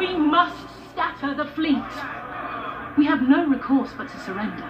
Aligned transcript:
We 0.00 0.16
must 0.16 0.56
scatter 0.90 1.34
the 1.34 1.44
fleet. 1.44 1.76
We 2.96 3.04
have 3.04 3.28
no 3.28 3.46
recourse 3.46 3.90
but 3.98 4.08
to 4.08 4.18
surrender. 4.20 4.64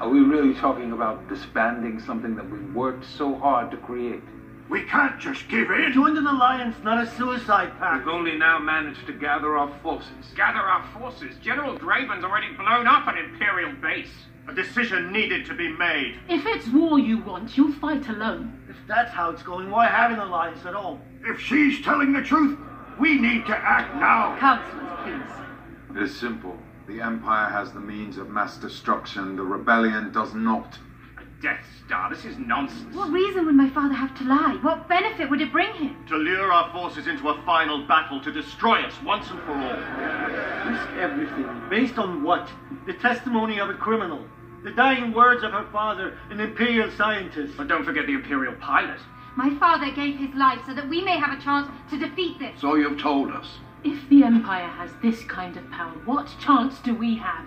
Are 0.00 0.08
we 0.08 0.20
really 0.20 0.54
talking 0.54 0.92
about 0.92 1.28
disbanding 1.28 1.98
something 1.98 2.36
that 2.36 2.48
we 2.48 2.60
worked 2.60 3.04
so 3.04 3.34
hard 3.34 3.72
to 3.72 3.76
create? 3.76 4.22
We 4.70 4.84
can't 4.84 5.18
just 5.18 5.48
give 5.48 5.72
in. 5.72 5.92
Joined 5.92 6.16
an 6.16 6.28
alliance, 6.28 6.76
not 6.84 7.02
a 7.02 7.10
suicide 7.16 7.76
pact. 7.80 8.06
We've 8.06 8.14
only 8.14 8.38
now 8.38 8.60
managed 8.60 9.04
to 9.08 9.12
gather 9.12 9.58
our 9.58 9.76
forces. 9.82 10.26
Gather 10.36 10.60
our 10.60 10.86
forces. 10.96 11.34
General 11.42 11.76
Draven's 11.76 12.22
already 12.22 12.54
blown 12.54 12.86
up 12.86 13.08
an 13.08 13.18
Imperial 13.18 13.72
base. 13.82 14.14
A 14.46 14.54
decision 14.54 15.12
needed 15.12 15.44
to 15.46 15.54
be 15.54 15.72
made. 15.72 16.20
If 16.28 16.46
it's 16.46 16.68
war 16.68 17.00
you 17.00 17.18
want, 17.18 17.56
you'll 17.56 17.72
fight 17.72 18.08
alone. 18.08 18.62
If 18.70 18.76
that's 18.86 19.10
how 19.10 19.30
it's 19.30 19.42
going, 19.42 19.72
why 19.72 19.86
have 19.88 20.12
an 20.12 20.20
alliance 20.20 20.64
at 20.66 20.76
all? 20.76 21.00
If 21.24 21.40
she's 21.40 21.82
telling 21.82 22.12
the 22.12 22.22
truth, 22.22 22.56
we 22.98 23.18
need 23.18 23.46
to 23.46 23.56
act 23.56 23.94
now. 23.96 24.36
Councilors, 24.38 24.98
please. 25.02 26.02
It's 26.02 26.16
simple. 26.16 26.56
The 26.86 27.00
Empire 27.00 27.50
has 27.50 27.72
the 27.72 27.80
means 27.80 28.16
of 28.16 28.30
mass 28.30 28.56
destruction. 28.56 29.36
The 29.36 29.42
rebellion 29.42 30.10
does 30.12 30.34
not. 30.34 30.78
A 31.18 31.42
Death 31.42 31.64
Star. 31.84 32.08
This 32.08 32.24
is 32.24 32.38
nonsense. 32.38 32.94
What 32.94 33.10
reason 33.10 33.44
would 33.46 33.54
my 33.54 33.68
father 33.70 33.94
have 33.94 34.16
to 34.18 34.24
lie? 34.24 34.58
What 34.62 34.88
benefit 34.88 35.28
would 35.28 35.40
it 35.40 35.52
bring 35.52 35.72
him? 35.74 35.96
To 36.08 36.16
lure 36.16 36.52
our 36.52 36.72
forces 36.72 37.06
into 37.06 37.28
a 37.28 37.42
final 37.44 37.86
battle 37.86 38.20
to 38.22 38.32
destroy 38.32 38.82
us 38.82 38.94
once 39.02 39.28
and 39.30 39.40
for 39.40 39.52
all. 39.52 40.70
Risk 40.70 40.88
everything. 40.98 41.46
Based 41.68 41.98
on 41.98 42.22
what? 42.22 42.50
The 42.86 42.94
testimony 42.94 43.60
of 43.60 43.68
a 43.68 43.74
criminal. 43.74 44.24
The 44.64 44.72
dying 44.72 45.12
words 45.12 45.44
of 45.44 45.52
her 45.52 45.66
father, 45.70 46.18
an 46.30 46.40
imperial 46.40 46.90
scientist. 46.92 47.54
But 47.56 47.68
don't 47.68 47.84
forget 47.84 48.06
the 48.06 48.14
Imperial 48.14 48.54
pilot. 48.54 48.98
My 49.38 49.54
father 49.60 49.92
gave 49.92 50.18
his 50.18 50.34
life 50.34 50.58
so 50.66 50.74
that 50.74 50.88
we 50.88 51.00
may 51.00 51.16
have 51.16 51.38
a 51.38 51.40
chance 51.40 51.70
to 51.90 51.96
defeat 51.96 52.40
this. 52.40 52.60
So 52.60 52.74
you've 52.74 53.00
told 53.00 53.30
us. 53.30 53.46
If 53.84 54.08
the 54.08 54.24
Empire 54.24 54.66
has 54.66 54.90
this 55.00 55.22
kind 55.22 55.56
of 55.56 55.70
power, 55.70 55.92
what 56.06 56.26
chance 56.40 56.80
do 56.80 56.92
we 56.92 57.16
have? 57.18 57.46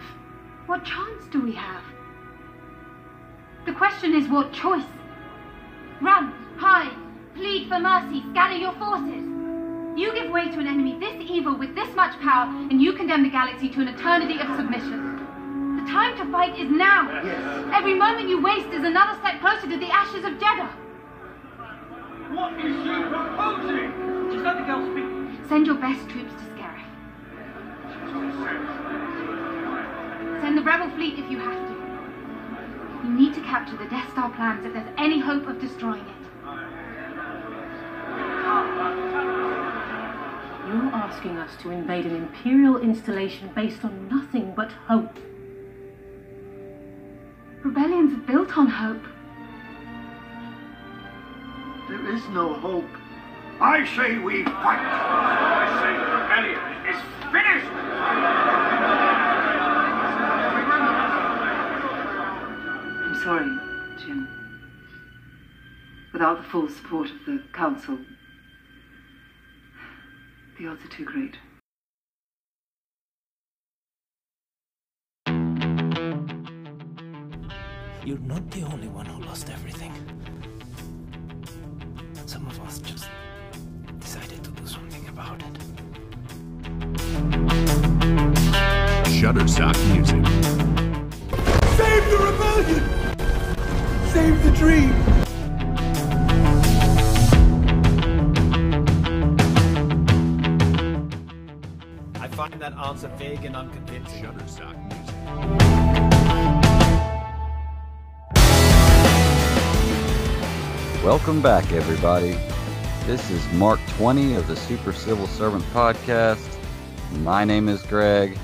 What 0.67 0.85
chance 0.85 1.25
do 1.33 1.41
we 1.41 1.53
have? 1.53 1.83
The 3.66 3.73
question 3.73 4.16
is 4.16 4.29
what 4.29 4.53
choice? 4.53 4.85
Run, 5.99 6.31
hide, 6.57 6.95
plead 7.35 7.67
for 7.67 7.77
mercy, 7.77 8.23
scatter 8.31 8.55
your 8.55 8.71
forces. 8.79 9.27
You 9.99 10.13
give 10.13 10.31
way 10.31 10.47
to 10.47 10.59
an 10.59 10.67
enemy 10.67 10.97
this 10.97 11.29
evil 11.29 11.57
with 11.57 11.75
this 11.75 11.94
much 11.94 12.17
power, 12.21 12.47
and 12.71 12.81
you 12.81 12.94
condemn 12.94 13.23
the 13.23 13.29
galaxy 13.29 13.67
to 13.67 13.81
an 13.81 13.89
eternity 13.89 14.39
of 14.39 14.47
submission. 14.55 15.17
The 15.83 15.91
time 15.91 16.16
to 16.16 16.31
fight 16.31 16.57
is 16.57 16.71
now. 16.71 17.21
Yes. 17.21 17.73
Every 17.73 17.95
moment 17.95 18.29
you 18.29 18.41
waste 18.41 18.69
is 18.69 18.85
another 18.85 19.19
step 19.19 19.41
closer 19.41 19.69
to 19.69 19.77
the 19.77 19.91
ashes 19.91 20.23
of 20.23 20.39
Jedha. 20.39 20.80
What 22.33 22.53
is 22.53 22.75
she 22.83 23.03
proposing? 23.09 23.91
Just 24.31 24.43
let 24.45 24.57
the 24.57 24.63
girl 24.63 24.81
speak. 24.91 25.49
Send 25.49 25.65
your 25.67 25.75
best 25.75 26.07
troops 26.09 26.31
to 26.31 26.43
Scarif. 26.55 26.88
Send 30.41 30.57
the 30.57 30.61
rebel 30.61 30.89
fleet 30.95 31.19
if 31.19 31.29
you 31.29 31.39
have 31.39 31.67
to. 31.67 33.07
You 33.07 33.13
need 33.13 33.33
to 33.33 33.41
capture 33.41 33.75
the 33.75 33.89
Death 33.89 34.09
Star 34.11 34.29
plans 34.29 34.65
if 34.65 34.73
there's 34.73 34.88
any 34.97 35.19
hope 35.19 35.45
of 35.47 35.59
destroying 35.59 36.05
it. 36.05 36.21
You're 40.67 40.93
asking 40.95 41.38
us 41.38 41.51
to 41.63 41.71
invade 41.71 42.05
an 42.05 42.16
Imperial 42.16 42.77
installation 42.77 43.49
based 43.53 43.83
on 43.83 44.07
nothing 44.07 44.53
but 44.55 44.71
hope. 44.71 45.17
Rebellions 47.63 48.13
are 48.13 48.25
built 48.25 48.57
on 48.57 48.67
hope. 48.67 49.03
There 51.92 52.16
is 52.16 52.25
no 52.30 52.53
hope. 52.53 52.88
I 53.59 53.86
say 53.97 54.17
we 54.17 54.45
fight. 54.45 54.80
I 54.80 55.67
say 55.81 55.92
the 56.00 56.11
rebellion 56.22 56.64
is 56.88 56.95
finished. 57.34 57.72
I'm 63.03 63.16
sorry, 63.22 63.51
Jyn. 64.00 64.22
Without 66.13 66.38
the 66.38 66.44
full 66.47 66.69
support 66.69 67.09
of 67.12 67.25
the 67.25 67.44
Council, 67.51 68.00
the 70.57 70.68
odds 70.68 70.85
are 70.85 70.88
too 70.88 71.03
great. 71.03 71.35
You're 78.06 78.18
not 78.19 78.50
the 78.50 78.63
only 78.63 78.88
one 78.88 79.06
who 79.07 79.22
lost 79.25 79.50
everything. 79.50 79.94
Some 82.31 82.47
of 82.47 82.58
us 82.62 82.80
just 82.80 83.09
decided 84.00 84.42
to 84.42 84.52
do 84.52 84.66
something 84.66 85.06
about 85.09 85.42
it. 85.42 85.53
Shutterstock 89.12 89.75
Music. 89.92 90.25
Save 91.75 92.06
the 92.09 92.18
rebellion! 92.28 92.84
Save 94.14 94.44
the 94.46 94.52
dream! 94.52 94.94
I 102.22 102.28
find 102.30 102.53
that 102.62 102.74
answer 102.78 103.09
vague 103.18 103.44
and 103.44 103.58
unconvincing. 103.58 104.24
Shutterstock 104.24 104.78
Music. 104.88 106.10
Welcome 111.03 111.41
back, 111.41 111.72
everybody. 111.72 112.38
This 113.07 113.31
is 113.31 113.44
Mark 113.53 113.79
20 113.97 114.35
of 114.35 114.47
the 114.47 114.56
Super 114.56 114.94
Civil 114.94 115.25
Servant 115.25 115.63
Podcast. 115.73 116.59
My 117.22 117.44
name 117.44 117.69
is 117.69 117.81
Greg. 117.81 118.38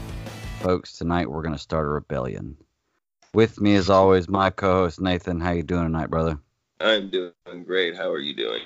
Folks, 0.61 0.93
tonight 0.97 1.29
we're 1.29 1.43
going 1.43 1.53
to 1.53 1.59
start 1.59 1.85
a 1.85 1.89
rebellion. 1.89 2.57
With 3.35 3.61
me, 3.61 3.75
as 3.75 3.91
always, 3.91 4.27
my 4.27 4.49
co-host 4.49 4.99
Nathan. 4.99 5.39
How 5.39 5.51
you 5.51 5.61
doing 5.61 5.83
tonight, 5.83 6.09
brother? 6.09 6.39
I'm 6.81 7.11
doing 7.11 7.63
great. 7.63 7.95
How 7.95 8.09
are 8.09 8.17
you 8.17 8.33
doing? 8.33 8.61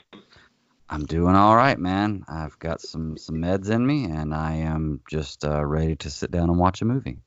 I'm 0.91 1.05
doing 1.05 1.35
all 1.35 1.55
right, 1.55 1.79
man. 1.79 2.25
I've 2.27 2.59
got 2.59 2.81
some 2.81 3.15
some 3.15 3.37
meds 3.37 3.69
in 3.69 3.87
me, 3.87 4.03
and 4.03 4.35
I 4.35 4.55
am 4.55 4.99
just 5.09 5.45
uh, 5.45 5.63
ready 5.65 5.95
to 5.95 6.09
sit 6.09 6.31
down 6.31 6.49
and 6.49 6.59
watch 6.59 6.81
a 6.81 6.85
movie. 6.85 7.17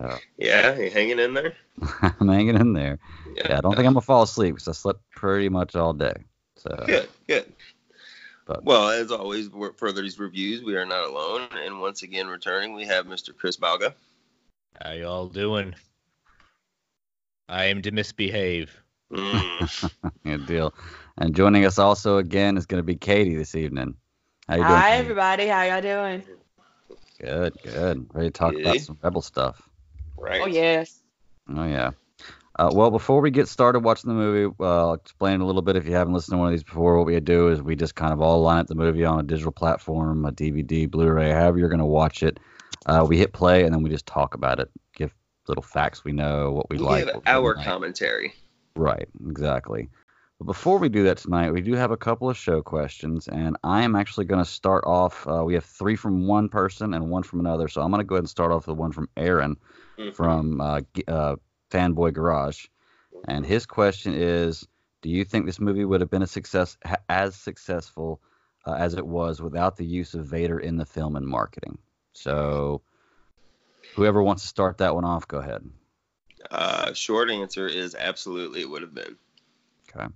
Uh, 0.00 0.16
yeah, 0.38 0.74
you 0.78 0.90
hanging 0.90 1.18
in 1.18 1.34
there? 1.34 1.52
I'm 2.18 2.28
hanging 2.28 2.56
in 2.56 2.72
there. 2.72 2.98
Yeah. 3.36 3.42
Yeah, 3.50 3.58
I 3.58 3.60
don't 3.60 3.76
think 3.76 3.86
I'm 3.86 3.92
gonna 3.92 4.00
fall 4.00 4.22
asleep 4.22 4.54
because 4.54 4.68
I 4.68 4.72
slept 4.72 5.02
pretty 5.10 5.50
much 5.50 5.76
all 5.76 5.92
day. 5.92 6.14
So 6.56 6.70
Good, 6.86 7.08
good. 7.28 7.52
But- 8.46 8.64
well, 8.64 8.88
as 8.88 9.12
always, 9.12 9.50
we're- 9.50 9.74
for 9.76 9.92
these 9.92 10.18
reviews, 10.18 10.62
we 10.62 10.74
are 10.74 10.86
not 10.86 11.04
alone. 11.04 11.48
And 11.64 11.78
once 11.78 12.02
again, 12.02 12.26
returning, 12.26 12.74
we 12.74 12.86
have 12.86 13.06
Mr. 13.06 13.36
Chris 13.36 13.58
Balga. 13.58 13.92
How 14.82 14.92
y'all 14.92 15.28
doing? 15.28 15.74
I 17.50 17.66
am 17.66 17.82
to 17.82 17.90
misbehave. 17.90 18.74
Mm. 19.12 19.92
good 20.24 20.46
deal. 20.46 20.74
And 21.18 21.34
joining 21.34 21.64
us 21.64 21.78
also 21.78 22.18
again 22.18 22.56
is 22.56 22.66
gonna 22.66 22.82
be 22.82 22.96
Katie 22.96 23.36
this 23.36 23.54
evening. 23.54 23.94
How 24.48 24.56
you 24.56 24.62
doing? 24.62 24.74
Hi, 24.74 24.90
Katie? 24.90 25.00
everybody. 25.00 25.46
How 25.46 25.62
y'all 25.62 25.82
doing? 25.82 26.22
Good, 27.20 27.54
good. 27.62 28.06
Ready 28.12 28.28
to 28.28 28.32
talk 28.32 28.54
about 28.58 28.78
some 28.78 28.98
rebel 29.02 29.22
stuff. 29.22 29.68
right. 30.16 30.40
Oh, 30.42 30.46
yes. 30.46 31.00
Oh 31.54 31.64
yeah. 31.66 31.90
Uh, 32.58 32.70
well, 32.72 32.90
before 32.90 33.20
we 33.22 33.30
get 33.30 33.48
started 33.48 33.80
watching 33.80 34.08
the 34.08 34.14
movie, 34.14 34.54
uh, 34.60 34.88
I'll 34.88 34.94
explain 34.94 35.40
a 35.40 35.46
little 35.46 35.62
bit. 35.62 35.74
If 35.76 35.86
you 35.86 35.92
haven't 35.94 36.12
listened 36.12 36.34
to 36.34 36.38
one 36.38 36.48
of 36.48 36.52
these 36.52 36.62
before, 36.62 36.98
what 36.98 37.06
we 37.06 37.18
do 37.20 37.48
is 37.48 37.62
we 37.62 37.74
just 37.76 37.94
kind 37.94 38.12
of 38.12 38.20
all 38.20 38.42
line 38.42 38.58
up 38.58 38.66
the 38.66 38.74
movie 38.74 39.04
on 39.06 39.18
a 39.20 39.22
digital 39.22 39.52
platform, 39.52 40.24
a 40.26 40.32
DVD, 40.32 40.90
Blu-ray, 40.90 41.30
however 41.30 41.58
you're 41.58 41.70
going 41.70 41.78
to 41.78 41.86
watch 41.86 42.22
it. 42.22 42.38
Uh, 42.84 43.06
we 43.08 43.16
hit 43.16 43.32
play 43.32 43.64
and 43.64 43.72
then 43.72 43.82
we 43.82 43.88
just 43.88 44.04
talk 44.06 44.34
about 44.34 44.60
it, 44.60 44.68
give 44.94 45.14
little 45.48 45.62
facts 45.62 46.04
we 46.04 46.12
know, 46.12 46.52
what 46.52 46.68
we 46.68 46.76
We 46.76 46.84
like. 46.84 47.06
have 47.06 47.14
what 47.14 47.24
we 47.24 47.30
our 47.30 47.54
like. 47.56 47.64
commentary. 47.64 48.34
Right, 48.76 49.08
exactly. 49.28 49.88
But 50.42 50.46
before 50.54 50.78
we 50.78 50.88
do 50.88 51.04
that 51.04 51.18
tonight, 51.18 51.52
we 51.52 51.60
do 51.60 51.74
have 51.74 51.92
a 51.92 51.96
couple 51.96 52.28
of 52.28 52.36
show 52.36 52.62
questions, 52.62 53.28
and 53.28 53.56
I 53.62 53.82
am 53.82 53.94
actually 53.94 54.24
going 54.24 54.44
to 54.44 54.50
start 54.50 54.82
off. 54.84 55.24
Uh, 55.24 55.44
we 55.44 55.54
have 55.54 55.64
three 55.64 55.94
from 55.94 56.26
one 56.26 56.48
person 56.48 56.94
and 56.94 57.10
one 57.10 57.22
from 57.22 57.38
another, 57.38 57.68
so 57.68 57.80
I'm 57.80 57.92
going 57.92 58.00
to 58.00 58.04
go 58.04 58.16
ahead 58.16 58.24
and 58.24 58.28
start 58.28 58.50
off 58.50 58.66
with 58.66 58.74
the 58.76 58.80
one 58.80 58.90
from 58.90 59.08
Aaron 59.16 59.56
Mhm. 59.96 60.12
from 60.12 60.60
uh, 60.60 60.80
uh, 61.06 61.36
Fanboy 61.70 62.14
Garage, 62.14 62.66
and 63.28 63.46
his 63.46 63.66
question 63.66 64.14
is: 64.14 64.66
Do 65.02 65.10
you 65.10 65.24
think 65.24 65.46
this 65.46 65.60
movie 65.60 65.84
would 65.84 66.00
have 66.00 66.10
been 66.10 66.22
a 66.22 66.26
success, 66.26 66.76
ha- 66.84 66.96
as 67.08 67.36
successful 67.36 68.20
uh, 68.66 68.72
as 68.72 68.94
it 68.94 69.06
was 69.06 69.40
without 69.40 69.76
the 69.76 69.86
use 69.86 70.14
of 70.14 70.26
Vader 70.26 70.58
in 70.58 70.76
the 70.76 70.86
film 70.86 71.14
and 71.14 71.24
marketing? 71.24 71.78
So, 72.14 72.82
whoever 73.94 74.20
wants 74.24 74.42
to 74.42 74.48
start 74.48 74.78
that 74.78 74.96
one 74.96 75.04
off, 75.04 75.28
go 75.28 75.38
ahead. 75.38 75.62
Uh, 76.50 76.92
short 76.94 77.30
answer 77.30 77.68
is 77.68 77.94
absolutely 77.94 78.62
it 78.62 78.68
would 78.68 78.82
have 78.82 78.92
been. 78.92 79.16
Okay. 79.94 80.12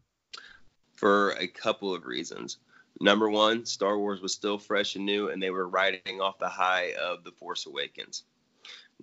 For 0.96 1.30
a 1.32 1.46
couple 1.46 1.94
of 1.94 2.06
reasons. 2.06 2.58
Number 3.00 3.28
one, 3.28 3.66
Star 3.66 3.98
Wars 3.98 4.20
was 4.20 4.32
still 4.32 4.58
fresh 4.58 4.96
and 4.96 5.04
new, 5.04 5.28
and 5.28 5.42
they 5.42 5.50
were 5.50 5.68
riding 5.68 6.20
off 6.20 6.38
the 6.38 6.48
high 6.48 6.94
of 6.94 7.24
The 7.24 7.32
Force 7.32 7.66
Awakens. 7.66 8.22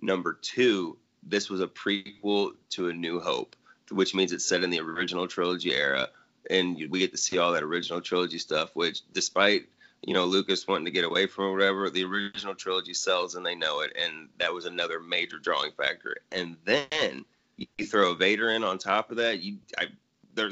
Number 0.02 0.32
two, 0.34 0.98
this 1.22 1.48
was 1.48 1.60
a 1.60 1.68
prequel 1.68 2.54
to 2.70 2.88
A 2.88 2.92
New 2.92 3.20
Hope, 3.20 3.54
which 3.90 4.14
means 4.14 4.32
it's 4.32 4.44
set 4.44 4.64
in 4.64 4.70
the 4.70 4.80
original 4.80 5.28
trilogy 5.28 5.72
era, 5.72 6.08
and 6.50 6.76
we 6.90 6.98
get 6.98 7.12
to 7.12 7.16
see 7.16 7.38
all 7.38 7.52
that 7.52 7.62
original 7.62 8.00
trilogy 8.00 8.38
stuff. 8.38 8.70
Which, 8.74 9.02
despite 9.12 9.68
you 10.06 10.12
know, 10.12 10.26
Lucas 10.26 10.68
wanting 10.68 10.84
to 10.84 10.90
get 10.90 11.04
away 11.04 11.26
from 11.26 11.52
whatever. 11.52 11.88
The 11.88 12.04
original 12.04 12.54
trilogy 12.54 12.94
sells 12.94 13.34
and 13.34 13.44
they 13.44 13.54
know 13.54 13.80
it, 13.80 13.96
and 14.00 14.28
that 14.38 14.52
was 14.52 14.66
another 14.66 15.00
major 15.00 15.38
drawing 15.38 15.72
factor. 15.72 16.16
And 16.30 16.56
then 16.64 17.24
you 17.56 17.86
throw 17.86 18.14
Vader 18.14 18.50
in 18.50 18.64
on 18.64 18.78
top 18.78 19.10
of 19.10 19.16
that, 19.18 19.40
you, 19.40 19.58
I, 19.78 19.86
there, 20.34 20.50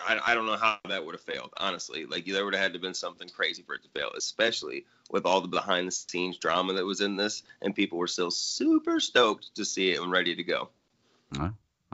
I, 0.00 0.20
I 0.26 0.34
don't 0.34 0.46
know 0.46 0.56
how 0.56 0.78
that 0.88 1.04
would 1.04 1.14
have 1.14 1.22
failed, 1.22 1.52
honestly. 1.56 2.06
Like 2.06 2.24
there 2.26 2.44
would 2.44 2.54
have 2.54 2.62
had 2.62 2.72
to 2.74 2.78
been 2.78 2.94
something 2.94 3.28
crazy 3.28 3.62
for 3.62 3.74
it 3.74 3.82
to 3.82 3.88
fail, 3.88 4.10
especially 4.16 4.86
with 5.10 5.26
all 5.26 5.40
the 5.40 5.48
behind 5.48 5.86
the 5.86 5.92
scenes 5.92 6.38
drama 6.38 6.72
that 6.74 6.84
was 6.84 7.00
in 7.00 7.16
this, 7.16 7.42
and 7.62 7.74
people 7.74 7.98
were 7.98 8.06
still 8.06 8.30
super 8.30 9.00
stoked 9.00 9.54
to 9.54 9.64
see 9.64 9.92
it 9.92 10.00
and 10.00 10.10
ready 10.10 10.34
to 10.34 10.42
go. 10.42 10.68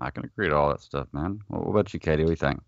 I 0.00 0.10
can 0.10 0.24
agree 0.24 0.48
to 0.48 0.56
all 0.56 0.70
that 0.70 0.80
stuff, 0.80 1.08
man. 1.12 1.40
What 1.48 1.70
about 1.70 1.92
you, 1.92 2.00
Katie? 2.00 2.22
What 2.22 2.28
do 2.28 2.32
you 2.32 2.36
think? 2.36 2.60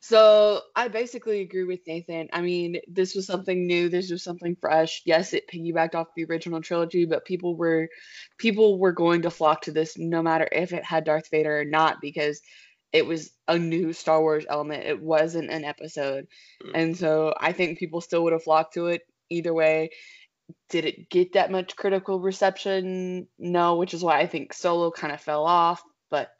So 0.00 0.60
I 0.76 0.88
basically 0.88 1.40
agree 1.40 1.64
with 1.64 1.80
Nathan. 1.86 2.28
I 2.30 2.42
mean, 2.42 2.78
this 2.86 3.14
was 3.14 3.26
something 3.26 3.66
new. 3.66 3.88
This 3.88 4.10
was 4.10 4.22
something 4.22 4.54
fresh. 4.54 5.00
Yes, 5.06 5.32
it 5.32 5.48
piggybacked 5.48 5.94
off 5.94 6.14
the 6.14 6.26
original 6.26 6.60
trilogy, 6.60 7.06
but 7.06 7.24
people 7.24 7.56
were 7.56 7.88
people 8.36 8.78
were 8.78 8.92
going 8.92 9.22
to 9.22 9.30
flock 9.30 9.62
to 9.62 9.72
this 9.72 9.96
no 9.96 10.22
matter 10.22 10.46
if 10.52 10.74
it 10.74 10.84
had 10.84 11.04
Darth 11.04 11.30
Vader 11.30 11.60
or 11.60 11.64
not 11.64 12.02
because 12.02 12.42
it 12.94 13.04
was 13.04 13.32
a 13.48 13.58
new 13.58 13.92
Star 13.92 14.20
Wars 14.20 14.46
element. 14.48 14.84
It 14.84 15.02
wasn't 15.02 15.50
an 15.50 15.64
episode. 15.64 16.28
And 16.74 16.96
so 16.96 17.34
I 17.38 17.50
think 17.50 17.78
people 17.78 18.00
still 18.00 18.22
would 18.22 18.32
have 18.32 18.44
flocked 18.44 18.74
to 18.74 18.86
it 18.86 19.02
either 19.28 19.52
way. 19.52 19.90
Did 20.68 20.84
it 20.84 21.10
get 21.10 21.32
that 21.32 21.50
much 21.50 21.74
critical 21.74 22.20
reception? 22.20 23.26
No, 23.36 23.76
which 23.76 23.94
is 23.94 24.04
why 24.04 24.20
I 24.20 24.28
think 24.28 24.52
Solo 24.52 24.92
kind 24.92 25.12
of 25.12 25.20
fell 25.20 25.44
off, 25.44 25.82
but 26.08 26.30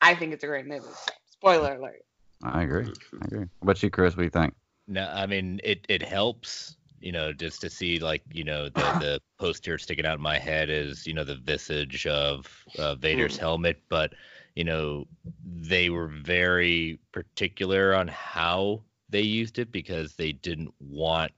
I 0.00 0.14
think 0.14 0.32
it's 0.32 0.44
a 0.44 0.46
great 0.46 0.66
movie. 0.66 0.86
Spoiler 1.32 1.74
alert. 1.74 2.02
I 2.44 2.62
agree. 2.62 2.86
I 3.20 3.24
agree. 3.24 3.38
What 3.38 3.62
about 3.62 3.82
you, 3.82 3.90
Chris? 3.90 4.16
What 4.16 4.20
do 4.20 4.24
you 4.24 4.30
think? 4.30 4.54
No, 4.86 5.10
I 5.12 5.26
mean 5.26 5.60
it. 5.64 5.84
It 5.88 6.02
helps, 6.02 6.76
you 7.00 7.12
know, 7.12 7.32
just 7.32 7.60
to 7.62 7.70
see 7.70 7.98
like 7.98 8.22
you 8.32 8.44
know 8.44 8.68
the 8.68 8.70
the 9.00 9.20
poster 9.38 9.76
sticking 9.76 10.06
out 10.06 10.16
in 10.16 10.22
my 10.22 10.38
head 10.38 10.70
is 10.70 11.06
you 11.06 11.14
know 11.14 11.24
the 11.24 11.36
visage 11.36 12.06
of 12.06 12.46
uh, 12.78 12.94
Vader's 12.94 13.36
helmet, 13.36 13.82
but 13.88 14.12
you 14.54 14.64
know 14.64 15.06
they 15.44 15.90
were 15.90 16.08
very 16.08 16.98
particular 17.12 17.94
on 17.94 18.08
how 18.08 18.82
they 19.08 19.20
used 19.20 19.58
it 19.58 19.72
because 19.72 20.14
they 20.14 20.32
didn't 20.32 20.72
want 20.80 21.32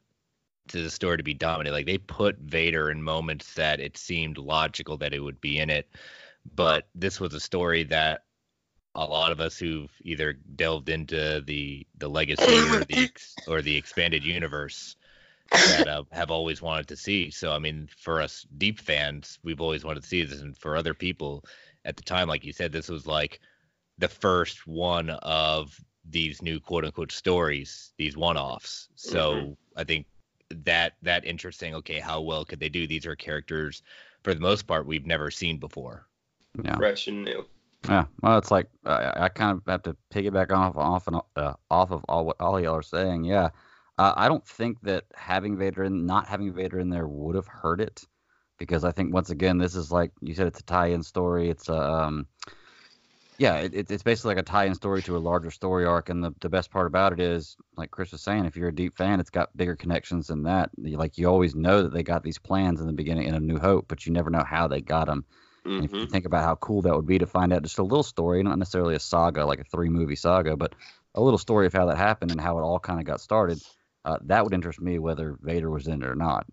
to 0.68 0.82
the 0.82 0.90
story 0.90 1.16
to 1.16 1.22
be 1.22 1.34
dominated. 1.34 1.74
Like 1.74 1.86
they 1.86 1.98
put 1.98 2.38
Vader 2.38 2.90
in 2.90 3.02
moments 3.02 3.54
that 3.54 3.80
it 3.80 3.96
seemed 3.96 4.38
logical 4.38 4.96
that 4.98 5.12
it 5.12 5.20
would 5.20 5.40
be 5.40 5.58
in 5.58 5.70
it, 5.70 5.88
but 6.54 6.86
this 6.94 7.20
was 7.20 7.34
a 7.34 7.40
story 7.40 7.84
that 7.84 8.24
a 8.94 9.04
lot 9.04 9.32
of 9.32 9.40
us 9.40 9.56
who've 9.58 9.90
either 10.02 10.34
delved 10.56 10.88
into 10.88 11.42
the 11.46 11.86
the 11.98 12.08
legacy 12.08 12.44
or 12.44 12.84
the 12.84 13.10
or 13.48 13.62
the 13.62 13.76
expanded 13.76 14.24
universe 14.24 14.96
that 15.50 15.88
uh, 15.88 16.04
have 16.12 16.30
always 16.30 16.62
wanted 16.62 16.88
to 16.88 16.96
see. 16.96 17.30
So 17.30 17.52
I 17.52 17.58
mean, 17.58 17.88
for 17.96 18.20
us 18.20 18.46
deep 18.58 18.80
fans, 18.80 19.38
we've 19.42 19.60
always 19.60 19.84
wanted 19.84 20.02
to 20.02 20.08
see 20.08 20.22
this, 20.22 20.40
and 20.40 20.56
for 20.56 20.76
other 20.76 20.94
people 20.94 21.44
at 21.84 21.96
the 21.96 22.02
time, 22.02 22.28
like 22.28 22.44
you 22.44 22.52
said, 22.52 22.72
this 22.72 22.88
was 22.88 23.06
like 23.06 23.40
the 23.98 24.08
first 24.08 24.66
one 24.66 25.10
of 25.10 25.78
these 26.08 26.42
new 26.42 26.58
quote 26.58 26.84
unquote 26.84 27.12
stories, 27.12 27.92
these 27.96 28.16
one 28.16 28.36
offs. 28.36 28.88
So 28.96 29.34
Mhm. 29.34 29.56
I 29.76 29.84
think 29.84 30.06
that 30.64 30.94
that 31.02 31.24
interesting. 31.24 31.74
Okay, 31.76 32.00
how 32.00 32.20
well 32.20 32.44
could 32.44 32.60
they 32.60 32.68
do? 32.68 32.86
These 32.86 33.06
are 33.06 33.16
characters 33.16 33.82
for 34.22 34.34
the 34.34 34.40
most 34.40 34.66
part 34.66 34.86
we've 34.86 35.06
never 35.06 35.30
seen 35.30 35.58
before. 35.58 36.08
Yeah. 36.62 36.76
Fresh 36.76 37.08
and 37.08 37.24
new. 37.24 37.46
Yeah, 37.88 38.04
well, 38.22 38.38
it's 38.38 38.50
like 38.50 38.68
I, 38.84 39.24
I 39.24 39.28
kind 39.28 39.58
of 39.58 39.62
have 39.66 39.82
to 39.84 39.96
piggyback 40.14 40.52
off 40.52 40.76
off 40.76 41.08
and 41.08 41.16
uh, 41.36 41.54
off 41.70 41.90
of 41.90 42.04
all 42.08 42.26
what 42.26 42.40
all 42.40 42.60
y'all 42.60 42.76
are 42.76 42.82
saying. 42.82 43.24
Yeah, 43.24 43.50
uh, 43.98 44.12
I 44.16 44.28
don't 44.28 44.46
think 44.46 44.80
that 44.82 45.04
having 45.14 45.56
Vader 45.56 45.84
in, 45.84 46.06
not 46.06 46.28
having 46.28 46.52
Vader 46.52 46.78
in 46.78 46.90
there 46.90 47.08
would 47.08 47.34
have 47.34 47.48
hurt 47.48 47.80
it, 47.80 48.04
because 48.62 48.84
I 48.84 48.92
think 48.92 49.12
once 49.12 49.30
again 49.30 49.58
this 49.58 49.74
is 49.74 49.90
like 49.90 50.12
you 50.20 50.34
said, 50.34 50.46
it's 50.46 50.60
a 50.60 50.64
tie-in 50.64 51.02
story. 51.02 51.50
It's 51.50 51.68
a 51.68 51.74
um, 51.76 52.26
yeah, 53.38 53.56
it, 53.56 53.74
it- 53.74 53.90
it's 53.90 54.02
basically 54.02 54.34
like 54.34 54.42
a 54.42 54.50
tie-in 54.50 54.74
story 54.74 55.02
to 55.02 55.16
a 55.16 55.18
larger 55.18 55.50
story 55.50 55.84
arc, 55.84 56.10
and 56.10 56.22
the 56.22 56.32
the 56.40 56.48
best 56.48 56.70
part 56.70 56.86
about 56.86 57.12
it 57.12 57.20
is, 57.20 57.56
like 57.76 57.90
Chris 57.90 58.12
was 58.12 58.20
saying, 58.22 58.44
if 58.44 58.56
you're 58.56 58.68
a 58.68 58.74
deep 58.74 58.94
fan, 58.96 59.18
it's 59.20 59.30
got 59.30 59.56
bigger 59.56 59.74
connections 59.74 60.28
than 60.28 60.44
that. 60.44 60.70
You- 60.76 60.96
Like 60.96 61.18
you 61.18 61.26
always 61.28 61.54
know 61.54 61.82
that 61.82 61.92
they 61.92 62.02
got 62.04 62.22
these 62.22 62.38
plans 62.38 62.80
in 62.80 62.86
the 62.86 62.92
beginning 62.92 63.26
in 63.26 63.34
A 63.34 63.40
New 63.40 63.58
Hope, 63.58 63.86
but 63.88 64.06
you 64.06 64.12
never 64.12 64.30
know 64.30 64.44
how 64.46 64.68
they 64.68 64.80
got 64.80 65.06
them. 65.06 65.24
And 65.64 65.84
if 65.86 65.92
you 66.02 66.06
think 66.06 66.26
about 66.26 66.44
how 66.44 66.54
cool 66.56 66.82
that 66.82 66.94
would 66.94 67.06
be 67.06 67.18
to 67.18 67.26
find 67.26 67.52
out 67.52 67.62
just 67.62 67.78
a 67.78 67.82
little 67.82 68.02
story, 68.02 68.42
not 68.42 68.58
necessarily 68.58 68.94
a 68.94 69.00
saga 69.00 69.44
like 69.46 69.60
a 69.60 69.64
three 69.64 69.88
movie 69.88 70.16
saga, 70.16 70.56
but 70.56 70.74
a 71.14 71.20
little 71.22 71.38
story 71.38 71.66
of 71.66 71.72
how 71.72 71.86
that 71.86 71.96
happened 71.98 72.30
and 72.30 72.40
how 72.40 72.58
it 72.58 72.62
all 72.62 72.78
kind 72.78 73.00
of 73.00 73.06
got 73.06 73.20
started, 73.20 73.60
uh, 74.04 74.18
that 74.24 74.44
would 74.44 74.54
interest 74.54 74.80
me 74.80 74.98
whether 74.98 75.36
Vader 75.42 75.70
was 75.70 75.86
in 75.86 76.02
it 76.02 76.06
or 76.08 76.14
not. 76.16 76.46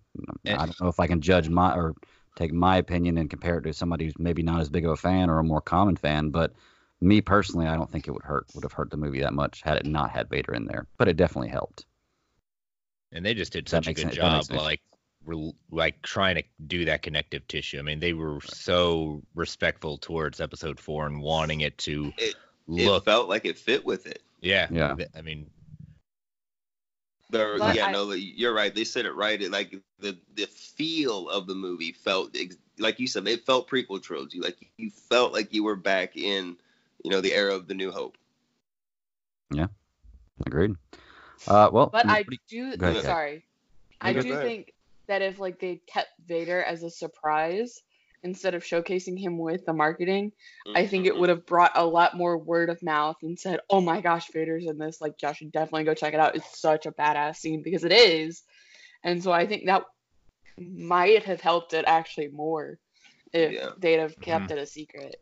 I 0.46 0.56
don't 0.66 0.80
know 0.82 0.88
if 0.88 1.00
I 1.00 1.08
can 1.08 1.22
judge 1.22 1.50
my 1.50 1.74
or 1.76 1.96
take 2.36 2.54
my 2.54 2.78
opinion 2.78 3.18
and 3.18 3.30
compare 3.30 3.58
it 3.58 3.64
to 3.64 3.74
somebody 3.74 4.06
who's 4.06 4.18
maybe 4.20 4.44
not 4.44 4.62
as 4.62 4.70
big 4.70 4.86
of 4.86 4.92
a 4.92 4.96
fan 4.98 5.30
or 5.30 5.40
a 5.40 5.44
more 5.44 5.62
common 5.62 5.96
fan, 5.96 6.30
but 6.30 6.54
me 7.02 7.22
personally, 7.22 7.66
I 7.66 7.76
don't 7.76 7.90
think 7.92 8.08
it 8.08 8.12
would 8.12 8.24
hurt 8.24 8.46
would 8.54 8.64
have 8.64 8.74
hurt 8.74 8.92
the 8.92 8.98
movie 8.98 9.22
that 9.22 9.34
much 9.34 9.62
had 9.64 9.78
it 9.78 9.86
not 9.86 10.12
had 10.12 10.30
Vader 10.30 10.54
in 10.54 10.66
there. 10.66 10.86
But 10.98 11.08
it 11.08 11.18
definitely 11.18 11.50
helped. 11.50 11.86
and 13.12 13.26
they 13.26 13.34
just 13.34 13.54
did 13.54 13.66
That 13.66 13.70
such 13.70 13.88
a 13.88 13.94
good 13.94 14.02
sense- 14.14 14.16
job 14.16 14.44
like 14.52 14.82
re- 15.26 15.54
like 15.72 16.02
trying 16.04 16.36
to 16.36 16.44
do 16.68 16.86
that 16.86 17.02
connective 17.02 17.48
tissue 17.48 17.80
i 17.80 17.82
mean 17.82 18.00
they 18.00 18.14
were 18.14 18.40
so 18.42 19.22
respectful 19.36 19.98
towards 19.98 20.40
episode 20.40 20.80
four 20.80 21.06
and 21.08 21.22
wanting 21.22 21.62
it 21.62 21.78
to 21.80 22.14
It, 22.18 22.36
look 22.68 23.02
it 23.02 23.06
felt 23.06 23.28
like 23.30 23.46
it 23.46 23.58
fit 23.58 23.84
with 23.84 24.06
it. 24.06 24.22
yeah 24.42 24.68
Yeah. 24.72 24.96
i 25.16 25.22
mean 25.22 25.50
The, 27.30 27.56
But 27.60 27.76
yeah, 27.76 27.88
I- 27.88 27.92
no, 27.92 28.12
you're 28.12 28.54
right. 28.54 28.74
They 28.74 28.84
said 28.84 29.06
it 29.06 29.14
right. 29.14 29.40
It, 29.42 29.52
like 29.52 29.80
the 30.00 30.18
the 30.36 30.48
feel 30.48 31.30
of 31.30 31.46
the 31.48 31.56
movie 31.56 31.92
felt 31.92 32.36
ex- 32.36 32.58
like 32.80 33.00
you 33.00 33.08
said. 33.08 33.28
It 33.28 33.46
felt 33.46 33.70
prequel 33.70 34.02
trilogy. 34.02 34.40
Like 34.40 34.58
you 34.78 34.90
felt 34.90 35.34
like 35.34 35.54
you 35.54 35.64
were 35.64 35.76
back 35.76 36.18
in, 36.18 36.58
you 37.04 37.12
know, 37.12 37.22
the 37.22 37.34
era 37.34 37.54
of 37.54 37.68
the 37.68 37.76
New 37.76 37.92
Hope. 37.92 38.18
Yeah, 39.52 39.68
agreed. 40.46 40.76
Uh, 41.48 41.70
well, 41.72 41.90
But 41.92 42.08
I 42.08 42.20
what 42.20 42.28
do 42.48 42.76
do. 42.76 42.86
Ahead. 42.86 43.04
Sorry, 43.04 43.44
I 44.02 44.14
do 44.14 44.22
think 44.24 44.74
that 45.08 45.22
if 45.22 45.40
like 45.40 45.60
they 45.60 45.82
kept 45.88 46.10
Vader 46.28 46.64
as 46.64 46.84
a 46.84 46.90
surprise 46.90 47.82
instead 48.24 48.54
of 48.56 48.64
showcasing 48.64 49.18
him 49.20 49.38
with 49.38 49.66
the 49.66 49.74
marketing, 49.74 50.32
I 50.76 50.86
think 50.88 51.06
Mm-hmm. 51.06 51.16
it 51.16 51.20
would 51.20 51.30
have 51.30 51.46
brought 51.46 51.72
a 51.76 51.86
lot 51.86 52.16
more 52.18 52.38
word 52.38 52.70
of 52.70 52.82
mouth 52.84 53.18
and 53.22 53.40
said, 53.40 53.60
"Oh 53.70 53.82
my 53.82 54.02
gosh, 54.02 54.28
Vader's 54.32 54.66
in 54.66 54.78
this! 54.78 55.00
Like, 55.02 55.22
y'all 55.22 55.34
should 55.34 55.52
definitely 55.52 55.86
go 55.86 55.94
check 55.94 56.14
it 56.14 56.20
out. 56.20 56.36
It's 56.36 56.60
such 56.60 56.86
a 56.86 56.92
badass 56.92 57.38
scene 57.38 57.62
because 57.64 57.84
it 57.84 57.92
is." 57.94 58.44
And 59.04 59.24
so 59.24 59.32
I 59.32 59.48
think 59.48 59.66
that 59.68 59.84
might 60.60 61.24
have 61.24 61.40
helped 61.42 61.74
it 61.74 61.86
actually 61.88 62.28
more 62.28 62.80
if 63.32 63.54
Yeah. 63.54 63.70
they'd 63.78 64.00
have 64.00 64.20
kept 64.20 64.52
it 64.52 64.58
a 64.58 64.66
secret. 64.66 65.16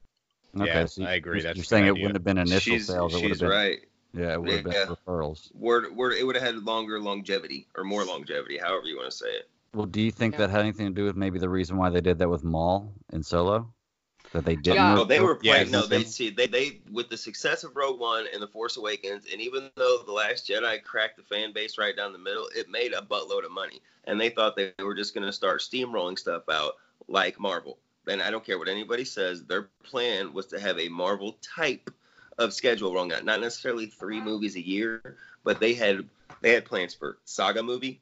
Okay, 0.56 0.66
Yeah, 0.66 0.86
so 0.86 1.04
I 1.04 1.14
agree. 1.14 1.38
You're, 1.38 1.44
That's 1.44 1.58
you're 1.58 1.62
a 1.62 1.64
good 1.64 1.68
saying 1.68 1.86
it 1.86 1.92
idea. 1.92 2.02
wouldn't 2.04 2.16
have 2.16 2.24
been 2.24 2.38
initial 2.40 2.60
She's- 2.74 2.88
sales. 2.88 3.14
It 3.14 3.18
would 3.18 3.24
have 3.24 3.32
she's 3.32 3.40
been 3.42 3.50
right. 3.50 3.80
Yeah, 4.14 4.34
it 4.34 4.42
would 4.42 4.50
have 4.50 4.66
Yeah. 4.74 4.86
been 4.86 4.96
referrals. 4.96 5.54
Word, 5.54 5.96
word. 5.96 6.14
It 6.14 6.24
would 6.24 6.36
have 6.36 6.44
had 6.44 6.56
longer 6.64 7.00
longevity 7.00 7.68
or 7.76 7.84
more 7.84 8.04
longevity, 8.06 8.58
however 8.58 8.88
you 8.88 8.98
want 8.98 9.12
to 9.12 9.16
say 9.18 9.28
it. 9.30 9.50
Well, 9.78 9.86
do 9.86 10.02
you 10.02 10.10
think 10.10 10.38
that 10.38 10.50
had 10.50 10.62
anything 10.62 10.88
to 10.88 10.92
do 10.92 11.04
with 11.04 11.16
maybe 11.16 11.38
the 11.38 11.50
reason 11.50 11.78
why 11.78 11.92
they 11.92 12.02
did 12.02 12.18
that 12.18 12.28
with 12.28 12.44
Maul 12.44 12.96
in 13.14 13.22
Solo? 13.22 13.72
That 14.34 14.44
they 14.44 14.56
didn't. 14.56 14.76
Yeah, 14.78 14.96
No, 14.96 15.04
they 15.04 15.20
were 15.20 15.38
Yeah, 15.44 15.66
no, 15.66 15.86
they 15.86 16.04
see 16.04 16.32
they 16.32 16.48
they 16.48 16.80
with 16.92 17.10
the 17.10 17.16
success 17.16 17.64
of 17.64 17.76
Rogue 17.76 18.00
One 18.00 18.26
and 18.34 18.42
the 18.42 18.48
Force 18.48 18.76
Awakens, 18.78 19.26
and 19.32 19.40
even 19.40 19.70
though 19.76 20.00
the 20.04 20.12
Last 20.12 20.50
Jedi 20.50 20.82
cracked 20.82 21.18
the 21.18 21.22
fan 21.22 21.54
base 21.54 21.78
right 21.78 21.96
down 21.96 22.12
the 22.12 22.18
middle, 22.18 22.50
it 22.56 22.72
made 22.72 22.94
a 22.94 23.04
buttload 23.04 23.46
of 23.46 23.52
money, 23.52 23.80
and 24.06 24.20
they 24.20 24.30
thought 24.30 24.56
they 24.56 24.74
were 24.80 24.96
just 24.96 25.14
going 25.14 25.28
to 25.28 25.32
start 25.32 25.62
steamrolling 25.62 26.18
stuff 26.18 26.50
out 26.50 26.74
like 27.08 27.40
Marvel. 27.40 27.78
And 28.08 28.20
I 28.20 28.32
don't 28.32 28.44
care 28.44 28.58
what 28.58 28.70
anybody 28.70 29.06
says, 29.06 29.44
their 29.44 29.70
plan 29.84 30.34
was 30.34 30.48
to 30.48 30.60
have 30.60 30.80
a 30.80 30.90
Marvel 30.90 31.38
type 31.56 31.92
of 32.40 32.52
schedule 32.52 32.96
rolling 32.96 33.14
out, 33.14 33.26
not 33.26 33.42
necessarily 33.42 33.86
three 33.86 34.22
movies 34.22 34.56
a 34.56 34.66
year, 34.66 35.18
but 35.44 35.60
they 35.60 35.76
had 35.76 36.10
they 36.42 36.54
had 36.54 36.66
plans 36.66 36.96
for 36.96 37.20
saga 37.26 37.62
movie, 37.62 38.02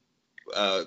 uh, 0.54 0.84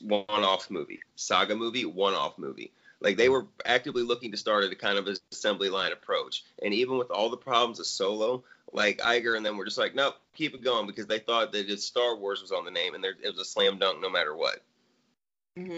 one 0.00 0.24
off 0.28 0.70
movie, 0.70 1.00
saga 1.16 1.54
movie, 1.54 1.84
one 1.84 2.14
off 2.14 2.38
movie. 2.38 2.72
Like 3.00 3.16
they 3.16 3.28
were 3.28 3.46
actively 3.64 4.02
looking 4.02 4.30
to 4.30 4.36
start 4.36 4.64
at 4.64 4.72
a 4.72 4.76
kind 4.76 4.98
of 4.98 5.08
assembly 5.32 5.68
line 5.68 5.92
approach. 5.92 6.44
And 6.62 6.72
even 6.72 6.98
with 6.98 7.10
all 7.10 7.30
the 7.30 7.36
problems 7.36 7.80
of 7.80 7.86
Solo, 7.86 8.44
like 8.72 8.98
Iger 8.98 9.36
and 9.36 9.44
them 9.44 9.56
were 9.56 9.64
just 9.64 9.78
like, 9.78 9.94
nope, 9.94 10.14
keep 10.34 10.54
it 10.54 10.62
going 10.62 10.86
because 10.86 11.06
they 11.06 11.18
thought 11.18 11.52
that 11.52 11.68
if 11.68 11.80
Star 11.80 12.16
Wars 12.16 12.40
was 12.40 12.52
on 12.52 12.64
the 12.64 12.70
name 12.70 12.94
and 12.94 13.02
there, 13.02 13.14
it 13.22 13.30
was 13.30 13.40
a 13.40 13.44
slam 13.44 13.78
dunk 13.78 14.00
no 14.00 14.08
matter 14.08 14.36
what. 14.36 14.62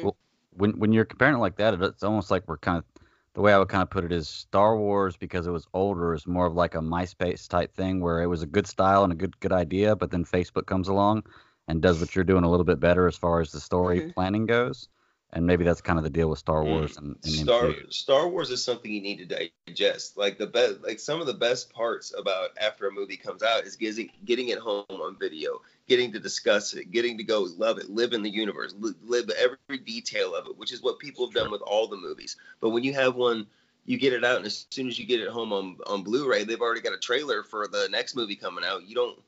Well, 0.02 0.16
when 0.56 0.78
when 0.78 0.92
you're 0.92 1.04
comparing 1.04 1.34
it 1.34 1.38
like 1.38 1.56
that, 1.56 1.74
it's 1.74 2.04
almost 2.04 2.30
like 2.30 2.46
we're 2.46 2.58
kind 2.58 2.78
of 2.78 2.84
the 3.32 3.40
way 3.40 3.52
I 3.52 3.58
would 3.58 3.68
kind 3.68 3.82
of 3.82 3.90
put 3.90 4.04
it 4.04 4.12
is 4.12 4.28
Star 4.28 4.76
Wars 4.76 5.16
because 5.16 5.46
it 5.48 5.50
was 5.50 5.66
older 5.74 6.14
is 6.14 6.26
more 6.26 6.46
of 6.46 6.54
like 6.54 6.76
a 6.76 6.80
MySpace 6.80 7.48
type 7.48 7.74
thing 7.74 8.00
where 8.00 8.22
it 8.22 8.26
was 8.26 8.42
a 8.42 8.46
good 8.46 8.66
style 8.66 9.02
and 9.02 9.12
a 9.12 9.16
good 9.16 9.38
good 9.40 9.52
idea, 9.52 9.96
but 9.96 10.10
then 10.10 10.24
Facebook 10.24 10.66
comes 10.66 10.88
along 10.88 11.24
and 11.68 11.80
does 11.80 12.00
what 12.00 12.14
you're 12.14 12.24
doing 12.24 12.44
a 12.44 12.50
little 12.50 12.64
bit 12.64 12.80
better 12.80 13.06
as 13.06 13.16
far 13.16 13.40
as 13.40 13.50
the 13.52 13.60
story 13.60 14.00
Mhm. 14.00 14.14
planning 14.14 14.46
goes. 14.46 14.88
and 15.36 15.44
maybe 15.44 15.64
that's 15.64 15.80
kind 15.80 15.98
of 15.98 16.04
the 16.04 16.10
deal 16.10 16.30
with 16.30 16.38
Star 16.38 16.62
Wars 16.62 16.96
and, 16.96 17.16
and 17.24 17.32
Star 17.32 17.64
MCU. 17.66 17.92
Star 17.92 18.28
Wars 18.28 18.50
is 18.50 18.62
something 18.62 18.92
you 18.92 19.00
need 19.00 19.28
to 19.28 19.50
digest. 19.66 20.16
Like 20.16 20.38
the 20.38 20.46
best, 20.46 20.80
like 20.84 21.00
some 21.00 21.20
of 21.20 21.26
the 21.26 21.34
best 21.34 21.72
parts 21.72 22.14
about 22.16 22.50
after 22.56 22.86
a 22.86 22.92
movie 22.92 23.16
comes 23.16 23.42
out 23.42 23.64
is 23.64 23.74
getting 23.74 24.10
getting 24.26 24.50
it 24.50 24.58
home 24.58 24.84
on 24.88 25.18
video, 25.18 25.60
getting 25.88 26.12
to 26.12 26.20
discuss 26.20 26.74
it, 26.74 26.92
getting 26.92 27.18
to 27.18 27.24
go 27.24 27.48
love 27.58 27.78
it, 27.78 27.90
live 27.90 28.12
in 28.12 28.22
the 28.22 28.30
universe, 28.30 28.76
live 28.78 29.28
every 29.30 29.78
detail 29.78 30.36
of 30.36 30.46
it, 30.46 30.56
which 30.56 30.72
is 30.72 30.82
what 30.82 31.00
people 31.00 31.26
have 31.26 31.34
done 31.34 31.50
with 31.50 31.62
all 31.62 31.88
the 31.88 31.96
movies. 31.96 32.36
But 32.60 32.70
when 32.70 32.84
you 32.84 32.92
have 32.92 33.16
one, 33.16 33.48
you 33.86 33.98
get 33.98 34.12
it 34.12 34.24
out, 34.24 34.36
and 34.36 34.46
as 34.46 34.66
soon 34.70 34.86
as 34.86 35.00
you 35.00 35.04
get 35.04 35.18
it 35.18 35.30
home 35.30 35.52
on 35.52 35.78
on 35.88 36.04
Blu-ray, 36.04 36.44
they've 36.44 36.60
already 36.60 36.80
got 36.80 36.92
a 36.94 36.98
trailer 36.98 37.42
for 37.42 37.66
the 37.66 37.88
next 37.90 38.14
movie 38.14 38.36
coming 38.36 38.64
out. 38.64 38.86
You 38.86 38.94
don't. 38.94 39.18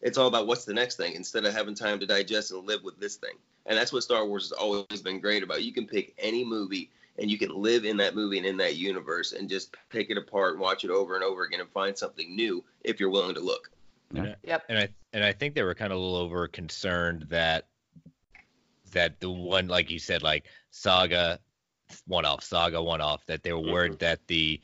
It's 0.00 0.16
all 0.16 0.28
about 0.28 0.46
what's 0.46 0.64
the 0.64 0.74
next 0.74 0.96
thing 0.96 1.14
instead 1.14 1.44
of 1.44 1.52
having 1.52 1.74
time 1.74 1.98
to 2.00 2.06
digest 2.06 2.52
and 2.52 2.66
live 2.66 2.84
with 2.84 2.98
this 3.00 3.16
thing. 3.16 3.34
And 3.66 3.76
that's 3.76 3.92
what 3.92 4.02
Star 4.02 4.24
Wars 4.26 4.44
has 4.44 4.52
always 4.52 5.02
been 5.02 5.20
great 5.20 5.42
about. 5.42 5.64
You 5.64 5.72
can 5.72 5.86
pick 5.86 6.14
any 6.18 6.44
movie 6.44 6.90
and 7.18 7.30
you 7.30 7.36
can 7.36 7.50
live 7.50 7.84
in 7.84 7.96
that 7.96 8.14
movie 8.14 8.38
and 8.38 8.46
in 8.46 8.56
that 8.58 8.76
universe 8.76 9.32
and 9.32 9.48
just 9.48 9.74
pick 9.90 10.10
it 10.10 10.16
apart 10.16 10.52
and 10.52 10.60
watch 10.60 10.84
it 10.84 10.90
over 10.90 11.16
and 11.16 11.24
over 11.24 11.44
again 11.44 11.60
and 11.60 11.70
find 11.70 11.98
something 11.98 12.34
new 12.34 12.64
if 12.84 13.00
you're 13.00 13.10
willing 13.10 13.34
to 13.34 13.40
look. 13.40 13.70
And 14.14 14.28
I- 14.28 14.36
Yep. 14.42 14.64
And 14.68 14.78
I 14.78 14.88
and 15.12 15.24
I 15.24 15.32
think 15.32 15.54
they 15.54 15.62
were 15.62 15.74
kind 15.74 15.92
of 15.92 15.98
a 15.98 16.00
little 16.00 16.16
over 16.16 16.48
concerned 16.48 17.26
that 17.28 17.66
that 18.92 19.20
the 19.20 19.30
one 19.30 19.68
like 19.68 19.90
you 19.90 19.98
said 19.98 20.22
like 20.22 20.46
saga 20.70 21.38
one 22.06 22.24
off 22.24 22.42
saga 22.42 22.82
one 22.82 23.00
off 23.00 23.24
that 23.26 23.42
they 23.42 23.52
were 23.52 23.60
worried 23.60 23.92
mm-hmm. 23.92 23.98
that 23.98 24.26
the 24.28 24.60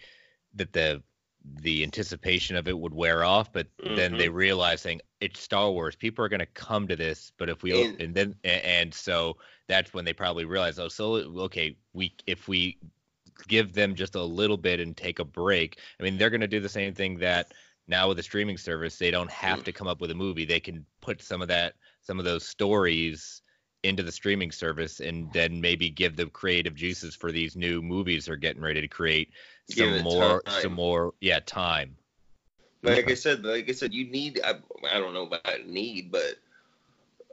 that 0.54 0.72
the 0.72 1.02
the 1.44 1.82
anticipation 1.82 2.56
of 2.56 2.68
it 2.68 2.78
would 2.78 2.94
wear 2.94 3.22
off 3.22 3.52
but 3.52 3.66
then 3.96 4.16
they 4.16 4.26
mm-hmm. 4.26 4.36
realized 4.36 4.82
saying 4.82 5.00
it's 5.20 5.40
Star 5.40 5.70
Wars. 5.70 5.94
People 5.96 6.24
are 6.24 6.28
going 6.28 6.40
to 6.40 6.46
come 6.46 6.88
to 6.88 6.96
this 6.96 7.32
but 7.38 7.50
if 7.50 7.62
we 7.62 7.84
And- 7.84 8.00
and 8.00 8.14
then 8.14 8.34
and 8.44 8.92
so 8.92 9.36
that's 9.68 9.92
when 9.92 10.04
they 10.04 10.12
probably 10.12 10.44
realized 10.44 10.80
oh 10.80 10.88
so 10.88 11.14
okay 11.44 11.76
we 11.92 12.14
if 12.26 12.48
we 12.48 12.78
give 13.48 13.72
them 13.72 13.94
just 13.94 14.14
a 14.14 14.22
little 14.22 14.56
bit 14.56 14.80
and 14.80 14.96
take 14.96 15.18
a 15.18 15.24
break 15.24 15.78
I 16.00 16.02
mean 16.02 16.16
they're 16.16 16.30
going 16.30 16.40
to 16.40 16.48
do 16.48 16.60
the 16.60 16.68
same 16.68 16.94
thing 16.94 17.18
that 17.18 17.52
now 17.86 18.08
with 18.08 18.16
the 18.16 18.22
streaming 18.22 18.56
service 18.56 18.96
they 18.96 19.10
don't 19.10 19.30
have 19.30 19.64
to 19.64 19.72
come 19.72 19.86
up 19.86 20.00
with 20.00 20.10
a 20.10 20.14
movie. 20.14 20.44
They 20.44 20.60
can 20.60 20.86
put 21.00 21.20
some 21.20 21.42
of 21.42 21.48
that 21.48 21.74
some 22.02 22.18
of 22.18 22.24
those 22.24 22.46
stories 22.46 23.42
into 23.82 24.02
the 24.02 24.12
streaming 24.12 24.50
service 24.50 25.00
and 25.00 25.30
then 25.32 25.60
maybe 25.60 25.90
give 25.90 26.16
the 26.16 26.26
creative 26.26 26.74
juices 26.74 27.14
for 27.14 27.30
these 27.30 27.54
new 27.54 27.82
movies 27.82 28.24
they're 28.24 28.36
getting 28.36 28.62
ready 28.62 28.80
to 28.80 28.88
create 28.88 29.30
Give 29.68 29.94
some 29.94 30.04
more 30.04 30.42
time. 30.42 30.62
some 30.62 30.72
more 30.74 31.14
yeah 31.20 31.40
time 31.40 31.96
Like 32.82 33.10
I 33.10 33.14
said, 33.14 33.44
like 33.44 33.68
I 33.68 33.72
said, 33.72 33.94
you 33.94 34.10
need. 34.10 34.40
I, 34.44 34.54
I 34.90 34.98
don't 34.98 35.14
know 35.14 35.26
about 35.26 35.66
need, 35.66 36.12
but 36.12 36.38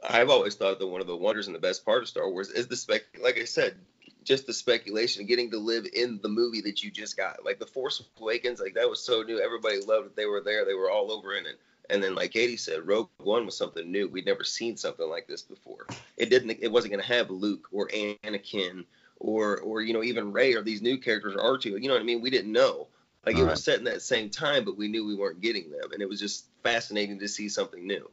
I've 0.08 0.30
always 0.30 0.54
thought 0.54 0.78
that 0.78 0.86
one 0.86 1.02
of 1.02 1.06
the 1.06 1.16
wonders 1.16 1.46
and 1.46 1.54
the 1.54 1.60
best 1.60 1.84
part 1.84 2.02
of 2.02 2.08
Star 2.08 2.28
Wars 2.28 2.48
is 2.48 2.66
the 2.66 2.76
spec. 2.76 3.02
Like 3.20 3.38
I 3.38 3.44
said, 3.44 3.76
just 4.24 4.46
the 4.46 4.52
speculation, 4.52 5.26
getting 5.26 5.50
to 5.50 5.58
live 5.58 5.86
in 5.92 6.20
the 6.22 6.28
movie 6.28 6.62
that 6.62 6.82
you 6.82 6.90
just 6.90 7.16
got. 7.16 7.44
Like 7.44 7.58
the 7.58 7.66
Force 7.66 8.02
Awakens, 8.18 8.60
like 8.60 8.74
that 8.74 8.88
was 8.88 9.04
so 9.04 9.22
new. 9.22 9.40
Everybody 9.40 9.80
loved 9.80 10.06
it. 10.06 10.16
They 10.16 10.26
were 10.26 10.40
there. 10.40 10.64
They 10.64 10.74
were 10.74 10.90
all 10.90 11.12
over 11.12 11.34
in 11.34 11.44
it. 11.44 11.58
And 11.90 12.02
then, 12.02 12.14
like 12.14 12.32
Katie 12.32 12.56
said, 12.56 12.86
Rogue 12.86 13.10
One 13.18 13.44
was 13.44 13.56
something 13.56 13.90
new. 13.90 14.08
We'd 14.08 14.24
never 14.24 14.44
seen 14.44 14.76
something 14.76 15.08
like 15.08 15.26
this 15.26 15.42
before. 15.42 15.86
It 16.16 16.30
didn't. 16.30 16.58
It 16.62 16.72
wasn't 16.72 16.92
going 16.92 17.04
to 17.04 17.12
have 17.12 17.28
Luke 17.30 17.68
or 17.72 17.88
Anakin 17.88 18.84
or 19.22 19.60
or 19.60 19.80
you 19.80 19.94
know 19.94 20.02
even 20.02 20.32
Rey 20.32 20.54
or 20.54 20.62
these 20.62 20.82
new 20.82 20.98
characters 20.98 21.34
or 21.34 21.38
R2. 21.58 21.80
You 21.80 21.88
know 21.88 21.94
what 21.94 22.00
I 22.00 22.04
mean? 22.04 22.20
We 22.20 22.30
didn't 22.30 22.52
know. 22.52 22.88
Like 23.24 23.36
it 23.36 23.44
Right. 23.44 23.50
was 23.50 23.64
set 23.64 23.78
in 23.78 23.84
that 23.84 24.02
same 24.02 24.30
time, 24.30 24.64
but 24.64 24.76
we 24.76 24.88
knew 24.88 25.06
we 25.06 25.14
weren't 25.14 25.40
getting 25.40 25.70
them, 25.70 25.92
and 25.92 26.02
it 26.02 26.08
was 26.08 26.18
just 26.18 26.46
fascinating 26.64 27.20
to 27.20 27.28
see 27.28 27.48
something 27.48 27.86
new 27.86 28.10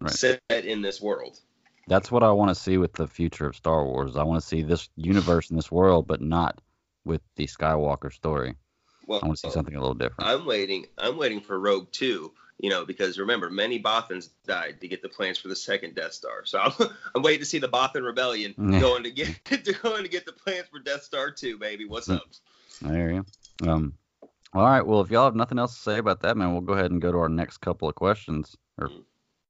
Right. 0.00 0.12
set 0.12 0.40
in 0.50 0.82
this 0.82 1.00
world. 1.00 1.38
That's 1.86 2.10
what 2.10 2.22
I 2.24 2.32
want 2.32 2.48
to 2.48 2.54
see 2.54 2.78
with 2.78 2.94
the 2.94 3.06
future 3.06 3.46
of 3.46 3.54
Star 3.54 3.84
Wars. 3.84 4.16
I 4.16 4.24
want 4.24 4.40
to 4.40 4.46
see 4.46 4.62
this 4.62 4.88
universe 4.96 5.50
and 5.50 5.58
this 5.58 5.70
world, 5.70 6.08
but 6.08 6.20
not 6.20 6.60
with 7.04 7.20
the 7.36 7.46
Skywalker 7.46 8.12
story. 8.12 8.56
Well, 9.06 9.20
I 9.22 9.26
want 9.26 9.38
to 9.38 9.48
see 9.48 9.52
something 9.52 9.76
a 9.76 9.80
little 9.80 9.94
different. 9.94 10.30
I'm 10.30 10.46
waiting. 10.46 10.86
I'm 10.98 11.16
waiting 11.16 11.40
for 11.40 11.60
Rogue 11.60 11.92
Two. 11.92 12.32
You 12.58 12.70
know, 12.70 12.84
because 12.84 13.18
remember, 13.18 13.50
many 13.50 13.82
Bothans 13.82 14.30
died 14.46 14.80
to 14.80 14.88
get 14.88 15.02
the 15.02 15.08
plans 15.08 15.38
for 15.38 15.48
the 15.48 15.56
second 15.56 15.96
Death 15.96 16.12
Star. 16.12 16.44
So 16.44 16.60
I'm, 16.60 16.72
I'm 17.14 17.22
waiting 17.22 17.40
to 17.40 17.46
see 17.46 17.58
the 17.58 17.68
Bothan 17.68 18.04
Rebellion 18.04 18.54
Yeah. 18.58 18.80
going 18.80 19.02
to 19.02 19.10
get 19.10 19.44
to 19.46 19.72
going 19.82 20.04
to 20.04 20.08
get 20.08 20.24
the 20.24 20.32
plans 20.32 20.66
for 20.70 20.78
Death 20.78 21.02
Star 21.02 21.30
Two, 21.30 21.58
baby. 21.58 21.84
What's 21.84 22.08
up? 22.08 22.22
There 22.80 23.12
you 23.12 23.24
go. 23.62 23.70
Um, 23.70 23.94
all 24.52 24.62
right. 24.62 24.86
Well, 24.86 25.00
if 25.00 25.10
y'all 25.10 25.24
have 25.24 25.34
nothing 25.34 25.58
else 25.58 25.74
to 25.74 25.80
say 25.82 25.98
about 25.98 26.22
that, 26.22 26.36
man, 26.36 26.52
we'll 26.52 26.60
go 26.60 26.74
ahead 26.74 26.92
and 26.92 27.02
go 27.02 27.10
to 27.10 27.18
our 27.18 27.28
next 27.28 27.58
couple 27.58 27.88
of 27.88 27.96
questions 27.96 28.56
or 28.78 28.90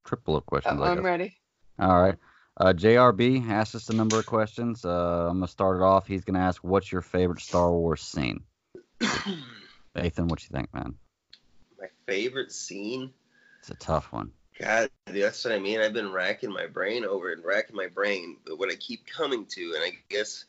triple 0.04 0.36
of 0.36 0.46
questions. 0.46 0.80
I 0.80 0.92
I'm 0.92 1.04
ready. 1.04 1.36
All 1.78 2.00
right. 2.00 2.16
Uh, 2.56 2.72
JRB 2.72 3.48
asked 3.50 3.74
us 3.74 3.88
a 3.88 3.92
number 3.92 4.18
of 4.18 4.26
questions. 4.26 4.84
Uh, 4.84 5.26
I'm 5.28 5.38
gonna 5.38 5.48
start 5.48 5.80
it 5.80 5.82
off. 5.82 6.06
He's 6.06 6.24
gonna 6.24 6.38
ask, 6.38 6.62
"What's 6.62 6.92
your 6.92 7.02
favorite 7.02 7.40
Star 7.40 7.70
Wars 7.72 8.00
scene?" 8.00 8.44
Ethan, 10.00 10.28
what 10.28 10.42
you 10.42 10.48
think, 10.52 10.72
man? 10.72 10.94
My 11.84 12.12
favorite 12.12 12.50
scene. 12.50 13.12
It's 13.60 13.70
a 13.70 13.74
tough 13.74 14.10
one. 14.10 14.32
God, 14.58 14.88
that's 15.06 15.44
what 15.44 15.52
I 15.52 15.58
mean. 15.58 15.80
I've 15.80 15.92
been 15.92 16.12
racking 16.12 16.50
my 16.50 16.66
brain 16.66 17.04
over 17.04 17.32
and 17.32 17.44
racking 17.44 17.76
my 17.76 17.88
brain, 17.88 18.38
but 18.46 18.58
what 18.58 18.70
I 18.70 18.76
keep 18.76 19.06
coming 19.06 19.44
to, 19.46 19.74
and 19.74 19.84
I 19.84 19.98
guess, 20.08 20.44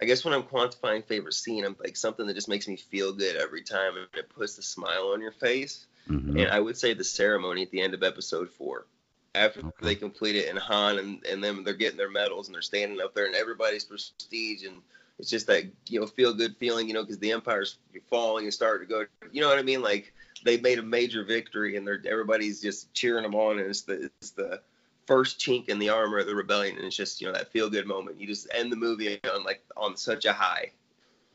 I 0.00 0.04
guess 0.04 0.24
when 0.24 0.34
I'm 0.34 0.44
quantifying 0.44 1.04
favorite 1.04 1.34
scene, 1.34 1.64
I'm 1.64 1.74
like 1.80 1.96
something 1.96 2.26
that 2.26 2.34
just 2.34 2.48
makes 2.48 2.68
me 2.68 2.76
feel 2.76 3.12
good 3.12 3.34
every 3.34 3.62
time, 3.62 3.96
and 3.96 4.06
it 4.14 4.28
puts 4.28 4.58
a 4.58 4.62
smile 4.62 5.10
on 5.12 5.20
your 5.20 5.32
face. 5.32 5.86
Mhm. 6.08 6.40
And 6.40 6.50
I 6.50 6.60
would 6.60 6.76
say 6.76 6.94
the 6.94 7.02
ceremony 7.02 7.62
at 7.62 7.70
the 7.70 7.80
end 7.80 7.94
of 7.94 8.02
episode 8.04 8.50
four, 8.50 8.86
after 9.34 9.62
they 9.80 9.96
complete 9.96 10.36
it, 10.36 10.48
and 10.48 10.58
Han 10.58 10.98
and 10.98 11.26
and 11.26 11.42
them 11.42 11.64
they're 11.64 11.74
getting 11.74 11.98
their 11.98 12.10
medals 12.10 12.46
and 12.46 12.54
they're 12.54 12.62
standing 12.62 13.00
up 13.00 13.14
there, 13.14 13.26
and 13.26 13.34
everybody's 13.34 13.84
prestige, 13.84 14.64
and 14.64 14.82
it's 15.18 15.30
just 15.30 15.46
that 15.46 15.64
you 15.88 15.98
know 15.98 16.06
feel 16.06 16.34
good 16.34 16.56
feeling, 16.58 16.88
you 16.88 16.94
know, 16.94 17.02
because 17.02 17.18
the 17.18 17.32
Empire's 17.32 17.78
falling 18.10 18.44
and 18.44 18.54
starting 18.54 18.86
to 18.86 18.94
go, 18.94 19.06
you 19.32 19.40
know 19.40 19.48
what 19.48 19.58
I 19.58 19.62
mean, 19.62 19.82
like 19.82 20.12
they 20.46 20.58
made 20.58 20.78
a 20.78 20.82
major 20.82 21.24
victory 21.24 21.76
and 21.76 21.86
they're 21.86 22.02
everybody's 22.08 22.60
just 22.60 22.92
cheering 22.94 23.22
them 23.22 23.34
on 23.34 23.58
and 23.58 23.68
it's 23.68 23.82
the 23.82 24.10
it's 24.20 24.30
the 24.30 24.60
first 25.06 25.38
chink 25.38 25.68
in 25.68 25.78
the 25.78 25.88
armor 25.88 26.18
of 26.18 26.26
the 26.26 26.34
rebellion 26.34 26.76
and 26.76 26.84
it's 26.84 26.96
just 26.96 27.20
you 27.20 27.26
know 27.26 27.32
that 27.32 27.52
feel 27.52 27.70
good 27.70 27.86
moment 27.86 28.20
you 28.20 28.26
just 28.26 28.48
end 28.52 28.72
the 28.72 28.76
movie 28.76 29.20
on 29.32 29.44
like 29.44 29.62
on 29.76 29.96
such 29.96 30.24
a 30.24 30.32
high 30.32 30.70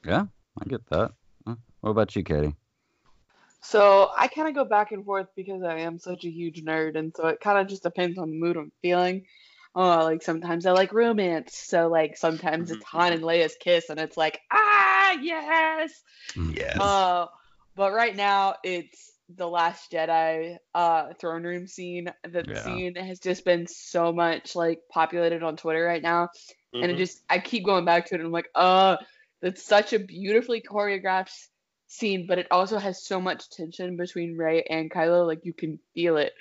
Yeah, 0.05 0.25
I 0.59 0.65
get 0.67 0.85
that. 0.89 1.11
What 1.81 1.91
about 1.91 2.15
you, 2.15 2.23
Katie? 2.23 2.55
So 3.61 4.09
I 4.17 4.27
kind 4.27 4.47
of 4.47 4.55
go 4.55 4.65
back 4.65 4.91
and 4.91 5.05
forth 5.05 5.27
because 5.35 5.63
I 5.63 5.79
am 5.79 5.99
such 5.99 6.25
a 6.25 6.29
huge 6.29 6.63
nerd, 6.63 6.95
and 6.95 7.13
so 7.15 7.27
it 7.27 7.39
kind 7.39 7.59
of 7.59 7.67
just 7.67 7.83
depends 7.83 8.17
on 8.17 8.29
the 8.29 8.35
mood 8.35 8.57
I'm 8.57 8.71
feeling. 8.81 9.25
Oh, 9.75 10.03
like 10.03 10.21
sometimes 10.21 10.65
I 10.65 10.71
like 10.71 10.93
romance, 10.93 11.55
so 11.55 11.87
like 11.87 12.17
sometimes 12.17 12.71
it's 12.71 12.83
Han 12.85 13.13
and 13.13 13.23
Leia's 13.23 13.55
kiss, 13.59 13.89
and 13.89 13.99
it's 13.99 14.17
like 14.17 14.41
ah 14.51 15.13
yes. 15.13 16.01
yes 16.35 16.77
Uh, 16.79 17.27
but 17.81 17.93
right 17.93 18.15
now 18.15 18.53
it's 18.63 19.13
the 19.35 19.47
Last 19.47 19.91
Jedi 19.91 20.55
uh 20.75 21.13
throne 21.19 21.41
room 21.43 21.65
scene. 21.65 22.13
The 22.23 22.45
Yeah. 22.47 22.61
scene 22.61 22.93
has 22.93 23.19
just 23.19 23.43
been 23.43 23.65
so 23.65 24.13
much 24.13 24.55
like 24.55 24.81
populated 24.91 25.41
on 25.41 25.57
Twitter 25.57 25.83
right 25.83 26.03
now, 26.03 26.29
and 26.79 26.91
it 26.91 26.93
Mhm. 26.93 26.97
just 26.99 27.23
I 27.27 27.39
keep 27.39 27.65
going 27.65 27.83
back 27.83 28.05
to 28.05 28.13
it. 28.13 28.19
and 28.19 28.27
I'm 28.27 28.31
like, 28.31 28.49
uh, 28.53 28.97
that's 29.41 29.65
such 29.65 29.93
a 29.93 29.99
beautifully 29.99 30.61
choreographed 30.61 31.33
scene, 31.87 32.27
but 32.27 32.37
it 32.37 32.45
also 32.51 32.77
has 32.77 33.03
so 33.03 33.19
much 33.19 33.49
tension 33.49 33.97
between 33.97 34.37
Rey 34.37 34.61
and 34.61 34.91
Kylo. 34.91 35.25
Like 35.25 35.43
you 35.43 35.53
can 35.53 35.79
feel 35.95 36.17
it. 36.17 36.33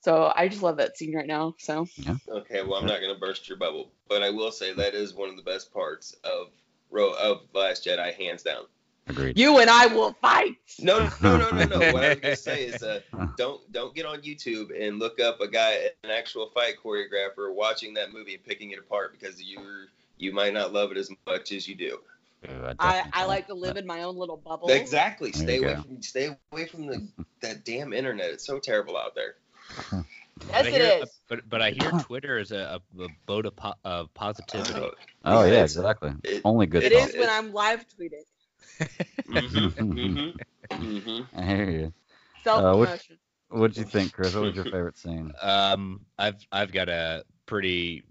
So 0.00 0.32
I 0.34 0.48
just 0.48 0.64
love 0.64 0.78
that 0.78 0.96
scene 0.98 1.14
right 1.14 1.28
now. 1.28 1.54
So 1.60 1.86
okay 2.28 2.62
well 2.62 2.80
i'm 2.80 2.86
not 2.86 3.00
going 3.00 3.14
to 3.14 3.20
burst 3.20 3.48
your 3.48 3.58
bubble 3.58 3.92
but 4.08 4.22
i 4.22 4.30
will 4.30 4.50
say 4.50 4.72
that 4.72 4.94
is 4.94 5.14
one 5.14 5.28
of 5.28 5.36
the 5.36 5.42
best 5.42 5.72
parts 5.72 6.16
of 6.24 6.48
Ro- 6.90 7.14
of 7.20 7.42
last 7.54 7.84
jedi 7.84 8.12
hands 8.14 8.42
down 8.42 8.64
Agreed. 9.06 9.38
you 9.38 9.58
and 9.58 9.68
I 9.68 9.86
will 9.86 10.12
fight. 10.14 10.56
no 10.80 11.08
no 11.22 11.36
no 11.36 11.50
no 11.50 11.64
no 11.64 11.78
what 11.92 12.04
i 12.04 12.08
was 12.10 12.18
going 12.20 12.34
to 12.34 12.36
say 12.36 12.64
is 12.66 12.82
uh, 12.82 13.00
don't 13.36 13.60
don't 13.72 13.94
get 13.94 14.06
on 14.06 14.22
youtube 14.22 14.70
and 14.78 14.98
look 14.98 15.20
up 15.20 15.40
a 15.40 15.46
guy 15.48 15.90
an 16.02 16.10
actual 16.10 16.48
fight 16.54 16.74
choreographer 16.82 17.54
watching 17.54 17.94
that 17.94 18.12
movie 18.12 18.34
and 18.34 18.44
picking 18.44 18.70
it 18.70 18.78
apart 18.78 19.12
because 19.12 19.42
you 19.42 19.58
you 20.16 20.32
might 20.32 20.54
not 20.54 20.72
love 20.72 20.90
it 20.90 20.96
as 20.96 21.10
much 21.26 21.52
as 21.52 21.68
you 21.68 21.74
do 21.74 21.98
I, 22.78 23.04
I 23.12 23.24
like 23.24 23.46
to 23.46 23.54
live 23.54 23.76
in 23.78 23.86
my 23.86 24.02
own 24.02 24.16
little 24.18 24.36
bubble. 24.36 24.68
Exactly. 24.68 25.30
There 25.30 25.42
Stay 25.44 25.56
away 25.56 25.74
go. 25.76 25.82
from 25.82 26.02
stay 26.02 26.36
away 26.52 26.66
from 26.66 26.86
the 26.86 27.08
that 27.40 27.64
damn 27.64 27.94
internet. 27.94 28.26
It's 28.30 28.44
so 28.44 28.58
terrible 28.58 28.96
out 28.98 29.14
there. 29.14 29.36
Yes, 30.48 30.50
but 30.50 30.66
I 30.66 30.68
it 30.68 30.72
hear, 30.74 31.02
is. 31.04 31.20
But 31.28 31.48
but 31.48 31.62
I 31.62 31.70
hear 31.70 31.90
Twitter 32.02 32.38
is 32.38 32.50
a, 32.50 32.80
a, 32.98 33.02
a 33.04 33.08
boat 33.24 33.46
of, 33.46 33.54
po- 33.54 33.74
of 33.84 34.12
positivity. 34.14 34.90
Oh 35.24 35.44
yeah, 35.44 35.62
exactly. 35.62 36.12
it- 36.24 36.42
Only 36.44 36.66
good. 36.66 36.82
It 36.82 36.92
thoughts. 36.92 37.14
is 37.14 37.20
when 37.20 37.30
I'm 37.30 37.52
live 37.52 37.86
tweeting. 37.96 38.24
Mm-hmm. 39.28 40.30
mm-hmm, 40.70 41.38
I 41.38 41.42
hear 41.42 41.70
you. 41.70 41.92
Self 42.42 42.62
Uh, 42.62 42.76
what, 42.76 43.08
what'd 43.48 43.76
you 43.76 43.84
think, 43.84 44.12
Chris? 44.12 44.34
What 44.34 44.44
was 44.44 44.54
your 44.54 44.64
favorite 44.64 44.98
scene? 44.98 45.32
Um, 45.40 46.00
I've 46.18 46.36
I've 46.52 46.72
got 46.72 46.88
a 46.88 47.24
pretty 47.46 48.04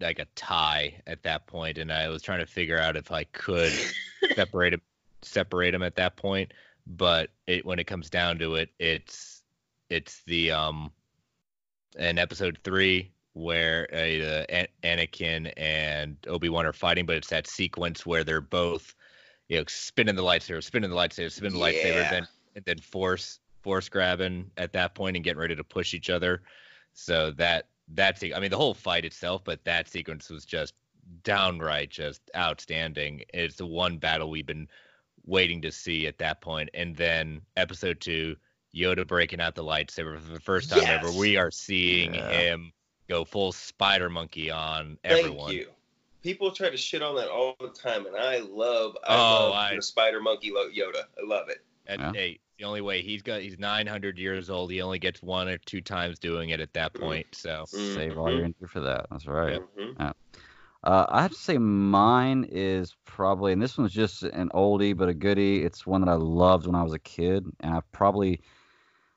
like 0.00 0.18
a 0.18 0.26
tie 0.34 1.00
at 1.06 1.22
that 1.22 1.46
point, 1.46 1.78
and 1.78 1.92
I 1.92 2.08
was 2.08 2.22
trying 2.22 2.40
to 2.40 2.46
figure 2.46 2.78
out 2.78 2.96
if 2.96 3.10
I 3.10 3.24
could 3.24 3.72
separate 4.34 4.74
'em- 4.74 4.82
separate 5.22 5.70
them 5.72 5.82
at 5.82 5.96
that 5.96 6.16
point. 6.16 6.52
But 6.86 7.30
it, 7.46 7.64
when 7.64 7.78
it 7.78 7.86
comes 7.86 8.10
down 8.10 8.38
to 8.40 8.56
it, 8.56 8.70
it's 8.78 9.42
it's 9.88 10.22
the 10.26 10.50
um 10.50 10.92
in 11.98 12.18
episode 12.18 12.58
three 12.64 13.10
where 13.34 13.88
uh, 13.92 14.44
An- 14.50 14.68
Anakin 14.82 15.52
and 15.56 16.16
Obi 16.26 16.48
Wan 16.50 16.66
are 16.66 16.72
fighting, 16.72 17.06
but 17.06 17.16
it's 17.16 17.28
that 17.28 17.46
sequence 17.46 18.04
where 18.04 18.24
they're 18.24 18.40
both, 18.42 18.94
you 19.48 19.58
know, 19.58 19.64
spinning 19.68 20.14
the 20.14 20.22
lightsaber, 20.22 20.62
spinning 20.62 20.90
the 20.90 20.96
lightsaber, 20.96 21.30
spinning 21.30 21.58
the 21.58 21.64
lightsaber, 21.64 22.10
then 22.10 22.26
and 22.56 22.64
then 22.64 22.78
force 22.78 23.40
force 23.62 23.88
grabbing 23.88 24.50
at 24.56 24.72
that 24.72 24.94
point 24.94 25.16
and 25.16 25.24
getting 25.24 25.40
ready 25.40 25.54
to 25.56 25.64
push 25.64 25.94
each 25.94 26.10
other. 26.10 26.42
So 26.94 27.30
that 27.32 27.68
that 27.94 28.22
I 28.34 28.40
mean 28.40 28.50
the 28.50 28.56
whole 28.56 28.74
fight 28.74 29.04
itself, 29.04 29.44
but 29.44 29.64
that 29.64 29.88
sequence 29.88 30.30
was 30.30 30.44
just 30.44 30.74
downright 31.24 31.90
just 31.90 32.22
outstanding. 32.36 33.22
It's 33.34 33.56
the 33.56 33.66
one 33.66 33.98
battle 33.98 34.30
we've 34.30 34.46
been 34.46 34.68
waiting 35.26 35.60
to 35.62 35.72
see 35.72 36.06
at 36.06 36.18
that 36.18 36.40
point. 36.40 36.70
And 36.74 36.96
then 36.96 37.40
episode 37.56 38.00
two, 38.00 38.36
Yoda 38.74 39.06
breaking 39.06 39.40
out 39.40 39.54
the 39.54 39.64
lightsaber 39.64 40.20
for 40.20 40.32
the 40.32 40.40
first 40.40 40.70
time 40.70 40.84
ever. 40.86 41.12
We 41.12 41.36
are 41.36 41.50
seeing 41.50 42.14
Yeah. 42.14 42.28
him 42.30 42.72
go 43.08 43.24
full 43.24 43.52
spider 43.52 44.08
monkey 44.08 44.50
on 44.50 44.98
Thank 45.02 45.18
everyone. 45.18 45.52
you. 45.52 45.68
People 46.22 46.52
try 46.52 46.70
to 46.70 46.76
shit 46.76 47.02
on 47.02 47.16
that 47.16 47.28
all 47.28 47.56
the 47.60 47.68
time, 47.68 48.06
and 48.06 48.16
I 48.16 48.38
love, 48.38 48.96
I 49.06 49.16
Oh, 49.16 49.48
love 49.48 49.54
I- 49.54 49.76
the 49.76 49.82
Spider 49.82 50.20
Monkey 50.20 50.52
lo- 50.52 50.70
Yoda. 50.70 51.04
I 51.18 51.26
love 51.26 51.48
it. 51.48 51.64
That, 51.86 51.98
Yeah. 51.98 52.12
Hey, 52.12 52.40
the 52.58 52.64
only 52.64 52.80
way 52.80 53.02
he's 53.02 53.22
got 53.22 53.40
he's 53.42 53.58
900 53.58 54.18
years 54.18 54.48
old. 54.48 54.70
He 54.70 54.80
only 54.82 55.00
gets 55.00 55.20
one 55.20 55.48
or 55.48 55.58
two 55.58 55.80
times 55.80 56.20
doing 56.20 56.50
it 56.50 56.60
at 56.60 56.72
that 56.74 56.94
point. 56.94 57.26
So 57.32 57.64
Save 57.66 58.18
all 58.18 58.30
your 58.30 58.44
energy 58.44 58.66
for 58.68 58.80
that. 58.80 59.06
That's 59.10 59.26
right. 59.26 59.60
Mhm. 59.76 59.96
Yeah. 59.98 60.12
Uh, 60.84 61.06
I 61.08 61.22
have 61.22 61.32
to 61.32 61.36
say 61.36 61.58
mine 61.58 62.44
is 62.50 62.96
probably, 63.04 63.52
and 63.52 63.60
this 63.62 63.76
one's 63.78 63.92
just 63.92 64.22
an 64.22 64.48
oldie 64.50 64.96
but 64.96 65.08
a 65.08 65.14
goodie. 65.14 65.64
It's 65.64 65.86
one 65.86 66.00
that 66.02 66.10
I 66.10 66.14
loved 66.14 66.66
when 66.66 66.74
I 66.76 66.82
was 66.84 66.92
a 66.92 66.98
kid, 67.00 67.46
and 67.60 67.74
I 67.74 67.80
probably 67.92 68.40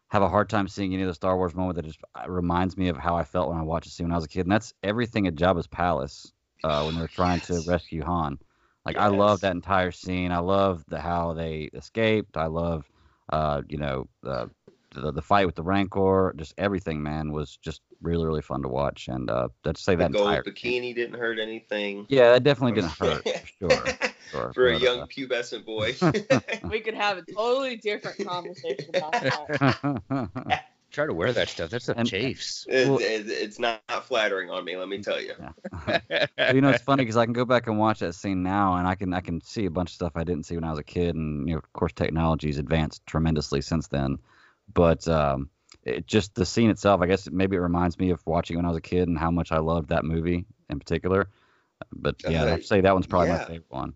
have 0.10 0.22
a 0.22 0.30
hard 0.30 0.50
time 0.50 0.68
seeing 0.68 0.94
any 0.94 1.04
of 1.04 1.08
the 1.08 1.14
Star 1.16 1.36
Wars 1.38 1.56
moment 1.56 1.76
that 1.76 1.86
just 1.86 2.00
uh, 2.16 2.30
reminds 2.30 2.78
me 2.78 2.88
of 2.90 2.98
how 2.98 3.16
I 3.16 3.24
felt 3.24 3.50
when 3.50 3.58
I 3.58 3.64
watched 3.64 3.86
the 3.86 3.92
scene 3.92 4.08
when 4.08 4.14
I 4.14 4.18
was 4.18 4.26
a 4.26 4.30
kid, 4.30 4.42
and 4.42 4.52
that's 4.52 4.74
everything 4.84 5.28
at 5.28 5.36
Jabba's 5.36 5.68
palace 5.68 6.32
uh, 6.66 6.84
when 6.84 6.96
they're 6.96 7.08
trying 7.08 7.42
to 7.42 7.62
rescue 7.62 8.04
Han. 8.04 8.40
Like 8.86 8.98
I 8.98 9.08
love 9.08 9.42
that 9.42 9.52
entire 9.56 9.92
scene. 9.92 10.32
I 10.32 10.40
love 10.40 10.84
the 10.88 11.00
how 11.00 11.34
they 11.34 11.70
escaped. 11.74 12.38
I 12.38 12.48
love, 12.48 12.90
uh, 13.32 13.62
you 13.68 13.78
know, 13.78 14.08
the, 14.24 14.50
the 14.94 15.12
the 15.12 15.22
fight 15.22 15.46
with 15.46 15.56
the 15.56 15.64
Rancor. 15.64 16.34
Just 16.38 16.54
everything, 16.58 17.02
man, 17.04 17.32
was 17.32 17.58
just 17.58 17.82
really 18.02 18.26
really 18.26 18.42
fun 18.42 18.62
to 18.64 18.70
watch. 18.70 19.08
And 19.08 19.30
uh, 19.30 19.50
let's 19.64 19.82
say 19.82 19.96
The 19.96 20.04
that 20.04 20.12
gold 20.12 20.28
entire 20.30 20.44
bikini 20.44 20.96
didn't 20.96 21.20
hurt 21.20 21.40
anything. 21.40 22.06
yeah, 22.10 22.32
that 22.34 22.44
definitely 22.44 22.74
didn't 22.74 22.98
hurt 23.00 23.24
for 23.28 23.48
sure. 23.48 23.86
sure. 24.32 24.54
For 24.54 24.70
a 24.70 24.74
but, 24.74 24.82
young 24.82 25.00
uh, 25.02 25.06
pubescent 25.08 25.66
boy. 25.66 25.96
We 26.72 26.80
could 26.82 26.96
have 26.96 27.18
a 27.18 27.24
totally 27.34 27.78
different 27.78 28.26
conversation 28.26 28.96
about 28.96 29.14
that. 29.22 30.62
try 30.96 31.06
to 31.06 31.14
wear 31.14 31.32
that 31.34 31.50
stuff. 31.50 31.70
That's 31.70 31.84
stuff 31.86 31.98
And- 31.98 32.08
chafes. 32.08 32.66
It- 32.70 32.88
Well- 32.88 32.98
it- 33.00 33.28
it's 33.30 33.60
not 33.60 33.82
flattering 34.06 34.50
on 34.50 34.64
me, 34.66 34.78
let 34.78 34.88
me 34.88 35.02
tell 35.02 35.22
you. 35.22 35.34
you 36.54 36.62
know, 36.62 36.70
it's 36.70 36.84
funny 36.84 37.04
because 37.04 37.18
I 37.18 37.26
can 37.26 37.34
go 37.34 37.46
back 37.46 37.68
and 37.68 37.78
watch 37.78 38.00
that 38.00 38.14
scene 38.16 38.42
now, 38.44 38.76
and 38.78 38.88
I 38.88 38.96
can 38.96 39.14
I 39.14 39.20
can 39.22 39.42
see 39.42 39.66
a 39.66 39.70
bunch 39.72 39.90
of 39.92 39.96
stuff 39.96 40.14
I 40.16 40.24
didn't 40.24 40.46
see 40.46 40.56
when 40.56 40.64
I 40.64 40.70
was 40.72 40.80
a 40.80 40.84
kid, 40.84 41.16
and 41.16 41.48
you 41.48 41.54
know, 41.56 41.60
of 41.60 41.74
course, 41.74 41.94
technology's 41.94 42.58
advanced 42.58 43.06
tremendously 43.06 43.62
since 43.62 43.88
then. 43.88 44.18
But 44.74 45.08
um, 45.08 45.50
it 45.84 46.08
just 46.08 46.34
the 46.36 46.46
scene 46.46 46.70
itself, 46.70 47.02
I 47.02 47.08
guess 47.08 47.30
maybe 47.30 47.56
it 47.56 47.60
reminds 47.60 48.00
me 48.00 48.10
of 48.12 48.26
watching 48.26 48.56
when 48.58 48.66
I 48.66 48.70
was 48.70 48.78
a 48.78 48.82
kid 48.82 49.08
and 49.08 49.18
how 49.18 49.30
much 49.32 49.52
I 49.52 49.60
loved 49.60 49.90
that 49.90 50.04
movie 50.06 50.46
in 50.70 50.80
particular. 50.80 51.28
But 51.92 52.16
yeah, 52.28 52.44
Uh, 52.46 52.54
I'd 52.56 52.66
say 52.66 52.82
that 52.82 52.94
one's 52.94 53.06
probably 53.06 53.28
yeah. 53.30 53.38
my 53.40 53.44
favorite 53.46 53.66
one. 53.70 53.94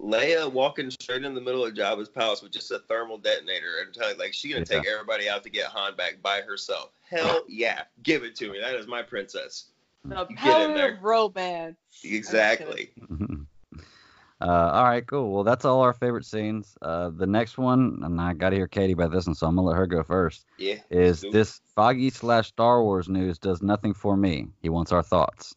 Leia 0.00 0.50
walking 0.50 0.90
straight 0.90 1.24
in 1.24 1.34
the 1.34 1.40
middle 1.40 1.64
of 1.64 1.74
Jabba's 1.74 2.08
palace 2.08 2.40
with 2.42 2.52
just 2.52 2.70
a 2.70 2.78
thermal 2.80 3.18
detonator 3.18 3.80
and 3.84 3.92
tell 3.92 4.16
like 4.18 4.32
she's 4.32 4.52
gonna 4.52 4.64
Yeah. 4.68 4.78
take 4.80 4.86
everybody 4.86 5.28
out 5.28 5.42
to 5.42 5.50
get 5.50 5.66
Han 5.66 5.96
back 5.96 6.22
by 6.22 6.40
herself. 6.40 6.90
Hell 7.02 7.42
yeah, 7.48 7.82
give 8.02 8.22
it 8.22 8.36
to 8.36 8.50
me. 8.52 8.60
That 8.60 8.74
is 8.76 8.86
my 8.86 9.02
princess. 9.02 9.66
The 10.04 10.26
You 10.30 10.36
get 10.36 10.70
in 10.70 10.76
power 10.76 10.88
of 10.92 11.02
romance. 11.02 11.76
Exactly. 12.04 12.92
Uh, 14.40 14.70
all 14.72 14.84
right, 14.84 15.04
cool. 15.04 15.32
Well, 15.32 15.42
that's 15.42 15.64
all 15.64 15.80
our 15.80 15.92
favorite 15.92 16.24
scenes. 16.24 16.76
Uh, 16.80 17.10
the 17.10 17.26
next 17.26 17.58
one, 17.58 18.00
and 18.04 18.20
I 18.20 18.34
got 18.34 18.50
to 18.50 18.56
hear 18.56 18.68
Katie 18.68 18.92
about 18.92 19.10
this 19.10 19.26
one, 19.26 19.34
so 19.34 19.48
I'm 19.48 19.56
gonna 19.56 19.66
let 19.66 19.76
her 19.76 19.86
go 19.88 20.04
first. 20.04 20.46
Yeah. 20.58 20.76
is 20.90 21.24
this 21.32 21.60
Feige 21.76 22.12
slash 22.12 22.46
Star 22.46 22.82
Wars 22.84 23.08
news 23.08 23.38
does 23.40 23.62
nothing 23.62 23.94
for 23.94 24.16
me. 24.16 24.46
He 24.62 24.68
wants 24.68 24.92
our 24.92 25.02
thoughts, 25.02 25.56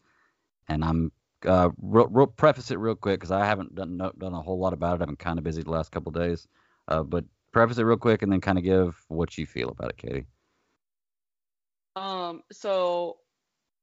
and 0.68 0.84
I'm 0.84 1.12
uh, 1.46 1.70
real, 1.80 2.08
real, 2.08 2.26
preface 2.26 2.70
it 2.70 2.78
real 2.78 2.94
quick 2.94 3.20
because 3.20 3.30
I 3.30 3.44
haven't 3.44 3.74
done 3.74 3.96
no, 3.96 4.12
done 4.18 4.34
a 4.34 4.40
whole 4.40 4.58
lot 4.58 4.72
about 4.72 4.98
it. 4.98 5.02
I've 5.02 5.08
been 5.08 5.16
kind 5.16 5.38
of 5.38 5.44
busy 5.44 5.62
the 5.62 5.70
last 5.70 5.92
couple 5.92 6.12
days, 6.12 6.46
uh, 6.88 7.02
but 7.02 7.24
preface 7.52 7.78
it 7.78 7.84
real 7.84 7.96
quick 7.96 8.22
and 8.22 8.32
then 8.32 8.40
kind 8.40 8.58
of 8.58 8.64
give 8.64 8.96
what 9.08 9.36
you 9.36 9.46
feel 9.46 9.68
about 9.68 9.90
it, 9.90 9.96
Katie. 9.96 10.26
Um, 11.96 12.42
so 12.50 13.18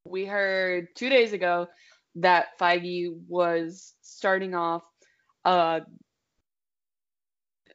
we 0.04 0.26
heard 0.26 0.88
two 0.96 1.10
days 1.10 1.34
ago 1.34 1.68
that 2.16 2.58
Feige 2.60 3.16
was 3.28 3.94
starting 4.02 4.56
off. 4.56 4.84
Uh, 5.46 5.82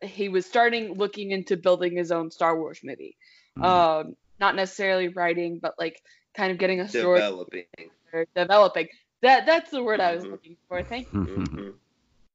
he 0.03 0.29
was 0.29 0.45
starting 0.45 0.95
looking 0.95 1.31
into 1.31 1.57
building 1.57 1.97
his 1.97 2.11
own 2.11 2.31
Star 2.31 2.59
Wars 2.59 2.81
movie. 2.83 3.17
Mhm. 3.57 3.65
Um, 3.65 4.17
not 4.41 4.57
necessarily 4.57 5.09
writing, 5.09 5.61
but 5.61 5.75
like 5.79 6.03
kind 6.35 6.51
of 6.51 6.59
getting 6.59 6.81
a 6.81 6.89
story 6.89 7.21
Developing. 7.21 7.65
or 8.13 8.27
developing. 8.35 8.89
That 9.25 9.47
that's 9.47 9.71
the 9.71 9.83
word 9.83 10.01
I 10.01 10.15
was 10.15 10.25
Mhm. 10.25 10.31
looking 10.33 10.57
for. 10.69 10.83
Thank 10.83 11.09
you. 11.13 11.25
Mhm. 11.25 11.75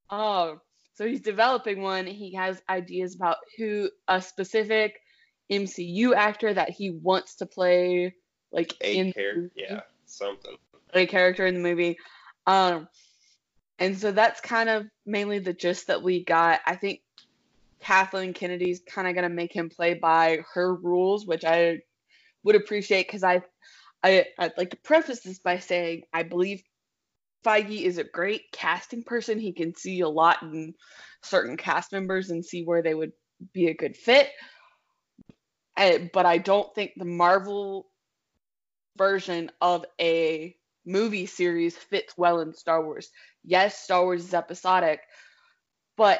Oh, 0.09 0.59
so 0.95 1.07
he's 1.07 1.21
developing 1.21 1.81
one. 1.83 2.07
He 2.07 2.33
has 2.33 2.61
ideas 2.67 3.15
about 3.15 3.37
who 3.57 3.89
a 4.07 4.19
specific 4.21 4.99
MCU 5.51 6.15
actor 6.15 6.51
that 6.51 6.71
he 6.71 6.89
wants 6.89 7.35
to 7.35 7.45
play, 7.45 8.15
like 8.51 8.73
A 8.81 8.97
in 8.97 9.13
character. 9.13 9.51
Yeah. 9.55 9.81
Something. 10.05 10.57
a 10.95 11.05
character 11.05 11.45
in 11.45 11.53
the 11.53 11.59
movie. 11.59 11.95
Um, 12.47 12.87
and 13.77 13.95
so 13.95 14.11
that's 14.11 14.41
kind 14.41 14.67
of 14.67 14.87
mainly 15.05 15.37
the 15.37 15.53
gist 15.53 15.85
that 15.87 16.01
we 16.01 16.23
got. 16.25 16.59
I 16.65 16.75
think 16.75 17.01
Kathleen 17.79 18.33
Kennedy's 18.33 18.81
kind 18.87 19.07
of 19.07 19.13
gonna 19.13 19.29
make 19.29 19.53
him 19.53 19.69
play 19.69 19.93
by 19.93 20.39
her 20.55 20.73
rules, 20.73 21.27
which 21.27 21.45
I 21.45 21.81
would 22.43 22.55
appreciate 22.55 23.05
because 23.05 23.23
I, 23.23 23.43
I, 24.03 24.25
I'd 24.39 24.57
like 24.57 24.71
to 24.71 24.77
preface 24.77 25.19
this 25.21 25.37
by 25.37 25.59
saying 25.59 26.03
I 26.11 26.23
believe 26.23 26.63
Feige 27.43 27.83
is 27.83 27.97
a 27.97 28.03
great 28.03 28.51
casting 28.51 29.03
person. 29.03 29.39
He 29.39 29.53
can 29.53 29.75
see 29.75 30.01
a 30.01 30.09
lot 30.09 30.41
in 30.41 30.73
certain 31.21 31.57
cast 31.57 31.91
members 31.91 32.29
and 32.29 32.45
see 32.45 32.63
where 32.63 32.81
they 32.81 32.93
would 32.93 33.13
be 33.53 33.67
a 33.67 33.73
good 33.73 33.95
fit. 33.95 34.29
Uh, 35.77 35.99
but 36.13 36.25
I 36.25 36.37
don't 36.37 36.73
think 36.75 36.91
the 36.95 37.05
Marvel 37.05 37.87
version 38.97 39.49
of 39.61 39.85
a 39.99 40.55
movie 40.85 41.25
series 41.25 41.77
fits 41.77 42.13
well 42.17 42.41
in 42.41 42.53
Star 42.53 42.83
Wars. 42.83 43.09
Yes, 43.45 43.79
Star 43.79 44.03
Wars 44.03 44.25
is 44.25 44.33
episodic, 44.33 44.99
but 45.95 46.19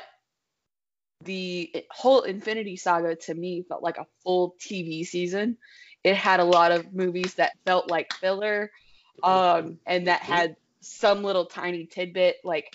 the 1.25 1.85
whole 1.91 2.21
Infinity 2.21 2.77
Saga 2.77 3.15
to 3.15 3.33
me 3.33 3.63
felt 3.67 3.83
like 3.83 3.97
a 3.97 4.07
full 4.23 4.55
TV 4.61 5.05
season. 5.05 5.57
It 6.03 6.15
had 6.15 6.39
a 6.39 6.45
lot 6.45 6.71
of 6.71 6.93
movies 6.93 7.33
that 7.35 7.51
felt 7.65 7.89
like 7.89 8.13
filler, 8.13 8.71
um, 9.21 9.79
and 9.85 10.07
that 10.07 10.21
had 10.21 10.55
some 10.81 11.23
little 11.23 11.45
tiny 11.45 11.85
tidbit 11.85 12.37
like 12.43 12.65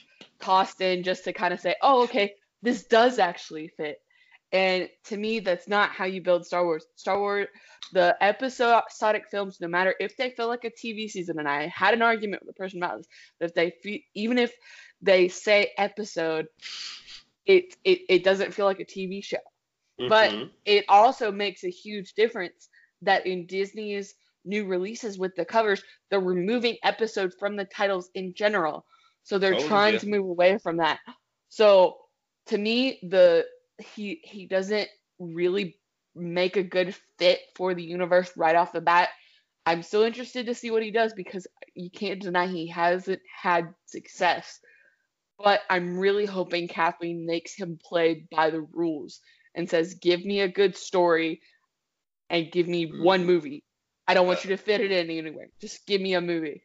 tossed 0.41 0.81
in 0.81 1.03
just 1.03 1.25
to 1.25 1.33
kind 1.33 1.55
of 1.55 1.61
say, 1.61 1.75
oh, 1.83 2.05
okay, 2.05 2.35
this 2.63 2.85
does 2.85 3.19
actually 3.19 3.69
fit. 3.77 3.99
And 4.53 4.89
to 5.07 5.17
me, 5.17 5.41
that's 5.41 5.67
not 5.69 5.91
how 5.91 6.05
you 6.05 6.23
build 6.23 6.47
Star 6.47 6.65
Wars. 6.65 6.87
Star 6.95 7.19
Wars, 7.19 7.49
the 7.93 8.17
episodic 8.21 9.25
films, 9.31 9.59
no 9.61 9.69
matter 9.69 9.95
if 9.99 10.17
they 10.17 10.31
feel 10.31 10.47
like 10.49 10.65
a 10.65 10.71
TV 10.71 11.09
season, 11.09 11.39
and 11.39 11.49
I 11.49 11.67
had 11.67 11.95
an 11.95 12.03
argument 12.03 12.43
with 12.45 12.55
a 12.55 12.59
person 12.59 12.83
about 12.83 12.99
this, 12.99 13.07
that 13.41 13.47
if 13.47 13.55
they 13.55 13.73
fe- 13.83 14.05
even 14.15 14.39
if 14.39 14.53
they 15.03 15.29
say 15.29 15.73
episode, 15.77 16.47
it 17.47 17.75
it 17.85 18.01
it 18.09 18.25
doesn't 18.25 18.55
feel 18.55 18.67
like 18.67 18.81
a 18.81 18.85
TV 18.85 19.21
show. 19.23 19.39
But 20.09 20.35
Mhm. 20.35 20.51
it 20.65 20.85
also 20.89 21.33
makes 21.33 21.65
a 21.65 21.71
huge 21.71 22.15
difference 22.15 22.69
that 23.03 23.27
in 23.27 23.47
Disney's 23.47 24.15
new 24.45 24.67
releases 24.67 25.19
with 25.19 25.35
the 25.37 25.45
covers, 25.45 25.83
they're 26.11 26.21
removing 26.21 26.77
episodes 26.83 27.35
from 27.39 27.57
the 27.57 27.65
titles 27.65 28.11
in 28.15 28.35
general. 28.35 28.85
So 29.23 29.39
they're 29.39 29.55
Told 29.55 29.67
trying 29.67 29.95
ya. 29.95 30.01
to 30.01 30.09
move 30.09 30.27
away 30.27 30.59
from 30.59 30.79
that. 30.79 30.99
So 31.49 31.97
to 32.47 32.59
me, 32.59 33.01
the 33.03 33.47
he 33.79 34.21
he 34.23 34.47
doesn't 34.47 34.89
really 35.19 35.79
make 36.15 36.57
a 36.57 36.63
good 36.63 36.95
fit 37.19 37.41
for 37.57 37.75
the 37.75 37.83
universe 37.83 38.31
right 38.37 38.57
off 38.57 38.73
the 38.73 38.81
bat. 38.81 39.09
I'm 39.67 39.83
still 39.83 40.03
interested 40.03 40.47
to 40.47 40.55
see 40.55 40.71
what 40.71 40.83
he 40.83 40.91
does 40.91 41.15
because 41.15 41.47
you 41.75 41.91
can't 41.91 42.21
deny 42.21 42.47
he 42.47 42.69
hasn't 42.69 43.21
had 43.43 43.75
success. 43.87 44.61
But 45.39 45.61
I'm 45.71 45.99
really 45.99 46.27
hoping 46.27 46.69
Kathleen 46.69 47.27
makes 47.27 47.55
him 47.55 47.79
play 47.83 48.27
by 48.31 48.51
the 48.51 48.61
rules 48.73 49.21
and 49.55 49.69
says, 49.69 49.95
give 49.95 50.25
me 50.25 50.41
a 50.41 50.49
good 50.49 50.77
story 50.77 51.41
and 52.31 52.53
give 52.53 52.69
me 52.69 52.87
one 52.87 53.21
mm-hmm. 53.21 53.27
movie. 53.27 53.65
I 54.07 54.15
don't 54.15 54.27
want 54.27 54.45
you 54.45 54.51
to 54.51 54.57
fit 54.57 54.81
it 54.81 54.91
in 54.91 55.11
anywhere. 55.11 55.49
Just 55.61 55.87
give 55.87 56.01
me 56.01 56.15
a 56.15 56.21
movie. 56.21 56.63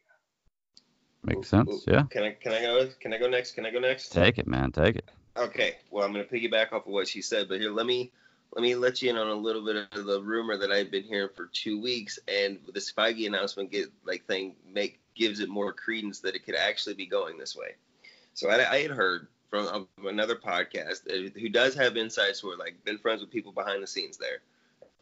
Makes 1.22 1.48
sense. 1.48 1.84
Yeah. 1.86 2.04
Can 2.10 2.24
I 2.24 2.30
can 2.32 2.52
I 2.52 2.62
go 2.62 2.88
can 3.00 3.12
I 3.12 3.18
go 3.18 3.28
next? 3.28 3.52
Can 3.52 3.66
I 3.66 3.70
go 3.70 3.78
next? 3.78 4.10
Take 4.10 4.38
it, 4.38 4.46
man. 4.46 4.72
Take 4.72 4.96
it. 4.96 5.10
Okay. 5.36 5.76
Well, 5.90 6.04
I'm 6.04 6.12
gonna 6.12 6.24
piggyback 6.24 6.72
off 6.72 6.86
of 6.86 6.92
what 6.92 7.08
she 7.08 7.22
said, 7.22 7.48
but 7.48 7.60
here 7.60 7.70
let 7.70 7.86
me 7.86 8.12
let 8.52 8.62
me 8.62 8.74
let 8.74 9.00
you 9.00 9.10
in 9.10 9.16
on 9.16 9.28
a 9.28 9.34
little 9.34 9.64
bit 9.64 9.76
of 9.92 10.06
the 10.06 10.20
rumor 10.22 10.56
that 10.56 10.72
I've 10.72 10.90
been 10.90 11.04
hearing 11.04 11.28
for 11.34 11.46
two 11.52 11.80
weeks, 11.80 12.18
and 12.26 12.58
this 12.72 12.92
Feige 12.92 13.26
announcement 13.26 13.70
get 13.70 13.88
like 14.04 14.26
thing 14.26 14.56
make 14.66 15.00
gives 15.14 15.40
it 15.40 15.48
more 15.48 15.72
credence 15.72 16.20
that 16.20 16.34
it 16.34 16.44
could 16.44 16.56
actually 16.56 16.94
be 16.94 17.06
going 17.06 17.36
this 17.36 17.54
way. 17.54 17.74
So 18.32 18.48
I, 18.48 18.70
I 18.70 18.82
had 18.82 18.90
heard 18.90 19.28
from 19.50 19.66
um, 19.66 19.88
another 20.06 20.36
podcast 20.36 21.10
who 21.38 21.48
does 21.48 21.74
have 21.74 21.96
insights 21.96 22.40
who 22.40 22.50
are 22.50 22.56
like 22.56 22.82
been 22.84 22.98
friends 22.98 23.20
with 23.20 23.30
people 23.30 23.52
behind 23.52 23.82
the 23.82 23.86
scenes 23.86 24.16
there, 24.16 24.40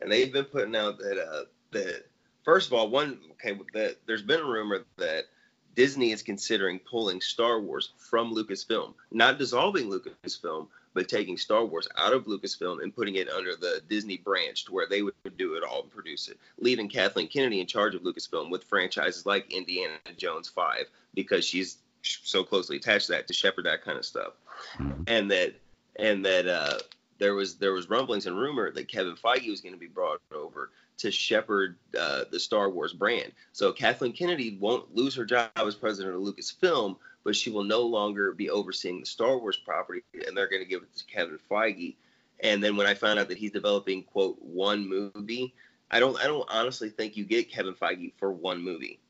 and 0.00 0.10
they've 0.10 0.32
been 0.32 0.46
putting 0.46 0.74
out 0.74 0.98
that 0.98 1.18
uh, 1.18 1.44
that 1.70 2.06
first 2.48 2.68
of 2.68 2.72
all, 2.72 2.88
one 2.88 3.18
okay, 3.32 3.60
that 3.74 3.96
there's 4.06 4.22
been 4.22 4.40
a 4.40 4.44
rumor 4.44 4.82
that 4.96 5.26
Disney 5.74 6.12
is 6.12 6.22
considering 6.22 6.78
pulling 6.78 7.20
Star 7.20 7.60
Wars 7.60 7.90
from 7.98 8.34
Lucasfilm, 8.34 8.94
not 9.12 9.38
dissolving 9.38 9.90
Lucasfilm, 9.90 10.66
but 10.94 11.10
taking 11.10 11.36
Star 11.36 11.66
Wars 11.66 11.86
out 11.98 12.14
of 12.14 12.24
Lucasfilm 12.24 12.82
and 12.82 12.96
putting 12.96 13.16
it 13.16 13.28
under 13.28 13.54
the 13.54 13.82
Disney 13.90 14.16
branch 14.16 14.64
to 14.64 14.72
where 14.72 14.86
they 14.88 15.02
would 15.02 15.12
do 15.36 15.56
it 15.56 15.62
all 15.62 15.82
and 15.82 15.90
produce 15.90 16.28
it, 16.28 16.38
leaving 16.58 16.88
Kathleen 16.88 17.28
Kennedy 17.28 17.60
in 17.60 17.66
charge 17.66 17.94
of 17.94 18.00
Lucasfilm 18.00 18.50
with 18.50 18.64
franchises 18.64 19.26
like 19.26 19.52
Indiana 19.52 19.98
Jones 20.16 20.48
5 20.48 20.86
because 21.12 21.44
she's 21.44 21.76
so 22.00 22.42
closely 22.44 22.78
attached 22.78 23.06
to 23.06 23.12
that 23.12 23.26
to 23.26 23.34
shepherd 23.34 23.66
that 23.66 23.84
kind 23.84 23.98
of 23.98 24.06
stuff. 24.06 24.32
Mm-hmm. 24.78 25.02
And 25.06 25.30
that 25.30 25.54
and 25.96 26.24
that 26.24 26.48
uh, 26.48 26.78
there 27.18 27.34
was 27.34 27.56
there 27.56 27.74
was 27.74 27.90
rumblings 27.90 28.24
and 28.24 28.38
rumor 28.38 28.70
that 28.72 28.88
Kevin 28.88 29.16
Feige 29.16 29.50
was 29.50 29.60
going 29.60 29.74
to 29.74 29.78
be 29.78 29.86
brought 29.86 30.22
over 30.34 30.70
to 30.98 31.10
shepherd 31.10 31.76
uh, 31.98 32.24
the 32.30 32.40
Star 32.40 32.68
Wars 32.70 32.92
brand. 32.92 33.32
So 33.52 33.72
Kathleen 33.72 34.12
Kennedy 34.12 34.58
won't 34.60 34.94
lose 34.94 35.14
her 35.14 35.24
job 35.24 35.50
as 35.56 35.74
president 35.74 36.16
of 36.16 36.22
Lucasfilm, 36.22 36.96
but 37.24 37.36
she 37.36 37.50
will 37.50 37.64
no 37.64 37.82
longer 37.82 38.32
be 38.32 38.50
overseeing 38.50 39.00
the 39.00 39.06
Star 39.06 39.38
Wars 39.38 39.56
property, 39.56 40.02
and 40.26 40.36
they're 40.36 40.48
going 40.48 40.62
to 40.62 40.68
give 40.68 40.82
it 40.82 40.94
to 40.96 41.04
Kevin 41.06 41.38
Feige. 41.50 41.96
And 42.40 42.62
then 42.62 42.76
when 42.76 42.86
I 42.86 42.94
found 42.94 43.18
out 43.18 43.28
that 43.28 43.38
he's 43.38 43.50
developing 43.50 44.02
quote 44.04 44.40
one 44.40 44.88
movie, 44.88 45.54
I 45.90 46.00
don't 46.00 46.18
I 46.20 46.24
don't 46.24 46.48
honestly 46.48 46.90
think 46.90 47.16
you 47.16 47.24
get 47.24 47.50
Kevin 47.50 47.74
Feige 47.74 48.12
for 48.18 48.32
one 48.32 48.62
movie. 48.62 49.00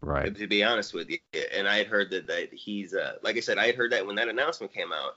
Right. 0.00 0.34
To 0.34 0.46
be 0.46 0.62
honest 0.62 0.94
with 0.94 1.10
you, 1.10 1.18
and 1.54 1.66
I 1.66 1.78
had 1.78 1.88
heard 1.88 2.10
that 2.10 2.28
that 2.28 2.52
he's 2.52 2.94
uh, 2.94 3.14
like 3.22 3.36
I 3.36 3.40
said, 3.40 3.58
I 3.58 3.66
had 3.66 3.74
heard 3.74 3.92
that 3.92 4.06
when 4.06 4.16
that 4.16 4.28
announcement 4.28 4.72
came 4.72 4.92
out. 4.92 5.16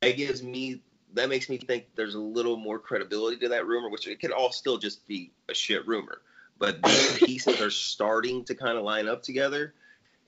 That 0.00 0.16
gives 0.16 0.42
me 0.42 0.82
that 1.14 1.28
makes 1.28 1.48
me 1.48 1.58
think 1.58 1.86
there's 1.94 2.14
a 2.14 2.20
little 2.20 2.56
more 2.56 2.78
credibility 2.78 3.36
to 3.38 3.48
that 3.48 3.66
rumor, 3.66 3.90
which 3.90 4.06
it 4.06 4.20
could 4.20 4.32
all 4.32 4.52
still 4.52 4.78
just 4.78 5.06
be 5.06 5.32
a 5.48 5.54
shit 5.54 5.86
rumor. 5.86 6.20
But 6.58 6.82
these 6.82 7.18
pieces 7.18 7.60
are 7.60 7.70
starting 7.70 8.44
to 8.44 8.54
kind 8.54 8.78
of 8.78 8.84
line 8.84 9.08
up 9.08 9.22
together, 9.22 9.74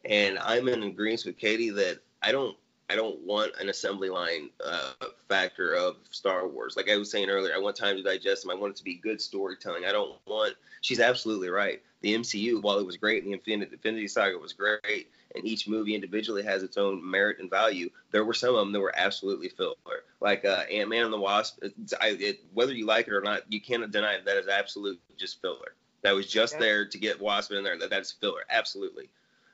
and 0.05 0.39
I'm 0.39 0.69
in 0.69 0.83
agreement 0.83 1.25
with 1.25 1.39
Katie 1.39 1.71
that 1.71 2.01
I 2.23 2.33
don't 2.33 2.57
I 2.91 2.97
don't 2.97 3.21
want 3.21 3.53
an 3.61 3.69
assembly 3.69 4.11
line 4.11 4.51
uh, 4.65 4.93
factor 5.29 5.75
of 5.75 5.97
Star 6.11 6.47
Wars. 6.47 6.77
Like 6.77 6.91
I 6.91 6.97
was 6.97 7.11
saying 7.11 7.31
earlier, 7.31 7.55
I 7.55 7.59
want 7.59 7.77
time 7.77 7.97
to 7.97 8.03
digest 8.03 8.43
them. 8.43 8.51
I 8.51 8.55
want 8.55 8.73
it 8.75 8.77
to 8.77 8.85
be 8.85 8.97
good 8.97 9.21
storytelling. 9.21 9.85
I 9.87 9.93
don't 9.93 10.19
want. 10.27 10.55
She's 10.83 11.01
absolutely 11.01 11.49
right. 11.49 11.83
The 12.05 12.15
MCU, 12.17 12.61
while 12.61 12.79
it 12.79 12.85
was 12.85 12.99
great, 12.99 13.23
and 13.23 13.33
the 13.33 13.39
Infinity, 13.39 13.73
Infinity 13.73 14.09
Saga 14.09 14.37
was 14.37 14.53
great, 14.53 15.11
and 15.35 15.47
each 15.47 15.67
movie 15.67 15.95
individually 15.95 16.43
has 16.43 16.63
its 16.63 16.77
own 16.77 17.01
merit 17.03 17.39
and 17.39 17.49
value. 17.49 17.89
There 18.11 18.27
were 18.27 18.35
some 18.35 18.51
of 18.51 18.57
them 18.57 18.73
that 18.73 18.81
were 18.81 18.93
absolutely 18.95 19.49
filler, 19.49 20.05
like 20.21 20.45
uh, 20.45 20.65
Ant 20.71 20.91
Man 20.91 21.05
and 21.05 21.13
the 21.15 21.19
Wasp. 21.19 21.65
I, 22.03 22.09
it, 22.21 22.41
whether 22.53 22.75
you 22.75 22.85
like 22.85 23.09
it 23.09 23.15
or 23.15 23.23
not, 23.23 23.51
you 23.51 23.59
cannot 23.59 23.91
deny 23.91 24.19
that 24.23 24.37
is 24.37 24.49
absolute 24.49 25.01
just 25.17 25.41
filler. 25.41 25.73
That 26.03 26.15
was 26.15 26.27
just 26.27 26.59
there 26.59 26.85
to 26.85 26.99
get 26.99 27.23
Wasp 27.23 27.53
in 27.53 27.65
there. 27.65 27.79
That 27.79 27.89
that's 27.89 28.13
filler, 28.13 28.43
absolutely. 28.51 29.09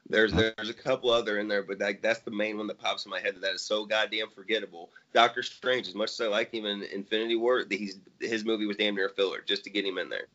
There's 0.08 0.32
there's 0.32 0.70
a 0.70 0.74
couple 0.74 1.10
other 1.10 1.38
in 1.38 1.46
there, 1.46 1.62
but 1.62 1.78
that, 1.78 2.02
that's 2.02 2.18
the 2.18 2.32
main 2.32 2.58
one 2.58 2.66
that 2.66 2.80
pops 2.80 3.04
in 3.04 3.10
my 3.10 3.20
head. 3.20 3.36
That, 3.36 3.42
that 3.42 3.54
is 3.54 3.62
so 3.62 3.84
goddamn 3.84 4.30
forgettable. 4.30 4.90
Doctor 5.14 5.44
Strange, 5.44 5.86
as 5.86 5.94
much 5.94 6.10
as 6.10 6.20
I 6.20 6.26
like 6.26 6.52
him 6.52 6.66
in 6.66 6.82
Infinity 6.82 7.36
War, 7.36 7.64
he's 7.70 8.00
his 8.18 8.44
movie 8.44 8.66
was 8.66 8.76
damn 8.76 8.96
near 8.96 9.08
filler 9.08 9.40
just 9.46 9.62
to 9.62 9.70
get 9.70 9.84
him 9.84 9.98
in 9.98 10.08
there. 10.08 10.26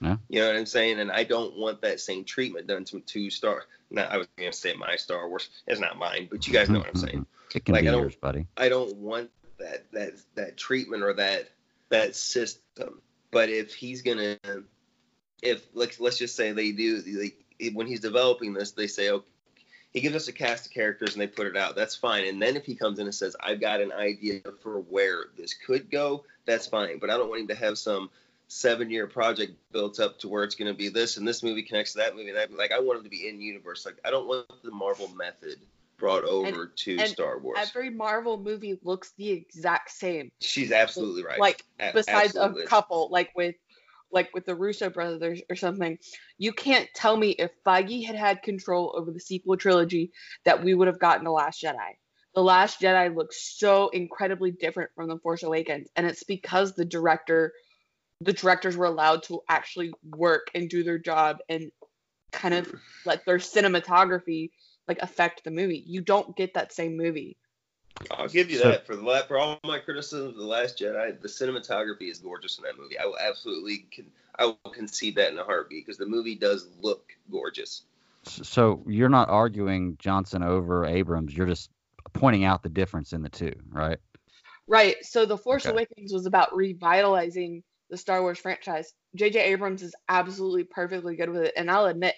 Yeah. 0.00 0.16
You 0.28 0.40
know 0.40 0.48
what 0.48 0.56
I'm 0.56 0.66
saying? 0.66 1.00
And 1.00 1.10
I 1.10 1.24
don't 1.24 1.56
want 1.56 1.80
that 1.82 2.00
same 2.00 2.24
treatment 2.24 2.66
done 2.66 2.84
to 2.86 3.00
two 3.00 3.30
Star. 3.30 3.64
Now 3.90 4.06
I 4.10 4.16
was 4.16 4.26
gonna 4.36 4.52
say 4.52 4.74
my 4.74 4.96
Star 4.96 5.28
Wars. 5.28 5.48
It's 5.66 5.80
not 5.80 5.98
mine, 5.98 6.28
but 6.30 6.46
you 6.46 6.52
guys 6.52 6.68
know 6.68 6.78
what 6.80 6.88
I'm 6.88 6.96
saying. 6.96 7.26
Mm-hmm. 7.46 7.58
It 7.58 7.64
can 7.64 7.74
like, 7.74 7.82
be 7.82 7.88
I 7.88 7.92
don't, 7.92 8.02
yours, 8.02 8.16
buddy. 8.16 8.46
I 8.56 8.68
don't 8.68 8.96
want 8.96 9.30
that 9.58 9.90
that 9.92 10.14
that 10.34 10.56
treatment 10.56 11.04
or 11.04 11.12
that 11.14 11.48
that 11.90 12.16
system. 12.16 13.00
But 13.30 13.50
if 13.50 13.72
he's 13.72 14.02
gonna, 14.02 14.36
if 15.42 15.64
like 15.72 15.96
let's 16.00 16.18
just 16.18 16.34
say 16.34 16.50
they 16.50 16.72
do, 16.72 17.02
like 17.06 17.72
when 17.74 17.86
he's 17.86 18.00
developing 18.00 18.52
this, 18.52 18.72
they 18.72 18.88
say, 18.88 19.10
okay, 19.10 19.24
he 19.92 20.02
gives 20.02 20.14
us 20.14 20.28
a 20.28 20.32
cast 20.32 20.66
of 20.66 20.72
characters 20.72 21.14
and 21.14 21.22
they 21.22 21.26
put 21.26 21.46
it 21.46 21.56
out. 21.56 21.74
That's 21.74 21.96
fine. 21.96 22.26
And 22.26 22.40
then 22.40 22.56
if 22.56 22.66
he 22.66 22.74
comes 22.74 22.98
in 22.98 23.06
and 23.06 23.14
says, 23.14 23.34
I've 23.40 23.60
got 23.60 23.80
an 23.80 23.92
idea 23.92 24.42
for 24.62 24.80
where 24.80 25.26
this 25.38 25.54
could 25.54 25.90
go, 25.90 26.24
that's 26.44 26.66
fine. 26.66 26.98
But 26.98 27.08
I 27.08 27.16
don't 27.16 27.30
want 27.30 27.40
him 27.40 27.48
to 27.48 27.54
have 27.54 27.78
some 27.78 28.10
seven 28.48 28.90
year 28.90 29.06
project 29.06 29.52
built 29.72 30.00
up 30.00 30.18
to 30.20 30.28
where 30.28 30.44
it's 30.44 30.54
going 30.54 30.70
to 30.70 30.76
be 30.76 30.88
this 30.88 31.16
and 31.16 31.26
this 31.26 31.42
movie 31.42 31.62
connects 31.62 31.92
to 31.92 31.98
that 31.98 32.14
movie. 32.14 32.28
And 32.28 32.38
that. 32.38 32.52
Like, 32.52 32.72
I 32.72 32.80
want 32.80 32.98
him 32.98 33.04
to 33.04 33.10
be 33.10 33.28
in 33.28 33.40
universe. 33.40 33.84
Like, 33.84 33.96
I 34.04 34.10
don't 34.10 34.26
want 34.26 34.46
the 34.62 34.70
Marvel 34.70 35.08
method 35.08 35.56
brought 35.98 36.24
over 36.24 36.62
and, 36.62 36.76
to 36.76 36.98
and 36.98 37.08
Star 37.08 37.38
Wars. 37.38 37.58
Every 37.60 37.90
Marvel 37.90 38.38
movie 38.38 38.78
looks 38.82 39.12
the 39.16 39.30
exact 39.30 39.90
same. 39.90 40.30
She's 40.40 40.72
absolutely 40.72 41.24
right. 41.24 41.40
Like, 41.40 41.64
A- 41.80 41.92
besides 41.92 42.36
absolutely. 42.36 42.64
a 42.64 42.66
couple, 42.66 43.08
like 43.10 43.30
with 43.34 43.54
like 44.12 44.32
with 44.32 44.46
the 44.46 44.54
Russo 44.54 44.88
brothers 44.88 45.42
or 45.50 45.56
something, 45.56 45.98
you 46.38 46.52
can't 46.52 46.88
tell 46.94 47.16
me 47.16 47.30
if 47.30 47.50
Feige 47.66 48.06
had 48.06 48.16
had 48.16 48.42
control 48.42 48.94
over 48.96 49.10
the 49.10 49.20
sequel 49.20 49.56
trilogy 49.56 50.12
that 50.44 50.62
we 50.62 50.74
would 50.74 50.86
have 50.86 51.00
gotten 51.00 51.24
The 51.24 51.32
Last 51.32 51.62
Jedi. 51.62 51.96
The 52.34 52.42
Last 52.42 52.80
Jedi 52.80 53.14
looks 53.14 53.58
so 53.58 53.88
incredibly 53.88 54.52
different 54.52 54.90
from 54.94 55.08
The 55.08 55.18
Force 55.18 55.42
Awakens, 55.42 55.88
and 55.96 56.06
it's 56.06 56.22
because 56.22 56.74
the 56.74 56.84
director, 56.84 57.52
the 58.20 58.32
directors 58.32 58.76
were 58.76 58.86
allowed 58.86 59.22
to 59.24 59.40
actually 59.48 59.92
work 60.04 60.48
and 60.54 60.68
do 60.70 60.82
their 60.82 60.98
job 60.98 61.38
and 61.48 61.70
kind 62.32 62.54
of 62.54 62.72
let 63.04 63.24
their 63.26 63.38
cinematography 63.38 64.50
like 64.88 64.98
affect 65.02 65.44
the 65.44 65.50
movie. 65.50 65.82
You 65.86 66.00
don't 66.00 66.36
get 66.36 66.54
that 66.54 66.72
same 66.72 66.96
movie. 66.96 67.36
I'll 68.10 68.28
give 68.28 68.50
you 68.50 68.58
So- 68.58 68.68
that 68.70 68.86
for 68.86 68.94
the 68.96 69.02
la- 69.02 69.22
for 69.22 69.38
all 69.38 69.58
my 69.64 69.78
criticism 69.78 70.28
of 70.28 70.36
the 70.36 70.44
Last 70.44 70.78
Jedi. 70.78 71.20
The 71.20 71.28
cinematography 71.28 72.10
is 72.10 72.18
gorgeous 72.18 72.58
in 72.58 72.64
that 72.64 72.76
movie. 72.78 72.98
I 72.98 73.06
will 73.06 73.18
absolutely 73.18 73.86
con- 73.94 74.12
I 74.38 74.44
will 74.46 74.54
concede 74.72 75.14
that 75.16 75.32
in 75.32 75.38
a 75.38 75.44
heartbeat 75.44 75.86
because 75.86 75.96
the 75.96 76.04
movie 76.06 76.34
does 76.34 76.68
look 76.82 77.12
gorgeous. 77.30 77.82
So 78.24 78.84
you're 78.86 79.08
not 79.08 79.30
arguing 79.30 79.96
Johnson 79.98 80.42
over 80.42 80.84
Abrams. 80.84 81.34
You're 81.34 81.46
just 81.46 81.70
pointing 82.12 82.44
out 82.44 82.62
the 82.62 82.68
difference 82.68 83.14
in 83.14 83.22
the 83.22 83.30
two, 83.30 83.54
right? 83.70 83.98
Right. 84.66 84.96
So 85.02 85.24
The 85.24 85.38
Force 85.38 85.64
Okay. 85.64 85.72
Awakens 85.72 86.12
was 86.12 86.26
about 86.26 86.54
revitalizing 86.54 87.62
the 87.90 87.96
Star 87.96 88.22
Wars 88.22 88.38
franchise. 88.38 88.92
J.J. 89.14 89.40
Abrams 89.40 89.82
is 89.82 89.94
absolutely 90.08 90.64
perfectly 90.64 91.16
good 91.16 91.30
with 91.30 91.42
it, 91.42 91.54
and 91.56 91.70
I'll 91.70 91.86
admit, 91.86 92.14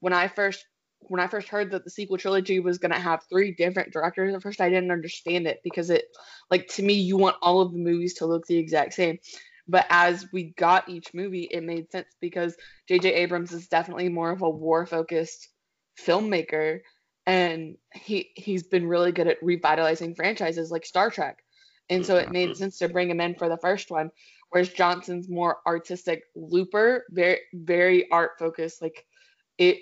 when 0.00 0.12
I 0.12 0.28
first 0.28 0.64
when 1.02 1.20
I 1.20 1.28
first 1.28 1.48
heard 1.48 1.70
that 1.70 1.84
the 1.84 1.90
sequel 1.90 2.18
trilogy 2.18 2.60
was 2.60 2.78
gonna 2.78 2.98
have 2.98 3.24
three 3.30 3.52
different 3.52 3.92
directors, 3.92 4.34
at 4.34 4.42
first 4.42 4.60
I 4.60 4.68
didn't 4.68 4.90
understand 4.90 5.46
it 5.46 5.60
because 5.64 5.88
it, 5.88 6.04
like 6.50 6.68
to 6.68 6.82
me, 6.82 6.94
you 6.94 7.16
want 7.16 7.36
all 7.40 7.60
of 7.60 7.72
the 7.72 7.78
movies 7.78 8.14
to 8.14 8.26
look 8.26 8.46
the 8.46 8.58
exact 8.58 8.94
same. 8.94 9.18
But 9.66 9.86
as 9.88 10.26
we 10.32 10.52
got 10.58 10.88
each 10.88 11.14
movie, 11.14 11.48
it 11.50 11.62
made 11.62 11.90
sense 11.90 12.08
because 12.20 12.56
J.J. 12.88 13.14
Abrams 13.14 13.52
is 13.52 13.68
definitely 13.68 14.08
more 14.08 14.30
of 14.30 14.42
a 14.42 14.50
war 14.50 14.84
focused 14.84 15.48
filmmaker, 15.98 16.80
and 17.26 17.76
he 17.94 18.30
he's 18.34 18.64
been 18.64 18.86
really 18.86 19.12
good 19.12 19.28
at 19.28 19.42
revitalizing 19.42 20.14
franchises 20.14 20.70
like 20.70 20.84
Star 20.84 21.10
Trek. 21.10 21.38
And 21.88 22.06
so 22.06 22.16
it 22.16 22.30
made 22.30 22.50
mm-hmm. 22.50 22.58
sense 22.58 22.78
to 22.78 22.88
bring 22.88 23.10
him 23.10 23.20
in 23.20 23.34
for 23.34 23.48
the 23.48 23.56
first 23.56 23.90
one. 23.90 24.10
Whereas 24.50 24.68
Johnson's 24.68 25.28
more 25.28 25.58
artistic 25.66 26.24
looper, 26.34 27.04
very 27.10 27.40
very 27.52 28.10
art 28.10 28.32
focused. 28.38 28.82
Like 28.82 29.06
it 29.58 29.78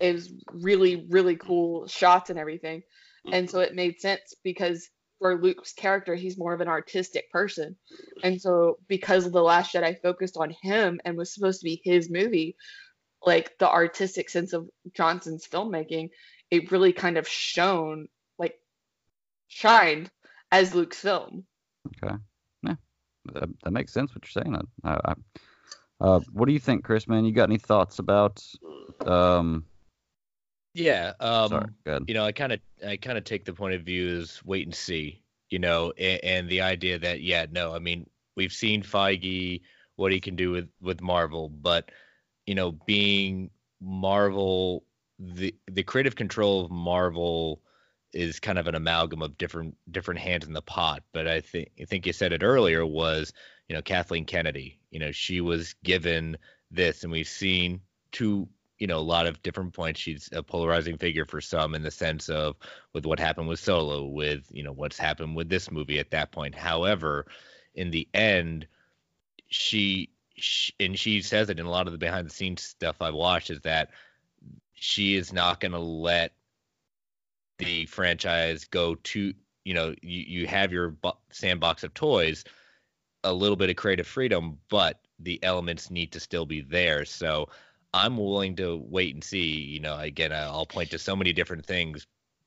is 0.00 0.32
really 0.52 1.06
really 1.08 1.36
cool 1.36 1.86
shots 1.86 2.30
and 2.30 2.38
everything. 2.38 2.82
And 3.30 3.48
so 3.48 3.58
mm-hmm. 3.58 3.72
it 3.72 3.76
made 3.76 4.00
sense 4.00 4.34
because 4.42 4.88
for 5.20 5.40
Luke's 5.40 5.74
character, 5.74 6.14
he's 6.14 6.38
more 6.38 6.54
of 6.54 6.62
an 6.62 6.68
artistic 6.68 7.30
person. 7.30 7.76
And 8.24 8.40
so 8.40 8.78
because 8.88 9.26
of 9.26 9.32
The 9.32 9.42
Last 9.42 9.74
Jedi 9.74 10.00
focused 10.00 10.36
on 10.38 10.54
him 10.62 10.98
and 11.04 11.16
was 11.16 11.34
supposed 11.34 11.60
to 11.60 11.64
be 11.64 11.80
his 11.84 12.10
movie, 12.10 12.56
like 13.24 13.58
the 13.58 13.68
artistic 13.68 14.30
sense 14.30 14.54
of 14.54 14.68
Johnson's 14.94 15.46
filmmaking, 15.46 16.08
it 16.50 16.72
really 16.72 16.94
kind 16.94 17.18
of 17.18 17.28
shone 17.28 18.08
like 18.38 18.58
shined 19.48 20.10
as 20.50 20.74
Luke's 20.74 20.98
film. 20.98 21.44
Okay. 22.02 22.16
That, 23.32 23.48
that 23.62 23.70
makes 23.70 23.92
sense 23.92 24.14
what 24.14 24.24
you're 24.24 24.42
saying. 24.42 24.56
I, 24.84 24.90
I, 25.04 25.14
uh, 26.00 26.20
what 26.32 26.46
do 26.46 26.52
you 26.52 26.58
think, 26.58 26.84
Chris? 26.84 27.06
Man, 27.06 27.24
you 27.24 27.32
got 27.32 27.48
any 27.48 27.58
thoughts 27.58 27.98
about? 27.98 28.42
Um, 29.04 29.64
Yeah. 30.74 31.12
Um, 31.20 31.48
Sorry. 31.48 32.00
You 32.06 32.14
know, 32.14 32.24
I 32.24 32.32
kind 32.32 32.52
of 32.52 32.60
I 32.86 32.96
kind 32.96 33.18
of 33.18 33.24
take 33.24 33.44
the 33.44 33.52
point 33.52 33.74
of 33.74 33.82
view 33.82 34.08
is 34.08 34.40
wait 34.44 34.66
and 34.66 34.74
see. 34.74 35.22
You 35.50 35.58
know, 35.58 35.92
and, 35.98 36.24
and 36.24 36.48
the 36.48 36.62
idea 36.62 36.98
that 36.98 37.22
yeah, 37.22 37.46
no, 37.50 37.74
I 37.74 37.78
mean 37.80 38.08
we've 38.36 38.52
seen 38.52 38.82
Feige 38.82 39.60
what 39.96 40.12
he 40.12 40.20
can 40.20 40.36
do 40.36 40.50
with 40.50 40.68
with 40.80 41.00
Marvel, 41.02 41.48
but 41.48 41.90
you 42.46 42.54
know, 42.54 42.72
being 42.72 43.50
Marvel, 43.80 44.84
the 45.18 45.54
the 45.70 45.82
creative 45.82 46.16
control 46.16 46.64
of 46.64 46.70
Marvel 46.70 47.60
is 48.12 48.40
kind 48.40 48.58
of 48.58 48.66
an 48.66 48.74
amalgam 48.74 49.22
of 49.22 49.38
different 49.38 49.76
different 49.90 50.20
hands 50.20 50.46
in 50.46 50.52
the 50.52 50.62
pot. 50.62 51.02
But 51.12 51.26
I 51.28 51.40
think 51.40 51.70
I 51.80 51.84
think 51.84 52.06
you 52.06 52.12
said 52.12 52.32
it 52.32 52.42
earlier 52.42 52.84
was 52.84 53.32
you 53.68 53.74
know 53.74 53.82
Kathleen 53.82 54.24
Kennedy. 54.24 54.80
You 54.90 55.00
know, 55.00 55.12
she 55.12 55.40
was 55.40 55.74
given 55.84 56.36
this, 56.70 57.02
and 57.02 57.12
we've 57.12 57.28
seen 57.28 57.80
to 58.12 58.48
you 58.80 58.86
know, 58.86 58.98
a 58.98 59.00
lot 59.00 59.26
of 59.26 59.42
different 59.42 59.74
points. 59.74 60.00
She's 60.00 60.30
a 60.32 60.42
polarizing 60.42 60.96
figure 60.96 61.26
for 61.26 61.40
some 61.40 61.74
in 61.74 61.82
the 61.82 61.90
sense 61.90 62.30
of 62.30 62.56
with 62.94 63.04
what 63.04 63.20
happened 63.20 63.46
with 63.46 63.60
Solo, 63.60 64.06
with, 64.06 64.46
you 64.50 64.62
know, 64.62 64.72
what's 64.72 64.98
happened 64.98 65.36
with 65.36 65.50
this 65.50 65.70
movie 65.70 65.98
at 65.98 66.10
that 66.12 66.32
point. 66.32 66.54
However, 66.54 67.26
in 67.74 67.90
the 67.90 68.08
end, 68.14 68.66
she, 69.48 70.08
she 70.34 70.72
and 70.80 70.98
she 70.98 71.20
says 71.20 71.50
it 71.50 71.60
in 71.60 71.66
a 71.66 71.70
lot 71.70 71.86
of 71.86 71.92
the 71.92 71.98
behind 71.98 72.26
the 72.26 72.32
scenes 72.32 72.62
stuff 72.62 73.02
I've 73.02 73.14
watched 73.14 73.50
is 73.50 73.60
that 73.60 73.90
she 74.72 75.14
is 75.14 75.30
not 75.30 75.60
going 75.60 75.72
to 75.72 75.78
let 75.78 76.32
the 77.60 77.86
franchise 77.86 78.64
go 78.64 78.94
to, 78.96 79.32
you 79.64 79.74
know, 79.74 79.94
you, 80.02 80.40
you 80.40 80.46
have 80.46 80.72
your 80.72 80.96
sandbox 81.30 81.84
of 81.84 81.94
toys, 81.94 82.44
a 83.24 83.32
little 83.32 83.56
bit 83.56 83.70
of 83.70 83.76
creative 83.76 84.06
freedom, 84.06 84.58
but 84.68 85.00
the 85.18 85.42
elements 85.44 85.90
need 85.90 86.10
to 86.12 86.20
still 86.20 86.46
be 86.46 86.62
there. 86.62 87.04
So 87.04 87.48
I'm 87.92 88.16
willing 88.16 88.56
to 88.56 88.82
wait 88.88 89.14
and 89.14 89.22
see. 89.22 89.60
You 89.60 89.80
know, 89.80 89.98
again, 89.98 90.32
I'll 90.32 90.66
point 90.66 90.90
to 90.90 90.98
so 90.98 91.14
many 91.14 91.32
different 91.32 91.66
things 91.66 92.06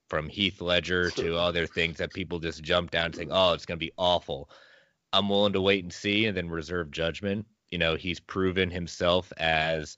from 0.10 0.30
Heath 0.30 0.62
Ledger 0.62 1.10
to 1.18 1.38
other 1.38 1.68
things 1.68 1.98
that 1.98 2.14
people 2.14 2.40
just 2.40 2.64
jump 2.64 2.92
down 2.92 3.14
saying, 3.14 3.30
"Oh, 3.32 3.54
it's 3.54 3.66
going 3.66 3.80
to 3.80 3.86
be 3.86 3.94
awful." 3.98 4.50
I'm 5.12 5.30
willing 5.30 5.54
to 5.54 5.62
wait 5.62 5.84
and 5.84 5.94
see, 5.94 6.26
and 6.26 6.36
then 6.36 6.50
reserve 6.50 6.90
judgment. 6.90 7.46
You 7.70 7.78
know, 7.78 7.96
he's 7.96 8.20
proven 8.20 8.72
himself 8.72 9.32
as 9.38 9.98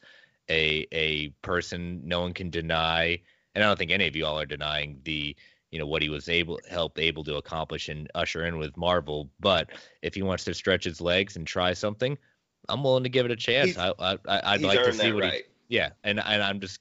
a 0.50 0.86
a 0.92 1.30
person 1.42 2.02
no 2.04 2.22
one 2.22 2.34
can 2.34 2.50
deny, 2.50 3.22
and 3.56 3.64
I 3.64 3.68
don't 3.68 3.78
think 3.80 3.92
any 3.92 4.08
of 4.08 4.16
you 4.16 4.26
all 4.26 4.40
are 4.40 4.46
denying 4.46 5.00
the 5.04 5.36
you 5.72 5.80
know 5.80 5.88
what 5.88 6.02
he 6.02 6.10
was 6.10 6.30
able 6.30 6.60
help 6.70 7.00
able 7.00 7.24
to 7.24 7.36
accomplish 7.38 7.90
and 7.90 8.10
usher 8.16 8.46
in 8.46 8.58
with 8.58 8.78
Marvel. 8.78 9.30
But 9.40 9.70
if 10.02 10.14
he 10.14 10.22
wants 10.22 10.44
to 10.46 10.54
stretch 10.54 10.84
his 10.84 11.02
legs 11.02 11.36
and 11.36 11.46
try 11.48 11.74
something, 11.74 12.18
I'm 12.70 12.84
willing 12.84 13.04
to 13.04 13.10
give 13.10 13.26
it 13.26 13.32
a 13.32 13.36
chance. 13.36 13.72
He's- 13.76 13.94
I, 14.00 14.18
I 14.28 14.54
I'd 14.54 14.62
like 14.62 14.84
to 14.84 14.94
see 14.94 15.12
what 15.12 15.26
he. 15.26 15.42
Yeah, 15.68 15.90
and 16.04 16.20
and 16.20 16.44
I'm 16.44 16.60
just 16.60 16.80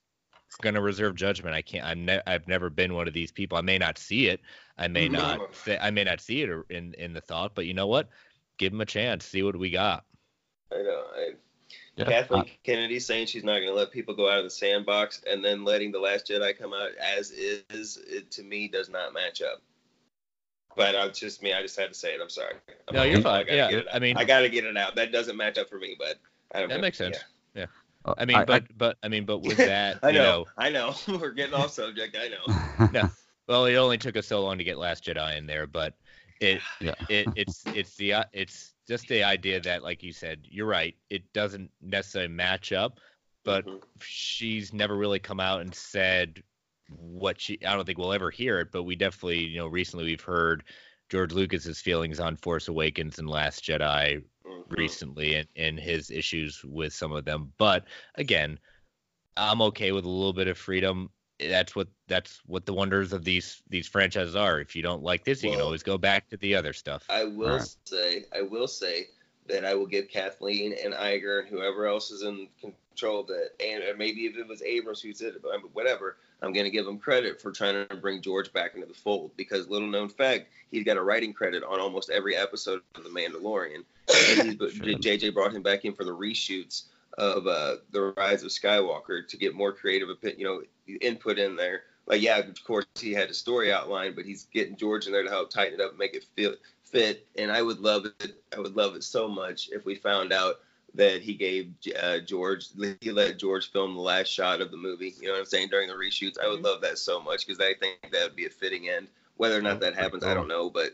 gonna 0.61 0.81
reserve 0.81 1.15
judgment. 1.17 1.55
I 1.57 1.63
can't. 1.63 1.85
I'm 1.87 2.05
ne- 2.05 2.23
I've 2.27 2.47
never 2.47 2.71
been 2.71 2.95
one 2.95 3.09
of 3.09 3.15
these 3.15 3.33
people. 3.33 3.57
I 3.59 3.63
may 3.63 3.79
not 3.79 3.99
see 3.99 4.29
it. 4.29 4.41
I 4.77 4.89
may 4.89 5.09
No. 5.09 5.19
not. 5.21 5.55
Say, 5.55 5.79
I 5.81 5.91
may 5.91 6.05
not 6.05 6.21
see 6.21 6.43
it 6.43 6.51
in 6.71 6.95
in 6.95 7.13
the 7.15 7.21
thought. 7.21 7.55
But 7.55 7.67
you 7.67 7.75
know 7.75 7.87
what? 7.87 8.11
Give 8.59 8.73
him 8.73 8.81
a 8.81 8.87
chance. 8.87 9.25
See 9.25 9.43
what 9.43 9.57
we 9.57 9.71
got. 9.71 10.05
I 10.73 10.77
know. 10.83 11.05
I, 11.17 11.31
Yeah. 11.97 12.05
Kathleen 12.07 12.41
Uh, 12.43 12.45
Kennedy 12.65 12.99
saying 12.99 13.27
she's 13.29 13.45
not 13.45 13.55
going 13.59 13.69
to 13.69 13.75
let 13.75 13.91
people 13.93 14.15
go 14.15 14.29
out 14.29 14.39
of 14.39 14.45
the 14.45 14.51
sandbox, 14.51 15.23
and 15.31 15.45
then 15.45 15.65
letting 15.65 15.93
the 15.93 16.01
Last 16.01 16.27
Jedi 16.27 16.59
come 16.59 16.73
out 16.75 16.91
as 16.97 17.31
is, 17.31 17.99
it, 18.09 18.31
to 18.33 18.43
me 18.43 18.67
does 18.69 18.89
not 18.89 19.13
match 19.13 19.41
up. 19.43 19.63
But 20.77 20.97
uh, 20.97 21.07
it's 21.09 21.21
just 21.21 21.41
me. 21.43 21.53
I 21.53 21.63
just 21.63 21.79
had 21.79 21.89
to 21.91 21.95
say 21.95 22.15
it. 22.15 22.21
I'm 22.21 22.29
sorry. 22.29 22.55
I'm 22.89 22.95
No, 22.95 22.99
sorry. 23.01 23.11
you're 23.11 23.19
I 23.21 23.23
fine. 23.23 23.45
gotta 23.47 23.57
Yeah, 23.57 23.71
get 23.71 23.79
it 23.81 23.87
I 23.95 23.99
mean- 24.01 24.17
I 24.17 24.25
got 24.25 24.41
to 24.41 24.49
get 24.49 24.65
it 24.65 24.77
out. 24.77 24.97
That 24.97 25.13
doesn't 25.13 25.37
match 25.37 25.57
up 25.57 25.69
for 25.71 25.79
me, 25.79 25.95
but 25.99 26.17
I 26.53 26.61
don't. 26.61 26.69
That 26.69 26.77
know. 26.77 26.81
makes 26.83 26.99
sense. 26.99 27.19
Yeah. 27.55 27.61
Yeah. 27.63 27.67
Uh, 28.05 28.15
I 28.19 28.25
mean, 28.25 28.37
I- 28.39 28.45
but 28.45 28.65
but 28.77 28.99
I 29.05 29.09
mean, 29.09 29.25
but 29.25 29.39
with 29.39 29.57
that, 29.59 30.01
I 30.03 30.09
you 30.09 30.19
know, 30.19 30.25
know, 30.43 30.47
I 30.59 30.71
know. 30.71 30.95
We're 31.09 31.31
getting 31.31 31.55
off 31.55 31.71
subject. 31.71 32.17
I 32.21 32.29
know. 32.29 32.89
no. 32.93 33.09
Well, 33.47 33.67
it 33.67 33.77
only 33.77 33.99
took 33.99 34.17
us 34.17 34.27
so 34.27 34.43
long 34.43 34.59
to 34.59 34.65
get 34.65 34.79
Last 34.79 35.05
Jedi 35.05 35.39
in 35.39 35.47
there, 35.47 35.69
but 35.69 35.95
it 36.41 36.61
Yeah. 36.81 36.95
it 37.09 37.29
it's 37.37 37.63
it's 37.69 37.95
the 37.95 38.15
uh, 38.15 38.25
it's 38.33 38.74
just 38.89 39.09
the 39.09 39.25
idea 39.25 39.61
that, 39.61 39.83
like 39.83 40.03
you 40.03 40.13
said, 40.13 40.41
you're 40.45 40.67
right. 40.67 40.95
It 41.11 41.33
doesn't 41.33 41.71
necessarily 41.83 42.33
match 42.33 42.73
up, 42.73 43.01
but 43.45 43.67
Mm-hmm. 43.67 43.77
she's 44.01 44.73
never 44.73 44.97
really 44.97 45.19
come 45.19 45.41
out 45.41 45.61
and 45.63 45.75
said 45.75 46.43
what 46.89 47.41
she. 47.41 47.59
I 47.65 47.75
don't 47.75 47.85
think 47.87 47.99
we'll 47.99 48.13
ever 48.13 48.31
hear 48.31 48.61
it, 48.61 48.73
but 48.73 48.83
we 48.85 48.97
definitely, 48.97 49.41
you 49.45 49.59
know, 49.59 49.67
recently 49.69 50.05
we've 50.05 50.21
heard 50.21 50.65
George 51.11 51.33
Lucas's 51.33 51.81
feelings 51.81 52.21
on 52.21 52.37
Force 52.37 52.69
Awakens 52.69 53.19
and 53.19 53.29
Last 53.29 53.65
Jedi 53.65 54.23
Mm-hmm. 54.47 54.65
recently, 54.71 55.35
and 55.37 55.49
and 55.57 55.79
his 55.79 56.11
issues 56.11 56.63
with 56.65 56.93
some 56.93 57.13
of 57.13 57.25
them. 57.25 57.53
But 57.59 57.87
again, 58.17 58.59
I'm 59.37 59.63
okay 59.63 59.93
with 59.93 60.05
a 60.05 60.09
little 60.09 60.33
bit 60.33 60.49
of 60.49 60.59
freedom. 60.59 61.11
That's 61.41 61.75
what 61.75 61.89
that's 62.07 62.41
what 62.47 62.65
the 62.65 62.73
wonders 62.73 63.13
of 63.13 63.25
these 63.25 63.63
these 63.69 63.89
franchises 63.89 64.37
are. 64.37 64.61
If 64.61 64.77
you 64.77 64.83
don't 64.83 65.03
like 65.03 65.25
this, 65.25 65.43
you 65.43 65.51
can 65.51 65.61
always 65.61 65.83
go 65.83 65.99
back 65.99 66.29
to 66.31 66.37
the 66.37 66.55
other 66.55 66.73
stuff. 66.73 67.05
I 67.11 67.25
will 67.25 67.57
Right. 67.59 67.77
say, 67.85 68.25
I 68.35 68.43
will 68.43 68.69
say 68.69 69.09
that 69.47 69.65
I 69.65 69.75
will 69.75 69.87
give 69.87 70.09
Kathleen 70.09 70.75
and 70.83 70.95
Iger 70.95 71.41
and 71.41 71.49
whoever 71.49 71.87
else 71.87 72.11
is 72.11 72.23
in 72.23 72.49
control 72.61 73.21
of 73.21 73.27
that, 73.27 73.51
and 73.61 73.99
maybe 73.99 74.27
if 74.27 74.37
it 74.37 74.47
was 74.47 74.63
Abrams 74.63 75.01
who 75.03 75.13
did 75.13 75.35
it, 75.35 75.43
but 75.43 75.53
whatever, 75.75 76.17
I'm 76.41 76.53
going 76.53 76.65
to 76.65 76.71
give 76.71 76.87
him 76.87 76.99
credit 76.99 77.41
for 77.41 77.51
trying 77.51 77.87
to 77.89 77.97
bring 77.97 78.23
George 78.23 78.53
back 78.53 78.75
into 78.75 78.87
the 78.87 78.95
fold 78.95 79.33
because 79.37 79.69
little 79.69 79.89
known 79.89 80.09
fact, 80.09 80.49
he's 80.71 80.85
got 80.85 80.97
a 80.97 81.03
writing 81.03 81.33
credit 81.33 81.63
on 81.65 81.81
almost 81.81 82.11
every 82.11 82.37
episode 82.37 82.81
of 82.95 83.05
The 83.05 83.11
Mandalorian. 83.11 83.85
And 84.09 84.39
he's, 84.43 84.57
JJ 84.57 85.35
brought 85.35 85.53
him 85.53 85.63
back 85.63 85.85
in 85.85 85.95
for 85.95 86.05
the 86.05 86.15
reshoots 86.17 86.85
of 87.19 87.47
uh, 87.47 87.77
the 87.91 88.13
Rise 88.17 88.43
of 88.43 88.51
Skywalker 88.51 89.27
to 89.27 89.37
get 89.37 89.55
more 89.55 89.73
creative, 89.73 90.09
you 90.37 90.45
know, 90.45 90.63
input 91.01 91.39
in 91.39 91.57
there. 91.57 91.83
Like, 92.07 92.21
yeah, 92.21 92.39
of 92.39 92.65
course 92.65 92.85
he 92.99 93.13
had 93.13 93.31
a 93.31 93.35
story 93.35 93.73
outline, 93.73 94.15
but 94.15 94.25
he's 94.27 94.47
getting 94.53 94.77
George 94.77 95.07
in 95.07 95.13
there 95.13 95.23
to 95.23 95.31
help 95.31 95.51
tighten 95.51 95.81
it 95.81 95.83
up, 95.83 95.91
and 95.91 95.99
make 95.99 96.15
it 96.15 96.27
feel 96.37 96.55
fit. 96.83 97.27
And 97.37 97.51
I 97.51 97.63
would 97.63 97.81
love 97.81 98.07
it. 98.07 98.43
I 98.55 98.61
would 98.61 98.77
love 98.77 98.95
it 98.95 99.05
so 99.05 99.27
much 99.29 99.71
if 99.73 99.85
we 99.85 99.95
found 99.95 100.33
out 100.33 100.57
that 100.95 101.23
he 101.23 101.35
gave 101.35 101.73
uh, 102.01 102.19
George, 102.21 102.69
he 103.01 103.11
let 103.11 103.39
George 103.39 103.73
film 103.73 103.95
the 103.95 104.01
last 104.01 104.29
shot 104.29 104.61
of 104.61 104.71
the 104.71 104.77
movie. 104.77 105.15
You 105.21 105.27
know 105.27 105.33
what 105.33 105.41
I'm 105.41 105.47
saying 105.47 105.69
during 105.69 105.89
the 105.89 105.95
reshoots. 105.95 106.39
I 106.39 106.49
would 106.49 106.63
love 106.63 106.81
that 106.83 106.99
so 106.99 107.21
much 107.21 107.47
because 107.47 107.61
I 107.61 107.75
think 107.81 107.99
that 108.13 108.23
would 108.23 108.37
be 108.37 108.47
a 108.47 108.51
fitting 108.51 108.89
end. 108.89 109.09
Whether 109.37 109.59
or 109.59 109.63
not 109.63 109.81
that 109.81 109.97
happens, 109.97 110.23
I 110.23 110.35
don't 110.35 110.47
know, 110.47 110.71
but 110.71 110.91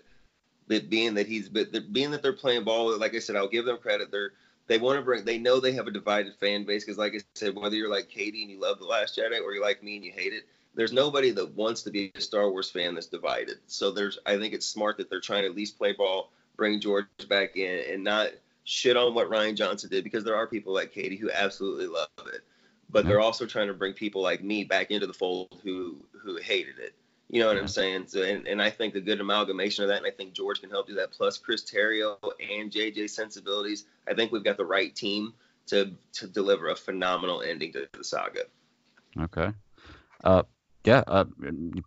but 0.67 0.89
being 0.89 1.13
that 1.15 1.27
he's 1.27 1.49
but 1.49 1.93
being 1.93 2.11
that 2.13 2.23
they're 2.23 2.33
playing 2.33 2.65
ball, 2.65 2.97
like 2.99 3.15
I 3.15 3.19
said, 3.19 3.37
I'll 3.37 3.49
give 3.49 3.67
them 3.67 3.77
credit. 3.77 4.11
They're 4.11 4.33
they 4.71 4.79
want 4.79 5.01
to 5.01 5.05
bring. 5.05 5.25
They 5.25 5.37
know 5.37 5.59
they 5.59 5.73
have 5.73 5.89
a 5.89 5.91
divided 5.91 6.37
fan 6.37 6.65
base 6.65 6.85
because, 6.85 6.97
like 6.97 7.13
I 7.13 7.19
said, 7.35 7.57
whether 7.57 7.75
you're 7.75 7.91
like 7.91 8.09
Katie 8.09 8.43
and 8.43 8.53
you 8.53 8.61
love 8.61 8.79
the 8.79 8.85
Last 8.85 9.19
Jedi, 9.19 9.43
or 9.43 9.53
you're 9.53 9.61
like 9.61 9.83
me 9.83 9.97
and 9.97 10.05
you 10.05 10.13
hate 10.13 10.33
it, 10.33 10.45
there's 10.77 10.93
nobody 10.93 11.33
that 11.33 11.57
wants 11.57 11.83
to 11.83 11.91
be 11.91 12.13
a 12.15 12.21
Star 12.21 12.49
Wars 12.49 12.71
fan 12.71 12.95
that's 12.95 13.09
divided. 13.09 13.57
So 13.67 13.91
there's, 13.91 14.21
I 14.27 14.39
think 14.39 14.55
it's 14.55 14.65
smart 14.65 14.99
that 14.99 15.11
they're 15.11 15.21
trying 15.21 15.43
to 15.43 15.49
at 15.49 15.57
least 15.57 15.77
play 15.77 15.93
ball, 15.93 16.31
bring 16.57 16.79
George 16.79 17.07
back 17.29 17.57
in, 17.57 17.93
and 17.93 18.05
not 18.05 18.29
shit 18.63 18.97
on 18.97 19.13
what 19.13 19.29
Rian 19.29 19.57
Johnson 19.57 19.91
did 19.91 20.05
because 20.05 20.23
there 20.23 20.37
are 20.37 20.47
people 20.47 20.73
like 20.73 20.93
Katie 20.93 21.17
who 21.17 21.33
absolutely 21.33 21.89
love 21.89 22.07
it, 22.33 22.43
but 22.89 23.01
mm-hmm. 23.01 23.09
they're 23.09 23.21
also 23.21 23.47
trying 23.47 23.67
to 23.67 23.75
bring 23.75 23.93
people 23.93 24.23
like 24.23 24.41
me 24.41 24.63
back 24.63 24.93
into 24.93 25.09
the 25.09 25.13
fold 25.13 25.61
who 25.65 25.97
who 26.13 26.37
hated 26.37 26.79
it. 26.79 26.95
You 27.31 27.41
know 27.41 27.47
what 27.47 27.57
I'm 27.57 27.69
saying? 27.69 28.09
So, 28.09 28.23
and, 28.23 28.47
and 28.49 28.61
I 28.61 28.71
think 28.71 28.97
a 28.97 29.01
good 29.01 29.21
amalgamation 29.21 29.85
of 29.85 29.89
that, 29.89 29.99
and 29.99 30.07
I 30.07 30.11
think 30.11 30.33
George 30.33 30.61
can 30.61 30.69
help 30.69 30.89
do 30.89 30.95
that. 30.95 31.13
Plus 31.13 31.39
Chris 31.39 31.63
Terrio 31.63 32.17
and 32.41 32.73
JJ 32.73 33.09
sensibilities. 33.09 33.85
I 34.09 34.15
think 34.15 34.33
we've 34.33 34.43
got 34.43 34.57
the 34.57 34.65
right 34.65 34.95
team 34.95 35.33
to 35.67 35.93
to 36.15 36.27
deliver 36.27 36.69
a 36.69 36.77
phenomenal 36.77 37.41
ending 37.43 37.73
to 37.73 37.89
the 37.93 38.03
saga. 38.03 38.43
Okay. 39.19 39.53
Uh, 40.25 40.43
yeah. 40.85 41.05
Uh, 41.07 41.25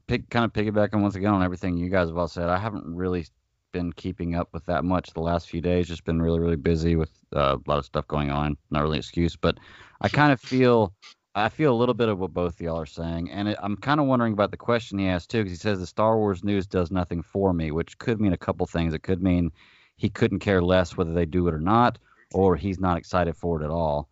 pick 0.07 0.29
kind 0.29 0.45
of 0.45 0.53
piggybacking 0.53 1.01
once 1.01 1.15
again 1.15 1.33
on 1.33 1.43
everything 1.43 1.75
you 1.77 1.89
guys 1.89 2.07
have 2.07 2.17
all 2.17 2.29
said. 2.29 2.47
I 2.47 2.57
haven't 2.57 2.95
really 2.95 3.25
been 3.73 3.91
keeping 3.91 4.35
up 4.35 4.47
with 4.53 4.65
that 4.67 4.85
much 4.85 5.11
the 5.11 5.19
last 5.19 5.49
few 5.49 5.59
days. 5.59 5.87
Just 5.87 6.05
been 6.05 6.21
really, 6.21 6.39
really 6.39 6.55
busy 6.55 6.95
with 6.95 7.11
uh, 7.35 7.57
a 7.57 7.69
lot 7.69 7.79
of 7.79 7.85
stuff 7.85 8.07
going 8.07 8.31
on. 8.31 8.55
Not 8.71 8.83
really 8.83 8.97
an 8.97 8.99
excuse, 8.99 9.35
but 9.35 9.57
I 9.99 10.07
kind 10.19 10.31
of 10.31 10.39
feel. 10.39 10.93
I 11.35 11.49
feel 11.49 11.73
a 11.73 11.75
little 11.75 11.95
bit 11.95 12.09
of 12.09 12.19
what 12.19 12.33
both 12.33 12.61
y'all 12.61 12.79
are 12.79 12.85
saying, 12.85 13.31
and 13.31 13.47
it, 13.47 13.57
I'm 13.61 13.75
kind 13.75 13.99
of 13.99 14.05
wondering 14.05 14.33
about 14.33 14.51
the 14.51 14.57
question 14.57 14.99
he 14.99 15.07
asked 15.07 15.31
too, 15.31 15.39
because 15.39 15.51
he 15.51 15.57
says 15.57 15.79
the 15.79 15.87
Star 15.87 16.17
Wars 16.17 16.43
news 16.43 16.67
does 16.67 16.91
nothing 16.91 17.23
for 17.23 17.53
me, 17.53 17.71
which 17.71 17.97
could 17.97 18.21
mean 18.21 18.33
a 18.33 18.37
couple 18.37 18.67
things. 18.67 18.93
It 18.93 19.01
could 19.01 19.23
mean 19.23 19.51
he 19.97 20.09
couldn't 20.09 20.39
care 20.39 20.61
less 20.61 20.95
whether 20.95 21.13
they 21.13 21.25
do 21.25 21.47
it 21.47 21.53
or 21.53 21.59
not, 21.59 21.97
or 22.33 22.55
he's 22.55 22.79
not 22.79 22.97
excited 22.97 23.35
for 23.35 23.59
it 23.59 23.65
at 23.65 23.71
all. 23.71 24.09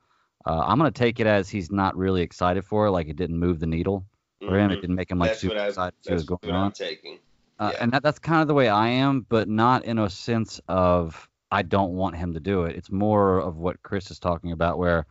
Uh, 0.48 0.64
I'm 0.66 0.80
gonna 0.80 0.90
take 0.90 1.20
it 1.20 1.28
as 1.28 1.48
he's 1.48 1.72
not 1.72 1.96
really 1.96 2.24
excited 2.24 2.66
for 2.66 2.88
it, 2.88 2.92
like 2.92 3.08
it 3.08 3.18
didn't 3.18 3.38
move 3.38 3.60
the 3.60 3.68
needle 3.68 4.04
for 4.40 4.58
him. 4.58 4.72
It 4.72 4.78
Mhm. 4.78 4.82
didn't 4.82 4.96
make 4.96 5.12
him 5.12 5.20
like 5.20 5.30
That's 5.30 5.42
super 5.42 5.58
I, 5.58 5.68
excited 5.68 5.96
to 5.98 6.04
see 6.04 6.14
what's 6.14 6.24
that's 6.24 6.42
going 6.42 6.54
what 6.54 6.60
I'm 6.60 6.66
on. 6.66 6.72
taking. 6.72 7.20
Uh, 7.60 7.74
And 7.80 7.92
that, 7.94 8.02
that's 8.02 8.18
kind 8.18 8.42
of 8.42 8.48
the 8.48 8.56
way 8.56 8.68
I 8.68 8.88
am, 8.88 9.28
but 9.30 9.48
not 9.48 9.86
in 9.86 10.00
a 10.00 10.10
sense 10.10 10.60
of 10.68 11.30
I 11.52 11.62
don't 11.62 11.94
want 11.94 12.16
him 12.16 12.34
to 12.34 12.40
do 12.40 12.64
it. 12.64 12.76
It's 12.76 12.90
more 12.90 13.38
of 13.38 13.58
what 13.58 13.84
Chris 13.84 14.10
is 14.10 14.18
talking 14.18 14.52
about, 14.52 14.80
where 14.80 15.06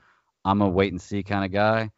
I'm 0.45 0.61
a 0.61 0.69
wait 0.69 0.93
and 0.93 1.01
see 1.01 1.23
kind 1.23 1.45
of 1.45 1.53
guy. 1.53 1.93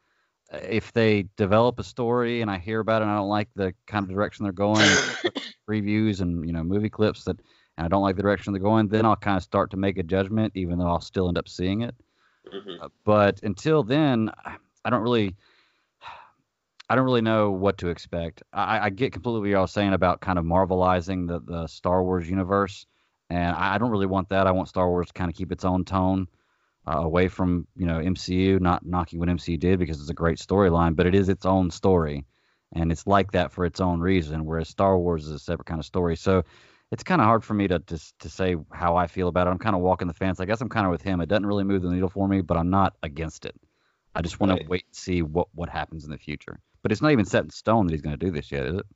If 0.53 0.93
they 0.93 1.27
develop 1.37 1.79
a 1.79 1.85
story 1.85 2.43
and 2.43 2.51
I 2.51 2.59
hear 2.59 2.81
about 2.81 3.03
it 3.03 3.05
and 3.07 3.11
I 3.11 3.17
don't 3.17 3.29
like 3.29 3.49
the 3.55 3.75
kind 3.87 4.05
of 4.05 4.11
direction 4.11 4.45
they're 4.45 4.53
going, 4.53 4.87
previews 5.69 6.21
and 6.21 6.47
you 6.47 6.53
know 6.53 6.63
movie 6.63 6.91
clips 6.91 7.25
that, 7.25 7.37
and 7.79 7.85
I 7.87 7.89
don't 7.89 8.03
like 8.03 8.17
the 8.17 8.23
direction 8.23 8.53
they're 8.53 8.61
going, 8.63 8.89
then 8.89 9.07
I'll 9.07 9.17
kind 9.17 9.37
of 9.37 9.43
start 9.43 9.71
to 9.71 9.77
make 9.77 9.99
a 9.99 10.03
judgment, 10.03 10.53
even 10.55 10.79
though 10.79 10.89
I'll 10.89 11.01
still 11.01 11.29
end 11.29 11.39
up 11.39 11.49
seeing 11.49 11.83
it. 11.83 11.95
Mhm. 12.53 12.83
Uh, 12.83 12.89
but 13.05 13.43
until 13.43 13.83
then, 13.83 14.31
I- 14.45 14.57
I 14.85 14.91
don't 14.91 15.03
really, 15.03 15.37
I 16.91 16.97
don't 16.97 17.05
really 17.05 17.21
know 17.23 17.51
what 17.51 17.79
to 17.79 17.89
expect. 17.89 18.43
I, 18.53 18.87
I 18.87 18.91
get 18.91 19.13
completely 19.13 19.41
what 19.41 19.49
y'all 19.57 19.67
saying 19.67 19.95
about 19.95 20.21
kind 20.21 20.39
of 20.39 20.45
marvelizing 20.45 21.27
the 21.29 21.41
the 21.41 21.67
Star 21.67 22.03
Wars 22.03 22.29
universe, 22.29 22.85
and 23.31 23.57
I, 23.57 23.77
I 23.77 23.79
don't 23.79 23.91
really 23.91 24.07
want 24.07 24.29
that. 24.31 24.47
I 24.47 24.51
want 24.51 24.69
Star 24.69 24.89
Wars 24.91 25.07
to 25.07 25.13
kind 25.15 25.31
of 25.31 25.37
keep 25.37 25.53
its 25.53 25.65
own 25.65 25.85
tone, 25.85 26.27
uh, 26.87 26.99
away 26.99 27.29
from 27.29 27.67
you 27.77 27.87
know 27.87 27.99
MCU. 27.99 28.59
Not 28.61 28.85
knocking 28.85 29.19
what 29.19 29.29
MCU 29.29 29.59
did 29.59 29.79
because 29.79 30.01
it's 30.01 30.11
a 30.11 30.15
great 30.15 30.39
storyline, 30.39 30.97
but 30.97 31.07
it 31.07 31.15
is 31.15 31.29
its 31.29 31.47
own 31.47 31.71
story, 31.71 32.27
and 32.73 32.91
it's 32.93 33.07
like 33.07 33.33
that 33.33 33.53
for 33.53 33.65
its 33.65 33.81
own 33.81 34.01
reason. 34.01 34.45
Whereas 34.45 34.69
Star 34.69 34.99
Wars 34.99 35.25
is 35.27 35.33
a 35.33 35.39
separate 35.39 35.67
kind 35.67 35.81
of 35.81 35.87
story. 35.87 36.17
So 36.17 36.45
it's 36.91 37.03
kind 37.05 37.21
of 37.21 37.27
hard 37.27 37.45
for 37.45 37.55
me 37.55 37.69
to, 37.69 37.79
to 37.79 37.99
to 38.21 38.29
say 38.29 38.57
how 38.73 38.97
I 38.97 39.07
feel 39.07 39.29
about 39.29 39.47
it. 39.47 39.51
I'm 39.51 39.59
kind 39.59 39.77
of 39.77 39.83
walking 39.83 40.09
the 40.09 40.15
fence. 40.15 40.41
I 40.41 40.45
guess 40.45 40.61
I'm 40.61 40.69
kind 40.69 40.87
of 40.87 40.93
with 40.93 41.03
him. 41.03 41.21
It 41.21 41.29
doesn't 41.29 41.47
really 41.47 41.65
move 41.65 41.83
the 41.83 41.91
needle 41.91 42.09
for 42.09 42.29
me, 42.29 42.41
but 42.43 42.57
I'm 42.57 42.71
not 42.71 42.97
against 43.03 43.47
it. 43.47 43.55
I 44.15 44.23
just 44.23 44.41
want 44.41 44.53
Right. 44.53 44.61
to 44.63 44.69
wait 44.69 44.85
and 44.89 44.97
see 44.97 45.23
what 45.23 45.49
what 45.55 45.69
happens 45.69 46.05
in 46.05 46.11
the 46.11 46.19
future. 46.19 46.61
But 46.83 46.93
it's 46.93 47.01
not 47.03 47.13
even 47.13 47.25
set 47.25 47.45
in 47.45 47.51
stone 47.51 47.87
that 47.87 47.93
he's 47.93 48.03
going 48.03 48.19
to 48.19 48.27
do 48.27 48.31
this 48.33 48.51
yet, 48.53 48.67
is 48.67 48.75
it? 48.77 48.87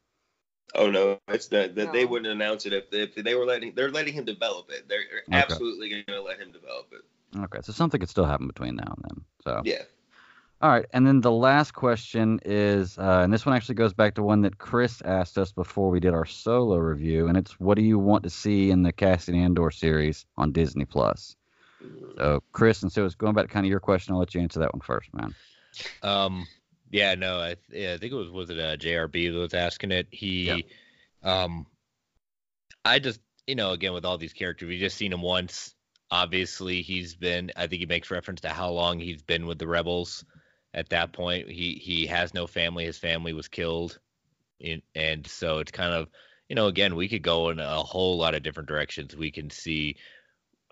Oh 0.75 0.91
no, 0.91 1.19
it's 1.29 1.51
not. 1.51 1.75
That 1.77 1.93
they 1.93 2.05
wouldn't 2.05 2.31
announce 2.31 2.67
it 2.67 2.73
if 2.73 2.91
they, 2.91 3.03
if 3.03 3.15
they 3.15 3.35
were 3.35 3.47
letting. 3.47 3.75
They're 3.75 3.91
letting 3.91 4.15
him 4.15 4.25
develop 4.25 4.71
it. 4.71 4.89
They're 4.89 5.23
absolutely 5.33 5.89
going 5.89 6.05
to 6.09 6.21
let 6.23 6.39
him 6.41 6.53
develop 6.53 6.89
it. 6.93 7.03
Okay, 7.37 7.59
so 7.63 7.73
something 7.73 8.01
could 8.01 8.09
still 8.09 8.25
happen 8.25 8.47
between 8.47 8.77
now 8.77 8.95
and 8.97 9.05
then. 9.09 9.25
So 9.43 9.63
Yeah. 9.65 9.83
All 10.63 10.71
right, 10.71 10.87
and 10.95 11.07
then 11.07 11.21
the 11.21 11.31
last 11.31 11.73
question 11.73 12.41
is, 12.43 12.97
uh, 12.97 13.21
and 13.23 13.31
this 13.31 13.45
one 13.45 13.55
actually 13.55 13.75
goes 13.75 13.93
back 13.93 14.15
to 14.15 14.23
one 14.23 14.41
that 14.41 14.57
Chris 14.57 15.03
asked 15.03 15.37
us 15.37 15.53
before 15.53 15.91
we 15.91 16.01
did 16.01 16.15
our 16.15 16.25
solo 16.25 16.79
review, 16.79 17.29
and 17.29 17.37
it's 17.37 17.61
what 17.61 17.77
do 17.77 17.83
you 17.83 17.99
want 17.99 18.23
to 18.23 18.31
see 18.31 18.71
in 18.71 18.83
the 18.83 18.91
Cassian 18.91 19.35
Andor 19.35 19.71
series 19.71 20.25
on 20.39 20.53
Disney 20.53 20.87
Plus? 20.87 21.37
So, 22.17 22.43
Chris, 22.53 22.83
and 22.83 22.91
so 22.91 23.05
it's 23.05 23.15
going 23.15 23.35
back 23.35 23.49
to 23.49 23.53
kind 23.53 23.67
of 23.67 23.71
your 23.71 23.81
question. 23.81 24.15
I'll 24.15 24.19
let 24.21 24.35
you 24.35 24.41
answer 24.41 24.61
that 24.61 24.73
one 24.73 24.81
first, 24.81 25.13
man. 25.13 25.35
Um, 26.03 26.47
yeah, 26.91 27.15
no, 27.15 27.39
I, 27.39 27.57
yeah, 27.71 27.93
I 27.93 27.99
think 27.99 28.15
it 28.15 28.17
was 28.17 28.31
was 28.31 28.49
it 28.49 28.59
uh, 28.59 28.77
JRB 28.77 29.33
that 29.33 29.39
was 29.39 29.53
asking 29.53 29.93
it. 29.93 30.07
He, 30.11 30.65
um, 31.23 31.67
I 32.83 32.99
just 32.99 33.21
you 33.47 33.57
know 33.57 33.73
again 33.73 33.93
with 33.93 34.07
all 34.07 34.17
these 34.17 34.33
characters, 34.33 34.69
we 34.69 34.79
just 34.79 34.97
seen 34.97 35.13
him 35.13 35.21
once. 35.21 35.75
Obviously, 36.11 36.83
he's 36.83 37.15
been. 37.15 37.51
I 37.57 37.67
think 37.67 37.81
he 37.81 37.87
makes 37.87 38.11
reference 38.11 38.41
to 38.43 38.51
how 38.51 38.71
long 38.71 38.99
he's 39.01 39.23
been 39.23 39.47
with 39.47 39.59
the 39.59 39.67
rebels. 39.67 40.25
At 40.73 40.91
that 40.91 41.13
point, 41.13 41.49
he 41.49 41.75
he 41.75 42.07
has 42.07 42.35
no 42.35 42.47
family. 42.47 42.85
His 42.85 42.99
family 42.99 43.33
was 43.33 43.49
killed, 43.49 43.99
in, 44.61 44.83
and 44.95 45.27
so 45.27 45.59
it's 45.59 45.73
kind 45.73 45.93
of 45.93 46.09
you 46.49 46.55
know 46.55 46.67
again 46.69 46.95
we 46.95 47.09
could 47.09 47.23
go 47.23 47.51
in 47.51 47.59
a 47.59 47.83
whole 47.83 48.19
lot 48.19 48.35
of 48.35 48.43
different 48.43 48.69
directions. 48.69 49.17
We 49.17 49.31
can 49.31 49.51
see 49.51 49.97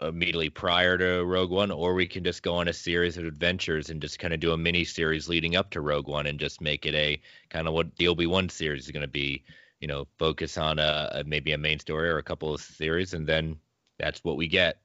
immediately 0.01 0.51
prior 0.51 0.99
to 0.99 1.25
Rogue 1.25 1.51
One, 1.51 1.71
or 1.71 1.95
we 1.95 2.07
can 2.07 2.23
just 2.25 2.43
go 2.43 2.55
on 2.57 2.69
a 2.69 2.73
series 2.73 3.17
of 3.17 3.25
adventures 3.25 3.91
and 3.91 4.01
just 4.01 4.19
kind 4.19 4.35
of 4.35 4.41
do 4.41 4.53
a 4.53 4.57
mini 4.57 4.85
series 4.85 5.29
leading 5.29 5.57
up 5.57 5.71
to 5.71 5.81
Rogue 5.81 6.09
One 6.09 6.27
and 6.27 6.39
just 6.39 6.61
make 6.61 6.87
it 6.87 6.95
a 6.95 7.21
kind 7.51 7.67
of 7.67 7.75
what 7.75 7.97
the 7.97 8.09
Obi 8.09 8.27
Wan 8.27 8.49
series 8.49 8.85
is 8.85 8.91
going 8.91 9.03
to 9.03 9.09
be. 9.09 9.45
You 9.81 9.89
know, 9.89 10.07
focus 10.19 10.57
on 10.57 10.79
a, 10.79 11.11
a 11.13 11.25
maybe 11.25 11.53
a 11.53 11.59
main 11.59 11.79
story 11.79 12.09
or 12.09 12.19
a 12.19 12.23
couple 12.23 12.55
of 12.55 12.61
series, 12.61 13.13
and 13.15 13.27
then 13.27 13.59
that's 13.99 14.25
what 14.25 14.37
we 14.37 14.49
get. 14.49 14.79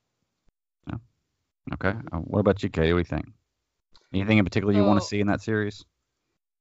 Okay. 1.73 1.93
Uh, 2.11 2.17
what 2.17 2.39
about 2.39 2.63
you, 2.63 2.69
Katie? 2.69 2.93
What 2.93 3.03
do 3.03 3.15
you 3.15 3.17
think? 3.17 3.33
Anything 4.13 4.39
in 4.39 4.45
particular 4.45 4.73
you 4.73 4.83
want 4.83 5.01
to 5.01 5.05
see 5.05 5.19
in 5.19 5.27
that 5.27 5.41
series? 5.41 5.85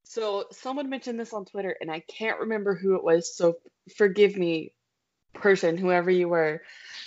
So 0.05 0.47
someone 0.51 0.91
mentioned 0.91 1.19
this 1.19 1.33
on 1.33 1.45
Twitter, 1.45 1.75
and 1.81 1.91
I 1.91 2.01
can't 2.01 2.41
remember 2.41 2.75
who 2.75 2.97
it 2.97 3.05
was. 3.05 3.35
So 3.35 3.59
forgive 3.97 4.37
me, 4.37 4.73
person, 5.35 5.77
whoever 5.77 6.11
you 6.11 6.29
were. 6.29 6.63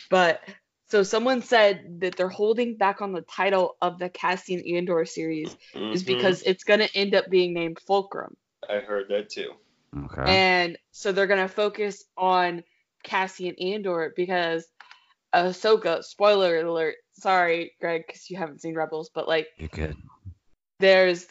But 0.09 0.41
so 0.89 1.03
someone 1.03 1.41
said 1.41 2.01
that 2.01 2.15
they're 2.15 2.29
holding 2.29 2.75
back 2.77 3.01
on 3.01 3.13
the 3.13 3.21
title 3.21 3.77
of 3.81 3.99
the 3.99 4.09
Cassian 4.09 4.61
Andor 4.75 5.05
series 5.05 5.55
is 5.73 6.03
Mhm. 6.03 6.05
because 6.05 6.43
it's 6.43 6.63
going 6.63 6.79
to 6.81 6.95
end 6.95 7.15
up 7.15 7.29
being 7.29 7.53
named 7.53 7.79
Fulcrum. 7.79 8.35
I 8.67 8.79
heard 8.79 9.07
that 9.09 9.29
too. 9.29 9.53
Okay. 10.05 10.23
And 10.25 10.77
so 10.91 11.11
they're 11.11 11.27
gonna 11.27 11.47
focus 11.47 12.05
on 12.15 12.63
Cassian 13.03 13.55
Andor 13.55 14.13
because 14.15 14.67
Ahsoka. 15.33 16.03
Spoiler 16.03 16.59
alert. 16.59 16.95
Sorry, 17.13 17.73
Greg, 17.79 18.03
because 18.07 18.29
you 18.29 18.37
haven't 18.37 18.61
seen 18.61 18.75
Rebels, 18.75 19.09
but 19.13 19.27
like 19.27 19.47
You 19.57 19.69
could. 19.69 19.95
there's 20.79 21.27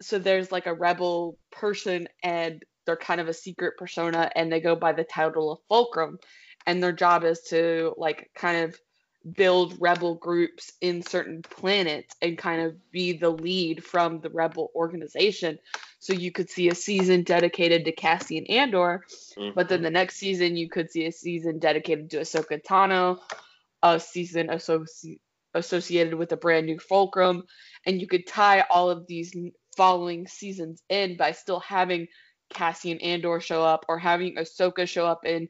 so 0.00 0.18
there's 0.18 0.50
like 0.50 0.66
a 0.66 0.74
rebel 0.74 1.38
person 1.52 2.08
and 2.24 2.62
they're 2.86 2.96
kind 2.96 3.20
of 3.20 3.28
a 3.28 3.34
secret 3.34 3.74
persona 3.78 4.30
and 4.34 4.50
they 4.52 4.60
go 4.60 4.74
by 4.74 4.92
the 4.92 5.04
title 5.04 5.52
of 5.52 5.58
Fulcrum 5.68 6.18
and 6.66 6.82
their 6.82 6.92
job 6.92 7.22
is 7.24 7.40
to 7.50 7.94
like 7.96 8.28
kind 8.34 8.64
of 8.64 8.76
build 9.36 9.76
rebel 9.80 10.16
groups 10.16 10.72
in 10.80 11.00
certain 11.02 11.42
planets 11.42 12.16
and 12.20 12.36
kind 12.36 12.60
of 12.62 12.74
be 12.90 13.12
the 13.12 13.30
lead 13.30 13.84
from 13.84 14.20
the 14.20 14.30
rebel 14.30 14.72
organization 14.74 15.56
so 16.02 16.12
you 16.12 16.32
could 16.32 16.50
see 16.50 16.68
a 16.68 16.74
season 16.74 17.22
dedicated 17.22 17.84
to 17.84 17.92
Cassian 17.92 18.44
Andor 18.46 19.04
mm-hmm. 19.38 19.54
but 19.54 19.68
then 19.68 19.82
the 19.82 19.90
next 19.90 20.16
season 20.16 20.56
you 20.56 20.68
could 20.68 20.90
see 20.90 21.06
a 21.06 21.12
season 21.12 21.58
dedicated 21.58 22.10
to 22.10 22.18
Ahsoka 22.18 22.60
Tano 22.62 23.18
a 23.82 24.00
season 24.00 24.48
associ- 24.48 25.20
associated 25.54 26.14
with 26.14 26.32
a 26.32 26.36
brand 26.36 26.66
new 26.66 26.78
Fulcrum 26.78 27.44
and 27.86 28.00
you 28.00 28.06
could 28.06 28.26
tie 28.26 28.64
all 28.68 28.90
of 28.90 29.06
these 29.06 29.34
following 29.76 30.26
seasons 30.26 30.82
in 30.88 31.16
by 31.16 31.32
still 31.32 31.60
having 31.60 32.08
Cassian 32.50 32.98
Andor 32.98 33.40
show 33.40 33.62
up 33.62 33.86
or 33.88 33.98
having 33.98 34.36
Ahsoka 34.36 34.88
show 34.88 35.06
up 35.06 35.24
in 35.24 35.48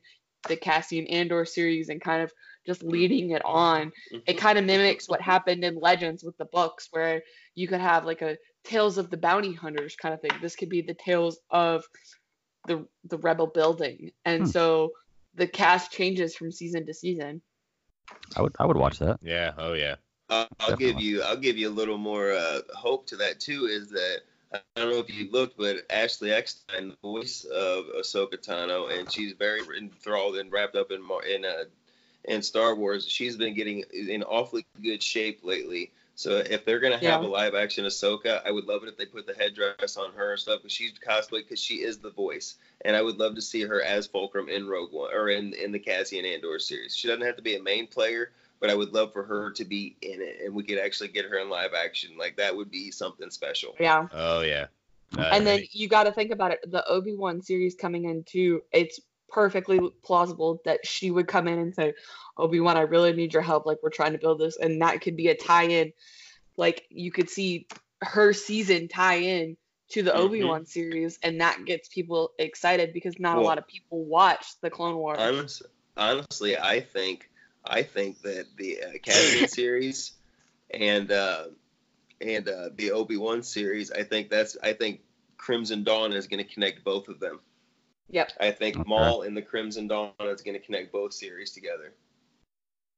the 0.49 0.57
Cassian 0.57 1.07
Andor 1.07 1.45
series 1.45 1.89
and 1.89 2.01
kind 2.01 2.23
of 2.23 2.33
just 2.67 2.83
leading 2.83 3.31
it 3.31 3.43
on. 3.45 3.93
It 4.11 4.17
mm-hmm. 4.17 4.39
kind 4.39 4.59
of 4.59 4.65
mimics 4.65 5.09
what 5.09 5.21
happened 5.21 5.65
in 5.65 5.81
Legends 5.81 6.23
with 6.23 6.37
the 6.37 6.45
books 6.45 6.89
where 6.91 7.23
you 7.55 7.67
could 7.67 7.81
have 7.81 8.05
like 8.05 8.23
a 8.23 8.37
Tales 8.65 8.99
of 8.99 9.11
the 9.11 9.17
Bounty 9.17 9.53
Hunters 9.53 9.97
kind 9.97 10.15
of 10.15 10.21
thing. 10.21 10.33
This 10.41 10.57
could 10.57 10.69
be 10.69 10.83
the 10.83 10.95
tales 10.95 11.39
of 11.51 11.85
the 12.67 12.87
the 13.05 13.19
rebel 13.19 13.47
building. 13.47 14.13
And 14.25 14.45
Hmm. 14.45 14.51
so 14.51 14.93
the 15.35 15.47
cast 15.47 15.91
changes 15.91 16.37
from 16.37 16.53
season 16.53 16.87
to 16.87 16.95
season. 16.95 17.43
I 18.37 18.43
would 18.43 18.55
I 18.59 18.67
would 18.67 18.77
watch 18.77 18.99
that. 19.01 19.19
Yeah. 19.23 19.53
Oh 19.59 19.73
yeah. 19.73 19.97
I'll, 20.31 20.49
I'll 20.61 20.77
give 20.77 20.99
you 20.99 21.23
I'll 21.23 21.37
give 21.37 21.57
you 21.59 21.69
a 21.69 21.71
little 21.71 21.99
more 21.99 22.33
uh, 22.33 22.61
hope 22.75 23.07
to 23.09 23.17
that 23.17 23.41
too. 23.41 23.67
Is 23.67 23.91
that 23.91 24.21
I 24.55 24.61
don't 24.77 24.91
know 24.91 24.99
if 24.99 25.11
you 25.11 25.31
looked, 25.31 25.57
but 25.57 25.79
Ashley 25.91 26.33
Eckstein, 26.33 26.91
the 26.91 26.97
voice 27.03 27.45
of 27.45 27.87
Ahsoka 27.99 28.37
Tano, 28.37 28.97
and 28.97 29.11
she's 29.11 29.33
very 29.33 29.63
enthralled 29.77 30.37
and 30.37 30.53
wrapped 30.53 30.77
up 30.77 30.91
in 30.91 31.03
in 31.35 31.45
uh, 31.45 31.65
in 32.25 32.43
Star 32.43 32.75
Wars. 32.75 33.09
She's 33.09 33.37
been 33.37 33.55
getting 33.55 33.85
in 33.93 34.23
awfully 34.23 34.65
good 34.83 35.03
shape 35.03 35.41
lately. 35.43 35.91
So 36.15 36.37
if 36.37 36.65
they're 36.65 36.81
gonna 36.81 36.99
have 36.99 37.23
Yeah. 37.23 37.27
a 37.27 37.29
live 37.29 37.55
action 37.55 37.85
Ahsoka, 37.85 38.43
I 38.45 38.51
would 38.51 38.67
love 38.67 38.83
it 38.83 38.89
if 38.89 38.97
they 38.97 39.07
put 39.07 39.27
the 39.27 39.35
headdress 39.35 39.97
on 39.97 40.13
her 40.13 40.33
and 40.33 40.41
stuff 40.41 40.61
because 40.61 40.73
she's 40.73 40.93
cosplay 40.93 41.39
because 41.39 41.61
she 41.61 41.77
is 41.77 41.99
the 41.99 42.11
voice, 42.11 42.57
and 42.83 42.95
I 42.95 43.03
would 43.03 43.19
love 43.19 43.35
to 43.35 43.43
see 43.43 43.63
her 43.63 43.83
as 43.83 44.07
Fulcrum 44.07 44.49
in 44.49 44.69
Rogue 44.69 44.93
One 44.93 45.13
or 45.13 45.31
in 45.31 45.55
in 45.55 45.73
the 45.73 45.79
Cassian 45.79 46.25
Andor 46.25 46.59
series. 46.59 46.95
She 46.95 47.09
doesn't 47.09 47.25
have 47.25 47.37
to 47.37 47.43
be 47.43 47.57
a 47.57 47.63
main 47.63 47.87
player, 47.87 48.33
but 48.61 48.71
I 48.71 48.75
would 48.75 48.93
love 48.93 49.13
for 49.13 49.25
her 49.25 49.51
to 49.53 49.65
be 49.65 49.97
in 50.03 50.21
it, 50.21 50.41
and 50.45 50.55
we 50.55 50.63
could 50.63 50.79
actually 50.79 51.09
get 51.09 51.25
her 51.25 51.39
in 51.39 51.49
live 51.49 51.73
action. 51.75 52.17
Like 52.19 52.37
that 52.37 52.55
would 52.55 52.71
be 52.71 52.91
something 52.91 53.31
special. 53.31 53.75
Yeah. 53.81 54.09
Oh 54.13 54.43
yeah. 54.43 54.67
Uh, 55.17 55.31
and 55.33 55.47
then 55.47 55.63
you 55.73 55.89
got 55.89 56.05
to 56.05 56.13
think 56.13 56.31
about 56.31 56.53
it 56.53 56.61
the 56.71 56.87
obi-wan 56.89 57.43
series 57.43 57.75
coming 57.75 58.07
in 58.07 58.25
too 58.25 58.63
it's 58.73 58.99
perfectly 59.33 59.81
plausible 60.05 60.61
that 60.65 60.87
she 60.87 61.11
would 61.11 61.27
come 61.27 61.49
in 61.49 61.59
and 61.59 61.75
say 61.75 61.95
obi-wan 62.37 62.77
i 62.77 62.83
really 62.83 63.13
need 63.13 63.33
your 63.33 63.43
help 63.43 63.67
like 63.67 63.79
we're 63.83 63.91
trying 63.91 64.13
to 64.13 64.19
build 64.19 64.39
this 64.39 64.57
and 64.59 64.83
that 64.83 65.01
could 65.01 65.17
be 65.17 65.29
a 65.29 65.35
tie-in 65.35 65.93
like 66.57 66.85
you 66.91 67.11
could 67.11 67.31
see 67.31 67.67
her 68.03 68.33
season 68.33 68.89
tie 68.89 69.17
in 69.17 69.57
to 69.89 70.03
the 70.03 70.11
Mhm. 70.11 70.17
obi-wan 70.17 70.67
series 70.67 71.19
and 71.23 71.41
that 71.41 71.65
gets 71.65 71.89
people 71.89 72.33
excited 72.39 72.93
because 72.93 73.19
not 73.19 73.39
a 73.39 73.41
lot 73.41 73.59
of 73.59 73.67
people 73.67 74.05
watch 74.05 74.47
the 74.61 74.71
clone 74.71 74.97
wars 74.97 75.19
Honest, 75.19 75.63
honestly, 75.97 76.57
I 76.59 76.81
think 76.81 77.29
I 77.65 77.83
think 77.83 78.23
that 78.23 78.47
the 78.57 78.79
Academy 78.95 79.47
series 79.47 80.13
and 80.71 81.11
uh, 81.13 81.45
and 82.21 82.49
uh, 82.49 82.71
the 82.75 82.93
Obi 82.93 83.17
Wan 83.17 83.43
series, 83.43 83.91
I 83.91 84.03
think 84.03 84.31
that's 84.31 84.57
I 84.63 84.73
think 84.73 85.01
Crimson 85.37 85.85
Dawn 85.85 86.13
is 86.13 86.27
going 86.27 86.45
to 86.45 86.51
connect 86.55 86.85
both 86.85 87.09
of 87.09 87.21
them. 87.21 87.41
Yep. 88.13 88.33
I 88.41 88.51
think 88.51 88.77
Okay. 88.77 88.89
Maul 88.89 89.23
and 89.23 89.37
the 89.37 89.43
Crimson 89.43 89.89
Dawn 89.89 90.13
is 90.21 90.43
going 90.43 90.59
to 90.59 90.65
connect 90.65 90.93
both 90.93 91.13
series 91.13 91.51
together. 91.53 91.95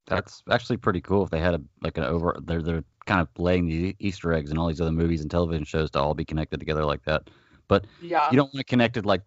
That's 0.07 0.43
actually 0.51 0.77
pretty 0.77 1.01
cool 1.01 1.25
if 1.25 1.31
they 1.31 1.41
had 1.41 1.55
a 1.55 1.63
like 1.83 1.97
an 1.97 2.05
over 2.05 2.37
they're 2.45 2.61
they're 2.61 2.85
kind 3.07 3.21
of 3.23 3.29
laying 3.39 3.67
the 3.67 3.97
Easter 4.01 4.33
eggs 4.35 4.51
and 4.51 4.59
all 4.59 4.69
these 4.69 4.81
other 4.81 4.93
movies 4.93 5.23
and 5.23 5.31
television 5.31 5.65
shows 5.65 5.91
to 5.93 6.01
all 6.01 6.13
be 6.15 6.25
connected 6.27 6.61
together 6.61 6.85
like 6.85 7.03
that. 7.05 7.31
But 7.69 7.87
Yeah. 8.03 8.29
you 8.31 8.37
don't 8.37 8.53
want 8.53 8.61
it 8.61 8.67
connected 8.67 9.07
like 9.07 9.23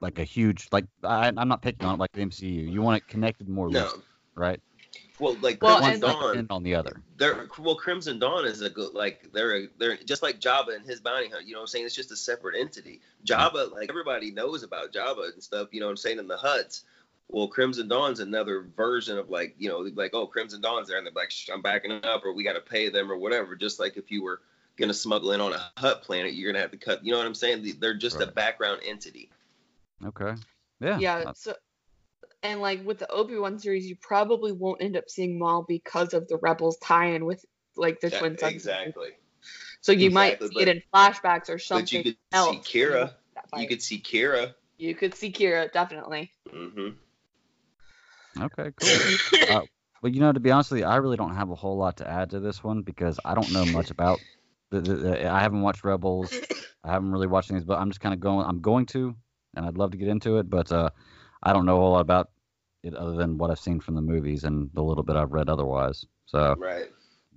like 0.00 0.18
a 0.18 0.24
huge 0.24 0.68
like 0.72 0.84
I, 1.02 1.32
I'm 1.34 1.48
not 1.48 1.62
picking 1.62 1.86
on 1.86 1.94
it 1.94 1.98
like 1.98 2.12
the 2.12 2.20
MCU. 2.22 2.70
You 2.70 2.82
want 2.82 2.98
it 2.98 3.08
connected 3.08 3.48
more 3.48 3.70
No. 3.70 3.80
loosely, 3.80 4.02
right? 4.34 4.60
Well, 5.22 5.36
like 5.40 5.62
Well, 5.62 5.78
Crimson 5.78 6.00
One 6.00 6.10
Dawn, 6.10 6.32
depend 6.32 6.50
on 6.50 6.62
the 6.64 6.74
other. 6.74 7.00
they're 7.16 7.46
well 7.56 7.76
Crimson 7.76 8.18
Dawn 8.18 8.44
is 8.44 8.60
a 8.60 8.68
good 8.68 8.92
like 8.92 9.32
they're 9.32 9.68
they're 9.78 9.96
just 9.98 10.20
like 10.20 10.40
Jabba 10.40 10.74
and 10.74 10.84
his 10.84 10.98
bounty 10.98 11.28
hunter. 11.28 11.42
You 11.42 11.52
know 11.52 11.60
what 11.60 11.62
I'm 11.62 11.66
saying? 11.68 11.86
It's 11.86 11.94
just 11.94 12.10
a 12.10 12.16
separate 12.16 12.58
entity. 12.58 13.00
Jabba, 13.24 13.70
like 13.70 13.88
everybody 13.88 14.32
knows 14.32 14.64
about 14.64 14.92
Jabba 14.92 15.32
and 15.32 15.40
stuff. 15.40 15.68
You 15.70 15.78
know 15.78 15.86
what 15.86 15.92
I'm 15.92 15.96
saying 15.98 16.18
in 16.18 16.26
the 16.26 16.36
Hutts. 16.36 16.82
Well, 17.28 17.46
Crimson 17.46 17.86
Dawn's 17.86 18.18
another 18.18 18.66
version 18.76 19.16
of 19.16 19.30
like 19.30 19.54
you 19.58 19.68
know 19.68 19.88
like 19.94 20.10
oh 20.12 20.26
Crimson 20.26 20.60
Dawn's 20.60 20.88
there 20.88 20.98
and 20.98 21.06
they're 21.06 21.14
like 21.14 21.30
I'm 21.52 21.62
backing 21.62 21.92
up 21.92 22.24
or 22.24 22.32
we 22.32 22.42
got 22.42 22.54
to 22.54 22.60
pay 22.60 22.88
them 22.88 23.12
or 23.12 23.16
whatever. 23.16 23.54
Just 23.54 23.78
like 23.78 23.96
if 23.96 24.10
you 24.10 24.24
were 24.24 24.40
gonna 24.76 24.92
smuggle 24.92 25.30
in 25.30 25.40
on 25.40 25.52
a 25.52 25.70
Hutt 25.76 26.02
planet, 26.02 26.34
you're 26.34 26.50
gonna 26.50 26.62
have 26.62 26.72
to 26.72 26.78
cut. 26.78 27.06
You 27.06 27.12
know 27.12 27.18
what 27.18 27.28
I'm 27.28 27.36
saying? 27.36 27.76
They're 27.78 27.94
just 27.94 28.20
a 28.20 28.26
background 28.26 28.80
entity. 28.84 29.30
Okay. 30.04 30.34
Yeah. 30.80 30.98
yeah 30.98 31.32
so 31.36 31.54
and 32.42 32.60
like 32.60 32.84
with 32.84 32.98
the 32.98 33.10
obi-wan 33.10 33.58
series 33.58 33.86
you 33.86 33.96
probably 34.00 34.52
won't 34.52 34.82
end 34.82 34.96
up 34.96 35.04
seeing 35.08 35.38
maul 35.38 35.64
because 35.68 36.14
of 36.14 36.26
the 36.28 36.36
rebels 36.38 36.76
tie-in 36.78 37.24
with 37.24 37.44
like 37.76 38.00
the 38.00 38.08
That- 38.10 38.18
twin 38.18 38.38
sons 38.38 38.54
exactly. 38.54 39.10
so 39.80 39.92
you 39.92 40.10
might 40.10 40.34
Exactly, 40.34 40.48
see 40.48 40.60
it 40.62 40.68
in 40.68 40.82
flashbacks 40.94 41.48
or 41.48 41.54
But 41.54 41.62
something 41.62 41.98
you 41.98 42.04
could 42.04 42.16
else 42.32 42.66
see 42.66 42.78
Qi'ra. 42.80 43.12
You 43.56 43.66
could 43.68 43.82
see 43.82 43.98
Qi'ra. 44.00 44.54
you 44.78 44.94
could 44.94 45.14
see 45.14 45.32
Qi'ra 45.32 45.72
definitely 45.72 46.30
Mm-hmm. 46.52 46.88
Okay, 48.40 48.70
cool. 48.76 49.48
uh, 49.48 49.60
well, 50.02 50.10
you 50.12 50.20
know, 50.20 50.32
to 50.32 50.40
be 50.40 50.50
honest 50.50 50.70
with 50.70 50.80
you, 50.80 50.86
I 50.86 50.96
really 50.96 51.16
don't 51.18 51.34
have 51.34 51.50
a 51.50 51.54
whole 51.54 51.76
lot 51.76 51.98
to 51.98 52.08
add 52.08 52.30
to 52.30 52.40
this 52.40 52.64
one 52.64 52.82
because 52.82 53.20
I 53.24 53.34
don't 53.34 53.52
know 53.52 53.66
much 53.66 53.90
about 53.90 54.20
The, 54.70 54.80
the, 54.80 54.94
the- 54.94 55.28
I 55.28 55.40
haven't 55.40 55.60
watched 55.60 55.84
Rebels. 55.84 56.32
I 56.82 56.90
haven't 56.92 57.12
really 57.12 57.26
watched 57.26 57.50
these, 57.52 57.62
but 57.64 57.78
I'm 57.78 57.90
just 57.90 58.00
kind 58.00 58.14
of 58.14 58.20
going. 58.20 58.46
I'm 58.46 58.60
going 58.62 58.86
to, 58.86 59.14
and 59.54 59.66
I'd 59.66 59.76
love 59.76 59.90
to 59.92 59.98
get 59.98 60.08
into 60.08 60.38
it, 60.38 60.48
but 60.48 60.72
uh, 60.72 60.90
I 61.42 61.52
don't 61.52 61.66
know 61.66 61.82
a 61.82 61.88
lot 61.88 62.00
about 62.00 62.30
it 62.82 62.94
other 62.94 63.12
than 63.16 63.38
what 63.38 63.50
I've 63.50 63.58
seen 63.58 63.80
from 63.80 63.94
the 63.94 64.02
movies 64.02 64.44
and 64.44 64.70
the 64.74 64.82
little 64.82 65.02
bit 65.02 65.16
I've 65.16 65.32
read 65.32 65.48
otherwise. 65.48 66.06
So, 66.26 66.54
Right. 66.58 66.86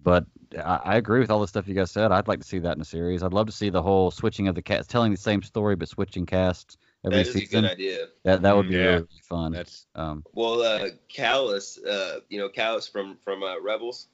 but 0.03 0.25
I, 0.57 0.79
I 0.83 0.95
agree 0.97 1.19
with 1.19 1.31
all 1.31 1.39
the 1.39 1.47
stuff 1.47 1.67
you 1.67 1.75
guys 1.75 1.91
said. 1.91 2.11
I'd 2.11 2.27
like 2.27 2.39
to 2.39 2.47
see 2.47 2.59
that 2.59 2.75
in 2.75 2.81
a 2.81 2.85
series. 2.85 3.23
I'd 3.23 3.33
love 3.33 3.47
to 3.47 3.51
see 3.51 3.69
the 3.69 3.81
whole 3.81 4.11
switching 4.11 4.47
of 4.47 4.55
the 4.55 4.61
cast, 4.61 4.89
telling 4.89 5.11
the 5.11 5.17
same 5.17 5.41
story 5.41 5.75
but 5.75 5.89
switching 5.89 6.25
casts 6.25 6.77
every 7.05 7.23
season. 7.25 7.33
That 7.33 7.43
is 7.43 7.49
a 7.49 7.51
good 7.61 7.71
idea. 7.71 8.07
That 8.23 8.41
that 8.41 8.55
would 8.55 8.67
be 8.69 8.75
Yeah. 8.75 8.81
really, 8.83 8.95
really 8.95 9.21
fun. 9.29 9.51
That's 9.51 9.85
um, 9.95 10.23
Well, 10.33 10.61
uh, 10.61 10.89
Kallus, 11.09 11.77
uh, 11.85 12.21
you 12.29 12.39
know 12.39 12.49
Kallus 12.49 12.91
from 12.91 13.17
from 13.23 13.43
uh, 13.43 13.59
Rebels. 13.61 14.07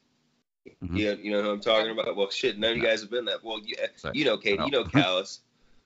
Mhm. 0.84 0.98
You, 0.98 1.18
you 1.22 1.32
know 1.32 1.42
who 1.42 1.50
I'm 1.52 1.60
talking 1.62 1.92
about? 1.92 2.16
Well, 2.16 2.30
shit, 2.30 2.60
none 2.60 2.72
of 2.72 2.78
you 2.78 2.84
guys 2.84 3.02
have 3.02 3.10
been 3.10 3.26
that. 3.26 3.44
Well, 3.44 3.60
you, 3.64 3.76
Sorry. 3.96 4.18
you 4.18 4.26
know, 4.26 4.38
Katie, 4.38 4.64
you 4.66 4.72
know 4.72 4.84
Kallus. 4.96 5.39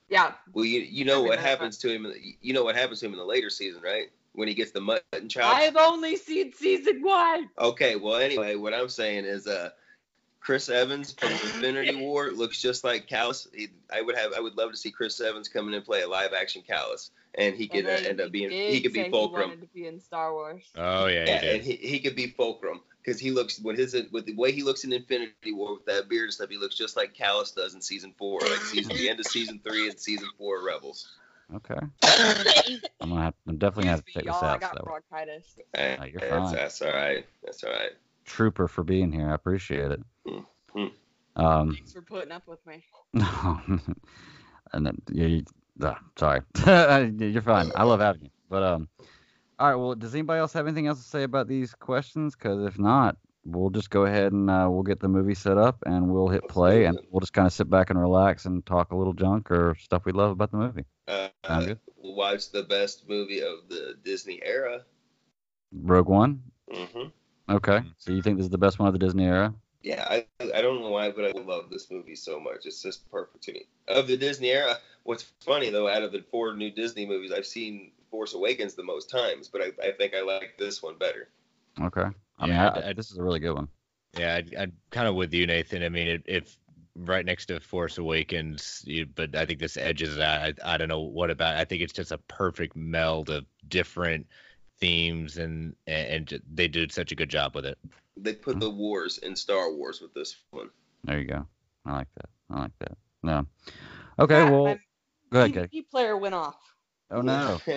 Yeah. 0.10 0.34
Well, 0.54 0.66
you 0.66 0.82
you 0.82 1.06
know 1.06 1.22
what 1.22 1.32
Remember 1.32 1.42
that. 1.44 1.50
happens 1.50 1.78
to 1.80 1.90
him. 1.94 2.14
You 2.42 2.54
know 2.54 2.64
what 2.64 2.76
happens 2.76 3.00
to 3.00 3.06
him 3.08 3.14
in 3.14 3.18
the 3.20 3.26
later 3.26 3.50
season, 3.50 3.82
right? 3.82 4.12
When 4.34 4.48
he 4.48 4.54
gets 4.54 4.72
the 4.72 4.82
mutton 4.82 5.30
chops. 5.30 5.56
I've 5.60 5.78
only 5.78 6.18
seen 6.18 6.52
season 6.54 7.02
one. 7.02 7.50
Okay, 7.58 7.96
well, 7.96 8.16
anyway, 8.18 8.56
what 8.56 8.74
I'm 8.74 8.90
saying 8.90 9.24
is, 9.26 9.48
uh, 9.48 9.70
Chris 10.42 10.70
Evans 10.70 11.14
from 11.14 11.32
Infinity 11.32 11.96
War 12.02 12.30
looks 12.32 12.62
just 12.62 12.84
like 12.84 13.08
Kallus. 13.08 13.48
He, 13.56 13.70
I 13.92 14.02
would 14.02 14.16
have, 14.18 14.34
I 14.34 14.40
would 14.42 14.58
love 14.58 14.72
to 14.72 14.78
see 14.78 14.92
Chris 14.92 15.20
Evans 15.22 15.48
come 15.48 15.68
in 15.70 15.74
and 15.74 15.84
play 15.86 16.02
a 16.02 16.08
live 16.08 16.34
action 16.34 16.62
Kallus, 16.70 17.10
and 17.36 17.56
he 17.56 17.68
could 17.68 17.86
And 17.86 18.06
uh, 18.06 18.10
end 18.10 18.22
up 18.22 18.32
being, 18.32 18.52
he 18.52 18.82
could 18.82 18.94
be 18.94 19.10
Fulcrum. 19.10 19.50
wanted 19.50 19.62
to 19.62 19.68
be 19.74 19.88
in 19.88 20.00
Star 20.02 20.34
Wars. 20.34 20.70
oh 20.76 21.08
yeah, 21.08 21.26
Yeah, 21.26 21.46
and 21.54 21.64
he, 21.64 21.78
he 21.78 22.00
could 22.00 22.16
be 22.16 22.28
Fulcrum 22.28 22.82
because 23.06 23.20
he 23.20 23.32
looks 23.32 23.60
with 23.60 23.78
his 23.78 23.96
with 24.12 24.26
the 24.26 24.36
way 24.36 24.52
he 24.52 24.64
looks 24.64 24.84
in 24.84 24.92
Infinity 24.92 25.54
War 25.54 25.76
with 25.76 25.86
that 25.86 26.10
beard 26.10 26.26
and 26.26 26.34
stuff. 26.34 26.50
He 26.50 26.58
looks 26.58 26.76
just 26.76 26.98
like 26.98 27.14
Kallus 27.16 27.54
does 27.56 27.76
in 27.76 27.82
season 27.82 28.14
four, 28.18 28.40
like 28.42 28.60
season 28.60 28.96
the 28.96 29.10
end 29.10 29.20
of 29.20 29.28
season 29.28 29.62
three 29.64 29.90
and 29.90 30.00
season 30.00 30.28
four 30.38 30.58
of 30.60 30.64
Rebels. 30.64 31.08
okay. 31.56 31.76
I'm 33.02 33.10
gonna 33.10 33.22
have. 33.22 33.34
I'm 33.48 33.58
definitely 33.58 33.84
gonna 33.86 33.98
have 33.98 34.06
to 34.06 34.12
check 34.12 34.24
this 34.24 34.34
Y'all, 34.34 34.44
I 34.44 34.54
out. 34.54 34.62
got 34.62 34.78
So. 34.78 34.84
bronchitis. 34.84 35.60
Eh, 35.76 35.98
Oh, 36.00 36.04
you're 36.06 36.20
that's, 36.20 36.30
fine. 36.32 36.56
that's 36.56 36.82
all 36.82 36.92
right. 36.94 37.26
That's 37.44 37.64
all 37.64 37.72
right. 37.72 37.92
Trooper 38.26 38.68
for 38.68 38.84
being 38.84 39.12
here. 39.12 39.30
I 39.30 39.36
appreciate 39.36 39.92
it. 39.92 40.02
Mhm. 40.28 40.92
Um, 41.36 41.74
Thanks 41.74 41.94
for 41.94 42.02
putting 42.02 42.32
up 42.32 42.48
with 42.48 42.66
me. 42.66 42.84
No, 43.14 43.62
and 44.74 44.86
then 44.86 45.02
yeah, 45.10 45.28
you, 45.28 45.44
uh, 45.82 45.94
sorry, 46.18 46.42
you're 46.66 47.42
fine. 47.42 47.72
I 47.74 47.84
love 47.84 48.02
having 48.02 48.24
you. 48.24 48.30
But 48.50 48.64
um, 48.64 48.90
all 49.60 49.70
right. 49.70 49.76
Well, 49.76 49.96
does 49.96 50.14
anybody 50.14 50.40
else 50.40 50.54
have 50.54 50.68
anything 50.68 50.88
else 50.88 51.02
to 51.02 51.10
say 51.10 51.24
about 51.24 51.48
these 51.48 51.74
questions? 51.74 52.36
Because 52.36 52.66
if 52.66 52.80
not, 52.80 53.18
we'll 53.46 53.70
just 53.70 53.90
go 53.90 54.06
ahead 54.06 54.32
and 54.34 54.50
uh, 54.50 54.68
we'll 54.70 54.84
get 54.84 55.00
the 55.00 55.08
movie 55.08 55.36
set 55.36 55.58
up 55.58 55.78
and 55.86 56.10
we'll 56.10 56.28
hit 56.28 56.48
play 56.48 56.86
and 56.86 57.00
we'll 57.12 57.20
just 57.22 57.34
kind 57.34 57.46
of 57.46 57.54
sit 57.54 57.70
back 57.70 57.90
and 57.90 58.00
relax 58.00 58.46
and 58.46 58.66
talk 58.66 58.92
a 58.92 58.96
little 58.96 59.14
junk 59.14 59.52
or 59.52 59.76
stuff 59.80 60.06
we 60.06 60.12
love 60.12 60.32
about 60.32 60.52
the 60.52 60.58
movie. 60.58 60.86
Uh, 61.08 61.30
Sound 61.46 61.68
good? 61.68 61.80
watch 61.98 62.52
the 62.52 62.64
best 62.64 63.08
movie 63.08 63.42
of 63.42 63.70
the 63.70 63.96
Disney 64.04 64.40
era. 64.44 64.84
Rogue 65.72 66.10
One. 66.10 66.42
hmm 66.72 67.08
Okay. 67.50 67.82
So 67.98 68.12
you 68.12 68.22
think 68.22 68.38
this 68.38 68.46
is 68.46 68.50
the 68.50 68.58
best 68.58 68.80
one 68.80 68.88
of 68.88 68.94
the 68.94 69.00
Disney 69.00 69.26
era? 69.26 69.54
Yeah, 69.84 70.04
I, 70.10 70.26
I 70.56 70.62
don't 70.62 70.82
know 70.82 70.90
why, 70.90 71.12
but 71.12 71.26
I 71.26 71.40
love 71.40 71.70
this 71.70 71.92
movie 71.92 72.16
so 72.16 72.40
much. 72.40 72.66
It's 72.66 72.82
just 72.82 73.10
perfect 73.12 73.44
to 73.44 73.54
me. 73.54 73.68
Of 73.88 74.08
the 74.08 74.18
Disney 74.18 74.50
era, 74.50 74.78
what's 75.04 75.32
funny 75.46 75.70
though, 75.70 75.88
out 75.88 76.02
of 76.02 76.12
the 76.12 76.24
four 76.32 76.56
new 76.56 76.72
Disney 76.72 77.06
movies, 77.06 77.32
I've 77.32 77.46
seen 77.46 77.92
Force 78.16 78.34
Awakens 78.34 78.76
the 78.76 78.84
most 78.84 79.10
times, 79.10 79.50
but 79.50 79.62
I, 79.62 79.88
I 79.88 79.92
think 79.92 80.14
I 80.16 80.22
like 80.22 80.56
this 80.58 80.82
one 80.82 80.98
better. 80.98 81.28
Okay. 81.82 82.06
I 82.40 82.46
mean, 82.46 82.56
Yeah, 82.56 82.70
I, 82.70 82.90
I, 82.90 82.94
this 82.94 83.12
is 83.12 83.18
a 83.18 83.24
really 83.24 83.42
good 83.42 83.54
one. 83.54 83.68
Yeah, 84.18 84.36
I, 84.36 84.62
I'm 84.62 84.72
kind 84.90 85.10
of 85.10 85.16
with 85.16 85.34
you, 85.34 85.46
Nathan. 85.46 85.84
I 85.84 85.90
mean, 85.90 86.24
if 86.26 86.56
right 86.96 87.26
next 87.26 87.48
to 87.48 87.60
Force 87.60 87.98
Awakens, 87.98 88.84
you, 88.88 89.06
but 89.06 89.36
I 89.36 89.46
think 89.46 89.60
this 89.60 89.76
edges 89.76 90.16
that. 90.16 90.56
I, 90.64 90.76
I 90.76 90.78
don't 90.78 90.88
know 90.88 91.02
what 91.02 91.30
about. 91.30 91.58
I 91.58 91.66
think 91.66 91.82
it's 91.82 91.92
just 91.92 92.14
a 92.14 92.18
perfect 92.18 92.78
meld 92.78 93.30
of 93.30 93.44
different 93.68 94.26
themes, 94.80 95.38
and 95.38 95.76
and, 95.86 96.32
and 96.32 96.42
they 96.54 96.70
did 96.70 96.94
such 96.94 97.12
a 97.12 97.16
good 97.16 97.30
job 97.30 97.54
with 97.54 97.66
it. 97.66 97.78
They 98.16 98.34
put 98.34 98.62
the 98.62 98.70
wars 98.70 99.18
in 99.18 99.36
Star 99.36 99.74
Wars 99.74 100.00
with 100.00 100.14
this 100.14 100.38
one. 100.52 100.70
There 101.04 101.20
you 101.20 101.26
go. 101.26 101.46
I 101.86 101.92
like 101.92 102.08
that. 102.16 102.30
I 102.50 102.62
like 102.62 102.80
that. 102.80 102.98
No. 103.24 103.46
Okay. 104.20 104.50
Well, 104.50 104.66
my 104.68 104.80
go 105.32 105.42
ahead, 105.42 105.70
DVD 105.70 105.90
player 105.90 106.16
went 106.16 106.34
off. 106.34 106.56
Oh 107.12 107.22
no. 107.22 107.60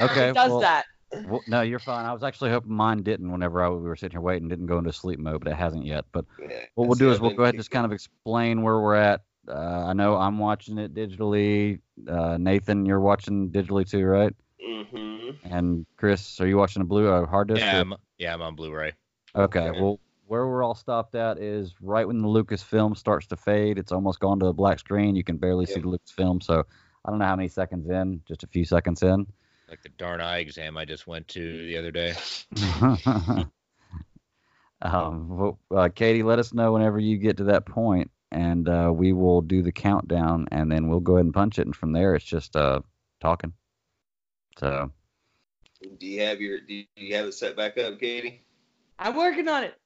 Okay. 0.00 0.28
It 0.28 0.34
does 0.34 0.50
well, 0.50 0.60
that. 0.60 0.86
Well, 1.26 1.40
no, 1.48 1.62
you're 1.62 1.80
fine. 1.80 2.04
I 2.04 2.12
was 2.12 2.22
actually 2.22 2.50
hoping 2.50 2.72
mine 2.72 3.02
didn't 3.02 3.32
whenever 3.32 3.64
I, 3.64 3.68
we 3.68 3.78
were 3.78 3.96
sitting 3.96 4.12
here 4.12 4.20
waiting, 4.20 4.46
didn't 4.46 4.66
go 4.66 4.78
into 4.78 4.92
sleep 4.92 5.18
mode, 5.18 5.42
but 5.42 5.52
it 5.52 5.56
hasn't 5.56 5.84
yet. 5.84 6.04
But 6.12 6.24
Yeah, 6.38 6.64
what 6.76 6.86
we'll 6.86 6.94
do 6.94 7.10
is 7.10 7.20
we'll 7.20 7.34
go 7.34 7.42
ahead 7.42 7.54
and 7.54 7.60
just 7.60 7.72
kind 7.72 7.84
of 7.84 7.92
explain 7.92 8.62
where 8.62 8.78
we're 8.78 8.94
at. 8.94 9.22
Uh, 9.48 9.86
I 9.86 9.92
know 9.92 10.16
I'm 10.16 10.38
watching 10.38 10.78
it 10.78 10.94
digitally. 10.94 11.80
Uh, 12.06 12.36
Nathan, 12.38 12.86
you're 12.86 13.00
watching 13.00 13.50
digitally 13.50 13.88
too, 13.88 14.04
right? 14.04 14.34
Mm-hmm. 14.64 15.30
And 15.52 15.86
Chris, 15.96 16.40
are 16.40 16.46
you 16.46 16.56
watching 16.56 16.82
a 16.82 16.84
blue 16.84 17.08
or 17.08 17.26
hard 17.26 17.48
disk? 17.48 17.62
Yeah, 17.62 17.80
I'm, 17.80 17.94
yeah, 18.18 18.34
I'm 18.34 18.42
on 18.42 18.54
Blu-ray. 18.54 18.92
Okay. 19.34 19.68
Okay. 19.68 19.80
Well, 19.80 19.98
where 20.26 20.46
we're 20.46 20.62
all 20.62 20.74
stopped 20.74 21.14
at 21.14 21.38
is 21.38 21.74
right 21.80 22.06
when 22.06 22.20
the 22.20 22.28
Lucasfilm 22.28 22.96
starts 22.96 23.26
to 23.28 23.36
fade. 23.36 23.78
It's 23.78 23.92
almost 23.92 24.20
gone 24.20 24.38
to 24.40 24.46
a 24.46 24.52
black 24.52 24.78
screen. 24.78 25.16
You 25.16 25.24
can 25.24 25.38
barely 25.38 25.64
see 25.64 25.76
Yep. 25.76 25.82
the 25.82 25.88
Lucasfilm. 25.88 26.42
So 26.42 26.66
I 27.04 27.10
don't 27.10 27.18
know 27.18 27.26
how 27.26 27.36
many 27.36 27.48
seconds 27.48 27.88
in, 27.88 28.22
just 28.26 28.42
a 28.42 28.46
few 28.48 28.64
seconds 28.64 29.02
in. 29.02 29.26
Like 29.68 29.82
the 29.82 29.90
darn 29.90 30.20
eye 30.20 30.38
exam 30.38 30.76
I 30.76 30.84
just 30.84 31.06
went 31.06 31.28
to 31.28 31.66
the 31.66 31.76
other 31.76 31.90
day. 31.90 32.14
um, 34.82 35.28
well, 35.28 35.58
uh, 35.74 35.88
Katie, 35.94 36.22
let 36.22 36.38
us 36.38 36.54
know 36.54 36.72
whenever 36.72 36.98
you 36.98 37.18
get 37.18 37.36
to 37.38 37.44
that 37.44 37.66
point, 37.66 38.10
and 38.30 38.68
uh, 38.68 38.90
we 38.94 39.12
will 39.12 39.42
do 39.42 39.62
the 39.62 39.72
countdown, 39.72 40.48
and 40.50 40.72
then 40.72 40.88
we'll 40.88 41.00
go 41.00 41.14
ahead 41.14 41.26
and 41.26 41.34
punch 41.34 41.58
it. 41.58 41.66
And 41.66 41.76
from 41.76 41.92
there, 41.92 42.14
it's 42.14 42.24
just 42.24 42.56
uh, 42.56 42.80
talking. 43.20 43.52
So 44.58 44.90
Do 45.98 46.06
you 46.06 46.22
have 46.22 46.40
your 46.40 46.60
Do 46.60 46.82
you 46.96 47.14
have 47.14 47.26
it 47.26 47.34
set 47.34 47.56
back 47.56 47.76
up, 47.78 48.00
Katie? 48.00 48.42
I'm 48.98 49.16
working 49.16 49.48
on 49.48 49.64
it. 49.64 49.78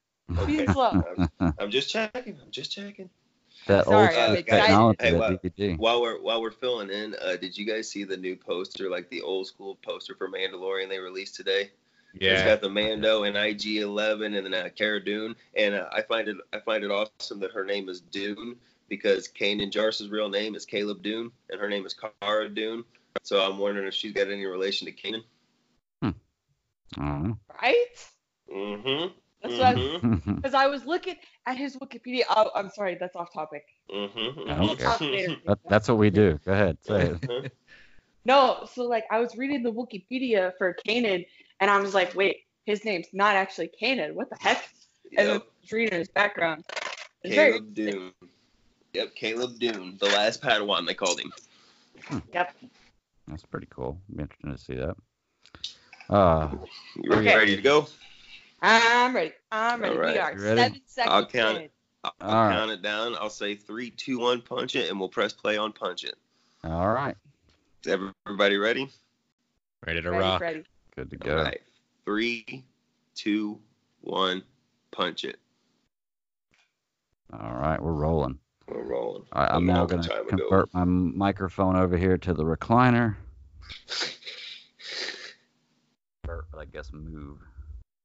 Being 0.47 0.67
slow. 0.71 1.03
I'm, 1.39 1.53
I'm 1.59 1.71
just 1.71 1.89
checking. 1.89 2.39
I'm 2.41 2.51
just 2.51 2.71
checking. 2.71 3.09
That 3.67 3.85
Sorry, 3.85 3.97
old 3.97 4.07
I'm 4.07 4.13
school 4.13 4.35
excited. 4.35 4.61
technology, 4.65 4.97
Hey, 5.01 5.11
that 5.11 5.19
well- 5.19 5.37
DVD. 5.37 5.77
While 5.77 6.01
we're 6.01 6.21
while 6.21 6.41
we're 6.41 6.51
filling 6.51 6.89
in, 6.89 7.15
uh, 7.21 7.35
did 7.37 7.57
you 7.57 7.65
guys 7.65 7.89
see 7.89 8.03
the 8.03 8.17
new 8.17 8.35
poster, 8.35 8.89
like 8.89 9.09
the 9.09 9.21
old 9.21 9.47
school 9.47 9.75
poster 9.83 10.15
for 10.15 10.29
Mandalorian 10.29 10.89
they 10.89 10.99
released 10.99 11.35
today? 11.35 11.71
Yeah. 12.13 12.33
It's 12.33 12.43
got 12.43 12.61
the 12.61 12.69
Mando 12.69 13.23
and 13.23 13.35
IG-11 13.35 14.37
and 14.37 14.45
then 14.45 14.53
uh, 14.53 14.69
Cara 14.75 15.03
Dune, 15.03 15.35
and 15.55 15.73
uh, 15.73 15.87
I 15.91 16.03
find 16.03 16.27
it 16.27 16.37
I 16.53 16.59
find 16.59 16.83
it 16.83 16.91
awesome 16.91 17.39
that 17.39 17.51
her 17.51 17.65
name 17.65 17.89
is 17.89 18.01
Dune 18.01 18.55
because 18.87 19.27
Kanan 19.27 19.71
Jarrus's 19.71 20.09
real 20.09 20.29
name 20.29 20.53
is 20.55 20.65
Caleb 20.65 21.01
Dune 21.01 21.31
and 21.49 21.59
her 21.59 21.69
name 21.69 21.85
is 21.85 21.95
Cara 22.21 22.49
Dune. 22.49 22.83
So 23.23 23.41
I'm 23.41 23.57
wondering 23.57 23.87
if 23.87 23.93
she's 23.95 24.11
got 24.13 24.27
any 24.27 24.45
relation 24.45 24.85
to 24.87 24.91
Kanan. 24.93 25.23
I. 26.97 27.33
Right? 27.61 27.85
Mm-hmm. 28.51 29.13
That's 29.43 29.57
what 29.57 29.67
I 29.67 29.73
Mm-hmm. 29.75 30.35
because 30.35 30.53
I 30.53 30.67
was 30.67 30.85
looking 30.85 31.15
at 31.45 31.57
his 31.57 31.75
Wikipedia. 31.77 32.23
Oh, 32.29 32.49
I'm 32.55 32.69
sorry, 32.69 32.97
that's 32.99 33.15
off 33.15 33.31
topic. 33.33 33.63
Mm-hmm. 33.93 34.49
I 34.49 34.55
don't 34.55 34.59
We'll 34.67 34.75
talk 34.75 34.99
care. 34.99 35.11
later. 35.11 35.35
That, 35.45 35.59
that's 35.67 35.87
what 35.87 35.97
we 35.97 36.09
do. 36.09 36.39
Go 36.45 36.53
ahead, 36.53 36.77
say 36.81 37.07
it. 37.07 37.21
Mm-hmm. 37.21 37.47
No, 38.25 38.65
so 38.73 38.83
like 38.83 39.03
I 39.11 39.19
was 39.19 39.35
reading 39.35 39.63
the 39.63 39.71
Wikipedia 39.71 40.53
for 40.57 40.75
Kanan, 40.87 41.25
and 41.59 41.69
I 41.69 41.79
was 41.79 41.93
like, 41.93 42.15
wait, 42.15 42.37
his 42.65 42.85
name's 42.85 43.07
not 43.13 43.35
actually 43.35 43.69
Kanan. 43.81 44.13
What 44.13 44.29
the 44.29 44.37
heck? 44.39 44.63
And 45.17 45.27
then 45.27 45.35
Yep. 45.35 45.41
I 45.43 45.45
was 45.61 45.71
reading 45.71 45.99
his 45.99 46.07
background. 46.09 46.63
It's 47.23 47.35
very 47.35 47.51
Caleb 47.51 47.73
Dune. 47.73 48.11
Yep, 48.93 49.15
Caleb 49.15 49.59
Dune, 49.59 49.97
the 49.99 50.05
last 50.07 50.41
Padawan 50.41 50.87
they 50.87 50.93
called 50.93 51.19
him. 51.19 51.33
yep. 52.33 52.55
That's 53.27 53.43
pretty 53.45 53.67
cool. 53.69 53.99
Be 54.15 54.23
interesting 54.23 54.51
to 54.51 54.57
see 54.57 54.75
that. 54.75 54.95
Uh, 56.09 56.49
You 56.95 57.11
Okay. 57.13 57.35
ready 57.35 57.55
to 57.55 57.61
go? 57.61 57.87
I'm 58.63 59.13
ready. 59.13 59.33
I'm 59.51 59.81
ready. 59.81 59.93
All 59.95 60.01
right. 60.01 60.13
We 60.13 60.19
are 60.19 60.31
ready? 60.31 60.61
seven 60.61 60.81
seconds 60.85 61.13
I'll 61.13 61.25
count 61.25 61.57
in. 61.57 61.63
it. 61.63 61.71
I'll, 62.05 62.13
I'll 62.21 62.47
right. 62.47 62.55
count 62.55 62.71
it 62.71 62.81
down. 62.81 63.15
I'll 63.19 63.29
say 63.29 63.55
three, 63.55 63.89
two, 63.89 64.19
one, 64.19 64.41
punch 64.41 64.75
it, 64.75 64.89
and 64.89 64.97
we'll 64.99 65.09
press 65.09 65.33
play 65.33 65.57
on 65.57 65.73
punch 65.73 66.05
it. 66.05 66.15
all 66.63 66.89
right. 66.89 67.15
Is 67.85 67.91
everybody 68.25 68.55
ready? 68.57 68.89
ready 69.85 70.01
to 70.01 70.11
Ready, 70.11 70.23
rock. 70.23 70.41
ready. 70.41 70.63
Good 70.95 71.09
to 71.09 71.17
go. 71.17 71.37
All 71.37 71.43
right. 71.43 71.61
Three, 72.05 72.63
two, 73.15 73.59
one, 74.01 74.41
punch 74.91 75.25
it. 75.25 75.37
All 77.33 77.53
right, 77.53 77.81
we're 77.81 77.91
rolling. 77.93 78.37
We're 78.69 78.83
rolling. 78.83 79.23
All 79.33 79.41
right, 79.41 79.51
I'm 79.51 79.65
now 79.65 79.85
going 79.85 80.03
to 80.03 80.07
time 80.09 80.27
ago. 80.27 80.37
convert 80.37 80.73
my 80.73 80.85
microphone 80.85 81.75
over 81.75 81.97
here 81.97 82.17
to 82.19 82.33
the 82.33 82.43
recliner. 82.43 83.15
Convert, 86.23 86.45
but 86.51 86.59
I 86.59 86.65
guess 86.65 86.93
move. 86.93 87.39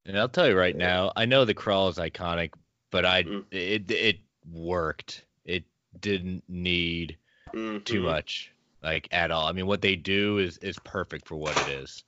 And 0.08 0.18
I'll 0.18 0.28
tell 0.28 0.48
you 0.48 0.58
right 0.58 0.74
now, 0.74 1.12
I 1.16 1.26
know 1.26 1.44
the 1.44 1.52
crawl 1.52 1.88
is 1.88 1.98
iconic, 1.98 2.54
but 2.90 3.04
I 3.04 3.24
Mm. 3.24 3.44
it 3.52 3.90
it 3.90 4.20
worked. 4.50 5.26
It 5.44 5.64
didn't 6.00 6.44
need 6.48 7.18
Mhm. 7.52 7.84
too 7.84 8.00
much, 8.00 8.50
like 8.82 9.06
at 9.12 9.30
all. 9.30 9.46
I 9.46 9.52
mean, 9.52 9.66
what 9.66 9.82
they 9.82 9.96
do 9.96 10.38
is 10.38 10.56
is 10.58 10.78
perfect 10.78 11.28
for 11.28 11.36
what 11.36 11.56
it 11.60 11.68
is. 11.68 12.02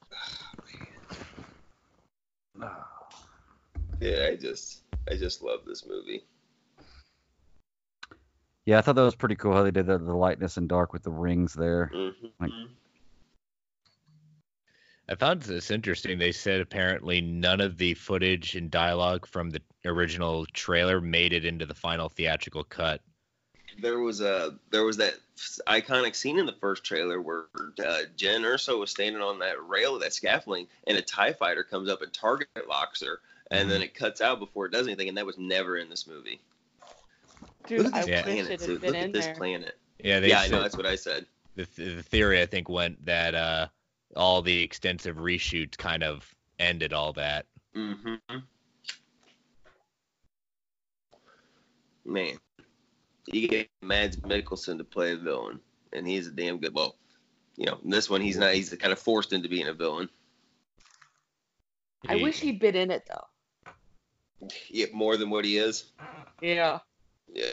Yeah, 4.01 4.29
I 4.33 4.37
just, 4.37 4.85
I 5.11 5.15
just 5.15 5.43
love 5.43 5.67
this 5.67 5.85
movie. 5.85 6.25
Yeah, 8.65 8.79
I 8.79 8.81
thought 8.81 8.95
that 8.95 9.03
was 9.03 9.15
pretty 9.15 9.35
cool 9.37 9.53
how 9.53 9.63
they 9.63 9.71
did 9.71 9.85
the, 9.85 9.99
the 9.99 10.17
lightness 10.17 10.57
and 10.57 10.67
dark 10.67 10.95
with 10.95 11.03
the 11.03 11.11
rings 11.11 11.53
there. 11.53 11.91
Mm-hmm. 11.95 12.27
Like, 12.41 12.53
I 15.11 15.17
found 15.17 15.43
this 15.43 15.71
interesting. 15.71 16.19
They 16.19 16.33
said 16.33 16.61
apparently 16.61 17.21
none 17.21 17.61
of 17.61 17.77
the 17.79 17.95
footage 17.95 18.55
and 18.55 18.71
dialogue 18.71 19.27
from 19.27 19.51
the 19.51 19.61
original 19.85 20.47
trailer 20.53 21.01
made 21.01 21.33
it 21.33 21.45
into 21.45 21.67
the 21.67 21.75
final 21.75 22.09
theatrical 22.09 22.63
cut. 22.63 23.01
There 23.81 23.99
was 24.01 24.21
a 24.21 24.55
there 24.71 24.85
was 24.85 24.99
that 24.99 25.15
iconic 25.67 26.15
scene 26.15 26.39
in 26.39 26.47
the 26.47 26.55
first 26.61 26.85
trailer 26.85 27.21
where 27.21 27.45
uh, 27.57 28.03
Jyn 28.17 28.43
Erso 28.43 28.79
was 28.79 28.91
standing 28.91 29.23
on 29.23 29.39
that 29.41 29.57
rail 29.67 29.95
of 29.97 30.03
that 30.03 30.13
scaffolding, 30.13 30.67
and 30.87 30.97
a 30.97 31.03
Tie 31.03 31.33
Fighter 31.33 31.65
comes 31.65 31.89
up 31.89 32.03
and 32.03 32.13
target 32.13 32.49
locks 32.69 33.03
her, 33.03 33.21
and 33.51 33.63
Mm-hmm. 33.63 33.69
then 33.71 33.83
it 33.83 33.95
cuts 33.95 34.21
out 34.21 34.39
before 34.39 34.67
it 34.67 34.73
does 34.73 34.87
anything, 34.87 35.09
and 35.09 35.17
that 35.17 35.27
was 35.27 35.39
never 35.39 35.77
in 35.77 35.89
this 35.89 36.07
movie. 36.07 36.41
Dude, 37.67 37.85
Look 37.85 37.95
I 37.95 38.01
at 38.01 38.07
this 38.07 38.15
wish 38.17 38.25
planet, 38.25 38.45
it 38.47 38.61
had 38.61 38.67
dude. 38.69 38.81
been 38.81 38.91
Look 38.91 38.97
in 38.99 39.05
at 39.07 39.13
this 39.13 39.27
there. 39.27 39.35
planet. 39.35 39.79
Yeah, 40.05 40.21
they 40.21 40.29
yeah, 40.29 40.41
I 40.41 40.49
know 40.49 40.63
that's 40.63 40.77
what 40.77 40.87
I 40.87 40.97
said. 40.97 41.27
The, 41.57 41.67
th- 41.67 41.97
the 41.97 42.03
theory 42.03 42.41
I 42.41 42.47
think 42.47 42.69
went 42.69 43.05
that 43.07 43.35
uh, 43.35 43.67
all 44.17 44.43
the 44.43 44.63
extensive 44.63 45.17
reshoots 45.17 45.77
kind 45.77 46.03
of 46.03 46.35
ended 46.59 46.93
all 46.93 47.13
that. 47.15 47.47
Mm-hmm. 47.77 48.39
Man, 52.05 52.39
you 53.27 53.49
get 53.49 53.69
Mads 53.83 54.17
Mikkelsen 54.17 54.79
to 54.79 54.85
play 54.85 55.13
a 55.13 55.17
villain, 55.17 55.61
and 55.93 56.07
he's 56.07 56.27
a 56.27 56.33
damn 56.33 56.59
good. 56.59 56.75
Well, 56.75 56.97
you 57.57 57.67
know, 57.67 57.79
in 57.85 57.91
this 57.91 58.11
one 58.11 58.21
he's 58.21 58.37
not. 58.37 58.55
He's 58.55 58.75
kind 58.75 58.93
of 58.93 58.99
forced 58.99 59.33
into 59.33 59.49
being 59.49 59.69
a 59.69 59.73
villain. 59.73 60.09
I 62.09 62.17
wish 62.17 62.41
he'd 62.41 62.59
been 62.59 62.75
in 62.75 62.91
it 62.91 63.09
though. 63.09 63.27
Yeah, 64.69 64.87
more 64.93 65.17
than 65.17 65.31
what 65.31 65.45
he 65.45 65.59
is. 65.59 65.93
Yeah. 66.41 66.79
Yeah. 67.33 67.53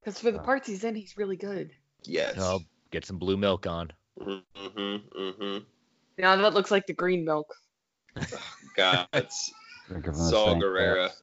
Because 0.00 0.20
for 0.20 0.30
the 0.30 0.38
parts 0.38 0.68
he's 0.68 0.84
in, 0.84 0.94
he's 0.94 1.16
really 1.16 1.36
good. 1.36 1.72
Yes. 2.04 2.36
Oh, 2.38 2.60
get 2.90 3.04
some 3.04 3.18
blue 3.18 3.36
milk 3.36 3.66
on. 3.66 3.90
Mm-hmm. 4.18 5.18
Mm-hmm. 5.18 5.58
Now 6.18 6.36
that 6.36 6.54
looks 6.54 6.70
like 6.70 6.86
the 6.86 6.92
green 6.92 7.24
milk. 7.24 7.54
God, 8.76 9.06
it's 9.12 9.52
Drink 9.88 10.06
of 10.06 10.14
the 10.16 10.20
Saul 10.20 10.46
same 10.46 10.62
Gerrera. 10.62 11.08
cups. 11.08 11.22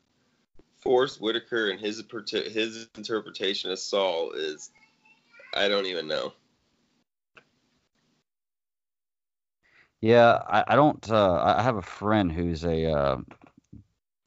Forest 0.79 1.21
Whitaker 1.21 1.69
and 1.69 1.79
his 1.79 2.03
his 2.31 2.87
interpretation 2.95 3.71
of 3.71 3.79
Saul 3.79 4.31
is, 4.33 4.71
I 5.53 5.67
don't 5.67 5.85
even 5.85 6.07
know. 6.07 6.33
Yeah, 10.01 10.41
I, 10.47 10.63
I 10.67 10.75
don't. 10.75 11.09
Uh, 11.09 11.33
I 11.33 11.59
I 11.59 11.61
have 11.63 11.77
a 11.77 11.81
friend 11.81 12.31
who's 12.31 12.63
a 12.63 12.85
uh, 12.91 13.17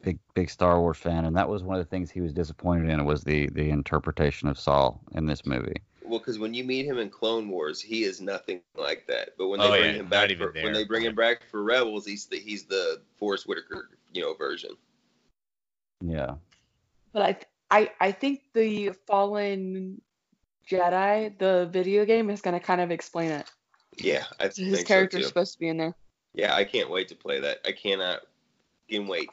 big 0.03 0.19
big 0.35 0.51
Star 0.51 0.81
Wars 0.81 0.99
fan, 0.99 1.25
and 1.25 1.37
that 1.37 1.49
was 1.49 1.63
one 1.63 1.79
of 1.79 1.85
the 1.85 1.89
things 1.89 2.11
he 2.11 2.21
was 2.21 2.33
disappointed 2.33 2.91
in 2.91 3.05
was 3.05 3.23
the 3.23 3.49
the 3.51 3.71
interpretation 3.71 4.49
of 4.49 4.59
Saul 4.59 5.01
in 5.13 5.27
this 5.27 5.47
movie. 5.47 5.77
Well, 6.11 6.19
because 6.19 6.41
when 6.41 6.55
you 6.55 6.65
meet 6.65 6.87
him 6.87 6.99
in 6.99 7.09
Clone 7.09 7.49
Wars, 7.49 7.81
he 7.81 8.03
is 8.03 8.21
nothing 8.21 8.61
like 8.77 9.07
that. 9.07 9.31
But 9.39 9.47
when 9.47 9.61
Oh, 9.61 9.71
they 9.71 9.79
bring 9.79 9.95
yeah, 9.95 10.01
him 10.01 10.07
back 10.09 10.31
for, 10.31 10.53
there. 10.53 10.65
when 10.65 10.73
they 10.73 10.85
bring 10.85 11.05
him 11.05 11.15
back 11.15 11.45
for 11.49 11.63
Rebels, 11.63 12.05
he's 12.05 12.27
the 12.27 12.37
he's 12.37 12.65
the 12.65 13.01
Forest 13.17 13.47
Whitaker, 13.47 13.91
you 14.13 14.21
know, 14.21 14.35
version. 14.35 14.73
Yeah. 16.01 16.35
But 17.13 17.23
I, 17.71 17.79
I, 17.79 17.91
I 18.01 18.13
think 18.13 18.43
the 18.55 18.91
Fallen 19.07 20.01
Jedi, 20.69 21.39
the 21.39 21.69
video 21.73 22.05
game, 22.05 22.29
is 22.29 22.41
gonna 22.41 22.59
kind 22.59 22.81
of 22.81 22.91
explain 22.91 23.31
it. 23.31 23.49
Yeah, 23.97 24.25
I 24.41 24.45
His 24.45 24.57
think 24.57 24.89
character's 24.89 25.21
so 25.21 25.23
too. 25.23 25.29
supposed 25.29 25.53
to 25.53 25.59
be 25.61 25.69
in 25.69 25.77
there. 25.77 25.95
Yeah, 26.35 26.57
I 26.57 26.65
can't 26.65 26.91
wait 26.91 27.07
to 27.09 27.15
play 27.15 27.39
that. 27.39 27.59
I 27.65 27.71
cannot 27.71 28.23
can 28.89 29.07
wait. 29.07 29.31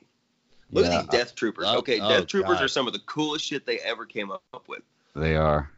Look 0.72 0.86
Yeah, 0.86 1.00
at 1.00 1.02
these 1.02 1.20
Death 1.20 1.36
Troopers. 1.36 1.66
Oh, 1.68 1.80
okay, 1.80 2.00
oh, 2.00 2.10
Death 2.10 2.28
Troopers 2.28 2.58
God. 2.58 2.66
are 2.66 2.68
some 2.68 2.86
of 2.86 2.94
the 2.94 3.00
coolest 3.00 3.46
shit 3.46 3.66
they 3.66 3.80
ever 3.80 4.06
came 4.06 4.30
up 4.30 4.68
with. 4.68 4.84
They 5.16 5.36
are. 5.36 5.72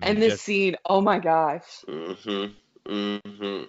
I 0.00 0.06
mean, 0.06 0.14
And 0.14 0.22
this 0.22 0.34
just- 0.34 0.44
scene, 0.44 0.76
oh 0.84 1.00
my 1.00 1.18
gosh. 1.18 1.64
Mm-hmm. 1.88 2.90
Mm-hmm. 2.92 3.64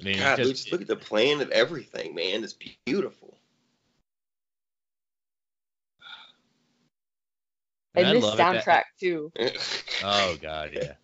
I 0.00 0.04
mean, 0.04 0.18
God, 0.18 0.36
just, 0.38 0.50
just 0.50 0.72
look 0.72 0.80
at 0.82 0.86
the 0.88 0.96
plan 0.96 1.40
of 1.40 1.50
everything, 1.50 2.14
man. 2.14 2.42
It's 2.44 2.56
beautiful. 2.84 3.38
and 7.94 8.06
I 8.06 8.08
And 8.10 8.16
this 8.16 8.24
love 8.24 8.34
it 8.34 8.36
that- 8.38 8.64
soundtrack 8.64 8.82
too. 9.00 9.32
Oh 10.06 10.36
god, 10.42 10.70
yeah. 10.74 10.94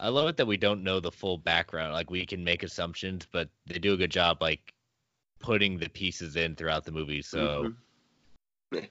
I 0.00 0.08
love 0.10 0.28
it 0.28 0.36
that 0.36 0.46
we 0.46 0.56
don't 0.56 0.84
know 0.84 1.00
the 1.00 1.10
full 1.10 1.38
background. 1.38 1.92
Like 1.92 2.08
we 2.10 2.24
can 2.24 2.44
make 2.44 2.62
assumptions, 2.62 3.26
but 3.32 3.48
they 3.66 3.78
do 3.80 3.94
a 3.94 3.96
good 3.96 4.12
job 4.12 4.38
like 4.40 4.72
putting 5.40 5.78
the 5.78 5.88
pieces 5.88 6.36
in 6.36 6.54
throughout 6.54 6.84
the 6.84 6.92
movie. 6.92 7.20
So 7.22 7.72
Do 8.72 8.82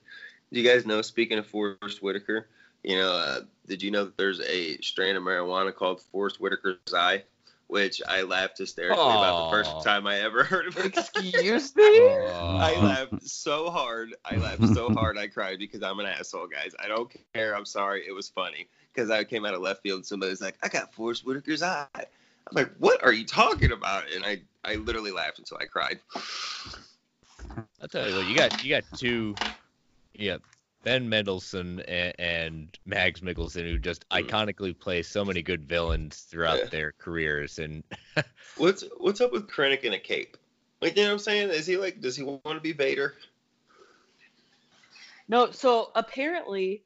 you 0.51 0.63
guys 0.63 0.86
know? 0.86 1.01
Speaking 1.01 1.38
of 1.38 1.47
Forest 1.47 2.03
Whitaker, 2.03 2.49
you 2.88 2.96
know, 2.96 3.12
uh, 3.12 3.42
did 3.68 3.84
you 3.84 3.92
know 3.92 4.06
that 4.06 4.18
there's 4.18 4.40
a 4.40 4.78
strain 4.78 5.18
of 5.18 5.24
marijuana 5.24 5.76
called 5.76 6.02
Forest 6.02 6.38
Whitaker's 6.38 6.94
Eye, 6.96 7.22
which 7.68 8.02
I 8.08 8.22
laughed 8.22 8.58
hysterically 8.60 8.96
about 8.96 9.36
the 9.36 9.58
first 9.58 9.84
time 9.84 10.08
I 10.08 10.20
ever 10.22 10.42
heard 10.46 10.68
of 10.68 10.78
it. 10.78 10.86
Excuse 10.86 11.76
me? 11.76 11.84
I 11.84 12.80
laughed 12.82 13.28
so 13.28 13.70
hard. 13.70 14.16
I 14.24 14.38
laughed 14.38 14.74
so 14.74 14.90
hard 14.94 15.18
I 15.18 15.28
cried 15.28 15.60
because 15.60 15.84
I'm 15.84 16.00
an 16.00 16.06
asshole, 16.06 16.48
guys. 16.48 16.76
I 16.80 16.88
don't 16.88 17.14
care. 17.34 17.58
I'm 17.58 17.66
sorry. 17.66 18.06
It 18.08 18.14
was 18.14 18.30
funny 18.30 18.70
because 18.94 19.12
I 19.12 19.26
came 19.26 19.46
out 19.46 19.54
of 19.54 19.60
left 19.60 19.84
field 19.84 19.98
and 19.98 20.06
somebody's 20.06 20.40
like, 20.40 20.56
"I 20.64 20.70
got 20.70 20.94
Forest 20.94 21.26
Whitaker's 21.26 21.62
eye." 21.62 21.88
I'm 21.94 22.06
like, 22.54 22.72
"What 22.80 23.04
are 23.04 23.12
you 23.12 23.26
talking 23.26 23.74
about?" 23.74 24.06
And 24.16 24.24
I, 24.24 24.44
I 24.64 24.76
literally 24.76 25.12
laughed 25.12 25.40
until 25.40 25.58
I 25.60 25.66
cried. 25.66 26.00
I'll 27.82 27.90
tell 27.90 28.08
you 28.08 28.16
what, 28.16 28.26
you 28.28 28.36
got 28.36 28.64
you 28.64 28.70
got 28.70 28.86
two, 28.96 29.36
yeah, 30.14 30.38
Ben 30.88 31.10
Mendelsohn 31.10 31.82
and, 31.82 32.14
and 32.18 32.80
Mads 32.86 33.20
Mikkelsen 33.20 33.70
who 33.70 33.78
just 33.78 34.08
iconically 34.08 34.80
play 34.80 35.04
so 35.04 35.26
many 35.26 35.42
good 35.42 35.68
villains 35.68 36.20
throughout 36.22 36.60
Mm. 36.60 36.64
Yeah. 36.64 36.70
their 36.70 36.92
careers, 36.94 37.60
and 37.60 37.84
What's 38.56 38.86
what's 38.96 39.20
up 39.20 39.34
with 39.34 39.50
Krennic 39.50 39.82
in 39.82 39.92
a 39.92 40.00
cape? 40.00 40.38
Like, 40.82 40.96
you 40.96 41.04
know 41.04 41.10
what 41.10 41.14
I'm 41.16 41.20
saying? 41.20 41.50
Is 41.50 41.68
he 41.68 41.76
like, 41.76 42.00
does 42.00 42.16
he 42.16 42.24
want 42.24 42.42
to 42.46 42.62
be 42.62 42.72
Vader? 42.72 43.16
No, 45.28 45.52
so 45.52 45.92
apparently, 45.94 46.84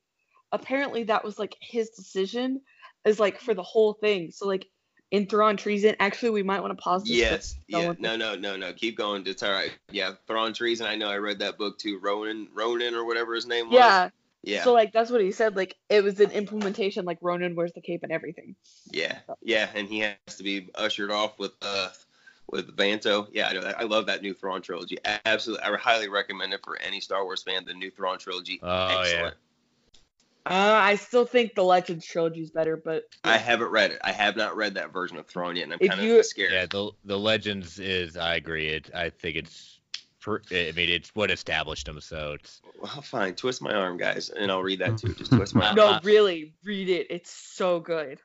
apparently 0.52 1.04
that 1.04 1.24
was 1.24 1.38
like 1.38 1.56
his 1.62 1.92
decision, 1.92 2.60
is 3.06 3.20
like 3.20 3.40
for 3.40 3.54
the 3.54 3.62
whole 3.62 3.94
thing. 3.94 4.32
So 4.32 4.48
like 4.48 4.66
in 5.12 5.28
Thrawn 5.28 5.58
treason, 5.58 5.96
actually 6.00 6.32
we 6.32 6.44
might 6.44 6.62
want 6.62 6.76
to 6.78 6.82
pause 6.82 7.04
this. 7.04 7.12
Yes. 7.12 7.58
Yeah. 7.68 7.94
No, 8.00 8.16
no, 8.16 8.36
no, 8.36 8.56
no. 8.56 8.74
Keep 8.74 8.98
going. 8.98 9.26
It's 9.28 9.44
all 9.44 9.52
right. 9.52 9.72
Yeah. 9.92 10.14
Thrawn 10.28 10.54
Treason. 10.54 10.88
I 10.88 10.96
know. 10.96 11.10
I 11.10 11.18
read 11.18 11.40
that 11.40 11.58
book 11.58 11.78
too. 11.78 12.00
Ronan, 12.00 12.48
Ronan, 12.54 12.96
or 12.96 13.06
whatever 13.06 13.36
his 13.36 13.46
name 13.46 13.68
was. 13.68 13.76
Yeah. 13.76 14.10
Yeah. 14.44 14.64
So 14.64 14.74
like 14.74 14.92
that's 14.92 15.12
what 15.12 15.22
he 15.22 15.32
said. 15.32 15.56
Like 15.56 15.76
it 15.90 16.04
was 16.04 16.20
an 16.20 16.32
implementation. 16.32 17.06
Like 17.06 17.20
Ronan 17.22 17.56
wears 17.56 17.74
the 17.74 17.82
cape 17.82 18.02
and 18.04 18.12
everything. 18.12 18.56
Yeah, 18.90 19.20
yeah, 19.44 19.70
and 19.76 19.88
he 19.88 20.00
has 20.00 20.16
to 20.38 20.44
be 20.44 20.70
ushered 20.74 21.12
off 21.12 21.38
with 21.38 21.52
uh 21.62 21.90
with 22.50 22.76
Vanto. 22.76 23.28
Yeah, 23.32 23.50
I 23.50 23.54
know. 23.54 23.62
that- 23.62 23.80
I 23.80 23.84
love 23.84 24.08
that 24.08 24.24
new 24.24 24.34
Thrawn 24.34 24.64
trilogy. 24.64 24.98
Absolutely, 25.26 25.64
I 25.64 25.78
highly 25.78 26.10
recommend 26.10 26.54
it 26.54 26.62
for 26.64 26.76
any 26.82 27.00
Star 27.02 27.24
Wars 27.24 27.44
fan. 27.44 27.66
The 27.66 27.74
new 27.76 27.92
Thrawn 27.92 28.18
trilogy. 28.18 28.60
Oh, 28.64 29.00
Excellent. 29.02 29.36
Uh, 30.46 30.54
I 30.82 30.96
still 30.96 31.26
think 31.26 31.54
the 31.56 31.64
Legends 31.64 32.06
trilogy 32.06 32.42
is 32.42 32.50
better, 32.52 32.76
but 32.76 33.04
I 33.24 33.38
haven't 33.38 33.70
read 33.70 33.92
it. 33.92 34.00
I 34.04 34.12
have 34.12 34.36
not 34.36 34.56
read 34.56 34.74
that 34.76 34.92
version 34.92 35.18
of 35.18 35.28
Thrawn 35.28 35.56
yet, 35.56 35.64
and 35.66 35.74
I'm 35.74 35.80
If 35.82 35.90
kind 35.92 36.02
you- 36.02 36.20
of 36.20 36.26
scared. 36.26 36.52
yeah, 36.52 36.66
the 36.66 36.92
the 37.06 37.20
Legends 37.20 37.80
is 37.80 38.18
I 38.18 38.36
agree. 38.36 38.70
It 38.70 38.90
I 38.94 39.10
think 39.12 39.36
it's, 39.38 39.80
per, 40.20 40.42
I 40.52 40.72
mean 40.76 40.90
it's 40.90 41.10
what 41.14 41.30
established 41.30 41.86
them. 41.86 42.02
So 42.02 42.34
it's 42.40 42.62
Well, 42.82 43.02
fine. 43.04 43.36
Twist 43.36 43.62
my 43.62 43.74
arm, 43.74 43.98
guys, 43.98 44.30
and 44.30 44.52
I'll 44.52 44.64
read 44.64 44.80
that 44.80 44.98
too. 44.98 45.14
Just 45.14 45.32
twist 45.32 45.54
my 45.54 45.68
arm. 45.68 45.76
no, 45.76 46.00
really 46.04 46.54
read 46.64 46.90
it. 46.90 47.08
It's 47.12 47.32
so 47.32 47.80
good. 47.80 48.20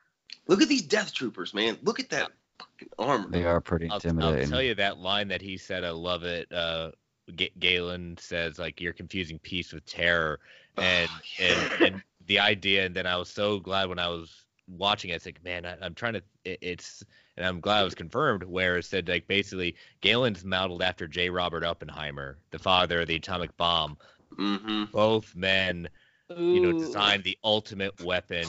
Look 0.47 0.61
at 0.61 0.69
these 0.69 0.81
Death 0.83 1.13
Troopers, 1.13 1.53
man. 1.53 1.77
Look 1.83 1.99
at 1.99 2.09
that 2.09 2.31
fucking 2.57 2.89
armor. 2.97 3.29
They 3.29 3.43
are 3.43 3.61
pretty 3.61 3.89
I'll, 3.89 3.99
I'll 4.21 4.45
tell 4.47 4.61
you 4.61 4.73
that 4.75 4.97
line 4.97 5.27
that 5.27 5.41
he 5.41 5.57
said. 5.57 5.83
I 5.83 5.91
love 5.91 6.23
it. 6.23 6.51
Uh, 6.51 6.91
Ga- 7.35 7.51
Galen 7.59 8.17
says 8.17 8.57
like 8.57 8.79
you're 8.81 8.93
confusing 8.93 9.37
peace 9.39 9.73
with 9.73 9.85
terror, 9.85 10.39
and 10.81 11.09
and 11.39 11.81
and 11.81 12.03
the 12.25 12.39
idea. 12.39 12.85
And 12.85 12.95
then 12.95 13.05
I 13.07 13.17
was 13.17 13.29
so 13.29 13.59
glad 13.59 13.89
when 13.89 13.99
I 13.99 14.09
was 14.09 14.45
watching 14.67 15.11
it. 15.11 15.15
It's 15.15 15.25
like 15.25 15.43
man, 15.43 15.65
I, 15.65 15.77
I'm 15.81 15.93
trying 15.93 16.13
to. 16.13 16.23
It, 16.45 16.59
it's 16.61 17.03
and 17.35 17.45
I'm 17.45 17.59
glad 17.59 17.81
it 17.81 17.85
was 17.85 17.95
confirmed. 17.95 18.43
Where 18.43 18.77
it 18.77 18.85
said 18.85 19.07
like 19.07 19.27
basically 19.27 19.75
Galen's 20.01 20.43
modeled 20.43 20.81
after 20.81 21.07
J. 21.07 21.29
Robert 21.29 21.63
Oppenheimer, 21.63 22.37
the 22.51 22.59
father 22.59 23.01
of 23.01 23.07
the 23.07 23.15
atomic 23.15 23.55
bomb. 23.57 23.97
Mm-hmm. 24.37 24.85
Both 24.91 25.35
men, 25.35 25.89
you 26.29 26.59
know, 26.61 26.73
designed 26.73 27.23
the 27.23 27.37
ultimate 27.43 27.99
weapon 28.03 28.47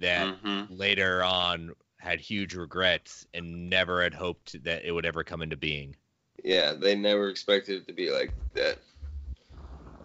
that 0.00 0.26
Mm-hmm. 0.44 0.74
later 0.74 1.22
on 1.22 1.72
had 1.98 2.18
huge 2.20 2.54
regrets 2.54 3.26
and 3.34 3.68
never 3.68 4.02
had 4.02 4.14
hoped 4.14 4.62
that 4.64 4.84
it 4.84 4.92
would 4.92 5.04
ever 5.04 5.22
come 5.22 5.42
into 5.42 5.56
being. 5.56 5.94
Yeah, 6.42 6.72
they 6.72 6.94
never 6.94 7.28
expected 7.28 7.82
it 7.82 7.86
to 7.86 7.92
be 7.92 8.10
like 8.10 8.32
that. 8.54 8.78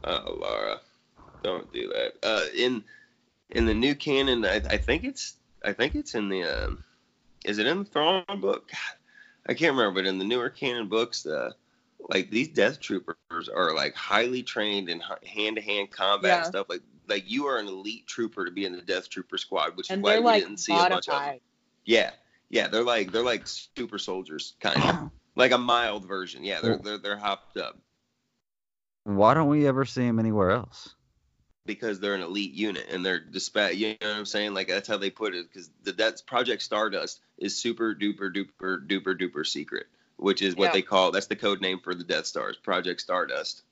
Oh, 0.04 0.38
Laura, 0.40 0.82
don't 1.46 1.72
do 1.72 1.90
that. 1.90 2.14
Uh, 2.24 2.46
in 2.56 2.84
in 3.52 3.66
the 3.66 3.74
new 3.74 3.96
canon, 3.96 4.46
I, 4.46 4.56
I 4.56 4.78
think 4.78 5.04
it's 5.04 5.38
I 5.64 5.74
think 5.74 5.96
it's 5.96 6.16
in 6.16 6.30
the 6.30 6.44
um, 6.44 6.84
is 7.46 7.60
it 7.60 7.68
in 7.68 7.80
the 7.80 7.86
Thrawn 7.86 8.24
book? 8.42 8.70
God, 8.72 8.98
I 9.48 9.54
can't 9.54 9.76
remember, 9.76 10.02
but 10.02 10.08
in 10.08 10.18
the 10.18 10.26
newer 10.26 10.50
canon 10.50 10.88
books, 10.88 11.26
uh, 11.26 11.52
like 12.10 12.30
these 12.30 12.50
Death 12.50 12.80
Troopers 12.80 13.50
are 13.54 13.74
like 13.76 13.96
highly 13.96 14.44
trained 14.44 14.90
in 14.90 15.00
hand 15.00 15.56
to 15.58 15.62
hand 15.62 15.92
combat 15.92 16.32
Yeah. 16.32 16.44
stuff. 16.44 16.68
Like 16.70 16.82
like 17.08 17.30
you 17.30 17.46
are 17.46 17.58
an 17.60 17.68
elite 17.68 18.08
trooper 18.08 18.46
to 18.46 18.52
be 18.52 18.66
in 18.66 18.74
the 18.74 18.82
Death 18.82 19.10
Trooper 19.10 19.38
squad, 19.38 19.78
which 19.78 19.92
And 19.92 20.00
is 20.00 20.04
why 20.04 20.18
we 20.18 20.24
like 20.24 20.44
didn't 20.44 20.58
see 20.58 20.74
a 20.80 20.90
bunch 20.90 21.08
of 21.08 21.22
them. 21.22 21.40
Yeah, 21.86 22.12
yeah, 22.50 22.68
they're 22.68 22.84
like 22.84 23.12
they're 23.12 23.22
like 23.24 23.44
super 23.48 24.00
soldiers, 24.00 24.56
kind 24.60 24.82
of 24.82 25.12
like 25.36 25.52
a 25.52 25.58
mild 25.58 26.06
version. 26.08 26.44
Yeah, 26.44 26.62
they're 26.62 26.78
they're 26.78 26.98
they're 26.98 27.18
hopped 27.18 27.58
up 27.58 27.78
Why 29.04 29.34
don't 29.36 29.50
we 29.50 29.68
ever 29.68 29.86
see 29.86 30.04
him 30.06 30.20
anywhere 30.20 30.50
else? 30.52 30.96
Because 31.66 32.00
they're 32.00 32.16
an 32.16 32.22
elite 32.22 32.54
unit 32.54 32.86
and 32.92 33.06
they're 33.06 33.20
dispatch. 33.20 33.76
You 33.76 33.90
know 33.90 34.08
what 34.10 34.18
I'm 34.18 34.26
saying? 34.26 34.54
Like 34.54 34.68
that's 34.68 34.88
how 34.88 34.98
they 34.98 35.10
put 35.10 35.34
it. 35.36 35.48
Because 35.52 35.70
the 35.84 35.92
that's 35.92 36.22
Project 36.22 36.62
Stardust 36.62 37.20
is 37.38 37.58
super 37.58 37.96
duper 37.96 38.34
duper 38.34 38.86
duper 38.88 39.20
duper 39.20 39.46
secret, 39.46 39.88
which 40.18 40.42
is 40.42 40.56
what 40.56 40.66
Yeah. 40.66 40.74
they 40.74 40.82
call 40.82 41.12
that's 41.12 41.28
the 41.28 41.36
code 41.36 41.62
name 41.62 41.80
for 41.80 41.96
the 41.96 42.04
Death 42.04 42.28
Stars, 42.28 42.58
Project 42.58 43.02
Stardust. 43.02 43.64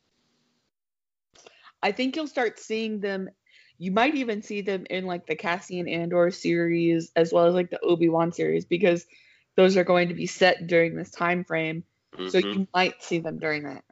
I 1.81 1.91
think 1.91 2.15
you'll 2.15 2.27
start 2.27 2.59
seeing 2.59 2.99
them. 2.99 3.29
You 3.77 3.91
might 3.91 4.15
even 4.15 4.41
see 4.41 4.61
them 4.61 4.85
in 4.89 5.05
like 5.05 5.25
the 5.27 5.35
Cassian 5.35 5.87
Andor 5.87 6.31
series 6.31 7.11
as 7.15 7.33
well 7.33 7.45
as 7.45 7.53
like 7.53 7.69
the 7.69 7.79
Obi 7.81 8.09
Wan 8.09 8.31
series 8.31 8.65
because 8.65 9.05
those 9.55 9.77
are 9.77 9.83
going 9.83 10.07
to 10.07 10.13
be 10.13 10.25
set 10.25 10.67
during 10.67 10.95
this 10.95 11.11
time 11.11 11.43
frame. 11.43 11.83
So 12.29 12.39
Mhm. 12.39 12.55
you 12.55 12.67
might 12.73 13.03
see 13.03 13.19
them 13.19 13.39
during 13.39 13.63
that. 13.63 13.83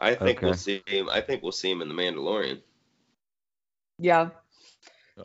I 0.00 0.14
think 0.14 0.40
we'll 0.40 0.54
see 0.54 0.82
him. 0.86 1.08
I 1.10 1.20
think 1.20 1.42
we'll 1.42 1.52
see 1.52 1.70
him 1.70 1.82
in 1.82 1.88
the 1.88 1.94
Mandalorian. 1.94 2.62
Yeah, 4.00 4.30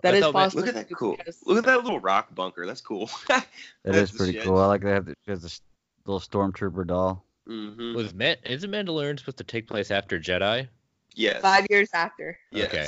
that 0.02 0.14
I 0.14 0.18
is 0.18 0.24
thought 0.24 0.34
possible. 0.34 0.62
Look 0.66 0.76
at 0.76 0.88
that 0.90 0.96
cool. 0.96 1.16
because- 1.18 1.40
Look 1.46 1.58
at 1.60 1.66
that 1.66 1.84
little 1.84 2.00
rock 2.00 2.34
bunker. 2.36 2.66
That's 2.66 2.82
cool. 2.82 3.10
It 3.30 3.44
That's 3.84 4.12
is 4.12 4.18
pretty 4.18 4.34
shit. 4.34 4.44
cool. 4.44 4.58
I 4.58 4.66
like 4.66 4.82
they 4.82 4.90
have 4.92 5.06
the, 5.06 5.16
she 5.26 5.32
has 5.32 5.42
this 5.44 5.62
little 6.06 6.20
stormtrooper 6.20 6.86
doll. 6.88 7.24
hmm 7.48 7.94
Was 7.96 8.14
Man- 8.14 8.38
isn't 8.44 8.70
Mandalorian 8.72 9.18
supposed 9.20 9.38
to 9.38 9.44
take 9.44 9.68
place 9.68 9.92
after 9.92 10.20
Jedi? 10.20 10.68
Yes. 11.14 11.42
Five 11.42 11.68
years 11.70 11.90
after. 11.94 12.38
Yes. 12.52 12.68
Okay. 12.74 12.88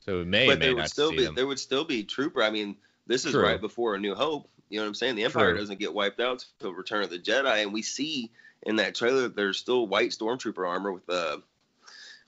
So 0.00 0.18
we 0.18 0.24
may 0.24 0.46
but 0.46 0.58
may 0.60 0.66
there 0.66 0.74
would 0.74 0.82
not 0.82 0.90
still 0.90 1.10
see 1.10 1.16
be 1.16 1.24
them. 1.24 1.34
there 1.34 1.46
would 1.46 1.58
still 1.58 1.84
be 1.84 2.04
trooper. 2.04 2.42
I 2.42 2.50
mean, 2.50 2.76
this 3.06 3.24
is 3.24 3.32
True. 3.32 3.42
right 3.42 3.60
before 3.60 3.94
A 3.94 3.98
New 3.98 4.14
Hope. 4.14 4.48
You 4.68 4.78
know 4.78 4.84
what 4.84 4.88
I'm 4.88 4.94
saying? 4.94 5.16
The 5.16 5.24
Empire 5.24 5.50
True. 5.52 5.58
doesn't 5.60 5.78
get 5.80 5.92
wiped 5.94 6.20
out 6.20 6.44
until 6.60 6.74
Return 6.74 7.02
of 7.02 7.10
the 7.10 7.18
Jedi, 7.18 7.62
and 7.62 7.72
we 7.72 7.82
see 7.82 8.30
in 8.62 8.76
that 8.76 8.94
trailer 8.94 9.28
there's 9.28 9.58
still 9.58 9.86
white 9.86 10.10
stormtrooper 10.10 10.68
armor 10.68 10.92
with 10.92 11.08
uh 11.08 11.38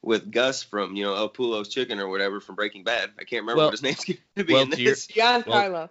with 0.03 0.31
Gus 0.31 0.63
from 0.63 0.95
you 0.97 1.05
know 1.05 1.15
El 1.15 1.29
Pulo's 1.29 1.69
Chicken 1.69 1.99
or 1.99 2.09
whatever 2.09 2.41
from 2.41 2.55
Breaking 2.55 2.85
Bad. 2.85 3.11
I 3.19 3.25
can't 3.25 3.43
remember 3.43 3.57
Well- 3.59 3.67
what 3.69 3.73
his 3.73 3.83
name's 3.83 4.05
going 4.05 4.19
to 4.37 4.45
be 4.45 4.53
well, 4.55 4.63
in 4.63 4.71
to 4.71 4.81
your- 4.81 4.93
this. 4.93 5.09
Yeah, 5.17 5.43
Well- 5.47 5.63
Kylo. 5.71 5.89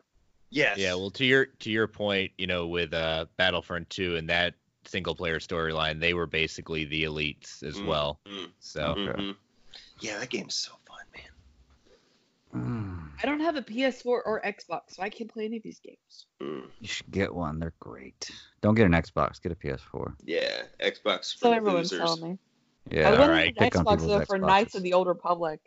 Yes. 0.50 0.78
Yeah, 0.78 0.94
well, 0.96 1.12
to 1.12 1.26
your 1.26 1.46
to 1.48 1.70
your 1.70 1.88
point, 1.88 2.32
you 2.38 2.48
know, 2.48 2.68
with 2.68 2.94
uh, 2.94 3.26
Battlefront 3.36 3.90
2 3.90 4.16
and 4.16 4.30
that 4.30 4.54
single 4.86 5.14
player 5.14 5.40
storyline, 5.40 6.00
they 6.00 6.14
were 6.14 6.26
basically 6.26 6.86
the 6.86 7.04
elites 7.04 7.62
as 7.64 7.76
Mm, 7.76 7.86
well. 7.86 8.22
So 8.62 8.82
Okay. 8.98 9.22
mhm. 9.22 9.36
Yeah, 10.00 10.18
that 10.20 10.30
game's 10.30 10.56
so 10.56 10.72
fun, 10.88 11.00
man. 11.14 11.24
Mm, 12.56 13.10
I 13.22 13.26
don't 13.26 13.42
have 13.42 13.58
a 13.58 13.62
PS4 13.62 14.06
or 14.06 14.42
Xbox, 14.42 14.92
so 14.96 15.04
I 15.04 15.10
can't 15.10 15.30
play 15.32 15.44
any 15.46 15.58
of 15.58 15.64
these 15.64 15.80
games. 15.80 16.28
Mm. 16.42 16.70
you 16.80 16.88
should 16.88 17.12
get 17.12 17.34
one. 17.34 17.60
They're 17.60 17.74
great. 17.82 18.32
Don't 18.62 18.76
get 18.76 18.86
an 18.86 18.94
Xbox. 18.94 19.42
Get 19.42 19.52
a 19.52 19.56
PS4. 19.56 20.14
Yeah, 20.24 20.62
Xbox 20.80 21.34
for 21.34 21.40
So 21.40 21.52
everyone's 21.52 21.92
losers. 21.92 22.06
telling 22.08 22.32
me. 22.32 22.38
Yeah. 22.92 23.10
I 23.10 23.12
all 23.12 23.20
wanted 23.20 23.32
right. 23.32 23.54
an 23.58 23.70
Xbox 23.70 24.00
people's 24.00 24.08
though 24.08 24.26
for 24.26 24.38
Knights 24.38 24.76
of 24.76 24.84
the 24.84 24.94
Old 24.94 25.08
Republic. 25.08 25.60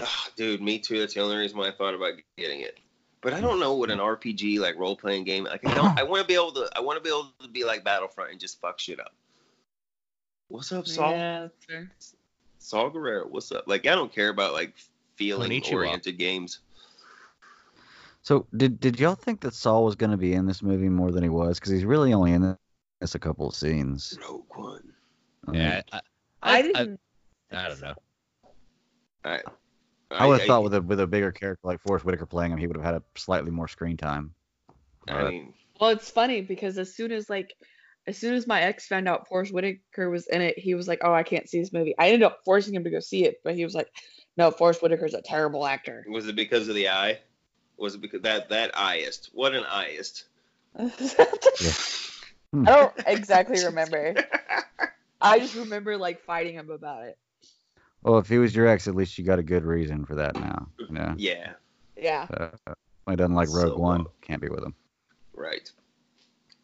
Ah, 0.00 0.28
dude, 0.36 0.60
me 0.60 0.78
too. 0.78 0.98
That's 0.98 1.14
the 1.14 1.20
only 1.20 1.36
reason 1.36 1.58
why 1.58 1.68
I 1.68 1.72
thought 1.72 1.94
about 1.94 2.14
getting 2.36 2.60
it. 2.60 2.78
But 3.20 3.32
I 3.32 3.40
don't 3.40 3.58
know 3.58 3.74
what 3.74 3.90
an 3.90 3.98
RPG 3.98 4.60
like 4.60 4.76
role 4.76 4.96
playing 4.96 5.24
game 5.24 5.44
like. 5.44 5.66
I 5.66 5.74
don't. 5.74 5.98
I 5.98 6.04
want 6.04 6.22
to 6.22 6.26
be 6.26 6.34
able 6.34 6.52
to. 6.52 6.68
I 6.76 6.80
want 6.80 6.98
to 6.98 7.02
be 7.02 7.08
able 7.08 7.32
to 7.42 7.48
be 7.48 7.64
like 7.64 7.82
Battlefront 7.84 8.30
and 8.30 8.40
just 8.40 8.60
fuck 8.60 8.78
shit 8.78 9.00
up. 9.00 9.12
What's 10.48 10.70
up, 10.72 10.86
Saul? 10.86 11.10
Yeah. 11.10 11.48
Saul 12.58 12.90
Guerrero. 12.90 13.26
What's 13.26 13.50
up? 13.50 13.64
Like 13.66 13.86
I 13.86 13.94
don't 13.94 14.12
care 14.12 14.28
about 14.28 14.52
like 14.52 14.74
feeling 15.16 15.50
Konnichiwa. 15.50 15.72
oriented 15.74 16.16
games. 16.16 16.60
So 18.22 18.46
did 18.56 18.78
did 18.78 19.00
y'all 19.00 19.14
think 19.14 19.40
that 19.40 19.54
Saul 19.54 19.84
was 19.84 19.96
going 19.96 20.10
to 20.10 20.16
be 20.16 20.32
in 20.32 20.46
this 20.46 20.62
movie 20.62 20.88
more 20.88 21.10
than 21.10 21.22
he 21.22 21.28
was? 21.28 21.58
Because 21.58 21.72
he's 21.72 21.84
really 21.84 22.12
only 22.12 22.32
in 22.32 22.56
this 23.00 23.14
a 23.14 23.18
couple 23.18 23.48
of 23.48 23.54
scenes. 23.54 24.16
Rogue 24.22 24.44
One. 24.54 24.92
Yeah, 25.52 25.82
I, 25.92 26.00
I 26.42 26.58
I- 26.58 26.62
didn't. 26.62 27.00
I 27.50 27.68
don't 27.68 27.80
know. 27.80 27.94
I, 29.24 29.40
I 30.10 30.26
would 30.26 30.40
have 30.40 30.46
thought 30.46 30.62
with 30.62 30.74
a 30.74 30.82
with 30.82 31.00
a 31.00 31.06
bigger 31.06 31.32
character 31.32 31.60
like 31.66 31.80
Forest 31.82 32.04
Whitaker 32.04 32.26
playing 32.26 32.52
him, 32.52 32.58
he 32.58 32.66
would 32.66 32.76
have 32.76 32.84
had 32.84 32.94
a 32.94 33.02
slightly 33.16 33.50
more 33.50 33.68
screen 33.68 33.96
time. 33.96 34.34
I 35.08 35.22
But- 35.22 35.30
mean, 35.30 35.54
Well, 35.80 35.90
it's 35.90 36.10
funny 36.10 36.40
because 36.42 36.76
as 36.78 36.94
soon 36.94 37.12
as 37.12 37.28
like, 37.30 37.54
as 38.06 38.16
soon 38.18 38.34
as 38.34 38.46
my 38.46 38.60
ex 38.62 38.86
found 38.86 39.08
out 39.08 39.28
Forest 39.28 39.52
Whitaker 39.52 40.10
was 40.10 40.26
in 40.28 40.40
it, 40.42 40.58
he 40.58 40.74
was 40.74 40.86
like, 40.88 41.00
"Oh, 41.02 41.12
I 41.12 41.22
can't 41.22 41.48
see 41.48 41.60
this 41.60 41.72
movie." 41.72 41.94
I 41.98 42.08
ended 42.08 42.22
up 42.24 42.40
forcing 42.44 42.74
him 42.74 42.84
to 42.84 42.90
go 42.90 43.00
see 43.00 43.24
it, 43.24 43.40
but 43.44 43.54
he 43.54 43.64
was 43.64 43.74
like, 43.74 43.88
"No, 44.36 44.50
Forest 44.50 44.80
Whitaker's 44.82 45.14
a 45.14 45.22
terrible 45.22 45.66
actor." 45.66 46.04
was 46.08 46.26
it 46.28 46.36
because 46.36 46.68
of 46.68 46.74
the 46.74 46.88
eye? 46.90 47.18
Was 47.76 47.94
it 47.94 48.00
because 48.00 48.22
that 48.22 48.48
that 48.50 48.76
eyeist? 48.76 49.30
What 49.32 49.54
an 49.54 49.64
eyeist. 49.64 50.24
I 50.78 50.90
don't 52.52 52.92
exactly 53.06 53.64
remember. 53.64 54.14
I 55.20 55.38
just 55.38 55.54
remember 55.56 55.96
like 55.96 56.20
fighting 56.20 56.54
him 56.54 56.70
about 56.70 57.04
it. 57.04 57.18
Well, 58.02 58.18
if 58.18 58.28
he 58.28 58.38
was 58.38 58.54
your 58.54 58.66
ex, 58.66 58.86
at 58.86 58.94
least 58.94 59.18
you 59.18 59.24
got 59.24 59.38
a 59.38 59.42
good 59.42 59.64
reason 59.64 60.04
for 60.04 60.14
that 60.14 60.36
now. 60.36 60.68
You 60.78 60.94
know, 60.94 61.14
Yeah. 61.16 61.52
Yeah. 61.96 62.26
uh, 62.38 62.48
when 63.04 63.12
he 63.12 63.16
doesn't 63.16 63.34
like 63.34 63.48
Rogue 63.48 63.72
So, 63.72 63.78
One, 63.78 64.02
uh, 64.02 64.04
can't 64.22 64.40
be 64.40 64.48
with 64.48 64.62
him. 64.62 64.74
Right. 65.34 65.70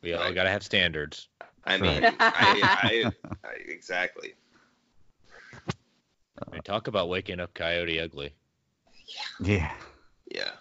We 0.02 0.12
all 0.12 0.20
Right. 0.20 0.34
gotta 0.34 0.50
have 0.50 0.62
standards. 0.62 1.28
I 1.64 1.76
Sure. 1.78 1.86
mean, 1.86 2.05
I, 2.20 2.70
I, 2.82 3.12
I, 3.44 3.52
exactly. 3.68 4.34
I 6.46 6.52
mean, 6.52 6.62
talk 6.62 6.86
about 6.88 7.09
waking 7.09 7.40
up 7.40 7.55
Coyote 7.55 7.98
Ugly. 8.00 8.34
Yeah, 9.40 9.72
Yeah. 10.30 10.52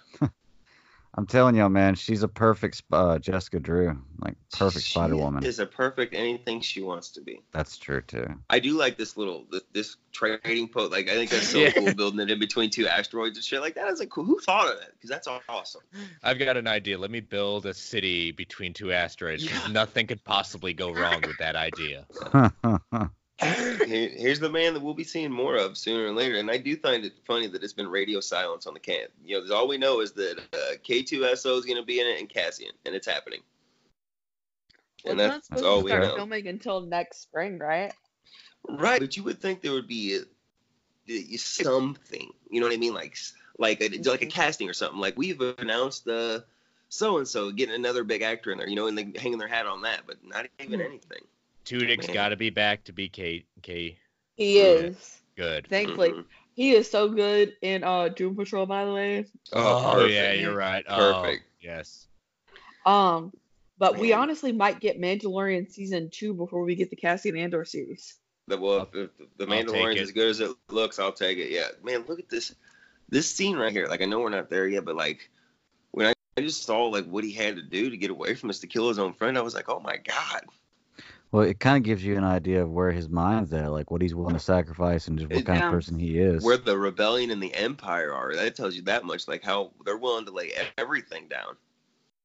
I'm 1.16 1.28
telling 1.28 1.54
y'all, 1.56 1.70
man, 1.70 1.94
she's 1.94 2.24
a 2.24 2.28
perfect 2.28 2.82
uh, 2.92 3.20
Jessica 3.20 3.60
Drew, 3.60 4.02
like 4.20 4.36
perfect 4.52 4.86
Spider 4.86 5.16
Woman. 5.16 5.44
She 5.44 5.50
is 5.50 5.60
a 5.60 5.66
perfect 5.66 6.16
anything 6.16 6.60
she 6.60 6.82
wants 6.82 7.10
to 7.12 7.22
be. 7.22 7.44
That's 7.52 7.78
true 7.78 8.02
too. 8.02 8.26
I 8.50 8.58
do 8.58 8.72
like 8.74 8.98
this 8.98 9.16
little 9.16 9.46
this, 9.52 9.62
this 9.74 9.98
trading 10.12 10.70
post. 10.70 10.92
Like 10.92 11.10
I 11.10 11.14
think 11.14 11.30
that's 11.30 11.48
so 11.48 11.60
Yeah. 11.60 11.72
cool 11.72 11.94
building 11.94 12.20
it 12.20 12.32
in 12.32 12.40
between 12.40 12.72
two 12.72 12.88
asteroids 12.88 13.38
and 13.38 13.44
shit 13.46 13.62
like 13.62 13.76
that. 13.76 13.90
Is 13.90 14.00
like 14.00 14.10
cool. 14.10 14.24
Who 14.26 14.40
thought 14.40 14.72
of 14.72 14.80
that? 14.80 14.94
Because 14.94 15.10
that's 15.12 15.28
awesome. 15.28 15.82
I've 16.24 16.40
got 16.40 16.58
an 16.58 16.68
idea. 16.68 16.98
Let 16.98 17.12
me 17.12 17.20
build 17.20 17.68
a 17.68 17.76
city 17.76 18.32
between 18.32 18.74
two 18.74 18.92
asteroids. 18.92 19.46
Yeah. 19.46 19.68
Nothing 19.72 20.08
could 20.08 20.24
possibly 20.24 20.74
go 20.74 20.92
wrong 20.92 21.22
with 21.22 21.38
that 21.38 21.56
idea. 21.56 22.08
Here, 23.86 24.10
here's 24.10 24.40
the 24.40 24.50
man 24.50 24.74
that 24.74 24.82
we'll 24.82 24.94
be 24.94 25.04
seeing 25.04 25.32
more 25.32 25.56
of 25.56 25.78
sooner 25.78 26.06
or 26.06 26.12
later. 26.12 26.36
And 26.36 26.50
I 26.50 26.58
do 26.58 26.76
find 26.78 27.04
it 27.04 27.14
funny 27.26 27.48
that 27.48 27.64
it's 27.64 27.74
been 27.74 27.88
radio 27.88 28.20
silence 28.20 28.66
on 28.68 28.74
the 28.74 28.80
can. 28.80 29.08
You 29.26 29.46
know, 29.46 29.56
all 29.56 29.68
we 29.68 29.78
know 29.78 30.00
is 30.02 30.12
that 30.14 30.40
uh, 30.54 30.76
K2SO 30.88 31.58
is 31.60 31.66
going 31.66 31.78
to 31.78 31.84
be 31.84 32.00
in 32.00 32.08
it 32.08 32.20
and 32.20 32.30
Cassian, 32.30 32.72
and 32.86 32.96
it's 32.96 33.08
happening. 33.08 33.42
And 35.06 35.20
that's 35.20 35.48
supposed 35.48 35.66
all 35.66 35.84
we 35.84 35.92
start 35.92 36.04
know. 36.04 36.16
filming 36.16 36.48
until 36.48 36.82
next 36.82 37.22
spring, 37.22 37.60
right? 37.60 37.94
Right, 38.70 39.00
but 39.00 39.18
you 39.18 39.24
would 39.24 39.42
think 39.42 39.62
there 39.62 39.74
would 39.74 39.88
be 39.88 40.16
a, 40.16 41.12
a- 41.12 41.38
something. 41.38 42.32
You 42.50 42.62
know 42.62 42.68
what 42.68 42.74
I 42.74 42.78
mean? 42.78 42.94
Like 42.94 43.18
like 43.58 43.82
a, 43.82 43.90
like 44.10 44.22
a 44.22 44.28
casting 44.28 44.70
or 44.70 44.74
something. 44.74 45.00
Like 45.00 45.18
we've 45.18 45.42
announced 45.42 46.08
uh, 46.08 46.40
so 46.90 47.18
and 47.18 47.28
so 47.28 47.52
getting 47.52 47.76
another 47.76 48.04
big 48.04 48.22
actor 48.22 48.52
in 48.52 48.58
there. 48.58 48.70
You 48.70 48.76
know, 48.76 48.88
and 48.88 48.98
they 48.98 49.12
hanging 49.20 49.38
their 49.40 49.48
hat 49.50 49.66
on 49.68 49.82
that, 49.82 50.04
but 50.08 50.18
not 50.24 50.48
even 50.60 50.80
Hmm. 50.80 50.86
anything. 50.86 51.24
Tudyk's 51.66 52.08
Man. 52.08 52.14
got 52.14 52.30
to 52.30 52.36
be 52.36 52.50
back 52.50 52.84
to 52.86 52.94
be 52.94 53.10
K. 53.10 53.46
K. 53.62 53.98
He 54.36 54.60
is. 54.60 55.22
Good. 55.36 55.68
Thankfully, 55.68 56.12
Mhm. 56.12 56.26
he 56.54 56.72
is 56.72 56.90
so 56.90 57.10
good 57.10 57.56
in 57.62 57.84
uh 57.84 58.10
Doom 58.10 58.36
Patrol. 58.36 58.66
By 58.66 58.86
the 58.86 58.94
way, 58.94 59.26
Oh, 59.54 60.06
yeah, 60.06 60.34
you're 60.34 60.56
right. 60.56 60.84
Oh, 60.88 61.22
Perfect. 61.22 61.44
yes. 61.62 62.08
um, 62.86 63.32
but 63.78 63.98
we 63.98 64.14
honestly 64.14 64.52
might 64.52 64.80
get 64.80 65.00
Mandalorian 65.00 65.70
season 65.72 66.10
two 66.12 66.34
before 66.34 66.64
we 66.64 66.76
get 66.76 66.90
the 66.90 66.96
Cassian 66.96 67.38
Andor 67.38 67.66
series. 67.66 68.16
The, 68.48 68.58
well, 68.58 68.90
if, 68.94 68.96
if 68.96 69.10
the 69.38 69.46
I'll 69.46 69.64
take 69.64 69.68
Mandalorian's 69.68 70.02
as 70.02 70.12
good 70.12 70.30
as 70.30 70.40
it 70.42 70.52
looks, 70.70 71.00
I'll 71.00 71.14
take 71.14 71.38
it. 71.38 71.50
Yeah, 71.50 71.68
man, 71.84 72.06
look 72.08 72.20
at 72.20 72.30
this 72.30 72.54
this 73.10 73.30
scene 73.30 73.56
right 73.58 73.72
here. 73.72 73.88
Like 73.88 74.02
I 74.02 74.06
know 74.06 74.20
we're 74.20 74.30
not 74.30 74.50
there 74.50 74.68
yet, 74.68 74.86
but 74.86 74.96
like 74.96 75.30
when 75.92 76.08
I, 76.08 76.14
I 76.38 76.42
just 76.42 76.64
saw 76.64 76.86
like 76.86 77.06
what 77.06 77.24
he 77.24 77.32
had 77.32 77.56
to 77.56 77.62
do 77.62 77.90
to 77.90 77.98
get 77.98 78.12
away 78.12 78.36
from 78.36 78.50
us 78.50 78.60
to 78.60 78.68
kill 78.68 78.90
his 78.90 79.00
own 79.00 79.14
friend, 79.14 79.38
I 79.38 79.42
was 79.42 79.54
like, 79.56 79.70
oh 79.70 79.80
my 79.80 79.98
god. 79.98 80.44
Well, 81.34 81.42
it 81.42 81.60
kind 81.60 81.78
of 81.78 81.84
gives 81.84 82.04
you 82.04 82.16
an 82.16 82.24
idea 82.24 82.62
of 82.62 82.70
where 82.70 82.92
his 82.92 83.10
mind's 83.10 83.52
at, 83.54 83.72
like 83.72 83.90
what 83.90 84.04
he's 84.04 84.14
willing 84.14 84.36
to 84.36 84.40
sacrifice 84.40 85.08
and 85.08 85.18
just 85.18 85.32
what 85.32 85.40
It- 85.40 85.46
kind 85.48 85.60
yeah. 85.60 85.66
of 85.66 85.72
person 85.74 85.98
he 85.98 86.20
is. 86.20 86.44
Where 86.44 86.58
the 86.58 86.78
rebellion 86.78 87.32
and 87.32 87.42
the 87.42 87.52
empire 87.56 88.14
are, 88.14 88.36
that 88.36 88.56
tells 88.56 88.76
you 88.76 88.84
that 88.84 89.04
much. 89.04 89.28
Like 89.28 89.44
how 89.44 89.72
they're 89.84 89.98
willing 89.98 90.26
to 90.28 90.32
lay 90.32 90.52
everything 90.78 91.28
down. 91.28 91.58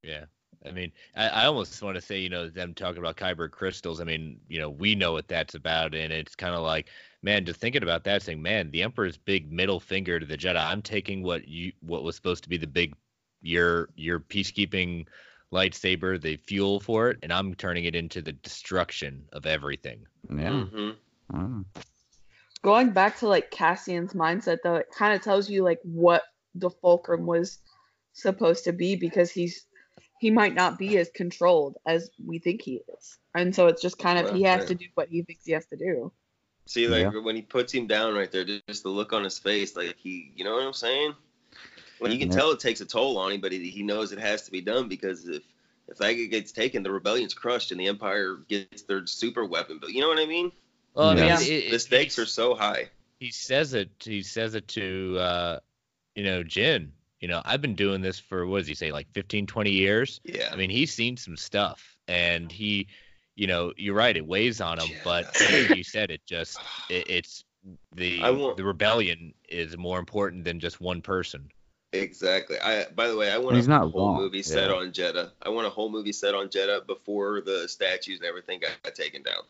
Yeah. 0.02 0.26
I 0.66 0.72
mean, 0.72 0.92
I, 1.16 1.28
I 1.28 1.44
almost 1.46 1.82
want 1.82 1.94
to 1.94 2.02
say, 2.02 2.18
you 2.18 2.28
know, 2.28 2.50
them 2.50 2.74
talking 2.74 2.98
about 2.98 3.16
kyber 3.16 3.50
crystals. 3.50 3.98
I 3.98 4.04
mean, 4.04 4.40
you 4.46 4.58
know, 4.58 4.68
we 4.68 4.94
know 4.94 5.12
what 5.12 5.26
that's 5.26 5.54
about, 5.54 5.94
and 5.94 6.12
it's 6.12 6.36
kind 6.36 6.54
of 6.54 6.60
like, 6.60 6.88
man, 7.22 7.46
just 7.46 7.60
thinking 7.60 7.82
about 7.82 8.04
that, 8.04 8.20
saying, 8.20 8.42
man, 8.42 8.70
the 8.72 8.82
Emperor's 8.82 9.16
big 9.16 9.50
middle 9.50 9.80
finger 9.80 10.20
to 10.20 10.26
the 10.26 10.36
Jedi. 10.36 10.62
I'm 10.62 10.82
taking 10.82 11.22
what 11.22 11.48
you, 11.48 11.72
what 11.80 12.02
was 12.02 12.14
supposed 12.14 12.42
to 12.42 12.50
be 12.50 12.58
the 12.58 12.66
big, 12.66 12.94
your, 13.40 13.88
your 13.96 14.20
peacekeeping 14.20 15.06
lightsaber, 15.52 16.20
the 16.20 16.36
fuel 16.36 16.80
for 16.80 17.10
it, 17.10 17.18
and 17.22 17.32
I'm 17.32 17.54
turning 17.54 17.84
it 17.84 17.94
into 17.94 18.20
the 18.22 18.32
destruction 18.32 19.24
of 19.32 19.46
everything. 19.46 20.06
yeah. 20.30 20.64
hmm 20.64 20.90
Oh. 21.34 21.64
going 22.62 22.90
back 22.90 23.18
to 23.18 23.28
like 23.28 23.50
Cassian's 23.50 24.14
mindset 24.14 24.58
though, 24.64 24.76
it 24.76 24.86
kind 24.96 25.14
of 25.14 25.22
tells 25.22 25.50
you 25.50 25.62
like 25.62 25.78
what 25.82 26.22
the 26.54 26.70
fulcrum 26.70 27.26
was 27.26 27.58
supposed 28.14 28.64
to 28.64 28.72
be 28.72 28.96
because 28.96 29.30
he's 29.30 29.66
he 30.20 30.30
might 30.30 30.54
not 30.54 30.78
be 30.78 30.96
as 30.96 31.10
controlled 31.14 31.76
as 31.86 32.10
we 32.24 32.38
think 32.38 32.62
he 32.62 32.80
is. 32.98 33.18
And 33.34 33.54
so 33.54 33.66
it's 33.68 33.82
just 33.82 33.98
kind 33.98 34.18
of 34.18 34.34
he 34.34 34.42
has 34.44 34.64
to 34.64 34.74
do 34.74 34.86
what 34.94 35.08
he 35.10 35.22
thinks 35.22 35.44
he 35.44 35.52
has 35.52 35.66
to 35.66 35.76
do. 35.76 36.10
See, 36.66 36.88
like 36.88 37.12
Yeah. 37.12 37.20
when 37.20 37.36
he 37.36 37.42
puts 37.42 37.72
him 37.72 37.86
down 37.86 38.14
right 38.14 38.30
there, 38.32 38.44
just 38.44 38.82
the 38.82 38.88
look 38.88 39.12
on 39.12 39.22
his 39.24 39.38
face, 39.38 39.76
like 39.76 39.96
he, 39.96 40.32
you 40.34 40.44
know 40.44 40.54
what 40.54 40.64
I'm 40.66 40.72
saying? 40.72 41.14
Well, 42.00 42.12
you 42.12 42.18
can 42.18 42.30
Yeah. 42.30 42.36
tell 42.36 42.50
it 42.52 42.60
takes 42.60 42.80
a 42.80 42.86
toll 42.86 43.18
on 43.18 43.32
him, 43.32 43.40
but 43.40 43.52
he, 43.52 43.70
he 43.70 43.82
knows 43.82 44.12
it 44.12 44.18
has 44.18 44.42
to 44.42 44.50
be 44.50 44.60
done 44.60 44.88
because 44.88 45.28
if 45.28 45.42
if 45.90 45.96
that 45.96 46.12
gets 46.12 46.52
taken, 46.52 46.82
the 46.82 46.90
rebellion's 46.92 47.32
crushed 47.32 47.70
and 47.72 47.80
the 47.80 47.86
Empire 47.86 48.36
gets 48.48 48.82
their 48.82 49.06
super 49.06 49.44
weapon. 49.46 49.78
But 49.80 49.90
you 49.94 50.02
know 50.02 50.08
what 50.08 50.18
I 50.18 50.26
mean? 50.26 50.52
Well, 50.92 51.08
I 51.08 51.14
mean, 51.14 51.24
Yeah. 51.24 51.40
it- 51.40 51.48
it- 51.48 51.70
the 51.70 51.78
stakes 51.78 52.18
are 52.18 52.26
so 52.26 52.54
high. 52.54 52.90
he 53.20 53.30
says 53.32 53.74
it 53.74 53.90
he 54.00 54.22
says 54.22 54.54
it 54.54 54.68
to 54.68 55.16
uh 55.18 55.58
you 56.14 56.22
know 56.22 56.44
Jyn 56.44 56.90
you 57.20 57.26
know 57.26 57.42
I've 57.44 57.60
been 57.60 57.74
doing 57.74 58.00
this 58.00 58.18
for 58.20 58.46
what 58.46 58.58
does 58.58 58.68
he 58.68 58.74
say 58.74 58.92
like 58.92 59.08
15 59.12 59.46
20 59.46 59.70
years 59.72 60.20
Yeah. 60.24 60.50
I 60.52 60.56
mean 60.56 60.70
he's 60.70 60.92
seen 60.94 61.16
some 61.16 61.36
stuff 61.36 61.96
and 62.06 62.52
he 62.52 62.86
you 63.34 63.48
know 63.48 63.72
you're 63.76 63.96
right 63.96 64.16
it 64.16 64.24
weighs 64.24 64.60
on 64.60 64.78
him 64.78 64.88
but 65.02 65.24
like 65.40 65.76
you 65.76 65.82
said 65.82 66.12
it 66.12 66.20
just 66.26 66.58
it, 66.88 67.10
it's 67.10 67.44
the 67.96 68.20
the 68.56 68.62
rebellion 68.64 69.34
is 69.48 69.76
more 69.76 69.98
important 69.98 70.44
than 70.44 70.60
just 70.60 70.80
one 70.80 71.02
person 71.02 71.50
Exactly. 71.92 72.58
I 72.58 72.86
by 72.94 73.08
the 73.08 73.16
way, 73.16 73.30
I 73.30 73.38
want 73.38 73.56
He's 73.56 73.66
a 73.66 73.70
not 73.70 73.90
whole 73.90 74.08
wrong, 74.08 74.16
movie 74.16 74.42
set 74.42 74.68
yeah. 74.68 74.76
on 74.76 74.92
Jedha. 74.92 75.30
I 75.40 75.48
want 75.48 75.66
a 75.66 75.70
whole 75.70 75.88
movie 75.88 76.12
set 76.12 76.34
on 76.34 76.48
Jedha 76.48 76.86
before 76.86 77.40
the 77.40 77.66
statues 77.66 78.18
and 78.18 78.28
everything 78.28 78.60
got, 78.60 78.72
got 78.82 78.94
taken 78.94 79.22
down. 79.22 79.42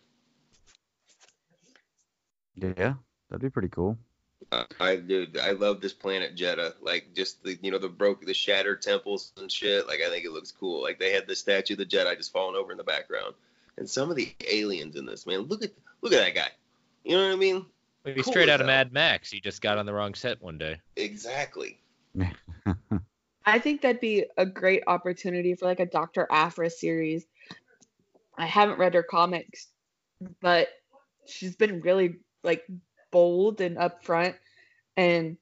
Yeah, 2.54 2.94
that'd 3.28 3.42
be 3.42 3.50
pretty 3.50 3.68
cool. 3.68 3.98
Uh, 4.52 4.64
I 4.80 4.96
dude, 4.96 5.36
I 5.36 5.50
love 5.50 5.80
this 5.80 5.92
planet 5.92 6.36
Jedha. 6.36 6.74
Like 6.80 7.12
just 7.14 7.42
the 7.42 7.58
you 7.60 7.72
know 7.72 7.78
the 7.78 7.88
broke 7.88 8.24
the 8.24 8.34
shattered 8.34 8.82
temples 8.82 9.32
and 9.36 9.50
shit. 9.50 9.88
Like 9.88 10.00
I 10.06 10.08
think 10.08 10.24
it 10.24 10.30
looks 10.30 10.52
cool. 10.52 10.80
Like 10.80 11.00
they 11.00 11.12
had 11.12 11.26
the 11.26 11.34
statue 11.34 11.74
of 11.74 11.78
the 11.78 11.86
Jedi 11.86 12.16
just 12.16 12.32
falling 12.32 12.54
over 12.54 12.70
in 12.70 12.78
the 12.78 12.84
background, 12.84 13.34
and 13.76 13.90
some 13.90 14.10
of 14.10 14.16
the 14.16 14.32
aliens 14.48 14.94
in 14.94 15.06
this 15.06 15.26
man. 15.26 15.40
Look 15.42 15.64
at 15.64 15.72
look 16.02 16.12
at 16.12 16.24
that 16.24 16.34
guy. 16.36 16.50
You 17.04 17.16
know 17.16 17.26
what 17.26 17.32
I 17.32 17.36
mean? 17.36 17.66
maybe 18.04 18.22
Cool 18.22 18.32
straight 18.32 18.48
out 18.48 18.60
of 18.60 18.66
hell. 18.66 18.76
Mad 18.76 18.92
Max 18.92 19.30
he 19.30 19.40
just 19.40 19.60
got 19.60 19.78
on 19.78 19.86
the 19.86 19.92
wrong 19.92 20.14
set 20.14 20.42
one 20.42 20.58
day 20.58 20.80
Exactly. 20.96 21.78
I 23.44 23.58
think 23.58 23.80
that'd 23.80 24.00
be 24.00 24.26
a 24.36 24.44
great 24.44 24.82
opportunity 24.86 25.54
for 25.54 25.66
like 25.66 25.80
a 25.80 25.86
Dr. 25.86 26.26
Aphra 26.30 26.70
series. 26.70 27.24
I 28.36 28.46
haven't 28.46 28.78
read 28.78 28.94
her 28.94 29.02
comics, 29.02 29.68
but 30.40 30.68
she's 31.26 31.56
been 31.56 31.80
really 31.80 32.16
like 32.44 32.64
bold 33.10 33.60
and 33.60 33.76
upfront 33.76 34.34
and 34.96 35.36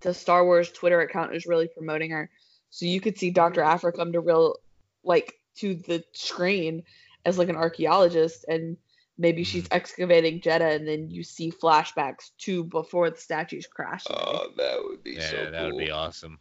the 0.00 0.14
Star 0.14 0.44
Wars 0.44 0.70
Twitter 0.70 1.00
account 1.00 1.34
is 1.34 1.46
really 1.46 1.68
promoting 1.68 2.10
her. 2.10 2.30
So 2.70 2.86
you 2.86 3.00
could 3.00 3.18
see 3.18 3.30
Dr. 3.30 3.62
Aphra 3.62 3.92
come 3.92 4.12
to 4.12 4.20
real 4.20 4.56
like 5.02 5.34
to 5.56 5.74
the 5.74 6.04
screen 6.12 6.82
as 7.24 7.38
like 7.38 7.48
an 7.48 7.56
archaeologist 7.56 8.44
and 8.48 8.76
maybe 9.18 9.44
she's 9.44 9.66
excavating 9.70 10.40
Jedha 10.40 10.74
and 10.74 10.86
then 10.88 11.10
you 11.10 11.22
see 11.22 11.50
flashbacks 11.50 12.30
to 12.38 12.64
before 12.64 13.10
the 13.10 13.16
statues 13.16 13.66
crashed. 13.66 14.08
Oh, 14.10 14.48
that 14.56 14.78
would 14.82 15.02
be 15.04 15.12
yeah 15.12 15.30
so 15.30 15.50
that 15.50 15.64
would 15.66 15.78
be 15.78 15.90
awesome 15.90 16.38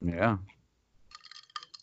Yeah. 0.00 0.36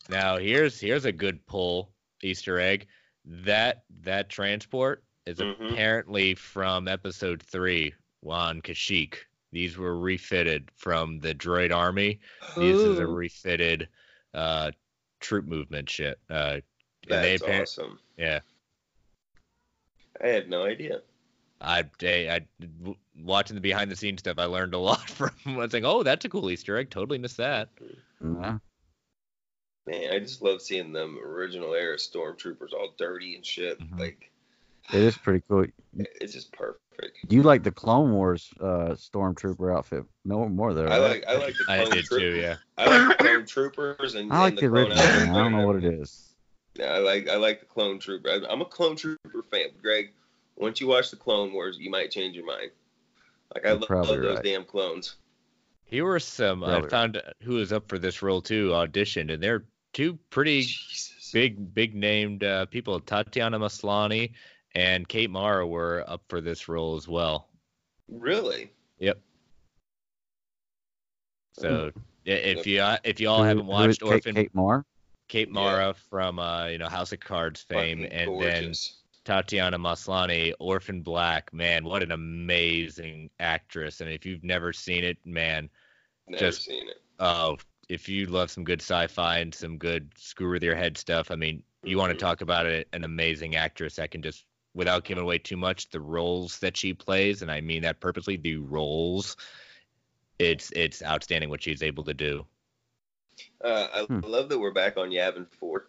Now 0.08 0.36
here's 0.38 0.80
here's 0.80 1.04
a 1.04 1.12
good 1.12 1.44
pull 1.46 1.90
Easter 2.22 2.58
egg. 2.58 2.86
That 3.24 3.84
that 4.02 4.28
transport 4.28 5.02
is 5.26 5.38
Mhm. 5.38 5.72
apparently 5.72 6.34
from 6.34 6.88
episode 6.88 7.42
three 7.42 7.94
on 8.26 8.60
Kashyyyk. 8.62 9.16
These 9.52 9.76
were 9.78 9.98
refitted 9.98 10.70
from 10.74 11.20
the 11.20 11.34
droid 11.34 11.74
army. 11.74 12.20
This 12.56 12.80
is 12.80 12.98
a 12.98 13.06
refitted 13.06 13.88
uh, 14.34 14.72
troop 15.20 15.44
movement 15.46 15.88
shit. 15.88 16.18
Uh, 16.28 16.60
and 17.08 17.24
they 17.24 17.36
That's 17.36 17.42
appar- 17.42 17.62
awesome. 17.62 17.98
Yeah, 18.18 18.40
I 20.22 20.28
had 20.28 20.48
no 20.50 20.64
idea. 20.64 21.00
I, 21.60 21.84
I, 22.02 22.06
I 22.06 22.40
w- 22.82 22.96
watching 23.22 23.54
the 23.54 23.60
behind 23.60 23.90
the 23.90 23.96
scenes 23.96 24.20
stuff. 24.20 24.38
I 24.38 24.44
learned 24.44 24.74
a 24.74 24.78
lot 24.90 25.08
from. 25.08 25.30
I 25.46 25.56
was 25.56 25.72
like, 25.72 25.84
oh, 25.84 26.02
that's 26.02 26.24
a 26.24 26.28
cool 26.28 26.50
Easter 26.50 26.76
egg. 26.76 26.90
Totally 26.90 27.18
missed 27.18 27.38
that. 27.38 27.68
Yeah. 28.22 28.58
Man, 29.86 30.12
I 30.14 30.18
just 30.18 30.40
love 30.42 30.62
seeing 30.62 30.92
them 30.92 31.18
original 31.22 31.74
era 31.74 31.96
stormtroopers 31.96 32.72
all 32.72 32.94
dirty 32.98 33.34
and 33.36 33.44
shit. 33.44 33.78
Mm-hmm. 33.80 33.98
Like 33.98 34.30
It 34.92 35.00
is 35.02 35.16
pretty 35.18 35.42
cool. 35.48 35.66
it's 35.96 36.32
just 36.32 36.52
perfect. 36.52 36.80
Do 37.28 37.36
You 37.36 37.42
like 37.42 37.62
the 37.64 37.70
Clone 37.72 38.12
Wars 38.12 38.50
uh, 38.60 38.94
stormtrooper 38.94 39.74
outfit 39.76 40.04
no 40.24 40.48
more 40.48 40.72
though. 40.74 40.86
I 40.86 40.96
like 40.98 41.24
I 41.28 41.36
like 41.36 41.54
the 41.56 41.64
I 41.72 41.76
clone 41.78 41.90
did 41.90 42.04
too. 42.06 42.18
troopers. 42.18 42.42
Yeah. 42.42 42.56
I 42.78 42.98
like 43.08 43.18
the 43.18 43.24
clone 43.24 43.46
troopers 43.46 44.14
and, 44.14 44.32
I 44.32 44.38
like 44.40 44.48
and 44.52 44.58
the 44.58 44.60
the 44.62 44.66
original. 44.74 44.98
I 44.98 45.42
don't 45.42 45.52
know 45.52 45.66
what 45.66 45.76
it 45.76 45.82
better. 45.82 46.02
is. 46.02 46.33
Yeah, 46.76 46.86
I 46.92 46.98
like 46.98 47.28
I 47.28 47.36
like 47.36 47.60
the 47.60 47.66
clone 47.66 47.98
trooper. 47.98 48.28
I- 48.28 48.46
I'm 48.52 48.60
a 48.60 48.64
clone 48.64 48.96
trooper 48.96 49.42
fan. 49.50 49.68
Greg, 49.80 50.12
once 50.56 50.80
you 50.80 50.86
watch 50.88 51.10
the 51.10 51.16
Clone 51.16 51.52
Wars, 51.52 51.76
you 51.78 51.90
might 51.90 52.10
change 52.10 52.34
your 52.36 52.46
mind. 52.46 52.70
Like 53.54 53.64
I 53.64 53.70
You're 53.70 53.78
love, 53.78 53.88
probably 53.88 54.16
those 54.18 54.34
right. 54.36 54.44
damn 54.44 54.64
clones. 54.64 55.16
Here 55.84 56.04
were 56.04 56.18
some. 56.18 56.64
I 56.64 56.72
Probably. 56.72 56.90
found 56.90 57.22
who 57.42 57.54
was 57.56 57.72
up 57.72 57.88
for 57.88 57.98
this 57.98 58.22
role 58.22 58.40
too. 58.42 58.70
Auditioned, 58.70 59.32
and 59.32 59.40
they're 59.42 59.64
two 59.92 60.18
pretty 60.30 60.62
Jesus. 60.62 61.30
big, 61.32 61.72
big 61.74 61.94
named 61.94 62.42
uh, 62.42 62.66
people. 62.66 62.98
Tatiana 62.98 63.58
Maslany 63.60 64.32
and 64.74 65.06
Kate 65.06 65.30
Mara 65.30 65.64
were 65.66 66.02
up 66.08 66.22
for 66.28 66.40
this 66.40 66.68
role 66.68 66.96
as 66.96 67.06
well. 67.06 67.48
Really? 68.08 68.72
Yep. 68.98 69.20
So 71.52 71.92
i- 72.26 72.30
if 72.30 72.66
you 72.66 72.82
if 73.04 73.20
you 73.20 73.28
all 73.28 73.42
haven't 73.44 73.66
who 73.66 73.70
is 73.72 73.74
watched 73.74 74.00
Kate, 74.00 74.10
Orphan, 74.10 74.34
Kate 74.34 74.54
Moore. 74.54 74.84
Kate 75.34 75.50
Mara 75.50 75.94
from 75.94 76.38
uh, 76.38 76.66
you 76.66 76.78
know 76.78 76.88
House 76.88 77.12
of 77.12 77.18
Cards 77.18 77.60
fame, 77.60 78.02
Fucking 78.02 78.12
and 78.12 78.40
then. 78.40 78.72
Tatiana 79.24 79.78
Maslany, 79.78 80.52
Orphan 80.60 81.00
Black. 81.00 81.52
Man, 81.52 81.84
what 81.84 82.04
an 82.04 82.12
amazing 82.12 83.30
actress! 83.40 84.00
I 84.00 84.04
And 84.04 84.14
if 84.14 84.24
you've 84.24 84.44
never 84.44 84.72
seen 84.72 85.02
it, 85.02 85.16
man, 85.24 85.70
Never 86.28 86.38
just- 86.44 86.62
seen 86.66 86.88
it. 86.88 87.02
oh, 87.18 87.56
if 87.88 88.08
you 88.08 88.26
love 88.26 88.50
some 88.50 88.62
good 88.62 88.80
sci-fi 88.80 89.38
and 89.38 89.52
some 89.52 89.76
good 89.76 90.12
screw 90.16 90.52
with 90.52 90.62
your 90.62 90.76
head 90.76 90.96
stuff, 90.96 91.32
I 91.32 91.36
mean, 91.36 91.64
you 91.82 91.98
want 91.98 92.12
to 92.12 92.18
talk 92.18 92.40
about 92.40 92.66
it, 92.66 92.86
an 92.92 93.02
amazing 93.02 93.56
actress 93.56 93.96
that 93.96 94.10
can 94.12 94.22
just, 94.22 94.44
without 94.74 95.04
giving 95.04 95.24
away 95.24 95.38
too 95.38 95.56
much, 95.56 95.90
the 95.90 96.00
roles 96.00 96.60
that 96.60 96.76
she 96.76 96.92
plays, 96.94 97.42
and 97.42 97.50
I 97.50 97.60
mean 97.60 97.82
that 97.82 97.98
purposely, 97.98 98.36
the 98.36 98.58
roles. 98.58 99.36
It's 100.38 100.70
it's 100.76 101.02
outstanding 101.02 101.50
what 101.50 101.62
she's 101.62 101.82
able 101.82 102.04
to 102.04 102.14
do, 102.14 102.46
Uh, 103.62 103.88
I 103.92 104.00
Hmm. 104.06 104.20
love 104.20 104.48
that 104.50 104.58
we're 104.58 104.72
back 104.72 104.96
on 104.96 105.10
Yavin 105.10 105.46
Four. 105.58 105.88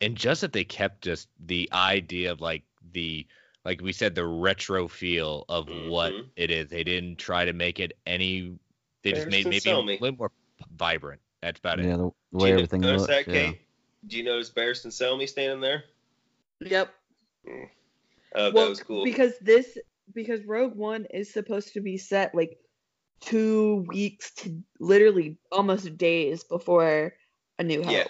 and 0.00 0.16
just 0.16 0.40
that 0.40 0.52
they 0.52 0.64
kept 0.64 1.02
just 1.02 1.28
the 1.46 1.68
idea 1.72 2.32
of 2.32 2.40
like 2.40 2.62
the 2.92 3.26
like 3.64 3.82
we 3.82 3.92
said 3.92 4.14
the 4.14 4.24
retro 4.26 4.88
feel 4.88 5.44
of 5.48 5.68
what 5.68 6.12
Mhm. 6.12 6.30
it 6.36 6.50
is. 6.50 6.70
They 6.70 6.82
didn't 6.84 7.16
try 7.16 7.44
to 7.44 7.52
make 7.52 7.78
it 7.78 7.92
any. 8.06 8.58
They 9.02 9.12
just 9.12 9.28
made 9.28 9.44
Barristan 9.44 9.50
maybe 9.84 9.98
a 9.98 10.00
little 10.00 10.16
more 10.16 10.32
vibrant. 10.72 11.20
That's 11.42 11.58
about 11.58 11.80
it. 11.80 11.86
Yeah, 11.86 11.96
the, 11.96 12.10
the 12.32 12.38
Do 12.38 12.44
way 12.44 12.48
you 12.48 12.54
everything 12.54 12.80
notice 12.80 13.02
looks. 13.02 13.12
that, 13.12 13.26
yeah. 13.26 13.50
Kate? 13.50 13.60
Do 14.06 14.16
you 14.16 14.22
notice 14.24 14.50
Barristan 14.50 14.86
Selmy 14.88 15.28
standing 15.28 15.60
there? 15.60 15.84
Yep. 16.60 16.94
Uh, 17.46 17.50
well, 18.32 18.52
that 18.52 18.68
was 18.70 18.82
cool. 18.82 19.04
because 19.04 19.38
this 19.40 19.76
because 20.14 20.44
Rogue 20.44 20.74
One 20.74 21.04
is 21.06 21.32
supposed 21.32 21.74
to 21.74 21.80
be 21.80 21.98
set 21.98 22.34
like 22.34 22.58
two 23.20 23.84
weeks 23.88 24.32
to 24.36 24.62
literally 24.78 25.36
almost 25.52 25.96
days 25.96 26.44
before 26.44 27.14
A 27.58 27.62
New 27.64 27.82
Hope. 27.82 27.92
yeah, 27.92 28.04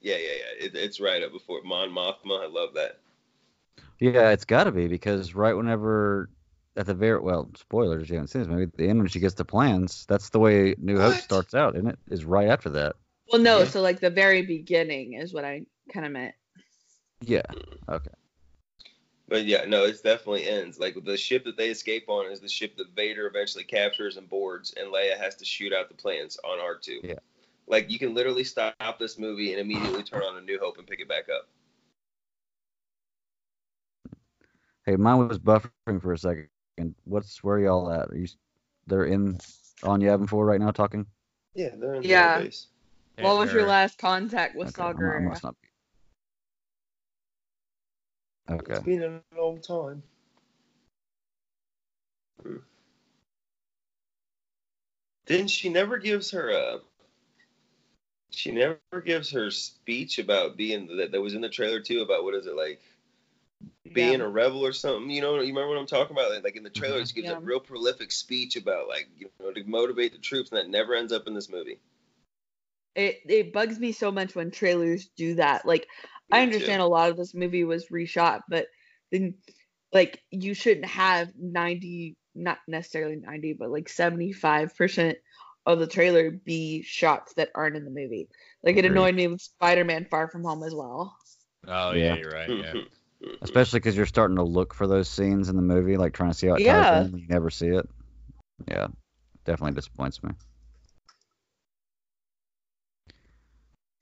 yeah, 0.00 0.16
yeah, 0.16 0.18
yeah. 0.18 0.66
It, 0.66 0.74
it's 0.74 1.00
right 1.00 1.22
up 1.22 1.32
before 1.32 1.62
Mon 1.64 1.90
Mothma. 1.90 2.42
I 2.42 2.46
love 2.46 2.74
that. 2.74 3.00
Yeah, 3.98 4.30
it's 4.30 4.44
got 4.44 4.64
to 4.64 4.72
be 4.72 4.88
because 4.88 5.34
right 5.34 5.54
whenever 5.54 6.28
at 6.76 6.86
the 6.86 6.94
very 6.94 7.18
well, 7.20 7.50
spoilers, 7.56 8.08
you 8.10 8.16
haven't 8.16 8.28
seen 8.28 8.42
this 8.42 8.48
movie. 8.48 8.64
At 8.64 8.76
the 8.76 8.88
end 8.88 8.98
when 8.98 9.08
she 9.08 9.20
gets 9.20 9.34
the 9.34 9.44
plans, 9.44 10.04
that's 10.06 10.28
the 10.28 10.38
way 10.38 10.74
New 10.78 10.98
Hope 10.98 11.14
starts 11.14 11.54
out, 11.54 11.74
isn't 11.76 11.88
it? 11.88 11.98
Is 12.10 12.24
right 12.24 12.48
after 12.48 12.68
that. 12.70 12.96
Well, 13.32 13.40
no, 13.40 13.60
Yeah. 13.60 13.64
so 13.64 13.80
like 13.80 14.00
the 14.00 14.10
very 14.10 14.42
beginning 14.42 15.14
is 15.14 15.32
what 15.32 15.44
I 15.44 15.62
kind 15.92 16.04
of 16.04 16.12
meant. 16.12 16.34
Yeah. 17.22 17.42
Okay. 17.88 18.10
But 19.28 19.44
yeah, 19.44 19.64
no, 19.66 19.84
it 19.84 20.00
definitely 20.04 20.48
ends. 20.48 20.78
Like 20.78 20.96
the 21.04 21.16
ship 21.16 21.44
that 21.44 21.56
they 21.56 21.70
escape 21.70 22.08
on 22.08 22.30
is 22.30 22.40
the 22.40 22.48
ship 22.48 22.76
that 22.76 22.94
Vader 22.94 23.26
eventually 23.26 23.64
captures 23.64 24.16
and 24.16 24.28
boards, 24.28 24.72
and 24.76 24.92
Leia 24.92 25.18
has 25.18 25.34
to 25.36 25.44
shoot 25.44 25.72
out 25.72 25.88
the 25.88 25.94
plans 25.94 26.38
on 26.44 26.60
R 26.60 26.76
two. 26.76 27.00
Yeah. 27.02 27.14
Like 27.66 27.90
you 27.90 27.98
can 27.98 28.14
literally 28.14 28.44
stop 28.44 28.98
this 29.00 29.18
movie 29.18 29.52
and 29.52 29.60
immediately 29.60 30.04
turn 30.04 30.22
on 30.22 30.36
A 30.36 30.40
New 30.40 30.60
Hope 30.60 30.78
and 30.78 30.86
pick 30.86 31.00
it 31.00 31.08
back 31.08 31.24
up. 31.28 31.48
Hey, 34.84 34.94
mine 34.94 35.26
was 35.26 35.40
buffering 35.40 36.00
for 36.00 36.12
a 36.12 36.18
second. 36.18 36.48
What's 37.04 37.42
where 37.42 37.58
y'all 37.58 37.90
at? 37.90 38.10
Are 38.10 38.16
you? 38.16 38.28
They're 38.86 39.06
in 39.06 39.38
on 39.82 40.00
Yavin 40.00 40.28
Four 40.28 40.46
right 40.46 40.60
now 40.60 40.70
talking. 40.70 41.04
Yeah, 41.54 41.70
they're 41.74 41.94
in 41.96 42.04
Yeah. 42.04 42.38
the 42.38 42.44
base. 42.44 42.68
What 43.18 43.38
was 43.38 43.52
your 43.52 43.66
last 43.66 43.98
contact 43.98 44.54
with 44.54 44.68
Okay, 44.68 44.82
I 44.82 44.92
Saw 44.92 44.98
mu- 45.00 45.08
I 45.08 45.20
Gerrera? 45.34 45.40
Must 48.48 48.68
not 48.68 48.86
be. 48.86 48.94
Okay. 48.96 49.02
It's 49.02 49.24
been 49.24 49.28
a 49.38 49.40
long 49.40 49.60
time. 49.60 50.02
Then 55.26 55.48
she 55.48 55.68
never 55.68 55.98
gives 55.98 56.30
her 56.32 56.50
a. 56.50 56.80
She 58.30 58.52
never 58.52 59.00
gives 59.04 59.30
her 59.30 59.50
speech 59.50 60.18
about 60.18 60.56
being 60.56 60.96
that 60.96 61.12
that 61.12 61.20
was 61.20 61.34
in 61.34 61.40
the 61.42 61.48
trailer 61.48 61.80
too 61.80 62.02
about 62.02 62.24
what 62.24 62.34
is 62.34 62.46
it 62.46 62.56
like 62.56 62.80
being 63.92 64.20
a 64.20 64.28
rebel 64.28 64.64
or 64.64 64.72
something. 64.72 65.10
You 65.10 65.22
know, 65.22 65.34
you 65.40 65.48
remember 65.48 65.68
what 65.68 65.78
I'm 65.78 65.86
talking 65.86 66.16
about? 66.16 66.30
Like, 66.32 66.44
like 66.44 66.56
in 66.56 66.64
the 66.64 66.70
uh-huh. 66.76 66.80
trailer, 66.80 67.04
she 67.04 67.14
gives 67.14 67.30
Yeah. 67.30 67.36
a 67.38 67.40
real 67.40 67.60
prolific 67.60 68.12
speech 68.12 68.56
about 68.56 68.88
like 68.88 69.08
you 69.18 69.30
know 69.40 69.52
to 69.52 69.64
motivate 69.64 70.12
the 70.12 70.18
troops, 70.18 70.50
and 70.50 70.58
that 70.58 70.68
never 70.70 70.94
ends 70.94 71.12
up 71.12 71.26
in 71.26 71.34
this 71.34 71.48
movie. 71.50 71.88
It 72.94 73.20
it 73.28 73.52
bugs 73.52 73.78
me 73.78 73.92
so 73.92 74.10
much 74.10 74.34
when 74.34 74.50
trailers 74.50 75.08
do 75.16 75.34
that. 75.36 75.66
Like 75.66 75.88
I 76.32 76.42
understand 76.42 76.80
too. 76.80 76.84
a 76.84 76.88
lot 76.88 77.10
of 77.10 77.16
this 77.16 77.34
movie 77.34 77.64
was 77.64 77.88
reshot, 77.88 78.40
but 78.48 78.66
then 79.12 79.34
like 79.92 80.22
you 80.30 80.54
shouldn't 80.54 80.86
have 80.86 81.28
90 81.38 82.16
not 82.34 82.58
necessarily 82.68 83.16
90, 83.16 83.54
but 83.54 83.70
like 83.70 83.88
75% 83.88 85.16
of 85.64 85.78
the 85.78 85.86
trailer 85.86 86.30
be 86.30 86.82
shots 86.82 87.34
that 87.34 87.50
aren't 87.54 87.76
in 87.76 87.84
the 87.84 87.90
movie. 87.90 88.28
Like 88.62 88.76
it 88.76 88.84
annoyed 88.84 89.14
me 89.14 89.26
with 89.26 89.40
Spider-Man 89.40 90.06
Far 90.10 90.28
From 90.28 90.44
Home 90.44 90.62
as 90.62 90.74
well. 90.74 91.16
Oh 91.66 91.92
Yeah. 91.92 92.14
yeah, 92.14 92.14
you're 92.16 92.30
right. 92.30 92.50
Yeah. 92.50 92.74
Especially 93.42 93.80
because 93.80 93.96
you're 93.96 94.06
starting 94.06 94.36
to 94.36 94.42
look 94.42 94.74
for 94.74 94.86
those 94.86 95.08
scenes 95.08 95.48
in 95.48 95.56
the 95.56 95.62
movie, 95.62 95.96
like 95.96 96.12
trying 96.12 96.30
to 96.30 96.36
see 96.36 96.46
how 96.46 96.54
it 96.54 96.62
Yeah. 96.62 96.82
ties 96.82 97.00
in. 97.00 97.06
and 97.14 97.20
You 97.20 97.28
never 97.28 97.50
see 97.50 97.68
it. 97.68 97.88
Yeah, 98.68 98.88
definitely 99.44 99.74
disappoints 99.74 100.22
me. 100.22 100.30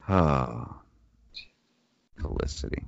Oh, 0.09 0.81
Felicity. 2.25 2.83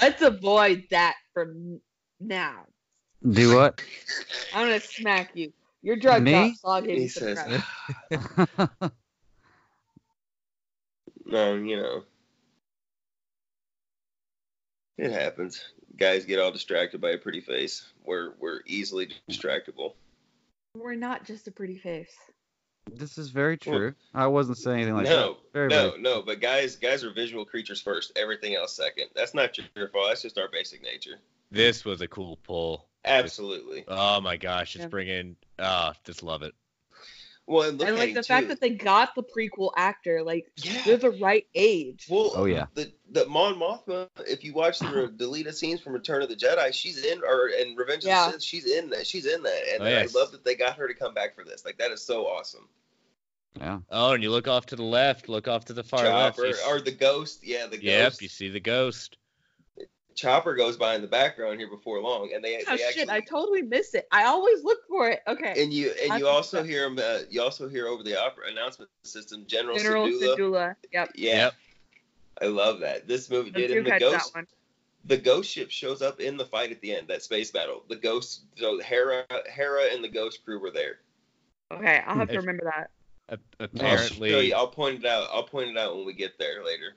Let's 0.00 0.22
avoid 0.22 0.84
that 0.92 1.16
from 1.34 1.80
now. 2.20 2.66
Do 3.28 3.56
what? 3.56 3.82
I'm 4.54 4.68
gonna 4.68 4.78
smack 4.78 5.32
you. 5.34 5.52
Your 5.82 5.96
drug 5.96 6.22
Me? 6.22 6.30
drops, 6.30 6.60
so 6.60 6.68
I'll 6.68 6.80
give 6.82 6.96
He 6.96 7.02
you 7.02 7.08
some 7.08 7.34
says, 7.34 7.62
credit. 8.08 8.92
No, 11.26 11.54
you 11.54 11.76
know, 11.76 12.02
it 14.98 15.10
happens. 15.12 15.72
Guys 15.96 16.24
get 16.24 16.38
all 16.40 16.50
distracted 16.52 17.00
by 17.00 17.10
a 17.10 17.18
pretty 17.18 17.40
face. 17.40 17.84
We're 18.04 18.34
we're 18.38 18.60
easily 18.66 19.10
distractible. 19.28 19.94
We're 20.76 20.94
not 20.94 21.24
just 21.24 21.48
a 21.48 21.52
pretty 21.52 21.78
face. 21.78 22.14
This 22.94 23.18
is 23.18 23.30
very 23.30 23.56
true. 23.56 23.94
I 24.14 24.26
wasn't 24.26 24.58
saying 24.58 24.78
anything 24.78 24.94
like 24.94 25.06
no, 25.06 25.34
that. 25.34 25.36
Very, 25.52 25.68
no, 25.68 25.90
very- 25.90 26.02
no. 26.02 26.22
But 26.22 26.40
guys, 26.40 26.76
guys 26.76 27.04
are 27.04 27.12
visual 27.12 27.44
creatures 27.44 27.80
first. 27.80 28.12
Everything 28.16 28.54
else 28.54 28.74
second. 28.74 29.06
That's 29.14 29.34
not 29.34 29.56
your 29.76 29.88
fault. 29.88 30.08
That's 30.08 30.22
just 30.22 30.38
our 30.38 30.48
basic 30.50 30.82
nature. 30.82 31.18
This 31.50 31.84
was 31.84 32.00
a 32.00 32.08
cool 32.08 32.38
pull. 32.44 32.86
Absolutely. 33.04 33.84
Oh 33.88 34.20
my 34.20 34.36
gosh, 34.36 34.74
it's 34.76 34.82
Yeah. 34.82 34.88
bringing. 34.88 35.36
Ah, 35.58 35.94
just 36.04 36.22
love 36.22 36.42
it. 36.42 36.54
Well, 37.50 37.68
and 37.68 37.82
and 37.82 37.96
like 37.98 38.10
it, 38.10 38.14
the 38.14 38.22
fact 38.22 38.46
that 38.46 38.60
they 38.60 38.70
got 38.70 39.16
the 39.16 39.24
prequel 39.24 39.72
actor, 39.76 40.22
like 40.22 40.46
Yeah. 40.62 40.82
they're 40.84 40.96
the 40.98 41.10
right 41.10 41.46
age. 41.56 42.06
Well, 42.08 42.30
Oh, 42.36 42.44
yeah. 42.44 42.66
The 42.74 42.92
the 43.10 43.26
Mon 43.26 43.56
Mothma, 43.56 44.08
if 44.28 44.44
you 44.44 44.52
watch 44.52 44.78
the 44.78 44.86
re- 44.94 45.08
deleted 45.16 45.56
scenes 45.56 45.80
from 45.80 45.94
Return 45.94 46.22
of 46.22 46.28
the 46.28 46.36
Jedi, 46.36 46.72
she's 46.72 47.04
in 47.04 47.20
or 47.24 47.48
in 47.48 47.74
Revenge 47.74 48.04
Yeah. 48.04 48.26
of 48.26 48.34
the 48.34 48.40
Sith, 48.40 48.44
she's 48.44 48.66
in 48.66 48.88
that. 48.90 49.04
She's 49.04 49.26
in 49.26 49.42
that, 49.42 49.62
and 49.74 49.82
Oh, 49.82 49.86
I 49.86 50.06
love 50.14 50.30
that 50.30 50.44
they 50.44 50.54
got 50.54 50.76
her 50.76 50.86
to 50.86 50.94
come 50.94 51.12
back 51.12 51.34
for 51.34 51.42
this. 51.42 51.64
Like 51.64 51.76
that 51.78 51.90
is 51.90 52.02
so 52.02 52.24
awesome. 52.26 52.68
yeah. 53.58 53.80
Oh, 53.90 54.12
and 54.12 54.22
you 54.22 54.30
look 54.30 54.46
off 54.46 54.66
to 54.66 54.76
the 54.76 54.84
left, 54.84 55.28
look 55.28 55.48
off 55.48 55.64
to 55.64 55.72
the 55.72 55.82
far 55.82 56.04
left. 56.04 56.36
Chopper 56.36 56.46
you 56.46 56.54
s- 56.54 56.64
or 56.68 56.80
the 56.80 56.92
ghost, 56.92 57.40
yeah, 57.42 57.64
the 57.66 57.78
ghost. 57.78 57.82
yep, 57.82 58.12
you 58.20 58.28
see 58.28 58.48
the 58.48 58.60
ghost. 58.60 59.16
Chopper 60.14 60.54
goes 60.54 60.76
by 60.76 60.94
in 60.94 61.00
the 61.02 61.06
background 61.08 61.58
here 61.58 61.68
before 61.68 62.00
long, 62.00 62.30
and 62.34 62.44
they, 62.44 62.56
Oh 62.66 62.76
they 62.76 62.76
shit! 62.78 62.86
actually 63.08 63.10
I 63.10 63.20
totally 63.20 63.62
miss 63.62 63.94
it. 63.94 64.06
I 64.12 64.24
always 64.24 64.62
look 64.64 64.86
for 64.88 65.08
it. 65.08 65.20
Okay. 65.26 65.62
and 65.62 65.72
you 65.72 65.92
and 66.02 66.12
I 66.12 66.18
you 66.18 66.24
think 66.24 66.34
also 66.34 66.62
hear 66.62 66.80
hear 66.80 66.84
'em, 66.86 66.98
Uh, 66.98 67.20
you 67.30 67.40
also 67.42 67.68
hear 67.68 67.86
over 67.86 68.02
the 68.02 68.20
opera 68.20 68.48
announcement 68.50 68.90
system 69.04 69.44
General, 69.46 69.76
General 69.78 70.06
Syndulla. 70.06 70.36
Syndulla. 70.36 70.76
Yep. 70.92 71.10
Yeah, 71.14 71.36
Yep. 71.36 71.54
I 72.42 72.46
love 72.46 72.80
that. 72.80 73.06
This 73.08 73.30
movie 73.30 73.50
did, 73.50 73.68
do 73.68 73.78
and 73.78 73.86
the 73.86 73.98
ghost 73.98 74.32
that 74.32 74.38
one. 74.38 74.46
the 75.06 75.16
ghost 75.16 75.50
ship 75.50 75.70
shows 75.70 76.02
up 76.02 76.20
in 76.20 76.36
the 76.36 76.44
fight 76.46 76.70
at 76.70 76.80
the 76.80 76.94
end, 76.94 77.08
that 77.08 77.22
space 77.22 77.50
battle. 77.50 77.84
The 77.88 77.96
ghost, 77.96 78.42
so 78.56 78.78
Hera, 78.80 79.24
Hera, 79.48 79.84
and 79.92 80.02
the 80.04 80.08
ghost 80.08 80.44
crew 80.44 80.58
were 80.60 80.70
there. 80.70 81.00
Okay, 81.72 82.02
I'll 82.06 82.16
have 82.16 82.28
to 82.30 82.36
remember 82.40 82.64
that. 82.64 82.90
A- 83.28 83.38
I'll 83.60 83.66
apparently, 83.66 84.48
you. 84.48 84.54
I'll 84.54 84.66
point 84.68 84.98
it 85.04 85.06
out. 85.06 85.28
I'll 85.32 85.44
point 85.44 85.68
it 85.70 85.78
out 85.78 85.94
when 85.96 86.04
we 86.04 86.12
get 86.14 86.36
there 86.38 86.64
later. 86.64 86.96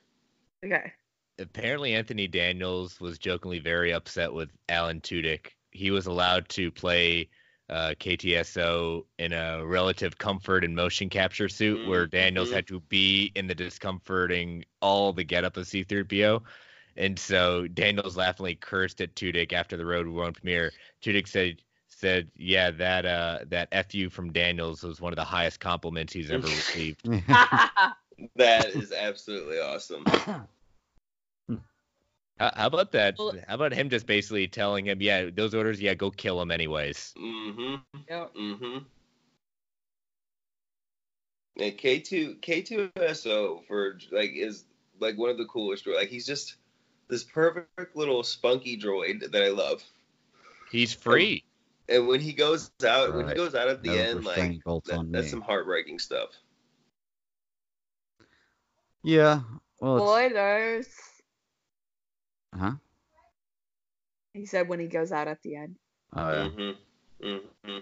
Okay. 0.66 0.92
Apparently 1.40 1.94
Anthony 1.94 2.28
Daniels 2.28 3.00
was 3.00 3.18
jokingly 3.18 3.60
very 3.60 3.92
upset 3.92 4.32
with 4.34 4.50
Alan 4.70 5.02
Tudyk. 5.02 5.48
He 5.72 5.90
was 5.92 6.06
allowed 6.06 6.48
to 6.50 6.72
play 6.72 7.30
uh, 7.70 7.94
K2SO 8.00 9.06
in 9.18 9.34
a 9.34 9.66
relative 9.66 10.18
comfort 10.18 10.64
and 10.64 10.76
motion 10.76 11.10
capture 11.10 11.50
suit, 11.50 11.88
where 11.88 12.06
Daniels 12.06 12.50
Mhm. 12.50 12.54
had 12.54 12.68
to 12.68 12.80
be 12.82 13.32
in 13.36 13.48
the 13.48 13.56
discomforting 13.56 14.66
all 14.82 15.12
the 15.14 15.24
getup 15.24 15.58
of 15.58 15.66
C-3PO. 15.66 16.44
And 16.98 17.18
so 17.18 17.68
Daniels 17.68 18.16
laughingly 18.18 18.56
cursed 18.56 19.02
at 19.02 19.16
Tudyk 19.16 19.54
after 19.54 19.76
the 19.78 19.86
Rogue 19.86 20.08
One 20.08 20.34
premiere. 20.34 20.72
Tudyk 21.02 21.28
said 21.28 21.62
said, 21.88 22.30
"Yeah, 22.36 22.70
that 22.72 23.06
uh 23.06 23.40
that 23.48 23.92
fu 23.92 24.10
from 24.10 24.32
Daniels 24.34 24.84
was 24.84 25.02
one 25.02 25.14
of 25.14 25.18
the 25.18 25.24
highest 25.24 25.60
compliments 25.60 26.14
he's 26.14 26.32
ever 26.32 26.48
received." 26.56 27.08
That 28.36 28.70
is 28.70 28.92
absolutely 28.92 29.60
awesome. 29.60 30.06
How, 32.40 32.52
how 32.56 32.68
about 32.68 32.92
that? 32.94 33.16
Well- 33.18 33.36
how 33.48 33.56
about 33.56 33.74
him 33.74 33.90
just 33.90 34.06
basically 34.06 34.48
telling 34.48 34.86
him, 34.86 35.02
"Yeah, 35.02 35.30
those 35.34 35.54
orders, 35.54 35.82
yeah, 35.82 35.94
go 35.94 36.10
kill 36.12 36.42
him 36.42 36.52
anyways." 36.52 37.14
Mm-hmm. 37.18 37.76
Yeah. 38.10 38.26
Mm-hmm. 38.38 38.78
And 41.62 41.78
K 41.78 42.00
two 42.00 42.36
K 42.42 42.62
two 42.64 42.90
SO 43.14 43.62
for 43.68 44.00
like 44.12 44.32
is 44.34 44.66
like 45.00 45.18
one 45.18 45.30
of 45.30 45.38
the 45.38 45.46
coolest 45.46 45.86
droids. 45.86 45.96
Like 45.98 46.10
he's 46.10 46.26
just 46.26 46.56
this 47.10 47.24
perfect 47.24 47.96
little 47.96 48.24
spunky 48.24 48.78
droid 48.78 49.32
that 49.32 49.44
I 49.44 49.50
love. 49.50 49.84
He's 50.72 50.94
free. 50.94 51.44
And 51.90 52.08
when 52.08 52.22
he 52.22 52.34
goes 52.34 52.72
out, 52.88 53.14
when 53.14 53.28
he 53.28 53.36
goes 53.36 53.54
out 53.54 53.68
at 53.68 53.84
the 53.84 53.90
No 53.90 53.96
end, 53.96 54.24
like 54.24 54.64
bolts 54.64 54.90
that- 54.90 54.98
on 54.98 55.12
that's 55.12 55.26
me. 55.26 55.30
some 55.32 55.42
heartbreaking 55.42 56.00
stuff. 56.00 56.30
Yeah. 59.04 59.42
Well, 59.80 59.98
it's, 59.98 60.04
Spoilers. 60.34 60.88
Huh? 62.58 62.72
He 64.34 64.46
said 64.46 64.68
when 64.68 64.80
he 64.80 64.88
goes 64.88 65.12
out 65.12 65.28
at 65.28 65.42
the 65.44 65.56
end. 65.56 65.76
Oh 66.16 66.32
yeah. 66.32 66.50
Mm-hmm. 66.50 67.28
Mm-hmm. 67.28 67.78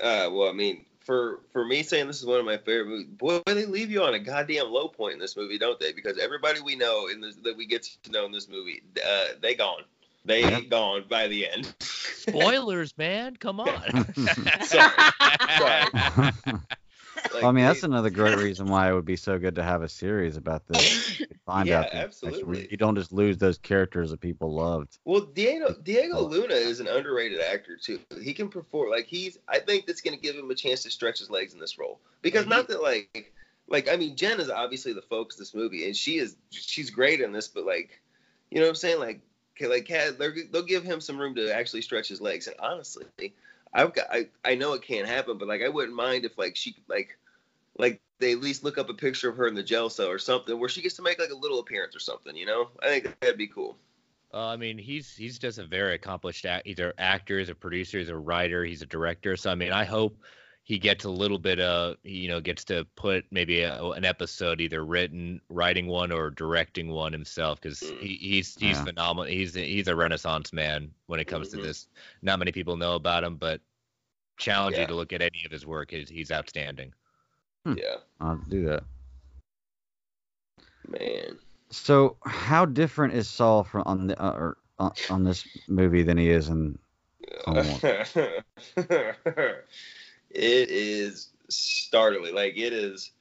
Uh, 0.00 0.30
well, 0.30 0.48
I 0.48 0.52
mean, 0.52 0.84
for 1.00 1.40
for 1.52 1.64
me 1.64 1.82
saying 1.82 2.06
this 2.06 2.20
is 2.20 2.26
one 2.26 2.38
of 2.38 2.44
my 2.44 2.56
favorite 2.58 2.86
movies, 2.88 3.06
boy, 3.06 3.40
they 3.46 3.66
leave 3.66 3.90
you 3.90 4.02
on 4.02 4.14
a 4.14 4.18
goddamn 4.18 4.70
low 4.70 4.88
point 4.88 5.14
in 5.14 5.18
this 5.18 5.36
movie, 5.36 5.58
don't 5.58 5.78
they? 5.80 5.92
Because 5.92 6.18
everybody 6.18 6.60
we 6.60 6.76
know 6.76 7.08
in 7.08 7.20
this 7.20 7.36
that 7.36 7.56
we 7.56 7.66
get 7.66 7.82
to 8.02 8.10
know 8.10 8.24
in 8.26 8.32
this 8.32 8.48
movie, 8.48 8.82
uh, 9.04 9.26
they 9.40 9.54
gone. 9.54 9.82
They 10.24 10.42
Yeah. 10.42 10.60
gone 10.60 11.04
by 11.08 11.26
the 11.26 11.48
end. 11.48 11.74
Spoilers, 11.80 12.96
man. 12.96 13.36
Come 13.36 13.58
on. 13.58 13.82
Sorry. 14.64 14.90
Sorry. 15.58 16.62
Like, 17.32 17.42
Well, 17.42 17.50
I 17.50 17.52
mean, 17.52 17.64
that's 17.64 17.80
they- 17.80 17.86
another 17.86 18.10
great 18.10 18.36
reason 18.42 18.68
why 18.68 18.90
it 18.90 18.94
would 18.94 19.04
be 19.04 19.16
so 19.16 19.38
good 19.38 19.54
to 19.56 19.62
have 19.62 19.82
a 19.82 19.88
series 19.88 20.36
about 20.36 20.66
this. 20.66 21.22
Find 21.46 21.68
Yeah, 21.68 21.80
out 21.80 21.92
absolutely. 21.92 22.68
You 22.70 22.76
don't 22.76 22.94
just 22.94 23.12
lose 23.12 23.38
those 23.38 23.58
characters 23.58 24.10
that 24.10 24.20
people 24.20 24.54
loved. 24.54 24.98
Well, 25.04 25.20
Diego 25.20 25.74
Diego 25.82 26.18
oh. 26.18 26.24
Luna 26.24 26.54
is 26.54 26.80
an 26.80 26.86
underrated 26.88 27.40
actor 27.40 27.76
too. 27.76 27.98
He 28.22 28.32
can 28.32 28.48
perform 28.48 28.90
like 28.90 29.06
he's. 29.06 29.38
I 29.48 29.58
think 29.58 29.86
that's 29.86 30.00
going 30.00 30.16
to 30.16 30.22
give 30.22 30.36
him 30.36 30.50
a 30.50 30.54
chance 30.54 30.84
to 30.84 30.90
stretch 30.90 31.18
his 31.18 31.30
legs 31.30 31.52
in 31.52 31.58
this 31.58 31.78
role 31.78 31.98
because 32.22 32.46
not 32.46 32.68
that 32.68 32.82
like 32.82 33.32
like 33.66 33.88
I 33.90 33.96
mean 33.96 34.14
Jyn 34.16 34.38
is 34.38 34.50
obviously 34.50 34.92
the 34.92 35.02
focus 35.02 35.36
of 35.36 35.40
this 35.40 35.54
movie 35.54 35.86
and 35.86 35.96
she 35.96 36.18
is 36.18 36.36
she's 36.50 36.90
great 36.90 37.20
in 37.20 37.32
this, 37.32 37.48
but 37.48 37.64
like 37.66 38.00
you 38.50 38.58
know 38.58 38.64
what 38.64 38.70
I'm 38.70 38.74
saying 38.76 39.00
like 39.00 39.20
like 39.60 39.84
Cat 39.86 40.18
they'll 40.18 40.62
give 40.62 40.84
him 40.84 41.00
some 41.00 41.18
room 41.18 41.34
to 41.36 41.54
actually 41.54 41.82
stretch 41.82 42.08
his 42.08 42.20
legs 42.20 42.46
and 42.46 42.56
honestly 42.58 43.04
I've 43.74 43.94
got 43.94 44.06
I, 44.10 44.28
I 44.44 44.54
know 44.54 44.74
it 44.74 44.82
can't 44.82 45.08
happen, 45.08 45.38
but 45.38 45.48
like 45.48 45.62
I 45.62 45.68
wouldn't 45.68 45.96
mind 45.96 46.24
if 46.24 46.36
like 46.38 46.56
she 46.56 46.76
like 46.88 47.16
like 47.78 48.00
they 48.18 48.32
at 48.32 48.40
least 48.40 48.62
look 48.64 48.78
up 48.78 48.88
a 48.88 48.94
picture 48.94 49.28
of 49.28 49.36
her 49.36 49.46
in 49.48 49.54
the 49.54 49.62
jail 49.62 49.90
cell 49.90 50.08
or 50.08 50.18
something 50.18 50.58
where 50.58 50.68
she 50.68 50.82
gets 50.82 50.96
to 50.96 51.02
make 51.02 51.18
like 51.18 51.30
a 51.30 51.34
little 51.34 51.58
appearance 51.58 51.96
or 51.96 52.00
something, 52.00 52.36
you 52.36 52.46
know? 52.46 52.68
I 52.82 52.86
think 52.86 53.16
that'd 53.20 53.38
be 53.38 53.48
cool. 53.48 53.78
Uh, 54.34 54.48
I 54.48 54.56
mean, 54.56 54.78
he's 54.78 55.14
he's 55.14 55.38
just 55.38 55.58
a 55.58 55.66
very 55.66 55.94
accomplished 55.94 56.46
act. 56.46 56.66
He's 56.66 56.78
an 56.78 56.92
actor, 56.98 57.38
he's 57.38 57.48
a 57.50 57.54
producer, 57.54 57.98
he's 57.98 58.08
a 58.08 58.16
writer, 58.16 58.64
he's 58.64 58.80
a 58.82 58.86
director. 58.86 59.36
So 59.36 59.50
I 59.50 59.54
mean, 59.54 59.72
I 59.72 59.84
hope 59.84 60.16
he 60.64 60.78
gets 60.78 61.04
a 61.04 61.10
little 61.10 61.38
bit 61.38 61.58
of 61.60 61.96
you 62.02 62.28
know 62.28 62.40
gets 62.40 62.64
to 62.66 62.86
put 62.96 63.24
maybe 63.30 63.60
a, 63.62 63.82
an 63.90 64.04
episode 64.06 64.60
either 64.60 64.84
written, 64.86 65.40
writing 65.50 65.86
one, 65.86 66.12
or 66.12 66.30
directing 66.30 66.88
one 66.88 67.12
himself 67.12 67.60
because 67.60 67.80
he, 67.80 68.16
he's 68.20 68.54
he's 68.54 68.78
Yeah. 68.78 68.84
phenomenal. 68.84 69.30
He's 69.30 69.52
he's 69.54 69.88
a 69.88 69.96
renaissance 69.96 70.52
man 70.52 70.90
when 71.08 71.20
it 71.20 71.26
comes 71.26 71.48
Mhm. 71.48 71.56
to 71.56 71.62
this. 71.62 71.88
Not 72.22 72.38
many 72.38 72.52
people 72.52 72.76
know 72.76 72.94
about 72.94 73.24
him, 73.24 73.36
but 73.36 73.60
challenge 74.38 74.76
Yeah. 74.76 74.82
you 74.82 74.86
to 74.88 74.94
look 74.94 75.12
at 75.12 75.20
any 75.20 75.42
of 75.44 75.52
his 75.52 75.66
work. 75.66 75.90
He's, 75.90 76.08
he's 76.08 76.30
outstanding. 76.32 76.94
Yeah, 77.64 77.96
I'll 78.20 78.40
do 78.48 78.64
that. 78.66 78.84
man. 80.88 81.38
So, 81.70 82.16
how 82.24 82.66
different 82.66 83.14
is 83.14 83.28
Saul 83.28 83.64
from 83.64 83.82
on 83.86 84.06
the 84.08 84.22
uh, 84.22 84.32
or 84.32 84.56
on, 84.78 84.92
on 85.10 85.24
this 85.24 85.46
movie 85.68 86.02
than 86.02 86.18
he 86.18 86.30
is 86.30 86.48
in 86.48 86.78
it 90.30 90.70
is 90.70 91.30
startling. 91.48 92.34
Like 92.34 92.56
it 92.56 92.72
is. 92.72 93.12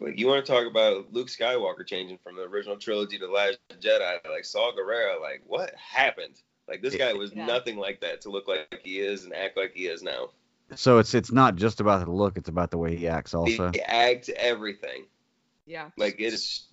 Like 0.00 0.18
you 0.18 0.26
want 0.26 0.44
to 0.44 0.52
talk 0.52 0.66
about 0.66 1.12
Luke 1.12 1.28
Skywalker 1.28 1.86
changing 1.86 2.18
from 2.24 2.34
the 2.36 2.42
original 2.42 2.76
trilogy 2.76 3.18
to 3.18 3.26
the 3.26 3.32
Last 3.32 3.58
Jedi? 3.80 4.18
Like 4.28 4.44
Saul 4.44 4.72
Guerrero, 4.74 5.20
like 5.20 5.42
what 5.46 5.72
happened? 5.76 6.40
Like 6.68 6.82
this 6.82 6.96
guy 6.96 7.12
was 7.12 7.32
Yeah. 7.32 7.46
nothing 7.46 7.76
like 7.76 8.00
that 8.00 8.20
to 8.22 8.30
look 8.30 8.48
like 8.48 8.80
he 8.82 8.98
is 9.00 9.24
and 9.24 9.34
act 9.34 9.56
like 9.56 9.72
he 9.74 9.86
is 9.86 10.02
now. 10.02 10.30
So 10.76 10.98
it's 10.98 11.14
it's 11.14 11.32
not 11.32 11.56
just 11.56 11.80
about 11.80 12.04
the 12.04 12.10
look; 12.12 12.36
it's 12.36 12.48
about 12.48 12.70
the 12.70 12.78
way 12.78 12.96
he 12.96 13.08
acts 13.08 13.34
also. 13.34 13.70
He 13.72 13.80
acts 13.80 14.30
everything. 14.36 15.06
Yeah. 15.66 15.90
Like 15.96 16.16
it 16.20 16.32
is 16.32 16.66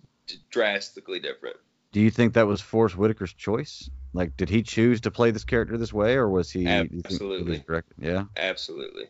drastically 0.50 1.20
different. 1.20 1.58
Do 1.91 2.02
you 2.02 2.10
think 2.12 2.34
that 2.34 2.48
was 2.48 2.62
Forest 2.62 2.95
Whitaker's 2.95 3.34
choice? 3.34 3.89
Like, 4.14 4.36
did 4.38 4.50
he 4.50 4.62
choose 4.64 5.02
to 5.02 5.12
play 5.12 5.32
this 5.32 5.43
character 5.43 5.78
this 5.78 5.93
way, 5.93 6.16
or 6.16 6.30
was 6.30 6.52
he? 6.52 6.64
do 6.66 6.66
he 6.66 6.95
was 6.95 7.06
Absolutely. 7.06 7.58
directed? 7.60 7.95
Yeah. 8.00 8.24
Absolutely. 8.36 9.06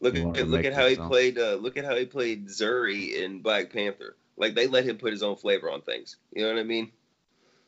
Look 0.00 0.14
He 0.14 0.22
at 0.22 0.48
look 0.48 0.64
at 0.64 0.72
how 0.74 0.82
he 0.84 0.90
himself. 0.90 1.10
played. 1.10 1.38
Uh, 1.38 1.54
look 1.54 1.76
at 1.76 1.84
how 1.84 1.96
he 1.96 2.04
played 2.06 2.48
Zuri 2.48 3.22
in 3.22 3.40
Black 3.40 3.72
Panther. 3.72 4.16
Like 4.36 4.54
they 4.54 4.66
let 4.66 4.84
him 4.84 4.98
put 4.98 5.12
his 5.12 5.22
own 5.22 5.36
flavor 5.36 5.70
on 5.70 5.80
things. 5.82 6.16
You 6.32 6.42
know 6.42 6.52
what 6.54 6.60
I 6.60 6.64
mean? 6.64 6.92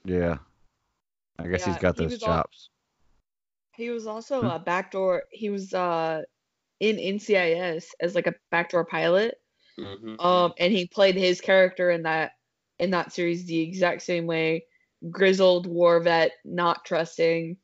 Yeah. 0.04 0.38
I 1.38 1.46
guess 1.46 1.64
he's 1.64 1.76
got 1.78 1.96
he 1.98 2.04
those 2.04 2.22
al- 2.22 2.28
chops. 2.28 2.68
He 3.74 3.90
was 3.90 4.06
also 4.06 4.40
Hmm. 4.40 4.46
a 4.48 4.58
backdoor. 4.58 5.22
He 5.30 5.50
was 5.50 5.72
uh 5.72 6.22
in 6.80 6.96
NCIS 6.96 7.86
as 8.00 8.14
like 8.14 8.26
a 8.26 8.34
backdoor 8.50 8.84
pilot. 8.84 9.40
Mm-hmm. 9.78 10.20
Um, 10.20 10.52
and 10.58 10.72
he 10.72 10.86
played 10.86 11.14
his 11.14 11.40
character 11.40 11.90
in 11.90 12.02
that 12.02 12.32
in 12.78 12.90
that 12.90 13.12
series 13.12 13.44
the 13.44 13.60
exact 13.60 14.02
same 14.02 14.26
way. 14.26 14.64
Grizzled 15.10 15.66
war 15.66 16.00
vet, 16.00 16.32
not 16.44 16.84
trusting. 16.84 17.56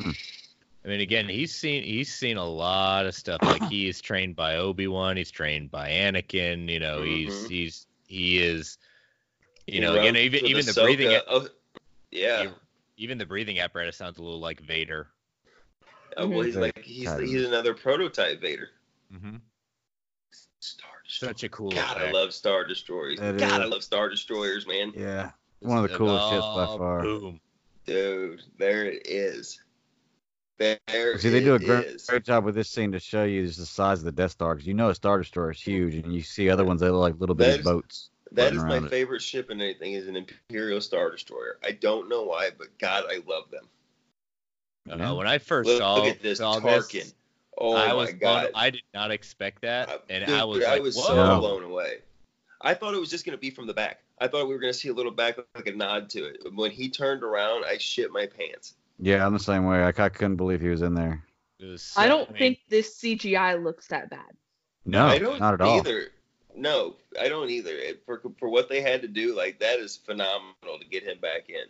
I 0.00 0.88
mean, 0.88 1.00
again, 1.00 1.28
he's 1.28 1.54
seen 1.54 1.82
he's 1.82 2.12
seen 2.12 2.36
a 2.36 2.44
lot 2.46 3.06
of 3.06 3.14
stuff. 3.14 3.40
Like 3.42 3.62
he 3.64 3.88
is 3.88 4.00
trained 4.00 4.36
by 4.36 4.56
Obi 4.56 4.86
Wan. 4.86 5.16
He's 5.16 5.30
trained 5.30 5.70
by 5.70 5.88
Anakin. 5.88 6.68
You 6.68 6.80
know, 6.80 7.02
he's 7.02 7.32
Mhm. 7.34 7.48
he's 7.48 7.86
he 8.06 8.38
is. 8.42 8.76
You 9.66 9.74
He 9.74 9.80
know, 9.80 9.94
again, 9.94 10.16
even 10.16 10.44
even 10.44 10.66
the 10.66 10.72
Ahsoka. 10.72 10.82
breathing. 10.84 11.20
Oh, 11.26 11.48
yeah. 12.10 12.50
Even 12.98 13.16
the 13.18 13.26
breathing 13.26 13.58
apparatus 13.60 13.96
sounds 13.96 14.18
a 14.18 14.22
little 14.22 14.40
like 14.40 14.60
Vader. 14.60 15.08
Uh, 16.20 16.28
well, 16.28 16.40
he's 16.42 16.56
like 16.56 16.78
he's 16.84 17.08
kind 17.08 17.22
of- 17.22 17.28
he's 17.28 17.44
another 17.44 17.74
prototype 17.74 18.40
Vader. 18.40 18.70
Mm-hmm. 19.12 19.36
Star 20.60 20.90
Destroyer. 21.06 21.30
Such 21.30 21.42
a 21.44 21.48
cool. 21.48 21.70
God, 21.70 21.98
I 21.98 22.10
love 22.10 22.32
Star 22.32 22.64
Destroyers. 22.64 23.20
It 23.20 23.38
God, 23.38 23.60
I 23.60 23.64
love 23.66 23.82
Star 23.84 24.08
Destroyers, 24.08 24.66
man. 24.66 24.92
Yeah. 24.96 25.30
One 25.60 25.82
of 25.82 25.90
the 25.90 25.96
coolest 25.96 26.28
ships 26.30 26.46
by 26.46 26.66
far. 26.78 27.02
Boom. 27.02 27.40
Dude, 27.86 28.42
there 28.58 28.86
it 28.86 29.06
is. 29.06 29.60
There 30.58 30.78
See, 31.18 31.30
they 31.30 31.40
do 31.40 31.54
a 31.56 31.58
great, 31.58 31.86
is. 31.86 32.06
great 32.06 32.24
job 32.24 32.44
with 32.44 32.54
this 32.54 32.70
scene 32.70 32.92
to 32.92 33.00
show 33.00 33.24
you 33.24 33.44
just 33.44 33.58
the 33.58 33.66
size 33.66 33.98
of 33.98 34.04
the 34.04 34.12
Death 34.12 34.30
Star, 34.32 34.54
because 34.54 34.66
you 34.66 34.74
know 34.74 34.88
a 34.88 34.94
Star 34.94 35.18
Destroyer 35.18 35.50
is 35.50 35.60
huge, 35.60 35.94
and 35.96 36.12
you 36.14 36.22
see 36.22 36.48
other 36.48 36.64
ones 36.64 36.80
that 36.80 36.92
look 36.92 37.00
like 37.00 37.20
little 37.20 37.34
That 37.34 37.44
bitty 37.58 37.62
boats. 37.64 38.10
That 38.32 38.52
is 38.52 38.62
my 38.64 38.78
it. 38.78 38.88
favorite 38.88 39.22
ship 39.22 39.50
in 39.50 39.60
anything 39.60 39.92
is 39.92 40.06
an 40.08 40.16
Imperial 40.16 40.80
Star 40.80 41.10
Destroyer. 41.10 41.58
I 41.64 41.72
don't 41.72 42.08
know 42.08 42.22
why, 42.22 42.50
but 42.56 42.76
God, 42.78 43.04
I 43.08 43.20
love 43.26 43.50
them. 43.50 43.68
Uh, 44.88 45.14
when 45.14 45.26
I 45.26 45.38
first 45.38 45.68
Look, 45.68 45.78
saw, 45.78 45.94
look 45.96 46.06
at 46.06 46.22
this 46.22 46.38
saw 46.38 46.60
Tarkin. 46.60 46.92
this, 46.92 47.14
Oh 47.56 47.76
I 47.76 47.88
my 47.88 47.94
was 47.94 48.10
blown- 48.10 48.18
God. 48.20 48.50
I 48.54 48.70
did 48.70 48.82
not 48.92 49.10
expect 49.10 49.62
that, 49.62 50.04
and 50.10 50.26
Dude, 50.26 50.34
I 50.34 50.44
was 50.44 50.64
I 50.64 50.78
was 50.80 50.96
Whoa. 50.96 51.04
so 51.04 51.38
blown 51.40 51.62
away. 51.62 51.98
I 52.60 52.74
thought 52.74 52.94
it 52.94 52.98
was 53.00 53.10
just 53.10 53.24
gonna 53.24 53.38
be 53.38 53.50
from 53.50 53.66
the 53.66 53.74
back. 53.74 54.00
I 54.20 54.26
thought 54.28 54.46
we 54.48 54.54
were 54.54 54.60
gonna 54.60 54.72
see 54.74 54.88
a 54.88 54.92
little 54.92 55.12
back 55.12 55.38
like 55.54 55.66
a 55.66 55.72
nod 55.72 56.10
to 56.10 56.24
it. 56.24 56.52
When 56.54 56.70
he 56.70 56.90
turned 56.90 57.22
around, 57.22 57.64
I 57.64 57.78
shit 57.78 58.10
my 58.10 58.26
pants. 58.26 58.74
Yeah, 58.98 59.24
I'm 59.24 59.32
the 59.32 59.38
same 59.38 59.64
way. 59.66 59.78
I, 59.78 59.88
I 59.88 60.08
couldn't 60.08 60.36
believe 60.36 60.60
he 60.60 60.68
was 60.68 60.82
in 60.82 60.94
there. 60.94 61.24
It 61.60 61.66
was 61.66 61.94
I 61.96 62.06
don't 62.08 62.28
mean, 62.30 62.38
think 62.38 62.58
this 62.68 62.98
CGI 63.00 63.62
looks 63.62 63.86
that 63.88 64.10
bad. 64.10 64.20
No, 64.84 65.06
I 65.06 65.18
don't 65.18 65.38
not 65.40 65.54
at 65.54 65.60
all. 65.60 65.78
either. 65.78 66.08
No, 66.56 66.96
I 67.20 67.28
don't 67.28 67.50
either. 67.50 67.72
It, 67.72 68.02
for 68.04 68.20
for 68.38 68.48
what 68.48 68.68
they 68.68 68.80
had 68.80 69.00
to 69.02 69.08
do, 69.08 69.34
like 69.36 69.60
that 69.60 69.78
is 69.78 69.96
phenomenal 69.96 70.78
to 70.80 70.84
get 70.90 71.04
him 71.04 71.18
back 71.20 71.48
in. 71.48 71.64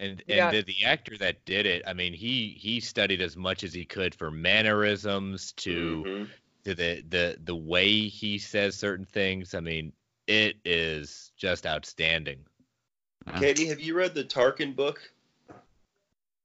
And 0.00 0.22
and 0.30 0.38
Yeah. 0.38 0.50
the, 0.50 0.62
the 0.62 0.84
actor 0.86 1.18
that 1.18 1.44
did 1.44 1.66
it, 1.66 1.82
I 1.86 1.92
mean, 1.92 2.14
he 2.14 2.56
he 2.58 2.80
studied 2.80 3.20
as 3.20 3.36
much 3.36 3.62
as 3.64 3.74
he 3.74 3.84
could 3.84 4.14
for 4.14 4.30
mannerisms 4.30 5.52
to 5.58 6.04
Mhm. 6.06 6.28
to 6.64 6.74
the 6.74 7.02
the 7.02 7.38
the 7.44 7.54
way 7.54 8.08
he 8.08 8.38
says 8.38 8.74
certain 8.76 9.04
things. 9.04 9.54
I 9.54 9.60
mean, 9.60 9.92
it 10.26 10.56
is 10.64 11.32
just 11.36 11.66
outstanding. 11.66 12.46
Katie, 13.38 13.66
have 13.66 13.80
you 13.80 13.94
read 13.94 14.14
the 14.14 14.24
Tarkin 14.24 14.74
book? 14.74 15.02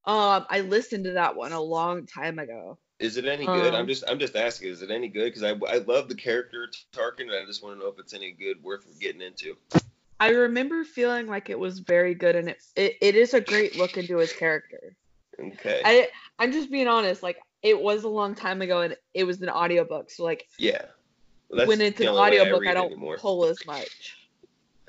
Um, 0.03 0.45
I 0.49 0.59
listened 0.59 1.05
to 1.05 1.13
that 1.13 1.37
one 1.37 1.53
a 1.53 1.61
long 1.61 2.05
time 2.05 2.39
ago. 2.39 2.77
Is 2.99 3.15
it 3.15 3.25
any 3.25 3.45
good? 3.45 3.73
I'm 3.73 3.81
Um, 3.81 3.87
just 3.87 4.03
I'm 4.05 4.19
just 4.19 4.35
asking. 4.35 4.67
Is 4.69 4.81
it 4.81 4.91
any 4.91 5.07
good? 5.07 5.33
Because 5.33 5.43
I 5.43 5.51
I 5.73 5.77
love 5.77 6.09
the 6.09 6.15
character 6.15 6.69
Tarkin, 6.91 7.21
and 7.21 7.31
I 7.31 7.45
just 7.45 7.63
want 7.63 7.77
to 7.77 7.79
know 7.79 7.89
if 7.89 7.99
it's 7.99 8.13
any 8.13 8.31
good, 8.33 8.61
worth 8.61 8.85
getting 8.99 9.21
into. 9.21 9.55
I 10.19 10.29
remember 10.29 10.83
feeling 10.83 11.27
like 11.27 11.49
it 11.49 11.59
was 11.59 11.79
very 11.79 12.15
good, 12.15 12.35
and 12.35 12.49
it 12.49 12.63
it, 12.75 12.97
it 13.01 13.15
is 13.15 13.33
a 13.33 13.41
great 13.41 13.77
look 13.77 13.97
into 13.97 14.17
his 14.17 14.31
character. 14.33 14.95
Okay. 15.39 15.81
I 15.83 16.09
I'm 16.39 16.51
just 16.51 16.71
being 16.71 16.87
honest. 16.87 17.21
Like 17.21 17.37
it 17.61 17.79
was 17.79 18.03
a 18.03 18.09
long 18.09 18.35
time 18.35 18.61
ago, 18.61 18.81
and 18.81 18.95
it 19.13 19.25
was 19.25 19.41
an 19.41 19.49
audiobook. 19.49 20.09
So 20.09 20.23
like 20.23 20.47
yeah. 20.57 20.85
That's 21.51 21.67
when 21.67 21.79
it's 21.79 21.99
an 21.99 22.07
audiobook, 22.07 22.63
I, 22.63 22.67
read 22.67 22.73
don't 22.73 22.91
anymore. 22.91 23.17
pull 23.17 23.45
as 23.45 23.65
much. 23.67 24.17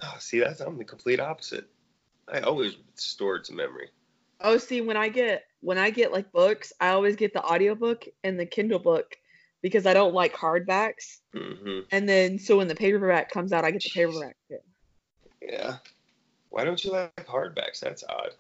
Oh, 0.03 0.15
see, 0.19 0.41
that's 0.41 0.61
I'm 0.61 0.79
the 0.79 0.85
complete 0.85 1.21
opposite. 1.21 1.69
I 2.33 2.41
always 2.41 2.77
store 2.95 3.37
it 3.37 3.45
to 3.45 3.53
memory. 3.53 3.91
Oh, 4.41 4.59
see, 4.59 4.81
when 4.81 4.97
I 4.97 5.09
get 5.09 5.45
when 5.61 5.79
I 5.79 5.91
get 5.91 6.13
like 6.13 6.33
books, 6.33 6.73
I 6.81 6.91
always 6.91 7.17
get 7.17 7.33
the 7.33 7.43
audiobook 7.43 8.07
and 8.25 8.39
the 8.39 8.47
Kindle 8.47 8.79
book 8.79 9.17
because 9.63 9.87
I 9.87 9.95
don't 9.95 10.15
like 10.15 10.35
hardbacks. 10.35 11.19
Mm-hmm. 11.35 11.81
And 11.91 12.09
then 12.09 12.39
so 12.39 12.57
when 12.57 12.69
the 12.69 12.75
paperback 12.75 13.31
comes 13.31 13.53
out, 13.53 13.65
I 13.65 13.71
get 13.71 13.83
the 13.83 13.91
paperback 13.91 14.37
too. 14.49 14.59
Yeah. 15.47 15.77
Why 16.51 16.65
don't 16.65 16.83
you 16.85 16.93
like 16.93 17.15
hardbacks? 17.27 17.81
That's 17.81 18.05
odd. 18.09 18.31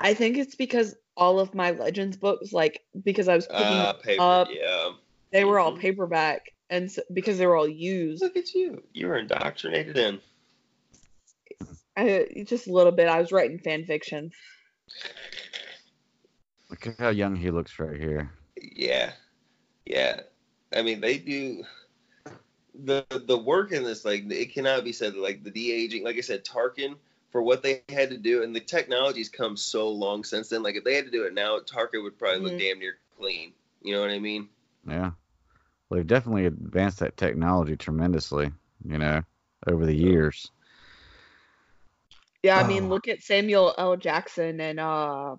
I 0.00 0.14
think 0.14 0.36
it's 0.36 0.54
because 0.54 0.96
all 1.16 1.38
of 1.38 1.54
my 1.54 1.70
Legends 1.70 2.16
books, 2.16 2.52
like 2.52 2.82
because 3.04 3.28
I 3.28 3.36
was 3.36 3.46
picking 3.46 3.64
ah, 3.64 3.92
them 3.92 4.02
paper. 4.02 4.22
up, 4.22 4.48
yeah. 4.50 4.90
they 5.30 5.44
were 5.44 5.58
all 5.58 5.72
mm-hmm. 5.72 5.80
paperback, 5.80 6.50
and 6.70 6.90
so, 6.90 7.02
because 7.12 7.38
they 7.38 7.46
were 7.46 7.56
all 7.56 7.68
used, 7.68 8.22
Look 8.22 8.36
at 8.36 8.52
you. 8.54 8.82
You 8.92 9.06
were 9.06 9.16
indoctrinated 9.16 9.96
in. 9.96 10.20
I, 11.96 12.26
just 12.44 12.66
a 12.66 12.72
little 12.72 12.92
bit. 12.92 13.08
I 13.08 13.20
was 13.20 13.30
writing 13.30 13.58
fan 13.58 13.84
fiction. 13.84 14.32
Look 16.70 16.86
at 16.86 16.98
how 16.98 17.10
young 17.10 17.36
he 17.36 17.50
looks 17.50 17.78
right 17.78 17.96
here. 17.96 18.32
Yeah, 18.56 19.12
yeah. 19.86 20.20
I 20.74 20.82
mean, 20.82 21.00
they 21.00 21.18
do 21.18 21.62
the 22.74 23.04
the 23.10 23.38
work 23.38 23.72
in 23.72 23.84
this. 23.84 24.04
Like, 24.04 24.30
it 24.30 24.52
cannot 24.52 24.84
be 24.84 24.92
said. 24.92 25.14
Like 25.14 25.44
the 25.44 25.50
de 25.50 25.72
aging. 25.72 26.04
Like 26.04 26.16
I 26.16 26.20
said, 26.20 26.44
Tarkin 26.44 26.96
for 27.30 27.42
what 27.42 27.62
they 27.62 27.82
had 27.88 28.10
to 28.10 28.16
do, 28.16 28.42
and 28.42 28.54
the 28.54 28.60
technology's 28.60 29.28
come 29.28 29.56
so 29.56 29.88
long 29.90 30.22
since 30.24 30.48
then. 30.48 30.62
Like 30.62 30.76
if 30.76 30.84
they 30.84 30.94
had 30.94 31.06
to 31.06 31.10
do 31.10 31.24
it 31.24 31.34
now, 31.34 31.58
Tarkin 31.58 32.02
would 32.02 32.18
probably 32.18 32.40
Mhm. 32.40 32.42
look 32.44 32.58
damn 32.58 32.78
near 32.78 32.98
clean. 33.18 33.52
You 33.82 33.94
know 33.94 34.00
what 34.00 34.10
I 34.10 34.18
mean? 34.18 34.48
Yeah. 34.86 35.12
Well, 35.88 35.98
they've 35.98 36.06
definitely 36.06 36.46
advanced 36.46 37.00
that 37.00 37.16
technology 37.16 37.76
tremendously, 37.76 38.50
you 38.84 38.98
know, 38.98 39.22
over 39.66 39.84
the 39.84 39.94
years. 39.94 40.50
Yeah, 42.42 42.58
I 42.58 42.62
mean, 42.62 42.84
Oh. 42.84 42.88
look 42.88 43.08
at 43.08 43.22
Samuel 43.22 43.74
L. 43.78 43.96
Jackson 43.96 44.60
and 44.60 44.78
uh, 44.78 45.36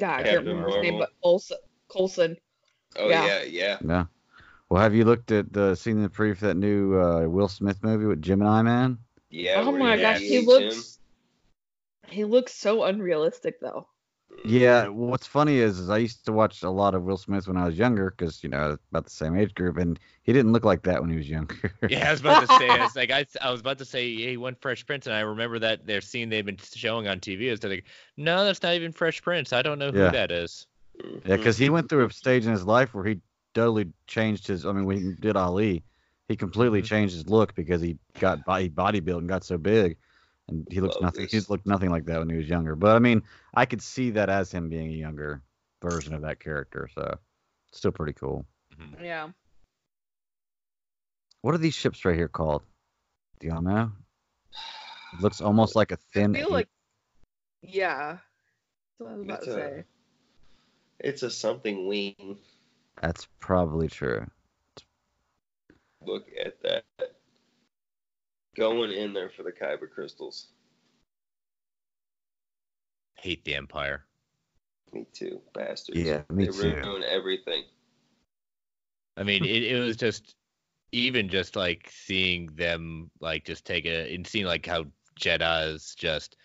God, 0.00 0.20
I 0.20 0.22
can't 0.22 0.44
remember 0.46 0.68
his 0.68 0.82
name, 0.82 0.98
but 0.98 1.10
Coulson. 1.22 1.58
Coulson. 1.88 2.36
Oh 2.96 3.08
Yeah. 3.08 3.26
yeah, 3.26 3.42
yeah. 3.42 3.78
Yeah. 3.84 4.04
Well, 4.72 4.80
have 4.80 4.94
you 4.94 5.04
looked 5.04 5.30
at 5.32 5.52
the 5.52 5.74
seen 5.74 6.02
the 6.02 6.08
preview 6.08 6.34
for 6.34 6.46
that 6.46 6.56
new 6.56 6.98
uh, 6.98 7.28
Will 7.28 7.48
Smith 7.48 7.82
movie 7.82 8.06
with 8.06 8.22
Gemini 8.22 8.62
Man? 8.62 8.96
Yeah. 9.28 9.62
oh 9.66 9.72
my 9.72 9.98
gosh, 9.98 10.20
he 10.20 10.28
de-age 10.28 10.40
him. 10.44 10.46
looks. 10.46 10.98
He 12.08 12.24
looks 12.24 12.54
so 12.54 12.84
unrealistic 12.84 13.60
though. 13.60 13.86
Yeah. 14.46 14.88
What's 14.88 15.26
funny 15.26 15.58
is, 15.58 15.78
is 15.78 15.90
I 15.90 15.98
used 15.98 16.24
to 16.24 16.32
watch 16.32 16.62
a 16.62 16.70
lot 16.70 16.94
of 16.94 17.02
Will 17.02 17.18
Smith 17.18 17.48
when 17.48 17.58
I 17.58 17.66
was 17.66 17.76
younger 17.76 18.14
because 18.16 18.42
you 18.42 18.48
know 18.48 18.78
about 18.90 19.04
the 19.04 19.10
same 19.10 19.36
age 19.36 19.52
group, 19.54 19.76
and 19.76 20.00
he 20.22 20.32
didn't 20.32 20.54
look 20.54 20.64
like 20.64 20.84
that 20.84 21.02
when 21.02 21.10
he 21.10 21.16
was 21.18 21.28
younger. 21.28 21.70
Yeah, 21.90 22.08
I 22.08 22.12
was 22.12 22.20
about 22.20 22.48
to 22.48 22.56
say, 22.56 22.68
it's 22.82 22.96
like 22.96 23.10
I, 23.10 23.26
I 23.42 23.50
was 23.50 23.60
about 23.60 23.76
to 23.76 23.84
say, 23.84 24.08
yeah, 24.08 24.30
he 24.30 24.36
went 24.38 24.58
Fresh 24.62 24.86
Prince, 24.86 25.06
and 25.06 25.14
I 25.14 25.20
remember 25.20 25.58
that 25.58 25.86
their 25.86 26.00
scene 26.00 26.30
they've 26.30 26.46
been 26.46 26.56
showing 26.56 27.08
on 27.08 27.20
TV 27.20 27.42
is 27.42 27.62
like, 27.62 27.84
no, 28.16 28.42
that's 28.46 28.62
not 28.62 28.72
even 28.72 28.92
Fresh 28.92 29.20
Prince. 29.20 29.52
I 29.52 29.60
don't 29.60 29.78
know 29.78 29.92
who 29.92 29.98
Yeah. 29.98 30.12
that 30.12 30.30
is. 30.30 30.66
Yeah, 31.26 31.36
because 31.36 31.58
he 31.58 31.68
went 31.68 31.90
through 31.90 32.06
a 32.06 32.10
stage 32.10 32.46
in 32.46 32.52
his 32.52 32.64
life 32.64 32.94
where 32.94 33.04
he 33.04 33.20
totally 33.54 33.92
changed 34.06 34.46
his. 34.46 34.64
I 34.66 34.72
mean, 34.72 34.84
when 34.86 34.98
he 35.00 35.12
did 35.14 35.36
Ali, 35.36 35.84
he 36.28 36.36
completely 36.36 36.82
Mhm. 36.82 36.86
changed 36.86 37.14
his 37.14 37.28
look 37.28 37.54
because 37.54 37.80
he 37.82 37.98
got 38.18 38.44
body 38.44 38.68
bodybuilt 38.70 39.18
and 39.18 39.28
got 39.28 39.44
so 39.44 39.58
big, 39.58 39.96
and 40.48 40.66
he 40.70 40.80
looks 40.80 40.94
Love 40.96 41.02
nothing. 41.02 41.28
He 41.28 41.36
this. 41.38 41.50
looked 41.50 41.66
nothing 41.66 41.90
like 41.90 42.04
that 42.06 42.18
when 42.18 42.30
he 42.30 42.36
was 42.36 42.48
younger. 42.48 42.74
But 42.76 42.96
I 42.96 42.98
mean, 42.98 43.22
I 43.54 43.66
could 43.66 43.82
see 43.82 44.10
that 44.10 44.28
as 44.30 44.50
him 44.52 44.68
being 44.68 44.88
a 44.92 44.96
younger 44.96 45.42
version 45.82 46.14
of 46.14 46.22
that 46.22 46.40
character. 46.40 46.88
So, 46.94 47.18
still 47.72 47.92
pretty 47.92 48.12
cool. 48.14 48.46
Yeah. 49.00 49.30
What 51.42 51.54
are 51.54 51.58
these 51.58 51.74
ships 51.74 52.04
right 52.04 52.14
here 52.16 52.28
called? 52.28 52.62
Do 53.40 53.48
y'all 53.48 53.62
know? 53.62 53.92
It 55.14 55.20
looks 55.20 55.40
almost 55.40 55.74
like 55.76 55.90
a 55.90 55.96
thin. 55.96 56.36
I 56.36 56.40
feel 56.40 56.50
like 56.50 56.68
Yeah. 57.62 58.18
That's 58.18 58.98
what 58.98 59.10
I 59.10 59.14
was 59.16 59.22
about 59.24 59.36
It's 59.38 59.44
to 59.46 59.50
a- 59.50 59.54
say. 59.54 59.84
It's 61.00 61.22
a 61.24 61.30
something 61.30 61.86
wing. 61.88 62.38
That's 63.02 63.26
probably 63.40 63.88
true. 63.88 64.24
Look 66.06 66.26
at 66.42 66.62
that. 66.62 66.84
Going 68.56 68.92
in 68.92 69.12
there 69.12 69.30
for 69.36 69.42
the 69.42 69.50
Kyber 69.52 69.90
crystals. 69.92 70.48
Hate 73.16 73.44
the 73.44 73.56
Empire. 73.56 74.04
Me 74.92 75.06
too, 75.12 75.40
bastards. 75.52 75.98
Yeah, 75.98 76.22
me 76.30 76.46
they 76.46 76.50
too. 76.52 76.74
ruin 76.84 77.02
everything. 77.02 77.64
I 79.16 79.24
mean, 79.24 79.44
it, 79.44 79.64
it 79.64 79.80
was 79.80 79.96
just 79.96 80.36
even 80.92 81.28
just 81.28 81.56
like 81.56 81.90
seeing 81.90 82.46
them 82.54 83.10
like 83.20 83.44
just 83.44 83.64
take 83.64 83.86
a 83.86 84.14
and 84.14 84.26
seeing 84.26 84.46
like 84.46 84.64
how 84.66 84.84
Jedi's 85.18 85.94
just 85.94 86.36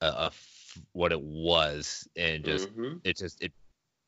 a, 0.00 0.06
a 0.06 0.26
f- 0.26 0.78
what 0.92 1.12
it 1.12 1.20
was 1.20 2.08
and 2.16 2.44
just 2.44 2.74
Mhm. 2.76 3.00
it 3.04 3.16
just 3.16 3.42
it 3.42 3.52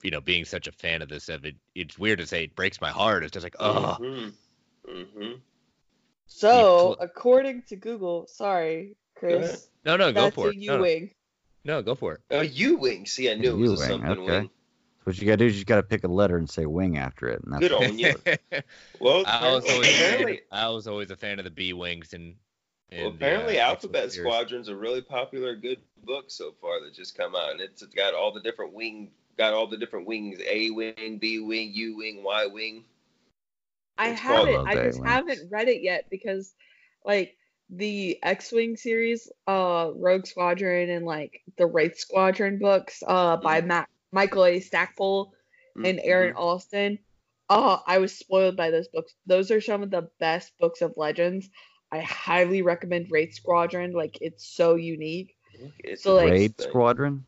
you 0.02 0.10
know 0.10 0.20
being 0.20 0.44
such 0.44 0.66
a 0.66 0.72
fan 0.72 1.02
of 1.02 1.08
this 1.08 1.28
of 1.28 1.44
it 1.44 1.54
it's 1.74 1.98
weird 1.98 2.18
to 2.18 2.26
say 2.26 2.44
it 2.44 2.54
breaks 2.56 2.80
my 2.80 2.90
heart 2.90 3.22
it's 3.24 3.32
just 3.32 3.44
like 3.44 3.56
oh 3.60 3.96
Mm-hmm. 4.00 4.90
Mm-hmm. 4.90 5.32
So, 6.26 6.96
according 6.98 7.62
to 7.68 7.76
Google, 7.76 8.26
sorry, 8.26 8.96
ahead. 9.22 9.40
Chris. 9.40 9.68
no 9.84 9.96
no 9.96 10.12
go 10.12 10.30
for 10.30 10.48
a 10.48 10.50
it 10.50 10.56
no, 10.58 10.72
no. 10.72 10.76
U-wing. 10.78 11.10
no 11.64 11.82
go 11.82 11.94
for 11.94 12.14
it 12.14 12.20
Oh, 12.30 12.40
U 12.40 12.76
wing. 12.78 13.06
See, 13.06 13.30
I 13.30 13.34
knew 13.34 13.52
it 13.52 13.56
was 13.58 13.70
a 13.70 13.74
U-wing, 13.74 13.88
something 13.88 14.10
okay. 14.24 14.38
wing. 14.40 14.50
What 15.04 15.18
you 15.18 15.26
gotta 15.26 15.36
do 15.38 15.46
is 15.46 15.58
you 15.58 15.64
gotta 15.64 15.82
pick 15.82 16.04
a 16.04 16.08
letter 16.08 16.36
and 16.36 16.48
say 16.48 16.64
wing 16.64 16.96
after 16.96 17.28
it. 17.28 17.42
And 17.44 17.52
that's 17.52 17.60
Good 17.68 17.72
what- 17.72 17.90
on 17.90 17.98
you. 17.98 18.14
Well, 19.00 19.24
I 19.26 19.52
was 19.52 19.64
always 19.68 19.88
a 19.88 19.92
fan, 19.92 20.14
apparently, 20.14 20.40
I 20.50 20.68
was 20.70 20.86
always 20.86 21.10
a 21.10 21.16
fan 21.16 21.38
of 21.38 21.44
the 21.44 21.50
B 21.50 21.72
wings 21.72 22.12
and, 22.12 22.34
and 22.90 23.02
well, 23.06 23.14
apparently 23.14 23.58
uh, 23.60 23.66
Alphabet 23.68 24.12
Squadron's 24.12 24.68
a 24.68 24.76
really 24.76 25.02
popular, 25.02 25.56
good 25.56 25.78
book 26.04 26.26
so 26.28 26.52
far 26.60 26.80
that 26.84 26.94
just 26.94 27.16
come 27.16 27.34
out, 27.34 27.50
and 27.52 27.60
it's 27.60 27.82
got 27.86 28.14
all 28.14 28.32
the 28.32 28.40
different 28.40 28.72
wing, 28.74 29.10
got 29.38 29.52
all 29.54 29.66
the 29.66 29.76
different 29.76 30.06
wings: 30.06 30.38
A 30.48 30.70
wing, 30.70 31.18
B 31.20 31.38
wing, 31.40 31.70
U 31.74 31.96
wing, 31.96 32.22
Y 32.22 32.46
wing. 32.46 32.84
I 33.98 34.10
It's 34.10 34.20
haven't. 34.20 34.66
I 34.66 34.74
just 34.74 34.98
A-Wings. 34.98 35.10
haven't 35.12 35.50
read 35.50 35.68
it 35.68 35.82
yet 35.82 36.06
because, 36.10 36.54
like, 37.04 37.36
the 37.68 38.18
X-wing 38.22 38.76
series, 38.76 39.30
uh, 39.46 39.90
Rogue 39.94 40.26
Squadron, 40.26 40.90
and 40.90 41.04
like 41.06 41.42
the 41.56 41.66
Wraith 41.66 41.98
Squadron 41.98 42.58
books, 42.58 43.02
uh, 43.06 43.36
by 43.36 43.58
Mm-hmm. 43.60 43.68
Matt 43.68 43.88
Michael 44.10 44.44
A. 44.44 44.60
Stackpole 44.60 45.32
and 45.84 46.00
Aaron 46.02 46.34
Alston. 46.34 46.98
Uh, 47.48 47.78
I 47.86 47.98
was 47.98 48.16
spoiled 48.16 48.56
by 48.56 48.70
those 48.70 48.88
books. 48.88 49.14
Those 49.26 49.50
are 49.50 49.60
some 49.60 49.82
of 49.82 49.90
the 49.90 50.08
best 50.20 50.52
books 50.58 50.80
of 50.82 50.94
Legends. 50.96 51.48
I 51.90 52.00
highly 52.00 52.62
recommend 52.62 53.08
Wraith 53.10 53.34
Squadron. 53.34 53.92
Like, 53.92 54.18
it's 54.22 54.46
so 54.46 54.74
unique. 54.76 55.34
It's 55.78 56.02
So, 56.02 56.14
like- 56.16 56.30
Raid. 56.30 56.60
Squadron. 56.60 57.24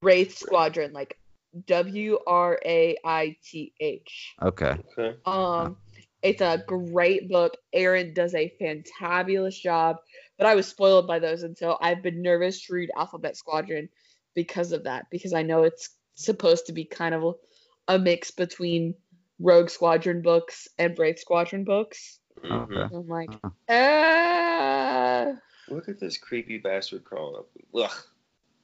Wraith 0.00 0.36
Squadron, 0.36 0.92
like 0.92 1.18
W 1.66 2.18
R 2.26 2.58
A 2.64 2.96
I 3.04 3.36
T 3.44 3.72
H. 3.80 4.34
Okay. 4.42 4.76
Okay. 4.98 5.16
Um, 5.26 5.76
it's 6.22 6.40
a 6.40 6.62
great 6.66 7.28
book. 7.28 7.56
Aaron 7.72 8.14
does 8.14 8.34
a 8.34 8.52
fantabulous 8.60 9.60
job, 9.60 9.96
but 10.38 10.46
I 10.46 10.54
was 10.54 10.66
spoiled 10.66 11.06
by 11.06 11.18
those, 11.18 11.42
and 11.42 11.56
so 11.56 11.76
I've 11.80 12.02
been 12.02 12.22
nervous 12.22 12.66
to 12.66 12.72
read 12.72 12.90
Alphabet 12.96 13.36
Squadron 13.36 13.88
because 14.34 14.72
of 14.72 14.84
that. 14.84 15.06
Because 15.10 15.32
I 15.32 15.42
know 15.42 15.64
it's 15.64 15.90
supposed 16.14 16.66
to 16.66 16.72
be 16.72 16.84
kind 16.84 17.14
of 17.14 17.22
a, 17.24 17.94
a 17.94 17.98
mix 17.98 18.30
between 18.30 18.94
Rogue 19.38 19.68
Squadron 19.68 20.22
books 20.22 20.68
and 20.78 20.98
Wraith 20.98 21.18
Squadron 21.18 21.64
books. 21.64 22.18
Okay. 22.44 22.94
I'm 22.94 23.08
like, 23.08 23.30
ah. 23.68 25.32
Look 25.68 25.88
at 25.88 25.98
this 25.98 26.18
creepy 26.18 26.58
bastard 26.58 27.04
crawling 27.04 27.36
up. 27.38 27.48
Ugh. 27.74 27.90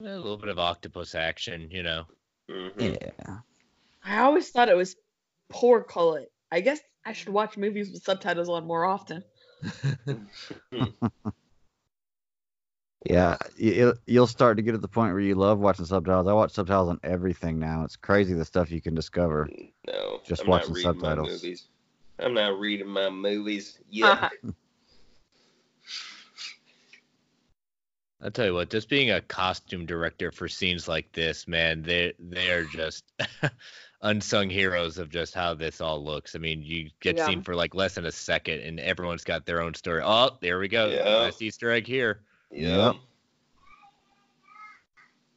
a 0.00 0.16
little 0.16 0.36
bit 0.36 0.48
of 0.48 0.58
octopus 0.58 1.14
action 1.14 1.68
you 1.70 1.82
know 1.82 2.04
Mhm. 2.50 2.96
Yeah. 3.28 3.38
I 4.04 4.18
always 4.20 4.50
thought 4.50 4.68
it 4.68 4.76
was 4.76 4.96
poor 5.50 5.82
color. 5.82 6.24
I 6.50 6.60
guess 6.60 6.80
I 7.04 7.12
should 7.12 7.28
watch 7.28 7.56
movies 7.56 7.90
with 7.92 8.02
subtitles 8.02 8.48
on 8.48 8.66
more 8.66 8.84
often. 8.84 9.22
Yeah, 13.06 13.38
you- 13.56 13.94
you'll 14.06 14.26
start 14.26 14.58
to 14.58 14.62
get 14.62 14.72
to 14.72 14.78
the 14.78 14.88
point 14.88 15.12
where 15.14 15.22
you 15.22 15.34
love 15.34 15.58
watching 15.58 15.86
subtitles. 15.86 16.26
I 16.26 16.34
watch 16.34 16.50
subtitles 16.52 16.90
on 16.90 17.00
everything 17.02 17.58
now. 17.58 17.84
It's 17.84 17.96
crazy 17.96 18.34
the 18.34 18.44
stuff 18.44 18.70
you 18.70 18.82
can 18.82 18.94
discover. 18.94 19.48
No, 19.86 20.20
Just 20.26 20.42
I'm 20.42 20.48
watching 20.48 20.72
not 20.72 20.76
reading 20.76 21.00
subtitles. 21.00 21.28
My 21.28 21.32
movies. 21.32 21.68
I'm 22.18 22.34
not 22.34 22.58
reading 22.58 22.88
my 22.88 23.08
movies. 23.08 23.78
Yeah. 23.88 24.28
I'll 28.22 28.30
tell 28.30 28.44
you 28.46 28.54
what, 28.54 28.68
just 28.70 28.88
being 28.88 29.10
a 29.10 29.20
costume 29.22 29.86
director 29.86 30.30
for 30.30 30.46
scenes 30.48 30.86
like 30.88 31.10
this, 31.12 31.48
man, 31.48 31.82
they 31.82 32.12
they're 32.18 32.64
just 32.66 33.04
unsung 34.02 34.50
heroes 34.50 34.98
of 34.98 35.08
just 35.10 35.34
how 35.34 35.54
this 35.54 35.80
all 35.80 36.04
looks. 36.04 36.34
I 36.34 36.38
mean, 36.38 36.62
you 36.62 36.90
get 37.00 37.16
Yeah. 37.16 37.26
seen 37.26 37.42
for 37.42 37.54
like 37.54 37.74
less 37.74 37.94
than 37.94 38.04
a 38.04 38.12
second, 38.12 38.60
and 38.60 38.78
everyone's 38.78 39.24
got 39.24 39.46
their 39.46 39.62
own 39.62 39.72
story. 39.74 40.02
Oh, 40.04 40.36
there 40.40 40.58
we 40.58 40.68
go, 40.68 40.88
Yeah. 40.88 41.04
nice 41.04 41.40
Easter 41.40 41.70
egg 41.70 41.86
here. 41.86 42.20
yeah. 42.50 42.92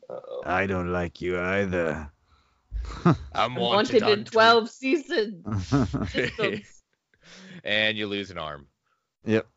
Uh-oh. 0.10 0.42
I 0.46 0.66
don't 0.68 0.92
like 0.92 1.22
you 1.22 1.40
either. 1.40 2.12
I'm 3.34 3.56
Wanted, 3.56 4.02
wanted, 4.02 4.04
on 4.04 4.12
in 4.12 4.26
12 4.26 4.70
seasons. 4.70 5.74
And 7.64 7.98
you 7.98 8.08
lose 8.08 8.30
an 8.30 8.38
arm. 8.38 8.68
yep. 9.26 9.48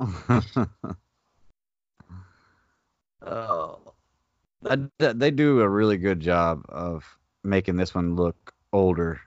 Oh, 3.27 3.95
that, 4.63 4.91
that- 4.99 5.19
they 5.19 5.31
do 5.31 5.61
a 5.61 5.69
really 5.69 5.97
good 5.97 6.21
job 6.21 6.65
of 6.69 7.05
making 7.45 7.77
this 7.77 7.95
one 7.95 8.17
look 8.17 8.55
older, 8.73 9.21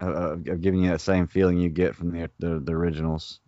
uh, 0.00 0.06
of 0.12 0.48
of 0.48 0.60
giving 0.60 0.82
you 0.84 0.90
that 0.90 1.00
same 1.00 1.26
feeling 1.26 1.58
you 1.58 1.68
get 1.68 1.94
from 1.94 2.10
the 2.10 2.30
the, 2.38 2.60
the 2.60 2.72
originals. 2.72 3.40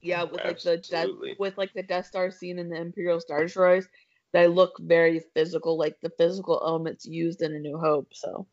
Yeah, 0.00 0.24
with 0.24 0.44
like 0.44 0.60
the 0.60 0.76
death, 0.78 1.08
with 1.38 1.56
like 1.56 1.72
the 1.72 1.82
Death 1.82 2.06
Star 2.06 2.30
scene 2.30 2.58
and 2.58 2.70
the 2.70 2.76
Imperial 2.76 3.20
Star 3.20 3.42
Destroyers, 3.42 3.88
they 4.32 4.48
look 4.48 4.72
very 4.80 5.22
physical, 5.34 5.78
like 5.78 5.96
the 6.02 6.10
physical 6.18 6.62
elements 6.66 7.06
used 7.06 7.40
in 7.40 7.54
A 7.54 7.58
New 7.58 7.78
Hope. 7.78 8.08
So 8.12 8.46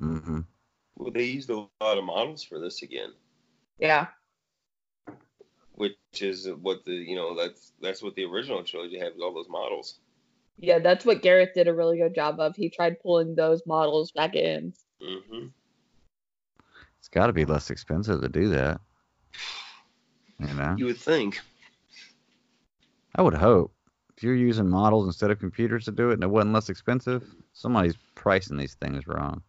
Mm-hmm. 0.00 0.40
Well, 0.96 1.12
they 1.12 1.24
used 1.24 1.50
a 1.50 1.66
lot 1.80 1.98
of 1.98 2.04
models 2.04 2.42
for 2.42 2.58
this 2.60 2.82
again, 2.82 3.12
yeah, 3.78 4.08
which 5.74 5.96
is 6.20 6.48
what 6.62 6.84
the 6.84 6.92
you 6.92 7.16
know 7.16 7.34
that's 7.36 7.72
that's 7.80 8.02
what 8.02 8.14
the 8.14 8.24
original 8.24 8.62
trilogy 8.64 8.98
had 8.98 9.12
was 9.14 9.22
all 9.22 9.34
those 9.34 9.48
models. 9.48 9.98
yeah, 10.58 10.78
that's 10.78 11.04
what 11.04 11.22
Gareth 11.22 11.50
did 11.54 11.68
a 11.68 11.74
really 11.74 11.98
good 11.98 12.14
job 12.14 12.38
of. 12.40 12.54
He 12.56 12.68
tried 12.70 13.00
pulling 13.00 13.34
those 13.34 13.62
models 13.66 14.12
back 14.12 14.34
in. 14.34 14.72
Mm-hmm. 15.02 15.46
It's 16.98 17.08
got 17.08 17.26
to 17.26 17.32
be 17.32 17.44
less 17.44 17.70
expensive 17.70 18.20
to 18.22 18.28
do 18.28 18.48
that. 18.50 18.80
You 20.40 20.54
know, 20.54 20.74
You 20.78 20.86
would 20.86 20.96
think. 20.98 21.40
I 23.14 23.22
would 23.22 23.34
hope 23.34 23.72
if 24.16 24.22
you're 24.22 24.34
using 24.34 24.68
models 24.68 25.06
instead 25.06 25.30
of 25.30 25.38
computers 25.38 25.84
to 25.84 25.92
do 25.92 26.10
it 26.10 26.14
and 26.14 26.22
it 26.24 26.30
wasn't 26.30 26.52
less 26.54 26.68
expensive, 26.68 27.22
somebody's 27.52 27.96
pricing 28.14 28.56
these 28.56 28.74
things 28.74 29.06
wrong. 29.06 29.42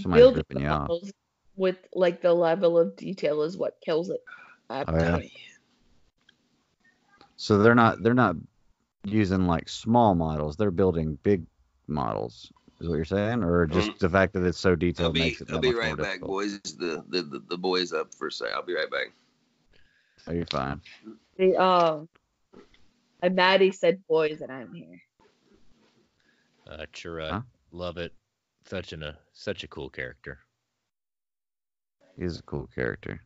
Somebody's 0.00 0.22
Building 0.22 0.36
ripping 0.38 0.58
the 0.58 0.64
you 0.64 0.68
off. 0.70 0.80
models 0.88 1.12
with 1.56 1.76
like 1.94 2.20
the 2.22 2.32
level 2.32 2.78
of 2.78 2.96
detail 2.96 3.42
is 3.42 3.56
what 3.56 3.78
kills 3.84 4.10
it. 4.10 4.20
I'm 4.70 4.84
Oh, 4.88 4.96
yeah. 4.96 5.20
Telling 7.46 7.60
you. 7.60 7.62
So 7.62 7.62
they're 7.62 7.74
not 7.74 8.02
they're 8.02 8.14
not 8.14 8.36
using 9.04 9.46
like 9.46 9.68
small 9.68 10.14
models. 10.14 10.56
They're 10.56 10.70
building 10.70 11.18
big 11.22 11.44
models. 11.86 12.52
Is 12.80 12.88
what 12.88 12.96
you're 12.96 13.04
saying, 13.04 13.44
or 13.44 13.66
just 13.66 13.90
Um, 13.90 13.96
the 14.00 14.08
fact 14.08 14.32
that 14.32 14.44
it's 14.44 14.58
so 14.58 14.70
I'll 14.70 14.76
detailed 14.76 15.14
be 15.14 15.20
makes 15.20 15.40
it 15.40 15.48
that 15.48 15.54
I'll 15.54 15.60
be 15.60 15.74
right 15.74 15.96
back, 15.96 16.20
difficult? 16.20 16.30
boys. 16.30 16.60
The, 16.62 17.04
the 17.08 17.22
the 17.22 17.38
the 17.50 17.58
boys 17.58 17.92
up 17.92 18.14
for 18.14 18.26
a 18.26 18.32
sec. 18.32 18.48
I'll 18.54 18.62
be 18.64 18.74
right 18.74 18.90
back. 18.90 19.12
Oh, 20.26 20.32
you're 20.32 20.46
fine. 20.46 20.80
The 21.36 21.56
um, 21.56 22.08
and 23.22 23.36
Maddie 23.36 23.70
said 23.72 24.02
boys, 24.08 24.40
and 24.40 24.50
I'm 24.50 24.72
here. 24.74 25.00
Uh, 26.68 26.86
Chirrut, 26.92 27.30
Huh? 27.30 27.40
love 27.70 27.98
it. 27.98 28.12
Such 28.64 28.92
an 28.92 29.02
a 29.02 29.18
such 29.32 29.62
a 29.64 29.68
cool 29.68 29.90
character. 29.90 30.38
He's 32.18 32.38
a 32.38 32.42
cool 32.42 32.68
character. 32.74 33.20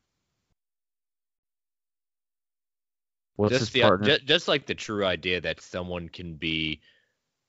What's 3.36 3.52
just 3.52 3.60
his 3.60 3.70
the 3.70 3.80
partner? 3.82 4.06
ju- 4.06 4.24
just 4.24 4.48
like 4.48 4.66
the 4.66 4.74
true 4.74 5.04
idea 5.04 5.40
that 5.40 5.60
someone 5.60 6.08
can 6.08 6.34
be 6.34 6.80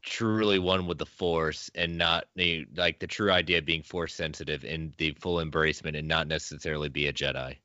truly 0.04 0.60
one 0.60 0.88
with 0.88 0.98
the 0.98 1.06
force 1.06 1.70
and 1.76 1.98
not 1.98 2.26
the 2.36 2.66
like 2.76 3.00
the 3.00 3.08
true 3.08 3.32
idea 3.32 3.58
of 3.58 3.66
being 3.66 3.84
force 3.84 4.14
sensitive 4.14 4.64
and 4.64 4.94
the 4.98 5.12
full 5.14 5.44
embracement 5.44 5.98
and 5.98 6.08
not 6.08 6.28
necessarily 6.28 6.88
be 6.90 7.08
a 7.08 7.14
Jedi. 7.14 7.58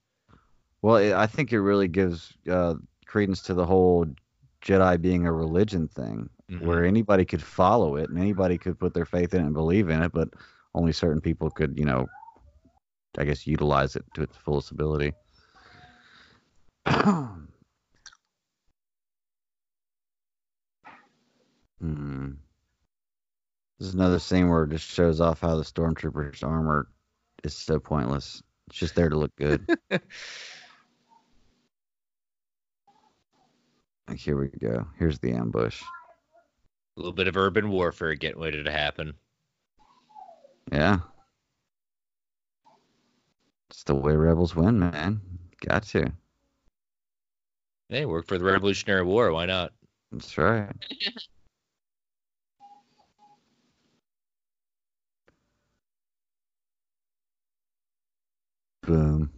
Well, 0.83 1.17
I 1.17 1.27
think 1.27 1.53
it 1.53 1.61
really 1.61 1.87
gives 1.89 2.33
uh, 2.51 2.75
credence 3.07 3.43
to 3.43 3.55
the 3.55 3.67
whole 3.67 4.07
Jedi 4.63 5.01
being 5.01 5.27
a 5.27 5.33
religion 5.33 5.87
thing, 5.89 6.29
Mhm. 6.51 6.63
where 6.63 6.85
anybody 6.85 7.25
could 7.25 7.43
follow 7.43 7.97
it 7.97 8.11
and 8.11 8.19
anybody 8.19 8.59
could 8.59 8.79
put 8.79 8.93
their 8.95 9.05
faith 9.05 9.35
in 9.35 9.43
it 9.43 9.47
and 9.47 9.55
believe 9.55 9.89
in 9.91 10.03
it, 10.03 10.13
but 10.13 10.29
only 10.75 10.93
certain 10.93 11.21
people 11.21 11.51
could, 11.51 11.79
you 11.79 11.85
know, 11.85 12.09
I 13.19 13.25
guess 13.25 13.47
utilize 13.47 13.95
it 13.95 14.05
to 14.15 14.23
its 14.23 14.37
fullest 14.37 14.71
ability. 14.73 15.13
hmm. 21.83 22.31
There's 23.79 23.95
another 23.95 24.21
scene 24.21 24.49
where 24.49 24.63
it 24.63 24.71
just 24.71 24.87
shows 24.87 25.21
off 25.21 25.41
how 25.41 25.57
the 25.57 25.65
stormtroopers' 25.65 26.45
armor 26.45 26.87
is 27.43 27.57
so 27.57 27.81
pointless. 27.81 28.41
It's 28.69 28.79
just 28.79 28.95
there 28.95 29.09
to 29.09 29.19
look 29.19 29.35
good. 29.35 29.67
like 29.91 30.03
here 34.19 34.39
we 34.39 34.49
go. 34.49 34.87
Here's 34.99 35.19
the 35.19 35.33
ambush. 35.33 35.83
A 36.97 37.01
little 37.01 37.13
bit 37.13 37.27
of 37.27 37.37
urban 37.37 37.71
warfare 37.71 38.15
getting 38.15 38.41
ready 38.41 38.63
to 38.63 38.71
happen. 38.71 39.15
Yeah. 40.71 41.01
It's 43.71 43.83
the 43.83 43.97
way 43.97 44.15
rebels 44.15 44.55
win, 44.55 44.79
man. 44.79 45.21
Got 45.67 45.83
to. 45.85 46.13
Hey, 47.89 48.05
work 48.05 48.29
for 48.29 48.39
the 48.39 48.45
Revolutionary 48.45 49.03
War. 49.03 49.33
Why 49.33 49.47
not? 49.47 49.73
That's 50.13 50.39
right. 50.39 50.71
Boom. 58.87 59.31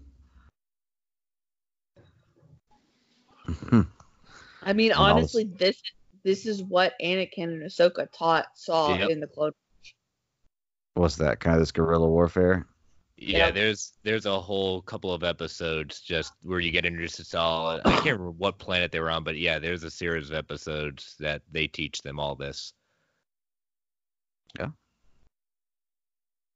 I 4.62 4.73
mean, 4.73 4.91
And 4.93 4.99
all 4.99 5.07
this- 5.07 5.35
honestly, 5.35 5.45
this 5.45 5.81
this 6.23 6.47
is 6.47 6.62
what 6.62 6.95
Anakin 7.03 7.45
and 7.45 7.62
Ahsoka 7.65 8.07
taught 8.16 8.47
saw 8.55 8.97
Yep. 8.97 9.11
in 9.11 9.21
the 9.21 9.27
Clone. 9.27 9.53
What's 10.95 11.16
that? 11.16 11.41
Kind 11.41 11.57
of 11.57 11.61
this 11.61 11.73
guerrilla 11.73 12.09
warfare? 12.09 12.66
Yeah, 13.19 13.47
Yep. 13.47 13.55
there's 13.55 13.93
there's 14.05 14.25
a 14.27 14.41
whole 14.41 14.81
couple 14.81 15.12
of 15.12 15.23
episodes 15.23 16.01
just 16.01 16.33
where 16.43 16.61
you 16.61 16.71
get 16.71 16.87
introduced 16.87 17.31
to 17.31 17.39
all. 17.39 17.81
I 17.85 17.93
can't 17.97 18.05
remember 18.19 18.31
what 18.31 18.59
planet 18.59 18.91
they 18.91 19.01
were 19.01 19.11
on, 19.11 19.23
but 19.25 19.37
yeah, 19.37 19.59
there's 19.59 19.85
a 19.85 19.91
series 19.91 20.31
of 20.31 20.37
episodes 20.37 21.15
that 21.21 21.43
they 21.53 21.66
teach 21.66 22.01
them 22.01 22.19
all 22.19 22.35
this. 22.35 22.73
Yeah. 24.59 24.69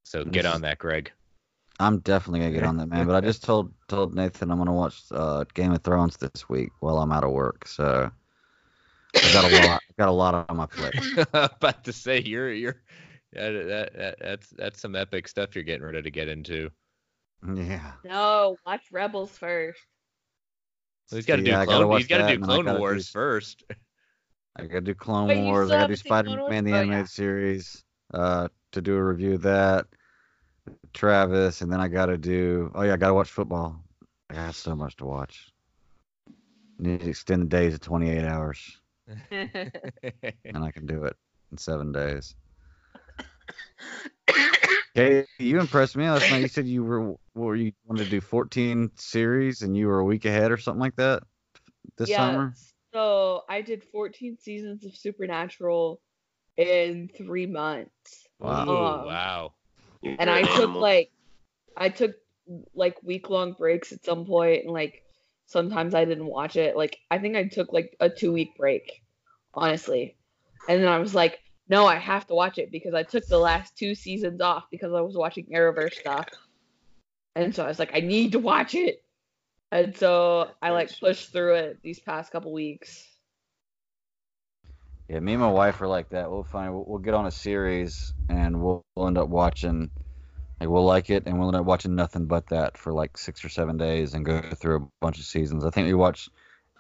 So 0.05 0.25
This 0.25 0.33
get 0.33 0.47
on 0.47 0.63
that, 0.63 0.79
Greg. 0.79 1.13
I'm 1.81 2.01
definitely 2.01 2.41
gonna 2.41 2.53
get 2.53 2.65
on 2.65 2.77
that, 2.79 2.89
man. 2.89 3.07
But 3.07 3.17
I 3.17 3.21
just 3.21 3.43
told 3.45 3.73
told 3.89 4.15
Nathan 4.15 4.51
I'm 4.51 4.59
gonna 4.59 4.73
watch 4.75 5.03
uh, 5.13 5.45
Game 5.55 5.73
of 5.73 5.83
Thrones 5.83 6.17
this 6.17 6.49
week 6.49 6.73
while 6.81 6.99
I'm 6.99 7.13
out 7.13 7.25
of 7.25 7.33
work. 7.33 7.67
So 7.69 8.11
I 9.23 9.29
got 9.31 9.45
a 9.45 9.49
lot. 9.49 9.83
I 9.91 9.93
got 10.03 10.09
a 10.09 10.13
lot 10.13 10.49
on 10.49 10.57
my 10.57 10.67
plate. 10.67 10.95
About 11.33 11.85
to 11.85 11.93
say 11.93 12.21
you're 12.21 12.53
you're 12.53 12.83
yeah, 13.33 13.51
that, 13.51 13.93
that 13.95 14.17
that's 14.21 14.51
that's 14.51 14.81
some 14.81 14.97
epic 14.97 15.29
stuff 15.29 15.55
you're 15.55 15.65
getting 15.65 15.85
ready 15.85 16.03
to 16.03 16.11
get 16.11 16.29
into. 16.29 16.71
Yeah. 17.43 17.97
No, 18.03 18.59
watch 18.67 18.91
Rebels 18.91 19.39
first. 19.39 19.87
Well, 21.11 21.17
he's 21.17 21.27
got 21.27 21.37
to 21.37 21.43
Yeah, 21.43 21.43
do 21.43 21.57
gotta 21.67 21.67
clone. 21.67 21.89
He's 21.91 22.07
got 22.09 22.19
to 22.19 22.23
do 22.23 22.39
and 22.39 22.43
then 22.43 22.51
I 22.51 22.59
Clone 22.59 22.59
gotta 22.59 22.83
do 22.83 22.97
Wars 22.97 22.99
s- 22.99 23.17
first. 23.19 23.65
I 24.57 24.67
gotta 24.67 24.81
do 24.83 24.95
Clone 24.95 25.35
Wait, 25.35 25.45
Wars. 25.45 25.71
still 25.71 25.75
I 25.75 25.79
gotta 25.79 25.89
do 25.89 25.97
haven't 25.97 25.99
seen 25.99 26.17
Clone 26.17 26.39
Spider 26.39 26.41
Wars? 26.41 26.57
Man 26.57 26.65
the 26.65 26.73
Oh, 26.73 26.81
yeah. 26.81 27.03
animated 27.03 27.09
series. 27.09 27.85
Uh, 28.13 28.49
to 28.73 28.81
do 28.83 28.97
a 28.97 29.03
review 29.05 29.35
of 29.35 29.43
that. 29.43 29.87
Travis, 30.93 31.61
and 31.61 31.73
then 31.73 31.81
I 31.81 31.89
gotta 31.89 32.19
do. 32.19 32.71
Oh 32.75 32.83
yeah, 32.83 32.95
I 32.95 32.97
gotta 32.97 33.15
watch 33.15 33.31
football. 33.31 33.83
I 34.31 34.35
got 34.35 34.55
so 34.55 34.75
much 34.75 34.97
to 34.97 35.07
watch. 35.07 35.53
Need 36.79 37.01
to 37.01 37.09
extend 37.09 37.43
the 37.43 37.47
days 37.47 37.73
to 37.75 37.79
28 37.79 38.25
hours, 38.25 38.81
and 39.31 40.65
I 40.65 40.71
can 40.71 40.87
do 40.87 41.05
it 41.05 41.17
in 41.51 41.59
seven 41.59 41.93
days. 41.93 42.35
Okay, 44.97 45.27
you 45.39 45.61
impressed 45.61 45.97
me 45.97 46.11
last 46.11 46.29
night. 46.29 46.41
You 46.41 46.49
said 46.49 46.67
you 46.67 46.83
were, 46.83 47.11
what 47.11 47.19
were 47.35 47.55
you 47.55 47.73
wanted 47.87 48.05
to 48.05 48.11
do 48.11 48.21
14 48.21 48.91
series, 48.97 49.63
and 49.63 49.77
you 49.77 49.87
were 49.87 50.01
a 50.01 50.05
week 50.05 50.25
ahead 50.25 50.51
or 50.51 50.57
something 50.57 50.81
like 50.81 50.97
that 50.97 51.23
this 51.99 52.11
yeah, 52.11 52.17
summer. 52.17 52.55
So 52.93 53.43
I 53.49 53.61
did 53.61 53.85
14 53.85 54.39
seasons 54.39 54.85
of 54.85 54.97
Supernatural 54.97 56.01
in 56.57 57.09
three 57.17 57.47
months. 57.47 58.27
Wow. 58.41 58.65
Ooh, 58.65 59.03
Um, 59.03 59.07
wow. 59.07 59.53
And 60.03 60.31
I 60.31 60.43
took 60.43 60.75
like 60.75 61.11
I 61.77 61.89
took 61.89 62.13
like 62.75 63.03
week 63.03 63.29
long 63.31 63.53
breaks 63.53 63.93
at 63.93 64.05
some 64.05 64.25
point 64.25 64.65
and 64.65 64.73
like 64.73 65.03
sometimes 65.47 65.95
I 65.95 66.05
didn't 66.05 66.27
watch 66.27 66.57
it. 66.57 66.77
Like 66.77 66.99
I 67.11 67.19
think 67.19 67.37
I 67.37 67.49
took 67.49 67.73
like 67.73 67.97
a 68.01 68.09
two 68.09 68.33
week 68.33 68.57
break, 68.57 69.03
honestly. 69.55 70.17
And 70.69 70.83
then 70.83 70.89
I 70.89 70.99
was 70.99 71.15
like, 71.15 71.41
no, 71.69 71.87
I 71.87 71.97
have 71.97 72.27
to 72.29 72.35
watch 72.35 72.59
it 72.59 72.71
because 72.71 72.95
I 72.95 73.03
took 73.03 73.27
the 73.27 73.39
last 73.39 73.77
two 73.77 73.95
seasons 73.95 74.41
off 74.41 74.65
because 74.71 74.93
I 74.93 75.01
was 75.01 75.17
watching 75.17 75.47
Arrowverse 75.47 75.95
stuff. 75.95 76.27
And 77.35 77.55
so 77.55 77.65
I 77.65 77.69
was 77.69 77.79
like, 77.79 77.95
I 77.95 78.01
need 78.01 78.33
to 78.33 78.39
watch 78.39 78.75
it. 78.75 79.03
And 79.71 79.97
so 79.97 80.51
I 80.63 80.71
like 80.71 80.99
pushed 80.99 81.33
through 81.33 81.55
it 81.55 81.79
these 81.83 82.01
past 82.01 82.33
couple 82.33 82.53
weeks. 82.53 83.07
Yeah, 85.09 85.21
me 85.21 85.33
and 85.33 85.41
my 85.41 85.51
wife 85.51 85.81
are 85.81 85.89
like 85.89 86.11
that. 86.11 86.31
We'll 86.31 86.43
find 86.43 86.73
we'll, 86.73 86.85
we'll 86.87 86.99
get 86.99 87.15
on 87.15 87.27
a 87.27 87.31
series 87.31 88.13
and 88.29 88.63
we'll, 88.63 88.85
we'll 88.95 89.07
end 89.07 89.17
up 89.17 89.29
watching 89.29 89.91
like 90.61 90.69
we'll 90.69 90.85
like 90.85 91.09
it 91.09 91.25
and 91.27 91.39
we'll 91.39 91.49
end 91.49 91.57
up 91.57 91.65
watching 91.65 91.95
nothing 91.95 92.27
but 92.27 92.49
that 92.49 92.77
for 92.77 92.93
like 92.93 93.17
six 93.17 93.45
or 93.45 93.49
seven 93.49 93.77
days 93.77 94.15
and 94.15 94.25
go 94.25 94.41
through 94.41 94.77
a 94.77 94.89
bunch 95.01 95.19
of 95.19 95.25
seasons. 95.25 95.65
I 95.65 95.71
think 95.71 95.87
we 95.87 95.95
watched 95.95 96.29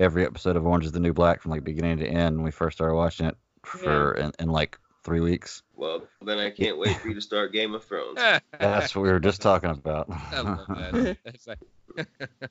every 0.00 0.26
episode 0.26 0.56
of 0.56 0.66
Orange 0.66 0.84
is 0.84 0.92
the 0.92 1.00
New 1.00 1.12
Black 1.12 1.40
from 1.40 1.52
like 1.52 1.64
beginning 1.64 1.98
to 1.98 2.06
end 2.06 2.36
when 2.36 2.44
we 2.44 2.50
first 2.50 2.76
started 2.76 2.94
watching 2.94 3.26
it 3.26 3.36
for 3.64 4.14
in, 4.14 4.32
in 4.38 4.48
like 4.48 4.78
three 5.04 5.20
weeks. 5.20 5.62
Well, 5.74 6.02
then 6.22 6.38
I 6.38 6.50
can't 6.50 6.78
wait 6.78 6.96
for 6.98 7.08
you 7.08 7.14
to 7.14 7.20
start 7.20 7.52
Game 7.52 7.74
of 7.74 7.84
Thrones. 7.84 8.18
That's 8.58 8.94
what 8.94 9.02
we 9.02 9.10
were 9.10 9.20
just 9.20 9.40
talking 9.40 9.70
about. 9.70 10.06
I 10.10 10.40
love 10.40 10.66
that. 10.68 11.16
Like- 11.46 11.58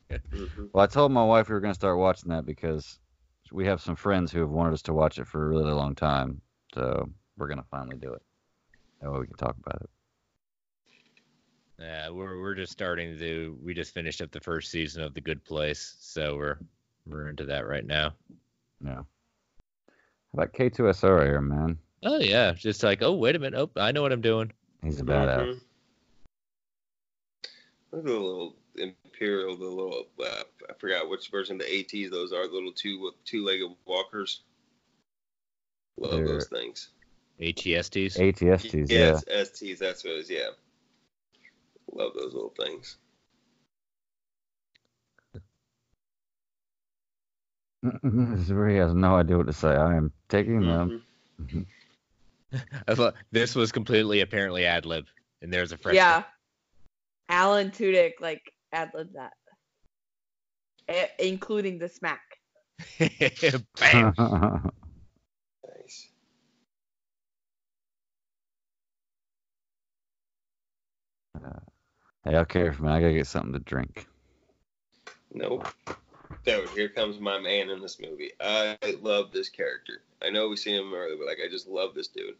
mm-hmm. 0.09 0.65
well, 0.73 0.83
I 0.83 0.87
told 0.87 1.11
my 1.11 1.23
wife 1.23 1.47
we 1.47 1.53
were 1.53 1.61
going 1.61 1.71
to 1.73 1.79
start 1.79 1.97
watching 1.97 2.31
that 2.31 2.45
because 2.45 2.99
we 3.51 3.65
have 3.65 3.81
some 3.81 3.95
friends 3.95 4.31
who 4.31 4.39
have 4.39 4.49
wanted 4.49 4.73
us 4.73 4.81
to 4.83 4.93
watch 4.93 5.19
it 5.19 5.27
for 5.27 5.45
a 5.45 5.49
really 5.49 5.71
long 5.71 5.95
time. 5.95 6.41
So 6.73 7.09
we're 7.37 7.47
going 7.47 7.59
to 7.59 7.67
finally 7.69 7.97
do 7.97 8.13
it. 8.13 8.21
That 9.01 9.11
way 9.11 9.19
we 9.19 9.27
can 9.27 9.37
talk 9.37 9.55
about 9.63 9.81
it. 9.81 9.89
Yeah, 11.79 12.09
we're 12.09 12.41
we're 12.41 12.55
just 12.55 12.71
starting 12.71 13.17
to. 13.19 13.57
We 13.63 13.75
just 13.75 13.93
finished 13.93 14.21
up 14.21 14.31
the 14.31 14.39
first 14.39 14.71
season 14.71 15.03
of 15.03 15.13
The 15.13 15.21
Good 15.21 15.43
Place, 15.43 15.95
so 15.99 16.35
we're 16.35 16.57
we're 17.05 17.29
into 17.29 17.45
that 17.45 17.67
right 17.67 17.85
now. 17.85 18.13
Yeah. 18.83 18.95
How 18.95 19.03
about 20.33 20.53
K2SO 20.53 21.17
right 21.17 21.27
here, 21.27 21.41
man? 21.41 21.77
Oh 22.03 22.17
yeah, 22.17 22.53
just 22.53 22.81
like 22.81 23.03
oh 23.03 23.13
wait 23.13 23.35
a 23.35 23.39
minute, 23.39 23.59
oh 23.59 23.69
I 23.79 23.91
know 23.91 24.01
what 24.01 24.11
I'm 24.11 24.21
doing. 24.21 24.51
He's 24.83 24.99
a 24.99 25.03
badass. 25.03 25.39
Mhm. 25.39 25.59
Look 27.91 27.99
at 28.01 28.05
the 28.05 28.11
little 28.11 28.55
Imperial, 29.19 29.55
the 29.57 29.65
little 29.65 30.07
uh, 30.19 30.43
I 30.69 30.73
forgot 30.77 31.09
which 31.09 31.29
version 31.29 31.59
of 31.59 31.65
the 31.65 31.79
ATs 31.79 32.11
those 32.11 32.31
are, 32.31 32.47
the 32.47 32.53
little 32.53 32.71
two 32.71 33.11
two-legged 33.25 33.69
walkers. 33.85 34.41
Love 35.97 36.11
They're- 36.11 36.27
those 36.27 36.47
things. 36.47 36.89
ATSTs. 37.39 38.17
ATSTs, 38.17 38.89
yeah. 38.89 38.97
Yes, 38.97 39.23
STs. 39.25 39.77
That's 39.77 40.03
what 40.03 40.13
it 40.13 40.19
is. 40.21 40.29
Yeah. 40.29 40.49
Love 41.93 42.13
those 42.15 42.33
little 42.33 42.53
things. 42.59 42.97
he 48.01 48.75
has 48.75 48.93
no 48.95 49.15
idea 49.15 49.37
what 49.37 49.45
to 49.45 49.53
say. 49.53 49.69
I 49.69 49.95
am 49.95 50.11
taking 50.29 50.61
them. 50.61 51.03
I 52.87 52.95
thought 52.95 53.13
this 53.31 53.53
was 53.53 53.71
completely 53.71 54.21
apparently 54.21 54.65
ad 54.65 54.87
lib, 54.87 55.05
and 55.43 55.53
there's 55.53 55.71
a 55.71 55.77
fresh. 55.77 55.95
Yeah. 55.95 56.23
Alan 57.29 57.69
Tudyk 57.69 58.13
like 58.19 58.51
ad 58.71 58.91
libbed 58.93 59.15
that. 59.15 59.33
I- 60.89 61.11
including 61.19 61.79
the 61.79 61.89
smack. 61.89 62.21
Bam. 63.79 64.13
Nice. 64.17 66.09
hey, 72.23 72.35
I'll 72.35 72.45
carry 72.45 72.71
for 72.73 72.83
a 72.83 72.85
minute. 72.85 72.95
I 72.95 73.01
gotta 73.01 73.13
get 73.13 73.27
something 73.27 73.53
to 73.53 73.59
drink. 73.59 74.07
Nope. 75.33 75.67
So 76.45 76.65
here 76.67 76.89
comes 76.89 77.19
my 77.19 77.39
man 77.39 77.69
in 77.69 77.81
this 77.81 77.99
movie. 77.99 78.31
I 78.39 78.77
love 79.01 79.31
this 79.31 79.49
character. 79.49 80.01
I 80.21 80.29
know 80.29 80.47
we 80.47 80.55
see 80.55 80.75
him 80.75 80.93
earlier, 80.93 81.17
but 81.17 81.27
like 81.27 81.39
I 81.45 81.49
just 81.49 81.67
love 81.67 81.93
this 81.93 82.07
dude. 82.07 82.35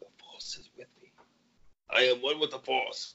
The 0.00 0.06
Force 0.18 0.58
is 0.58 0.70
with 0.76 0.86
me. 1.00 1.10
I 1.94 2.02
am 2.02 2.22
one 2.22 2.40
with 2.40 2.50
the 2.50 2.58
Force. 2.58 3.14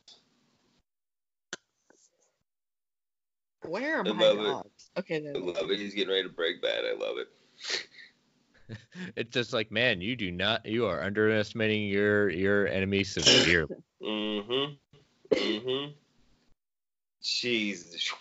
Where 3.66 4.00
are 4.00 4.08
I 4.08 4.12
my 4.12 4.24
love 4.24 4.40
it. 4.40 4.44
dogs? 4.44 4.92
Okay, 4.98 5.28
I 5.28 5.38
love 5.38 5.72
it. 5.72 5.80
He's 5.80 5.94
getting 5.94 6.10
ready 6.10 6.24
to 6.24 6.30
break 6.30 6.62
bad. 6.62 6.86
I 6.86 6.94
love 6.98 7.18
it. 7.18 7.28
It's 9.16 9.32
just 9.32 9.54
like, 9.54 9.72
man, 9.72 10.02
you 10.02 10.18
do 10.18 10.30
not. 10.30 10.66
You 10.66 10.88
are 10.88 11.02
underestimating 11.02 11.88
your 11.88 12.30
your 12.30 12.68
enemy 12.68 13.04
severely. 13.04 13.76
Mm-hmm. 14.04 14.74
Mm-hmm. 15.34 15.92
Jeez. 17.24 18.12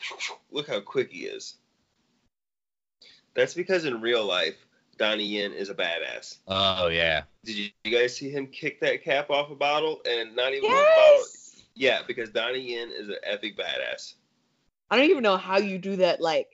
Look 0.51 0.69
how 0.69 0.81
quick 0.81 1.11
he 1.11 1.25
is. 1.25 1.57
That's 3.35 3.55
because 3.55 3.85
in 3.85 4.01
real 4.01 4.25
life, 4.25 4.57
Donnie 4.99 5.25
Yen 5.27 5.53
is 5.53 5.69
a 5.69 5.75
badass. 5.75 6.39
oh 6.49 6.89
yeah. 6.89 7.23
Did 7.45 7.57
you, 7.57 7.69
you 7.85 7.91
guys 7.99 8.17
see 8.17 8.31
him 8.31 8.47
kick 8.47 8.81
that 8.81 9.05
cap 9.05 9.31
off 9.31 9.51
a 9.51 9.55
bottle 9.55 10.01
and 10.09 10.35
not 10.35 10.53
even 10.53 10.71
with 10.71 10.79
a 10.79 10.83
bottle? 10.83 11.19
Yes! 11.19 11.63
Yeah, 11.75 12.01
because 12.07 12.31
Donnie 12.31 12.73
Yen 12.75 12.91
is 12.91 13.09
an 13.09 13.17
epic 13.25 13.57
badass. 13.59 14.15
I 14.91 14.97
don't 14.97 15.11
even 15.11 15.23
know 15.23 15.37
how 15.37 15.59
you 15.59 15.79
do 15.79 15.97
that 15.97 16.21
like 16.21 16.49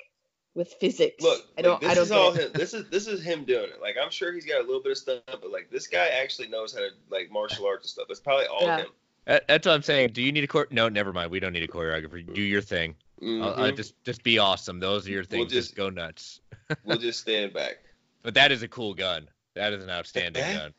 with 0.55 0.73
physics. 0.75 1.23
Look, 1.23 1.47
I 1.57 1.63
don't. 1.63 1.73
like, 1.75 1.81
this 1.83 1.91
I 1.91 1.95
don't 1.95 2.05
is 2.05 2.13
all 2.13 2.33
him. 2.33 2.51
This 2.55 2.75
is 2.75 2.89
this 2.91 3.07
is 3.07 3.23
him 3.23 3.45
doing 3.45 3.71
it. 3.71 3.81
Like 3.81 3.95
I'm 4.03 4.11
sure 4.11 4.33
he's 4.33 4.45
got 4.47 4.59
a 4.61 4.65
little 4.67 4.83
bit 4.83 4.93
of 4.93 4.99
stuff, 4.99 5.21
but 5.27 5.51
like 5.51 5.71
this 5.71 5.87
guy 5.87 6.09
actually 6.09 6.49
knows 6.49 6.73
how 6.75 6.81
to 6.81 6.89
like 7.11 7.31
martial 7.31 7.67
arts 7.67 7.85
and 7.85 7.91
stuff. 7.91 8.07
It's 8.11 8.21
probably 8.21 8.47
all 8.47 8.63
Yeah. 8.67 8.79
him. 8.79 8.87
That's 9.25 9.67
what 9.67 9.69
I'm 9.69 9.83
saying. 9.83 10.11
Do 10.15 10.21
you 10.23 10.33
need 10.33 10.43
a 10.43 10.49
chor? 10.49 10.67
No, 10.73 10.89
never 10.89 11.13
mind. 11.13 11.31
We 11.31 11.39
don't 11.39 11.53
need 11.53 11.63
a 11.63 11.69
choreographer. 11.69 12.35
Do 12.35 12.43
your 12.43 12.61
thing. 12.61 12.97
I'll, 13.23 13.43
I'll 13.55 13.55
Mhm. 13.73 13.77
just 13.77 14.03
just 14.03 14.25
be 14.25 14.39
awesome. 14.39 14.81
Those 14.81 15.07
are 15.07 15.11
your 15.13 15.21
We'll 15.21 15.43
things. 15.43 15.53
just, 15.53 15.69
just- 15.69 15.77
go 15.77 15.89
nuts. 15.91 16.41
We'll 16.85 16.99
just 16.99 17.21
stand 17.21 17.53
back. 17.53 17.77
But 18.23 18.35
that 18.35 18.53
is 18.53 18.63
a 18.63 18.69
cool 18.69 18.95
gun. 18.95 19.29
That 19.55 19.73
is 19.73 19.83
an 19.83 19.91
outstanding 19.91 20.43
That- 20.43 20.57
gun. 20.57 20.75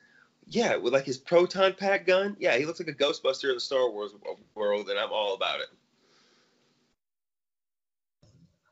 Yeah, 0.45 0.76
with 0.76 0.91
like 0.94 1.06
his 1.06 1.18
proton 1.18 1.74
pack 1.74 2.06
gun. 2.06 2.36
Yeah, 2.38 2.57
he 2.57 2.65
looks 2.65 2.78
like 2.78 2.90
a 2.90 2.94
Ghostbuster 2.94 3.48
in 3.49 3.56
the 3.56 3.61
Star 3.61 3.90
Wars 3.90 4.11
world, 4.56 4.90
and 4.90 4.99
I'm 4.99 5.11
all 5.11 5.36
about 5.36 5.61
it. 5.61 5.68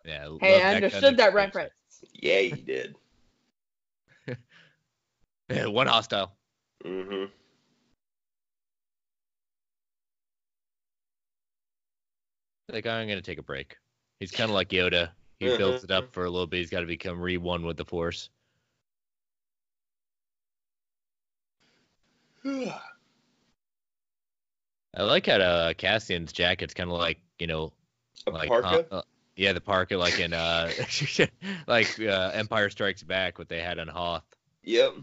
Yeah. 0.03 0.27
love 0.27 0.41
Hey, 0.41 0.61
I 0.61 0.76
understood 0.76 1.15
that 1.18 1.30
extension. 1.30 1.35
reference. 1.35 1.73
Yeah, 2.14 2.39
he 2.39 2.61
did. 2.61 2.95
Yeah, 5.49 5.65
one 5.68 5.88
hostile. 5.88 6.34
Mm 6.85 7.06
hmm 7.07 7.26
Like 12.69 12.85
I'm 12.85 13.07
gonna 13.07 13.22
take 13.22 13.39
a 13.39 13.43
break. 13.43 13.77
He's 14.19 14.31
kind 14.31 14.49
of 14.49 14.56
like 14.56 14.69
Yoda. 14.69 15.10
He 15.39 15.48
builds 15.57 15.84
it 15.84 15.91
up 15.91 16.14
for 16.14 16.26
a 16.26 16.30
little 16.30 16.45
bit. 16.48 16.57
He's 16.57 16.69
got 16.69 16.81
to 16.81 16.85
become 16.85 17.19
re 17.19 17.38
one 17.38 17.65
with 17.65 17.76
the 17.76 17.85
Force. 17.85 18.30
I 24.93 25.03
like 25.03 25.27
how 25.27 25.35
uh, 25.35 25.73
Cassian's 25.73 26.34
jacket's 26.34 26.73
kind 26.73 26.89
of 26.89 26.97
like 26.97 27.19
you 27.39 27.47
know, 27.47 27.73
A 28.27 28.31
like 28.31 28.49
parka? 28.49 28.85
uh, 28.91 29.01
yeah, 29.35 29.53
the 29.53 29.61
parka 29.61 29.97
like 29.97 30.19
in 30.19 30.34
uh, 30.34 30.69
like 31.68 31.99
uh, 31.99 32.31
Empire 32.34 32.69
Strikes 32.69 33.03
Back, 33.03 33.39
what 33.39 33.49
they 33.49 33.61
had 33.61 33.80
on 33.80 33.88
Hoth. 33.88 34.23
Yep. 34.63 34.93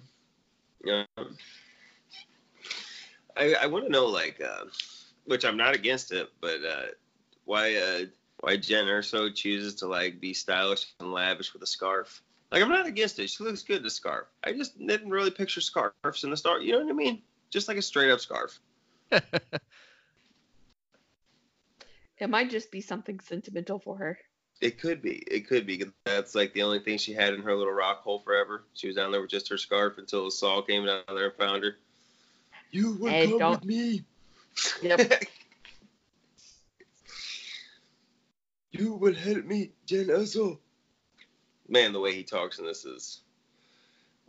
Yeah. 0.85 1.05
I 3.36 3.55
I 3.55 3.66
want 3.66 3.85
to 3.86 3.90
know 3.90 4.06
like, 4.06 4.40
uh, 4.40 4.65
which 5.24 5.44
I'm 5.44 5.56
not 5.56 5.74
against 5.74 6.12
it, 6.12 6.28
but 6.40 6.62
uh, 6.65 6.86
why 7.44 7.77
uh, 7.77 8.05
why 8.40 8.56
Jyn 8.56 8.86
Erso 8.86 9.35
chooses 9.35 9.74
to 9.77 9.86
like 9.86 10.20
be 10.20 10.35
stylish 10.35 10.86
and 11.01 11.12
lavish 11.12 11.52
with 11.52 11.62
a 11.62 11.66
scarf. 11.66 12.23
Like 12.52 12.62
I'm 12.62 12.69
not 12.69 12.86
against 12.86 13.19
it. 13.19 13.31
She 13.31 13.43
looks 13.44 13.62
good 13.62 13.81
in 13.81 13.86
a 13.86 13.90
scarf. 13.90 14.27
I 14.44 14.52
just 14.52 14.78
didn't 14.78 15.10
really 15.10 15.31
picture 15.31 15.60
scarves 15.60 16.24
in 16.24 16.31
the 16.31 16.36
star. 16.36 16.60
You 16.60 16.73
know 16.73 16.85
what 16.85 16.90
I 16.90 16.94
mean? 16.94 17.23
Just 17.51 17.69
like 17.69 17.77
a 17.77 17.83
straight 17.83 18.11
up 18.11 18.20
scarf. 18.20 18.59
It 22.20 22.29
might 22.29 22.51
just 22.51 22.73
be 22.73 22.81
something 22.81 23.20
sentimental 23.20 23.79
for 23.79 23.97
her. 23.99 24.19
It 24.61 24.81
could 24.81 25.01
be. 25.03 25.23
It 25.31 25.47
could 25.47 25.66
be. 25.66 25.85
That's 26.05 26.35
like 26.35 26.53
the 26.53 26.62
only 26.65 26.81
thing 26.81 26.99
she 26.99 27.12
had 27.12 27.33
in 27.33 27.43
her 27.43 27.55
little 27.55 27.73
rock 27.73 28.03
hole 28.03 28.19
forever. 28.19 28.65
She 28.75 28.89
was 28.89 28.97
down 28.97 29.12
there 29.12 29.20
with 29.20 29.31
just 29.31 29.49
her 29.51 29.57
scarf 29.57 29.99
until 29.99 30.29
Saw 30.29 30.61
came 30.62 30.85
down 30.85 31.03
there 31.07 31.29
and 31.29 31.37
found 31.39 31.62
her. 31.62 31.77
You 32.73 32.95
will 32.95 33.11
Hey, 33.11 33.29
come 33.29 33.39
don't- 33.39 33.51
with 33.53 33.65
me. 33.65 34.03
Yep. 34.83 35.23
You 38.73 38.95
will 38.95 39.15
help 39.15 39.45
me, 39.45 39.70
Jyn. 39.87 40.59
Man, 41.69 41.93
the 41.93 42.01
way 42.01 42.15
he 42.15 42.23
talks 42.23 42.59
in 42.59 42.66
this 42.66 42.85
is. 42.85 43.20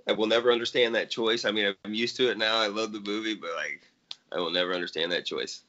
I 0.10 0.12
will 0.14 0.26
never 0.26 0.52
understand 0.52 0.96
that 0.96 1.12
choice. 1.12 1.46
I 1.46 1.52
mean, 1.52 1.76
I'm 1.86 1.94
used 1.94 2.16
to 2.18 2.32
it 2.32 2.38
now. 2.40 2.58
I 2.58 2.66
love 2.66 2.92
the 2.92 3.00
movie, 3.00 3.36
but 3.36 3.52
like, 3.56 3.82
I 4.32 4.40
will 4.40 4.50
never 4.50 4.74
understand 4.74 5.12
that 5.12 5.24
choice. 5.24 5.62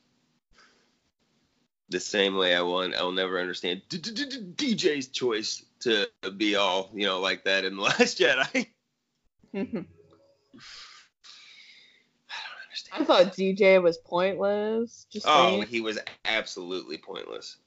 The 1.90 2.00
same 2.00 2.36
way 2.36 2.54
I 2.54 2.62
will, 2.62 2.78
I 2.80 3.02
will 3.02 3.12
never 3.12 3.38
understand 3.38 3.82
DJ's 3.90 5.08
choice 5.08 5.62
to 5.80 6.06
be 6.38 6.56
all, 6.56 6.88
you 6.94 7.04
know, 7.04 7.20
like 7.20 7.44
that 7.44 7.66
in 7.66 7.76
The 7.76 7.82
Last 7.82 8.18
Jedi. 8.18 8.66
I, 9.54 9.84
I 12.94 13.04
thought 13.04 13.34
DJ 13.36 13.82
was 13.82 13.98
pointless. 13.98 15.06
Just 15.10 15.26
Oh, 15.28 15.50
saying. 15.50 15.66
he 15.66 15.82
was 15.82 15.98
absolutely 16.24 16.96
pointless. 16.96 17.58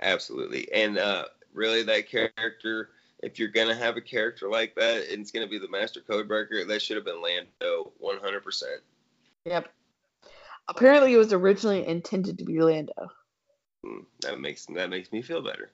Absolutely. 0.00 0.70
And 0.72 0.96
uh, 0.96 1.24
really, 1.52 1.82
that 1.82 2.08
character, 2.08 2.90
if 3.22 3.38
you're 3.38 3.48
going 3.48 3.68
to 3.68 3.74
have 3.74 3.96
a 3.96 4.00
character 4.00 4.48
like 4.48 4.74
that 4.76 5.08
and 5.10 5.20
it's 5.20 5.30
going 5.30 5.46
to 5.46 5.50
be 5.50 5.58
the 5.58 5.68
Master 5.68 6.00
Codebreaker, 6.00 6.66
that 6.66 6.82
should 6.82 6.96
have 6.96 7.04
been 7.04 7.22
Lando 7.22 7.92
100%. 8.02 8.62
Yep. 9.44 9.68
Apparently, 10.68 11.14
it 11.14 11.18
was 11.18 11.32
originally 11.32 11.86
intended 11.86 12.38
to 12.38 12.44
be 12.44 12.60
Lando. 12.60 13.10
Mm, 13.84 14.04
That 14.20 14.40
makes 14.40 14.66
that 14.66 14.90
makes 14.90 15.10
me 15.10 15.22
feel 15.22 15.42
better. 15.42 15.70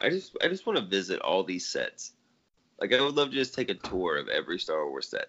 I 0.00 0.10
just 0.10 0.36
I 0.42 0.48
just 0.48 0.66
want 0.66 0.78
to 0.78 0.84
visit 0.84 1.20
all 1.20 1.44
these 1.44 1.68
sets. 1.68 2.12
Like 2.80 2.92
I 2.92 3.00
would 3.00 3.14
love 3.14 3.30
to 3.30 3.34
just 3.34 3.54
take 3.54 3.68
a 3.68 3.74
tour 3.74 4.16
of 4.16 4.28
every 4.28 4.58
Star 4.58 4.88
Wars 4.88 5.08
set. 5.08 5.28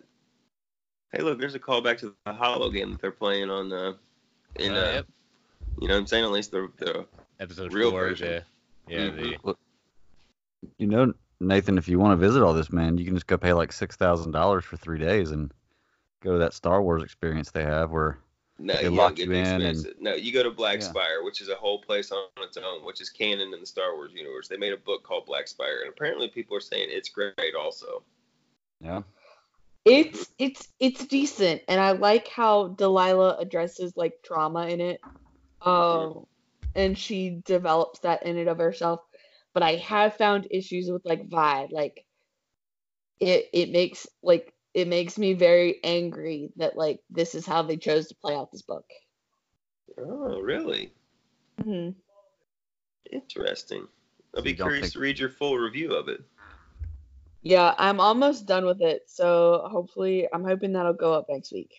Hey, 1.11 1.23
look, 1.23 1.40
there's 1.40 1.56
a 1.56 1.60
callback 1.60 1.98
to 1.99 2.14
the 2.26 2.34
Hollow 2.34 2.69
game 2.69 2.91
that 2.91 3.02
they're 3.02 3.11
playing 3.11 3.49
on 3.49 3.72
uh 3.73 3.94
in 4.57 4.73
Uh, 4.73 4.76
uh, 4.76 4.91
yep. 4.94 5.07
you 5.81 5.88
know 5.88 5.95
what 5.95 5.99
I'm 6.02 6.07
saying? 6.07 6.23
At 6.26 6.31
least 6.31 6.52
the 6.52 6.72
the 6.77 7.06
Episode 7.40 7.73
real 7.73 7.91
four. 7.91 8.02
version. 8.10 8.44
The, 8.88 8.94
yeah, 8.94 8.99
Mhm. 9.10 9.41
the 9.44 9.56
You 10.77 10.88
know, 10.88 11.14
Nathan, 11.40 11.77
if 11.77 11.88
you 11.88 11.99
want 11.99 12.19
to 12.19 12.27
visit 12.27 12.44
all 12.44 12.53
this, 12.53 12.72
man, 12.72 12.98
you 12.98 13.06
can 13.06 13.15
just 13.15 13.27
go 13.27 13.38
pay 13.38 13.53
like 13.53 13.72
six 13.72 13.95
thousand 13.95 14.31
dollars 14.31 14.65
for 14.65 14.77
three 14.77 14.99
days 14.99 15.31
and 15.31 15.52
go 16.22 16.34
to 16.34 16.40
that 16.40 16.53
Star 16.53 16.81
Wars 16.84 17.02
experience 17.02 17.49
they 17.49 17.64
have 17.64 17.91
where 17.91 18.19
No, 18.60 18.73
they 18.76 18.84
you 18.84 18.90
lock 18.91 19.15
don't 19.15 19.15
get 19.15 19.27
you 19.30 19.34
in 19.34 19.61
and. 19.61 19.94
No, 19.99 20.14
you 20.15 20.31
go 20.34 20.44
to 20.44 20.52
Black 20.52 20.80
Yeah. 20.81 20.90
Spire, 20.90 21.23
which 21.23 21.40
is 21.41 21.48
a 21.49 21.56
whole 21.56 21.81
place 21.81 22.11
on 22.11 22.27
its 22.40 22.57
own, 22.57 22.84
which 22.86 22.99
is 23.02 23.10
canon 23.10 23.53
in 23.53 23.60
the 23.61 23.65
Star 23.65 23.95
Wars 23.95 24.11
universe. 24.14 24.48
They 24.49 24.57
made 24.57 24.73
a 24.73 24.77
book 24.77 25.02
called 25.03 25.26
Black 25.26 25.48
Spire, 25.48 25.80
and 25.81 25.90
apparently 25.90 26.27
people 26.27 26.56
are 26.57 26.61
saying 26.61 26.90
it's 26.91 27.10
great 27.10 27.56
also. 27.57 28.03
yeah. 28.81 29.02
It's 29.90 30.30
it's 30.38 30.68
it's 30.80 31.06
decent, 31.06 31.61
and 31.68 31.80
I 31.82 31.91
like 31.91 32.28
how 32.28 32.70
Delilah 32.70 33.38
addresses 33.40 33.94
like 33.95 34.14
trauma 34.24 34.68
in 34.68 34.82
it. 34.82 35.02
Um, 35.61 36.26
and 36.76 36.98
she 36.98 37.41
develops 37.45 37.99
that 37.99 38.24
in 38.24 38.38
and 38.38 38.48
of 38.49 38.57
herself. 38.60 39.02
But 39.53 39.64
I 39.64 39.76
have 39.76 40.16
found 40.16 40.48
issues 40.52 40.90
with 40.91 41.03
like 41.06 41.28
vibe, 41.28 41.72
like 41.72 42.06
it 43.20 43.49
it 43.52 43.72
makes 43.72 44.07
like 44.22 44.53
it 44.74 44.88
makes 44.88 45.18
me 45.18 45.34
very 45.34 45.80
angry 45.84 46.52
that 46.57 46.78
like 46.78 46.99
this 47.10 47.34
is 47.36 47.45
how 47.45 47.64
they 47.64 47.78
chose 47.78 48.07
to 48.07 48.16
play 48.16 48.36
out 48.36 48.52
this 48.52 48.61
book. 48.61 48.86
Oh, 49.98 50.40
really? 50.40 50.94
hmm 51.61 51.90
Interesting. 53.11 53.88
I'll 54.36 54.44
be 54.44 54.52
you 54.52 54.56
curious 54.56 54.82
think- 54.82 54.94
to 54.94 54.99
read 54.99 55.20
your 55.20 55.30
full 55.30 55.57
review 55.57 55.94
of 55.94 56.07
it. 56.10 56.22
Yeah, 57.41 57.74
I'm 57.78 57.99
almost 57.99 58.45
done 58.45 58.66
with 58.66 58.82
it, 58.82 59.03
so 59.07 59.68
hopefully 59.72 60.28
I'm 60.34 60.44
hoping 60.44 60.74
that'll 60.74 60.94
go 60.94 61.14
up 61.14 61.28
next 61.30 61.52
week. 61.52 61.74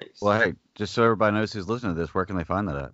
Nice. 0.00 0.18
Well, 0.20 0.40
hey, 0.40 0.54
just 0.74 0.94
so 0.94 1.02
everybody 1.04 1.34
knows 1.36 1.52
who's 1.52 1.68
listening 1.68 1.94
to 1.94 2.00
this, 2.00 2.14
where 2.14 2.24
can 2.24 2.36
they 2.36 2.44
find 2.44 2.68
that 2.68 2.92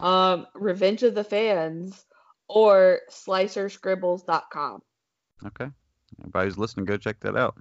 at? 0.00 0.06
Um, 0.06 0.46
Revenge 0.54 1.02
of 1.02 1.14
the 1.14 1.24
Fans 1.24 2.04
or 2.48 3.00
slicerscribbles.com. 3.10 4.82
Okay. 5.46 5.70
Everybody 6.20 6.46
who's 6.46 6.58
listening, 6.58 6.86
go 6.86 6.96
check 6.96 7.20
that 7.20 7.36
out. 7.36 7.56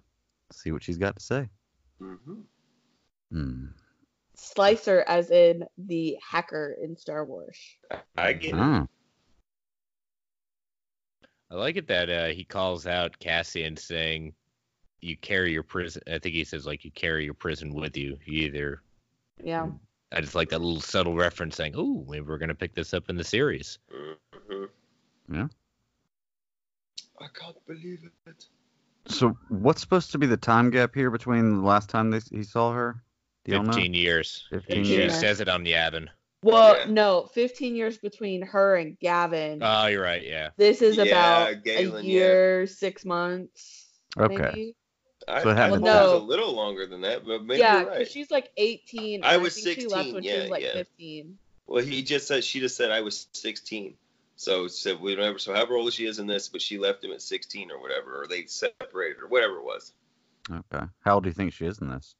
See 0.51 0.71
what 0.71 0.83
she's 0.83 0.97
got 0.97 1.15
to 1.15 1.23
say. 1.23 1.49
hmm 1.99 2.41
Hmm. 3.31 3.65
Slicer 4.35 5.03
as 5.07 5.31
in 5.31 5.65
the 5.77 6.17
hacker 6.25 6.77
in 6.81 6.95
Star 6.95 7.25
Wars. 7.25 7.57
I 8.15 8.33
get 8.33 8.53
it. 8.53 8.59
Oh. 8.59 8.87
I 11.49 11.55
like 11.55 11.77
it 11.77 11.87
that 11.87 12.09
uh, 12.09 12.27
he 12.27 12.43
calls 12.43 12.85
out 12.85 13.17
Cassian 13.19 13.77
saying, 13.77 14.33
"You 15.01 15.15
carry 15.17 15.53
your 15.53 15.63
prison." 15.63 16.01
I 16.07 16.19
think 16.19 16.35
he 16.35 16.43
says 16.43 16.65
like, 16.65 16.83
"You 16.83 16.91
carry 16.91 17.23
your 17.23 17.33
prison 17.33 17.73
with 17.73 17.95
you." 17.95 18.17
You 18.25 18.47
either. 18.47 18.81
Yeah. 19.43 19.67
I 20.11 20.21
just 20.21 20.35
like 20.35 20.49
that 20.49 20.59
little 20.59 20.81
subtle 20.81 21.15
reference 21.15 21.55
saying, 21.55 21.73
"Oh, 21.75 22.05
maybe 22.09 22.25
we're 22.25 22.37
gonna 22.37 22.55
pick 22.55 22.73
this 22.73 22.93
up 22.93 23.09
in 23.09 23.15
the 23.15 23.23
series." 23.23 23.79
hmm 23.91 24.65
Yeah. 25.31 25.47
I 27.19 27.27
can't 27.33 27.65
believe 27.65 28.03
it. 28.25 28.45
So, 29.07 29.37
what's 29.47 29.81
supposed 29.81 30.11
to 30.11 30.17
be 30.17 30.27
the 30.27 30.37
time 30.37 30.69
gap 30.69 30.93
here 30.93 31.09
between 31.09 31.55
the 31.55 31.65
last 31.65 31.89
time 31.89 32.11
they, 32.11 32.19
he 32.29 32.43
saw 32.43 32.73
her? 32.73 33.01
Do 33.45 33.53
y'all 33.53 33.63
know? 33.63 33.71
Fifteen 33.71 33.93
years. 33.93 34.45
15 34.49 34.83
He 34.83 34.93
years. 34.93 35.17
says 35.17 35.39
it 35.39 35.47
on 35.47 35.63
the 35.63 35.71
Yavin. 35.71 36.09
Well, 36.51 36.77
Yeah. 36.77 36.85
no, 36.89 37.29
15 37.33 37.75
years 37.75 37.97
between 37.97 38.41
her 38.41 38.75
and 38.75 38.97
Gavin. 38.99 39.59
Oh, 39.61 39.87
you're 39.87 40.03
right. 40.03 40.23
Yeah. 40.25 40.49
this 40.57 40.81
is 40.81 40.97
yeah, 40.97 41.03
about 41.03 41.63
Galen, 41.63 42.05
a 42.05 42.07
yeah. 42.07 42.13
year, 42.13 42.67
six 42.67 43.05
months. 43.05 43.85
Okay. 44.17 44.35
Maybe. 44.37 44.75
I, 45.27 45.43
So 45.43 45.49
it 45.49 45.53
I 45.53 45.55
happened- 45.55 45.83
thought 45.85 46.01
it 46.01 46.11
was 46.11 46.11
No. 46.11 46.17
a 46.17 46.25
little 46.25 46.53
longer 46.55 46.85
than 46.87 47.01
that, 47.01 47.25
but 47.25 47.43
maybe 47.43 47.59
yeah, 47.59 47.75
you're 47.77 47.83
because 47.85 47.97
right. 47.99 48.11
she's 48.11 48.31
like 48.31 48.51
18. 48.57 49.23
I 49.23 49.33
and 49.33 49.43
was 49.43 49.61
think 49.61 49.79
she 49.79 49.87
left 49.87 50.05
16, 50.05 50.13
when 50.13 50.23
she 50.23 50.29
yeah, 50.29 50.41
was 50.41 50.49
like 50.49 50.63
yeah. 50.63 50.73
15. 50.73 51.37
Well, 51.65 51.83
he 51.83 52.01
just 52.01 52.27
said 52.27 52.43
she 52.43 52.59
just 52.61 52.77
said 52.77 52.91
I 52.91 53.01
was 53.01 53.27
16. 53.33 53.95
So 54.37 54.67
said 54.67 55.01
we 55.01 55.15
don't 55.15 55.25
ever 55.25 55.39
so 55.39 55.53
however 55.53 55.75
old 55.75 55.91
she 55.91 56.05
is 56.05 56.19
in 56.19 56.27
this, 56.27 56.47
but 56.47 56.61
she 56.61 56.77
left 56.77 57.03
him 57.03 57.11
at 57.11 57.21
16 57.21 57.71
or 57.71 57.81
whatever, 57.81 58.21
or 58.21 58.27
they 58.27 58.45
separated 58.45 59.17
or 59.21 59.27
whatever 59.27 59.57
it 59.57 59.63
was. 59.63 59.91
Okay. 60.49 60.85
How 61.01 61.15
old 61.15 61.23
do 61.23 61.29
you 61.29 61.33
think 61.33 61.51
she 61.53 61.65
is 61.65 61.79
in 61.79 61.89
this? 61.89 62.15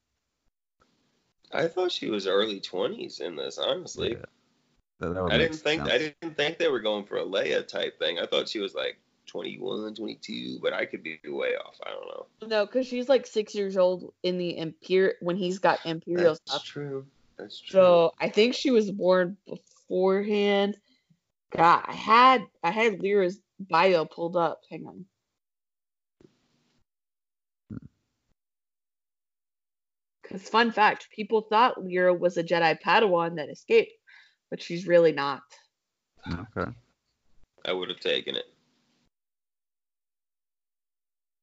I 1.51 1.67
thought 1.67 1.91
she 1.91 2.09
was 2.09 2.27
early 2.27 2.59
twenties 2.59 3.19
in 3.19 3.35
this, 3.35 3.57
honestly. 3.57 4.11
Yeah. 4.11 4.25
That, 4.99 5.13
that 5.13 5.31
I 5.31 5.37
didn't 5.37 5.57
think 5.57 5.81
sense. 5.81 5.91
I 5.91 5.97
didn't 5.97 6.35
think 6.35 6.57
they 6.57 6.69
were 6.69 6.79
going 6.79 7.05
for 7.05 7.17
a 7.17 7.23
Leia 7.23 7.67
type 7.67 7.99
thing. 7.99 8.19
I 8.19 8.25
thought 8.25 8.49
she 8.49 8.59
was 8.59 8.73
like 8.73 8.97
21, 9.27 9.93
22, 9.93 10.59
but 10.61 10.73
I 10.73 10.85
could 10.85 11.03
be 11.03 11.19
way 11.25 11.49
off. 11.55 11.75
I 11.85 11.91
don't 11.91 12.07
know. 12.07 12.25
No, 12.47 12.65
because 12.65 12.87
she's 12.87 13.07
like 13.07 13.27
six 13.27 13.53
years 13.53 13.77
old 13.77 14.11
in 14.23 14.37
the 14.37 14.57
Imperial 14.57 15.13
when 15.21 15.37
he's 15.37 15.59
got 15.59 15.85
Imperial 15.85 16.33
That's 16.33 16.51
stuff. 16.51 16.63
true. 16.63 17.05
That's 17.37 17.59
true. 17.59 17.73
So 17.73 18.11
I 18.19 18.29
think 18.29 18.55
she 18.55 18.71
was 18.71 18.89
born 18.89 19.37
beforehand. 19.45 20.77
God, 21.51 21.83
I 21.85 21.93
had 21.93 22.45
I 22.63 22.71
had 22.71 23.01
Lyra's 23.01 23.39
bio 23.59 24.05
pulled 24.05 24.35
up. 24.35 24.61
Hang 24.69 24.85
on. 24.87 25.05
Because 30.37 30.49
fun 30.49 30.71
fact, 30.71 31.07
people 31.09 31.41
thought 31.41 31.83
Lyra 31.83 32.13
was 32.13 32.37
a 32.37 32.43
Jedi 32.43 32.79
Padawan 32.79 33.37
that 33.37 33.49
escaped, 33.49 33.93
but 34.51 34.61
she's 34.61 34.85
really 34.85 35.11
not. 35.11 35.41
Okay. 36.31 36.69
I 37.65 37.73
would 37.73 37.89
have 37.89 37.99
taken 37.99 38.35
it. 38.35 38.45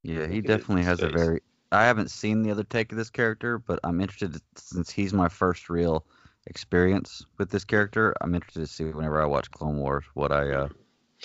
Yeah, 0.05 0.13
he 0.13 0.19
Look 0.19 0.29
at 0.29 0.35
his 0.35 0.43
definitely 0.45 0.85
has 0.85 1.01
a 1.01 1.09
very. 1.09 1.41
I 1.73 1.83
haven't 1.87 2.13
seen 2.13 2.45
the 2.45 2.53
other 2.53 2.63
take 2.63 2.93
of 2.93 2.99
this 2.99 3.11
character, 3.11 3.59
but 3.59 3.81
I'm 3.83 4.01
interested 4.01 4.41
since 4.55 4.91
he's 4.91 5.13
my 5.13 5.29
first 5.29 5.69
real 5.69 6.07
experience 6.47 7.27
with 7.39 7.51
this 7.51 7.65
character. 7.65 8.15
I'm 8.21 8.33
interested 8.33 8.61
to 8.61 8.67
see 8.69 8.85
whenever 8.85 9.21
I 9.21 9.27
watch 9.27 9.51
Clone 9.51 9.79
Wars 9.79 10.05
what 10.15 10.31
I 10.31 10.51
uh 10.51 10.69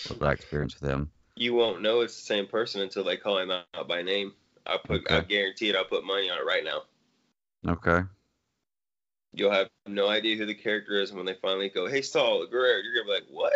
what 0.08 0.28
I 0.28 0.32
experience 0.32 0.80
with 0.82 0.90
him. 0.90 1.12
You 1.36 1.54
won't 1.54 1.84
know 1.84 2.02
it's 2.02 2.16
the 2.16 2.26
same 2.26 2.48
person 2.48 2.82
until 2.82 3.04
they 3.04 3.18
call 3.18 3.38
him 3.38 3.52
out 3.52 3.88
by 3.88 4.02
name. 4.02 4.34
I 4.66 4.78
put, 4.84 5.12
I 5.12 5.22
guarantee 5.22 5.70
it. 5.70 5.76
I'll 5.76 5.86
put 5.86 6.04
money 6.04 6.30
on 6.32 6.40
it 6.40 6.46
right 6.46 6.64
now. 6.64 6.84
Okay. 7.68 8.02
You'll 9.34 9.52
have 9.52 9.70
no 9.88 10.08
idea 10.08 10.38
who 10.38 10.46
the 10.46 10.56
character 10.56 11.00
is, 11.00 11.10
and 11.10 11.18
when 11.18 11.26
they 11.26 11.36
finally 11.36 11.70
go, 11.70 11.88
"Hey, 11.88 12.02
Saw 12.02 12.46
Gerrera," 12.48 12.84
you're 12.84 12.96
gonna 12.96 13.06
be 13.06 13.12
like, 13.12 13.28
"What?" 13.30 13.54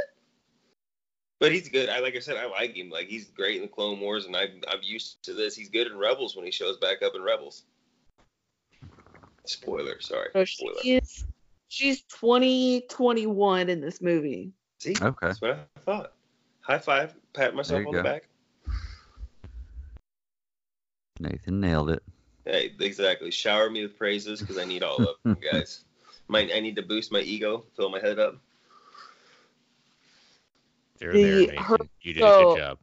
But 1.40 1.52
he's 1.52 1.68
good. 1.68 1.90
I 1.90 2.00
like 2.00 2.16
I 2.16 2.20
said, 2.20 2.38
I 2.38 2.46
like 2.46 2.76
him. 2.76 2.90
Like 2.90 3.08
he's 3.08 3.30
great 3.32 3.58
in 3.58 3.64
the 3.64 3.68
Clone 3.68 4.00
Wars, 4.00 4.26
and 4.26 4.36
I'm 4.36 4.62
I'm 4.68 4.82
used 4.82 5.24
to 5.24 5.34
this. 5.34 5.56
He's 5.56 5.70
good 5.70 5.88
in 5.88 5.98
Rebels 5.98 6.36
when 6.36 6.46
he 6.46 6.52
shows 6.52 6.78
back 6.78 7.02
up 7.02 7.16
in 7.16 7.22
Rebels. 7.22 7.64
Spoiler, 9.46 10.00
sorry. 10.00 10.30
So 10.34 10.46
Spoiler. 10.46 10.76
she 10.82 11.02
she's 11.70 12.04
twenty 12.04 12.82
twenty 12.90 13.26
one 13.26 13.70
in 13.70 13.82
this 13.82 14.02
movie. 14.02 14.52
See, 14.80 14.96
Okay. 15.02 15.28
that's 15.28 15.42
what 15.42 15.52
I 15.76 15.80
thought. 15.82 16.14
High 16.62 16.80
five, 16.80 17.16
pat 17.34 17.56
myself 17.56 17.82
you 17.82 17.88
on 17.88 17.96
the 17.96 18.04
back. 18.04 18.28
Nathan 21.20 21.60
nailed 21.60 21.90
it. 21.90 22.04
Hey, 22.46 22.74
exactly. 22.80 23.32
Shower 23.32 23.70
me 23.70 23.84
with 23.84 23.98
praises 23.98 24.42
because 24.42 24.58
I 24.58 24.66
need 24.66 24.84
all 24.84 24.98
of 24.98 25.16
them, 25.24 25.38
guys. 25.52 25.84
Might 26.28 26.52
I 26.54 26.60
need 26.60 26.76
to 26.78 26.82
boost 26.82 27.12
my 27.12 27.20
ego, 27.20 27.66
fill 27.76 27.90
my 27.90 28.00
head 28.00 28.20
up. 28.20 28.38
They're 31.00 31.14
The- 31.14 31.24
there, 31.24 31.36
Nathan. 31.54 31.64
her- 31.64 31.78
you 32.02 32.14
did 32.14 32.24
a 32.24 32.38
good 32.46 32.58
job. 32.58 32.78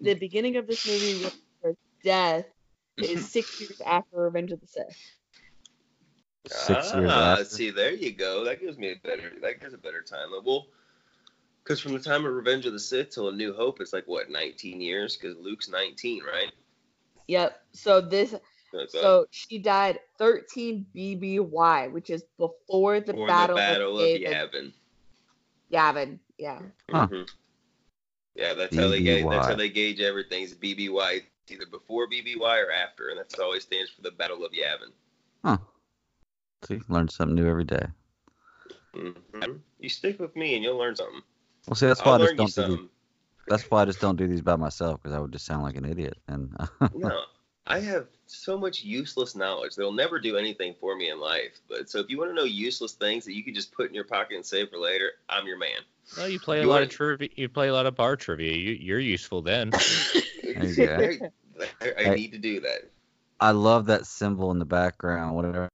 The 0.00 0.14
beginning 0.14 0.56
of 0.56 0.66
this 0.66 0.86
movie 0.86 1.24
with 1.24 1.36
her 1.62 1.74
death 2.02 2.46
is 2.98 3.30
six 3.30 3.60
years 3.60 3.80
after 3.84 4.16
Revenge 4.20 4.52
of 4.52 4.60
the 4.60 4.66
Sith. 4.66 4.96
Six 6.46 6.92
years 6.92 7.10
ah, 7.10 7.32
after. 7.32 7.44
see, 7.44 7.70
there 7.70 7.94
you 7.94 8.12
go. 8.12 8.44
That 8.44 8.60
gives 8.60 8.76
me 8.76 8.92
a 8.92 8.96
better. 8.96 9.32
That 9.40 9.60
gives 9.60 9.72
a 9.72 9.78
better 9.78 10.02
time. 10.02 10.28
Well, 10.44 10.66
because 11.62 11.80
from 11.80 11.94
the 11.94 11.98
time 11.98 12.26
of 12.26 12.34
Revenge 12.34 12.66
of 12.66 12.74
the 12.74 12.78
Sith 12.78 13.10
till 13.10 13.30
A 13.30 13.32
New 13.34 13.54
Hope, 13.54 13.80
it's 13.80 13.94
like 13.94 14.06
what, 14.06 14.30
19 14.30 14.80
years? 14.82 15.16
Because 15.16 15.38
Luke's 15.38 15.70
19, 15.70 16.22
right? 16.22 16.52
Yep. 17.28 17.58
So 17.72 18.02
this 18.02 18.34
So, 18.74 18.86
so 19.00 19.26
she 19.30 19.58
died 19.58 20.00
13 20.18 20.86
BBY, 20.94 21.92
which 21.92 22.10
is 22.10 22.24
before 22.38 23.00
the 23.00 23.12
for 23.12 23.26
battle, 23.26 23.56
the 23.56 23.60
Battle 23.60 24.00
of 24.00 24.14
of 24.14 24.20
Yavin. 24.20 24.72
Yavin. 25.72 26.18
Yavin. 26.18 26.18
Yeah. 26.38 26.62
Huh. 26.90 27.06
Mhm. 27.08 27.28
Yeah, 28.34 28.54
that's 28.54 28.76
how 28.76 28.88
they 28.88 29.00
gauge. 29.00 29.26
That's 29.30 29.46
how 29.46 29.54
they 29.54 29.68
gauge 29.68 30.00
everything. 30.00 30.42
Is 30.42 30.54
BBY 30.54 31.22
It's 31.42 31.52
either 31.52 31.66
before 31.66 32.08
BBY 32.08 32.66
or 32.66 32.72
after, 32.72 33.10
and 33.10 33.18
that's 33.18 33.38
always 33.38 33.62
stands 33.62 33.90
for 33.90 34.02
the 34.02 34.10
Battle 34.10 34.44
of 34.44 34.52
Yavin. 34.52 34.90
Huh. 35.44 35.58
See, 36.66 36.80
learn 36.88 37.08
something 37.08 37.36
new 37.36 37.48
every 37.48 37.64
day. 37.64 37.86
Mhm. 38.94 39.60
You 39.78 39.88
stick 39.88 40.18
with 40.18 40.34
me, 40.34 40.54
and 40.54 40.64
you'll 40.64 40.78
learn 40.78 40.96
something. 40.96 41.22
Well, 41.66 41.74
see, 41.76 41.86
that's 41.86 42.00
why 42.00 42.12
I'll 42.12 42.22
I 42.22 42.34
just 42.34 42.56
don't 42.56 42.66
do 42.70 42.76
these. 42.76 42.88
That's 43.46 43.70
why 43.70 43.82
I 43.82 43.84
just 43.84 44.00
don't 44.00 44.16
do 44.16 44.26
these 44.26 44.40
by 44.40 44.56
myself 44.56 45.02
because 45.02 45.14
I 45.14 45.20
would 45.20 45.32
just 45.32 45.44
sound 45.44 45.62
like 45.62 45.76
an 45.76 45.84
idiot. 45.84 46.16
And 46.28 46.56
No, 46.94 47.24
I 47.66 47.78
have 47.80 48.08
so 48.26 48.58
much 48.58 48.82
useless 48.84 49.34
knowledge 49.34 49.74
that'll 49.74 49.92
never 49.92 50.18
do 50.20 50.36
anything 50.36 50.74
for 50.80 50.96
me 50.96 51.10
in 51.10 51.18
life. 51.18 51.60
But 51.68 51.88
so 51.88 51.98
if 51.98 52.10
you 52.10 52.18
want 52.18 52.30
to 52.30 52.34
know 52.34 52.44
useless 52.44 52.92
things 52.92 53.24
that 53.24 53.34
you 53.34 53.42
can 53.42 53.54
just 53.54 53.72
put 53.72 53.88
in 53.88 53.94
your 53.94 54.04
pocket 54.04 54.34
and 54.36 54.44
save 54.44 54.68
for 54.70 54.78
later, 54.78 55.12
I'm 55.28 55.46
your 55.46 55.58
man. 55.58 55.78
Well, 56.18 56.28
you 56.28 56.38
play 56.38 56.58
a 56.58 56.62
You 56.62 56.68
lot 56.68 56.74
wanna- 56.74 56.84
of 56.86 56.90
trivia. 56.90 57.28
You 57.36 57.48
play 57.48 57.68
a 57.68 57.72
lot 57.72 57.86
of 57.86 57.94
bar 57.94 58.16
trivia. 58.16 58.52
You, 58.52 58.72
you're 58.72 59.00
useful 59.00 59.42
then. 59.42 59.70
There 60.54 61.12
you 61.12 61.30
I, 61.80 61.92
I 62.10 62.14
need 62.14 62.32
to 62.32 62.38
do 62.38 62.60
that. 62.60 62.90
I 63.40 63.50
love 63.50 63.86
that 63.86 64.06
symbol 64.06 64.50
in 64.50 64.58
the 64.58 64.64
background, 64.64 65.34
whatever 65.34 65.68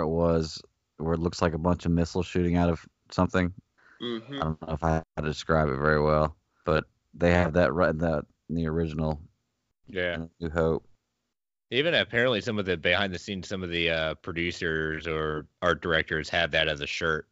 it 0.00 0.06
was, 0.08 0.60
where 0.98 1.14
it 1.14 1.20
looks 1.20 1.40
like 1.40 1.54
a 1.54 1.58
bunch 1.58 1.86
of 1.86 1.92
missiles 1.92 2.26
shooting 2.26 2.56
out 2.56 2.68
of 2.68 2.84
something. 3.10 3.52
hmm 4.00 4.18
I 4.34 4.38
don't 4.44 4.62
know 4.62 4.74
if 4.74 4.84
I 4.84 4.90
had 4.94 5.04
to 5.18 5.22
describe 5.22 5.68
it 5.68 5.76
very 5.78 6.00
well, 6.00 6.36
but 6.64 6.84
they 7.14 7.32
have 7.32 7.54
that 7.54 7.72
right 7.72 7.90
in 7.90 7.98
that 7.98 8.24
in 8.48 8.56
the 8.56 8.66
original 8.66 9.20
yeah. 9.88 10.24
New 10.40 10.50
Hope. 10.50 10.84
Even 11.70 11.94
apparently, 11.94 12.40
some 12.40 12.58
of 12.58 12.64
the 12.64 12.76
behind 12.76 13.12
the 13.12 13.18
scenes, 13.18 13.48
some 13.48 13.62
of 13.64 13.70
the 13.70 13.90
uh, 13.90 14.14
producers 14.16 15.06
or 15.08 15.46
art 15.62 15.82
directors 15.82 16.28
have 16.28 16.52
that 16.52 16.68
as 16.68 16.80
a 16.80 16.86
shirt. 16.86 17.26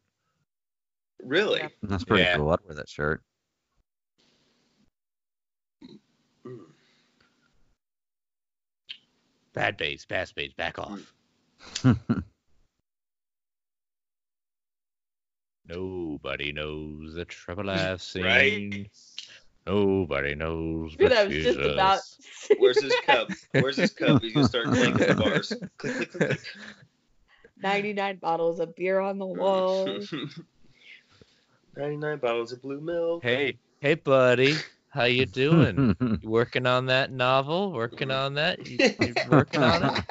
Really? 1.23 1.61
That's 1.83 2.03
pretty 2.03 2.23
Yeah. 2.23 2.35
cool. 2.37 2.49
I'd 2.51 2.59
wear 2.65 2.75
that 2.75 2.89
shirt. 2.89 3.23
Bad 9.53 9.77
base, 9.77 10.05
bad 10.05 10.31
base, 10.35 10.51
back 10.53 10.77
off. 10.79 11.13
Nobody 15.67 16.51
knows 16.51 17.13
the 17.15 17.25
trouble 17.25 17.69
I've 17.71 18.01
seen. 18.01 18.23
Right? 18.23 18.89
Nobody 19.67 20.35
knows 20.35 20.95
Dude, 20.95 21.09
but 21.09 21.17
I 21.17 21.25
was 21.25 21.35
just 21.35 21.59
about. 21.59 21.99
Where's 22.59 22.81
his 22.81 22.93
cup? 23.05 23.29
Where's 23.51 23.77
his 23.77 23.91
cup? 23.91 24.21
He's 24.21 24.33
gonna 24.33 24.47
start 24.47 24.67
clinking 24.67 25.07
the 25.07 25.15
bars. 25.15 25.49
Click, 25.49 25.77
click, 25.77 26.11
click, 26.11 26.29
click. 26.29 26.41
99 27.63 28.17
bottles 28.17 28.59
of 28.59 28.75
beer 28.75 28.99
on 28.99 29.17
the 29.17 29.25
wall. 29.25 29.87
99 31.75 32.17
bottles 32.19 32.51
of 32.51 32.61
blue 32.61 32.79
milk. 32.79 33.23
Hey, 33.23 33.57
hey, 33.79 33.95
buddy, 33.95 34.55
how 34.89 35.05
you 35.05 35.25
doing? 35.25 35.95
you 35.99 36.19
working 36.29 36.67
on 36.67 36.85
that 36.87 37.11
novel? 37.11 37.71
Working 37.71 38.11
on 38.11 38.35
that? 38.35 38.67
You, 38.67 38.77
you 39.01 39.15
working 39.29 39.63
on 39.63 39.83
it? 39.83 40.03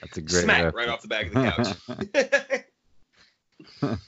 That's 0.00 0.16
a 0.16 0.20
great 0.20 0.44
Smack 0.44 0.64
reference. 0.64 0.76
right 0.76 0.88
off 0.88 1.02
the 1.02 1.08
back 1.08 1.26
of 1.26 1.34
the 1.34 2.66
couch. 3.82 3.98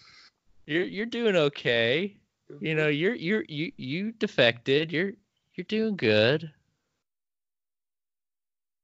You're 0.67 0.85
you're 0.85 1.07
doing 1.07 1.35
okay. 1.35 2.17
You 2.61 2.75
know, 2.75 2.89
you're 2.89 3.15
you're 3.15 3.45
you 3.49 3.73
you 3.77 4.13
defected. 4.13 4.93
You're 4.93 5.13
you're 5.55 5.65
doing 5.69 5.97
good. 5.97 6.51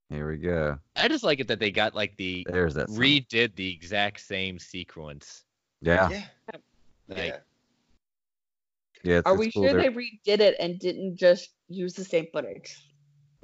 Here 0.09 0.27
we 0.27 0.37
go. 0.37 0.79
I 0.95 1.07
just 1.07 1.23
like 1.23 1.39
it 1.39 1.47
that 1.49 1.59
they 1.59 1.69
got 1.71 1.93
like 1.93 2.17
the 2.17 2.45
There's 2.49 2.73
that. 2.73 2.89
symbol. 2.89 3.03
redid 3.03 3.55
the 3.55 3.71
exact 3.71 4.21
same 4.21 4.57
sequence. 4.57 5.43
Yeah. 5.81 6.09
yeah. 6.09 6.23
Like, 7.07 7.17
Yeah. 7.17 7.37
Yeah. 9.03 9.17
It's, 9.19 9.25
Are 9.27 9.33
it's 9.35 9.39
we 9.39 9.51
cool. 9.51 9.63
sure 9.63 9.73
They're- 9.73 9.91
they 9.91 9.95
redid 9.95 10.39
it 10.39 10.55
and 10.59 10.79
didn't 10.79 11.15
just 11.15 11.51
use 11.67 11.93
the 11.93 12.03
same 12.03 12.27
footage? 12.33 12.75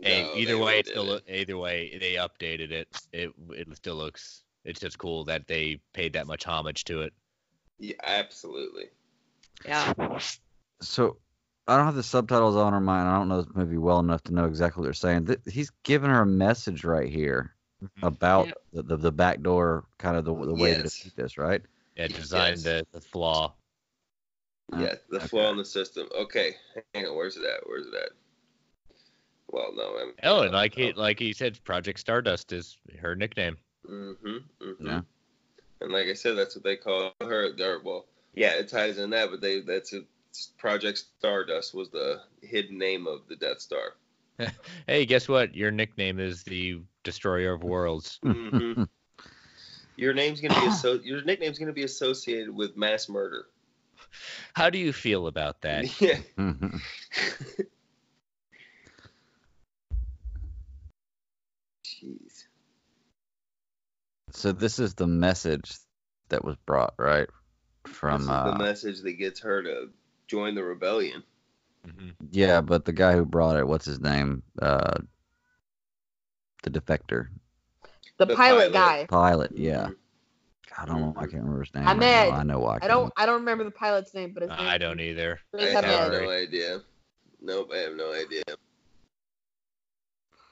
Hey, 0.02 0.24
No, 0.24 0.36
either 0.36 0.58
way, 0.58 0.78
redid 0.78 0.80
it 0.80 0.88
still 0.88 1.14
it. 1.14 1.24
either 1.30 1.58
way 1.58 1.98
they 2.00 2.16
updated 2.16 2.72
it. 2.72 2.88
It 3.14 3.32
it 3.52 3.68
still 3.78 3.96
looks. 3.96 4.44
It's 4.66 4.80
just 4.80 4.98
cool 4.98 5.24
that 5.26 5.46
they 5.48 5.80
paid 5.94 6.14
that 6.14 6.26
much 6.26 6.44
homage 6.46 6.84
to 6.86 7.02
it. 7.02 7.14
Yeah, 7.78 7.94
absolutely. 8.04 8.86
Yeah. 9.64 9.94
So 10.82 11.18
I 11.68 11.78
don't 11.78 11.86
have 11.86 11.96
the 11.96 12.04
subtitles 12.04 12.56
on 12.56 12.74
or 12.74 12.80
mine. 12.82 13.08
I 13.08 13.18
don't 13.18 13.28
know 13.28 13.42
this 13.42 13.56
movie 13.56 13.78
well 13.78 14.00
enough 14.00 14.24
to 14.24 14.34
know 14.34 14.46
exactly 14.46 14.82
what 14.82 14.86
they're 14.86 14.94
saying. 14.94 15.26
Th- 15.28 15.40
He's 15.50 15.72
giving 15.84 16.10
her 16.10 16.22
a 16.22 16.26
message 16.26 16.84
right 16.84 17.10
here 17.10 17.56
about 18.04 18.48
Yep. 18.48 18.58
the, 18.74 18.84
the 18.84 18.98
the 18.98 19.12
back 19.12 19.42
door, 19.42 19.86
kind 19.98 20.18
of 20.18 20.26
the 20.26 20.34
the 20.34 20.54
way 20.54 20.74
to 20.74 20.82
Yes. 20.82 20.98
defeat 20.98 21.16
this, 21.16 21.38
right? 21.38 21.62
Yeah, 21.96 22.08
designed 22.08 22.58
Yes. 22.58 22.64
the, 22.64 22.88
the 22.92 23.02
flaw. 23.02 23.54
Uh, 24.74 24.80
Yeah, 24.80 24.96
the 25.10 25.18
okay. 25.18 25.28
flaw 25.28 25.52
in 25.52 25.58
the 25.58 25.66
system. 25.66 26.08
Okay, 26.16 26.56
hang 26.94 27.06
on. 27.06 27.16
Where's 27.16 27.38
it 27.38 27.44
at? 27.46 27.62
Where's 27.68 27.88
it 27.88 27.94
at? 27.94 28.10
Well, 29.52 29.72
no. 29.76 29.98
I'm, 29.98 30.14
Oh, 30.24 30.42
and 30.42 30.54
like 30.54 30.74
he 30.76 30.92
like 30.94 31.20
he 31.20 31.34
said, 31.34 31.64
Project 31.64 32.00
Stardust 32.00 32.52
is 32.52 32.78
her 33.00 33.16
nickname. 33.16 33.58
Mm-hmm. 33.90 34.38
mm-hmm. 34.62 34.86
Yeah. 34.86 35.02
And 35.82 35.92
like 35.92 36.08
I 36.08 36.14
said, 36.14 36.36
that's 36.38 36.56
what 36.56 36.64
they 36.64 36.76
call 36.78 37.12
her. 37.22 37.52
Or, 37.60 37.80
well, 37.84 38.06
yeah, 38.36 38.54
it 38.54 38.68
ties 38.68 38.98
in 38.98 39.10
that, 39.12 39.32
but 39.32 39.42
they 39.42 39.62
that's 39.62 39.94
a, 39.94 40.02
Project 40.58 40.98
Stardust 41.18 41.74
was 41.74 41.90
the 41.90 42.22
hidden 42.42 42.78
name 42.78 43.08
of 43.08 43.22
the 43.28 43.36
Death 43.36 43.62
Star. 43.62 43.96
Hey, 44.88 45.06
guess 45.06 45.28
what? 45.30 45.56
Your 45.56 45.72
nickname 45.72 46.20
is 46.20 46.44
the 46.44 46.82
Destroyer 47.04 47.54
of 47.54 47.64
Worlds. 47.64 48.20
hmm 48.24 48.84
Your 49.96 50.14
name's 50.14 50.42
gonna 50.42 50.60
be 50.60 50.68
asso- 50.68 51.00
your 51.00 51.24
nickname's 51.24 51.58
gonna 51.58 51.72
be 51.74 51.84
associated 51.84 52.54
with 52.54 52.76
mass 52.76 53.08
murder. 53.08 53.48
How 54.54 54.70
do 54.70 54.78
you 54.78 54.92
feel 54.94 55.28
about 55.28 55.62
that? 55.62 56.02
Yeah. 56.02 56.20
Jeez. 61.86 62.44
So 64.32 64.52
this 64.52 64.80
is 64.80 64.96
the 64.96 65.08
message 65.08 65.78
that 66.30 66.44
was 66.44 66.58
brought, 66.66 66.94
right? 66.98 67.30
From 67.96 68.22
this 68.22 68.24
is 68.24 68.30
uh, 68.30 68.52
the 68.52 68.58
message 68.64 69.02
that 69.02 69.14
gets 69.14 69.40
her 69.40 69.64
to 69.64 69.90
join 70.28 70.54
the 70.56 70.64
rebellion. 70.64 71.24
yeah, 72.32 72.62
but 72.62 72.84
the 72.86 72.92
guy 72.94 73.14
who 73.14 73.26
brought 73.26 73.56
it, 73.58 73.66
what's 73.68 73.86
his 73.86 74.00
name? 74.00 74.44
Uh, 74.62 74.98
the 76.64 76.72
defector 76.72 77.28
The, 78.18 78.26
The 78.26 78.36
pilot, 78.36 78.74
pilot. 78.74 78.74
guy. 78.74 79.06
pilot. 79.08 79.52
Yeah. 79.56 79.90
I 80.78 80.86
don't 80.86 81.00
know. 81.00 81.14
I 81.16 81.22
can't 81.22 81.36
remember 81.36 81.62
his 81.64 81.74
name. 81.74 81.88
I'm 81.88 82.00
right 82.00 82.06
Ed. 82.08 82.30
I 82.32 82.44
know 82.44 82.60
why. 82.60 82.80
I 82.82 82.88
don't. 82.90 83.14
I 83.16 83.26
don't 83.26 83.40
remember 83.40 83.64
the 83.64 83.72
pilot's 83.72 84.14
name, 84.14 84.32
but 84.34 84.44
his 84.44 84.50
name. 84.50 84.60
I 84.60 84.78
don't 84.78 85.00
either. 85.00 85.40
I 85.58 85.64
have 85.68 85.86
Ahmed. 85.86 86.22
no 86.24 86.30
idea. 86.30 86.82
Nope, 87.42 87.72
I 87.74 87.78
have 87.78 87.96
no 87.96 88.12
idea. 88.12 88.44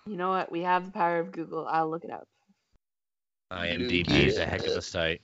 You 0.05 0.15
know 0.15 0.29
what? 0.29 0.49
We 0.49 0.61
have 0.61 0.85
the 0.85 0.91
power 0.91 1.19
of 1.19 1.31
Google. 1.33 1.67
I'll 1.67 1.89
look 1.89 2.05
it 2.05 2.11
up. 2.11 2.27
IMDb 3.51 4.09
is 4.11 4.37
a 4.37 4.45
heck 4.45 4.61
of 4.61 4.77
a 4.77 4.81
site. 4.81 5.21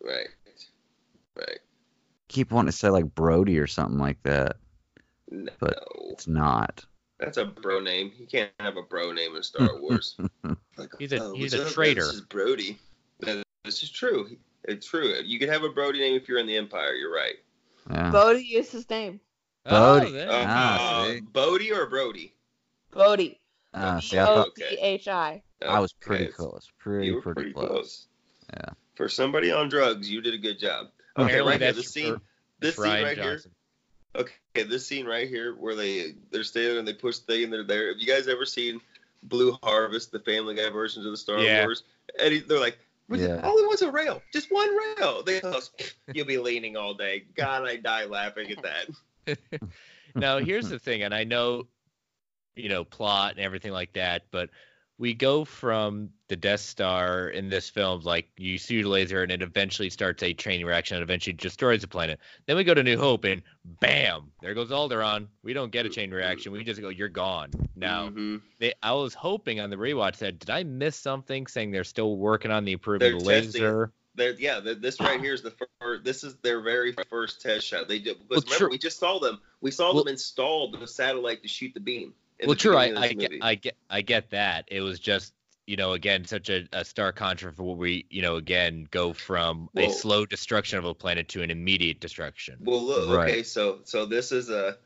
Right. 0.00 0.28
Right. 1.36 1.58
Keep 2.28 2.50
wanting 2.50 2.70
to 2.70 2.76
say 2.76 2.88
like 2.88 3.14
Brody 3.14 3.58
or 3.58 3.66
something 3.66 3.98
like 3.98 4.22
that, 4.24 4.56
No. 5.30 5.52
but 5.60 5.82
it's 6.10 6.26
not. 6.26 6.84
That's 7.18 7.36
a 7.38 7.44
bro 7.46 7.80
name. 7.80 8.12
You 8.18 8.26
can't 8.26 8.50
have 8.60 8.76
a 8.76 8.82
bro 8.82 9.12
name 9.12 9.36
in 9.36 9.42
Star 9.42 9.68
Wars. 9.80 10.16
Like, 10.76 10.90
He's 10.98 11.12
a 11.12 11.22
oh, 11.22 11.34
he's 11.34 11.54
a 11.54 11.70
traitor. 11.70 12.02
This 12.04 12.14
is 12.14 12.20
Brody. 12.22 12.78
No, 13.24 13.42
This 13.64 13.82
is 13.82 13.90
true. 13.90 14.36
It's 14.64 14.86
true. 14.86 15.14
You 15.24 15.38
can 15.38 15.48
have 15.48 15.62
a 15.62 15.70
Brody 15.70 16.00
name 16.00 16.16
if 16.16 16.28
you're 16.28 16.38
in 16.38 16.46
the 16.46 16.56
Empire. 16.56 16.92
You're 16.92 17.14
right. 17.14 17.36
Yeah. 17.90 18.10
Bodhi 18.10 18.40
is 18.56 18.70
his 18.72 18.88
name. 18.90 19.20
Bodhi. 19.64 20.18
Oh, 20.20 20.28
Uh, 20.28 20.44
Ah, 20.46 21.02
uh, 21.02 21.04
see? 21.58 21.72
Or 21.72 21.86
Brody? 21.86 22.34
Bodhi. 22.90 23.40
Ah, 23.72 24.00
see, 24.00 24.16
B 24.16 24.18
I 24.18 24.22
O 24.28 24.34
thought 24.34 24.54
D 24.56 24.64
H 24.80 25.08
I. 25.08 25.42
I 25.66 25.78
was 25.80 25.92
pretty 25.92 26.24
Okay. 26.24 26.32
close. 26.32 26.70
Pretty, 26.78 27.12
pretty, 27.12 27.22
pretty 27.34 27.52
close. 27.52 27.68
close. 27.68 28.08
Yeah. 28.52 28.70
For 28.96 29.08
somebody 29.08 29.52
on 29.52 29.68
drugs, 29.68 30.10
you 30.10 30.20
did 30.20 30.34
a 30.34 30.38
good 30.38 30.58
job. 30.58 30.88
Okay, 31.18 31.40
right 31.40 31.60
here, 31.60 31.72
this 31.72 31.90
scene, 31.90 32.20
this 32.60 32.74
for 32.74 32.84
scene 32.84 33.02
right 33.04 33.16
Johnson. 33.16 33.50
here. 34.14 34.22
Okay, 34.22 34.62
this 34.62 34.86
scene 34.86 35.06
right 35.06 35.28
here 35.28 35.54
where 35.54 35.74
they 35.74 36.14
they're 36.30 36.44
standing 36.44 36.78
and 36.78 36.88
they 36.88 36.94
push 36.94 37.18
the 37.18 37.32
thing 37.32 37.44
and 37.44 37.52
they're 37.52 37.64
there. 37.64 37.88
Have 37.88 37.98
you 37.98 38.06
guys 38.06 38.28
ever 38.28 38.46
seen 38.46 38.80
Blue 39.22 39.56
Harvest, 39.62 40.12
the 40.12 40.20
Family 40.20 40.54
Guy 40.54 40.70
versions 40.70 41.04
of 41.04 41.10
the 41.12 41.16
Star 41.18 41.38
Yeah. 41.38 41.64
Wars? 41.64 41.82
And 42.20 42.32
he, 42.32 42.40
they're 42.40 42.60
like, 42.60 42.78
"We 43.08 43.18
just- 43.18 43.28
Yeah. 43.28 43.40
all 43.42 43.58
he 43.58 43.64
wants 43.66 43.82
a 43.82 43.90
rail, 43.90 44.22
just 44.32 44.50
one 44.50 44.70
rail. 44.98 45.22
They 45.22 45.40
tell 45.40 45.56
us, 45.56 45.70
you'll 46.14 46.26
be 46.26 46.38
leaning 46.38 46.76
all 46.76 46.94
day. 46.94 47.24
God, 47.34 47.64
I 47.66 47.76
die 47.76 48.04
laughing 48.04 48.50
at 48.52 48.62
that. 49.26 49.38
now 50.14 50.38
here's 50.38 50.68
the 50.70 50.78
thing, 50.78 51.02
and 51.02 51.14
I 51.14 51.24
know, 51.24 51.66
you 52.54 52.68
know, 52.70 52.84
plot 52.84 53.32
and 53.32 53.40
everything 53.40 53.72
like 53.72 53.92
that, 53.94 54.22
but 54.30 54.48
we 54.98 55.12
go 55.14 55.44
from 55.44 56.10
the 56.28 56.36
Death 56.36 56.60
Star 56.60 57.28
in 57.28 57.48
this 57.48 57.68
film, 57.68 58.00
like 58.02 58.28
you 58.36 58.56
shoot 58.58 58.84
a 58.84 58.88
laser 58.88 59.22
and 59.22 59.30
it 59.30 59.42
eventually 59.42 59.90
starts 59.90 60.22
a 60.22 60.32
chain 60.32 60.64
reaction 60.64 60.96
and 60.96 61.02
eventually 61.02 61.34
destroys 61.34 61.82
the 61.82 61.88
planet. 61.88 62.18
Then 62.46 62.56
we 62.56 62.64
go 62.64 62.74
to 62.74 62.82
New 62.82 62.98
Hope 62.98 63.24
and 63.24 63.42
bam, 63.64 64.32
there 64.40 64.54
goes 64.54 64.70
Alderaan. 64.70 65.26
We 65.42 65.52
don't 65.52 65.70
get 65.70 65.86
a 65.86 65.90
chain 65.90 66.10
reaction. 66.10 66.50
We 66.52 66.64
just 66.64 66.80
go, 66.80 66.88
you're 66.88 67.08
gone. 67.08 67.50
Now, 67.76 68.08
Mhm. 68.08 68.40
they, 68.58 68.72
I 68.82 68.92
was 68.94 69.12
hoping 69.14 69.60
on 69.60 69.70
the 69.70 69.76
rewatch 69.76 70.18
that 70.18 70.38
did 70.38 70.50
I 70.50 70.62
miss 70.62 70.96
something 70.96 71.46
saying 71.46 71.72
they're 71.72 71.84
still 71.84 72.16
working 72.16 72.50
on 72.50 72.64
the 72.64 72.72
improvement 72.72 73.14
of 73.14 73.20
the 73.20 73.26
laser? 73.26 73.92
They're, 74.14 74.32
yeah, 74.38 74.60
th 74.60 74.78
this 74.80 74.98
right 74.98 75.20
here 75.20 75.34
is 75.34 75.42
the 75.42 75.52
first. 75.78 76.02
This 76.04 76.24
is 76.24 76.36
their 76.36 76.62
very 76.62 76.94
first 77.10 77.42
test 77.42 77.66
shot. 77.66 77.86
They 77.86 77.98
did 77.98 78.16
Well, 78.16 78.40
because 78.40 78.44
remember 78.44 78.58
true. 78.64 78.70
we 78.70 78.78
just 78.78 78.98
saw 78.98 79.18
them. 79.18 79.38
We 79.60 79.70
saw 79.70 79.92
Well- 79.92 80.04
them 80.04 80.12
install 80.12 80.70
the 80.70 80.86
satellite 80.86 81.42
to 81.42 81.48
shoot 81.48 81.74
the 81.74 81.80
beam. 81.80 82.14
In 82.38 82.48
well, 82.48 82.56
true. 82.56 82.76
I, 82.76 82.92
I 82.96 83.12
get. 83.12 83.32
I 83.40 83.54
get, 83.54 83.76
I 83.90 84.00
get 84.02 84.30
that. 84.30 84.64
It 84.68 84.80
was 84.80 84.98
just, 84.98 85.32
you 85.66 85.76
know, 85.76 85.92
again, 85.92 86.24
such 86.24 86.48
a, 86.50 86.68
a 86.72 86.84
stark 86.84 87.16
contrast 87.16 87.56
for 87.56 87.62
what 87.62 87.78
we, 87.78 88.06
you 88.10 88.22
know, 88.22 88.36
again, 88.36 88.86
go 88.90 89.12
from 89.12 89.68
a 89.76 89.88
slow 89.88 90.26
destruction 90.26 90.78
of 90.78 90.84
a 90.84 90.94
planet 90.94 91.28
to 91.28 91.42
an 91.42 91.50
immediate 91.50 92.00
destruction. 92.00 92.56
Well, 92.60 92.82
look, 92.82 93.08
Right. 93.16 93.30
okay, 93.30 93.42
so 93.42 93.80
so 93.84 94.06
this 94.06 94.32
is 94.32 94.50
a. 94.50 94.76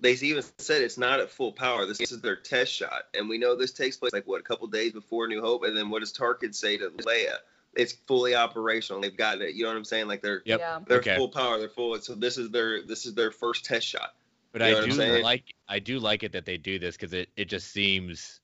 They 0.00 0.12
even 0.12 0.44
said 0.58 0.82
it's 0.82 0.96
not 0.96 1.18
at 1.18 1.28
full 1.28 1.50
power. 1.50 1.84
This 1.84 2.00
is 2.00 2.20
their 2.20 2.36
test 2.36 2.72
shot, 2.72 3.06
and 3.14 3.28
we 3.28 3.36
know 3.36 3.56
this 3.56 3.72
takes 3.72 3.96
place 3.96 4.12
like 4.12 4.28
what 4.28 4.38
a 4.40 4.44
couple 4.44 4.68
days 4.68 4.92
before 4.92 5.26
New 5.26 5.40
Hope, 5.40 5.64
and 5.64 5.76
then 5.76 5.90
what 5.90 6.00
does 6.00 6.12
Tarkin 6.12 6.54
say 6.54 6.76
to 6.76 6.90
Leia? 6.90 7.34
It's 7.74 7.92
fully 8.06 8.36
operational. 8.36 9.02
They've 9.02 9.16
got 9.16 9.40
it. 9.40 9.54
You 9.54 9.64
know 9.64 9.70
what 9.70 9.76
I'm 9.76 9.84
saying? 9.84 10.06
Like 10.06 10.22
they're 10.22 10.42
Yep. 10.44 10.60
Yeah. 10.60 10.78
they're 10.86 10.98
Okay. 10.98 11.16
full 11.16 11.28
power. 11.28 11.58
They're 11.58 11.68
full. 11.68 11.98
So 12.00 12.14
this 12.14 12.38
is 12.38 12.50
their 12.50 12.82
this 12.82 13.06
is 13.06 13.14
their 13.14 13.32
first 13.32 13.64
test 13.64 13.86
shot. 13.88 14.14
But 14.52 14.62
You 14.62 14.68
know 14.72 14.80
I 14.80 14.86
do 14.86 15.22
like, 15.22 15.44
I 15.68 15.78
do 15.78 15.98
like 15.98 16.22
it 16.22 16.32
that 16.32 16.46
they 16.46 16.56
do 16.56 16.78
this 16.78 16.96
because 16.96 17.12
it, 17.12 17.28
it 17.36 17.48
just 17.48 17.70
seems 17.70 18.40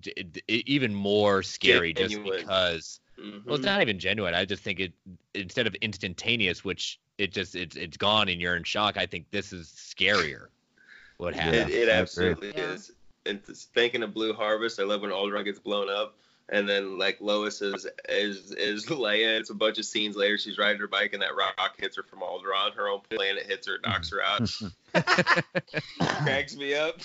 d- 0.00 0.12
d- 0.30 0.42
even 0.66 0.94
more 0.94 1.42
scary 1.42 1.92
just 1.92 2.14
Genuine. 2.14 2.38
because. 2.40 3.00
Mhm. 3.18 3.44
Well, 3.44 3.56
it's 3.56 3.64
not 3.64 3.82
even 3.82 3.98
genuine. 3.98 4.34
I 4.34 4.44
just 4.44 4.62
think 4.62 4.80
it 4.80 4.92
instead 5.34 5.66
of 5.66 5.74
instantaneous, 5.76 6.64
which 6.64 6.98
it 7.18 7.32
just 7.32 7.54
it's 7.54 7.76
it's 7.76 7.96
gone 7.96 8.28
and 8.28 8.40
you're 8.40 8.56
in 8.56 8.64
shock. 8.64 8.96
I 8.96 9.06
think 9.06 9.30
this 9.30 9.52
is 9.52 9.68
scarier. 9.68 10.46
What 11.18 11.34
happened? 11.34 11.70
It, 11.70 11.82
it 11.82 11.88
absolutely 11.88 12.52
Yeah. 12.56 12.72
is. 12.72 12.92
And 13.26 13.40
it's 13.48 13.64
thinking 13.66 14.02
of 14.02 14.12
Blue 14.12 14.32
Harvest, 14.32 14.80
I 14.80 14.82
love 14.82 15.02
when 15.02 15.10
Alderaan 15.12 15.44
gets 15.44 15.60
blown 15.60 15.88
up, 15.88 16.18
and 16.52 16.68
then 16.68 16.98
like 16.98 17.18
Lois 17.20 17.60
is 17.62 17.86
is 18.08 18.52
is 18.52 18.86
Leia. 18.88 19.40
It's 19.40 19.50
a 19.50 19.54
bunch 19.54 19.78
of 19.78 19.84
scenes 19.84 20.14
later. 20.14 20.38
She's 20.38 20.58
riding 20.58 20.80
her 20.80 20.86
bike, 20.86 21.12
and 21.14 21.22
that 21.22 21.34
rock 21.34 21.74
hits 21.78 21.96
her 21.96 22.04
from 22.04 22.20
Alderaan. 22.20 22.74
Her 22.74 22.88
own 22.88 23.00
planet 23.10 23.46
hits 23.46 23.66
her, 23.66 23.78
knocks 23.84 24.10
her 24.10 24.22
out. 24.22 24.48
Cracks 26.22 26.54
me 26.56 26.74
up. 26.74 27.00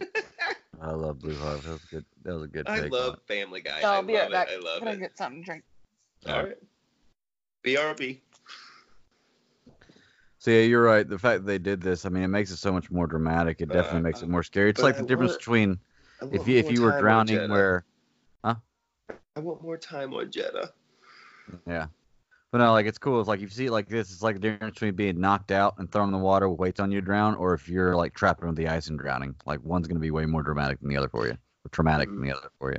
I 0.80 0.90
love 0.92 1.18
Blue 1.20 1.34
Harvest. 1.36 1.64
That 1.66 1.72
was 1.72 1.84
good. 1.90 2.04
That 2.24 2.34
was 2.34 2.42
a 2.44 2.48
good 2.48 2.68
I 2.68 2.80
take. 2.80 2.92
love 2.92 3.18
Family 3.26 3.60
Guy. 3.60 3.80
I'll 3.82 4.02
be 4.02 4.14
right 4.14 4.30
back. 4.30 4.48
I 4.48 4.56
love 4.58 4.80
Gotta 4.80 4.92
it. 4.92 5.00
get 5.00 5.16
something 5.18 5.42
to 5.42 5.46
drink. 5.46 5.64
All 6.28 6.42
right. 6.44 6.56
BRB. 7.64 8.18
So 10.38 10.52
yeah, 10.52 10.62
you're 10.62 10.82
right. 10.84 11.08
The 11.08 11.18
fact 11.18 11.40
that 11.40 11.46
they 11.46 11.58
did 11.58 11.80
this, 11.80 12.06
I 12.06 12.10
mean, 12.10 12.22
it 12.22 12.28
makes 12.28 12.52
it 12.52 12.58
so 12.58 12.70
much 12.72 12.90
more 12.92 13.08
dramatic. 13.08 13.60
It 13.60 13.66
definitely 13.70 14.00
Uh, 14.00 14.02
makes 14.02 14.22
it 14.22 14.28
more 14.28 14.44
scary. 14.44 14.70
It's 14.70 14.80
like 14.80 14.96
the 14.96 15.02
I 15.02 15.06
difference 15.06 15.32
want- 15.32 15.40
between 15.40 15.78
if 16.32 16.46
you 16.46 16.58
if 16.58 16.70
you 16.70 16.82
were 16.82 16.98
drowning 17.00 17.50
where, 17.50 17.84
I 19.38 19.40
want 19.40 19.62
more 19.62 19.76
time 19.78 20.12
on 20.14 20.26
Jedha. 20.32 20.70
yeah. 21.66 21.86
But 22.50 22.58
no, 22.58 22.72
like 22.72 22.86
it's 22.86 22.98
cool. 22.98 23.20
It's 23.20 23.28
like 23.28 23.38
if 23.38 23.42
you 23.42 23.48
see 23.50 23.66
it 23.66 23.70
like 23.70 23.88
this, 23.88 24.10
it's 24.10 24.20
like 24.22 24.34
the 24.36 24.40
difference 24.40 24.74
between 24.74 24.94
being 24.96 25.20
knocked 25.20 25.52
out 25.52 25.74
and 25.78 25.90
thrown 25.92 26.08
in 26.08 26.12
the 26.12 26.18
water 26.18 26.48
with 26.48 26.58
weights 26.58 26.80
on 26.80 26.90
you 26.90 27.00
to 27.00 27.04
drown, 27.04 27.36
or 27.36 27.54
if 27.54 27.68
you're 27.68 27.94
like 27.94 28.14
trapped 28.14 28.42
under 28.42 28.54
the 28.54 28.66
ice 28.68 28.88
and 28.88 28.98
drowning. 28.98 29.36
Like 29.46 29.62
one's 29.62 29.86
gonna 29.86 30.00
be 30.00 30.10
way 30.10 30.26
more 30.26 30.42
dramatic 30.42 30.80
than 30.80 30.88
the 30.88 30.96
other 30.96 31.08
for 31.08 31.26
you, 31.28 31.32
or 31.34 31.68
traumatic 31.70 32.08
than 32.08 32.20
the 32.22 32.32
other 32.36 32.50
for 32.58 32.72
you. 32.72 32.78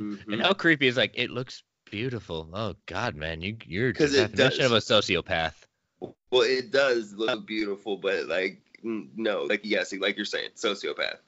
Mhm. 0.00 0.32
And 0.32 0.42
how 0.42 0.54
creepy 0.54 0.88
is 0.88 0.96
like 0.96 1.12
it 1.14 1.30
looks 1.30 1.62
beautiful. 1.84 2.48
Oh 2.52 2.74
God, 2.86 3.14
man, 3.14 3.42
you 3.42 3.56
you're 3.64 3.92
the 3.92 3.98
'Cause 3.98 4.14
it 4.14 4.34
definition 4.34 4.64
of 4.64 4.72
a 4.72 4.78
sociopath. 4.78 5.54
Well, 6.00 6.42
it 6.42 6.72
does 6.72 7.12
look 7.12 7.46
beautiful, 7.46 7.98
but 7.98 8.26
like 8.26 8.60
no, 8.82 9.42
like 9.44 9.60
yes, 9.62 9.92
like 9.92 10.16
you're 10.16 10.24
saying, 10.24 10.50
sociopath. 10.56 11.18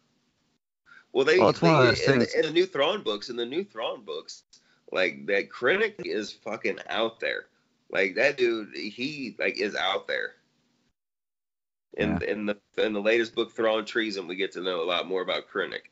Well, 1.13 1.25
they, 1.25 1.39
Well, 1.39 1.51
it's 1.51 1.63
one 1.63 1.75
of 1.75 1.81
they- 1.83 1.87
those 1.91 2.01
in, 2.09 2.19
the, 2.19 2.37
in 2.39 2.43
the 2.47 2.51
new 2.51 2.67
Thrawn 2.67 3.03
books, 3.05 3.29
in 3.29 3.37
the 3.37 3.47
new 3.47 3.63
Thrawn 3.63 4.05
books, 4.05 4.43
like 4.93 5.27
that 5.27 5.51
Krennic 5.51 6.05
is 6.05 6.33
fucking 6.33 6.79
out 6.89 7.21
there. 7.21 7.47
Like 7.91 8.15
that 8.17 8.37
dude, 8.37 8.75
he 8.75 9.37
like 9.39 9.59
is 9.59 9.75
out 9.75 10.09
there. 10.09 10.33
In 11.97 12.21
in 12.23 12.47
the 12.47 12.59
in 12.77 12.93
the 12.93 13.01
latest 13.01 13.35
book, 13.35 13.53
Thrawn 13.53 13.85
Treason, 13.85 14.27
we 14.27 14.37
get 14.37 14.53
to 14.53 14.63
know 14.63 14.83
a 14.83 14.85
lot 14.85 15.07
more 15.07 15.23
about 15.23 15.49
Krennic. 15.49 15.91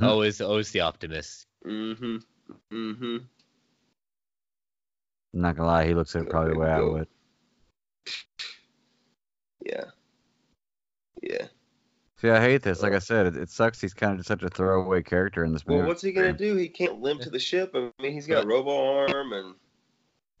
Always 0.00 0.40
always 0.40 0.70
the 0.70 0.80
optimist. 0.80 1.46
Mm-hmm. 1.66 2.16
Mm-hmm. 2.72 3.16
I'm 5.34 5.40
not 5.40 5.56
gonna 5.56 5.68
lie, 5.68 5.86
he 5.86 5.94
looks 5.94 6.14
at 6.14 6.22
it 6.22 6.30
probably 6.30 6.52
the 6.52 6.58
way 6.58 6.70
I 6.70 6.80
would. 6.80 7.08
Yeah. 9.64 9.84
Yeah. 11.22 11.46
See, 12.20 12.30
I 12.30 12.40
hate 12.40 12.62
this. 12.62 12.82
Like 12.82 12.92
I 12.92 12.98
said, 12.98 13.26
it, 13.26 13.36
it 13.36 13.50
sucks. 13.50 13.80
He's 13.80 13.94
kind 13.94 14.12
of 14.12 14.18
just 14.18 14.28
such 14.28 14.42
a 14.42 14.48
throwaway 14.48 15.02
character 15.02 15.44
in 15.44 15.52
this 15.52 15.66
movie. 15.66 15.78
Well, 15.80 15.88
what's 15.88 16.02
he 16.02 16.12
gonna 16.12 16.32
do? 16.32 16.54
He 16.56 16.68
can't 16.68 17.00
limp 17.00 17.20
to 17.22 17.30
the 17.30 17.38
ship. 17.38 17.72
I 17.74 17.90
mean, 18.02 18.12
he's 18.12 18.26
got 18.26 18.44
a 18.44 18.46
robo 18.46 18.98
arm 19.08 19.32
and 19.32 19.54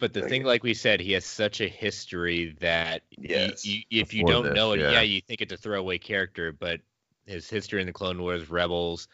But 0.00 0.12
the 0.12 0.20
Like- 0.20 0.28
thing, 0.28 0.44
like 0.44 0.62
we 0.64 0.74
said, 0.74 1.00
he 1.00 1.12
has 1.12 1.24
such 1.24 1.60
a 1.60 1.68
history 1.68 2.56
that 2.60 3.02
y- 3.16 3.26
Yes. 3.30 3.64
you, 3.64 3.80
if 3.90 4.12
you 4.12 4.24
Before 4.24 4.32
don't 4.42 4.44
this, 4.50 4.54
know 4.54 4.72
it, 4.72 4.80
yeah. 4.80 4.90
yeah. 4.90 5.00
you 5.02 5.20
think 5.20 5.40
it's 5.40 5.52
a 5.52 5.56
throwaway 5.56 5.98
character. 5.98 6.52
But 6.52 6.80
his 7.26 7.48
history 7.48 7.80
in 7.80 7.86
the 7.86 7.92
Clone 7.92 8.20
Wars, 8.20 8.50
Rebels, 8.50 9.08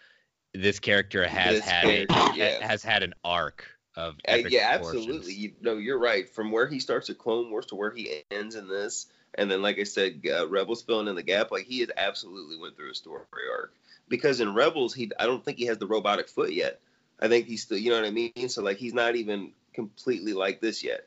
this 0.54 0.80
character 0.80 1.26
has 1.28 1.56
This 1.56 1.64
had 1.68 1.84
a, 1.84 2.06
character, 2.06 2.36
yeah. 2.38 2.66
has 2.66 2.82
had 2.82 3.02
an 3.02 3.14
arc 3.24 3.66
of 4.00 4.14
Uh, 4.16 4.32
epic 4.32 4.52
yeah, 4.52 4.68
absolutely. 4.72 5.32
You, 5.34 5.52
no, 5.60 5.76
you're 5.76 5.98
right. 5.98 6.28
From 6.28 6.50
where 6.52 6.66
he 6.66 6.78
starts 6.80 7.10
at 7.10 7.18
Clone 7.18 7.50
Wars 7.50 7.66
to 7.66 7.74
where 7.74 7.90
he 7.90 8.22
ends 8.30 8.54
in 8.54 8.68
this, 8.68 9.06
And 9.34 9.48
then, 9.48 9.62
like 9.62 9.78
I 9.78 9.84
said, 9.84 10.22
uh, 10.26 10.48
Rebels 10.48 10.82
filling 10.82 11.06
in 11.06 11.14
the 11.14 11.22
gap. 11.22 11.52
Like 11.52 11.64
he 11.66 11.80
has 11.80 11.90
absolutely 11.96 12.56
went 12.58 12.76
through 12.76 12.90
a 12.90 12.94
story 12.94 13.24
arc 13.52 13.72
because 14.08 14.40
in 14.40 14.54
Rebels, 14.54 14.92
he 14.92 15.12
I 15.20 15.26
don't 15.26 15.44
think 15.44 15.58
he 15.58 15.66
has 15.66 15.78
the 15.78 15.86
robotic 15.86 16.28
foot 16.28 16.52
yet. 16.52 16.80
I 17.20 17.28
think 17.28 17.46
he's 17.46 17.62
still, 17.62 17.78
you 17.78 17.90
know 17.90 17.96
what 18.00 18.06
I 18.06 18.10
mean. 18.10 18.48
So 18.48 18.62
like 18.62 18.78
he's 18.78 18.92
not 18.94 19.14
even 19.14 19.52
completely 19.72 20.32
like 20.32 20.60
this 20.60 20.82
yet. 20.82 21.06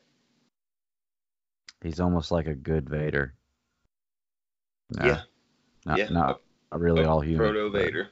He's 1.82 2.00
almost 2.00 2.30
like 2.30 2.46
a 2.46 2.54
good 2.54 2.88
Vader. 2.88 3.34
No, 4.96 5.04
Yeah. 5.06 5.20
Not, 5.84 5.98
Yeah. 5.98 6.08
not 6.08 6.40
a 6.72 6.78
really 6.78 7.04
all 7.04 7.20
human. 7.20 7.46
Proto 7.52 7.70
but- 7.70 7.82
Vader. 7.82 8.08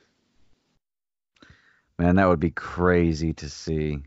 Man, 1.99 2.17
that 2.17 2.29
would 2.29 2.41
be 2.41 2.51
crazy 2.51 3.33
to 3.35 3.49
see. 3.49 4.03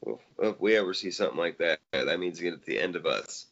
Well, 0.00 0.20
if 0.42 0.60
we 0.60 0.76
ever 0.76 0.94
see 0.94 1.10
something 1.10 1.38
like 1.38 1.58
that, 1.58 1.80
that 1.92 2.20
means 2.20 2.40
it's 2.40 2.54
at 2.56 2.64
the 2.64 2.78
end 2.78 2.96
of 2.96 3.06
us. 3.06 3.46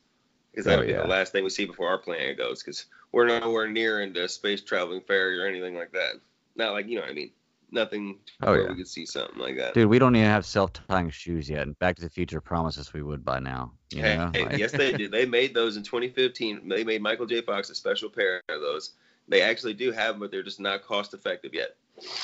Because 0.53 0.67
Oh, 0.67 0.71
that'll 0.71 0.87
be 0.87 0.93
yeah. 0.93 1.03
the 1.03 1.09
last 1.09 1.33
thing 1.33 1.45
we 1.45 1.51
see 1.51 1.65
before 1.67 1.89
our 1.89 1.99
planet 1.99 2.39
goes. 2.39 2.63
Because 2.63 2.87
we're 3.13 3.27
nowhere 3.27 3.69
near 3.69 4.01
into 4.03 4.29
space 4.29 4.63
traveling 4.63 5.01
ferry 5.03 5.39
or 5.41 5.47
anything 5.47 5.75
like 5.77 5.93
that. 5.93 6.15
Not 6.57 6.73
like 6.73 6.87
you 6.89 6.95
know 6.97 7.03
what 7.03 7.11
I 7.11 7.15
mean. 7.15 7.31
Nothing 7.73 8.19
Oh, 8.43 8.53
where 8.53 8.63
yeah. 8.63 8.69
we 8.71 8.77
could 8.77 8.89
see 8.89 9.05
something 9.05 9.39
like 9.39 9.57
that. 9.57 9.75
Dude, 9.75 9.89
we 9.89 9.99
don't 9.99 10.15
even 10.15 10.29
have 10.29 10.47
self-tying 10.47 11.11
shoes 11.11 11.51
yet. 11.51 11.63
And 11.67 11.77
Back 11.81 11.97
to 11.97 12.03
the 12.03 12.09
Future 12.09 12.41
promised 12.41 12.79
us 12.79 12.93
we 12.93 13.03
would 13.03 13.25
by 13.25 13.41
now. 13.41 13.73
You 13.91 14.03
Hey, 14.03 14.17
know? 14.17 14.31
hey, 14.33 14.57
yes, 14.57 14.71
they 14.73 14.93
did. 14.93 15.11
They 15.17 15.27
made 15.27 15.53
those 15.53 15.77
in 15.77 15.83
2015. 15.83 16.69
They 16.69 16.85
made 16.85 17.03
Michael 17.03 17.27
J. 17.27 17.41
Fox 17.43 17.69
a 17.69 17.75
special 17.75 18.09
pair 18.09 18.41
of 18.49 18.61
those. 18.61 18.93
They 19.29 19.43
actually 19.43 19.75
do 19.75 19.91
have 19.91 20.15
them, 20.15 20.21
but 20.21 20.31
they're 20.31 20.45
just 20.45 20.61
not 20.61 20.85
cost 20.85 21.13
effective 21.13 21.53
yet. 21.53 21.75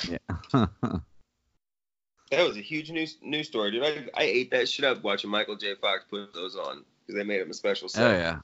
yeah. 0.09 0.67
That 2.33 2.49
was 2.49 2.57
a 2.57 2.61
huge 2.63 2.91
news 2.91 3.19
news 3.23 3.47
story, 3.47 3.71
dude. 3.71 3.85
I, 3.85 4.07
I 4.17 4.23
ate 4.25 4.51
that 4.53 4.67
shit 4.67 4.87
up 4.87 5.03
watching 5.05 5.29
Michael 5.29 5.55
J. 5.55 5.75
Fox 5.75 6.05
put 6.09 6.33
those 6.33 6.57
on 6.57 6.83
because 7.07 7.19
they 7.19 7.25
made 7.25 7.43
him 7.43 7.51
a 7.51 7.55
special 7.55 7.91
set. 7.91 8.11
Oh 8.11 8.15
yeah, 8.17 8.39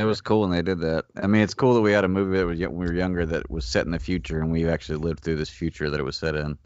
it 0.00 0.04
was 0.06 0.22
cool 0.22 0.40
when 0.40 0.50
they 0.50 0.62
did 0.62 0.80
that. 0.80 1.04
I 1.22 1.26
mean, 1.26 1.42
it's 1.42 1.52
cool 1.52 1.74
that 1.74 1.82
we 1.82 1.92
had 1.92 2.04
a 2.04 2.08
movie 2.08 2.38
that 2.38 2.46
was 2.46 2.58
when 2.58 2.74
we 2.76 2.86
were 2.86 2.94
younger 2.94 3.26
that 3.26 3.50
was 3.50 3.66
set 3.66 3.84
in 3.84 3.92
the 3.92 3.98
future, 3.98 4.40
and 4.40 4.50
we 4.50 4.66
actually 4.66 4.96
lived 4.96 5.20
through 5.20 5.36
this 5.36 5.50
future 5.50 5.90
that 5.90 6.00
it 6.00 6.02
was 6.02 6.16
set 6.16 6.34
in. 6.34 6.56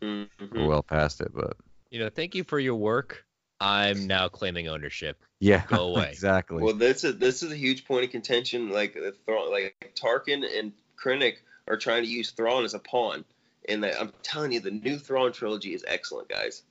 Mhm. 0.00 0.28
We're 0.50 0.66
well 0.66 0.82
past 0.82 1.20
it, 1.20 1.30
but 1.34 1.58
You 1.90 1.98
know, 2.00 2.08
thank 2.08 2.34
you 2.34 2.42
for 2.42 2.58
your 2.58 2.76
work. 2.76 3.24
I'm 3.60 4.06
now 4.06 4.28
claiming 4.28 4.68
ownership. 4.68 5.22
yeah, 5.40 5.62
Go 5.66 5.88
away. 5.94 6.08
exactly. 6.10 6.62
Well, 6.62 6.72
this 6.74 7.04
is 7.04 7.18
this 7.18 7.42
is 7.42 7.52
a 7.52 7.56
huge 7.56 7.84
point 7.84 8.02
of 8.04 8.10
contention. 8.10 8.70
Like 8.70 8.94
the 8.94 9.14
Thrawn, 9.26 9.50
like 9.50 9.92
Tarkin 9.94 10.42
and 10.58 10.72
Krennic 10.98 11.34
are 11.68 11.76
trying 11.76 12.02
to 12.02 12.08
use 12.08 12.30
Thrawn 12.30 12.64
as 12.64 12.72
a 12.72 12.78
pawn, 12.78 13.26
and 13.68 13.84
I'm 13.84 14.12
telling 14.22 14.52
you, 14.52 14.60
the 14.60 14.70
new 14.70 14.98
Thrawn 14.98 15.32
trilogy 15.32 15.74
is 15.74 15.84
excellent, 15.86 16.28
guys. 16.28 16.62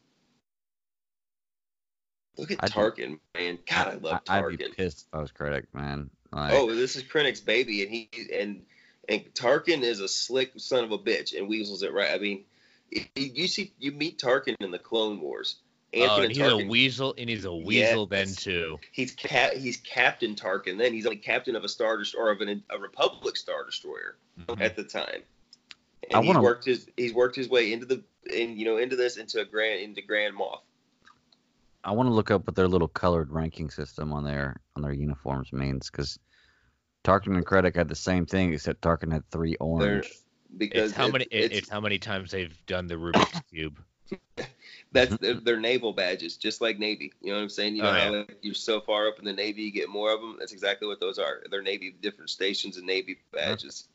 Look 2.37 2.51
at 2.51 2.59
I'd 2.61 2.67
be- 2.67 2.73
Tarkin, 2.73 3.19
man. 3.33 3.59
God, 3.65 3.87
I 3.87 3.93
love 3.95 4.21
I- 4.27 4.37
I'd 4.37 4.43
Tarkin. 4.43 4.57
be 4.57 4.67
pissed 4.69 5.07
if 5.07 5.13
I 5.13 5.21
was 5.21 5.31
Krennic, 5.31 5.65
man. 5.73 6.09
Like, 6.31 6.53
Oh, 6.53 6.73
this 6.73 6.95
is 6.95 7.03
Krennic's 7.03 7.39
baby, 7.39 7.81
and 7.83 7.91
he 7.91 8.09
and 8.33 8.65
and 9.07 9.33
Tarkin 9.33 9.83
is 9.83 9.99
a 9.99 10.07
slick 10.07 10.51
son 10.57 10.83
of 10.83 10.91
a 10.91 10.97
bitch 10.97 11.37
and 11.37 11.47
weasels 11.47 11.83
it 11.83 11.93
right. 11.93 12.11
I 12.11 12.17
mean, 12.17 12.43
you 13.15 13.47
see, 13.47 13.73
you 13.79 13.91
meet 13.91 14.19
Tarkin 14.19 14.55
in 14.59 14.71
the 14.71 14.79
Clone 14.79 15.21
Wars. 15.21 15.57
Oh, 15.95 16.21
and 16.21 16.31
he's 16.31 16.39
Tarkin, 16.39 16.65
a 16.65 16.67
weasel, 16.67 17.13
and 17.17 17.29
he's 17.29 17.45
a 17.45 17.53
weasel 17.53 18.05
then 18.05 18.27
too. 18.27 18.79
He's 18.91 19.11
cap, 19.11 19.53
he's 19.53 19.77
Captain 19.77 20.35
Tarkin. 20.35 20.77
Then 20.77 20.91
he's 20.91 21.05
only 21.05 21.17
captain 21.17 21.55
of 21.55 21.63
a 21.63 21.69
star 21.69 21.97
destroyer, 21.97 22.25
or 22.25 22.31
of 22.31 22.41
an, 22.41 22.63
a 22.69 22.77
Republic 22.77 23.37
star 23.37 23.63
destroyer 23.65 24.17
mm-hmm. 24.39 24.61
at 24.61 24.75
the 24.75 24.83
time. 24.83 25.21
And 26.09 26.17
I 26.17 26.21
he's 26.21 26.27
wanna- 26.27 26.41
worked 26.41 26.65
his 26.65 26.87
he's 26.97 27.13
worked 27.13 27.35
his 27.35 27.49
way 27.49 27.73
into 27.73 27.85
the 27.85 28.03
in 28.31 28.57
you 28.57 28.65
know 28.65 28.77
into 28.77 28.95
this 28.95 29.17
into 29.17 29.39
a 29.39 29.45
grand 29.45 29.81
into 29.81 30.01
Grand 30.01 30.35
Moff. 30.35 30.59
I 31.83 31.91
want 31.91 32.07
to 32.09 32.13
look 32.13 32.31
up 32.31 32.47
what 32.47 32.55
their 32.55 32.67
little 32.67 32.87
colored 32.87 33.31
ranking 33.31 33.69
system 33.69 34.11
on 34.11 34.23
their 34.23 34.59
on 34.75 34.81
their 34.81 34.93
uniforms 34.93 35.53
means, 35.53 35.89
because 35.89 36.17
Tarkin 37.03 37.35
and 37.35 37.45
Krennic 37.45 37.75
had 37.75 37.87
the 37.87 37.95
same 37.95 38.25
thing, 38.25 38.53
except 38.53 38.81
Tarkin 38.81 39.11
had 39.13 39.29
three 39.29 39.51
They're, 39.59 39.67
orange. 39.67 40.11
because 40.57 40.89
It's 40.89 40.97
how 40.97 41.07
it- 41.07 41.11
many? 41.13 41.25
it's, 41.29 41.55
It's, 41.55 41.69
how 41.69 41.79
many 41.79 41.99
times 41.99 42.31
they've 42.31 42.65
done 42.65 42.87
the 42.87 42.95
Rubik's 42.95 43.39
cube. 43.51 43.79
that's 44.91 45.13
mm-hmm. 45.13 45.23
their, 45.23 45.33
their 45.35 45.59
naval 45.59 45.93
badges, 45.93 46.37
just 46.37 46.61
like 46.61 46.79
Navy. 46.79 47.13
You 47.21 47.29
know 47.31 47.37
what 47.37 47.43
I'm 47.43 47.49
saying? 47.49 47.75
You 47.75 47.83
oh, 47.83 47.85
know 47.85 47.91
Oh, 47.91 47.93
how 47.93 48.03
yeah. 48.11 48.17
like, 48.19 48.37
you're 48.41 48.53
so 48.55 48.81
far 48.81 49.07
up 49.07 49.19
in 49.19 49.25
the 49.25 49.33
Navy, 49.33 49.63
you 49.63 49.71
get 49.71 49.89
more 49.89 50.11
of 50.11 50.21
them. 50.21 50.37
That's 50.39 50.53
exactly 50.53 50.87
what 50.87 50.99
those 50.99 51.19
are. 51.19 51.43
They're 51.51 51.61
Navy 51.61 51.95
different 52.01 52.29
stations 52.31 52.77
and 52.77 52.85
Navy 52.87 53.17
badges. 53.31 53.87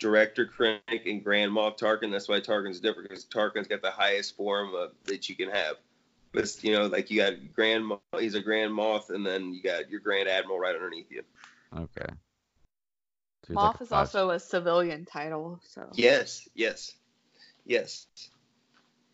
Director 0.00 0.46
Krennic 0.58 1.08
and 1.08 1.22
Grand 1.22 1.52
Moff 1.52 1.78
Tarkin. 1.78 2.10
That's 2.10 2.28
why 2.28 2.40
Tarkin's 2.40 2.80
different 2.80 3.08
because 3.08 3.24
Tarkin's 3.26 3.68
got 3.68 3.82
the 3.82 3.90
highest 3.90 4.36
form 4.36 4.74
of, 4.74 4.90
that 5.04 5.28
you 5.28 5.36
can 5.36 5.50
have. 5.50 5.76
But 6.32 6.44
it's, 6.44 6.62
you 6.64 6.72
know, 6.72 6.86
like 6.86 7.10
you 7.10 7.20
got 7.20 7.34
Grand, 7.54 7.86
Mo- 7.86 8.00
he's 8.18 8.34
a 8.34 8.40
Grand 8.40 8.72
Moff, 8.72 9.10
and 9.10 9.24
then 9.24 9.52
you 9.52 9.62
got 9.62 9.90
your 9.90 10.00
Grand 10.00 10.28
Admiral 10.28 10.58
right 10.58 10.74
underneath 10.74 11.10
you. 11.10 11.22
Okay. 11.76 12.06
So 12.06 13.48
he's 13.48 13.56
like 13.56 13.76
Moff 13.76 13.82
is 13.82 13.88
five- 13.90 13.98
also 14.00 14.30
a 14.30 14.40
civilian 14.40 15.04
title, 15.04 15.60
so 15.64 15.88
Yes, 15.94 16.48
yes, 16.54 16.92
yes. 17.66 18.06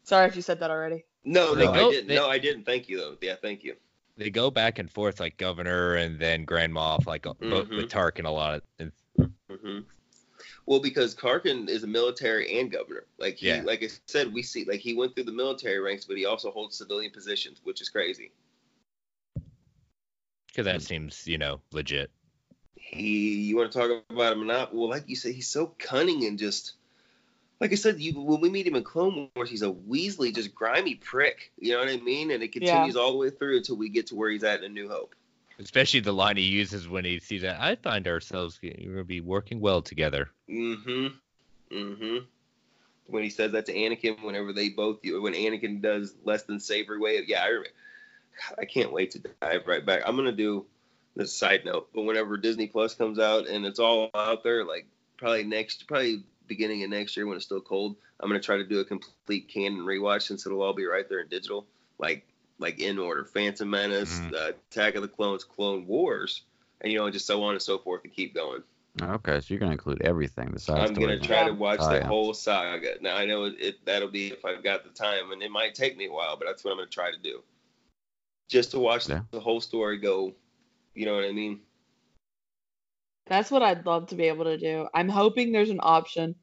sorry 0.04 0.28
if 0.28 0.36
you 0.36 0.42
said 0.42 0.60
that 0.60 0.70
already. 0.70 1.04
No, 1.24 1.54
They 1.54 1.64
no, 1.66 1.72
go- 1.72 1.88
I 1.88 1.90
didn't. 1.90 2.08
they- 2.08 2.14
no, 2.14 2.28
I 2.28 2.38
didn't. 2.38 2.64
Thank 2.64 2.88
you, 2.88 2.98
though. 2.98 3.16
Yeah, 3.20 3.34
thank 3.42 3.64
you. 3.64 3.74
They 4.18 4.30
go 4.30 4.50
back 4.50 4.78
and 4.78 4.90
forth 4.90 5.18
like 5.20 5.36
governor 5.36 5.96
and 5.96 6.18
then 6.20 6.44
Grand 6.44 6.72
Moff, 6.72 7.06
like 7.06 7.22
both 7.24 7.38
Mhm. 7.40 7.76
with 7.76 7.90
Tarkin 7.90 8.24
a 8.24 8.30
lot. 8.30 8.62
And 8.78 8.92
hmm 9.50 9.80
Well, 10.66 10.80
because 10.80 11.14
Tarkin 11.14 11.68
is 11.68 11.84
a 11.84 11.86
military 11.86 12.58
and 12.58 12.70
governor. 12.70 13.04
Like 13.18 13.36
he, 13.36 13.48
Yeah. 13.48 13.62
like 13.62 13.84
I 13.84 13.88
said, 14.06 14.32
we 14.32 14.42
see 14.42 14.64
like 14.64 14.80
he 14.80 14.94
went 14.94 15.14
through 15.14 15.24
the 15.24 15.32
military 15.32 15.78
ranks, 15.78 16.04
but 16.04 16.16
he 16.16 16.26
also 16.26 16.50
holds 16.50 16.76
civilian 16.76 17.12
positions, 17.12 17.60
which 17.64 17.80
is 17.80 17.88
crazy. 17.88 18.32
because 20.48 20.64
that 20.64 20.80
seems, 20.80 21.26
you 21.26 21.36
know, 21.36 21.60
legit. 21.70 22.10
He, 22.74 23.42
you 23.42 23.56
want 23.58 23.70
to 23.70 23.78
talk 23.78 24.04
about 24.08 24.32
a 24.32 24.36
monopoly? 24.36 24.78
Well, 24.80 24.88
like 24.88 25.04
you 25.06 25.14
said, 25.14 25.34
he's 25.34 25.48
so 25.48 25.74
cunning 25.78 26.24
and 26.24 26.38
just, 26.38 26.72
like 27.60 27.72
I 27.72 27.74
said, 27.74 28.00
you 28.00 28.18
when 28.18 28.40
we 28.40 28.48
meet 28.48 28.66
him 28.66 28.74
in 28.74 28.82
Clone 28.82 29.28
Wars, 29.36 29.50
he's 29.50 29.60
a 29.60 29.70
Weasley, 29.70 30.34
just 30.34 30.54
grimy 30.54 30.94
prick. 30.94 31.52
You 31.58 31.74
know 31.74 31.80
what 31.80 31.90
I 31.90 31.98
mean? 31.98 32.30
And 32.30 32.42
it 32.42 32.52
continues 32.52 32.96
all 32.96 33.12
the 33.12 33.18
way 33.18 33.28
through 33.28 33.58
until 33.58 33.76
we 33.76 33.90
get 33.90 34.06
to 34.06 34.14
where 34.14 34.30
he's 34.30 34.44
at 34.44 34.60
in 34.60 34.64
A 34.64 34.68
New 34.70 34.88
Hope. 34.88 35.14
Especially 35.58 36.00
the 36.00 36.12
line 36.12 36.36
he 36.36 36.42
uses 36.42 36.88
when 36.88 37.04
he 37.04 37.18
sees 37.18 37.42
that. 37.42 37.60
I 37.60 37.76
find 37.76 38.06
ourselves 38.06 38.58
going 38.58 38.94
to 38.94 39.04
be 39.04 39.20
working 39.20 39.60
well 39.60 39.80
together. 39.82 40.28
Mm-hmm. 40.50 41.06
Mm-hmm. 41.74 42.16
When 43.06 43.22
he 43.22 43.30
says 43.30 43.52
that 43.52 43.66
to 43.66 43.74
Anakin, 43.74 44.22
whenever 44.22 44.52
they 44.52 44.68
both, 44.68 44.98
when 45.02 45.32
Anakin 45.32 45.80
does 45.80 46.14
less 46.24 46.42
than 46.42 46.60
savory 46.60 46.98
way, 46.98 47.22
yeah, 47.26 47.42
I, 47.42 47.46
remember. 47.46 47.70
I 48.58 48.64
can't 48.64 48.92
wait 48.92 49.12
to 49.12 49.22
dive 49.40 49.66
right 49.66 49.84
back. 49.84 50.02
I'm 50.04 50.16
gonna 50.16 50.32
do 50.32 50.66
this 51.14 51.32
side 51.32 51.64
note, 51.64 51.88
but 51.94 52.02
whenever 52.02 52.36
Disney 52.36 52.66
Plus 52.66 52.94
comes 52.94 53.18
out 53.18 53.46
and 53.46 53.64
it's 53.64 53.78
all 53.78 54.10
out 54.14 54.42
there, 54.42 54.64
like 54.64 54.86
probably 55.16 55.44
next, 55.44 55.86
probably 55.86 56.22
beginning 56.46 56.84
of 56.84 56.90
next 56.90 57.16
year 57.16 57.26
when 57.26 57.36
it's 57.36 57.46
still 57.46 57.60
cold, 57.60 57.96
I'm 58.20 58.28
gonna 58.28 58.40
try 58.40 58.58
to 58.58 58.64
do 58.64 58.80
a 58.80 58.84
complete 58.84 59.48
canon 59.48 59.80
rewatch 59.80 60.22
since 60.22 60.46
it'll 60.46 60.62
all 60.62 60.74
be 60.74 60.86
right 60.86 61.08
there 61.08 61.20
in 61.20 61.28
digital, 61.28 61.66
like 61.98 62.26
like 62.58 62.78
in 62.80 62.98
order: 62.98 63.24
Phantom 63.24 63.68
Menace, 63.68 64.18
Mhm. 64.20 64.34
uh, 64.34 64.52
Attack 64.70 64.94
of 64.96 65.02
the 65.02 65.08
Clones, 65.08 65.44
Clone 65.44 65.86
Wars, 65.86 66.42
and 66.80 66.92
you 66.92 66.98
know, 66.98 67.10
just 67.10 67.26
so 67.26 67.42
on 67.42 67.52
and 67.52 67.62
so 67.62 67.78
forth, 67.78 68.02
and 68.04 68.12
keep 68.12 68.34
going. 68.34 68.62
Okay, 69.02 69.40
so 69.40 69.52
you're 69.52 69.58
gonna 69.58 69.72
include 69.72 70.00
everything 70.02 70.50
besides. 70.52 70.88
I'm 70.90 70.94
gonna 70.94 71.20
try 71.20 71.44
to 71.44 71.52
watch 71.52 71.80
the 71.80 71.84
tie-ins. 71.86 72.06
whole 72.06 72.32
saga. 72.32 72.94
Now 73.02 73.16
I 73.16 73.26
know 73.26 73.44
it, 73.44 73.54
it 73.60 73.84
that'll 73.84 74.08
be 74.10 74.28
if 74.28 74.44
I've 74.44 74.64
got 74.64 74.84
the 74.84 74.90
time, 74.90 75.32
and 75.32 75.42
it 75.42 75.50
might 75.50 75.74
take 75.74 75.96
me 75.98 76.06
a 76.06 76.12
while, 76.12 76.36
but 76.38 76.46
that's 76.46 76.64
what 76.64 76.70
I'm 76.70 76.78
gonna 76.78 76.88
try 76.88 77.10
to 77.10 77.18
do. 77.18 77.42
Just 78.48 78.70
to 78.70 78.78
watch 78.78 79.08
Yeah. 79.08 79.22
the 79.32 79.40
whole 79.40 79.60
story 79.60 79.98
go. 79.98 80.34
You 80.94 81.04
know 81.04 81.14
what 81.14 81.24
I 81.24 81.32
mean? 81.32 81.60
That's 83.26 83.50
what 83.50 83.62
I'd 83.62 83.84
love 83.84 84.06
to 84.08 84.14
be 84.14 84.24
able 84.28 84.44
to 84.44 84.56
do. 84.56 84.88
I'm 84.94 85.08
hoping 85.08 85.52
there's 85.52 85.68
an 85.70 85.80
option 85.82 86.36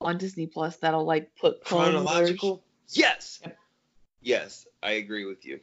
on 0.00 0.16
Disney 0.16 0.46
Plus 0.46 0.76
that'll 0.78 1.04
like 1.04 1.34
put 1.36 1.62
Clone 1.64 1.92
Wars. 1.94 2.06
Chronological. 2.06 2.64
Yes. 2.90 3.42
Yes, 4.20 4.66
I 4.82 4.92
agree 4.92 5.24
with 5.24 5.44
you. 5.44 5.60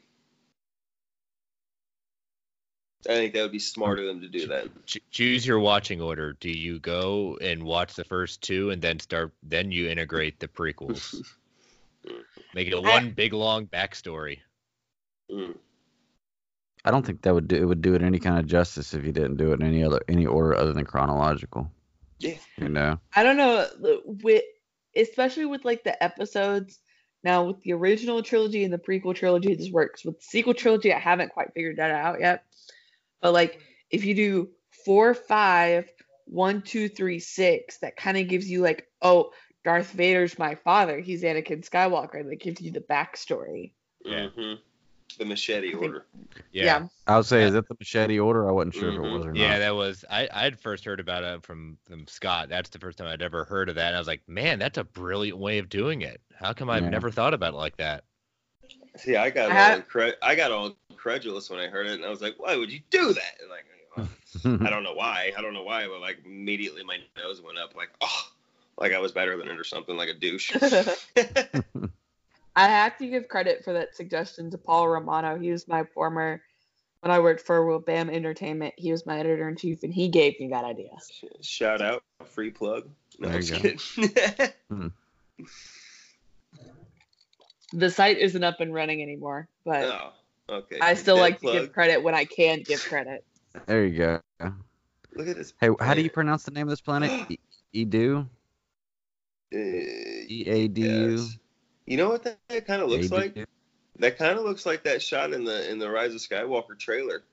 I 3.07 3.13
think 3.13 3.33
that 3.33 3.43
would 3.43 3.51
be 3.51 3.59
smart 3.59 3.99
of 3.99 4.05
them 4.05 4.21
to 4.21 4.27
do 4.27 4.47
that. 4.47 4.67
Choose 5.11 5.45
your 5.45 5.59
watching 5.59 6.01
order. 6.01 6.33
Do 6.33 6.49
you 6.49 6.79
go 6.79 7.37
and 7.39 7.61
watch 7.63 7.93
the 7.93 8.03
first 8.03 8.41
two 8.41 8.71
and 8.71 8.81
then 8.81 8.99
start? 8.99 9.31
Then 9.43 9.71
you 9.71 9.89
integrate 9.89 10.39
the 10.39 10.47
prequels. 10.47 11.23
Make 12.55 12.67
it 12.67 12.81
one 12.81 13.11
big 13.11 13.33
long 13.33 13.67
backstory. 13.67 14.39
Mm. 15.31 15.55
I 16.83 16.91
don't 16.91 17.05
think 17.05 17.21
that 17.23 17.33
would 17.33 17.47
do 17.47 17.55
it 17.55 17.65
would 17.65 17.81
do 17.81 17.95
it 17.95 18.01
any 18.01 18.19
kind 18.19 18.37
of 18.37 18.45
justice 18.45 18.93
if 18.93 19.05
you 19.05 19.11
didn't 19.11 19.37
do 19.37 19.51
it 19.51 19.59
in 19.59 19.65
any 19.65 19.83
other 19.83 19.99
any 20.07 20.25
order 20.25 20.55
other 20.55 20.73
than 20.73 20.85
chronological. 20.85 21.69
Yeah. 22.19 22.35
You 22.57 22.69
know. 22.69 22.99
I 23.15 23.23
don't 23.23 23.37
know 23.37 23.67
with 24.05 24.43
especially 24.95 25.45
with 25.45 25.65
like 25.65 25.83
the 25.83 26.01
episodes. 26.01 26.79
Now 27.25 27.45
with 27.45 27.61
the 27.63 27.73
original 27.73 28.21
trilogy 28.21 28.63
and 28.63 28.71
the 28.71 28.77
prequel 28.77 29.15
trilogy, 29.15 29.55
this 29.55 29.71
works. 29.71 30.05
With 30.05 30.19
the 30.19 30.23
sequel 30.23 30.53
trilogy, 30.53 30.93
I 30.93 30.99
haven't 30.99 31.33
quite 31.33 31.53
figured 31.55 31.77
that 31.77 31.89
out 31.89 32.19
yet. 32.19 32.43
But 33.19 33.33
like 33.33 33.59
if 33.89 34.05
you 34.05 34.13
do 34.13 34.49
four, 34.85 35.15
five, 35.15 35.89
one, 36.25 36.61
two, 36.61 36.87
three, 36.87 37.17
six, 37.19 37.79
that 37.79 37.97
kind 37.97 38.17
of 38.17 38.27
gives 38.27 38.49
you 38.49 38.61
like, 38.61 38.87
oh, 39.01 39.31
Darth 39.63 39.91
Vader's 39.91 40.37
my 40.37 40.53
father. 40.53 40.99
He's 40.99 41.23
Anakin 41.23 41.67
Skywalker. 41.67 42.29
That 42.29 42.39
gives 42.39 42.61
you 42.61 42.71
the 42.71 42.81
backstory. 42.81 43.71
hmm 44.05 44.53
the 45.15 45.25
machete 45.25 45.73
order. 45.73 46.05
Yeah. 46.51 46.87
I 47.07 47.17
would 47.17 47.25
say, 47.25 47.43
is 47.43 47.53
that 47.53 47.67
the 47.67 47.75
machete 47.79 48.19
order? 48.19 48.49
I 48.49 48.51
wasn't 48.51 48.75
sure 48.75 48.89
if 48.89 48.95
it 48.95 48.99
was 49.01 49.25
or 49.25 49.29
Mm-hmm. 49.29 49.37
Yeah, 49.37 49.59
that 49.59 49.75
was 49.75 50.03
I 50.09 50.27
I'd 50.33 50.59
first 50.59 50.85
heard 50.85 50.99
about 50.99 51.23
it 51.23 51.43
from 51.43 51.77
from 51.87 52.07
Scott. 52.07 52.49
That's 52.49 52.69
the 52.69 52.79
first 52.79 52.97
time 52.97 53.07
I'd 53.07 53.21
ever 53.21 53.45
heard 53.45 53.69
of 53.69 53.75
that. 53.75 53.87
And 53.87 53.95
I 53.95 53.99
was 53.99 54.07
like, 54.07 54.27
man, 54.27 54.59
that's 54.59 54.77
a 54.77 54.83
brilliant 54.83 55.37
way 55.37 55.59
of 55.59 55.69
doing 55.69 56.01
it. 56.01 56.21
How 56.33 56.53
come 56.53 56.69
I've 56.69 56.83
Yeah. 56.83 56.89
never 56.89 57.11
thought 57.11 57.33
about 57.33 57.53
it 57.53 57.57
like 57.57 57.77
that? 57.77 58.03
See, 58.97 59.15
I 59.15 59.29
got 59.29 59.51
I 59.51 59.71
all 59.71 59.81
incre- 59.81 60.15
I 60.21 60.35
got 60.35 60.51
all 60.51 60.75
incredulous 60.89 61.49
when 61.49 61.59
I 61.59 61.67
heard 61.67 61.87
it, 61.87 61.93
and 61.93 62.05
I 62.05 62.09
was 62.09 62.21
like, 62.21 62.35
"Why 62.37 62.55
would 62.55 62.71
you 62.71 62.79
do 62.89 63.13
that?" 63.13 63.37
And 63.41 63.49
like, 63.49 63.65
I 64.61 64.69
don't 64.69 64.83
know 64.83 64.93
why. 64.93 65.31
I 65.37 65.41
don't 65.41 65.53
know 65.53 65.63
why, 65.63 65.87
but 65.87 66.01
like 66.01 66.19
immediately 66.25 66.83
my 66.83 66.97
nose 67.17 67.41
went 67.41 67.57
up, 67.57 67.75
like, 67.75 67.89
oh, 68.01 68.27
like 68.79 68.93
I 68.93 68.99
was 68.99 69.11
better 69.11 69.37
than 69.37 69.47
it 69.47 69.59
or 69.59 69.63
something, 69.63 69.95
like 69.95 70.09
a 70.09 70.13
douche. 70.13 70.51
I 72.55 72.67
have 72.67 72.97
to 72.97 73.07
give 73.07 73.27
credit 73.27 73.63
for 73.63 73.73
that 73.73 73.95
suggestion 73.95 74.51
to 74.51 74.57
Paul 74.57 74.87
Romano. 74.87 75.37
He 75.37 75.51
was 75.51 75.67
my 75.67 75.83
former, 75.93 76.41
when 77.01 77.11
I 77.11 77.19
worked 77.19 77.41
for 77.41 77.65
Will 77.65 77.79
Bam 77.79 78.09
Entertainment, 78.09 78.73
he 78.77 78.91
was 78.91 79.05
my 79.05 79.19
editor 79.19 79.49
in 79.49 79.57
chief, 79.57 79.83
and 79.83 79.93
he 79.93 80.07
gave 80.07 80.39
me 80.39 80.49
that 80.49 80.63
idea. 80.63 80.91
Shout 81.41 81.81
out, 81.81 82.03
free 82.25 82.51
plug. 82.51 82.89
No, 83.19 83.29
There 83.29 83.41
you 83.41 83.77
go. 83.97 84.47
Hmm. 84.69 84.87
The 87.73 87.89
site 87.89 88.17
isn't 88.17 88.43
up 88.43 88.61
and 88.61 88.73
running 88.73 89.01
anymore, 89.01 89.49
but 89.65 89.83
oh, 89.83 90.13
okay. 90.49 90.79
I 90.79 90.93
still 90.93 91.17
Dead 91.17 91.21
like 91.21 91.41
to 91.41 91.51
give 91.51 91.73
credit 91.73 92.01
when 92.01 92.15
I 92.15 92.23
can 92.25 92.61
give 92.61 92.81
credit. 92.81 93.25
There 93.65 93.85
you 93.85 93.97
go. 93.97 94.21
Look 95.13 95.27
at 95.27 95.35
this. 95.35 95.53
Hey, 95.59 95.69
how 95.79 95.93
do 95.93 96.01
you 96.01 96.09
pronounce 96.09 96.43
the 96.43 96.51
name 96.51 96.63
of 96.63 96.69
this 96.69 96.81
planet? 96.81 97.11
E- 97.73 97.85
Edu? 97.85 98.27
Uh, 99.53 99.57
E 99.57 100.43
A 100.47 100.67
D 100.69 100.81
U? 100.87 101.27
Yes. 101.85 101.91
You 101.91 101.97
know 101.97 102.09
what 102.09 102.23
that, 102.23 102.37
that 102.49 102.65
kind 102.67 102.81
of 102.81 102.89
looks 102.89 103.07
ADU? 103.07 103.11
like? 103.11 103.47
That 103.99 104.17
kind 104.17 104.37
of 104.37 104.43
looks 104.45 104.65
like 104.65 104.83
that 104.83 105.01
shot 105.01 105.31
in 105.33 105.43
the 105.45 105.69
in 105.71 105.79
the 105.79 105.89
Rise 105.89 106.13
of 106.13 106.19
Skywalker 106.19 106.77
trailer, 106.77 107.23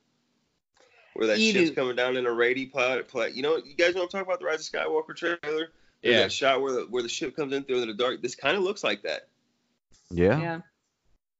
where 1.13 1.27
that 1.27 1.37
Edu. 1.39 1.51
ship's 1.51 1.75
coming 1.75 1.95
down 1.95 2.15
in 2.15 2.25
a 2.25 2.31
rady 2.31 2.65
pod. 2.67 3.05
pod- 3.09 3.33
You 3.33 3.43
know, 3.43 3.57
you 3.57 3.75
guys 3.75 3.93
know 3.95 4.01
what 4.01 4.05
I'm 4.13 4.25
talking 4.25 4.27
about 4.27 4.39
the 4.39 4.45
Rise 4.45 4.65
of 4.67 4.73
Skywalker 4.73 5.15
trailer. 5.15 5.39
There's 5.41 5.69
Yeah. 6.01 6.19
that 6.23 6.31
shot 6.31 6.61
where 6.61 6.71
the 6.73 6.81
where 6.89 7.03
the 7.03 7.09
ship 7.09 7.35
comes 7.35 7.53
in 7.53 7.63
through 7.63 7.85
the 7.85 7.93
dark. 7.93 8.21
This 8.21 8.35
kind 8.35 8.55
of 8.55 8.63
looks 8.63 8.83
like 8.83 9.03
that. 9.03 9.27
Yeah. 10.09 10.39
Yeah. 10.39 10.61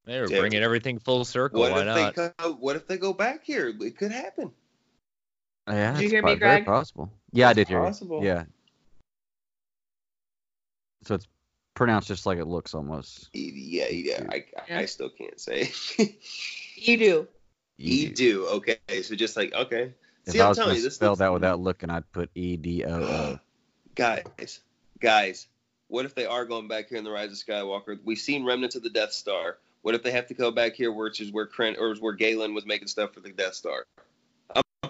They 0.06 0.19
were 0.19 0.27
Yeah. 0.30 0.40
bringing 0.40 0.61
everything 0.64 0.99
full 0.99 1.23
circle. 1.23 1.61
What 1.61 1.72
Why 1.72 1.80
if 1.81 1.85
not? 1.85 2.15
they 2.15 2.31
go, 2.38 2.53
What 2.56 2.76
if 2.76 2.88
they 2.88 2.98
go 2.98 3.14
back 3.14 3.45
here? 3.45 3.73
It 3.80 3.98
could 3.98 4.11
happen. 4.11 4.52
Yeah, 5.68 5.94
Did 5.94 5.99
you 5.99 6.03
it's 6.07 6.11
hear 6.11 6.22
me, 6.22 6.26
quite- 6.31 6.40
very 6.40 6.56
Greg? 6.57 6.65
possible. 6.65 7.10
Yeah, 7.31 7.48
I 7.48 7.53
did 7.53 7.69
hear 7.69 7.80
possible. 7.80 8.19
you. 8.22 8.27
Yeah. 8.27 8.44
So 11.03 11.15
it's 11.15 11.27
pronounced 11.75 12.07
just 12.07 12.25
like 12.25 12.37
it 12.37 12.45
looks 12.45 12.73
almost. 12.73 13.29
Yeah, 13.33 13.87
yeah. 13.89 14.25
I, 14.29 14.45
Yeah. 14.69 14.79
I 14.79 14.85
still 14.85 15.09
can't 15.09 15.39
say. 15.39 15.71
You 16.75 16.97
do. 16.97 17.27
You 17.77 18.09
do 18.09 18.47
okay. 18.47 18.77
So 19.03 19.15
just 19.15 19.37
like 19.37 19.53
okay. 19.53 19.93
If 20.25 20.33
See, 20.33 20.39
I 20.41 20.43
I'm 20.43 20.49
was 20.49 20.57
telling 20.57 20.69
going 20.69 20.75
you, 20.77 20.81
to 20.81 20.87
this 20.87 20.95
spell 20.95 21.09
looks- 21.11 21.19
that 21.19 21.31
without 21.31 21.59
looking, 21.61 21.89
I'd 21.89 22.11
put 22.11 22.29
E 22.35 22.57
D 22.57 22.83
O 22.83 22.89
O. 23.03 23.39
guys, 23.95 24.59
guys, 24.99 25.47
what 25.87 26.03
if 26.05 26.13
they 26.15 26.25
are 26.25 26.45
going 26.45 26.67
back 26.67 26.89
here 26.89 26.97
in 26.97 27.03
the 27.05 27.11
Rise 27.11 27.31
of 27.31 27.37
Skywalker? 27.37 27.97
We've 28.03 28.17
seen 28.17 28.43
remnants 28.43 28.75
of 28.75 28.83
the 28.83 28.89
Death 28.89 29.13
Star. 29.13 29.57
What 29.81 29.95
if 29.95 30.03
they 30.03 30.11
have 30.11 30.27
to 30.27 30.33
go 30.33 30.51
back 30.51 30.73
here, 30.75 30.91
which 30.91 31.21
is 31.21 31.31
where 31.31 31.47
Krent 31.47 31.77
or 31.77 31.95
where 31.95 32.13
Galen 32.13 32.53
was 32.53 32.65
making 32.65 32.87
stuff 32.87 33.13
for 33.13 33.19
the 33.21 33.29
Death 33.31 33.53
Star? 33.53 33.85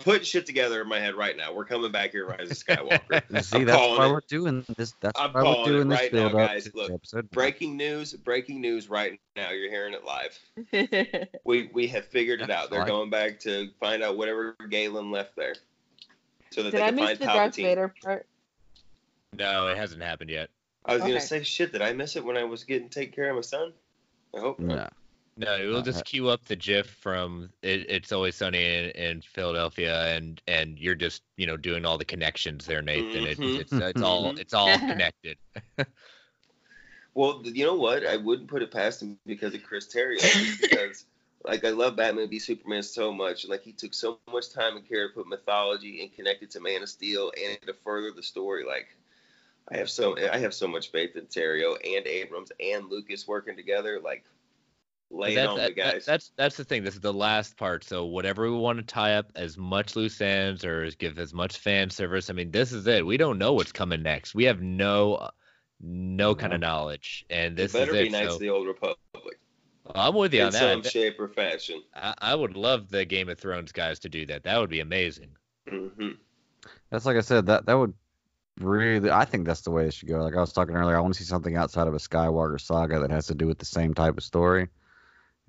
I'm 0.04 0.12
putting 0.12 0.26
shit 0.26 0.46
together 0.46 0.82
in 0.82 0.90
my 0.90 1.00
head 1.00 1.16
right 1.16 1.36
now. 1.38 1.54
We're 1.54 1.66
coming 1.66 1.92
back 1.92 2.12
here, 2.12 2.28
Rise 2.28 2.52
of 2.52 2.58
Skywalker. 2.58 3.44
See, 3.44 3.60
I'm 3.60 3.66
that's 3.66 3.78
why 3.80 4.06
it. 4.06 4.12
we're 4.12 4.22
doing 4.28 4.66
this. 4.78 4.94
That's 5.00 5.20
I'm 5.20 5.32
why 5.32 5.40
we're 5.40 5.44
calling 5.44 5.62
it 5.62 5.72
doing 5.72 5.88
this 5.88 6.00
right 6.00 6.14
now, 6.14 6.20
build 6.20 6.42
up 6.42 6.50
guys. 6.50 6.70
Look, 6.74 6.92
episode. 6.92 7.32
Breaking 7.32 7.78
news! 7.78 8.14
Breaking 8.14 8.60
news! 8.60 8.90
Right 8.90 9.20
now, 9.38 9.52
you're 9.52 9.70
hearing 9.70 9.94
it 9.94 10.04
live. 10.04 10.40
We 11.46 11.70
we 11.74 11.88
have 11.88 12.06
figured 12.06 12.42
it 12.42 12.50
out. 12.50 12.70
They're 12.70 12.82
Fine. 12.82 12.88
going 12.88 13.10
back 13.10 13.40
to 13.42 13.70
find 13.80 14.04
out 14.04 14.18
whatever 14.18 14.56
Galen 14.70 15.12
left 15.12 15.36
there, 15.36 15.56
so 16.52 16.64
that 16.64 16.72
Did 16.72 16.80
they 16.80 16.84
I 16.84 16.88
can 16.88 16.96
miss 16.96 17.06
find 17.06 17.20
the 17.20 17.26
Darth 17.26 17.56
Vader 17.56 17.94
part? 18.02 18.26
No, 19.38 19.68
it 19.68 19.78
hasn't 19.78 20.02
happened 20.02 20.30
yet. 20.30 20.50
I 20.86 20.96
was 20.96 21.02
gonna 21.02 21.22
say 21.22 21.44
shit. 21.44 21.72
Did 21.72 21.82
I 21.82 21.94
miss 21.94 22.16
it 22.16 22.26
when 22.26 22.38
I 22.38 22.44
was 22.44 22.64
getting 22.64 22.90
take 22.90 23.16
care 23.16 23.30
of 23.30 23.36
my 23.36 23.42
son? 23.42 23.74
I 24.36 24.40
hope 24.40 24.60
not. 24.60 24.94
No. 25.38 25.46
No, 25.46 25.64
it 25.64 25.68
will 25.68 25.80
Uh, 25.80 25.82
just 25.82 26.06
queue 26.06 26.30
up 26.30 26.44
the 26.46 26.56
GIF 26.56 26.88
from 26.88 27.50
it, 27.62 27.90
"It's 27.90 28.12
Always 28.12 28.36
Sunny 28.36 28.64
in, 28.64 28.90
in 28.92 29.22
Philadelphia," 29.22 30.16
and 30.16 30.42
and 30.48 30.78
you're 30.78 30.96
just 30.96 31.24
you 31.38 31.48
know 31.48 31.58
doing 31.58 31.86
all 31.86 31.98
the 31.98 32.06
connections 32.06 32.66
there, 32.66 32.82
Nathan. 32.82 33.26
It, 33.26 33.40
Mhm. 33.40 33.60
it's 33.60 33.74
it's 33.74 34.02
all 34.02 34.34
it's 34.38 34.54
all 34.54 34.78
connected. 34.88 35.38
Well, 37.16 37.42
you 37.46 37.66
know 37.66 37.76
what? 37.76 38.06
I 38.06 38.18
wouldn't 38.18 38.48
put 38.50 38.64
it 38.64 38.72
past 38.72 39.02
him 39.02 39.20
because 39.26 39.54
of 39.54 39.64
Chris 39.64 39.88
Terrio. 39.88 40.20
because, 40.62 41.06
like, 41.46 41.64
I 41.64 41.70
love 41.70 41.96
Batman 41.96 42.30
v 42.30 42.40
Superman 42.40 42.82
so 42.84 43.12
much. 43.14 43.44
and 43.44 43.52
Like, 43.52 43.62
he 43.62 43.72
took 43.72 43.94
so 43.94 44.18
much 44.32 44.50
time 44.52 44.78
and 44.78 44.88
care 44.88 45.08
to 45.08 45.14
put 45.14 45.28
mythology 45.28 46.02
and 46.02 46.14
connect 46.14 46.42
it 46.44 46.52
to 46.52 46.60
Man 46.60 46.82
of 46.82 46.90
Steel 46.90 47.32
and 47.40 47.62
to 47.68 47.74
further 47.74 48.12
the 48.12 48.24
story. 48.24 48.66
Like, 48.66 48.88
I 49.70 49.78
have 49.78 49.90
so 49.90 50.18
I 50.18 50.38
have 50.40 50.54
so 50.54 50.68
much 50.68 50.92
faith 50.92 51.16
in 51.16 51.26
Terrio 51.28 51.76
and 51.76 52.06
Abrams 52.08 52.52
and 52.60 52.90
Lucas 52.90 53.28
working 53.28 53.56
together. 53.56 54.00
Like, 54.04 54.26
lay 55.14 55.34
it 55.34 55.36
That- 55.36 55.48
on 55.48 55.58
that- 55.58 55.76
me, 55.78 55.84
that- 55.84 56.06
that's 56.06 56.32
that's 56.36 56.58
the 56.58 56.64
thing. 56.66 56.84
This 56.84 56.96
is 56.96 57.02
the 57.02 57.14
last 57.14 57.56
part. 57.58 57.84
So 57.84 58.06
whatever 58.06 58.50
we 58.52 58.58
want 58.58 58.80
to 58.80 58.84
tie 58.84 59.16
up 59.16 59.32
as 59.36 59.58
much 59.58 59.96
loose 59.96 60.20
ends 60.22 60.66
or 60.66 60.90
give 60.92 61.20
as 61.20 61.34
much 61.34 61.58
fan 61.58 61.90
service. 61.90 62.30
I 62.30 62.34
mean, 62.34 62.52
this 62.52 62.72
is 62.72 62.88
it. 62.88 63.06
We 63.06 63.18
don't 63.18 63.38
know 63.38 63.54
what's 63.54 63.72
coming 63.72 64.02
next. 64.04 64.34
We 64.36 64.46
have 64.46 64.62
no 64.62 65.30
no 65.82 66.34
kind 66.34 66.54
of 66.54 66.60
knowledge, 66.62 67.26
and 67.30 67.54
it 67.54 67.64
this 67.64 67.74
better 67.74 67.94
is 67.96 68.02
be 68.04 68.08
it. 68.08 68.12
Knights 68.12 68.30
so 68.30 68.34
of 68.36 68.40
the 68.40 68.50
Old 68.50 68.68
Republic 68.68 68.98
I'm 69.94 70.16
with 70.16 70.34
you 70.34 70.40
in 70.42 70.46
on 70.48 70.52
some 70.54 70.84
shape 70.84 71.20
or 71.20 71.28
fashion. 71.28 71.84
I, 71.94 72.14
I 72.20 72.36
would 72.36 72.56
love 72.56 72.90
the 72.90 73.04
Game 73.06 73.28
of 73.30 73.38
Thrones 73.38 73.72
guys 73.72 74.00
to 74.00 74.10
do 74.10 74.26
that. 74.28 74.44
That 74.44 74.60
would 74.60 74.70
be 74.70 74.80
amazing. 74.80 75.32
hmm 75.70 76.12
That's 76.90 77.06
like 77.06 77.18
I 77.18 77.22
said. 77.22 77.46
That 77.48 77.66
that 77.66 77.74
would 77.74 77.94
really. 78.60 79.12
I 79.12 79.26
think 79.26 79.46
that's 79.46 79.62
the 79.62 79.72
way 79.72 79.88
it 79.88 79.94
should 79.94 80.08
go. 80.08 80.24
Like 80.24 80.36
I 80.36 80.40
was 80.40 80.54
talking 80.54 80.76
earlier, 80.76 80.96
I 80.96 81.02
want 81.02 81.14
to 81.16 81.20
see 81.20 81.26
something 81.28 81.58
outside 81.58 81.88
of 81.88 81.94
a 81.94 81.98
Skywalker 81.98 82.60
saga 82.62 83.00
that 83.02 83.12
has 83.12 83.28
to 83.28 83.36
do 83.36 83.46
with 83.46 83.60
the 83.60 83.66
same 83.66 83.94
type 83.94 84.18
of 84.18 84.24
story. 84.24 84.68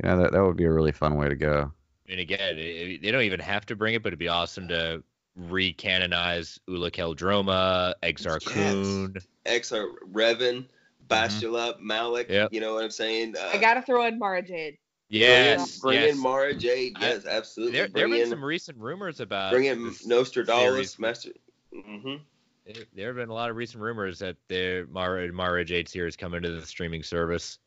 You 0.02 0.08
know, 0.08 0.22
that 0.22 0.32
that 0.32 0.42
would 0.44 0.56
be 0.56 0.64
a 0.64 0.72
really 0.72 0.92
fun 0.92 1.14
way 1.16 1.28
to 1.28 1.36
go. 1.36 1.72
And 2.08 2.20
again, 2.20 2.58
it, 2.58 2.60
it- 2.60 3.02
they 3.02 3.10
don't 3.10 3.22
even 3.22 3.40
have 3.40 3.64
to 3.66 3.76
bring 3.76 3.94
it, 3.94 4.02
but 4.02 4.08
it'd 4.08 4.18
be 4.18 4.28
awesome 4.28 4.68
to 4.68 5.02
recanonize 5.38 6.58
Ulic 6.68 6.92
Qel-Droma, 6.92 7.94
Exar 8.02 8.38
Yes. 8.44 8.52
Kun. 8.52 9.14
Exar 9.46 9.88
Revan, 10.12 10.64
Bastila, 11.08 11.78
Malak. 11.80 12.28
Yep. 12.28 12.52
You 12.52 12.60
know 12.60 12.74
what 12.74 12.84
I'm 12.84 12.90
saying? 12.90 13.34
Uh, 13.38 13.50
I 13.52 13.58
gotta 13.58 13.82
throw 13.82 14.04
in 14.06 14.18
Mara 14.18 14.42
Jade. 14.42 14.78
Yes, 15.10 15.78
Bring 15.80 16.00
yes. 16.00 16.14
in 16.14 16.18
Mara 16.22 16.54
Jade. 16.54 16.94
I- 16.96 17.00
Yes, 17.08 17.26
absolutely. 17.26 17.78
There, 17.78 17.88
there 17.88 18.02
have 18.08 18.10
been 18.12 18.22
in, 18.22 18.28
some 18.30 18.44
recent 18.44 18.78
rumors 18.78 19.20
about. 19.20 19.52
bring 19.52 19.66
in 19.66 19.84
this 19.84 20.06
Nostradamus, 20.06 20.62
series. 20.72 20.98
Master. 20.98 21.30
hmm 21.72 22.14
There 22.66 22.84
there 22.94 23.06
have 23.08 23.16
been 23.16 23.28
a 23.28 23.34
lot 23.34 23.50
of 23.50 23.56
recent 23.56 23.82
rumors 23.82 24.18
that 24.20 24.36
the 24.48 24.86
Mara, 24.90 25.30
Mara 25.32 25.64
Jade 25.64 25.88
series 25.88 26.16
coming 26.16 26.42
to 26.42 26.50
the 26.58 26.66
streaming 26.66 27.02
service. 27.02 27.58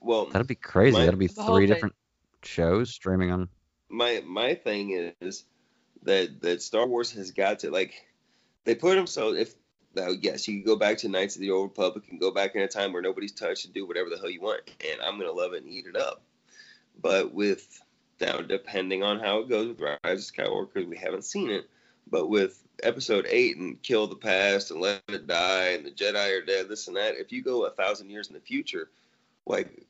Well, 0.00 0.26
That'd 0.26 0.46
be 0.46 0.54
crazy. 0.54 0.96
My- 0.96 1.04
That'd 1.04 1.18
be 1.18 1.26
The 1.26 1.42
whole 1.42 1.56
three 1.56 1.66
thing. 1.66 1.74
different 1.74 1.94
shows 2.42 2.90
streaming 2.90 3.30
on. 3.32 3.48
my 3.88 4.22
my 4.26 4.54
thing 4.54 5.12
is 5.20 5.44
that 6.02 6.40
that 6.42 6.62
Star 6.62 6.86
Wars 6.86 7.10
has 7.12 7.30
got 7.32 7.60
to 7.60 7.70
like 7.70 8.06
they 8.64 8.74
put 8.74 8.94
them 8.94 9.06
so 9.06 9.34
if 9.34 9.54
now 9.96 10.10
yes 10.10 10.46
you 10.46 10.54
can 10.54 10.64
go 10.64 10.76
back 10.76 10.98
to 10.98 11.08
Knights 11.08 11.34
of 11.34 11.40
the 11.40 11.50
Old 11.50 11.70
Republic 11.70 12.04
and 12.10 12.20
go 12.20 12.30
back 12.30 12.54
in 12.54 12.62
a 12.62 12.68
time 12.68 12.92
where 12.92 13.02
nobody's 13.02 13.32
touched 13.32 13.64
and 13.64 13.74
do 13.74 13.86
whatever 13.86 14.08
the 14.10 14.16
hell 14.18 14.30
you 14.30 14.40
want 14.40 14.60
and 14.88 15.00
I'm 15.00 15.18
gonna 15.18 15.32
love 15.32 15.54
it 15.54 15.62
and 15.64 15.72
eat 15.72 15.86
it 15.86 15.96
up, 15.96 16.22
but 17.00 17.34
with 17.34 17.80
now 18.20 18.38
depending 18.42 19.02
on 19.02 19.18
how 19.18 19.38
it 19.40 19.48
goes 19.48 19.68
with 19.68 19.80
Rise 19.80 20.28
of 20.28 20.34
Skywalker 20.34 20.72
because 20.72 20.88
we 20.88 20.96
haven't 20.96 21.24
seen 21.24 21.50
it, 21.50 21.68
but 22.10 22.28
with 22.28 22.62
Episode 22.82 23.26
eight 23.30 23.56
and 23.56 23.80
kill 23.82 24.06
the 24.06 24.14
past 24.16 24.70
and 24.70 24.80
let 24.80 25.02
it 25.08 25.26
die 25.26 25.68
and 25.70 25.84
the 25.86 25.90
Jedi 25.90 26.38
are 26.40 26.44
dead 26.44 26.68
this 26.68 26.86
and 26.88 26.96
that 26.96 27.16
if 27.16 27.32
you 27.32 27.42
go 27.42 27.64
a 27.64 27.70
thousand 27.70 28.10
years 28.10 28.28
in 28.28 28.34
the 28.34 28.40
future, 28.40 28.90
like 29.46 29.86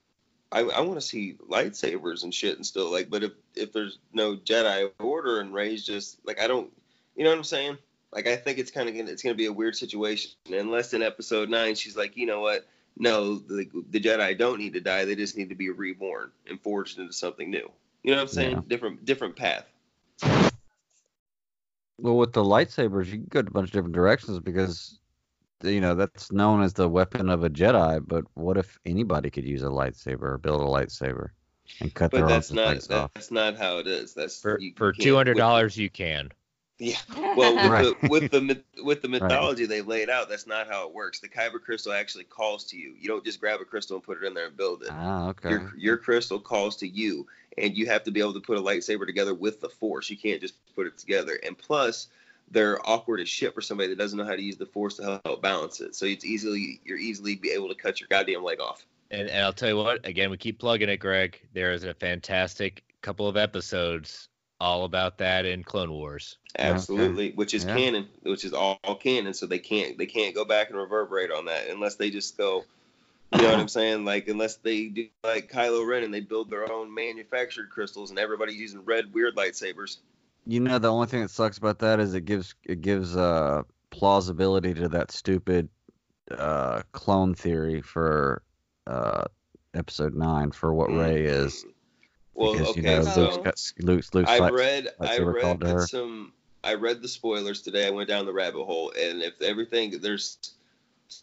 I, 0.52 0.60
I 0.60 0.80
want 0.80 1.00
to 1.00 1.06
see 1.06 1.36
lightsabers 1.50 2.22
and 2.22 2.32
shit 2.32 2.56
and 2.56 2.64
still 2.64 2.90
like, 2.90 3.10
but 3.10 3.24
if 3.24 3.32
if 3.54 3.72
there's 3.72 3.98
no 4.12 4.36
Jedi 4.36 4.90
Order 5.00 5.40
and 5.40 5.52
Rey's 5.52 5.84
just 5.84 6.18
like 6.24 6.40
I 6.40 6.46
don't, 6.46 6.70
you 7.16 7.24
know 7.24 7.30
what 7.30 7.38
I'm 7.38 7.44
saying? 7.44 7.78
Like 8.12 8.26
I 8.26 8.36
think 8.36 8.58
it's 8.58 8.70
kind 8.70 8.88
of 8.88 8.94
gonna 8.94 9.10
it's 9.10 9.22
gonna 9.22 9.34
be 9.34 9.46
a 9.46 9.52
weird 9.52 9.76
situation 9.76 10.32
unless 10.50 10.94
in 10.94 11.02
Episode 11.02 11.48
nine 11.48 11.74
she's 11.74 11.96
like, 11.96 12.16
you 12.16 12.26
know 12.26 12.40
what? 12.40 12.66
No, 12.98 13.38
the 13.38 13.68
the 13.90 14.00
Jedi 14.00 14.38
don't 14.38 14.58
need 14.58 14.72
to 14.74 14.80
die. 14.80 15.04
They 15.04 15.16
just 15.16 15.36
need 15.36 15.48
to 15.48 15.54
be 15.54 15.70
reborn 15.70 16.30
and 16.48 16.60
forged 16.60 16.98
into 16.98 17.12
something 17.12 17.50
new. 17.50 17.70
You 18.02 18.12
know 18.12 18.18
what 18.18 18.22
I'm 18.22 18.28
saying? 18.28 18.52
Yeah. 18.52 18.62
Different 18.68 19.04
different 19.04 19.36
path. 19.36 19.66
Well, 21.98 22.16
with 22.16 22.32
the 22.32 22.44
lightsabers, 22.44 23.06
you 23.06 23.12
can 23.12 23.26
go 23.30 23.42
to 23.42 23.48
a 23.48 23.50
bunch 23.50 23.68
of 23.68 23.72
different 23.72 23.94
directions 23.94 24.38
because, 24.38 24.98
you 25.62 25.80
know, 25.80 25.94
that's 25.94 26.32
known 26.32 26.62
as 26.62 26.72
the 26.74 26.88
weapon 26.88 27.28
of 27.28 27.44
a 27.44 27.50
Jedi. 27.50 28.02
But 28.06 28.24
what 28.34 28.56
if 28.58 28.78
anybody 28.86 29.30
could 29.30 29.44
use 29.44 29.62
a 29.62 29.66
lightsaber 29.66 30.22
or 30.22 30.38
build 30.38 30.60
a 30.60 30.64
lightsaber 30.64 31.30
and 31.80 31.94
cut 31.94 32.12
But 32.12 32.16
their 32.16 32.28
that's 32.28 32.52
own 32.52 32.56
not 32.56 32.68
legs 32.70 32.90
off? 32.90 33.12
that's 33.14 33.30
not 33.30 33.56
how 33.56 33.78
it 33.78 33.86
is. 33.86 34.14
That's 34.14 34.42
For 34.42 34.58
you 34.58 34.74
for 34.74 34.92
two 34.92 35.14
hundred 35.16 35.36
dollars, 35.36 35.76
you 35.76 35.90
can. 35.90 36.30
Yeah. 36.78 36.98
Well, 37.34 37.58
with 37.58 37.72
Right. 37.72 37.78
the 37.78 37.96
with 38.06 38.30
the 38.30 38.62
with 38.82 39.00
the 39.02 39.08
Right. 39.20 39.28
mythology 39.28 39.66
they 39.66 39.80
laid 39.82 40.10
out, 40.10 40.28
that's 40.28 40.46
not 40.46 40.68
how 40.68 40.86
it 40.86 40.94
works. 40.94 41.20
The 41.20 41.28
kyber 41.28 41.60
crystal 41.60 41.92
actually 41.92 42.24
calls 42.24 42.64
to 42.66 42.76
you. 42.78 42.94
You 42.98 43.08
don't 43.08 43.24
just 43.24 43.40
grab 43.40 43.60
a 43.60 43.64
crystal 43.64 43.96
and 43.96 44.04
put 44.04 44.22
it 44.22 44.26
in 44.26 44.34
there 44.34 44.46
and 44.46 44.56
build 44.56 44.82
it. 44.82 44.92
Ah, 44.92 45.28
okay. 45.28 45.48
Your 45.50 45.72
your 45.76 45.96
crystal 45.96 46.38
calls 46.40 46.76
to 46.78 46.88
you, 46.88 47.26
and 47.56 47.76
you 47.76 47.86
have 47.86 48.04
to 48.04 48.10
be 48.10 48.20
able 48.20 48.34
to 48.34 48.40
put 48.40 48.58
a 48.58 48.62
lightsaber 48.62 49.06
together 49.06 49.34
with 49.34 49.60
the 49.60 49.68
force. 49.70 50.10
You 50.10 50.18
can't 50.18 50.40
just 50.40 50.54
put 50.74 50.86
it 50.86 50.98
together. 50.98 51.38
And 51.44 51.56
plus, 51.56 52.08
they're 52.50 52.78
awkward 52.88 53.20
as 53.20 53.28
shit 53.28 53.54
for 53.54 53.60
somebody 53.60 53.88
that 53.88 53.98
doesn't 53.98 54.18
know 54.18 54.24
how 54.24 54.36
to 54.36 54.42
use 54.42 54.56
the 54.56 54.66
force 54.66 54.96
to 54.96 55.20
help 55.24 55.42
balance 55.42 55.80
it. 55.80 55.94
So 55.94 56.06
it's 56.06 56.24
easily 56.24 56.80
you're 56.84 56.98
easily 56.98 57.36
be 57.36 57.50
able 57.50 57.68
to 57.68 57.74
cut 57.74 58.00
your 58.00 58.08
goddamn 58.08 58.44
leg 58.44 58.60
off. 58.60 58.84
And, 59.10 59.28
and 59.28 59.44
I'll 59.44 59.52
tell 59.52 59.68
you 59.68 59.76
what, 59.76 60.06
again, 60.06 60.30
we 60.30 60.36
keep 60.36 60.58
plugging 60.58 60.88
it, 60.88 60.96
Greg. 60.98 61.40
There 61.52 61.72
is 61.72 61.84
a 61.84 61.94
fantastic 61.94 62.82
couple 63.02 63.28
of 63.28 63.36
episodes 63.36 64.28
all 64.60 64.84
about 64.84 65.18
that 65.18 65.44
in 65.44 65.62
Clone 65.62 65.92
Wars. 65.92 66.38
Absolutely, 66.58 67.32
which 67.32 67.52
is 67.54 67.64
Yeah. 67.64 67.76
canon, 67.76 68.08
which 68.22 68.44
is 68.44 68.52
all, 68.52 68.78
all 68.84 68.96
canon. 68.96 69.34
So 69.34 69.46
they 69.46 69.58
can't 69.58 69.98
they 69.98 70.06
can't 70.06 70.34
go 70.34 70.44
back 70.44 70.70
and 70.70 70.78
reverberate 70.78 71.30
on 71.30 71.46
that 71.46 71.68
unless 71.68 71.96
they 71.96 72.10
just 72.10 72.36
go. 72.36 72.64
You 73.34 73.42
know 73.42 73.50
what 73.50 73.58
I'm 73.58 73.68
saying? 73.68 74.04
Like 74.04 74.28
unless 74.28 74.56
they 74.56 74.86
do 74.86 75.08
like 75.24 75.50
Kylo 75.50 75.86
Ren 75.86 76.04
and 76.04 76.14
they 76.14 76.20
build 76.20 76.48
their 76.48 76.70
own 76.72 76.94
manufactured 76.94 77.70
crystals 77.70 78.10
and 78.10 78.18
everybody's 78.18 78.56
using 78.56 78.84
red 78.84 79.12
weird 79.12 79.36
lightsabers. 79.36 79.98
You 80.46 80.60
know, 80.60 80.78
the 80.78 80.92
only 80.92 81.08
thing 81.08 81.22
that 81.22 81.30
sucks 81.30 81.58
about 81.58 81.80
that 81.80 81.98
is 82.00 82.14
it 82.14 82.24
gives 82.24 82.54
it 82.64 82.80
gives 82.80 83.16
uh 83.16 83.62
plausibility 83.90 84.74
to 84.74 84.88
that 84.88 85.10
stupid 85.10 85.68
uh 86.30 86.82
clone 86.92 87.34
theory 87.34 87.80
for 87.80 88.42
uh 88.86 89.24
episode 89.74 90.14
nine 90.14 90.52
for 90.52 90.72
what 90.72 90.90
Rey 90.90 91.24
is. 91.24 91.64
Mm. 91.64 91.72
Well, 92.34 92.52
because 92.52 92.68
okay, 92.68 92.80
you 92.80 92.86
know 92.86 93.02
so 93.02 93.22
Luke's 93.22 93.36
got 93.38 93.84
Luke's 93.86 94.14
Luke's 94.14 94.30
I 94.30 94.38
light- 94.38 94.52
read 94.52 94.88
I 95.00 95.18
read 95.18 95.80
some 95.88 96.32
I 96.62 96.74
read 96.74 97.02
the 97.02 97.08
spoilers 97.08 97.62
today. 97.62 97.86
I 97.86 97.90
went 97.90 98.08
down 98.08 98.26
the 98.26 98.32
rabbit 98.32 98.64
hole, 98.64 98.92
and 98.98 99.22
if 99.22 99.40
everything 99.40 100.00
there's 100.00 100.38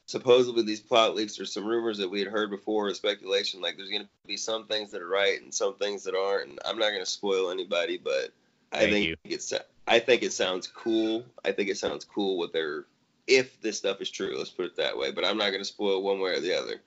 supposedly 0.06 0.64
these 0.64 0.80
plot 0.80 1.16
leaks, 1.16 1.40
or 1.40 1.45
some 1.45 1.66
rumors 1.66 1.98
that 1.98 2.10
we 2.10 2.20
had 2.20 2.30
heard 2.30 2.50
before, 2.50 2.88
or 2.88 2.94
speculation. 2.94 3.62
Like 3.62 3.78
there's 3.78 3.90
gonna 3.90 4.10
be 4.26 4.38
some 4.38 4.66
things 4.66 4.91
that 4.91 5.02
are 5.02 5.08
right 5.08 5.41
and 5.41 5.54
some 5.54 5.76
things 5.76 6.04
that 6.04 6.16
aren't. 6.16 6.50
And 6.50 6.60
I'm 6.66 6.78
not 6.78 6.91
gonna 6.91 7.06
spoil 7.06 7.52
anybody, 7.52 7.98
but 7.98 8.32
I 8.74 8.90
think 8.90 9.08
you. 9.08 9.16
it's 9.24 9.54
I 9.88 10.00
think 10.00 10.24
it 10.24 10.34
sounds 10.34 10.68
cool. 10.68 11.26
I 11.45 11.52
think 11.52 11.70
it 11.70 11.78
sounds 11.78 12.06
cool 12.06 12.38
what 12.38 12.54
they're 12.54 12.86
if 13.28 13.62
this 13.62 13.78
stuff 13.78 14.02
is 14.02 14.10
true. 14.10 14.38
Let's 14.38 14.50
put 14.50 14.66
it 14.66 14.76
that 14.78 14.98
way. 14.98 15.12
But 15.12 15.26
I'm 15.26 15.38
not 15.38 15.52
gonna 15.52 15.66
spoil 15.66 16.02
one 16.02 16.20
way 16.20 16.32
or 16.32 16.40
the 16.40 16.58
other. 16.58 16.82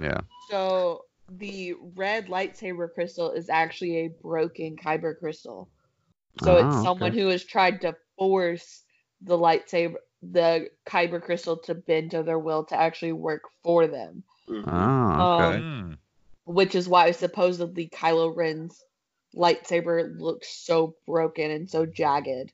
Yeah. 0.00 0.20
So 0.50 1.04
the 1.28 1.74
red 1.94 2.26
lightsaber 2.26 2.92
crystal 2.92 3.32
is 3.32 3.48
actually 3.50 3.98
a 3.98 4.08
broken 4.08 4.76
kyber 4.76 5.18
crystal. 5.18 5.68
So 6.42 6.56
Ah, 6.56 6.68
it's 6.68 6.82
someone 6.82 7.12
okay. 7.12 7.20
who 7.20 7.28
has 7.28 7.44
tried 7.44 7.80
to 7.82 7.96
force 8.18 8.82
the 9.22 9.38
lightsaber, 9.38 9.96
the 10.22 10.70
kyber 10.86 11.22
crystal 11.22 11.56
to 11.58 11.74
bend 11.74 12.12
to 12.12 12.22
their 12.22 12.38
will 12.38 12.64
to 12.64 12.76
actually 12.78 13.12
work 13.12 13.42
for 13.62 13.86
them. 13.86 14.22
Ah, 14.66 15.38
okay. 15.38 15.58
Um, 15.58 15.98
which 16.44 16.74
is 16.74 16.88
why 16.88 17.10
supposedly 17.10 17.88
Kylo 17.88 18.34
Ren's 18.34 18.84
lightsaber 19.34 20.18
looks 20.18 20.48
so 20.48 20.94
broken 21.06 21.50
and 21.50 21.68
so 21.70 21.86
jagged. 21.86 22.52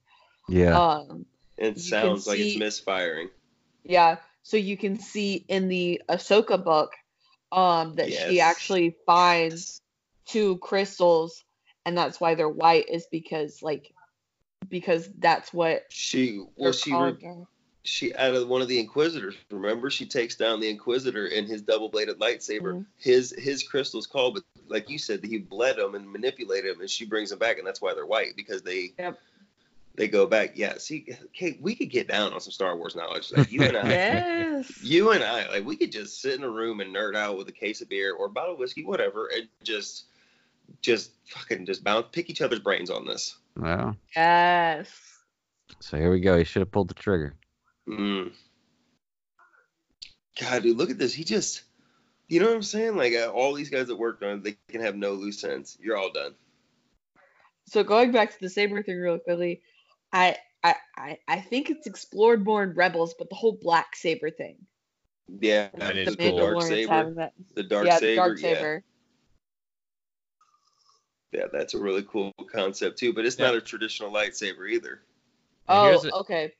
yeah. 0.49 0.78
Um, 0.78 1.27
It 1.57 1.77
You 1.77 1.82
can 1.82 1.90
sounds 1.90 2.27
like 2.27 2.39
it's 2.39 2.57
misfiring. 2.57 3.31
yeah, 3.85 4.16
so 4.43 4.57
you 4.57 4.77
can 4.77 4.99
see 4.99 5.44
in 5.49 5.69
the 5.69 6.03
Ahsoka 6.09 6.62
book 6.62 6.93
um, 7.51 7.94
that 7.97 8.12
she 8.12 8.40
actually 8.40 8.97
finds 9.07 9.81
two 10.27 10.57
crystals, 10.59 11.44
and 11.85 11.97
that's 11.97 12.20
why 12.20 12.35
they're 12.35 12.49
white 12.49 12.89
is 12.89 13.07
because 13.11 13.62
like 13.62 13.93
because 14.69 15.09
that's 15.19 15.53
what 15.53 15.85
She 15.90 16.36
they're 16.36 16.47
well 16.57 16.73
she 16.73 16.90
called. 16.93 17.23
re- 17.23 17.47
she 17.85 18.15
out 18.15 18.35
of 18.35 18.49
one 18.49 18.63
of 18.63 18.69
the 18.69 18.79
inquisitors 18.79 19.35
remember 19.51 19.91
she 19.91 20.07
takes 20.07 20.37
down 20.37 20.61
the 20.61 20.69
inquisitor 20.71 21.27
and 21.27 21.49
his 21.49 21.63
double-bladed 21.63 22.19
lightsaber 22.21 22.75
Mhm. 22.75 22.87
his 22.97 23.35
his 23.37 23.63
crystal's 23.65 24.07
called 24.07 24.35
but 24.35 24.45
like 24.69 24.89
you 24.89 24.99
said 24.99 25.25
he 25.25 25.39
bled 25.39 25.77
them 25.77 25.95
and 25.97 26.11
manipulated 26.11 26.75
them 26.75 26.81
and 26.81 26.91
she 26.91 27.05
brings 27.05 27.31
them 27.31 27.39
back 27.41 27.59
and 27.59 27.67
that's 27.67 27.81
why 27.83 27.93
they're 27.93 28.07
white 28.07 28.37
because 28.37 28.63
they 28.63 28.93
Yep. 28.99 29.19
they 29.97 30.07
go 30.07 30.27
back 30.27 30.53
yeah 30.57 30.79
see 30.79 31.09
kate 31.33 31.59
we 31.61 31.75
could 31.75 31.91
get 31.91 32.07
down 32.07 32.33
on 32.33 32.41
some 32.41 32.53
star 32.53 32.77
wars 32.77 32.95
knowledge 32.95 33.33
like 33.33 33.51
you 33.51 33.63
and 33.63 33.77
i 33.77 33.89
yes. 33.89 34.71
you 34.83 35.11
and 35.11 35.25
i 35.25 35.49
like 35.49 35.65
we 35.67 35.77
could 35.77 35.91
just 35.91 36.21
sit 36.23 36.35
in 36.39 36.45
a 36.45 36.49
room 36.51 36.81
and 36.81 36.95
nerd 36.95 37.17
out 37.17 37.37
with 37.37 37.49
a 37.49 37.53
case 37.53 37.81
of 37.81 37.89
beer 37.89 38.15
or 38.15 38.27
a 38.27 38.31
bottle 38.31 38.53
of 38.55 38.61
whiskey 38.61 38.85
whatever 38.85 39.27
and 39.35 39.49
just 39.65 40.05
just 40.81 41.11
fucking 41.27 41.67
just 41.67 41.83
bounce 41.83 42.07
pick 42.13 42.31
each 42.31 42.41
other's 42.43 42.61
brains 42.61 42.91
on 42.91 43.05
this 43.05 43.37
Well, 43.57 43.97
Yes. 44.15 44.89
so 45.81 45.97
here 45.97 46.11
we 46.13 46.21
go. 46.21 46.39
He 46.39 46.45
should 46.45 46.61
have 46.61 46.71
pulled 46.71 46.89
the 46.89 46.95
trigger. 46.95 47.35
Mm. 47.89 48.33
God, 50.41 50.63
dude, 50.63 50.77
look 50.77 50.91
at 50.91 50.99
this. 50.99 51.13
He 51.15 51.25
just, 51.25 51.63
you 52.29 52.41
know 52.41 52.47
what 52.47 52.55
I'm 52.55 52.63
saying? 52.63 52.97
Like 52.97 53.15
uh, 53.15 53.31
all 53.31 53.55
these 53.55 53.71
guys 53.71 53.89
that 53.89 53.97
worked 53.97 54.23
on 54.23 54.43
they 54.43 54.57
can 54.69 54.81
have 54.81 54.97
no 54.97 55.13
loose 55.13 55.45
ends. 55.45 55.77
You're 55.81 55.97
all 55.97 56.13
done. 56.13 56.35
So 57.67 57.85
going 57.85 58.13
back 58.13 58.33
to 58.33 58.41
the 58.41 58.49
saber 58.49 58.83
thing 58.83 58.99
real 58.99 59.19
quickly, 59.19 59.63
I 60.13 60.37
I 60.63 60.75
I, 60.97 61.19
I 61.29 61.41
think 61.41 61.71
it's 61.71 61.87
explored 61.87 62.45
more 62.45 62.63
in 62.63 62.75
Rebels, 62.75 63.15
but 63.19 63.29
the 63.29 63.35
whole 63.37 63.59
black 63.61 63.95
saber 63.97 64.31
thing. 64.31 64.57
Yeah, 65.41 65.69
That 65.75 65.95
the, 65.95 66.01
is 66.01 66.17
the 66.17 66.31
cool. 66.31 66.39
dark 66.39 66.63
saber, 66.63 67.15
that. 67.15 67.33
the 67.55 67.63
dark 67.63 67.87
yeah, 67.87 67.99
saber, 67.99 68.11
the 68.11 68.17
dark 68.17 68.39
yeah, 68.41 68.55
saber. 68.55 68.85
yeah, 71.33 71.45
that's 71.53 71.75
a 71.75 71.79
really 71.79 72.03
cool 72.03 72.33
concept 72.51 72.99
too. 72.99 73.13
But 73.13 73.25
it's 73.25 73.39
Yeah. 73.39 73.47
not 73.47 73.55
a 73.55 73.61
traditional 73.61 74.11
lightsaber 74.11 74.71
either. 74.71 75.01
Oh, 75.69 76.03
a- 76.05 76.21
okay. 76.21 76.53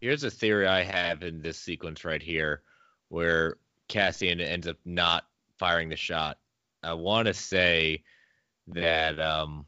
Here's 0.00 0.24
a 0.24 0.30
theory 0.30 0.66
I 0.66 0.82
have 0.82 1.22
in 1.22 1.42
this 1.42 1.58
sequence 1.58 2.04
right 2.04 2.22
here, 2.22 2.62
where 3.08 3.56
Cassian 3.88 4.40
ends 4.40 4.68
up 4.68 4.76
not 4.84 5.24
firing 5.58 5.88
the 5.88 5.96
shot. 5.96 6.38
I 6.82 6.92
want 6.92 7.26
to 7.26 7.34
say 7.34 8.04
that 8.68 9.18
um, 9.18 9.66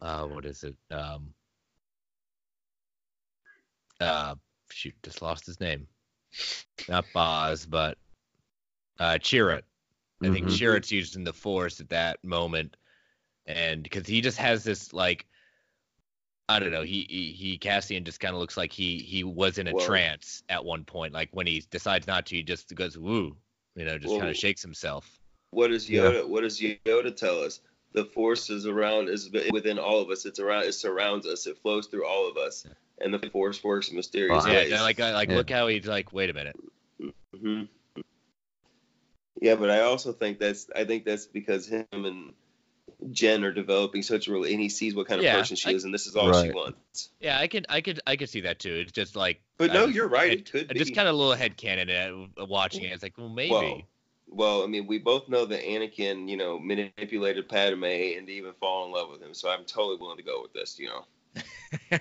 uh, 0.00 0.24
what 0.24 0.44
is 0.44 0.64
it? 0.64 0.76
Um, 0.90 1.32
uh, 4.00 4.34
shoot, 4.70 4.94
just 5.04 5.22
lost 5.22 5.46
his 5.46 5.60
name. 5.60 5.86
Not 6.88 7.04
Baze, 7.14 7.64
but 7.64 7.96
uh, 8.98 9.18
Chirrut. 9.20 9.62
I 10.22 10.30
think 10.30 10.46
Mhm. 10.46 10.58
Chirrut's 10.58 10.90
used 10.90 11.16
in 11.16 11.24
the 11.24 11.32
Force 11.32 11.80
at 11.80 11.90
that 11.90 12.22
moment, 12.24 12.76
and 13.46 13.82
because 13.82 14.06
he 14.06 14.20
just 14.20 14.38
has 14.38 14.64
this 14.64 14.92
like 14.92 15.26
I 16.48 16.58
don't 16.60 16.70
know. 16.70 16.82
He 16.82 17.06
he, 17.08 17.32
he 17.32 17.58
Cassian 17.58 18.04
just 18.04 18.20
kind 18.20 18.34
of 18.34 18.40
looks 18.40 18.56
like 18.56 18.72
he 18.72 18.98
he 18.98 19.24
was 19.24 19.58
in 19.58 19.66
a 19.68 19.72
Well- 19.74 19.84
trance 19.84 20.42
at 20.48 20.64
one 20.64 20.84
point. 20.84 21.12
Like 21.12 21.28
when 21.32 21.46
he 21.46 21.64
decides 21.70 22.06
not 22.06 22.26
to, 22.26 22.36
he 22.36 22.42
just 22.42 22.72
goes 22.74 22.96
woo, 22.96 23.36
you 23.74 23.84
know, 23.84 23.98
just 23.98 24.16
kind 24.18 24.30
of 24.30 24.36
shakes 24.36 24.62
himself. 24.62 25.18
What 25.50 25.68
does 25.68 25.88
Yeah. 25.90 26.02
Yoda? 26.02 26.28
What 26.28 26.42
does 26.42 26.60
Yoda 26.60 27.14
tell 27.16 27.40
us? 27.42 27.60
The 27.92 28.04
Force 28.04 28.50
is 28.50 28.66
around, 28.66 29.08
is 29.08 29.30
within 29.50 29.78
all 29.78 30.00
of 30.02 30.10
us. 30.10 30.26
It's 30.26 30.38
around, 30.38 30.64
it 30.64 30.72
surrounds 30.74 31.26
us. 31.26 31.46
It 31.46 31.56
flows 31.62 31.86
through 31.86 32.06
all 32.06 32.28
of 32.28 32.36
us, 32.36 32.66
and 33.00 33.12
the 33.14 33.30
Force 33.30 33.64
works 33.64 33.88
in 33.88 33.96
mysterious 33.96 34.44
Wow. 34.44 34.50
Yeah, 34.52 34.58
ways. 34.58 34.72
and 34.72 34.82
like 34.82 34.98
like 34.98 35.28
Yeah. 35.30 35.36
look 35.36 35.50
how 35.50 35.66
he's 35.68 35.86
like, 35.86 36.12
wait 36.12 36.30
a 36.30 36.34
minute. 36.34 36.56
hmm 37.34 37.62
Yeah, 39.40 39.54
but 39.56 39.70
I 39.70 39.80
also 39.80 40.12
think 40.12 40.38
that's 40.38 40.68
I 40.76 40.84
think 40.84 41.04
that's 41.04 41.26
because 41.26 41.66
him 41.66 41.86
and 41.92 42.32
Jyn 43.04 43.44
are 43.44 43.52
developing 43.52 44.02
such 44.02 44.26
a 44.28 44.32
really, 44.32 44.52
and 44.52 44.60
he 44.60 44.68
sees 44.68 44.94
what 44.94 45.06
kind 45.06 45.18
of 45.20 45.24
Yeah, 45.24 45.36
person 45.38 45.56
she 45.56 45.70
I- 45.70 45.72
is, 45.74 45.84
and 45.84 45.92
this 45.92 46.06
is 46.06 46.16
all 46.16 46.32
she 46.42 46.50
wants. 46.50 47.10
Yeah, 47.20 47.38
I 47.38 47.46
could 47.46 47.66
I 47.68 47.80
could 47.82 48.00
I 48.06 48.16
could 48.16 48.28
see 48.30 48.40
that 48.42 48.58
too. 48.58 48.72
It's 48.74 48.92
just 48.92 49.14
like 49.16 49.40
But 49.58 49.70
I 49.70 49.74
no, 49.74 49.84
just- 49.86 49.96
you're 49.96 50.08
right. 50.08 50.32
It, 50.32 50.38
It 50.40 50.50
could 50.50 50.68
be. 50.68 50.78
just 50.78 50.94
kind 50.94 51.06
of 51.08 51.14
a 51.14 51.18
little 51.18 51.34
head 51.34 51.56
canon 51.56 51.90
uh, 51.90 51.92
at 52.38 52.42
uh, 52.42 52.46
watching 52.46 52.84
it. 52.84 52.92
It's 52.92 53.02
like, 53.02 53.18
well, 53.18 53.28
maybe. 53.28 53.50
Well, 53.52 53.82
well, 54.28 54.62
I 54.64 54.66
mean, 54.66 54.86
we 54.86 54.98
both 54.98 55.28
know 55.28 55.44
that 55.46 55.62
Anakin, 55.62 56.28
you 56.28 56.36
know, 56.36 56.58
manipulated 56.58 57.48
Padme 57.48 57.84
and 57.84 58.28
even 58.28 58.52
fall 58.54 58.86
in 58.86 58.92
love 58.92 59.08
with 59.10 59.22
him. 59.22 59.34
So 59.34 59.48
I'm 59.50 59.64
totally 59.64 59.96
willing 59.98 60.16
to 60.16 60.22
go 60.24 60.42
with 60.42 60.52
this. 60.52 60.78
You 60.78 60.88
know. 60.88 61.04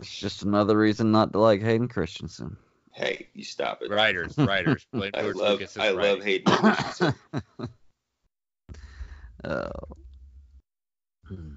It's 0.00 0.16
just 0.20 0.42
another 0.42 0.76
reason 0.78 1.10
not 1.10 1.32
to 1.32 1.38
like 1.40 1.60
Hayden 1.62 1.88
Christensen. 1.88 2.56
Hey, 2.92 3.28
you 3.34 3.44
stop 3.44 3.82
it. 3.82 3.90
writers, 3.90 4.36
writers. 4.38 4.86
I 4.94 4.98
love, 5.22 5.34
Lucas's 5.60 5.76
I 5.76 5.90
love. 5.90 6.22
Hayden 6.22 6.52
Christensen. 6.54 7.14
Oh. 9.44 9.70
Hmm. 11.26 11.54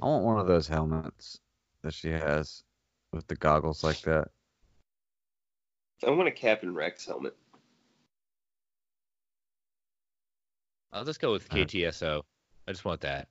I 0.00 0.06
want 0.06 0.24
one 0.24 0.38
of 0.38 0.46
those 0.46 0.66
helmets 0.66 1.38
that 1.82 1.94
she 1.94 2.08
has 2.10 2.62
with 3.12 3.26
the 3.26 3.36
goggles 3.36 3.84
like 3.84 4.00
that. 4.02 4.28
I 6.06 6.10
want 6.10 6.28
a 6.28 6.32
Captain 6.32 6.74
Rex 6.74 7.06
helmet. 7.06 7.36
I'll 10.92 11.04
just 11.04 11.20
go 11.20 11.32
with 11.32 11.50
Uh, 11.52 11.56
K2SO. 11.56 12.22
I 12.68 12.72
just 12.72 12.84
want 12.84 13.00
that. 13.02 13.28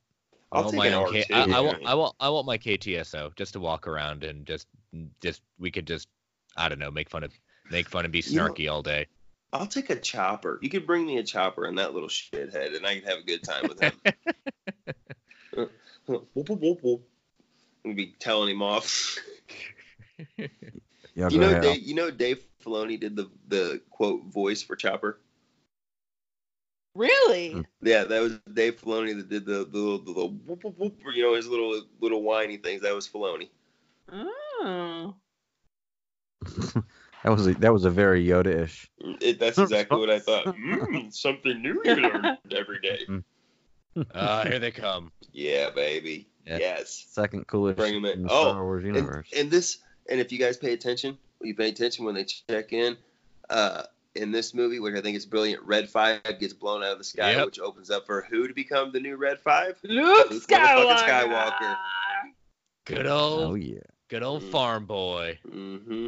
I 0.51 0.57
I'll 0.57 0.63
want 0.63 0.71
take 0.73 0.77
my 0.79 0.87
an 0.87 0.93
own 0.93 1.13
R2. 1.13 1.23
K- 1.27 1.33
I, 1.33 1.43
I 1.57 1.59
want. 1.61 1.85
I 1.85 1.93
want 1.95 2.15
I 2.19 2.29
want 2.29 2.45
my 2.45 2.57
K2SO 2.57 3.35
just 3.35 3.53
to 3.53 3.59
walk 3.59 3.87
around 3.87 4.23
and 4.23 4.45
just 4.45 4.67
just 5.21 5.41
we 5.59 5.71
could 5.71 5.87
just 5.87 6.07
I 6.55 6.69
don't 6.69 6.79
know 6.79 6.91
make 6.91 7.09
fun 7.09 7.23
of 7.23 7.33
make 7.71 7.89
fun 7.89 8.05
and 8.05 8.11
be 8.11 8.19
You 8.25 8.37
know- 8.37 8.47
snarky 8.49 8.71
all 8.71 8.81
day. 8.83 9.07
I'll 9.53 9.67
take 9.67 9.89
a 9.91 9.95
chopper. 9.95 10.59
You 10.61 10.69
could 10.69 10.87
bring 10.87 11.05
me 11.05 11.19
a 11.19 11.23
chopper 11.23 11.65
and 11.65 11.77
that 11.77 11.93
little 11.93 12.09
shithead, 12.09 12.75
and 12.75 12.85
I 12.85 12.95
could 12.95 13.07
have 13.07 13.19
a 13.19 13.23
good 13.23 13.43
time 13.43 13.67
with 13.69 13.79
him. 13.79 13.93
Whoop, 16.05 16.27
whoop, 16.33 16.49
whoop, 16.49 16.79
whoop. 16.81 17.07
We'll 17.85 17.95
be 17.95 18.13
telling 18.19 18.49
him 18.49 18.61
off. 18.61 19.17
Yeah, 21.15 21.29
you 21.29 21.37
know. 21.37 21.61
Dave, 21.61 21.83
you 21.83 21.93
know, 21.93 22.09
Dave 22.09 22.43
Filoni 22.63 22.99
did 22.99 23.15
the 23.15 23.29
the 23.47 23.81
quote 23.91 24.25
voice 24.25 24.63
for 24.63 24.75
Chopper. 24.75 25.19
Really? 26.95 27.51
Hmm. 27.51 27.61
Yeah, 27.81 28.03
that 28.05 28.19
was 28.19 28.39
Dave 28.51 28.81
Filoni 28.81 29.15
that 29.15 29.29
did 29.29 29.45
the 29.45 29.65
the 29.65 29.77
little, 29.77 29.99
the 29.99 30.11
little 30.11 30.29
whoop, 30.29 30.63
whoop, 30.63 30.75
whoop, 30.77 30.99
you 31.13 31.23
know 31.23 31.35
his 31.35 31.47
little 31.47 31.83
little 31.99 32.23
whiny 32.23 32.57
things. 32.57 32.81
That 32.81 32.95
was 32.95 33.07
Filoni. 33.07 33.49
Oh. 34.11 35.15
That 37.23 37.31
was 37.31 37.47
a, 37.47 37.53
that 37.55 37.71
was 37.73 37.85
a 37.85 37.89
very 37.89 38.25
Yoda-ish. 38.25 38.89
It, 39.21 39.39
that's 39.39 39.57
exactly 39.57 39.97
what 39.97 40.09
I 40.09 40.19
thought. 40.19 40.45
Mm, 40.55 41.13
something 41.13 41.61
new 41.61 41.81
you 41.85 41.95
learn 41.95 42.37
every 42.51 42.79
day. 42.81 42.99
Ah, 44.13 44.43
here 44.45 44.59
they 44.59 44.71
come. 44.71 45.11
Yeah, 45.31 45.69
baby. 45.69 46.27
Yeah. 46.45 46.57
Yes. 46.59 47.05
Second 47.09 47.47
coolest 47.47 47.77
Bring 47.77 47.95
'em 47.95 48.03
shit 48.03 48.13
in. 48.15 48.19
in 48.21 48.27
the 48.27 48.33
Oh, 48.33 48.51
Star 48.51 48.63
Wars 48.63 48.83
and, 48.83 48.95
universe. 48.95 49.29
and 49.35 49.49
this, 49.49 49.77
and 50.09 50.19
if 50.19 50.31
you 50.31 50.39
guys 50.39 50.57
pay 50.57 50.73
attention, 50.73 51.17
you 51.41 51.55
pay 51.55 51.69
attention 51.69 52.03
when 52.05 52.15
they 52.15 52.25
check 52.25 52.73
in. 52.73 52.97
Uh, 53.49 53.83
in 54.15 54.31
this 54.31 54.53
movie, 54.53 54.79
which 54.79 54.93
I 54.95 55.01
think 55.01 55.15
is 55.17 55.25
brilliant, 55.25 55.63
Red 55.63 55.89
Five 55.89 56.21
gets 56.39 56.53
blown 56.53 56.83
out 56.83 56.91
of 56.91 56.97
the 56.97 57.03
sky, 57.03 57.31
Yep. 57.31 57.45
which 57.45 57.59
opens 57.59 57.89
up 57.89 58.05
for 58.05 58.21
who 58.29 58.47
to 58.47 58.53
become 58.53 58.91
the 58.91 58.99
new 58.99 59.15
Red 59.15 59.39
Five? 59.39 59.79
Luke 59.83 60.29
Luke 60.29 60.43
Skywalker. 60.43 60.97
Skywalker. 60.97 61.75
Good 62.85 63.07
old, 63.07 63.41
oh 63.43 63.53
yeah. 63.55 63.79
good 64.09 64.23
old 64.23 64.43
farm 64.43 64.85
boy. 64.85 65.39
Mm-hmm. 65.47 66.07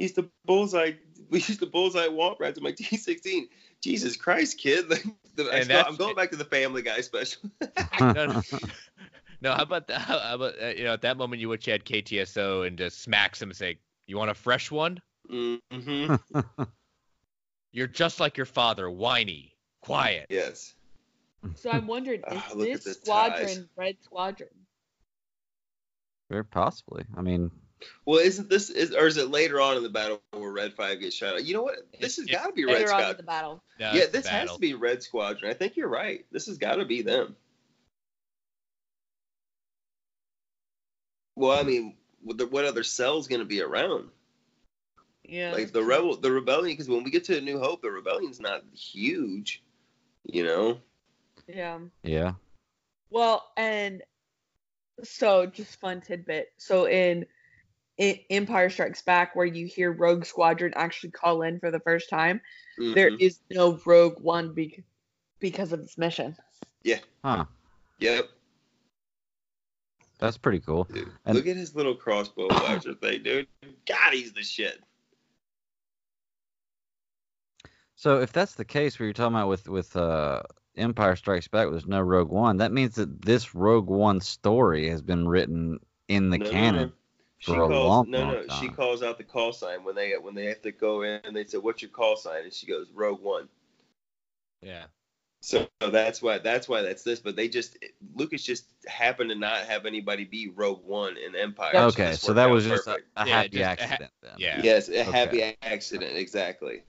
He's 0.00 0.14
the 0.14 0.28
bullseye. 0.46 0.92
We 1.30 1.38
used 1.38 1.60
the 1.60 1.66
bullseye 1.66 2.08
womp 2.08 2.40
rats 2.40 2.58
in 2.58 2.64
my 2.64 2.72
T16. 2.72 3.44
Jesus 3.80 4.16
Christ, 4.16 4.58
kid! 4.58 4.90
Like, 4.90 5.04
the, 5.36 5.54
I 5.54 5.60
still, 5.62 5.84
I'm 5.86 5.94
going 5.94 6.16
back 6.16 6.32
to 6.32 6.36
the 6.36 6.44
Family 6.44 6.82
Guy 6.82 7.02
special. 7.02 7.42
no, 8.00 8.12
no, 8.12 8.42
no, 9.40 9.52
how 9.52 9.62
about 9.62 9.86
that? 9.86 10.00
How 10.00 10.34
about 10.34 10.54
uh, 10.60 10.66
you 10.68 10.82
know 10.82 10.94
at 10.94 11.02
that 11.02 11.16
moment 11.16 11.40
you 11.40 11.48
wish 11.48 11.68
you 11.68 11.72
had 11.72 11.84
K2SO 11.84 12.66
and 12.66 12.76
just 12.76 13.00
smacks 13.00 13.40
him 13.40 13.50
and 13.50 13.56
say, 13.56 13.78
"You 14.08 14.18
want 14.18 14.32
a 14.32 14.34
fresh 14.34 14.72
one? 14.72 14.98
mm-hmm. 15.30 16.16
You're 17.70 17.86
just 17.86 18.18
like 18.18 18.36
your 18.36 18.46
father, 18.46 18.90
whiny, 18.90 19.54
quiet." 19.82 20.26
Yes. 20.30 20.74
So 21.54 21.70
I'm 21.70 21.86
wondering, 21.86 22.20
is 22.20 22.42
Ah, 22.50 22.54
this 22.56 22.82
squadron 22.84 23.46
ties. 23.46 23.64
Red 23.76 23.96
Squadron? 24.02 24.48
Very 26.28 26.44
possibly. 26.44 27.04
I 27.16 27.22
mean, 27.22 27.52
Well, 28.04 28.18
isn't 28.18 28.48
this 28.50 28.70
is 28.70 28.94
or 28.94 29.06
is 29.06 29.16
it 29.16 29.30
later 29.30 29.60
on 29.60 29.76
in 29.76 29.82
the 29.82 29.88
battle 29.88 30.20
where 30.32 30.50
Red 30.50 30.74
Five 30.74 31.00
gets 31.00 31.16
shot 31.16 31.34
out? 31.34 31.44
You 31.44 31.54
know 31.54 31.62
what? 31.62 31.76
This 32.00 32.16
has 32.16 32.26
got 32.26 32.46
to 32.46 32.52
be 32.52 32.64
Red 32.64 32.74
Later 32.74 32.88
Squadron. 32.88 33.16
the 33.16 33.22
battle. 33.22 33.62
No, 33.78 33.92
yeah, 33.92 34.02
it's 34.02 34.12
this 34.12 34.26
has 34.26 34.52
to 34.52 34.58
be 34.58 34.74
Red 34.74 35.02
Squadron. 35.02 35.50
I 35.50 35.54
think 35.54 35.76
you're 35.76 35.88
right. 35.88 36.24
This 36.30 36.46
has 36.46 36.58
got 36.58 36.76
to 36.76 36.84
be 36.84 37.02
them. 37.02 37.36
Well, 41.36 41.58
I 41.58 41.62
mean, 41.62 41.96
what, 42.22 42.52
what 42.52 42.64
other 42.66 42.82
cell's 42.82 43.28
going 43.28 43.40
to 43.40 43.46
be 43.46 43.62
around? 43.62 44.08
Yeah. 45.24 45.52
Like 45.52 45.72
the 45.72 45.82
rebel, 45.82 46.16
the 46.16 46.30
rebellion. 46.30 46.72
Because 46.72 46.88
when 46.88 47.04
we 47.04 47.10
get 47.10 47.24
to 47.24 47.38
A 47.38 47.40
New 47.40 47.58
Hope, 47.58 47.82
the 47.82 47.90
rebellion's 47.90 48.40
not 48.40 48.62
huge. 48.74 49.62
You 50.24 50.44
know. 50.44 50.78
Yeah. 51.46 51.78
yeah. 52.02 52.32
Well, 53.10 53.44
and 53.56 54.02
so 55.02 55.46
just 55.46 55.80
fun 55.80 56.00
tidbit. 56.00 56.52
So 56.58 56.86
in, 56.86 57.26
in 58.00 58.18
Empire 58.30 58.70
Strikes 58.70 59.02
Back, 59.02 59.36
where 59.36 59.44
you 59.46 59.66
hear 59.66 59.92
Rogue 59.92 60.24
Squadron 60.24 60.72
actually 60.74 61.10
call 61.10 61.42
in 61.42 61.60
for 61.60 61.70
the 61.70 61.80
first 61.80 62.08
time, 62.08 62.40
there 62.78 63.10
Mhm. 63.10 63.20
is 63.20 63.40
no 63.50 63.78
Rogue 63.84 64.18
One 64.20 64.54
bec- 64.54 64.82
because 65.38 65.70
of 65.72 65.80
this 65.82 65.98
mission. 65.98 66.34
Yeah. 66.82 67.00
Huh. 67.22 67.44
Yep. 67.98 68.30
That's 70.18 70.38
pretty 70.38 70.60
cool. 70.60 70.84
Dude, 70.84 71.12
And- 71.26 71.36
look 71.36 71.46
at 71.46 71.56
his 71.56 71.74
little 71.76 71.94
crossbow 71.94 72.46
launcher 72.50 72.94
thing, 72.94 73.22
dude. 73.22 73.46
God, 73.86 74.14
he's 74.14 74.32
the 74.32 74.42
shit. 74.42 74.82
So 77.96 78.20
if 78.20 78.32
that's 78.32 78.54
the 78.54 78.64
case, 78.64 78.98
where 78.98 79.06
you're 79.06 79.12
talking 79.12 79.36
about 79.36 79.48
with 79.48 79.68
with 79.68 79.94
uh, 79.94 80.42
Empire 80.76 81.16
Strikes 81.16 81.48
Back, 81.48 81.68
there's 81.68 81.86
no 81.86 82.00
Rogue 82.00 82.30
One. 82.30 82.56
That 82.56 82.72
means 82.72 82.94
that 82.94 83.20
this 83.20 83.54
Rogue 83.54 83.88
One 83.88 84.20
story 84.22 84.88
has 84.88 85.02
been 85.02 85.28
written 85.28 85.80
in 86.08 86.30
the 86.30 86.38
No, 86.38 86.44
no, 86.46 86.50
canon 86.50 86.88
no. 86.88 86.92
She 87.40 87.52
a 87.52 87.54
calls 87.56 87.70
long, 87.70 88.10
no 88.10 88.18
long 88.20 88.32
no. 88.48 88.54
She 88.60 88.68
calls 88.68 89.02
out 89.02 89.16
the 89.18 89.24
call 89.24 89.52
sign 89.52 89.82
when 89.82 89.94
they 89.94 90.12
when 90.20 90.34
they 90.34 90.44
have 90.46 90.60
to 90.62 90.72
go 90.72 91.02
in 91.02 91.20
and 91.24 91.34
they 91.34 91.44
say, 91.44 91.58
"What's 91.58 91.80
your 91.82 91.90
call 91.90 92.16
sign?" 92.16 92.44
And 92.44 92.52
she 92.52 92.66
goes, 92.66 92.86
"Rogue 92.94 93.20
One." 93.22 93.48
Yeah. 94.62 94.84
So 95.42 95.66
that's 95.80 96.20
why 96.20 96.36
that's 96.36 96.68
why 96.68 96.82
that's 96.82 97.02
this. 97.02 97.18
But 97.18 97.34
they 97.36 97.48
just 97.48 97.78
Lucas 98.14 98.42
just 98.42 98.66
happened 98.86 99.30
to 99.30 99.36
not 99.36 99.60
have 99.64 99.86
anybody 99.86 100.24
be 100.24 100.50
Rogue 100.54 100.84
One 100.84 101.16
in 101.16 101.34
Empire. 101.34 101.74
Okay, 101.76 102.10
this 102.10 102.20
so 102.20 102.34
that 102.34 102.50
was 102.50 102.66
just 102.66 102.86
a, 102.86 102.90
perfect. 102.90 103.08
a 103.16 103.26
Yeah, 103.26 103.34
happy 103.36 103.48
just 103.48 103.60
a 103.60 103.64
ha- 103.64 103.70
accident 103.72 104.10
then. 104.22 104.32
Yeah. 104.36 104.60
Yes, 104.62 104.88
a 104.90 105.02
happy 105.02 105.56
accident, 105.62 106.16
exactly. 106.18 106.82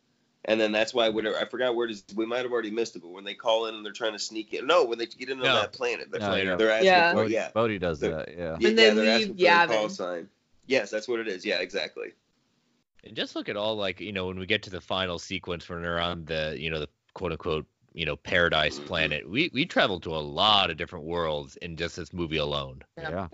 And 0.44 0.60
then 0.60 0.73
that's 0.73 0.94
why 0.94 1.07
whenever 1.07 1.38
I 1.38 1.45
forgot 1.45 1.76
where 1.76 1.86
it 1.86 1.91
is, 1.91 2.03
we 2.15 2.26
might 2.26 2.40
have 2.40 2.52
already 2.52 2.72
missed 2.72 2.95
it, 2.98 3.03
but 3.03 3.11
when 3.11 3.23
they 3.23 3.36
call 3.36 3.68
in 3.68 3.76
and 3.76 3.86
they're 3.86 3.94
trying 3.94 4.14
to 4.14 4.19
sneak 4.19 4.53
in, 4.53 4.68
no, 4.68 4.84
when 4.84 4.98
they 4.98 5.06
get 5.06 5.30
into 5.30 5.44
No. 5.45 5.53
that 5.61 5.72
planet, 5.72 6.07
they're, 6.11 6.19
No, 6.19 6.34
yeah. 6.36 6.56
they're 6.56 6.72
asking 6.72 6.86
Yeah. 6.88 7.11
for 7.11 7.15
Bodhi, 7.18 7.34
yeah, 7.34 7.49
Bodhi 7.53 7.80
does 7.80 7.99
The- 7.99 8.10
that. 8.10 8.30
Yeah. 8.30 8.36
yeah, 8.38 8.52
When 8.60 8.76
they 8.76 8.88
yeah, 8.88 8.94
they're 8.95 9.03
leave 9.06 9.14
asking 9.14 9.28
for 9.28 9.34
the 9.38 9.68
call 9.68 9.88
Yavin. 9.88 10.28
Sign. 10.72 10.81
Yes, 10.81 10.91
that's 10.91 11.07
what 11.07 11.19
it 11.19 11.27
is. 11.27 11.45
Yeah, 11.45 11.77
exactly. 11.77 12.14
And 13.03 13.15
just 13.15 13.35
look 13.35 13.49
at 13.49 13.57
all 13.57 13.76
like 13.76 13.99
you 13.99 14.11
know 14.14 14.27
when 14.27 14.39
we 14.39 14.45
get 14.45 14.64
to 14.64 14.69
the 14.69 14.81
final 14.81 15.19
sequence 15.19 15.69
when 15.69 15.81
they're 15.81 15.99
on 15.99 16.26
the 16.26 16.56
you 16.57 16.69
know 16.69 16.80
the 16.80 16.89
quote 17.14 17.31
unquote 17.31 17.68
you 17.93 18.06
know 18.06 18.15
paradise 18.15 18.80
Mhm. 18.80 18.85
planet. 18.85 19.30
We 19.30 19.49
we 19.53 19.65
traveled 19.65 20.03
to 20.03 20.15
a 20.15 20.18
lot 20.18 20.69
of 20.69 20.77
different 20.77 21.06
worlds 21.06 21.57
in 21.57 21.77
just 21.77 21.95
this 21.98 22.14
movie 22.14 22.38
alone. 22.38 22.84
Yeah. 22.98 23.27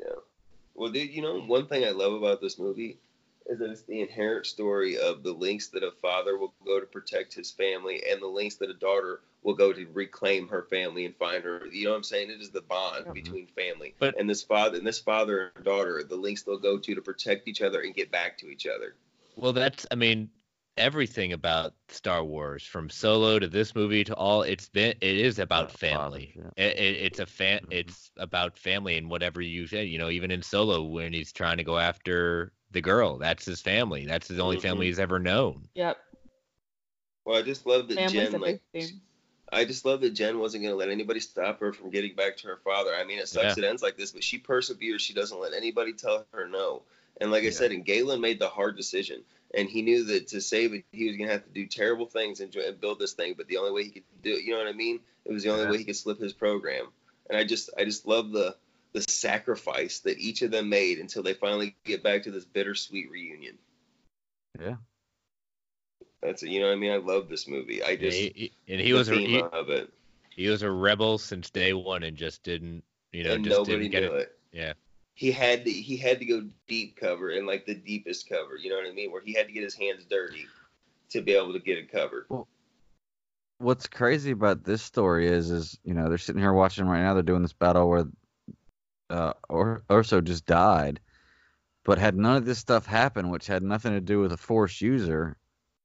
Well, 0.76 0.92
dude, 0.92 1.12
you 1.12 1.22
know, 1.22 1.42
one 1.42 1.68
thing 1.68 1.86
I 1.86 1.90
love 1.90 2.14
about 2.14 2.42
this 2.42 2.60
movie 2.60 3.00
is 3.50 3.60
that 3.60 3.70
it's 3.72 3.84
the 3.84 4.02
inherent 4.02 4.46
story 4.46 4.98
of 4.98 5.24
the 5.24 5.34
lengths 5.34 5.70
that 5.70 5.84
a 5.84 5.92
father 5.92 6.38
will 6.38 6.54
go 6.54 6.70
to 6.70 6.76
protect 6.76 7.22
his 7.24 7.40
family 7.40 7.92
and 7.98 8.12
the 8.12 8.16
lengths 8.18 8.46
that 8.48 8.60
a 8.60 8.66
daughter 8.66 9.22
will 9.44 9.54
go 9.56 9.72
to 9.74 9.86
reclaim 9.94 10.48
her 10.48 10.64
family 10.64 11.06
and 11.06 11.16
find 11.16 11.44
her. 11.44 11.66
You 11.72 11.86
know 11.86 11.92
what 11.92 11.98
I'm 11.98 12.04
saying? 12.04 12.30
It 12.30 12.42
is 12.42 12.52
the 12.52 12.62
bond 12.62 13.06
Mhm. 13.06 13.14
between 13.14 13.48
family. 13.48 13.96
But- 14.00 14.18
and 14.20 14.30
this 14.30 14.44
father 14.44 14.78
and 14.78 14.86
this 14.86 15.00
father 15.00 15.52
and 15.56 15.66
daughter, 15.66 16.04
the 16.04 16.16
lengths 16.16 16.44
they'll 16.44 16.58
go 16.58 16.78
to 16.78 16.96
to 16.96 17.02
protect 17.02 17.48
each 17.48 17.62
other 17.62 17.82
and 17.82 17.94
get 17.94 18.12
back 18.12 18.38
to 18.40 18.50
each 18.50 18.66
other. 18.68 18.96
Well, 19.36 19.54
that's 19.54 19.86
I 19.92 19.96
mean 19.96 20.30
everything 20.78 21.34
about 21.34 21.74
Star 21.90 22.24
Wars 22.24 22.64
from 22.64 22.90
Solo 22.90 23.40
to 23.40 23.48
this 23.48 23.74
movie 23.76 24.04
to 24.06 24.16
all 24.16 24.44
it's 24.44 24.70
been 24.70 24.92
it 25.02 25.18
is 25.18 25.40
about 25.40 25.70
About 25.70 25.80
family. 25.80 26.34
fathers, 26.36 26.54
It, 26.58 26.78
it, 26.78 26.96
it's 27.06 27.20
a 27.20 27.26
fan 27.26 27.62
Mhm. 27.64 27.72
it's 27.72 28.12
about 28.18 28.58
family 28.58 28.98
and 28.98 29.10
whatever 29.10 29.42
you 29.42 29.68
say. 29.68 29.86
You 29.86 29.98
know, 30.00 30.10
even 30.10 30.32
in 30.32 30.42
Solo 30.42 30.84
when 30.84 31.14
he's 31.14 31.32
trying 31.32 31.58
to 31.58 31.64
go 31.64 31.78
after 31.78 32.52
the 32.72 32.82
girl, 32.82 33.18
that's 33.18 33.46
his 33.46 33.62
family. 33.62 34.06
That's 34.06 34.28
his 34.28 34.40
only 34.40 34.58
Mhm. 34.58 34.62
family 34.62 34.86
he's 34.88 35.00
ever 35.00 35.20
known. 35.20 35.68
Yep. 35.76 35.98
Well, 37.26 37.38
I 37.38 37.42
just 37.42 37.66
love 37.66 37.88
that 37.90 37.96
Family's 37.96 38.30
Jyn 38.30 38.40
like 38.40 38.62
big. 38.72 38.90
I 39.52 39.64
just 39.66 39.86
love 39.86 40.02
that 40.02 40.14
Jyn 40.14 40.40
wasn't 40.40 40.64
going 40.64 40.74
to 40.74 40.78
let 40.78 40.90
anybody 40.90 41.20
stop 41.22 41.60
her 41.62 41.72
from 41.72 41.90
getting 41.90 42.16
back 42.16 42.36
to 42.38 42.48
her 42.48 42.58
father. 42.58 42.94
I 42.94 43.06
mean, 43.06 43.20
it 43.20 43.28
sucks 43.30 43.58
Yeah. 43.58 43.64
it 43.66 43.68
ends 43.68 43.82
like 43.82 43.96
this, 43.98 44.12
but 44.12 44.24
she 44.24 44.38
perseveres. 44.38 45.02
She 45.02 45.14
doesn't 45.14 45.40
let 45.40 45.54
anybody 45.54 45.94
tell 45.94 46.26
her 46.32 46.48
no. 46.48 46.84
And 47.20 47.32
like 47.32 47.46
I 47.46 47.50
said, 47.50 47.72
and 47.72 47.84
Galen 47.86 48.22
made 48.22 48.40
the 48.40 48.50
hard 48.50 48.76
decision, 48.78 49.24
and 49.54 49.68
he 49.70 49.82
knew 49.82 50.04
that 50.04 50.28
to 50.28 50.42
save 50.42 50.74
it, 50.74 50.84
he 50.92 51.08
was 51.08 51.16
going 51.18 51.28
to 51.28 51.34
have 51.34 51.46
to 51.46 51.50
do 51.50 51.66
terrible 51.66 52.06
things 52.06 52.42
and, 52.42 52.54
and 52.56 52.80
build 52.80 53.00
this 53.00 53.14
thing. 53.14 53.34
But 53.36 53.48
the 53.48 53.58
only 53.58 53.72
way 53.72 53.86
he 53.86 53.90
could 53.90 54.04
do 54.22 54.34
it, 54.34 54.44
you 54.44 54.52
know 54.52 54.60
what 54.60 54.68
I 54.68 54.74
mean? 54.74 55.00
It 55.26 55.32
was 55.32 55.44
the 55.44 55.50
only 55.50 55.64
Yeah. 55.64 55.72
way 55.72 55.78
he 55.80 55.86
could 55.86 55.96
slip 55.96 56.20
his 56.20 56.34
program. 56.34 56.88
And 57.30 57.38
I 57.38 57.44
just, 57.44 57.70
I 57.78 57.86
just 57.86 58.06
love 58.06 58.32
the 58.32 58.56
the 59.06 59.12
sacrifice 59.12 60.00
that 60.00 60.18
each 60.18 60.42
of 60.42 60.52
them 60.52 60.70
made 60.70 61.00
until 61.00 61.24
they 61.24 61.34
finally 61.34 61.76
get 61.86 62.04
back 62.04 62.24
to 62.24 62.32
this 62.32 62.46
bittersweet 62.46 63.10
reunion. 63.12 63.58
Yeah. 64.60 64.76
That's 66.22 66.42
it. 66.44 66.50
you 66.50 66.60
know 66.60 66.68
what 66.68 66.74
I 66.74 66.78
mean. 66.78 66.92
I 66.92 66.98
love 66.98 67.30
this 67.30 67.48
movie. 67.48 67.84
I 67.84 67.96
just 67.96 68.18
he- 68.18 68.34
he- 68.36 68.74
and 68.74 68.82
he 68.82 68.92
the 68.92 68.98
was 68.98 69.10
a 69.10 69.16
theme 69.16 69.30
he, 69.30 69.42
of 69.42 69.70
it, 69.70 69.94
he 70.36 70.48
was 70.50 70.62
a 70.64 70.72
rebel 70.72 71.18
since 71.18 71.50
day 71.50 71.74
one 71.74 72.04
and 72.04 72.18
just 72.18 72.44
didn't 72.44 72.84
you 73.12 73.24
know 73.24 73.34
and 73.34 73.44
just 73.44 73.56
nobody 73.58 73.88
didn't 73.88 73.92
get 73.92 74.04
knew 74.04 74.18
it. 74.18 74.22
it. 74.22 74.40
Yeah. 74.52 74.74
he 75.14 75.32
had 75.32 75.66
to 75.66 75.72
he 75.72 75.96
had 75.98 76.20
to 76.20 76.26
go 76.26 76.44
deep 76.68 76.96
cover 77.00 77.30
and 77.30 77.46
like 77.48 77.66
the 77.66 77.76
deepest 77.76 78.28
cover 78.28 78.56
you 78.58 78.70
know 78.70 78.76
what 78.76 78.88
i 78.88 78.92
mean 78.92 79.12
where 79.12 79.22
he 79.22 79.34
had 79.34 79.48
to 79.48 79.54
get 79.54 79.64
his 79.64 79.76
hands 79.76 80.06
dirty 80.10 80.46
to 81.10 81.22
be 81.22 81.34
able 81.34 81.54
to 81.54 81.60
get 81.60 81.78
it 81.78 81.92
covered 81.92 82.26
What's 83.60 83.88
crazy 83.88 84.32
about 84.32 84.64
this 84.64 84.84
story 84.84 85.28
is, 85.28 85.50
is 85.50 85.80
you 85.84 85.94
know 85.96 86.10
they're 86.10 86.20
sitting 86.20 86.42
here 86.42 86.54
watching 86.54 86.86
right 86.88 87.02
now. 87.02 87.16
They're 87.16 87.24
doing 87.24 87.42
this 87.42 87.54
battle 87.54 87.90
where, 87.90 88.06
uh, 89.10 89.34
or 89.50 89.84
Erso 89.90 90.24
just 90.24 90.46
died, 90.46 91.00
but 91.84 91.98
had 91.98 92.16
none 92.16 92.38
of 92.38 92.46
this 92.46 92.60
stuff 92.60 92.86
happen, 92.86 93.30
which 93.30 93.48
had 93.48 93.64
nothing 93.64 93.94
to 93.94 94.02
do 94.02 94.20
with 94.20 94.32
a 94.34 94.38
Force 94.38 94.82
user, 94.82 95.38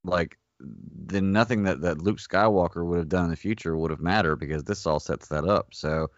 like 0.05 0.39
then 0.61 1.33
nothing 1.33 1.65
that 1.65 1.81
that 1.81 2.03
Luke 2.03 2.19
Skywalker 2.19 2.85
would 2.85 2.99
have 2.99 3.09
done 3.09 3.25
in 3.25 3.31
the 3.31 3.37
future 3.37 3.77
would 3.77 3.91
have 3.91 4.01
mattered 4.01 4.37
because 4.37 4.65
this 4.65 4.87
all 4.87 5.01
sets 5.01 5.29
that 5.29 5.45
up. 5.45 5.69
So, 5.73 6.11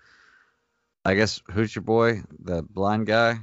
I 1.04 1.14
guess 1.14 1.40
who's 1.50 1.74
your 1.74 1.82
boy, 1.82 2.22
the 2.38 2.62
blind 2.62 3.06
guy? 3.06 3.40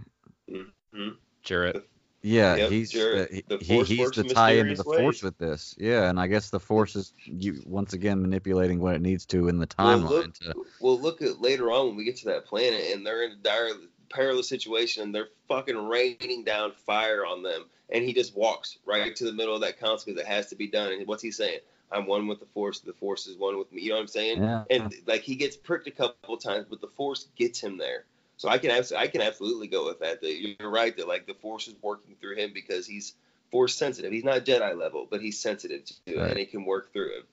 Mhm. 0.49 1.17
Chirrut. 1.43 1.83
Yeah, 2.23 2.55
Yep, 2.55 2.69
he's 2.69 2.95
uh, 2.95 3.25
he, 3.31 3.43
The 3.47 3.57
he- 3.57 3.83
he's 3.83 4.17
in 4.17 4.27
tie 4.27 4.51
into 4.51 4.75
the 4.75 4.83
force 4.83 5.23
with 5.23 5.37
this. 5.39 5.73
Yeah, 5.77 6.09
and 6.09 6.19
I 6.19 6.27
guess 6.27 6.49
the 6.51 6.59
force 6.59 6.95
is 6.95 7.13
you 7.25 7.61
once 7.65 7.93
again 7.93 8.21
manipulating 8.21 8.79
what 8.79 8.95
it 8.95 9.01
needs 9.01 9.25
to 9.27 9.47
in 9.47 9.57
the 9.57 9.67
Well, 9.79 9.97
timeline. 9.99 10.09
look, 10.09 10.33
to, 10.35 10.53
well 10.79 10.99
look 10.99 11.21
at 11.21 11.41
later 11.41 11.71
on 11.71 11.87
when 11.87 11.95
we 11.95 12.03
get 12.03 12.17
to 12.17 12.25
that 12.25 12.45
planet 12.45 12.91
and 12.93 13.05
they're 13.05 13.23
in 13.23 13.31
a 13.31 13.35
dire 13.37 13.69
perilous 14.09 14.47
situation 14.49 15.03
and 15.03 15.15
they're 15.15 15.29
fucking 15.47 15.87
raining 15.87 16.43
down 16.43 16.73
fire 16.73 17.25
on 17.25 17.41
them, 17.43 17.65
and 17.89 18.03
he 18.05 18.13
just 18.13 18.35
walks 18.35 18.77
right 18.85 19.15
to 19.15 19.25
the 19.25 19.33
middle 19.33 19.55
of 19.55 19.61
that 19.61 19.79
council 19.79 20.05
because 20.13 20.21
it 20.21 20.27
has 20.27 20.47
to 20.47 20.55
be 20.55 20.67
done. 20.67 20.91
And 20.93 21.07
what's 21.07 21.23
he 21.23 21.31
saying? 21.31 21.59
I'm 21.91 22.05
one 22.05 22.27
with 22.27 22.39
the 22.39 22.45
force. 22.45 22.79
The 22.79 22.93
force 22.93 23.25
is 23.27 23.35
one 23.37 23.57
with 23.57 23.71
me. 23.73 23.81
You 23.81 23.89
know 23.89 23.95
what 23.95 24.01
I'm 24.01 24.07
saying? 24.07 24.41
Yeah. 24.43 24.63
And 24.69 24.93
like 25.07 25.21
he 25.21 25.35
gets 25.35 25.57
pricked 25.57 25.87
a 25.87 25.91
couple 25.91 26.37
times, 26.37 26.67
but 26.69 26.81
the 26.81 26.87
force 26.87 27.27
gets 27.35 27.59
him 27.59 27.77
there. 27.77 28.05
So 28.41 28.49
I 28.49 28.57
can 28.57 28.71
abs- 28.71 28.91
I 28.91 29.05
can 29.05 29.21
absolutely 29.21 29.67
go 29.67 29.85
with 29.85 29.99
that. 29.99 30.19
That 30.21 30.33
you're 30.41 30.71
right 30.71 30.97
that 30.97 31.07
like 31.07 31.27
the 31.27 31.35
force 31.35 31.67
is 31.67 31.75
working 31.79 32.15
through 32.19 32.37
him 32.37 32.49
because 32.55 32.87
he's 32.87 33.13
force 33.51 33.75
sensitive. 33.75 34.11
He's 34.11 34.23
not 34.23 34.45
Jedi 34.45 34.75
level, 34.75 35.07
but 35.07 35.21
he's 35.21 35.39
sensitive 35.39 35.85
to 35.85 35.93
it, 36.07 36.17
Right. 36.17 36.29
and 36.31 36.39
he 36.39 36.47
can 36.47 36.65
work 36.65 36.91
through 36.91 37.19
it. 37.19 37.25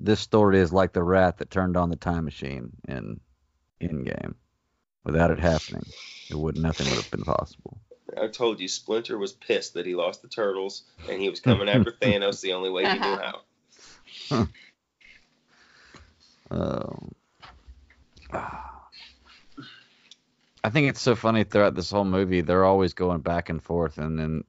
This 0.00 0.18
story 0.18 0.58
is 0.58 0.72
like 0.72 0.92
the 0.92 1.04
rat 1.04 1.38
that 1.38 1.48
turned 1.48 1.76
on 1.76 1.90
the 1.90 1.94
time 1.94 2.24
machine 2.24 2.72
in 2.88 3.20
in 3.80 4.02
game. 4.02 4.34
Without 5.04 5.30
it 5.30 5.38
happening, 5.38 5.86
it 6.28 6.34
would 6.36 6.56
nothing 6.56 6.88
would 6.88 6.96
have 6.96 7.10
been 7.12 7.22
possible. 7.22 7.80
I 8.20 8.26
told 8.26 8.58
you, 8.58 8.66
Splinter 8.66 9.16
was 9.16 9.32
pissed 9.32 9.74
that 9.74 9.86
he 9.86 9.94
lost 9.94 10.22
the 10.22 10.28
turtles, 10.28 10.82
and 11.08 11.22
he 11.22 11.28
was 11.28 11.38
coming 11.38 11.68
after 11.74 11.92
Thanos 11.92 12.40
the 12.40 12.54
only 12.54 12.70
way 12.70 12.82
he 12.90 12.98
knew 12.98 13.16
how. 13.16 14.48
Um, 16.52 17.14
I 20.62 20.70
think 20.70 20.88
it's 20.88 21.00
so 21.00 21.14
funny 21.14 21.44
throughout 21.44 21.74
this 21.74 21.90
whole 21.90 22.04
movie. 22.04 22.42
They're 22.42 22.64
always 22.64 22.94
going 22.94 23.20
back 23.20 23.48
and 23.48 23.62
forth, 23.62 23.98
and 23.98 24.18
then, 24.18 24.44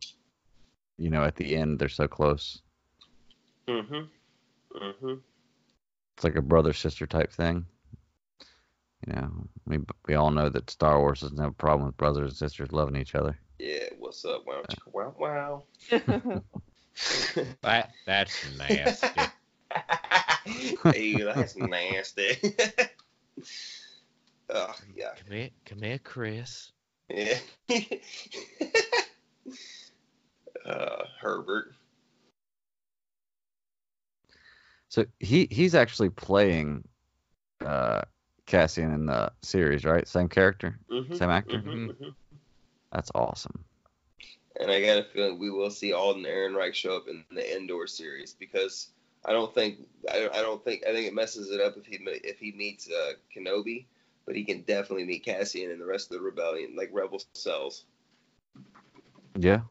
you 0.97 1.09
know, 1.09 1.23
at 1.23 1.35
the 1.35 1.55
end, 1.55 1.79
they're 1.79 1.89
so 1.89 2.07
close. 2.07 2.61
Mm-hmm. 3.67 4.01
Mm-hmm. 4.77 5.13
It's 6.15 6.23
like 6.23 6.35
a 6.35 6.41
brother 6.41 6.73
sister 6.73 7.07
type 7.07 7.31
thing. 7.31 7.65
You 9.07 9.13
know, 9.13 9.31
we 9.65 9.79
we 10.07 10.15
all 10.15 10.31
know 10.31 10.49
that 10.49 10.69
Star 10.69 10.99
Wars 10.99 11.21
doesn't 11.21 11.39
have 11.39 11.51
a 11.51 11.53
problem 11.53 11.87
with 11.87 11.97
brothers 11.97 12.29
and 12.29 12.37
sisters 12.37 12.71
loving 12.71 12.95
each 12.95 13.15
other. 13.15 13.39
Yeah, 13.57 13.85
what's 13.97 14.23
up? 14.25 14.43
Wow, 14.45 14.63
chicka, 14.69 14.93
wow, 14.93 15.63
wow. 15.89 16.43
That 17.61 17.91
that's 18.05 18.57
nasty. 18.57 19.21
hey, 20.91 21.23
that's 21.23 21.55
nasty. 21.55 22.55
oh, 24.51 24.75
yeah. 24.95 25.09
Come 25.23 25.35
here, 25.35 25.49
come 25.65 25.81
here, 25.81 25.99
Chris. 25.99 26.71
Yeah. 27.09 27.37
uh, 30.65 31.03
Herbert. 31.19 31.73
So 34.89 35.05
he 35.19 35.47
he's 35.51 35.73
actually 35.73 36.09
playing 36.09 36.83
uh, 37.65 38.01
Cassian 38.45 38.93
in 38.93 39.05
the 39.05 39.31
series, 39.41 39.85
right? 39.85 40.07
Same 40.07 40.27
character, 40.27 40.77
Mhm, 40.89 41.15
same 41.15 41.29
actor. 41.29 41.59
mhm, 41.59 41.95
mhm. 41.95 42.13
That's 42.91 43.11
awesome. 43.15 43.63
And 44.59 44.69
I 44.69 44.81
got 44.81 44.99
a 44.99 45.03
feeling 45.03 45.39
we 45.39 45.49
will 45.49 45.69
see 45.69 45.93
Alden 45.93 46.23
Ehrenreich 46.23 46.73
show 46.73 46.97
up 46.97 47.07
in 47.07 47.23
the 47.31 47.55
Andor 47.55 47.87
series 47.87 48.33
because 48.33 48.89
I 49.25 49.31
don't 49.31 49.53
think 49.53 49.77
I 50.11 50.19
don't, 50.19 50.35
I 50.35 50.41
don't 50.41 50.63
think 50.63 50.83
I 50.85 50.91
think 50.91 51.07
it 51.07 51.13
messes 51.13 51.51
it 51.51 51.61
up 51.61 51.77
if 51.77 51.85
he 51.85 51.95
if 52.05 52.37
he 52.39 52.51
meets 52.51 52.89
uh, 52.89 53.13
Kenobi, 53.35 53.85
but 54.25 54.35
he 54.35 54.43
can 54.43 54.61
definitely 54.61 55.05
meet 55.05 55.25
Cassian 55.25 55.71
and 55.71 55.81
the 55.81 55.85
rest 55.85 56.11
of 56.11 56.17
the 56.17 56.23
rebellion 56.23 56.75
like 56.75 56.89
rebel 56.93 57.21
cells. 57.33 57.85
Yeah. 59.37 59.61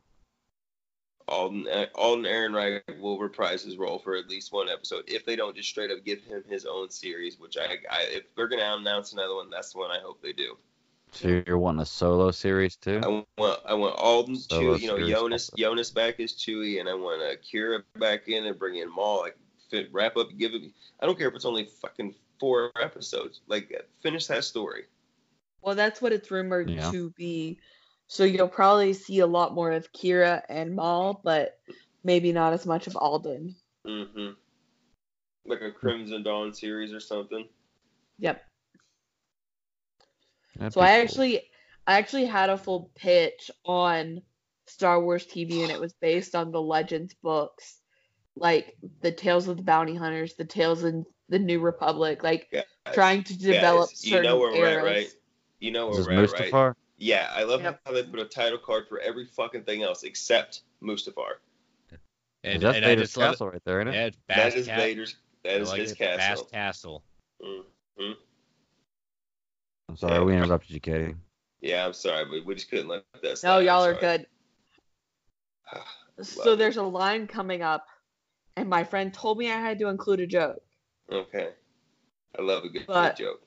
Alden 1.28 1.66
Alden 1.94 2.24
Ehrenreich 2.24 3.01
will 3.01 3.18
reprise 3.18 3.62
his 3.62 3.77
role 3.77 3.98
for 3.98 4.16
at 4.16 4.28
least 4.28 4.52
one 4.52 4.68
episode 4.68 5.05
if 5.06 5.24
they 5.24 5.36
don't 5.36 5.55
just 5.55 5.68
straight 5.68 5.90
up 5.90 6.05
give 6.05 6.22
him 6.24 6.43
his 6.48 6.66
own 6.66 6.90
series. 6.90 7.39
Which 7.39 7.56
I, 7.56 7.74
I 7.90 8.02
if 8.09 8.35
they're 8.35 8.48
gonna 8.48 8.77
announce 8.77 9.12
another 9.12 9.36
one, 9.36 9.48
that's 9.48 9.72
the 9.72 9.78
one 9.78 9.90
I 9.90 10.01
hope 10.01 10.20
they 10.20 10.32
do. 10.32 10.56
So 11.12 11.43
you're 11.47 11.59
wanting 11.59 11.82
a 11.82 11.86
solo 11.86 12.31
series 12.31 12.77
too? 12.77 13.01
I 13.02 13.24
want 13.40 13.60
I 13.66 13.74
want 13.74 13.97
Alden, 13.97 14.36
Solo 14.36 14.77
Chewie, 14.77 14.81
you 14.81 14.89
know, 14.89 15.09
Jonas 15.09 15.51
Jonas 15.56 15.90
back 15.90 16.20
as 16.20 16.32
Chewie, 16.32 16.81
and 16.81 16.89
I 16.89 16.94
want 16.94 17.22
uh, 17.22 17.36
Qi'ra 17.36 17.82
back 17.98 18.28
in 18.28 18.47
and 18.47 18.59
bring 18.59 18.77
in 18.77 18.93
Maul. 18.93 19.20
Like 19.20 19.36
fit, 19.70 19.88
wrap 19.92 20.16
up, 20.16 20.28
give 20.38 20.55
it. 20.55 20.62
I 21.01 21.06
don't 21.06 21.16
care 21.18 21.28
if 21.28 21.34
it's 21.34 21.44
only 21.44 21.64
fucking 21.80 22.14
four 22.38 22.70
episodes. 22.80 23.40
Like 23.47 23.72
finish 24.02 24.26
that 24.26 24.44
story. 24.44 24.84
Well, 25.62 25.74
that's 25.74 26.01
what 26.02 26.12
it's 26.12 26.30
rumored 26.30 26.70
Yeah. 26.70 26.90
to 26.90 27.10
be. 27.10 27.59
So 28.06 28.24
you'll 28.24 28.48
probably 28.48 28.92
see 28.92 29.20
a 29.20 29.26
lot 29.26 29.55
more 29.55 29.70
of 29.72 29.92
Qi'ra 29.92 30.42
and 30.48 30.74
Maul, 30.74 31.20
but 31.22 31.60
maybe 32.02 32.32
not 32.32 32.52
as 32.52 32.66
much 32.66 32.86
of 32.86 32.97
Alden. 32.97 33.55
Mm-hmm. 33.86 34.30
Like 35.47 35.60
a 35.62 35.70
Crimson 35.70 36.22
Dawn 36.22 36.52
series 36.52 36.92
or 36.92 37.01
something. 37.01 37.47
Yep. 38.18 38.42
That'd 40.56 40.72
so 40.72 40.80
I 40.80 40.84
cool. 40.97 41.02
actually 41.02 41.42
I 41.86 41.98
actually 41.98 42.26
had 42.26 42.51
a 42.51 42.59
full 42.59 42.90
pitch 42.94 43.51
on 43.64 44.22
Star 44.66 45.02
Wars 45.02 45.26
TV 45.26 45.62
and 45.62 45.70
it 45.70 45.80
was 45.80 45.92
based 45.94 46.34
on 46.34 46.52
the 46.52 46.60
Legends 46.60 47.14
books. 47.14 47.80
Like 48.41 48.77
the 49.03 49.12
Tales 49.12 49.47
of 49.47 49.59
the 49.59 49.62
Bounty 49.62 49.95
Hunters, 49.95 50.35
the 50.35 50.45
Tales 50.45 50.83
in 50.83 51.05
the 51.29 51.39
New 51.39 51.61
Republic, 51.61 52.25
like 52.25 52.49
Guys, 52.51 52.65
trying 52.95 53.23
to 53.25 53.39
develop 53.39 53.91
guys, 53.91 54.05
you 54.05 54.11
certain 54.11 54.25
know 54.25 54.39
where 54.39 54.51
we're 54.51 54.67
eras. 54.67 54.77
at, 54.77 54.85
right? 54.85 55.15
You 55.61 55.71
know 55.71 55.87
where 55.89 56.01
Is 56.01 56.07
this 56.07 56.33
we're 56.33 56.37
at, 56.37 56.53
right? 56.53 56.75
Yeah, 56.97 57.31
I 57.33 57.45
love 57.45 57.61
how 57.62 57.93
they 57.93 58.03
put 58.03 58.19
a 58.19 58.25
title 58.25 58.59
card 58.59 58.87
for 58.89 58.99
every 58.99 59.27
fucking 59.27 59.65
thing 59.65 59.83
else 59.83 60.03
except 60.03 60.62
Mustafar. 60.83 61.35
And, 62.43 62.62
that's 62.62 62.77
and 62.77 62.85
I 62.85 62.89
Vader's 62.89 63.09
just 63.09 63.17
love 63.19 63.33
castle 63.33 63.51
right 63.51 63.62
there, 63.65 63.81
isn't 63.81 63.89
it? 63.89 63.95
Yeah, 63.95 64.07
it's 64.07 64.19
That 64.29 64.37
Bast 64.37 64.57
is 64.57 64.67
Ca- 64.67 64.77
Vader's. 64.77 65.17
That 65.45 65.55
I 65.55 65.57
is 65.57 65.69
like 65.69 65.81
his 65.81 65.93
it, 65.93 65.99
Bast 65.99 66.19
castle. 66.19 66.49
Castle. 66.51 67.05
hmm 67.43 68.12
I'm 69.89 69.97
sorry, 69.97 70.25
we 70.25 70.35
interrupted 70.35 70.71
you, 70.71 70.81
Katie. 70.81 71.15
Yeah, 71.61 71.85
I'm 71.85 71.93
sorry, 71.93 72.25
but 72.25 72.47
we 72.47 72.55
just 72.55 72.71
couldn't 72.71 72.89
let 72.89 73.05
that. 73.12 73.23
No, 73.23 73.35
slide. 73.35 73.59
I'm 73.59 73.65
y'all 73.67 73.85
are 73.85 73.95
good. 73.95 74.27
So 76.23 76.55
there's 76.55 76.77
a 76.77 76.83
line 76.83 77.27
coming 77.27 77.62
up, 77.62 77.87
and 78.56 78.68
my 78.68 78.85
friend 78.85 79.12
told 79.12 79.39
me 79.39 79.51
I 79.51 79.60
had 79.60 79.78
to 79.81 79.89
include 79.89 80.20
a 80.20 80.27
joke. 80.27 80.62
Okay. 81.10 81.51
I 82.39 82.43
love 82.43 82.64
a 82.64 82.68
good, 82.68 82.86
But- 82.86 83.16
good 83.16 83.24
joke. 83.24 83.40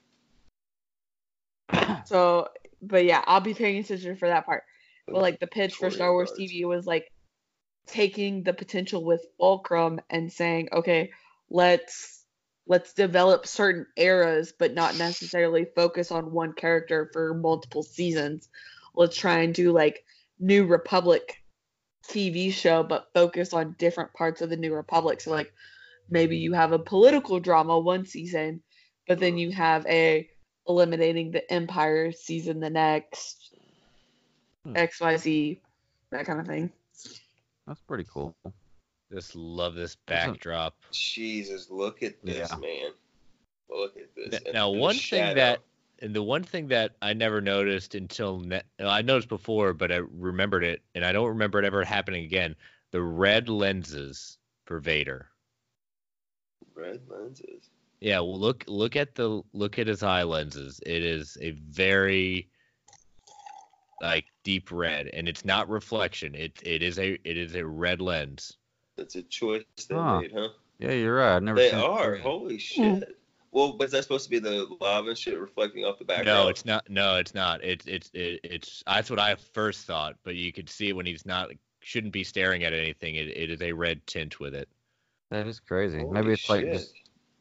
So, 2.06 2.50
but 2.82 3.06
yeah, 3.06 3.24
I'll 3.26 3.40
be 3.42 3.54
paying 3.54 3.80
attention 3.80 4.16
for 4.18 4.28
that 4.28 4.46
part. 4.46 4.64
But 5.08 5.22
like 5.22 5.40
the 5.40 5.48
pitch 5.48 5.76
for 5.76 5.90
Star 5.90 6.12
Wars. 6.12 6.32
TV 6.38 6.66
was 6.66 6.86
like 6.86 7.12
taking 7.88 8.44
the 8.44 8.54
potential 8.54 9.04
with 9.04 9.26
Fulcrum 9.38 10.00
and 10.10 10.32
saying, 10.32 10.70
okay, 10.72 11.12
let's 11.50 12.24
let's 12.68 12.94
develop 12.94 13.46
certain 13.46 13.86
eras, 13.98 14.54
but 14.58 14.74
not 14.74 14.98
necessarily 14.98 15.66
focus 15.76 16.12
on 16.12 16.32
one 16.32 16.54
character 16.54 17.10
for 17.12 17.34
multiple 17.34 17.84
seasons. 17.84 18.50
Let's 18.96 19.18
try 19.18 19.40
and 19.40 19.54
do 19.54 19.72
like 19.72 20.06
New 20.40 20.66
Republic 20.66 21.43
TV 22.08 22.52
show, 22.52 22.84
but 22.84 23.08
focus 23.14 23.54
on 23.54 23.76
different 23.78 24.14
parts 24.14 24.42
of 24.42 24.50
the 24.50 24.58
New 24.58 24.74
Republic. 24.74 25.22
So 25.22 25.32
like 25.32 25.54
maybe 26.10 26.38
you 26.38 26.54
have 26.54 26.72
a 26.72 26.80
political 26.80 27.40
drama 27.40 27.80
one 27.80 28.06
season, 28.06 28.62
but 29.08 29.20
then 29.20 29.38
you 29.38 29.52
have 29.52 29.86
a 29.88 30.30
eliminating 30.68 31.32
the 31.32 31.52
Empire 31.52 32.12
season 32.12 32.60
the 32.60 32.70
next, 32.70 33.54
Hmm. 34.66 34.76
XYZ, 34.78 35.60
that 36.12 36.26
kind 36.26 36.40
of 36.40 36.48
thing. 36.48 36.72
That's 37.68 37.82
pretty 37.82 38.06
cool. 38.10 38.34
Just 39.12 39.36
love 39.36 39.76
this 39.76 39.96
backdrop. 40.08 40.76
Jesus, 40.92 41.70
look 41.70 42.02
at 42.02 42.22
this, 42.24 42.50
Yeah. 42.52 42.58
man. 42.58 42.92
Look 43.70 43.98
at 43.98 44.16
this. 44.16 44.36
N- 44.36 44.42
And 44.46 44.54
Now, 44.54 44.72
the 44.72 44.80
one 44.80 44.96
shadow. 44.96 45.28
thing 45.28 45.36
that, 45.36 45.60
and 46.00 46.16
the 46.16 46.24
one 46.24 46.44
thing 46.44 46.68
that 46.68 46.96
I 47.02 47.14
never 47.14 47.42
noticed 47.42 47.96
until 47.96 48.40
ne- 48.40 48.62
uh, 48.80 48.88
I 48.88 49.02
noticed 49.02 49.30
before, 49.30 49.74
but 49.74 49.92
I 49.92 49.98
remembered 49.98 50.64
it, 50.64 50.82
and 50.96 51.06
I 51.06 51.12
don't 51.12 51.30
remember 51.30 51.60
it 51.60 51.66
ever 51.66 51.84
happening 51.84 52.26
again. 52.26 52.56
The 52.92 53.02
red 53.02 53.50
lenses 53.50 54.38
for 54.66 54.80
Vader. 54.80 55.30
Red 56.76 57.02
lenses. 57.08 57.70
Yeah, 58.02 58.20
well, 58.20 58.38
look 58.40 58.66
look 58.68 58.96
at 58.96 59.16
the 59.16 59.42
look 59.54 59.80
at 59.80 59.88
his 59.88 60.04
eye 60.04 60.24
lenses. 60.24 60.82
It 60.86 61.04
is 61.04 61.38
a 61.42 61.52
very 61.52 62.50
like 64.02 64.26
deep 64.44 64.72
red, 64.72 65.08
and 65.08 65.30
it's 65.30 65.46
not 65.46 65.70
reflection. 65.70 66.36
It 66.36 66.60
it 66.64 66.84
is 66.84 67.00
a 67.00 67.14
it 67.24 67.38
is 67.38 67.56
a 67.56 67.66
red 67.66 68.02
lens. 68.02 68.58
That's 68.98 69.16
a 69.16 69.24
choice 69.24 69.64
they 69.88 69.96
Huh. 69.96 70.22
made, 70.22 70.34
huh? 70.36 70.50
Yeah, 70.80 70.92
you're 70.92 71.16
right. 71.16 71.36
I've 71.38 71.44
never 71.44 71.60
They 71.60 71.70
seen 71.70 71.80
it 71.80 71.86
are. 71.86 72.18
Holy 72.18 72.56
hmm. 72.56 72.58
shit. 72.58 73.18
Well, 73.54 73.74
but 73.74 73.86
is 73.86 73.92
that 73.92 74.02
supposed 74.04 74.24
to 74.26 74.30
be 74.32 74.40
the 74.40 74.68
lava 74.82 75.16
shit 75.16 75.40
reflecting 75.40 75.86
off 75.86 76.00
the 76.00 76.06
background? 76.06 76.26
No, 76.26 76.48
it's 76.50 76.66
not. 76.66 76.90
No, 76.90 77.18
it's 77.18 77.36
not. 77.36 77.64
It's 77.64 77.86
it's 77.86 78.10
it, 78.14 78.40
it's 78.44 78.84
that's 78.88 79.10
what 79.12 79.20
I 79.20 79.36
first 79.54 79.86
thought, 79.86 80.16
but 80.24 80.36
you 80.36 80.52
could 80.52 80.68
see 80.70 80.92
when 80.92 81.06
he's 81.06 81.26
not 81.26 81.50
shouldn't 81.82 82.14
be 82.14 82.24
staring 82.24 82.64
at 82.64 82.74
anything. 82.74 83.16
It, 83.16 83.28
it 83.28 83.52
is 83.52 83.62
a 83.62 83.72
red 83.72 84.06
tint 84.08 84.40
with 84.40 84.56
it. 84.56 84.68
That 85.30 85.46
is 85.48 85.60
crazy. 85.60 86.00
Holy 86.00 86.12
Maybe 86.14 86.32
it's 86.34 86.50
like 86.50 86.66
just 86.66 86.94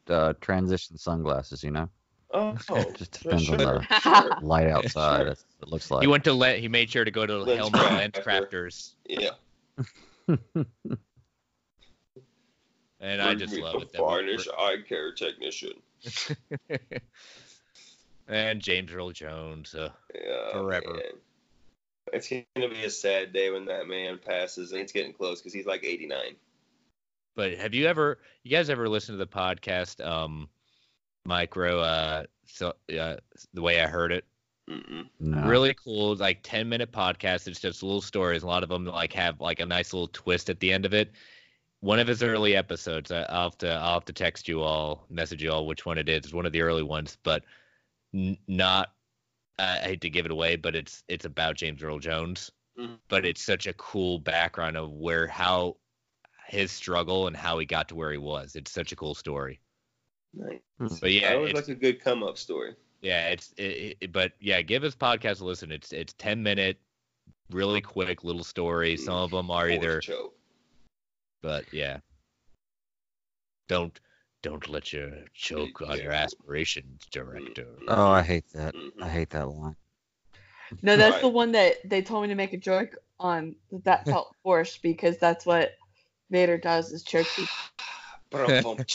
uh, 0.07 0.33
transition 0.41 0.97
sunglasses, 0.97 1.63
you 1.63 1.71
know? 1.71 1.89
Oh, 2.31 2.57
It 2.69 2.95
just 2.97 3.17
for 3.19 3.29
depends 3.29 3.49
on 3.49 3.57
the 3.57 3.81
sure. 4.01 4.37
light 4.41 4.67
outside. 4.67 5.21
Sure. 5.23 5.31
It 5.31 5.67
looks 5.67 5.89
like. 5.91 6.01
He 6.01 6.07
went 6.07 6.23
to 6.25 6.33
let 6.33 6.59
he 6.59 6.67
made 6.67 6.89
sure 6.91 7.05
to 7.05 7.11
go 7.11 7.25
to 7.25 7.37
Lens 7.39 7.57
Helmet 7.59 7.81
Lens. 7.91 8.13
Crafters, 8.15 8.93
Yeah. 9.07 9.29
and 12.99 13.21
I 13.21 13.35
just 13.35 13.55
love 13.55 13.81
it. 13.81 13.91
that 13.93 14.01
we're- 14.01 14.25
Varnish 14.25 14.47
eye 14.57 14.77
care 14.87 15.11
technician. 15.13 15.73
And 18.27 18.61
James 18.61 18.91
Earl 18.93 19.11
Jones. 19.11 19.75
Uh, 19.75 19.89
Yeah, 20.13 20.51
Forever. 20.53 20.93
man. 20.93 21.01
It's 22.11 22.29
gonna 22.29 22.69
be 22.69 22.83
a 22.83 22.89
sad 22.89 23.33
day 23.33 23.49
when 23.49 23.65
that 23.65 23.87
man 23.87 24.19
passes, 24.19 24.71
and 24.71 24.81
it's 24.81 24.91
getting 24.91 25.13
close 25.13 25.39
because 25.41 25.53
he's 25.53 25.65
like 25.65 25.83
89. 25.83 26.35
But 27.35 27.53
have 27.55 27.73
you 27.73 27.87
ever, 27.87 28.19
you 28.43 28.51
guys 28.51 28.69
ever 28.69 28.87
listened 28.87 29.17
to 29.17 29.25
the 29.25 29.29
podcast, 29.29 30.05
um, 30.05 30.47
Micro, 31.25 31.79
uh, 31.79 32.23
so, 32.45 32.73
uh, 32.97 33.17
the 33.53 33.61
way 33.61 33.81
I 33.81 33.87
heard 33.87 34.11
it? 34.11 34.25
No. 35.19 35.47
Really 35.47 35.73
cool, 35.73 36.15
like 36.15 36.39
10 36.43 36.69
minute 36.69 36.91
podcast. 36.91 37.47
It's 37.47 37.59
just 37.59 37.83
little 37.83 38.01
stories. 38.01 38.43
A 38.43 38.47
lot 38.47 38.63
of 38.63 38.69
them 38.69 38.85
like 38.85 39.13
have 39.13 39.41
like 39.41 39.59
a 39.59 39.65
nice 39.65 39.91
little 39.91 40.07
twist 40.07 40.49
at 40.49 40.59
the 40.59 40.71
end 40.71 40.85
of 40.85 40.93
it. 40.93 41.11
One 41.83 41.99
of 41.99 42.07
his 42.07 42.23
early 42.23 42.55
episodes, 42.55 43.11
I- 43.11 43.23
I'll 43.23 43.43
have 43.49 43.57
to, 43.57 43.69
I'll 43.69 43.95
have 43.95 44.05
to 44.05 44.13
text 44.13 44.47
you 44.47 44.61
all, 44.61 45.05
message 45.09 45.43
you 45.43 45.51
all 45.51 45.67
which 45.67 45.85
one 45.85 45.97
it 45.97 46.07
is. 46.07 46.23
It's 46.23 46.33
one 46.33 46.45
of 46.45 46.53
the 46.53 46.61
early 46.61 46.81
ones, 46.81 47.17
but 47.23 47.43
n- 48.13 48.37
not, 48.47 48.93
I 49.59 49.79
hate 49.79 49.99
to 50.01 50.09
give 50.09 50.25
it 50.25 50.31
away, 50.31 50.55
but 50.55 50.75
it's, 50.75 51.03
it's 51.09 51.25
about 51.25 51.57
James 51.57 51.83
Earl 51.83 51.99
Jones. 51.99 52.49
Mhm. 52.79 52.99
But 53.09 53.25
it's 53.25 53.43
such 53.43 53.67
a 53.67 53.73
cool 53.73 54.17
background 54.17 54.77
of 54.77 54.91
where, 54.93 55.27
how 55.27 55.75
his 56.47 56.71
struggle 56.71 57.27
and 57.27 57.35
how 57.35 57.59
he 57.59 57.65
got 57.65 57.89
to 57.89 57.95
where 57.95 58.13
he 58.13 58.17
was. 58.17 58.55
It's 58.55 58.71
such 58.71 58.93
a 58.93 58.95
cool 58.95 59.13
story. 59.13 59.59
Nice. 60.33 60.99
But 61.01 61.11
yeah, 61.11 61.31
I 61.31 61.35
always 61.35 61.53
like 61.53 61.67
a 61.67 61.75
good 61.75 61.99
come 61.99 62.23
up 62.23 62.37
story. 62.37 62.75
Yeah, 63.01 63.27
it's 63.27 63.53
it, 63.57 63.97
it, 63.99 64.11
but 64.13 64.31
yeah, 64.39 64.61
give 64.61 64.81
his 64.83 64.95
podcast 64.95 65.41
a 65.41 65.45
listen. 65.45 65.69
It's 65.71 65.91
it's 65.91 66.13
10 66.13 66.41
minute, 66.41 66.79
really 67.51 67.81
quick 67.81 68.23
little 68.23 68.43
story. 68.45 68.95
Some 68.95 69.15
of 69.15 69.31
them 69.31 69.51
are 69.51 69.67
Force 69.67 69.75
either, 69.75 69.99
choke. 69.99 70.35
But 71.43 71.71
yeah. 71.71 71.99
Don't 73.67 73.99
don't 74.41 74.67
let 74.67 74.91
your 74.91 75.11
choke 75.33 75.81
on 75.83 75.99
your 75.99 76.11
aspirations, 76.11 77.05
director. 77.11 77.67
Oh, 77.87 78.11
I 78.11 78.23
hate 78.23 78.49
that. 78.53 78.73
I 78.99 79.07
hate 79.07 79.29
that 79.29 79.47
line. 79.47 79.75
No, 80.81 80.97
that's 80.97 81.13
Right. 81.15 81.21
the 81.21 81.29
one 81.29 81.51
that 81.51 81.87
they 81.87 82.01
told 82.01 82.23
me 82.23 82.29
to 82.29 82.35
make 82.35 82.53
a 82.53 82.57
joke 82.57 82.95
on. 83.19 83.55
that 83.71 83.83
That 83.83 84.05
felt 84.05 84.35
forced 84.43 84.81
because 84.81 85.17
that's 85.17 85.45
what 85.45 85.77
Vader 86.31 86.57
does 86.57 86.91
is 86.91 87.03
choke 87.03 87.27
people. 87.35 87.53
Ba-dum-bum. 88.31 88.77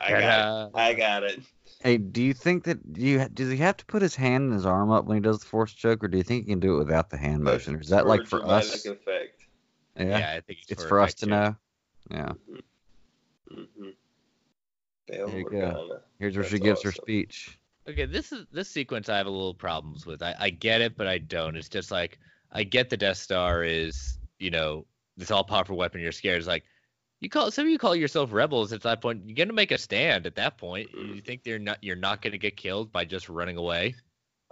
I 0.00 0.10
got 0.10 0.68
it. 0.68 0.70
I 0.74 0.94
got 0.94 1.22
it. 1.24 1.40
Hey, 1.80 1.98
do 1.98 2.22
you 2.22 2.32
think 2.32 2.64
that 2.64 2.94
do 2.94 3.02
you 3.02 3.28
does 3.28 3.50
he 3.50 3.58
have 3.58 3.76
to 3.76 3.84
put 3.84 4.00
his 4.00 4.16
hand 4.16 4.44
and 4.44 4.52
his 4.54 4.64
arm 4.64 4.90
up 4.90 5.04
when 5.04 5.18
he 5.18 5.20
does 5.20 5.40
the 5.40 5.46
force 5.46 5.72
choke, 5.72 6.02
or 6.02 6.08
do 6.08 6.16
you 6.16 6.22
think 6.24 6.44
he 6.46 6.52
can 6.52 6.60
do 6.60 6.76
it 6.76 6.84
without 6.84 7.10
the 7.10 7.18
hand 7.18 7.42
motion? 7.44 7.76
Or 7.76 7.80
is 7.80 7.88
that 7.88 8.06
like 8.06 8.24
for 8.24 8.42
us? 8.46 8.86
effect. 8.86 9.43
Yeah, 9.96 10.18
Yeah, 10.18 10.32
I 10.36 10.40
think 10.40 10.60
it's 10.62 10.72
it's 10.72 10.82
for 10.82 10.88
for 10.88 11.00
us 11.00 11.14
to 11.14 11.26
know. 11.26 11.56
Yeah. 12.10 12.32
Mm-hmm. 13.52 13.88
There 15.08 15.38
you 15.38 15.50
go. 15.50 16.00
Here's 16.18 16.36
where 16.36 16.44
she 16.44 16.58
That's 16.58 16.62
gives 16.62 16.82
her 16.82 16.92
speech. 16.92 17.58
Okay, 17.88 18.06
this 18.06 18.32
is 18.32 18.46
this 18.50 18.70
sequence 18.70 19.08
I 19.08 19.18
have 19.18 19.26
a 19.26 19.30
little 19.30 19.54
problems 19.54 20.06
with. 20.06 20.22
I, 20.22 20.34
I 20.38 20.50
get 20.50 20.80
it, 20.80 20.96
but 20.96 21.06
I 21.06 21.18
don't. 21.18 21.56
It's 21.56 21.68
just 21.68 21.90
like 21.90 22.18
I 22.50 22.64
get 22.64 22.88
the 22.88 22.96
Death 22.96 23.18
Star 23.18 23.62
is, 23.62 24.18
you 24.38 24.50
know, 24.50 24.86
this 25.16 25.30
all 25.30 25.44
powerful 25.44 25.76
weapon. 25.76 26.00
You're 26.00 26.12
scared. 26.12 26.38
It's 26.38 26.46
like 26.46 26.64
you 27.20 27.28
call 27.28 27.50
some 27.50 27.66
of 27.66 27.70
you 27.70 27.78
call 27.78 27.94
yourself 27.94 28.32
rebels 28.32 28.72
at 28.72 28.82
that 28.82 29.02
point. 29.02 29.22
You're 29.26 29.36
gonna 29.36 29.52
make 29.52 29.70
a 29.70 29.78
stand 29.78 30.26
at 30.26 30.36
that 30.36 30.56
point. 30.56 30.90
You 30.94 31.20
think 31.20 31.44
they're 31.44 31.58
not 31.58 31.78
you're 31.82 31.96
not 31.96 32.22
gonna 32.22 32.38
get 32.38 32.56
killed 32.56 32.90
by 32.90 33.04
just 33.04 33.28
running 33.28 33.58
away. 33.58 33.94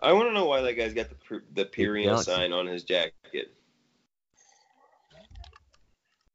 I 0.01 0.12
want 0.12 0.28
to 0.28 0.32
know 0.32 0.47
why 0.47 0.60
that 0.62 0.74
guy's 0.74 0.93
got 0.93 1.09
the 1.09 1.14
Pur- 1.14 1.44
the 1.52 1.64
Pyrian 1.64 2.23
sign 2.23 2.52
on 2.52 2.66
his 2.66 2.82
jacket. 2.82 3.55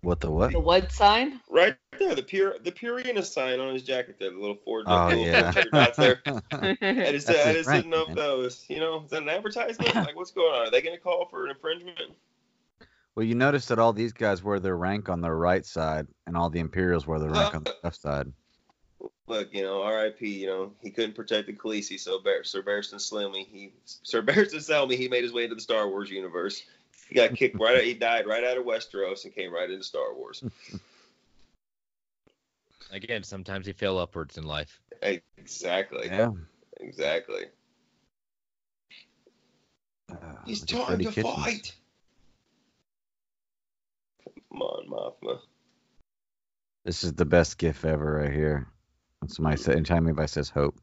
What 0.07 0.21
the 0.21 0.31
what? 0.31 0.53
The 0.53 0.59
what 0.61 0.89
sign? 0.93 1.41
Right 1.49 1.75
there, 1.99 2.15
the 2.15 2.23
Pur 2.23 2.57
the 2.63 2.71
Purina 2.71 3.25
sign 3.25 3.59
on 3.59 3.73
his 3.73 3.83
jacket 3.83 4.15
there, 4.17 4.31
the 4.31 4.39
little 4.39 4.55
Ford, 4.55 4.85
Oh 4.87 5.09
little 5.09 5.25
yeah. 5.25 5.51
Ford 5.51 5.67
dots 5.73 5.97
there. 5.97 6.21
I 6.25 7.11
just, 7.11 7.27
That's 7.27 7.29
I 7.29 7.49
his 7.49 7.55
just 7.57 7.67
rank, 7.67 7.83
didn't 7.83 7.89
know 7.89 8.05
if 8.07 8.15
that 8.15 8.37
was, 8.37 8.63
you 8.69 8.79
know, 8.79 9.03
is 9.03 9.09
that 9.09 9.23
an 9.23 9.27
advertisement? 9.27 9.93
like, 9.95 10.15
what's 10.15 10.31
going 10.31 10.53
on? 10.53 10.67
Are 10.67 10.71
they 10.71 10.81
going 10.81 10.95
to 10.95 11.03
call 11.03 11.27
for 11.29 11.43
an 11.43 11.51
infringement? 11.51 11.99
Well, 13.15 13.25
you 13.25 13.35
notice 13.35 13.65
that 13.65 13.79
all 13.79 13.91
these 13.91 14.13
guys 14.13 14.41
wear 14.41 14.61
their 14.61 14.77
rank 14.77 15.09
on 15.09 15.19
their 15.19 15.35
right 15.35 15.65
side, 15.65 16.07
and 16.25 16.37
all 16.37 16.49
the 16.49 16.61
Imperials 16.61 17.05
wear 17.05 17.19
their 17.19 17.31
rank 17.31 17.53
on 17.53 17.65
the 17.65 17.75
left 17.83 17.99
side. 17.99 18.31
Look, 19.27 19.53
you 19.53 19.63
know, 19.63 19.81
R.I.P. 19.81 20.25
You 20.25 20.47
know, 20.47 20.71
he 20.81 20.89
couldn't 20.89 21.15
protect 21.15 21.47
the 21.47 21.53
Khaleesi, 21.53 21.99
so 21.99 22.21
Bar- 22.21 22.45
Sir 22.45 22.61
Barristan 22.61 22.95
Selmy, 22.95 23.45
he 23.45 23.73
Sir 23.83 24.21
Barristan 24.21 24.65
Selmy, 24.65 24.95
he 24.95 25.09
made 25.09 25.25
his 25.25 25.33
way 25.33 25.43
into 25.43 25.55
the 25.55 25.61
Star 25.61 25.89
Wars 25.89 26.09
universe. 26.09 26.63
He 27.09 27.15
got 27.15 27.35
kicked 27.35 27.59
right. 27.59 27.77
out 27.77 27.83
He 27.83 27.93
died 27.93 28.27
right 28.27 28.43
out 28.43 28.57
of 28.57 28.65
Westeros 28.65 29.25
and 29.25 29.33
came 29.33 29.53
right 29.53 29.69
into 29.69 29.83
Star 29.83 30.13
Wars. 30.13 30.43
Again, 32.91 33.23
sometimes 33.23 33.67
you 33.67 33.73
fail 33.73 33.97
upwards 33.97 34.37
in 34.37 34.45
life. 34.45 34.79
exactly. 35.37 36.07
Yeah. 36.07 36.31
Exactly. 36.79 37.45
Uh, 40.09 40.15
He's 40.45 40.71
look 40.71 40.85
time 40.87 40.99
to 40.99 41.11
Kitchens. 41.11 41.35
fight. 41.35 41.75
Come 44.51 44.61
on, 44.61 44.87
Mothma. 44.89 45.39
This 46.85 47.03
is 47.03 47.13
the 47.13 47.25
best 47.25 47.57
gif 47.57 47.83
ever 47.83 48.19
right 48.21 48.31
here. 48.31 48.67
When 49.19 49.29
somebody 49.29 49.57
said, 49.57 49.75
anytime 49.75 50.05
anybody 50.07 50.27
says 50.27 50.49
hope. 50.49 50.79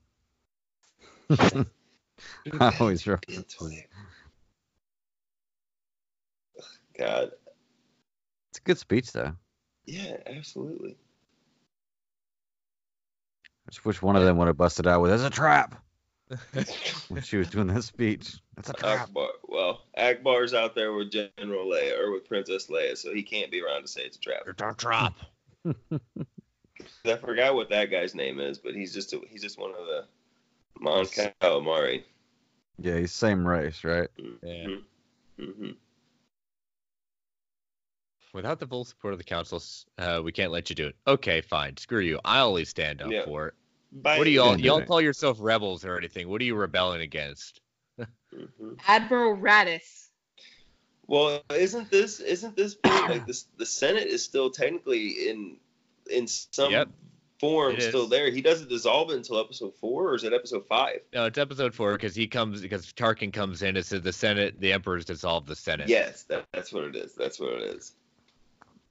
I 1.40 1.64
always 2.78 3.06
reference 3.06 3.56
it. 3.62 3.86
God. 6.98 7.32
It's 8.50 8.58
a 8.58 8.62
good 8.62 8.78
speech 8.78 9.12
though. 9.12 9.32
Yeah, 9.86 10.16
absolutely. 10.26 10.96
I 13.66 13.70
just 13.70 13.84
wish 13.84 14.02
one 14.02 14.16
of 14.16 14.24
them 14.24 14.36
would 14.38 14.46
have 14.46 14.56
busted 14.56 14.86
out 14.86 15.00
with 15.00 15.12
"It's 15.12 15.22
a 15.22 15.30
trap" 15.30 15.82
when 17.08 17.22
she 17.22 17.36
was 17.36 17.48
doing 17.48 17.66
that 17.68 17.82
speech. 17.82 18.36
That's 18.56 18.70
a 18.70 18.74
trap. 18.74 19.08
Ackbar. 19.10 19.28
Well, 19.44 19.82
Ackbar's 19.98 20.54
out 20.54 20.74
there 20.74 20.92
with 20.92 21.10
General 21.10 21.66
Leia 21.66 21.98
or 21.98 22.12
with 22.12 22.28
Princess 22.28 22.68
Leia, 22.68 22.96
so 22.96 23.14
he 23.14 23.22
can't 23.22 23.50
be 23.50 23.62
around 23.62 23.82
to 23.82 23.88
say 23.88 24.02
it's 24.02 24.16
a 24.16 24.20
trap. 24.20 24.42
It's 24.46 24.62
a 24.62 24.74
trap. 24.74 25.14
I 27.06 27.16
forgot 27.16 27.54
what 27.54 27.70
that 27.70 27.90
guy's 27.90 28.14
name 28.14 28.40
is, 28.40 28.58
but 28.58 28.74
he's 28.74 28.92
just 28.92 29.12
a, 29.12 29.20
he's 29.28 29.42
just 29.42 29.58
one 29.58 29.70
of 29.70 29.86
the 29.86 30.04
Mon 30.80 31.04
Calamari. 31.04 32.02
Yeah, 32.78 32.98
he's 32.98 33.12
same 33.12 33.46
race, 33.46 33.84
right? 33.84 34.08
Yeah. 34.42 34.66
Mm-hmm. 35.40 35.70
Without 38.34 38.58
the 38.58 38.66
full 38.66 38.84
support 38.84 39.14
of 39.14 39.18
the 39.18 39.24
council, 39.24 39.62
uh, 39.98 40.20
we 40.22 40.32
can't 40.32 40.50
let 40.52 40.68
you 40.68 40.74
do 40.76 40.88
it. 40.88 40.96
Okay, 41.06 41.40
fine. 41.40 41.76
Screw 41.76 42.00
you. 42.00 42.18
I 42.24 42.40
always 42.40 42.68
stand 42.68 43.00
up 43.00 43.10
Yeah. 43.10 43.24
for 43.24 43.48
it. 43.48 43.54
Bye. 43.92 44.18
What 44.18 44.24
do 44.24 44.30
y'all 44.30 44.58
y'all 44.60 44.82
call 44.82 45.00
yourself 45.00 45.38
rebels 45.40 45.84
or 45.84 45.96
anything? 45.96 46.28
What 46.28 46.40
are 46.40 46.44
you 46.44 46.56
rebelling 46.56 47.00
against? 47.00 47.60
Mm-hmm. 47.98 48.72
Admiral 48.88 49.36
Raddus. 49.36 50.08
Well, 51.06 51.42
isn't 51.54 51.90
this 51.90 52.18
isn't 52.18 52.56
this 52.56 52.76
like 52.84 53.24
this 53.26 53.46
the 53.56 53.66
Senate 53.66 54.08
is 54.08 54.24
still 54.24 54.50
technically 54.50 55.28
in 55.28 55.58
in 56.10 56.26
some 56.26 56.72
Yep. 56.72 56.88
form 57.38 57.76
It 57.76 57.82
still 57.82 58.04
is. 58.04 58.10
there. 58.10 58.30
He 58.32 58.42
doesn't 58.42 58.68
dissolve 58.68 59.10
it 59.10 59.16
until 59.16 59.38
episode 59.38 59.74
four, 59.76 60.08
or 60.08 60.14
is 60.16 60.24
it 60.24 60.32
episode 60.32 60.66
five? 60.66 61.00
No, 61.12 61.26
it's 61.26 61.38
episode 61.38 61.72
four 61.72 61.92
because 61.92 62.16
he 62.16 62.26
comes 62.26 62.62
because 62.62 62.92
Tarkin 62.94 63.32
comes 63.32 63.62
in 63.62 63.76
and 63.76 63.86
says 63.86 64.02
the 64.02 64.12
Senate, 64.12 64.58
the 64.58 64.72
Emperor's 64.72 65.04
dissolved 65.04 65.46
the 65.46 65.54
Senate. 65.54 65.88
Yes, 65.88 66.24
that, 66.24 66.46
that's 66.52 66.72
what 66.72 66.82
it 66.84 66.96
is. 66.96 67.14
That's 67.14 67.38
what 67.38 67.52
it 67.52 67.62
is. 67.62 67.92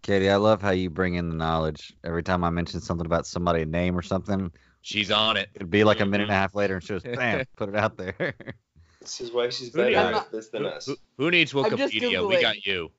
Katie, 0.03 0.29
I 0.29 0.35
love 0.35 0.61
how 0.61 0.71
you 0.71 0.89
bring 0.89 1.15
in 1.15 1.29
the 1.29 1.35
knowledge. 1.35 1.93
Every 2.03 2.23
time 2.23 2.43
I 2.43 2.49
mention 2.49 2.81
something 2.81 3.05
about 3.05 3.25
somebody's 3.25 3.67
name 3.67 3.97
or 3.97 4.01
something, 4.01 4.51
She's 4.81 5.09
on 5.09 5.37
it. 5.37 5.49
it'd 5.55 5.69
be 5.69 5.85
like 5.85 6.01
a 6.01 6.05
minute 6.05 6.23
and 6.23 6.31
a 6.31 6.33
mm-hmm. 6.33 6.41
half 6.41 6.55
later, 6.55 6.75
and 6.75 6.83
she 6.83 6.93
was 6.93 7.03
bam, 7.03 7.45
put 7.55 7.69
it 7.69 7.75
out 7.75 7.95
there. 7.95 8.35
This 8.99 9.21
is 9.21 9.31
why 9.31 9.49
she's 9.49 9.69
better 9.69 9.89
needs- 9.89 10.17
at 10.17 10.31
this 10.31 10.49
than 10.49 10.63
Who, 10.63 10.67
us. 10.67 10.85
who- 10.85 10.97
who 11.17 11.31
needs 11.31 11.53
Wikipedia? 11.53 12.27
We 12.27 12.41
got 12.41 12.65
you. 12.65 12.91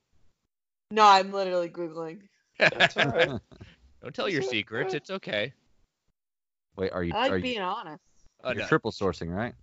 No, 0.90 1.04
I'm 1.04 1.30
literally 1.30 1.68
googling. 1.68 2.22
That's 2.58 2.96
all 2.96 3.06
right. 3.06 3.28
Don't 4.02 4.14
tell 4.14 4.28
your 4.28 4.42
secrets. 4.42 4.94
It's 4.94 5.10
okay. 5.10 5.52
Wait, 6.76 6.90
are 6.92 7.04
you 7.04 7.12
I 7.14 7.22
like 7.22 7.32
are 7.32 7.36
you 7.36 7.42
being 7.42 7.60
honest. 7.60 8.02
Oh, 8.42 8.50
you're 8.50 8.62
no. 8.62 8.66
triple 8.66 8.92
sourcing, 8.92 9.30
right? 9.30 9.54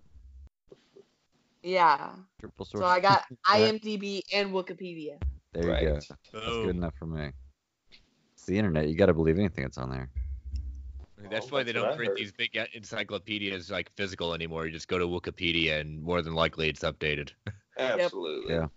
Yeah. 1.64 2.10
Triple 2.40 2.66
sourcing. 2.66 2.80
So 2.80 2.86
I 2.86 3.00
got 3.00 3.24
IMDb 3.48 4.22
and 4.34 4.52
Wikipedia. 4.52 5.22
There 5.54 5.64
you 5.64 5.70
Right. 5.72 5.84
go. 5.84 5.94
That's 5.96 6.16
Boom. 6.32 6.66
good 6.66 6.76
enough 6.76 6.96
for 6.98 7.06
me. 7.06 7.32
It's 8.34 8.46
the 8.46 8.58
internet. 8.58 8.88
You 8.88 8.96
got 8.96 9.08
to 9.08 9.14
believe 9.14 9.38
anything 9.38 9.64
that's 9.64 9.78
on 9.78 9.90
there. 9.90 10.10
That's 11.30 11.52
Well, 11.52 11.60
why 11.60 11.64
they 11.64 11.72
that's 11.72 11.84
what 11.84 11.90
don't 11.90 11.98
print 11.98 12.16
these 12.16 12.32
big 12.32 12.56
encyclopedias 12.74 13.70
like 13.70 13.92
physical 13.96 14.34
anymore. 14.34 14.66
You 14.66 14.72
just 14.72 14.88
go 14.88 14.98
to 14.98 15.06
Wikipedia 15.08 15.80
and 15.80 16.02
more 16.02 16.22
than 16.22 16.34
likely 16.34 16.70
it's 16.70 16.82
updated. 16.82 17.32
Absolutely. 17.78 18.54
Yeah. 18.54 18.68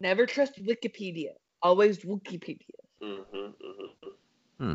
Never 0.00 0.26
trust 0.26 0.62
Wikipedia. 0.62 1.32
Always 1.60 1.98
Wikipedia. 1.98 2.78
Mm-hmm, 3.02 3.36
mm-hmm. 3.36 4.08
Hmm. 4.58 4.74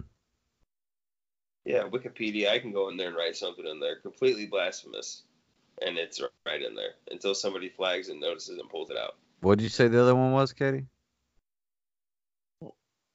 Yeah, 1.65 1.83
Wikipedia. 1.83 2.49
I 2.49 2.59
can 2.59 2.73
go 2.73 2.89
in 2.89 2.97
there 2.97 3.07
and 3.07 3.15
write 3.17 3.35
something 3.37 3.65
in 3.65 3.79
there 3.79 3.99
completely 3.99 4.45
blasphemous, 4.45 5.23
and 5.81 5.97
it's 5.97 6.21
right 6.45 6.61
in 6.61 6.75
there 6.75 6.95
until 7.09 7.33
somebody 7.33 7.69
flags 7.69 8.09
and 8.09 8.19
notices 8.19 8.59
and 8.59 8.69
pulls 8.69 8.89
it 8.89 8.97
out. 8.97 9.15
What 9.43 9.57
did 9.57 9.65
you 9.65 9.69
say 9.69 9.89
the 9.89 10.01
other 10.01 10.15
one 10.15 10.31
was, 10.31 10.53
Katie? 10.53 10.85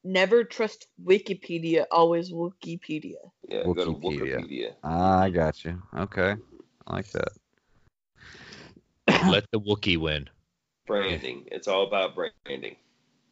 Never 0.04 0.44
trust 0.44 0.86
Wikipedia. 1.02 1.86
Always 1.90 2.30
Wikipedia. 2.30 3.14
Yeah, 3.48 3.64
go 3.64 3.72
to 3.72 3.94
Wikipedia. 3.94 4.36
Wikipedia. 4.36 4.74
Ah, 4.84 5.20
I 5.20 5.30
got 5.30 5.64
you. 5.64 5.82
Okay. 5.96 6.34
I 6.86 6.92
like 6.92 7.10
that. 7.12 7.28
Let 9.26 9.50
the 9.52 9.58
Wookiee 9.58 9.96
win. 9.96 10.28
Branding. 10.86 11.48
It's 11.50 11.66
all 11.66 11.86
about 11.86 12.14
branding. 12.14 12.76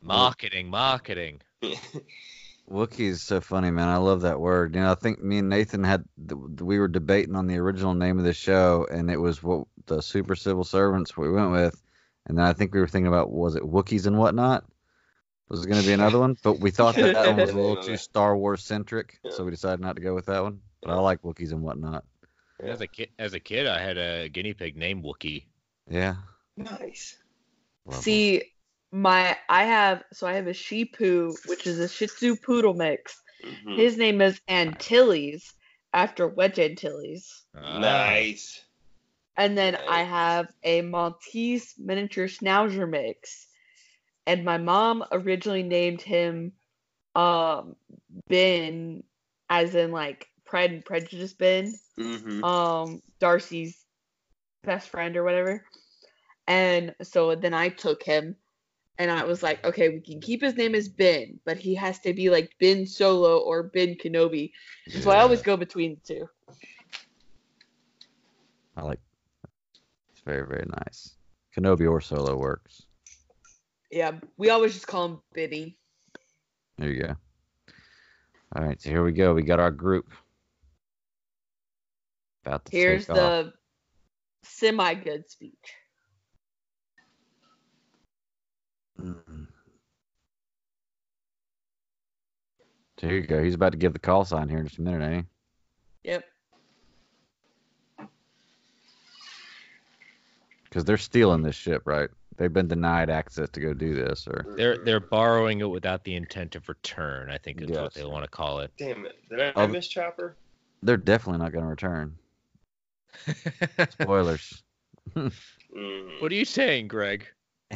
Marketing, 0.01 0.71
marketing. 0.71 1.43
Wookiee 2.71 3.11
is 3.11 3.23
so 3.23 3.43
funny, 3.43 3.71
man. 3.71 3.89
I 3.89 3.99
love 3.99 4.23
that 4.23 4.41
word. 4.41 4.75
You 4.75 4.81
know, 4.81 4.93
I 4.93 4.95
think 4.95 5.23
me 5.23 5.39
and 5.39 5.51
Nathan 5.51 5.85
had 5.85 6.03
we 6.61 6.79
were 6.79 6.89
debating 6.89 7.37
on 7.37 7.47
the 7.47 7.59
original 7.59 7.93
name 7.93 8.19
of 8.19 8.25
the 8.25 8.33
show, 8.33 8.87
and 8.91 9.11
it 9.11 9.19
was 9.19 9.43
what 9.43 9.67
the 9.85 10.01
Super 10.01 10.35
Civil 10.35 10.65
Servants 10.65 11.15
we 11.15 11.31
went 11.31 11.51
with, 11.53 11.83
and 12.27 12.37
then 12.37 12.45
I 12.45 12.53
think 12.53 12.75
we 12.75 12.81
were 12.81 12.89
thinking 12.89 13.09
about 13.09 13.31
was 13.31 13.57
it 13.57 13.63
Wookiees 13.63 14.07
and 14.07 14.19
whatnot? 14.19 14.65
Was 15.49 15.65
it 15.65 15.69
going 15.69 15.81
to 15.81 15.87
be 15.87 15.93
another 15.93 16.19
one? 16.19 16.37
But 16.43 16.59
we 16.59 16.71
thought 16.73 16.97
that 16.97 17.15
that 17.15 17.27
one 17.27 17.37
was 17.37 17.53
a 17.53 17.57
little 17.57 17.77
too 17.77 17.97
Star 17.97 18.37
Wars 18.37 18.63
centric, 18.65 19.21
so 19.31 19.45
we 19.45 19.53
decided 19.53 19.81
not 19.81 19.95
to 19.97 20.03
go 20.03 20.15
with 20.15 20.27
that 20.27 20.43
one. 20.43 20.61
But 20.83 20.91
I 20.93 21.01
like 21.01 21.23
Wookiees 21.23 21.53
and 21.53 21.63
whatnot. 21.63 22.05
As 22.63 22.81
a 22.81 22.87
kid, 22.87 23.11
as 23.19 23.35
a 23.35 23.41
kid, 23.41 23.67
I 23.67 23.81
had 23.81 23.97
a 23.97 24.29
guinea 24.29 24.55
pig 24.55 24.77
named 24.77 25.05
Wookie. 25.05 25.45
Yeah. 25.89 26.17
Nice. 26.57 27.17
Love 27.85 28.03
See, 28.03 28.43
my 28.91 29.37
I 29.49 29.65
have 29.65 30.03
so 30.13 30.27
I 30.27 30.35
have 30.35 30.47
a 30.47 30.53
Shih 30.53 30.87
Poo, 30.87 31.37
which 31.47 31.67
is 31.67 31.79
a 31.79 31.89
Shih 31.89 32.07
Tzu 32.09 32.37
poodle 32.37 32.75
mix. 32.75 33.23
Mhm. 33.45 33.77
His 33.77 33.97
name 33.97 34.21
is 34.21 34.41
Antilles 34.49 35.55
after 35.93 36.27
Wedge 36.27 36.59
Antilles. 36.59 37.45
Nice. 37.55 38.65
And 39.37 39.57
then 39.57 39.77
I 39.89 40.03
have 40.03 40.49
a 40.63 40.81
Maltese 40.81 41.75
miniature 41.79 42.27
Schnauzer 42.27 42.89
mix. 42.89 43.47
And 44.27 44.45
my 44.45 44.59
mom 44.59 45.05
originally 45.13 45.63
named 45.63 46.03
him 46.03 46.53
um 47.15 47.77
Ben 48.29 49.03
as 49.49 49.75
in 49.75 49.91
like 49.91 50.29
Pride 50.45 50.73
and 50.73 50.85
Prejudice 50.85 51.35
Ben. 51.35 51.75
Mm-hmm. 51.99 52.45
Um 52.45 53.03
Darcy's 53.21 53.77
best 54.65 54.89
friend 54.89 55.17
or 55.17 55.25
whatever. 55.25 55.65
And 56.47 56.95
so 57.03 57.35
then 57.35 57.55
I 57.55 57.69
took 57.69 58.03
him 58.03 58.37
and 58.99 59.11
I 59.11 59.25
was 59.25 59.43
like, 59.43 59.65
okay, 59.65 59.89
we 59.89 60.01
can 60.01 60.21
keep 60.21 60.43
his 60.43 60.57
name 60.57 60.75
as 60.75 60.89
Ben, 60.89 61.39
but 61.45 61.59
he 61.59 61.75
has 61.75 61.99
to 62.01 62.15
be 62.15 62.31
like 62.31 62.53
Ben 62.61 62.87
Solo 62.87 63.39
or 63.39 63.65
Ben 63.65 63.95
Kenobi. 63.95 64.53
So 64.89 65.11
I 65.11 65.21
always 65.21 65.43
go 65.43 65.57
between 65.57 65.97
the 65.97 66.15
two. 66.15 66.29
I 68.77 68.83
like. 68.83 69.01
Very 70.27 70.47
very 70.47 70.67
nice. 70.69 71.17
Kenobi 71.57 71.89
or 71.91 72.01
Solo 72.01 72.37
works. 72.37 72.83
Yeah, 73.91 74.13
we 74.37 74.51
always 74.51 74.75
just 74.75 74.89
call 74.89 75.07
him 75.07 75.21
Benny. 75.33 75.79
There 76.77 76.91
you 76.91 77.03
go. 77.05 77.17
All 78.55 78.65
right, 78.65 78.81
so 78.81 78.91
here 78.91 79.05
we 79.05 79.13
go. 79.13 79.33
We 79.33 79.43
got 79.43 79.61
our 79.61 79.71
group. 79.71 80.13
About 82.45 82.65
to 82.67 82.77
Here's 82.77 83.07
take 83.07 83.17
off. 83.17 83.17
the 83.17 83.53
semi 84.45 84.95
good 84.95 85.31
speech. 85.31 85.55
Mm. 89.01 89.47
So 92.99 93.07
here 93.07 93.17
you 93.17 93.27
go. 93.27 93.43
He's 93.43 93.55
about 93.55 93.73
to 93.73 93.79
give 93.79 93.93
the 93.93 93.99
call 93.99 94.25
sign 94.25 94.49
here 94.49 94.59
in 94.59 94.67
just 94.67 94.79
a 94.79 94.83
minute, 94.83 95.05
ain't 95.05 95.27
he? 96.05 96.11
Yep. 96.11 96.25
Because 100.77 100.85
they're 100.85 100.99
stealing 100.99 101.41
this 101.41 101.57
ship, 101.57 101.85
right? 101.87 102.11
They've 102.37 102.53
been 102.53 102.69
denied 102.69 103.09
access 103.09 103.49
to 103.49 103.61
go 103.61 103.73
do 103.73 103.95
this, 103.95 104.29
or 104.29 104.45
They're 104.59 104.77
they're 104.85 105.01
borrowing 105.01 105.61
it 105.61 105.71
without 105.71 106.05
the 106.05 106.15
intent 106.15 106.55
of 106.55 106.69
return. 106.69 107.31
I 107.31 107.39
think 107.39 107.63
is 107.63 107.71
Yes. 107.71 107.81
what 107.81 107.95
they 107.95 108.05
want 108.05 108.25
to 108.25 108.31
call 108.31 108.59
it. 108.59 108.71
Damn 108.77 109.07
it. 109.07 109.17
Did 109.31 109.41
I, 109.41 109.53
I 109.63 109.67
miss 109.69 109.89
Chopper? 109.89 110.37
they're 110.83 110.99
definitely 110.99 111.43
not 111.43 111.53
going 111.53 111.65
to 111.65 111.71
return. 111.71 112.15
Spoilers. 113.89 114.63
Mm. 115.17 116.21
What 116.21 116.31
are 116.31 116.35
you 116.35 116.45
saying, 116.45 116.89
Greg? 116.89 117.27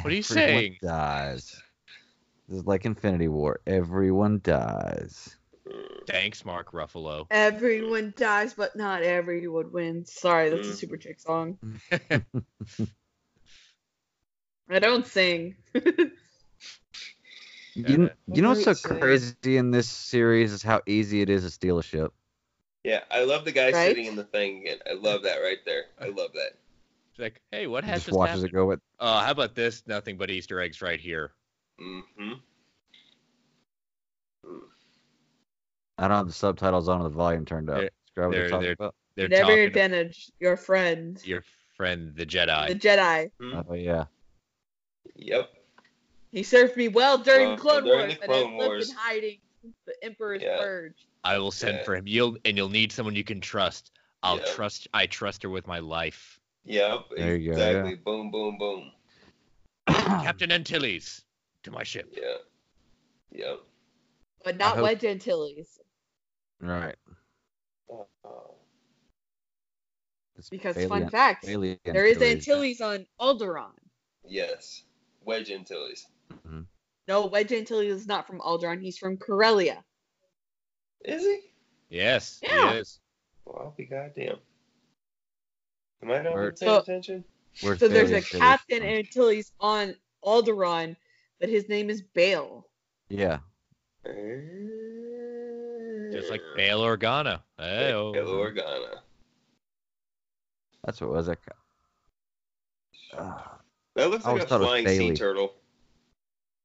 What 0.03 0.13
are 0.13 0.15
you 0.15 0.19
Everyone 0.19 0.47
saying? 0.47 0.77
Dies. 0.83 1.63
This 2.51 2.59
is 2.59 2.67
like 2.67 2.85
Infinity 2.85 3.29
War. 3.29 3.61
Everyone 3.67 4.43
dies. 4.45 5.37
Thanks, 6.07 6.45
Mark 6.45 6.73
Ruffalo. 6.73 7.27
Everyone 7.31 8.13
dies, 8.17 8.55
but 8.55 8.75
not 8.77 9.03
everyone 9.03 9.71
wins. 9.73 10.13
Sorry, 10.13 10.51
that's 10.51 10.69
a 10.69 10.73
Mm. 10.73 10.77
Super 10.77 10.97
Chick 10.97 11.21
song. 11.21 11.59
I 14.69 14.79
don't 14.79 15.07
sing. 15.07 15.57
You, 17.75 18.11
you 18.27 18.43
know 18.43 18.51
what's 18.51 18.65
so 18.65 18.75
crazy 18.75 19.57
in 19.57 19.71
this 19.71 19.89
series 19.89 20.53
is 20.53 20.63
how 20.63 20.83
easy 20.87 21.23
it 21.23 21.31
is 21.31 21.45
to 21.45 21.51
steal 21.51 21.79
a 21.79 21.83
ship. 21.83 22.13
Yeah, 22.85 23.01
I 23.11 23.25
love 23.25 23.45
the 23.45 23.53
guy 23.53 23.73
Right? 23.73 23.89
sitting 23.89 24.07
in 24.07 24.17
the 24.17 24.25
thing 24.25 24.63
again. 24.63 24.79
I 24.89 24.95
love 24.95 25.23
that 25.23 25.37
right 25.39 25.59
there. 25.65 25.85
I 26.01 26.07
love 26.07 26.33
that. 26.35 26.57
It's 27.11 27.19
like, 27.19 27.41
hey, 27.51 27.67
what 27.67 27.85
has 27.85 27.97
Just 27.99 28.07
just 28.07 28.19
watches 28.19 28.35
happened? 28.35 28.53
it 28.53 28.55
go 28.55 28.67
with. 28.67 28.81
Oh, 28.99 29.19
how 29.19 29.31
about 29.31 29.55
this? 29.55 29.83
Nothing 29.87 30.17
but 30.17 30.31
Easter 30.31 30.61
eggs 30.61 30.83
right 30.83 31.01
here. 31.01 31.33
Mm-hmm. 31.81 32.33
I 36.01 36.09
don't 36.09 36.17
have 36.17 36.27
the 36.27 36.33
subtitles 36.33 36.89
on 36.89 37.01
or 37.01 37.05
the 37.05 37.11
volume 37.11 37.45
turned 37.45 37.69
up. 37.71 37.77
They're- 37.79 37.91
Describe 38.07 38.33
they're- 38.33 38.41
they're 38.41 38.49
talking 38.51 38.63
they're- 38.65 38.73
about. 38.73 38.95
They're 39.17 39.29
Never 39.29 39.43
talking 39.51 39.65
advantage 39.65 40.31
your 40.41 40.57
friend, 40.57 41.21
your 41.27 41.45
friend, 41.77 42.15
the 42.17 42.25
Jedi. 42.25 42.69
the 42.69 42.75
Jedi. 42.75 43.31
Hmm. 43.39 43.61
Oh 43.69 43.75
yeah. 43.75 44.05
Yep. 45.17 45.51
He 46.33 46.43
served 46.43 46.77
me 46.77 46.89
well 46.89 47.19
during 47.19 47.49
Well, 47.49 47.57
Clone 47.59 47.85
during 47.85 47.99
Wars, 48.07 48.15
the 48.17 48.23
and 48.23 48.33
I've 48.33 48.41
Clone 48.45 48.59
lived 48.59 48.89
in 48.91 48.97
hiding 48.97 49.39
since 49.61 49.75
the 49.85 49.95
Emperor's 50.05 50.43
Yeah. 50.43 50.59
Purge. 50.59 51.07
I 51.25 51.39
will 51.39 51.51
send 51.51 51.79
Yeah. 51.79 51.85
for 51.85 51.97
him. 51.97 52.07
You'll 52.07 52.37
and 52.45 52.57
you'll 52.57 52.69
need 52.71 52.93
someone 52.93 53.15
you 53.15 53.25
can 53.25 53.41
trust. 53.41 53.91
I'll 54.23 54.39
Yeah. 54.39 54.55
trust. 54.55 54.89
I 54.95 55.07
trust 55.07 55.43
her 55.43 55.51
with 55.51 55.67
my 55.67 55.81
life. 55.81 56.41
Yep. 56.65 57.11
There 57.17 57.37
you 57.37 57.47
go, 57.51 57.53
exactly. 57.59 57.91
yeah. 57.91 57.97
Boom, 58.05 58.31
boom, 58.31 58.57
boom. 58.59 58.93
Captain 59.89 60.53
Antilles, 60.53 61.25
to 61.65 61.71
my 61.71 61.83
ship. 61.83 62.09
Yeah. 62.17 62.37
Yep. 63.33 63.61
But 64.45 64.57
not 64.57 64.77
hope- 64.77 64.85
Wedge 64.85 65.05
Antilles. 65.05 65.80
Right. 66.61 66.97
Uh, 67.93 68.05
It's 70.37 70.49
Because 70.49 70.75
Bailey 70.77 70.89
fun 70.89 71.03
An- 71.05 71.11
fact, 71.11 71.47
Bailey 71.47 71.79
there 71.85 72.07
is 72.07 72.17
Antilles. 72.23 72.81
Antilles 72.81 72.81
on 72.81 73.07
Alderaan. 73.21 73.73
yes. 74.25 74.85
Wedge 75.23 75.51
Antilles. 75.51 76.07
No, 77.09 77.27
Wedge 77.27 77.53
Antilles 77.53 77.93
is 78.01 78.07
not 78.07 78.27
from 78.27 78.41
Alderaan. 78.41 78.81
He's 78.81 78.97
from 78.97 79.17
Corellia. 79.19 79.85
Is 81.05 81.23
he? 81.23 81.41
Yes, 81.89 82.39
Yeah. 82.43 82.73
he 82.73 82.79
is. 82.79 83.01
Well, 83.45 83.59
I'll 83.59 83.71
be 83.77 83.85
goddamn. 83.85 84.39
Am 86.03 86.11
I 86.11 86.23
not 86.23 86.33
Where- 86.35 86.53
paying 86.53 86.57
So- 86.71 86.79
attention? 86.79 87.25
So 87.55 87.75
there's 87.75 88.11
a 88.13 88.17
Antilles 88.17 88.29
Captain 88.41 88.79
from? 88.79 88.89
Antilles 88.89 89.53
on 89.61 89.97
Alderaan, 90.25 90.97
but 91.41 91.49
his 91.49 91.69
name 91.69 91.91
is 91.91 92.01
Bail. 92.01 92.67
Yeah. 93.09 93.41
Just 96.21 96.31
like 96.31 96.43
Bail 96.57 96.81
Organa. 96.81 97.41
Hey, 97.59 97.91
Bail 97.91 98.13
Organa. 98.15 98.99
That's 100.85 101.01
what 101.01 101.09
it 101.09 101.13
was. 101.13 101.27
That. 101.27 101.39
Uh, 103.17 103.39
That 103.97 104.11
looks 104.11 104.25
like 104.25 104.43
a 104.43 104.47
thought 104.47 104.57
it 104.57 104.59
was 104.61 104.69
flying 104.69 104.87
sea 104.89 104.99
Bailey. 104.99 105.17
turtle. 105.17 105.55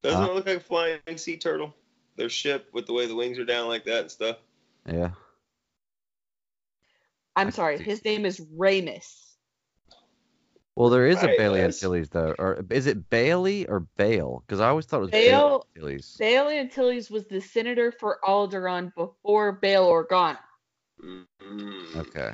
Doesn't 0.03 0.22
Huh? 0.22 0.30
it 0.30 0.36
look 0.36 0.45
like 0.45 0.57
a 0.57 0.60
flying 0.60 0.99
sea 1.18 1.38
turtle? 1.38 1.73
Their 2.18 2.30
ship 2.30 2.69
with 2.73 2.86
the 2.86 2.94
way 2.94 3.07
the 3.07 3.15
wings 3.15 3.38
are 3.40 3.45
down 3.45 3.68
like 3.68 3.84
that 3.86 4.02
and 4.02 4.11
stuff. 4.11 4.38
yeah. 4.88 5.11
I'm 7.36 7.48
I 7.48 7.49
sorry, 7.49 7.77
his 7.82 8.06
name 8.06 8.26
is 8.26 8.40
Raymus. 8.40 9.24
Well, 10.76 10.89
there 10.89 11.07
is 11.07 11.23
a 11.23 11.27
Right, 11.27 11.38
Bailey 11.38 11.60
yes. 11.61 11.81
Antilles 11.81 12.10
though, 12.10 12.35
or 12.38 12.65
is 12.69 12.85
it 12.85 13.10
Bailey 13.10 13.65
or 13.68 13.81
Bale? 13.95 14.43
Because 14.45 14.60
I 14.60 14.68
always 14.68 14.85
thought 14.85 14.97
it 14.97 15.02
was 15.02 15.11
Bale- 15.11 15.65
Bailey 15.73 15.93
Antilles. 15.93 16.15
Bail 16.19 16.47
Antilles 16.49 17.10
was 17.10 17.26
the 17.27 17.39
senator 17.39 17.91
for 17.93 18.19
Alderaan 18.23 18.93
before 18.93 19.53
Bail 19.53 19.88
Organa. 19.88 20.38
Mm-hmm. 21.02 21.99
Okay. 21.99 22.34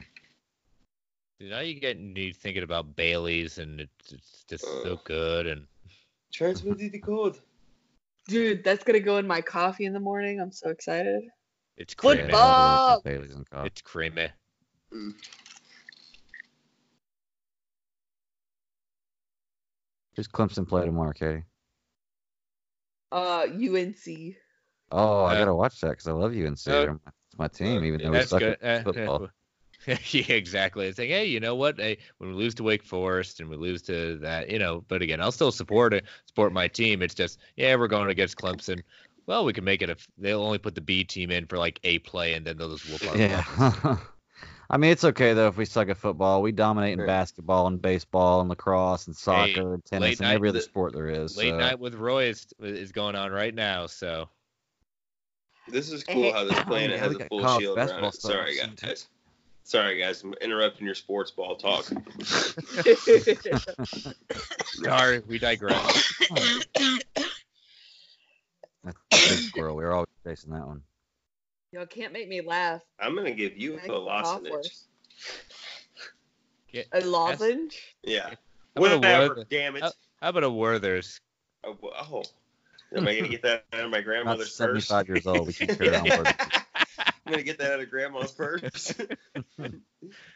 Now 1.40 1.60
you 1.60 1.80
get 1.80 2.00
me 2.00 2.32
thinking 2.32 2.64
about 2.64 2.96
Bailey's, 2.96 3.58
and 3.60 3.80
it's, 3.82 4.12
it's 4.12 4.44
just 4.48 4.64
so 4.64 5.00
good. 5.04 5.46
And 5.48 5.66
Transmitted 6.34 6.92
the 6.92 7.00
code. 7.00 7.38
Dude, 8.28 8.64
that's 8.64 8.84
gonna 8.84 9.00
go 9.00 9.18
in 9.18 9.28
my 9.28 9.42
coffee 9.42 9.86
in 9.86 9.94
the 9.94 10.00
morning. 10.00 10.40
I'm 10.40 10.52
so 10.52 10.70
excited. 10.70 11.24
it's 11.78 11.94
Football! 11.94 12.16
creamy. 12.16 12.32
Bob! 12.32 13.04
Bailey's 13.04 13.36
and 13.36 13.50
coffee. 13.50 13.68
It's 13.68 13.82
creamy. 13.82 14.30
Mm. 14.94 15.14
Who's 20.16 20.28
Clemson 20.28 20.68
play 20.68 20.86
tomorrow, 20.86 21.14
Katie? 21.14 21.44
Uh, 23.12 23.46
UNC. 23.52 24.36
Oh, 24.92 25.26
I 25.26 25.36
Uh, 25.36 25.40
gotta 25.40 25.56
watch 25.56 25.80
that 25.82 25.92
because 25.92 26.08
I 26.08 26.12
love 26.12 26.34
UNC. 26.34 26.68
uh, 26.68 26.82
They're 26.82 26.94
my- 26.94 27.00
It's 27.28 27.38
my 27.40 27.48
team, 27.48 27.86
even 27.86 28.02
though 28.02 28.12
we 28.12 28.18
That's 28.18 28.30
suck 28.30 28.40
good. 28.40 28.58
at 28.62 28.82
Uh, 28.82 28.84
football. 28.84 29.30
yeah, 29.88 30.34
exactly. 30.36 30.88
It's 30.88 31.00
like, 31.00 31.08
hey, 31.10 31.26
you 31.26 31.40
know 31.40 31.56
what? 31.56 31.80
Hey, 31.80 31.98
when 32.18 32.30
we 32.30 32.36
lose 32.36 32.54
to 32.56 32.64
Wake 32.64 32.84
Forest 32.84 33.40
and 33.40 33.50
we 33.50 33.56
lose 33.56 33.82
to 33.84 34.18
that, 34.18 34.50
you 34.50 34.60
know, 34.60 34.84
but 34.90 35.02
again, 35.02 35.22
I'll 35.22 35.32
still 35.32 35.52
support 35.52 35.94
it, 35.94 36.06
support 36.28 36.52
my 36.52 36.68
team. 36.68 37.02
It's 37.02 37.14
just, 37.16 37.40
yeah, 37.56 37.76
we're 37.76 37.88
going 37.88 38.10
against 38.10 38.36
Clemson. 38.38 38.84
Well, 39.28 39.46
we 39.46 39.54
can 39.54 39.64
make 39.64 39.82
it 39.82 39.90
if 39.90 40.06
They'll 40.18 40.44
only 40.44 40.58
put 40.58 40.76
the 40.76 40.82
B 40.82 41.04
team 41.04 41.32
in 41.32 41.48
for 41.48 41.58
like 41.58 41.80
a 41.84 42.00
play, 42.00 42.34
and 42.34 42.46
then 42.46 42.58
they'll 42.58 42.76
just 42.76 42.90
whoop 42.92 43.10
our. 43.12 43.18
Yeah. 43.18 43.98
butts. 44.72 44.76
I 44.76 44.78
mean, 44.80 44.92
it's 44.92 45.04
okay 45.04 45.34
though 45.34 45.48
if 45.48 45.58
we 45.58 45.66
suck 45.66 45.90
at 45.90 45.98
football. 45.98 46.42
We 46.42 46.52
dominate 46.52 46.94
in 46.94 47.00
Sure. 47.00 47.08
basketball 47.08 47.68
and 47.68 47.82
baseball 47.82 48.40
and 48.42 48.50
lacrosse 48.50 49.08
and 49.08 49.16
soccer 49.16 49.74
and 49.74 49.84
tennis 49.86 50.20
and 50.20 50.30
every 50.30 50.50
other 50.50 50.58
with- 50.58 50.64
sport 50.66 50.94
there 50.94 51.10
is. 51.10 51.38
Late 51.38 51.52
so- 51.52 51.58
night 51.58 51.80
with 51.80 51.96
Roy 51.96 52.26
is, 52.26 52.48
is 52.60 52.92
going 52.92 53.16
on 53.16 53.32
right 53.32 53.54
now, 53.54 53.88
so 53.88 54.30
This 55.68 55.92
is 55.92 56.04
cool 56.04 56.34
how 56.34 56.44
this 56.46 56.60
planet 56.64 57.00
has 57.00 57.16
a 57.16 57.26
full 57.26 57.40
shield 57.60 57.78
around 57.78 57.88
basketball 57.88 58.10
it. 58.10 58.16
Sorry, 58.22 58.58
guys. 58.58 59.08
Sorry, 59.64 60.00
guys. 60.00 60.24
I'm 60.24 60.34
interrupting 60.42 60.86
your 60.86 60.96
sports 60.96 61.30
ball 61.32 61.56
talk. 61.56 61.86
sorry, 64.84 65.20
we 65.20 65.38
digress. 65.38 66.14
That's 68.84 68.98
a 68.98 69.00
big 69.12 69.22
squirrel. 69.22 69.76
We 69.76 69.84
were 69.84 69.94
always 69.94 70.08
chasing 70.26 70.52
that 70.52 70.66
one. 70.66 70.82
Y'all 71.72 71.86
can't 71.86 72.12
make 72.12 72.28
me 72.28 72.42
laugh. 72.42 72.82
I'm 73.00 73.16
gonna 73.16 73.32
give 73.32 73.58
you 73.58 73.80
a 73.88 73.92
lozenge. 73.92 74.68
Get- 76.72 76.88
A 76.92 77.02
lozenge? 77.02 77.96
Yeah. 78.04 78.34
How 78.76 78.84
about 78.84 78.92
a 78.92 78.98
Whatever. 78.98 79.28
Werther? 79.30 79.46
Damn 79.50 79.76
it. 79.78 79.84
How, 79.84 79.92
how 80.22 80.30
about 80.30 80.44
a 80.44 80.50
Werther's? 80.50 81.20
Oh, 81.64 81.78
oh. 81.84 82.24
Am 82.96 83.08
I 83.08 83.16
gonna 83.16 83.30
get 83.30 83.42
that 83.44 83.66
out 83.72 83.86
of 83.86 83.92
my 83.92 83.98
Not 83.98 84.06
grandmother's 84.06 84.50
purse? 84.50 84.86
75 84.88 85.08
years 85.08 85.28
old. 85.28 85.48
We 85.48 85.54
can 85.54 85.68
carry 85.76 85.96
on 85.96 86.04
with 86.04 86.28
it. 86.28 86.62
I'm 87.26 87.32
gonna 87.32 87.44
get 87.44 87.58
that 87.60 87.72
out 87.74 87.80
of 87.80 87.90
grandma's 87.90 88.32
purse. 88.34 88.94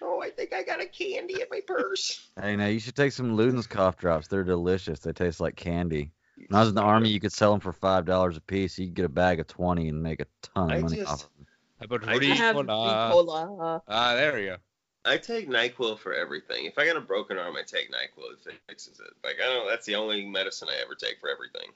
oh, 0.02 0.22
I 0.22 0.30
think 0.30 0.53
I 0.53 0.64
got 0.64 0.82
a 0.82 0.86
candy 0.86 1.41
in 1.41 1.48
my 1.52 1.60
purse. 1.68 2.30
Hey, 2.40 2.56
now 2.56 2.68
you 2.68 2.80
should 2.80 2.95
take 2.95 3.12
some 3.12 3.36
Luden's 3.36 3.68
cough 3.68 3.98
drops. 3.98 4.30
They're 4.30 4.45
delicious. 4.45 4.99
They 4.99 5.12
taste 5.12 5.41
like 5.41 5.57
candy. 5.57 6.12
When 6.38 6.48
I 6.52 6.60
was 6.60 6.70
in 6.70 6.76
the 6.76 6.82
army, 6.82 7.10
you 7.10 7.20
could 7.20 7.32
sell 7.34 7.52
them 7.52 7.60
for 7.62 7.74
five 7.74 8.06
dollars 8.06 8.38
a 8.38 8.41
piece. 8.41 8.78
You 8.78 8.88
could 8.88 8.95
get 8.95 9.06
a 9.06 9.10
bag 9.10 9.40
of 9.40 9.48
twenty 9.48 9.88
and 9.90 10.02
make 10.03 10.20
a 10.20 10.28
ton 10.41 10.72
of 10.72 10.78
I 10.78 10.82
money 10.82 10.98
just- 10.98 11.12
off 11.12 11.24
of 11.24 11.30
them. 11.38 11.48
How 11.80 11.86
about 11.86 12.07
I 12.07 12.14
I 12.14 12.24
have 12.36 12.56
Ricola? 12.56 13.12
Ricola. 13.12 13.82
Ah, 13.88 14.14
there 14.16 14.34
we 14.34 14.45
go. 14.45 14.57
I 15.03 15.18
take 15.18 15.48
Nyquil 15.49 15.99
for 15.99 16.14
everything. 16.14 16.66
If 16.66 16.78
I 16.80 16.86
got 16.86 16.95
a 16.95 17.02
broken 17.02 17.38
arm, 17.38 17.56
I 17.57 17.64
take 17.64 17.91
Nyquil. 17.91 18.32
It 18.48 18.53
fixes 18.68 18.99
it. 18.99 19.14
Like 19.24 19.36
I 19.44 19.45
don't. 19.53 19.68
That's 19.68 19.86
the 19.86 19.95
only 19.95 20.26
medicine 20.26 20.68
I 20.70 20.82
ever 20.82 20.95
take 20.95 21.20
for 21.20 21.30
everything. 21.30 21.70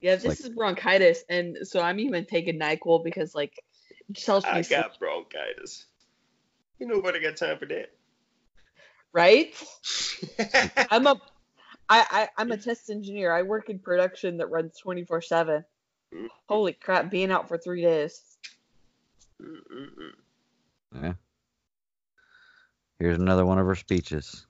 Yeah, 0.00 0.16
this 0.16 0.24
like- 0.24 0.40
is 0.40 0.48
bronchitis, 0.48 1.22
and 1.28 1.58
so 1.62 1.80
I'm 1.80 2.00
even 2.00 2.24
taking 2.24 2.58
Nyquil 2.58 3.04
because 3.04 3.34
like 3.34 3.62
it 3.90 4.12
just 4.12 4.26
helps 4.26 4.46
me 4.46 4.52
I 4.52 4.62
sleep, 4.62 4.80
got 4.80 4.98
bronchitis. 4.98 5.86
You 6.78 6.86
nobody 6.88 7.20
got 7.20 7.36
time 7.36 7.58
for 7.58 7.66
that. 7.66 7.90
right? 9.12 9.54
I'm 10.90 11.06
a 11.06 11.20
I, 11.88 12.06
I 12.10 12.28
I'm 12.38 12.52
a 12.52 12.56
test 12.56 12.90
engineer. 12.90 13.32
I 13.32 13.42
work 13.42 13.68
in 13.68 13.78
production 13.78 14.38
that 14.38 14.50
runs 14.50 14.78
24 14.78 15.20
seven. 15.20 15.64
Holy 16.48 16.72
crap! 16.72 17.10
Being 17.10 17.30
out 17.30 17.48
for 17.48 17.58
three 17.58 17.82
days. 17.82 18.36
Mm-mm-mm. 19.42 20.12
Yeah. 21.02 21.14
Here's 22.98 23.18
another 23.18 23.44
one 23.44 23.58
of 23.58 23.66
her 23.66 23.74
speeches. 23.74 24.46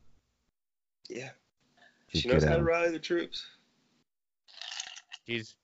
Yeah. 1.08 1.30
She's 2.08 2.22
She 2.22 2.28
knows 2.28 2.44
how 2.44 2.56
to 2.56 2.62
rally 2.62 2.90
the 2.90 2.98
troops. 2.98 3.44
She's 5.26 5.56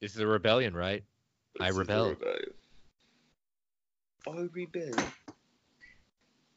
this 0.00 0.14
is 0.14 0.20
a 0.20 0.26
rebellion, 0.26 0.74
right? 0.74 1.02
I 1.58 1.68
This 1.68 1.78
is 1.78 1.86
the 1.86 1.94
rebel. 1.94 2.16
I 4.28 4.48
rebel. 4.52 5.04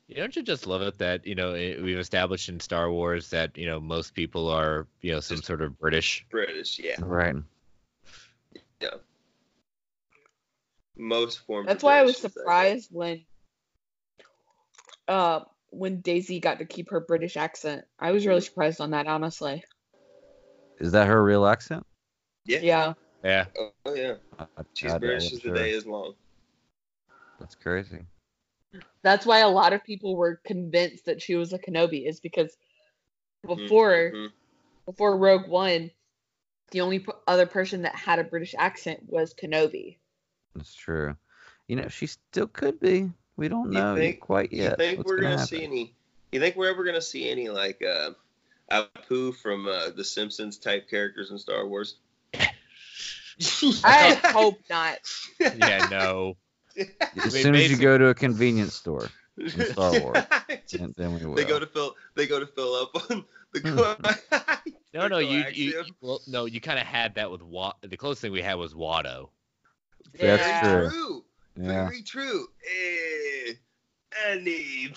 You 0.09 0.15
don't 0.15 0.35
you 0.35 0.41
just 0.41 0.65
love 0.65 0.81
it 0.81 0.97
that 0.97 1.27
you 1.27 1.35
know 1.35 1.53
it, 1.53 1.83
we've 1.83 1.99
established 1.99 2.49
in 2.49 2.59
Star 2.59 2.91
Wars 2.91 3.29
that 3.29 3.55
you 3.55 3.67
know 3.67 3.79
most 3.79 4.15
people 4.15 4.49
are 4.49 4.87
you 5.01 5.11
know 5.11 5.19
some 5.19 5.43
sort 5.43 5.61
of 5.61 5.77
British. 5.77 6.25
British, 6.31 6.79
yeah. 6.79 6.95
Right. 6.99 7.35
Yeah. 8.81 8.89
Most 10.97 11.45
forms. 11.45 11.67
That's 11.67 11.83
of 11.83 11.85
why 11.85 11.99
I 11.99 12.01
was 12.01 12.13
British 12.13 12.17
is 12.17 12.21
that, 12.23 12.39
yeah. 12.39 12.41
surprised 12.41 12.89
when 12.91 13.25
uh 15.07 15.41
when 15.69 16.01
Daisy 16.01 16.39
got 16.39 16.57
to 16.57 16.65
keep 16.65 16.89
her 16.89 17.01
British 17.01 17.37
accent. 17.37 17.85
I 17.99 18.11
was 18.11 18.25
really 18.25 18.41
surprised 18.41 18.81
on 18.81 18.89
that, 18.91 19.05
honestly. 19.05 19.63
Is 20.79 20.91
that 20.93 21.05
her 21.05 21.23
real 21.23 21.45
accent? 21.45 21.85
Yeah. 22.45 22.61
Yeah. 22.63 22.93
Yeah. 23.23 23.45
Oh 23.55 23.93
yeah. 23.93 24.15
I, 24.39 24.47
She's 24.73 24.91
I- 24.91 24.95
I 24.95 24.97
British 24.97 25.25
wasn't 25.25 25.45
as 25.45 25.51
the 25.51 25.59
day 25.59 25.69
is 25.69 25.85
long. 25.85 26.15
That's 27.39 27.53
crazy. 27.53 27.99
That's 29.01 29.25
why 29.25 29.39
a 29.39 29.49
lot 29.49 29.73
of 29.73 29.83
people 29.83 30.15
were 30.15 30.39
convinced 30.45 31.05
that 31.05 31.21
she 31.21 31.35
was 31.35 31.53
a 31.53 31.59
Kenobi, 31.59 32.07
is 32.07 32.19
because 32.19 32.55
before 33.45 34.11
Mhm. 34.13 34.31
before 34.85 35.17
Rogue 35.17 35.47
One, 35.47 35.91
the 36.71 36.81
only 36.81 36.99
p- 36.99 37.11
other 37.27 37.45
person 37.45 37.83
that 37.83 37.95
had 37.95 38.19
a 38.19 38.23
British 38.23 38.55
accent 38.57 39.03
was 39.07 39.33
Kenobi. 39.33 39.97
That's 40.55 40.73
true. 40.73 41.15
You 41.67 41.75
know, 41.77 41.87
she 41.87 42.07
still 42.07 42.47
could 42.47 42.79
be. 42.79 43.11
We 43.37 43.47
don't 43.47 43.71
You 43.71 43.79
know 43.79 43.95
think- 43.95 44.19
quite 44.19 44.51
You 44.51 44.75
think 44.75 44.97
what's 44.97 45.07
we're 45.07 45.21
gonna, 45.21 45.35
gonna 45.35 45.47
see 45.47 45.63
any? 45.63 45.95
You 46.31 46.39
think 46.39 46.55
we're 46.55 46.69
ever 46.69 46.83
gonna 46.83 47.01
see 47.01 47.29
any 47.29 47.49
like 47.49 47.81
uh, 47.83 48.11
Apu 48.69 49.35
from 49.35 49.67
uh, 49.67 49.89
the 49.91 50.03
Simpsons 50.03 50.57
type 50.57 50.89
characters 50.89 51.31
in 51.31 51.37
Star 51.39 51.65
Wars? 51.65 51.95
I 53.83 54.13
hope 54.33 54.59
not. 54.69 54.97
Yeah, 55.39 55.87
no. 55.89 56.35
As 57.25 57.33
mean, 57.33 57.43
soon 57.43 57.55
as 57.55 57.63
you 57.63 57.69
basic- 57.69 57.81
go 57.81 57.97
to 57.97 58.07
a 58.07 58.13
convenience 58.15 58.73
store 58.73 59.09
in 59.37 59.49
Star 59.71 59.99
Wars, 59.99 60.17
then, 60.71 60.93
then 60.97 61.13
we 61.19 61.25
will. 61.25 61.35
They 61.35 61.45
go 61.45 61.59
to 61.59 61.65
fill. 61.67 61.95
They 62.15 62.27
go 62.27 62.39
to 62.39 62.45
fill 62.47 62.73
up 62.75 63.11
on 63.11 63.25
the. 63.53 64.19
No, 64.91 65.07
no, 65.07 65.19
you, 65.19 65.43
you, 65.53 65.71
you 65.71 65.83
well, 66.01 66.19
no, 66.27 66.45
you 66.45 66.59
kind 66.59 66.79
of 66.79 66.85
had 66.87 67.13
that 67.15 67.29
with 67.29 67.43
Wa- 67.43 67.73
the 67.81 67.95
closest 67.95 68.23
thing 68.23 68.31
we 68.31 68.41
had 68.41 68.55
was 68.55 68.73
Watto. 68.73 69.29
That's 70.19 70.41
Yeah. 70.41 70.61
true. 70.61 70.89
True. 70.89 71.25
Yeah. 71.57 71.85
Very 71.85 72.01
true. 72.01 72.47
Eh, 72.65 73.53
Annie. 74.27 74.91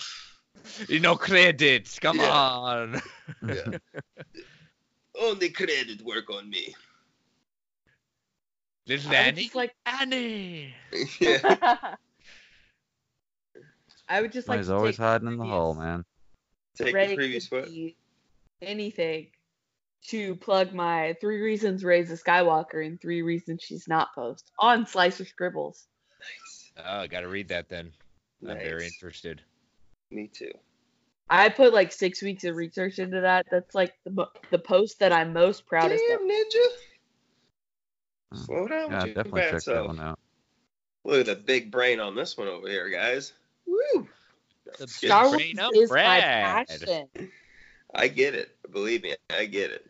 No 0.89 1.15
credits, 1.15 1.99
come 1.99 2.17
Yeah. 2.17 2.31
on. 2.31 3.01
Yeah. 3.47 3.77
Only 5.21 5.49
credit 5.49 6.01
work 6.01 6.29
on 6.31 6.49
me. 6.49 6.73
Little 8.87 9.11
I 9.11 9.15
Annie. 9.15 9.43
just 9.43 9.55
like 9.55 9.73
Annie. 9.85 10.73
Yeah. 11.19 11.95
I 14.09 14.21
would 14.21 14.33
just 14.33 14.47
like 14.49 14.59
He's 14.59 14.69
always 14.69 14.97
take 14.97 15.05
hiding 15.05 15.27
in 15.29 15.37
the 15.37 15.45
hole, 15.45 15.73
man. 15.73 16.03
Take 16.75 16.93
Ray 16.93 17.07
the 17.07 17.15
previous 17.15 17.47
could 17.47 17.65
foot. 17.69 17.93
anything 18.61 19.27
to 20.07 20.35
plug 20.35 20.73
my 20.73 21.15
three 21.21 21.41
reasons 21.41 21.83
Rey's 21.83 22.11
a 22.11 22.17
Skywalker 22.17 22.85
and 22.85 22.99
three 22.99 23.21
reasons 23.21 23.63
she's 23.63 23.87
not 23.87 24.13
post 24.13 24.51
on 24.59 24.85
Slicer 24.85 25.25
Scribbles. 25.25 25.87
Nice. 26.19 26.71
Oh, 26.85 26.99
I 26.99 27.07
gotta 27.07 27.29
read 27.29 27.47
that 27.47 27.69
then. 27.69 27.91
I'm 28.47 28.57
very 28.57 28.85
interested. 28.85 29.41
Me 30.11 30.27
too. 30.27 30.51
I 31.29 31.47
put 31.49 31.73
like 31.73 31.91
six 31.93 32.21
weeks 32.21 32.43
of 32.43 32.55
research 32.57 32.99
into 32.99 33.21
that. 33.21 33.45
That's 33.49 33.73
like 33.73 33.93
the 34.03 34.27
the 34.51 34.59
post 34.59 34.99
that 34.99 35.13
I'm 35.13 35.31
most 35.31 35.65
proudest 35.65 36.03
of. 36.11 36.19
Damn, 36.19 36.29
of. 36.29 36.35
ninja. 36.35 36.65
Slow 38.33 38.67
down 38.67 38.91
Yeah, 38.91 39.03
with 39.03 39.15
definitely 39.15 39.41
bad 39.41 39.51
check 39.51 39.63
that 39.65 39.85
one 39.85 39.99
out. 39.99 40.19
Look 41.05 41.19
at 41.21 41.25
the 41.25 41.35
big 41.35 41.71
brain 41.71 41.99
on 41.99 42.15
this 42.15 42.37
one 42.37 42.47
over 42.47 42.67
here, 42.67 42.89
guys. 42.89 43.33
Woo! 43.67 44.07
The 44.79 44.87
Star 44.87 45.25
Wars 45.25 45.35
brain 45.37 45.59
of 45.59 45.71
is 45.75 45.91
my 45.91 46.21
passion. 46.21 47.09
I 47.93 48.07
get 48.07 48.33
it. 48.33 48.55
Believe 48.71 49.03
me, 49.03 49.15
I 49.29 49.45
get 49.45 49.71
it. 49.71 49.85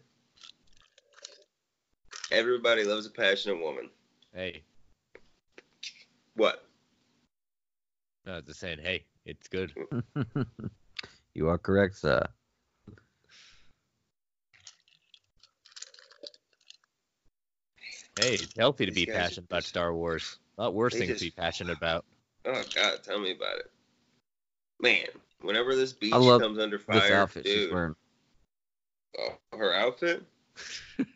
Everybody 2.32 2.84
loves 2.84 3.06
a 3.06 3.12
passionate 3.12 3.62
woman. 3.62 3.90
Hey, 4.34 4.64
What? 6.36 6.68
no, 8.26 8.42
just 8.42 8.60
saying. 8.60 8.80
Hey, 8.82 9.06
it's 9.26 9.48
good. 9.48 9.72
you 11.36 11.48
are 11.48 11.60
correct, 11.60 11.96
sir. 11.98 12.26
Hey, 18.20 18.36
it's 18.36 18.54
healthy 18.58 18.86
to 18.86 18.92
These 18.92 19.06
be 19.06 19.12
guys 19.12 19.16
are 19.16 19.22
passionate 19.22 19.46
about 19.46 19.64
Star 19.64 19.94
Wars. 19.94 20.38
Not 20.58 20.74
worse 20.74 20.94
They 20.94 21.00
things 21.00 21.12
just- 21.14 21.20
to 21.22 21.26
be 21.28 21.32
passionate 21.32 21.78
about. 21.78 22.06
Oh 22.46 22.62
God, 22.76 23.00
tell 23.04 23.20
me 23.20 23.32
about 23.32 23.58
it. 23.60 23.72
Man, 24.82 25.08
whenever 25.42 25.76
this 25.76 25.94
beach 25.94 26.14
I 26.14 26.18
love 26.18 26.42
comes 26.42 26.60
under 26.60 26.78
This 26.78 26.86
fire, 26.86 27.16
outfit 27.16 27.46
she's 27.46 27.54
dude. 27.56 27.74
wearing. 27.74 27.96
Oh, 29.18 29.38
her 29.58 29.74
outfit? 29.74 30.24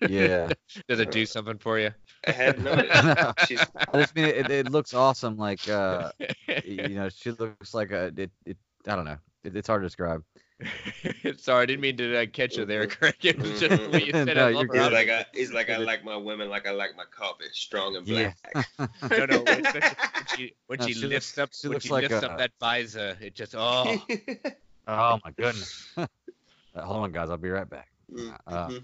Yeah. 0.08 0.54
Does 0.88 1.00
it 1.02 1.12
do 1.12 1.26
something 1.26 1.58
for 1.58 1.78
you? 1.80 1.92
I 2.26 2.32
hadn't 2.32 2.64
noticed. 2.64 3.48
She's 3.48 3.60
I 3.76 4.00
just 4.02 4.16
mean 4.16 4.26
it, 4.26 4.50
it 4.50 4.72
looks 4.72 4.94
awesome. 4.94 5.38
Like 5.38 5.68
uh, 5.68 6.12
you 6.66 6.90
know, 6.90 7.10
she 7.10 7.32
looks 7.32 7.74
like 7.74 7.92
a 7.92 8.06
it. 8.16 8.32
it 8.46 8.58
I 8.88 8.96
don't 8.96 9.06
know. 9.06 9.18
It, 9.44 9.56
it's 9.58 9.68
hard 9.68 9.82
to 9.82 9.86
describe. 9.88 10.24
Sorry, 11.38 11.64
I 11.64 11.66
didn't 11.68 11.82
mean 11.82 11.98
to 11.98 12.18
uh, 12.22 12.26
catch 12.26 12.58
you 12.58 12.66
there, 12.66 12.88
Craig. 12.88 13.16
It 13.22 13.38
was 13.40 13.60
just 13.60 13.82
the 13.84 13.90
way 13.90 14.04
you 14.06 14.12
said 14.12 14.28
No, 14.36 14.48
I 14.48 14.50
you're 14.50 14.54
love 14.60 14.68
good. 14.70 14.78
her 14.78 14.84
he's 14.86 14.92
like. 14.94 15.10
I, 15.10 15.26
he's 15.34 15.52
like 15.54 15.70
I 15.70 15.78
like 15.78 16.04
my 16.04 16.16
women 16.16 16.50
like 16.50 16.68
I 16.68 16.72
like 16.72 16.96
my 16.98 17.04
coffee, 17.12 17.46
strong 17.52 17.96
and 17.96 18.08
Yeah. 18.08 18.34
black. 18.54 18.68
No, 19.12 19.26
no. 19.26 19.44
When, 19.44 19.66
especially 19.66 19.98
when 20.16 20.26
she, 20.36 20.54
when 20.68 20.80
No, 20.80 20.88
she 20.88 20.94
she 20.94 21.06
lifts 21.08 21.38
looks- 21.38 21.38
up, 21.38 21.50
she 21.62 21.68
when 21.68 21.80
she 21.80 21.90
like 21.90 22.02
lifts 22.10 22.24
a- 22.24 22.32
up 22.32 22.38
that 22.40 22.52
visor, 22.60 23.18
it 23.22 23.36
just 23.36 23.54
oh. 23.56 24.02
Oh 24.88 25.20
my 25.24 25.32
goodness. 25.38 25.88
Uh, 25.98 26.08
hold 26.82 27.04
on, 27.04 27.12
guys. 27.12 27.30
I'll 27.30 27.38
be 27.38 27.50
right 27.50 27.70
back. 27.70 27.90
Uh, 28.48 28.68
Mhm. 28.70 28.84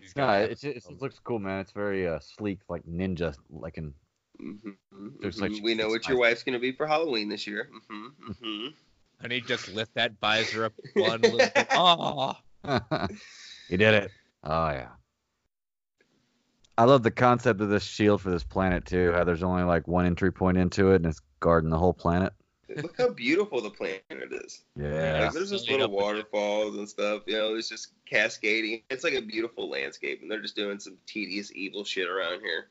he's 0.00 0.14
no, 0.16 0.26
got 0.26 0.42
it, 0.42 0.62
it, 0.64 0.76
it 0.76 1.00
looks 1.00 1.18
cool, 1.18 1.38
man. 1.38 1.60
It's 1.60 1.72
very 1.72 2.06
uh, 2.06 2.18
sleek, 2.20 2.60
like 2.68 2.82
ninja, 2.86 3.34
like 3.50 3.78
in. 3.78 3.94
Mhm, 4.40 4.76
Looks 5.22 5.38
like 5.38 5.50
mhm. 5.50 5.56
she 5.56 5.62
we 5.62 5.74
know 5.74 5.88
what 5.88 6.08
your 6.08 6.18
wife's 6.18 6.42
gonna 6.44 6.58
be 6.58 6.72
for 6.72 6.86
Halloween 6.86 7.28
this 7.28 7.46
year. 7.46 7.68
hmm 7.88 8.06
hmm 8.42 8.66
And 9.22 9.32
he 9.32 9.40
just 9.40 9.68
lift 9.72 9.94
that 9.94 10.12
visor 10.20 10.64
up 10.64 10.72
one 10.94 11.20
little 11.20 11.38
bit. 11.38 11.66
Oh, 11.72 12.34
you 13.68 13.76
did 13.76 13.94
it. 13.94 14.10
Oh 14.44 14.70
yeah. 14.70 14.88
I 16.78 16.84
love 16.84 17.02
the 17.02 17.10
concept 17.10 17.60
of 17.60 17.68
this 17.68 17.82
shield 17.82 18.22
for 18.22 18.30
this 18.30 18.44
planet 18.44 18.86
too. 18.86 19.12
How 19.12 19.24
there's 19.24 19.42
only 19.42 19.64
like 19.64 19.86
one 19.86 20.06
entry 20.06 20.32
point 20.32 20.56
into 20.56 20.92
it, 20.92 20.96
and 20.96 21.06
it's 21.06 21.20
guarding 21.40 21.70
the 21.70 21.76
whole 21.76 21.92
planet. 21.92 22.32
Look 22.76 22.96
how 22.96 23.10
beautiful 23.10 23.60
the 23.60 23.70
planet 23.70 24.02
is. 24.30 24.62
Yeah. 24.76 25.24
Like, 25.24 25.32
there's 25.32 25.50
just 25.50 25.68
little 25.68 25.86
up 25.86 25.90
with 25.90 26.00
it. 26.00 26.04
waterfalls 26.04 26.76
and 26.76 26.88
stuff. 26.88 27.22
You 27.26 27.36
know, 27.36 27.54
it's 27.56 27.68
just 27.68 27.92
cascading. 28.06 28.82
It's 28.90 29.02
like 29.04 29.14
a 29.14 29.22
beautiful 29.22 29.68
landscape, 29.68 30.22
and 30.22 30.30
they're 30.30 30.40
just 30.40 30.56
doing 30.56 30.78
some 30.78 30.96
tedious, 31.06 31.52
evil 31.54 31.84
shit 31.84 32.08
around 32.08 32.40
here. 32.40 32.68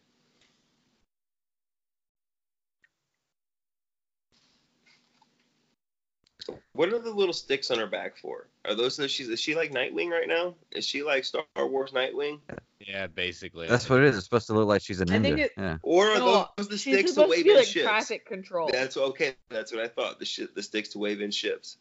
What 6.74 6.94
are 6.94 7.00
the 7.00 7.12
little 7.12 7.34
sticks 7.34 7.72
on 7.72 7.80
her 7.80 7.88
back 7.88 8.18
for? 8.18 8.48
Are 8.66 8.76
those 8.76 8.98
the 8.98 9.08
she's 9.08 9.28
is 9.30 9.40
she 9.40 9.56
like 9.56 9.72
Nightwing 9.72 10.10
right 10.10 10.28
now? 10.28 10.56
Is 10.72 10.86
she 10.86 11.04
like 11.04 11.24
Star 11.26 11.44
Wars 11.58 11.92
Nightwing? 11.92 12.40
yeah, 12.80 13.08
basically. 13.08 13.68
That's 13.68 13.90
what 13.90 14.00
it 14.00 14.06
is. 14.06 14.16
It's 14.16 14.26
supposed 14.26 14.48
to 14.48 14.54
look 14.54 14.68
like 14.68 14.82
she's 14.82 15.02
a 15.02 15.04
I 15.04 15.20
think 15.20 15.38
ninja. 15.38 15.40
it- 15.46 15.52
yeah. 15.58 15.78
Or 15.82 16.08
are 16.12 16.20
No, 16.20 16.48
those 16.58 16.68
the 16.68 16.78
she's 16.78 16.94
sticks 16.96 17.12
to 17.12 17.14
supposed 17.16 17.32
to 17.34 17.38
wave 17.38 17.44
be 17.46 17.52
in 17.52 17.58
like 17.58 17.66
ships? 17.68 17.86
traffic 17.86 18.26
control. 18.26 18.70
That's 18.72 18.98
okay. 18.98 19.36
That's 19.50 19.72
what 19.74 19.84
I 19.84 19.88
thought. 19.88 20.20
The 20.20 20.26
shit, 20.26 20.54
the 20.56 20.64
sticks 20.64 20.90
to 20.90 21.00
wave 21.00 21.22
in 21.22 21.32
ships. 21.32 21.78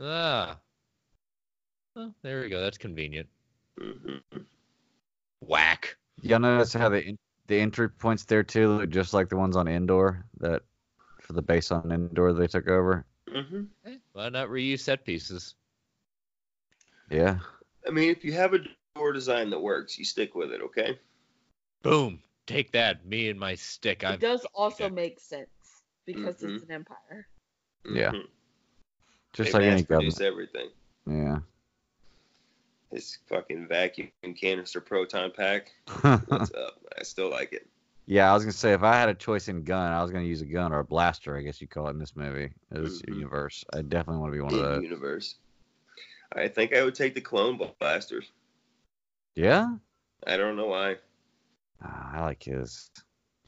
Ah. 0.00 0.58
Well, 1.96 2.14
there 2.22 2.40
we 2.42 2.48
go. 2.48 2.60
That's 2.60 2.78
convenient. 2.78 3.28
hmm 3.80 4.16
Whack. 5.40 5.96
Y'all 6.22 6.40
notice 6.40 6.72
how 6.72 6.88
the 6.88 7.02
en- 7.04 7.18
the 7.46 7.56
entry 7.60 7.88
points 7.88 8.24
there 8.24 8.42
too 8.42 8.68
look 8.76 8.90
just 8.90 9.14
like 9.14 9.28
the 9.28 9.36
ones 9.36 9.56
on 9.56 9.68
Endor 9.68 10.24
that 10.40 10.62
for 11.20 11.32
the 11.32 11.42
base 11.42 11.70
on 11.70 11.90
Endor 11.90 12.32
they 12.32 12.46
took 12.46 12.68
over. 12.68 13.06
Hmm 13.32 13.92
Why 14.12 14.28
not 14.28 14.48
reuse 14.48 14.80
set 14.80 15.04
pieces? 15.04 15.54
Yeah. 17.10 17.38
I 17.86 17.90
mean, 17.90 18.10
if 18.10 18.24
you 18.24 18.32
have 18.32 18.54
a 18.54 18.60
door 18.94 19.12
design 19.12 19.50
that 19.50 19.60
works, 19.60 19.98
you 19.98 20.04
stick 20.04 20.34
with 20.34 20.52
it. 20.52 20.60
Okay. 20.60 20.98
Boom. 21.82 22.22
Take 22.46 22.72
that. 22.72 23.04
Me 23.06 23.28
and 23.28 23.38
my 23.38 23.54
stick. 23.54 24.04
I'm 24.04 24.14
It 24.14 24.20
does 24.20 24.46
also 24.54 24.88
make 24.88 25.20
sense 25.20 25.48
because 26.06 26.38
Mhm. 26.40 26.54
it's 26.56 26.64
an 26.64 26.72
empire. 26.72 27.28
Yeah. 27.84 28.12
Mhm. 28.12 28.28
Just 29.34 29.52
they 29.52 29.58
like 29.58 29.68
any 29.72 29.82
government. 29.82 30.20
everything. 30.20 30.70
Yeah. 31.06 31.40
This 32.90 33.18
fucking 33.26 33.68
vacuum 33.68 34.10
canister 34.40 34.80
proton 34.80 35.30
pack. 35.30 35.72
What's 36.00 36.52
up? 36.54 36.82
I 36.98 37.02
still 37.02 37.30
like 37.30 37.52
it. 37.52 37.68
Yeah, 38.10 38.30
I 38.30 38.34
was 38.34 38.42
gonna 38.42 38.52
say 38.52 38.72
if 38.72 38.82
I 38.82 38.94
had 38.94 39.10
a 39.10 39.14
choice 39.14 39.48
in 39.48 39.62
gun, 39.64 39.92
I 39.92 40.02
was 40.02 40.10
gonna 40.10 40.24
use 40.24 40.40
a 40.40 40.46
gun 40.46 40.72
or 40.72 40.78
a 40.78 40.84
blaster, 40.84 41.36
I 41.36 41.42
guess 41.42 41.60
you 41.60 41.68
call 41.68 41.88
it 41.88 41.90
in 41.90 41.98
this 41.98 42.16
movie. 42.16 42.50
This 42.70 43.02
Mhm. 43.02 43.16
universe. 43.16 43.64
I 43.74 43.82
definitely 43.82 44.20
want 44.20 44.32
to 44.32 44.36
be 44.36 44.40
one 44.40 44.54
of 44.54 44.60
In 44.60 44.64
those. 44.64 44.82
universe. 44.82 45.34
I 46.32 46.48
think 46.48 46.74
I 46.74 46.82
would 46.82 46.94
take 46.94 47.14
the 47.14 47.20
clone 47.20 47.60
blasters. 47.80 48.32
Yeah? 49.34 49.76
I 50.26 50.36
don't 50.38 50.56
know 50.56 50.68
why. 50.68 50.96
Ah, 51.82 52.16
I 52.16 52.20
like 52.24 52.42
his. 52.42 52.90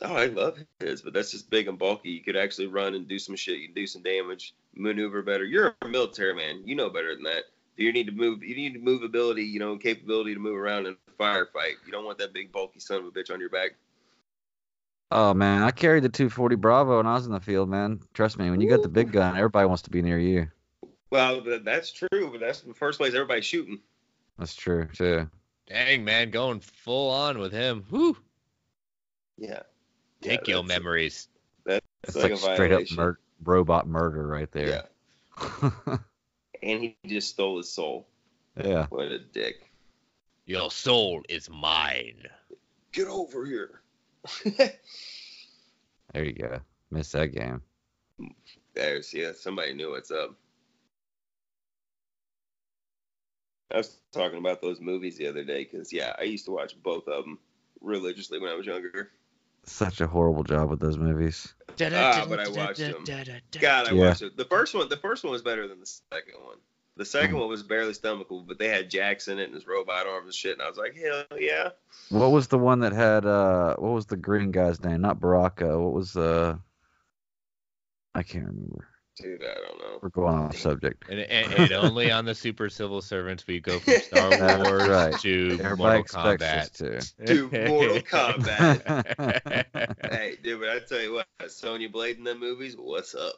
Oh, 0.03 0.15
I 0.15 0.27
love 0.27 0.59
his, 0.79 1.03
but 1.03 1.13
that's 1.15 1.31
just 1.31 1.51
big 1.51 1.67
and 1.69 1.79
bulky. 1.79 2.11
You 2.11 2.23
could 2.23 2.37
actually 2.37 2.69
run 2.69 2.95
and 2.95 3.09
do 3.09 3.19
some 3.19 3.37
shit. 3.37 3.59
You 3.59 3.67
can 3.69 3.75
do 3.75 3.87
some 3.87 4.03
damage, 4.03 4.55
maneuver 4.75 5.23
better. 5.23 5.45
You're 5.45 5.75
a 5.83 5.89
military 5.89 6.35
man. 6.35 6.63
You 6.67 6.75
know 6.75 6.91
better 6.91 7.15
than 7.15 7.25
that. 7.25 7.45
You 7.77 7.93
need 7.93 8.07
to 8.07 8.13
move. 8.13 8.43
You 8.43 8.55
need 8.55 8.83
movability. 8.83 9.47
You 9.51 9.59
know, 9.59 9.77
capability 9.79 10.35
to 10.35 10.41
move 10.41 10.57
around 10.57 10.87
in 10.87 10.97
a 11.09 11.23
firefight. 11.23 11.75
You 11.85 11.93
don't 11.93 12.05
want 12.05 12.19
that 12.19 12.33
big 12.33 12.53
bulky 12.53 12.81
son 12.81 12.99
of 13.01 13.07
a 13.07 13.11
bitch 13.11 13.31
on 13.33 13.41
your 13.41 13.49
back. 13.49 13.73
Oh 15.13 15.35
man, 15.35 15.63
I 15.63 15.71
carried 15.73 16.05
the 16.05 16.09
240 16.09 16.57
Bravo 16.57 16.99
when 16.99 17.07
I 17.07 17.15
was 17.15 17.27
in 17.27 17.33
the 17.33 17.41
field, 17.41 17.69
man. 17.69 18.01
Trust 18.15 18.39
me, 18.39 18.49
when 18.51 18.61
you 18.61 18.69
got 18.69 18.83
the 18.83 18.89
big 18.89 19.11
gun, 19.13 19.37
everybody 19.37 19.67
wants 19.67 19.83
to 19.83 19.91
be 19.91 20.03
near 20.03 20.19
you. 20.19 20.47
Well, 21.11 21.43
that's 21.65 21.91
true, 21.91 22.31
but 22.31 22.39
that's 22.41 22.61
the 22.61 22.75
first 22.75 22.99
place 22.99 23.15
everybody's 23.15 23.45
shooting. 23.45 23.81
That's 24.39 24.55
true 24.55 24.89
too. 24.95 25.29
Dang, 25.67 26.05
man. 26.05 26.31
Going 26.31 26.61
full 26.61 27.11
on 27.11 27.39
with 27.39 27.53
him. 27.53 27.85
Whoo. 27.91 28.17
Yeah. 29.37 29.63
Take 30.21 30.47
Yeah, 30.47 30.55
your 30.55 30.63
that's- 30.63 30.79
memories. 30.81 31.29
That's 31.65 31.85
It's 32.05 32.17
like, 32.17 32.31
like, 32.31 32.33
a 32.33 32.55
straight 32.55 32.73
up 32.73 32.83
mur- 32.93 33.19
robot 33.45 33.87
murder 33.89 34.27
right 34.27 34.51
there. 34.53 34.87
Yeah. 35.41 35.71
and 36.63 36.83
he 36.83 36.97
just 37.07 37.31
stole 37.31 37.57
his 37.59 37.71
soul. 37.71 38.07
Yeah. 38.63 38.87
What 38.91 39.07
a 39.13 39.19
dick. 39.19 39.71
Your 40.47 40.71
soul 40.71 41.23
is 41.29 41.49
mine. 41.51 42.27
Get 42.93 43.07
over 43.09 43.45
here. 43.45 43.80
There 46.13 46.25
you 46.25 46.33
go. 46.33 46.61
Missed 46.91 47.13
that 47.13 47.29
game. 47.29 47.63
There's 48.75 49.13
yeah, 49.15 49.33
somebody 49.35 49.75
knew 49.75 49.91
what's 49.91 50.11
up. 50.11 50.35
I 53.73 53.77
was 53.79 53.99
talking 54.13 54.39
about 54.39 54.61
those 54.61 54.81
movies 54.81 55.17
the 55.17 55.29
other 55.29 55.45
day 55.45 55.65
because 55.65 55.93
yeah, 55.93 56.15
I 56.19 56.25
used 56.25 56.45
to 56.47 56.51
watch 56.51 56.75
both 56.83 57.07
of 57.07 57.25
them 57.25 57.39
religiously 57.81 58.41
when 58.41 58.51
I 58.51 58.55
was 58.55 58.67
younger. 58.67 59.11
Such 59.65 60.01
a 60.01 60.07
horrible 60.07 60.43
job 60.43 60.71
with 60.71 60.81
those 60.81 60.99
movies. 60.99 61.55
Ah, 61.95 62.27
but 62.29 62.41
I 62.41 62.49
watched 62.49 62.79
them. 62.79 63.05
God, 63.05 63.87
I 63.87 63.93
Yeah. 63.93 64.09
watched 64.09 64.23
it. 64.23 64.37
The 64.37 64.45
first 64.45 64.75
one, 64.75 64.89
the 64.89 64.97
first 64.97 65.23
one 65.23 65.33
was 65.33 65.43
better 65.43 65.69
than 65.69 65.79
the 65.81 65.87
second 65.87 66.35
one. 66.43 66.57
The 66.97 67.05
second 67.05 67.39
one 67.39 67.49
was 67.49 67.63
barely 67.63 67.95
stomachable, 67.95 68.47
but 68.47 68.59
they 68.59 68.69
had 68.69 68.91
Jackson 68.91 69.35
in 69.35 69.39
it 69.39 69.45
and 69.45 69.55
his 69.55 69.67
robot 69.67 70.07
arms 70.07 70.27
and 70.27 70.35
shit, 70.35 70.53
and 70.53 70.63
I 70.63 70.69
was 70.69 70.77
like, 70.77 70.95
hell 70.95 71.25
yeah. 71.39 71.71
What 72.11 72.31
was 72.31 72.49
the 72.49 72.59
one 72.59 72.81
that 72.81 72.93
had 72.93 73.25
uh 73.25 73.77
what 73.77 73.93
was 73.93 74.07
the 74.07 74.17
green 74.17 74.51
guy's 74.51 74.83
name? 74.83 75.01
Not 75.01 75.21
Baraka. 75.21 75.79
What 75.79 75.93
was 75.93 76.17
uh 76.17 76.57
I 78.15 78.23
can't 78.23 78.47
remember. 78.47 78.89
Dude, 79.21 79.43
I 79.43 79.55
don't 79.55 79.79
know. 79.79 79.99
We're 80.01 80.09
going 80.09 80.35
off 80.35 80.57
subject. 80.57 81.05
And, 81.11 81.21
and, 81.21 81.53
and 81.53 81.73
only 81.73 82.11
on 82.11 82.25
the 82.25 82.35
super 82.35 82.71
civil 82.71 83.03
servants 83.03 83.47
we 83.47 83.61
go 83.61 83.79
from 83.79 83.95
Star 83.95 84.31
Wars 84.65 84.89
right. 84.89 85.19
to 85.21 85.59
Everybody 85.63 85.77
Mortal 85.77 86.05
Kombat. 86.05 86.97
us 86.97 87.15
to. 87.19 87.69
Mortal 87.69 88.01
Kombat. 88.01 89.97
hey, 90.11 90.39
dude, 90.43 90.61
but 90.61 90.71
I 90.71 90.79
tell 90.81 91.01
you 91.01 91.13
what, 91.13 91.27
Sonya 91.49 91.91
Blade 91.91 92.17
in 92.17 92.25
the 92.25 92.35
movies, 92.35 92.77
what's 92.79 93.15
up? 93.15 93.35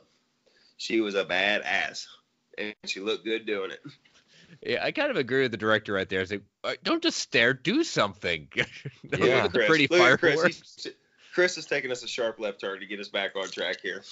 She 0.76 1.00
was 1.00 1.14
a 1.14 1.24
badass, 1.24 2.06
and 2.58 2.74
she 2.84 3.00
looked 3.00 3.24
good 3.24 3.46
doing 3.46 3.70
it. 3.70 3.80
Yeah, 4.64 4.84
I 4.84 4.92
kind 4.92 5.10
of 5.10 5.16
agree 5.16 5.42
with 5.42 5.50
the 5.50 5.56
director 5.56 5.92
right 5.94 6.08
there. 6.08 6.20
It's 6.20 6.30
like, 6.30 6.42
uh, 6.62 6.74
don't 6.82 7.02
just 7.02 7.18
stare, 7.18 7.54
do 7.54 7.82
something. 7.82 8.48
yeah, 8.54 8.64
Look 9.10 9.20
at 9.22 9.28
at 9.28 9.52
the 9.52 9.58
Chris. 9.58 9.68
pretty 9.68 9.86
Look 9.88 10.00
at 10.00 10.18
Chris. 10.20 10.34
fireworks. 10.34 10.86
Chris 11.34 11.56
is 11.58 11.64
taking 11.66 11.90
us 11.90 12.02
a 12.02 12.06
sharp 12.08 12.38
left 12.38 12.60
turn 12.60 12.80
to 12.80 12.86
get 12.86 13.00
us 13.00 13.08
back 13.08 13.34
on 13.34 13.48
track 13.48 13.78
here. 13.82 14.02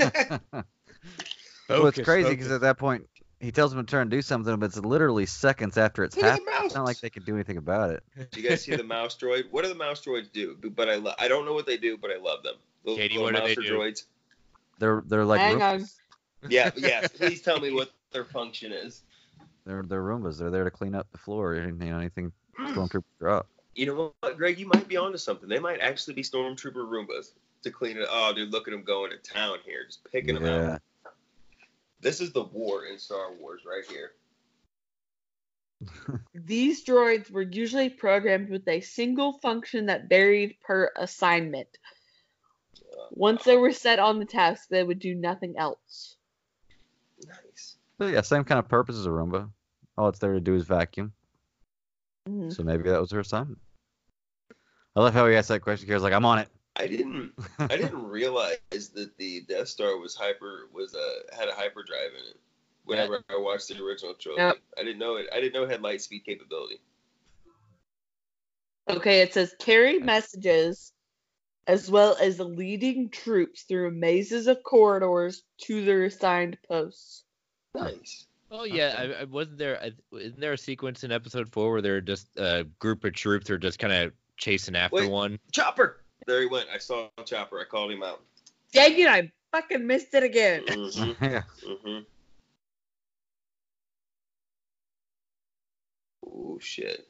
well, 1.68 1.86
it's 1.86 2.00
crazy 2.00 2.30
because 2.30 2.50
at 2.50 2.62
that 2.62 2.78
point 2.78 3.08
he 3.38 3.52
tells 3.52 3.72
them 3.72 3.84
to 3.84 3.90
turn 3.90 4.02
and 4.02 4.10
do 4.10 4.20
something, 4.22 4.56
but 4.58 4.66
it's 4.66 4.76
literally 4.78 5.26
seconds 5.26 5.78
after 5.78 6.02
it's 6.04 6.16
Look 6.16 6.24
happened. 6.26 6.46
It's 6.64 6.74
not 6.74 6.84
like 6.84 7.00
they 7.00 7.10
can 7.10 7.22
do 7.22 7.34
anything 7.34 7.56
about 7.56 7.90
it. 7.90 8.02
Do 8.32 8.40
you 8.40 8.48
guys 8.48 8.62
see 8.64 8.74
the 8.74 8.84
mouse 8.84 9.16
droid? 9.16 9.44
What 9.50 9.62
do 9.62 9.68
the 9.68 9.76
mouse 9.76 10.04
droids 10.04 10.30
do? 10.32 10.56
But 10.74 10.88
I 10.88 10.96
lo- 10.96 11.14
I 11.18 11.28
don't 11.28 11.44
know 11.44 11.54
what 11.54 11.66
they 11.66 11.76
do, 11.76 11.96
but 11.96 12.10
I 12.10 12.16
love 12.18 12.42
them. 12.42 12.54
Little, 12.84 12.98
Katie, 12.98 13.14
little 13.16 13.32
what 13.32 13.36
do 13.36 13.40
they 13.42 13.54
mouser 13.54 13.62
do? 13.62 13.78
droids. 13.78 14.04
They're 14.78 15.02
they're 15.06 15.24
like 15.24 15.40
Hang 15.40 15.54
Room- 15.54 15.62
on. 15.62 15.86
Yeah, 16.48 16.70
yes. 16.76 17.08
Please 17.12 17.42
tell 17.42 17.60
me 17.60 17.72
what 17.72 17.90
their 18.12 18.24
function 18.24 18.72
is. 18.72 19.02
they're 19.66 19.82
they're 19.82 20.02
Roombas. 20.02 20.38
They're 20.38 20.50
there 20.50 20.64
to 20.64 20.70
clean 20.70 20.94
up 20.94 21.06
the 21.12 21.18
floor. 21.18 21.54
You 21.54 21.70
know, 21.70 21.98
anything 21.98 22.32
stormtroopers 22.58 23.02
drop. 23.18 23.46
You 23.74 23.86
know 23.86 24.14
what, 24.20 24.36
Greg? 24.36 24.58
You 24.58 24.66
might 24.66 24.88
be 24.88 24.96
onto 24.96 25.18
something. 25.18 25.48
They 25.48 25.58
might 25.58 25.80
actually 25.80 26.14
be 26.14 26.22
stormtrooper 26.22 26.74
Roombas 26.74 27.32
to 27.62 27.70
clean 27.70 27.96
it. 27.98 28.06
Oh, 28.10 28.32
dude, 28.34 28.50
look 28.52 28.66
at 28.68 28.72
them 28.72 28.82
going 28.82 29.10
to 29.10 29.16
town 29.18 29.58
here, 29.64 29.84
just 29.86 30.00
picking 30.10 30.34
them 30.34 30.44
Yeah. 30.44 30.72
out. 30.74 30.82
This 32.00 32.20
is 32.20 32.32
the 32.32 32.42
war 32.42 32.86
in 32.86 32.98
Star 32.98 33.32
Wars 33.38 33.62
right 33.66 33.84
here. 33.88 34.12
These 36.34 36.84
droids 36.84 37.30
were 37.30 37.42
usually 37.42 37.90
programmed 37.90 38.48
with 38.50 38.66
a 38.68 38.80
single 38.80 39.34
function 39.34 39.86
that 39.86 40.08
varied 40.08 40.56
per 40.60 40.90
assignment. 40.96 41.68
Once 43.12 43.44
they 43.44 43.56
were 43.56 43.72
set 43.72 43.98
on 43.98 44.18
the 44.18 44.24
task, 44.24 44.68
they 44.68 44.82
would 44.82 44.98
do 44.98 45.14
nothing 45.14 45.54
else. 45.58 46.16
Nice. 48.00 48.08
But 48.08 48.14
yeah, 48.14 48.22
same 48.22 48.44
kind 48.44 48.58
of 48.58 48.68
purpose 48.68 48.96
as 48.96 49.06
a 49.06 49.10
Roomba. 49.10 49.50
All 49.98 50.08
it's 50.08 50.18
there 50.18 50.32
to 50.32 50.40
do 50.40 50.54
is 50.54 50.64
vacuum. 50.64 51.12
Mhm. 52.26 52.52
So 52.52 52.62
maybe 52.62 52.88
that 52.88 53.00
was 53.00 53.10
her 53.10 53.20
assignment. 53.20 53.58
I 54.96 55.00
love 55.00 55.12
how 55.14 55.26
he 55.26 55.36
asked 55.36 55.48
that 55.48 55.60
question. 55.60 55.86
He 55.86 55.94
was 55.94 56.02
like, 56.02 56.12
"I'm 56.14 56.24
on 56.24 56.38
it." 56.38 56.48
I 56.76 56.86
didn't. 56.86 57.32
I 57.58 57.76
didn't 57.76 58.02
realize 58.08 58.58
that 58.70 59.16
the 59.18 59.42
Death 59.42 59.68
Star 59.68 59.98
was 59.98 60.14
hyper 60.14 60.68
was 60.72 60.94
uh 60.94 61.36
had 61.36 61.48
a 61.48 61.54
hyperdrive 61.54 62.12
in 62.18 62.24
it. 62.30 62.40
Whenever 62.84 63.22
I 63.28 63.36
watched 63.36 63.68
the 63.68 63.82
original 63.82 64.14
trilogy, 64.14 64.42
Yep. 64.42 64.56
I 64.78 64.82
didn't 64.82 64.98
know 64.98 65.16
it. 65.16 65.28
I 65.32 65.40
didn't 65.40 65.52
know 65.52 65.64
it 65.64 65.70
had 65.70 65.82
light 65.82 66.00
speed 66.00 66.24
capability. 66.24 66.80
Okay, 68.88 69.20
it 69.20 69.34
says 69.34 69.54
carry 69.60 69.98
messages 69.98 70.92
as 71.66 71.90
well 71.90 72.16
as 72.20 72.40
leading 72.40 73.10
troops 73.10 73.62
through 73.62 73.92
mazes 73.92 74.46
of 74.48 74.62
corridors 74.64 75.44
to 75.58 75.84
their 75.84 76.04
assigned 76.04 76.58
posts. 76.66 77.24
Nice. 77.74 78.26
Oh 78.50 78.64
yeah. 78.64 78.94
I, 78.98 79.22
I, 79.22 79.24
wasn't 79.24 79.58
there. 79.58 79.80
I, 79.80 79.92
isn't 80.16 80.40
there 80.40 80.52
a 80.52 80.58
sequence 80.58 81.04
in 81.04 81.12
episode 81.12 81.48
four 81.48 81.72
where 81.72 81.82
they're 81.82 82.00
just 82.00 82.28
a 82.36 82.64
group 82.78 83.04
of 83.04 83.14
troops 83.14 83.50
are 83.50 83.58
just 83.58 83.78
kind 83.78 83.92
of 83.92 84.12
chasing 84.36 84.76
after 84.76 84.96
Wait, 84.96 85.10
one? 85.10 85.38
Chopper. 85.52 86.00
There 86.26 86.40
he 86.40 86.46
went. 86.46 86.68
I 86.72 86.78
saw 86.78 87.08
Chopper. 87.24 87.60
I 87.60 87.64
called 87.64 87.92
him 87.92 88.02
out. 88.02 88.22
Dang 88.72 88.98
it! 88.98 89.08
I 89.08 89.30
fucking 89.52 89.86
missed 89.86 90.14
it 90.14 90.22
again. 90.22 90.64
Mm-hmm. 90.66 91.24
yeah. 91.24 91.42
Mm-hmm. 91.66 92.02
Oh 96.26 96.58
shit. 96.60 97.06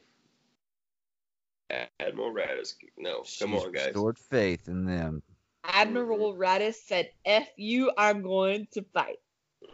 Admiral 2.01 2.35
Raddus. 2.35 2.75
No, 2.99 3.23
She's 3.25 3.39
come 3.39 3.55
on, 3.55 3.73
guys. 3.73 3.91
Stored 3.91 4.19
faith 4.19 4.69
in 4.69 4.85
them. 4.87 5.23
Admiral 5.65 6.35
Raddus 6.35 6.75
said, 6.75 7.11
"F 7.25 7.49
you. 7.57 7.93
I'm 7.97 8.23
going 8.23 8.67
to 8.73 8.83
fight." 8.93 9.19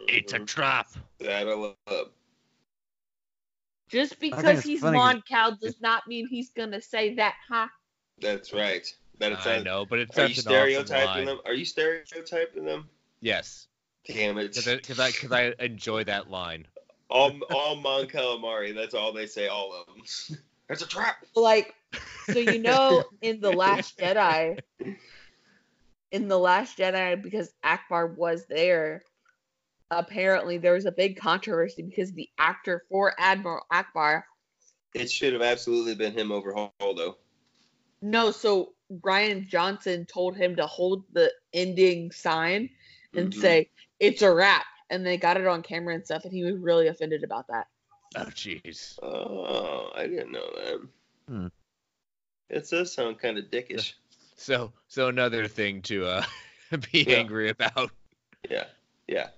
It's 0.08 0.32
a 0.32 0.36
mm-hmm. 0.36 0.44
trap. 0.44 0.88
Saddle 1.20 1.76
up. 1.86 2.12
Just 3.88 4.18
because 4.18 4.62
he's 4.62 4.80
funny 4.80 4.98
'cause- 4.98 5.14
Mon 5.14 5.22
Cal 5.22 5.56
does 5.56 5.80
not 5.80 6.06
mean 6.06 6.26
he's 6.26 6.50
gonna 6.50 6.80
say 6.80 7.14
that, 7.14 7.34
huh? 7.48 7.68
That's 8.18 8.52
right. 8.52 8.86
That 9.18 9.32
it's 9.32 9.46
I 9.46 9.62
know, 9.62 9.86
but 9.86 9.98
it's 10.00 10.18
Are 10.18 10.22
you 10.22 10.26
an 10.26 10.30
awesome 10.32 10.42
stereotyping 10.42 11.26
them? 11.26 11.38
Are 11.46 11.54
you 11.54 11.64
stereotyping 11.64 12.64
them? 12.64 12.88
Yes. 13.20 13.68
Damn 14.06 14.38
it. 14.38 14.54
Because 14.54 15.00
I, 15.00 15.10
cause 15.10 15.32
I 15.32 15.54
enjoy 15.58 16.04
that 16.04 16.30
line. 16.30 16.66
All 17.08 17.32
all 17.54 17.76
Mon 17.76 18.06
Calamari, 18.06 18.74
that's 18.74 18.94
all 18.94 19.12
they 19.12 19.26
say, 19.26 19.48
all 19.48 19.72
of 19.74 19.86
them. 19.86 20.38
That's 20.68 20.82
a 20.82 20.88
trap. 20.88 21.24
Like, 21.36 21.76
so 22.28 22.40
you 22.40 22.58
know, 22.58 23.04
in 23.22 23.40
the 23.40 23.52
Last 23.52 23.98
Jedi, 23.98 24.58
in 26.10 26.26
the 26.26 26.38
Last 26.38 26.76
Jedi, 26.76 27.22
because 27.22 27.52
Ackbar 27.64 28.16
was 28.16 28.46
there, 28.46 29.02
apparently 29.90 30.58
there 30.58 30.72
was 30.74 30.86
a 30.86 30.92
big 30.92 31.16
controversy 31.16 31.82
because 31.82 32.12
the 32.12 32.28
actor 32.38 32.84
for 32.88 33.14
Admiral 33.18 33.64
Ackbar 33.72 34.24
It 34.94 35.10
should 35.10 35.32
have 35.32 35.42
absolutely 35.42 35.94
been 35.94 36.12
him 36.12 36.32
over 36.32 36.54
Holdo. 36.54 37.16
No, 38.00 38.30
so 38.30 38.72
Rian 39.00 39.46
Johnson 39.46 40.06
told 40.06 40.36
him 40.36 40.56
to 40.56 40.66
hold 40.66 41.04
the 41.12 41.32
ending 41.52 42.10
sign 42.12 42.70
and 43.14 43.30
Mhm. 43.30 43.40
say 43.40 43.70
it's 44.00 44.22
a 44.22 44.32
wrap, 44.32 44.64
and 44.90 45.04
they 45.04 45.16
got 45.16 45.36
it 45.36 45.46
on 45.46 45.62
camera 45.62 45.94
and 45.94 46.04
stuff, 46.04 46.24
and 46.24 46.32
he 46.32 46.44
was 46.44 46.56
really 46.56 46.88
offended 46.88 47.24
about 47.24 47.46
that. 47.48 47.68
Oh, 48.16 48.24
jeez. 48.26 48.98
Oh, 49.02 49.90
I 49.94 50.06
didn't 50.06 50.32
know 50.32 50.50
that. 50.54 50.88
Hmm. 51.28 51.46
It 52.48 52.68
does 52.70 52.92
sound 52.92 53.18
kind 53.18 53.38
of 53.38 53.46
dickish. 53.50 53.94
So, 54.36 54.72
so 54.88 55.08
another 55.08 55.48
thing 55.48 55.82
to 55.82 56.06
uh, 56.06 56.24
be 56.92 57.04
Yeah. 57.08 57.18
angry 57.18 57.50
about. 57.50 57.90
Yeah, 58.48 58.66
yeah. 59.08 59.28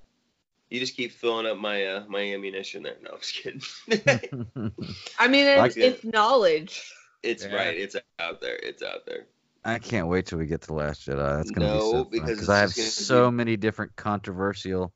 You 0.70 0.80
just 0.80 0.96
keep 0.96 1.12
filling 1.12 1.46
up 1.46 1.58
my 1.58 1.84
uh, 1.86 2.04
my 2.08 2.20
ammunition 2.20 2.82
there. 2.82 2.96
No, 3.02 3.10
I'm 3.12 3.18
just 3.20 3.34
kidding. 3.34 3.62
I 5.18 5.28
mean, 5.28 5.46
it's, 5.46 5.74
get- 5.74 5.84
it's 5.94 6.04
knowledge. 6.04 6.92
it's 7.22 7.44
Yeah. 7.44 7.54
right. 7.56 7.76
It's 7.76 7.96
out 8.18 8.40
there. 8.40 8.56
It's 8.56 8.82
out 8.82 9.06
there. 9.06 9.26
I 9.64 9.78
can't 9.78 10.08
wait 10.08 10.26
till 10.26 10.38
we 10.38 10.46
get 10.46 10.62
to 10.62 10.74
Last 10.74 11.06
Jedi. 11.06 11.36
That's 11.36 11.50
gonna 11.50 11.66
No, 11.66 11.74
be 11.74 11.80
so 11.80 12.04
fun 12.04 12.10
because 12.10 12.30
because 12.30 12.48
I 12.48 12.58
have 12.58 12.74
just 12.74 12.76
gonna 12.76 12.90
so 12.90 13.30
many 13.30 13.56
different 13.56 13.96
controversial. 13.96 14.92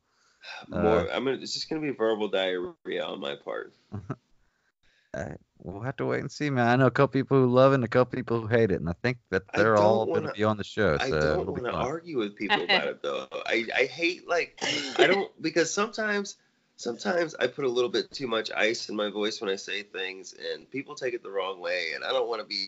More. 0.69 0.99
Uh, 1.09 1.15
I'm 1.15 1.25
gonna. 1.25 1.37
It's 1.37 1.53
just 1.53 1.69
gonna 1.69 1.81
be 1.81 1.91
verbal 1.91 2.27
diarrhea 2.27 3.03
on 3.03 3.19
my 3.19 3.35
part. 3.35 3.73
I, 5.15 5.35
we'll 5.59 5.81
have 5.81 5.95
to 5.97 6.05
wait 6.05 6.21
and 6.21 6.31
see, 6.31 6.49
man. 6.49 6.67
I 6.67 6.75
know 6.75 6.87
a 6.87 6.91
couple 6.91 7.19
people 7.19 7.39
who 7.39 7.47
love 7.47 7.71
it 7.73 7.75
and 7.75 7.83
a 7.83 7.87
couple 7.87 8.17
people 8.17 8.41
who 8.41 8.47
hate 8.47 8.71
it, 8.71 8.79
and 8.79 8.89
I 8.89 8.93
think 9.03 9.17
that 9.29 9.43
they're 9.55 9.77
all 9.77 10.05
going 10.05 10.23
to 10.23 10.33
be 10.33 10.43
on 10.43 10.57
the 10.57 10.63
show. 10.63 10.97
So 10.97 11.05
I 11.05 11.09
don't 11.11 11.41
it'll 11.41 11.53
want 11.53 11.65
to 11.65 11.73
argue 11.73 12.17
with 12.17 12.35
people 12.35 12.63
about 12.65 12.87
it 12.87 13.01
though. 13.03 13.27
I, 13.45 13.65
I 13.75 13.85
hate 13.85 14.27
like 14.27 14.57
I 14.97 15.07
don't 15.07 15.29
because 15.41 15.73
sometimes 15.73 16.37
sometimes 16.77 17.35
I 17.35 17.47
put 17.47 17.65
a 17.65 17.69
little 17.69 17.89
bit 17.89 18.11
too 18.11 18.27
much 18.27 18.51
ice 18.51 18.89
in 18.89 18.95
my 18.95 19.09
voice 19.09 19.41
when 19.41 19.49
I 19.49 19.55
say 19.55 19.83
things 19.83 20.33
and 20.53 20.69
people 20.69 20.95
take 20.95 21.13
it 21.13 21.23
the 21.23 21.29
wrong 21.29 21.59
way 21.59 21.91
and 21.95 22.03
I 22.03 22.09
don't 22.09 22.27
want 22.27 22.41
to 22.41 22.47
be 22.47 22.67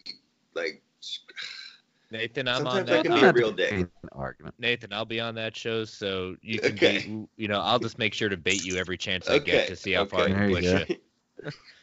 like 0.53 0.81
Nathan, 2.11 2.47
I'm 2.47 2.57
Sometimes 2.57 2.89
on 2.89 2.93
I 2.93 2.97
that. 2.97 3.03
can 3.03 3.13
be 3.13 3.23
a 3.23 3.31
real 3.33 3.51
be 3.51 3.57
dick. 3.57 3.89
argument. 4.11 4.55
Nathan, 4.59 4.93
I'll 4.93 5.05
be 5.05 5.19
on 5.19 5.35
that 5.35 5.55
show, 5.55 5.85
so 5.85 6.35
you 6.41 6.59
can 6.59 6.73
Okay. 6.73 6.99
be, 6.99 7.25
you 7.35 7.47
know, 7.47 7.59
I'll 7.59 7.79
just 7.79 7.97
make 7.97 8.13
sure 8.13 8.29
to 8.29 8.37
bait 8.37 8.61
you 8.61 8.77
every 8.77 8.97
chance 8.97 9.27
I 9.27 9.39
get 9.39 9.67
to 9.67 9.75
see 9.75 9.93
how 9.93 10.05
far 10.05 10.21
okay. 10.21 10.29
you 10.29 10.35
There 10.35 10.49
you 10.49 10.55
push 10.55 10.65
go. 10.65 10.75
it. 10.77 11.01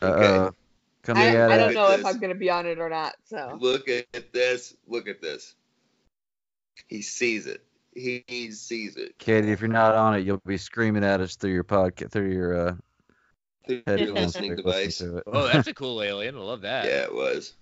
Uh. 0.01 0.51
Coming 1.03 1.25
I, 1.25 1.35
at 1.35 1.51
I 1.51 1.57
don't 1.57 1.75
know 1.75 1.91
if. 1.91 2.07
I'm 2.07 2.19
gonna 2.21 2.35
be 2.35 2.49
on 2.49 2.67
it 2.67 2.79
or 2.79 2.89
not. 2.89 3.15
So 3.25 3.59
look 3.61 3.89
at 3.89 4.33
this, 4.33 4.77
look 4.87 5.09
at 5.09 5.21
this. 5.21 5.57
He 6.87 7.03
sees 7.03 7.47
it. 7.47 7.65
He, 7.95 8.25
he 8.27 8.53
sees 8.53 8.97
it. 8.97 9.19
Katie, 9.19 9.51
if 9.51 9.61
you're 9.61 9.69
not 9.69 9.95
on 9.95 10.15
it, 10.15 10.21
you'll 10.21 10.41
be 10.47 10.57
screaming 10.57 11.05
at 11.05 11.21
us 11.21 11.37
through 11.37 11.53
your 11.53 11.65
podcast, 11.65 12.13
through 12.13 12.31
your 12.31 12.69
uh, 12.69 12.75
Through 13.67 13.83
headphones. 13.87 14.01
your 14.01 14.15
listening 14.15 14.57
device. 14.57 15.01
listen. 15.01 15.21
Oh, 15.27 15.49
that's 15.53 15.69
a 15.69 15.75
cool 15.75 16.01
alien. 16.03 16.37
I 16.37 16.41
love 16.41 16.63
that. 16.63 16.87
Yeah, 16.87 17.03
it 17.03 17.15
was. 17.15 17.55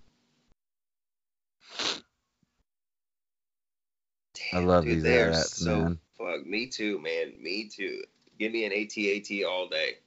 I 4.52 4.58
love 4.58 4.84
Dude, 4.84 4.96
these 4.96 5.02
they're 5.02 5.30
ads, 5.30 5.56
so 5.56 5.76
man. 5.76 5.98
fuck. 6.18 6.46
Me 6.46 6.66
too, 6.66 7.00
man. 7.00 7.32
Me 7.40 7.68
too. 7.68 8.02
Give 8.38 8.52
me 8.52 8.64
an 8.64 8.72
AT-AT 8.72 9.44
all 9.44 9.68
day. 9.68 9.98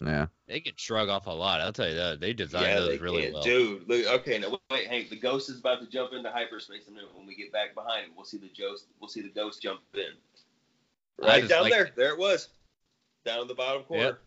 Yeah. 0.00 0.26
They 0.48 0.60
can 0.60 0.74
shrug 0.76 1.08
off 1.08 1.26
a 1.26 1.30
lot. 1.30 1.60
I'll 1.60 1.72
tell 1.72 1.88
you 1.88 1.94
that. 1.94 2.20
They 2.20 2.32
designed 2.32 2.66
yeah, 2.66 2.80
those 2.80 2.88
they 2.90 2.98
really 2.98 3.22
can. 3.24 3.32
well. 3.34 3.42
Dude, 3.42 3.88
look. 3.88 4.06
Okay, 4.20 4.38
now 4.38 4.58
wait. 4.70 4.86
Hey, 4.88 5.04
the 5.08 5.16
ghost 5.16 5.48
is 5.48 5.58
about 5.60 5.80
to 5.80 5.86
jump 5.86 6.12
into 6.12 6.30
hyperspace, 6.30 6.88
and 6.88 6.96
then 6.96 7.04
when 7.14 7.26
we 7.26 7.34
get 7.34 7.52
back 7.52 7.74
behind 7.74 8.06
him, 8.06 8.12
we'll 8.16 8.24
see 8.26 8.38
the 8.38 8.50
ghost. 8.58 8.86
We'll 9.00 9.08
see 9.08 9.22
the 9.22 9.28
ghost 9.30 9.62
jump 9.62 9.80
in. 9.94 10.02
Right 11.18 11.48
down 11.48 11.62
like- 11.62 11.72
there. 11.72 11.90
There 11.96 12.12
it 12.12 12.18
was. 12.18 12.48
Down 13.24 13.42
in 13.42 13.48
the 13.48 13.54
bottom 13.54 13.82
corner. 13.84 14.18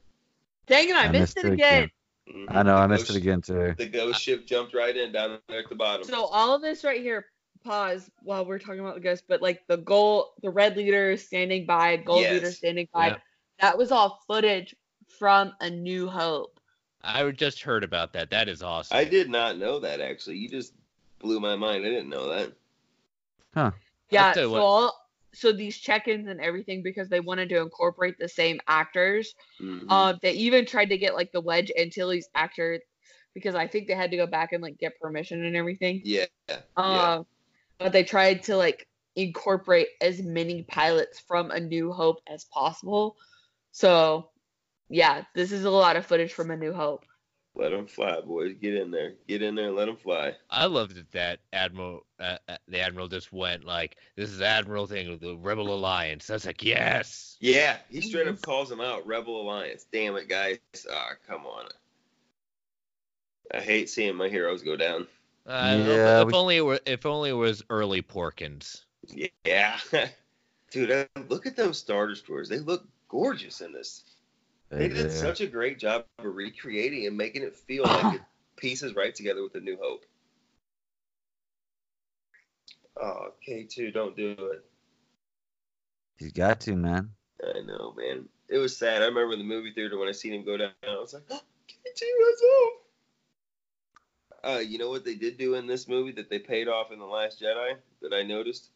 dang 0.66 0.90
it, 0.90 0.96
I, 0.96 1.04
I 1.06 1.12
missed, 1.12 1.36
missed 1.36 1.46
it 1.46 1.46
it 1.50 1.54
again. 1.54 1.92
Mhm. 2.30 2.46
I 2.50 2.64
know. 2.64 2.76
The 2.76 2.82
I 2.82 2.88
missed 2.88 3.10
it 3.12 3.16
again 3.16 3.42
too. 3.42 3.76
The 3.78 3.88
ghost 3.88 4.22
ship 4.22 4.48
jumped 4.48 4.74
right 4.74 4.96
in 4.96 5.12
down 5.12 5.38
there 5.48 5.60
at 5.60 5.70
the 5.70 5.76
bottom. 5.76 6.04
So 6.06 6.26
all 6.26 6.56
of 6.56 6.62
this 6.62 6.84
right 6.84 7.02
here, 7.02 7.28
pause 7.64 8.10
while 8.24 8.46
we're 8.46 8.58
talking 8.60 8.80
about 8.80 8.96
the 8.96 9.02
ghost, 9.02 9.26
but 9.28 9.42
like 9.42 9.62
the 9.68 9.78
gold, 9.78 10.30
the 10.42 10.50
red 10.50 10.76
leader 10.76 11.16
standing 11.18 11.66
by, 11.66 11.98
gold 11.98 12.22
Yes. 12.22 12.34
leader 12.34 12.52
standing 12.52 12.88
by. 12.94 13.08
Yeah. 13.08 13.18
That 13.60 13.78
was 13.78 13.92
all 13.92 14.24
footage 14.28 14.76
from 15.18 15.54
A 15.62 15.70
New 15.70 16.08
Hope. 16.08 16.60
I 17.04 17.30
just 17.32 17.62
heard 17.62 17.84
about 17.84 18.14
that. 18.14 18.30
That 18.32 18.50
is 18.50 18.62
awesome. 18.62 18.98
I 18.98 19.04
did 19.04 19.30
not 19.30 19.58
know 19.58 19.80
that 19.80 20.02
actually. 20.02 20.38
You 20.38 20.50
just 20.50 20.74
blew 21.20 21.40
my 21.40 21.56
mind. 21.56 21.86
I 21.86 21.90
didn't 21.90 22.10
know 22.10 22.30
that. 22.30 22.54
Huh. 23.54 23.72
Yeah, 24.10 24.34
so 24.34 24.52
what. 24.52 24.62
all 24.62 25.08
so 25.34 25.52
these 25.52 25.78
check-ins 25.78 26.28
and 26.28 26.42
everything 26.42 26.82
because 26.82 27.10
they 27.10 27.20
wanted 27.20 27.50
to 27.50 27.62
incorporate 27.62 28.18
the 28.18 28.30
same 28.30 28.60
actors. 28.68 29.36
Mhm. 29.62 29.90
Um, 29.92 30.20
they 30.22 30.32
even 30.34 30.66
tried 30.66 30.90
to 30.90 30.98
get 30.98 31.16
like 31.16 31.32
the 31.32 31.42
Wedge 31.42 31.72
Antilles 31.78 32.28
actor 32.34 32.80
because 33.34 33.54
I 33.54 33.68
think 33.68 33.88
they 33.88 33.94
had 33.94 34.12
to 34.12 34.18
go 34.18 34.26
back 34.26 34.54
and 34.54 34.64
like 34.64 34.80
get 34.80 35.00
permission 35.00 35.46
and 35.46 35.56
everything. 35.56 36.02
yeah. 36.04 36.26
yeah. 36.50 36.58
Um, 36.76 37.26
but 37.78 37.92
they 37.92 38.04
tried 38.04 38.44
to 38.44 38.58
like 38.58 38.88
incorporate 39.16 39.90
as 40.02 40.22
many 40.22 40.64
pilots 40.64 41.20
from 41.20 41.52
A 41.52 41.60
New 41.60 41.92
Hope 41.92 42.22
as 42.28 42.46
possible. 42.46 43.16
So, 43.72 44.30
yeah, 44.90 45.24
this 45.34 45.52
is 45.52 45.66
a 45.66 45.70
lot 45.70 45.96
of 45.96 46.06
footage 46.06 46.34
from 46.34 46.52
A 46.52 46.58
New 46.58 46.74
Hope. 46.74 47.06
Let 47.56 47.72
them 47.72 47.88
fly, 47.88 48.22
boys. 48.22 48.54
Get 48.62 48.76
in 48.76 48.92
there. 48.92 49.14
Get 49.28 49.42
in 49.42 49.56
there 49.56 49.72
let 49.72 49.86
them 49.86 49.98
fly. 49.98 50.36
I 50.52 50.68
loved 50.68 50.96
that 50.96 51.12
that 51.14 51.40
admiral, 51.52 52.06
uh, 52.20 52.38
uh, 52.48 52.58
the 52.68 52.80
admiral 52.82 53.08
just 53.08 53.34
went 53.34 53.64
like, 53.64 53.98
"This 54.16 54.30
is 54.30 54.42
admiral 54.42 54.86
thing 54.86 55.08
of 55.10 55.20
the 55.20 55.36
Rebel 55.36 55.74
Alliance." 55.74 56.30
I 56.30 56.34
was 56.34 56.46
like, 56.46 56.64
"Yes." 56.64 57.36
Yeah, 57.40 57.78
he 57.90 58.02
straight 58.02 58.28
up 58.28 58.40
calls 58.44 58.70
them 58.70 58.80
out. 58.80 59.08
Rebel 59.08 59.42
Alliance. 59.42 59.88
Damn 59.92 60.16
it, 60.18 60.30
guys. 60.30 60.60
Ah, 60.92 61.14
come 61.28 61.48
on. 61.48 61.66
I 63.52 63.60
hate 63.62 63.90
seeing 63.90 64.16
my 64.16 64.30
heroes 64.30 64.62
go 64.62 64.76
down. 64.76 65.08
Uh, 65.48 65.84
Yeah, 65.88 66.22
if 66.22 66.28
we- 66.28 66.34
only 66.34 66.58
it 66.58 66.62
were, 66.66 66.80
if 66.86 67.06
only 67.08 67.30
it 67.32 67.34
was 67.34 67.64
early 67.72 68.02
Porkins. 68.04 68.84
Yeah. 69.46 69.80
Dude, 70.72 70.92
uh, 70.92 71.06
look 71.30 71.46
at 71.48 71.56
those 71.56 71.78
Star 71.80 72.08
Destroyers. 72.08 72.50
They 72.50 72.60
look 72.60 72.86
gorgeous 73.08 73.62
in 73.62 73.72
this. 73.72 74.04
They 74.70 74.90
did 74.90 75.12
such 75.12 75.42
a 75.42 75.48
great 75.48 75.80
job 75.80 76.06
of 76.20 76.26
recreating 76.26 77.08
and 77.08 77.16
making 77.16 77.44
it 77.44 77.56
feel 77.56 77.84
like 77.84 78.16
it 78.16 78.22
pieces 78.58 78.96
right 78.96 79.16
together 79.16 79.42
with 79.42 79.54
the 79.54 79.62
New 79.62 79.78
Hope. 79.82 80.06
Oh, 83.00 83.34
K2, 83.48 83.94
don't 83.94 84.16
do 84.16 84.32
it. 84.32 84.66
He's 86.18 86.32
got 86.32 86.60
to, 86.62 86.76
man. 86.76 87.12
I 87.44 87.62
know, 87.62 87.94
man. 87.96 88.28
It 88.50 88.58
was 88.58 88.76
sad. 88.76 89.02
I 89.02 89.06
remember 89.06 89.34
in 89.34 89.40
the 89.40 89.46
movie 89.46 89.72
theater 89.72 89.98
when 89.98 90.10
I 90.10 90.14
seen 90.14 90.34
him 90.34 90.44
go 90.44 90.58
down, 90.58 90.72
I 90.84 90.96
was 90.96 91.14
like, 91.14 91.24
oh, 91.30 91.42
K2, 91.70 92.02
let's 92.26 92.42
go. 92.42 92.72
Uh, 94.44 94.60
you 94.60 94.78
know 94.78 94.90
what 94.90 95.06
they 95.06 95.16
did 95.16 95.38
do 95.38 95.56
in 95.56 95.68
this 95.68 95.88
movie 95.88 96.14
that 96.14 96.30
they 96.30 96.40
paid 96.40 96.68
off 96.68 96.92
in 96.92 97.00
The 97.00 97.06
Last 97.06 97.42
Jedi 97.42 97.76
that 98.02 98.14
I 98.14 98.24
noticed? 98.24 98.72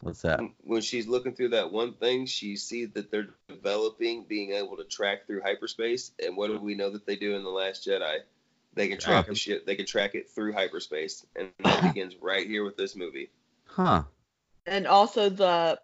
What's 0.00 0.22
that? 0.22 0.40
When 0.62 0.80
she's 0.80 1.08
looking 1.08 1.34
through 1.34 1.50
that 1.50 1.72
one 1.72 1.94
thing, 1.94 2.26
she 2.26 2.56
sees 2.56 2.90
that 2.92 3.10
they're 3.10 3.30
developing 3.48 4.24
being 4.28 4.52
able 4.52 4.76
to 4.76 4.84
track 4.84 5.26
through 5.26 5.42
hyperspace. 5.42 6.12
And 6.24 6.36
what 6.36 6.48
do 6.48 6.58
we 6.60 6.76
know 6.76 6.90
that 6.90 7.04
they 7.04 7.16
do 7.16 7.34
in 7.34 7.42
The 7.42 7.50
Last 7.50 7.86
Jedi? 7.86 8.18
They 8.74 8.88
can 8.88 8.98
track 8.98 9.26
the 9.26 9.34
shit. 9.34 9.66
They 9.66 9.74
can 9.74 9.86
track 9.86 10.14
it 10.14 10.30
through 10.30 10.52
hyperspace, 10.52 11.26
and 11.34 11.50
that 11.64 11.82
begins 11.82 12.14
right 12.20 12.46
here 12.46 12.64
with 12.64 12.76
this 12.76 12.94
movie. 12.94 13.30
Huh. 13.66 14.04
And 14.66 14.86
also 14.86 15.28
the 15.28 15.80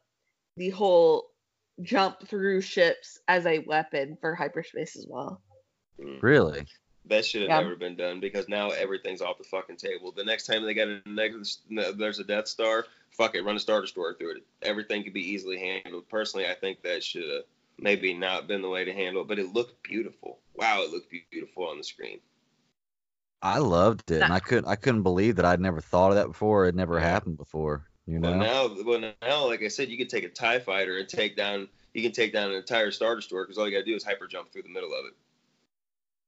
the 0.56 0.70
whole 0.70 1.30
jump 1.82 2.28
through 2.28 2.60
ships 2.60 3.18
as 3.26 3.46
a 3.46 3.60
weapon 3.60 4.16
for 4.20 4.34
hyperspace 4.34 4.96
as 4.96 5.06
well. 5.08 5.40
Mm. 6.00 6.22
Really? 6.22 6.66
That 7.06 7.24
should 7.24 7.42
have 7.42 7.50
Yeah. 7.50 7.60
never 7.60 7.76
been 7.76 7.96
done 7.96 8.20
because 8.20 8.48
now 8.48 8.70
everything's 8.70 9.20
off 9.20 9.38
the 9.38 9.44
fucking 9.44 9.76
table. 9.76 10.12
The 10.12 10.24
next 10.24 10.46
time 10.46 10.64
they 10.64 10.74
got 10.74 10.88
a 10.88 11.02
next, 11.06 11.60
there's 11.68 12.18
a 12.18 12.24
Death 12.24 12.48
Star, 12.48 12.86
fuck 13.10 13.34
it, 13.34 13.42
run 13.42 13.56
a 13.56 13.60
Star 13.60 13.80
Destroyer 13.80 14.14
through 14.14 14.36
it. 14.36 14.46
Everything 14.62 15.04
could 15.04 15.12
be 15.12 15.32
easily 15.32 15.58
handled. 15.58 16.08
Personally, 16.08 16.46
I 16.46 16.54
think 16.54 16.82
that 16.82 17.04
should 17.04 17.28
have 17.28 17.42
maybe 17.78 18.14
not 18.14 18.46
been 18.48 18.62
the 18.62 18.70
way 18.70 18.84
to 18.84 18.92
handle 18.92 19.22
it, 19.22 19.28
but 19.28 19.38
it 19.38 19.52
looked 19.52 19.82
beautiful. 19.82 20.38
Wow, 20.54 20.82
it 20.82 20.90
looked 20.90 21.12
beautiful 21.30 21.68
on 21.68 21.76
the 21.78 21.84
screen. 21.84 22.20
I 23.42 23.58
loved 23.58 24.10
it, 24.10 24.22
and 24.22 24.32
I 24.32 24.40
couldn't 24.40 24.66
I 24.66 24.76
couldn't 24.76 25.02
believe 25.02 25.36
that 25.36 25.44
I'd 25.44 25.60
never 25.60 25.82
thought 25.82 26.10
of 26.10 26.16
that 26.16 26.28
before. 26.28 26.66
It 26.66 26.74
never 26.74 26.98
happened 26.98 27.36
before. 27.36 27.86
You 28.06 28.18
know. 28.18 28.30
Well, 28.30 28.38
now, 28.38 28.82
well, 28.84 29.12
now, 29.20 29.46
like 29.46 29.62
I 29.62 29.68
said, 29.68 29.88
you 29.90 29.98
can 29.98 30.08
take 30.08 30.24
a 30.24 30.30
Tie 30.30 30.60
Fighter 30.60 30.96
and 30.96 31.08
take 31.08 31.36
down. 31.36 31.68
You 31.92 32.02
can 32.02 32.12
take 32.12 32.32
down 32.32 32.50
an 32.50 32.56
entire 32.56 32.90
Star 32.90 33.14
Destroyer 33.16 33.44
because 33.44 33.58
all 33.58 33.66
you 33.68 33.72
gotta 33.72 33.84
do 33.84 33.94
is 33.94 34.02
hyper 34.02 34.26
jump 34.26 34.50
through 34.50 34.62
the 34.62 34.70
middle 34.70 34.94
of 34.94 35.04
it. 35.06 35.12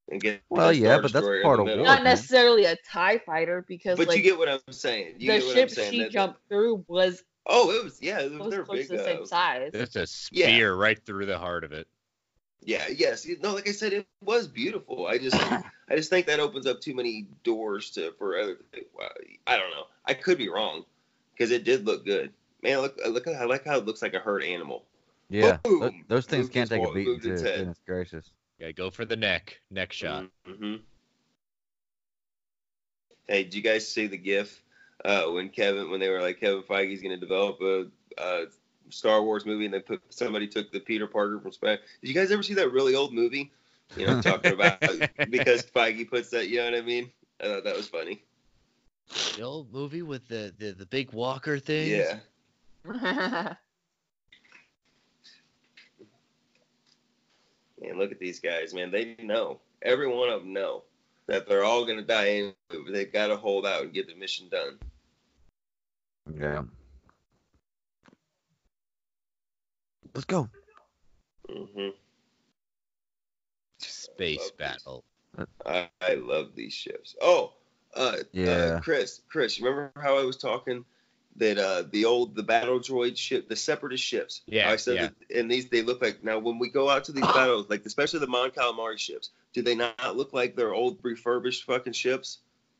And 0.08 0.20
get 0.20 0.40
Well, 0.48 0.72
yeah, 0.72 0.98
but 0.98 1.12
that's 1.12 1.26
part 1.42 1.58
of 1.58 1.66
middle. 1.66 1.84
war. 1.84 1.94
Not 1.94 2.04
necessarily 2.04 2.64
a 2.64 2.76
TIE 2.76 3.18
fighter 3.18 3.64
because 3.66 3.98
But 3.98 4.08
like 4.08 4.16
you 4.16 4.22
get 4.22 4.38
what 4.38 4.48
I'm 4.48 4.60
saying. 4.70 5.16
You 5.18 5.32
the 5.32 5.38
get 5.38 5.46
what 5.46 5.54
ship 5.54 5.68
I'm 5.70 5.74
saying. 5.74 5.92
she 5.92 5.98
that- 6.02 6.10
jumped 6.12 6.40
through 6.48 6.84
was 6.88 7.24
Oh, 7.48 7.70
it 7.70 7.82
was 7.84 8.00
yeah. 8.02 8.24
was 8.26 8.50
They're 8.50 8.64
close 8.64 8.78
big. 8.78 8.88
to 8.88 8.96
the 8.96 9.04
same 9.04 9.22
uh, 9.22 9.26
size. 9.26 9.70
It's 9.74 9.96
a 9.96 10.06
spear 10.06 10.74
right 10.74 10.98
through 11.04 11.26
the 11.26 11.38
heart 11.38 11.64
of 11.64 11.72
it. 11.72 11.86
Yeah, 12.62 12.86
yes. 12.88 13.26
No, 13.40 13.54
like 13.54 13.68
I 13.68 13.72
said, 13.72 13.92
it 13.92 14.06
was 14.24 14.48
beautiful. 14.48 15.06
I 15.06 15.18
just, 15.18 15.36
I 15.88 15.94
just 15.96 16.10
think 16.10 16.26
that 16.26 16.40
opens 16.40 16.66
up 16.66 16.80
too 16.80 16.94
many 16.94 17.28
doors 17.44 17.90
to 17.92 18.12
for 18.18 18.36
other. 18.38 18.58
I 19.46 19.56
don't 19.56 19.70
know. 19.70 19.84
I 20.04 20.14
could 20.14 20.38
be 20.38 20.48
wrong, 20.48 20.84
because 21.32 21.52
it 21.52 21.62
did 21.64 21.86
look 21.86 22.04
good. 22.04 22.32
Man, 22.62 22.78
look, 22.80 22.98
look. 23.06 23.28
I 23.28 23.44
like 23.44 23.64
how 23.64 23.76
it 23.76 23.86
looks 23.86 24.02
like 24.02 24.14
a 24.14 24.18
hurt 24.18 24.42
animal. 24.42 24.84
Yeah, 25.28 25.58
Boom! 25.62 26.04
those 26.08 26.26
things 26.26 26.44
Moved 26.44 26.54
can't 26.54 26.70
take 26.70 26.82
a 26.82 26.86
wa- 26.88 26.92
beating 26.94 27.14
its. 27.32 27.42
Goodness 27.42 27.78
gracious. 27.86 28.30
Yeah, 28.58 28.72
go 28.72 28.90
for 28.90 29.04
the 29.04 29.16
neck, 29.16 29.60
neck 29.70 29.92
shot. 29.92 30.26
Mm-hmm. 30.48 30.76
Hey, 33.28 33.44
did 33.44 33.54
you 33.54 33.62
guys 33.62 33.86
see 33.86 34.06
the 34.06 34.16
GIF 34.16 34.62
uh, 35.04 35.24
when 35.24 35.48
Kevin, 35.50 35.90
when 35.90 36.00
they 36.00 36.08
were 36.08 36.20
like 36.20 36.40
Kevin 36.40 36.62
Feige's 36.62 37.02
going 37.02 37.14
to 37.14 37.20
develop 37.20 37.60
a, 37.60 37.86
a 38.18 38.44
Star 38.88 39.22
Wars 39.22 39.44
movie, 39.44 39.66
and 39.66 39.74
they 39.74 39.80
put 39.80 40.00
somebody 40.10 40.46
took 40.46 40.72
the 40.72 40.80
Peter 40.80 41.06
Parker 41.06 41.38
from 41.40 41.52
Spider. 41.52 41.82
Did 42.00 42.08
you 42.08 42.14
guys 42.14 42.30
ever 42.30 42.42
see 42.42 42.54
that 42.54 42.72
really 42.72 42.94
old 42.94 43.12
movie? 43.12 43.52
You 43.96 44.06
know, 44.06 44.20
talking 44.20 44.52
about 44.52 44.80
because 45.30 45.62
Feige 45.62 46.08
puts 46.08 46.30
that. 46.30 46.48
You 46.48 46.58
know 46.58 46.64
what 46.66 46.74
I 46.74 46.82
mean? 46.82 47.10
I 47.40 47.44
thought 47.44 47.64
that 47.64 47.76
was 47.76 47.88
funny. 47.88 48.22
The 49.36 49.42
old 49.42 49.72
movie 49.72 50.02
with 50.02 50.26
the 50.28 50.54
the, 50.58 50.72
the 50.72 50.86
big 50.86 51.12
walker 51.12 51.58
thing. 51.58 52.04
Yeah. 52.86 53.54
Man, 57.86 57.98
look 57.98 58.10
at 58.12 58.18
these 58.18 58.40
guys, 58.40 58.74
man. 58.74 58.90
They 58.90 59.16
know. 59.22 59.60
Every 59.82 60.08
one 60.08 60.28
of 60.28 60.40
them 60.40 60.52
know 60.52 60.82
that 61.26 61.48
they're 61.48 61.64
all 61.64 61.86
gonna 61.86 62.02
die 62.02 62.28
anyway. 62.28 62.54
But 62.68 62.92
they've 62.92 63.12
got 63.12 63.28
to 63.28 63.36
hold 63.36 63.66
out 63.66 63.82
and 63.82 63.92
get 63.92 64.08
the 64.08 64.14
mission 64.14 64.48
done. 64.48 64.78
Yeah. 66.38 66.62
Let's 70.14 70.24
go. 70.24 70.48
hmm 71.50 71.88
Space 73.78 74.50
battle. 74.58 75.04
I, 75.66 75.88
I 76.00 76.14
love 76.14 76.52
these 76.54 76.72
ships. 76.72 77.14
Oh, 77.20 77.52
uh, 77.94 78.16
Yeah. 78.32 78.50
uh, 78.50 78.80
Chris, 78.80 79.20
Chris, 79.28 79.60
remember 79.60 79.92
how 80.00 80.18
I 80.18 80.24
was 80.24 80.36
talking 80.36 80.84
that 81.38 81.58
uh, 81.58 81.84
the 81.90 82.04
old 82.04 82.34
the 82.34 82.42
battle 82.42 82.78
droid 82.78 83.16
ship, 83.16 83.48
the 83.48 83.56
separatist 83.56 84.04
ships. 84.04 84.42
Yeah, 84.46 84.70
I 84.70 84.76
said 84.76 84.94
yeah. 84.94 85.02
that, 85.02 85.38
and 85.38 85.50
these 85.50 85.68
they 85.68 85.82
look 85.82 86.02
like 86.02 86.24
now 86.24 86.38
when 86.38 86.58
we 86.58 86.68
go 86.68 86.88
out 86.88 87.04
to 87.04 87.12
these 87.12 87.26
battles, 87.34 87.68
like 87.68 87.84
especially 87.84 88.20
the 88.20 88.26
Mon 88.26 88.50
Calamari 88.50 88.98
ships, 88.98 89.30
do 89.52 89.62
they 89.62 89.74
not 89.74 90.16
look 90.16 90.32
like 90.32 90.56
they're 90.56 90.74
old 90.74 90.98
refurbished 91.02 91.64
fucking 91.64 91.92
ships? 91.92 92.38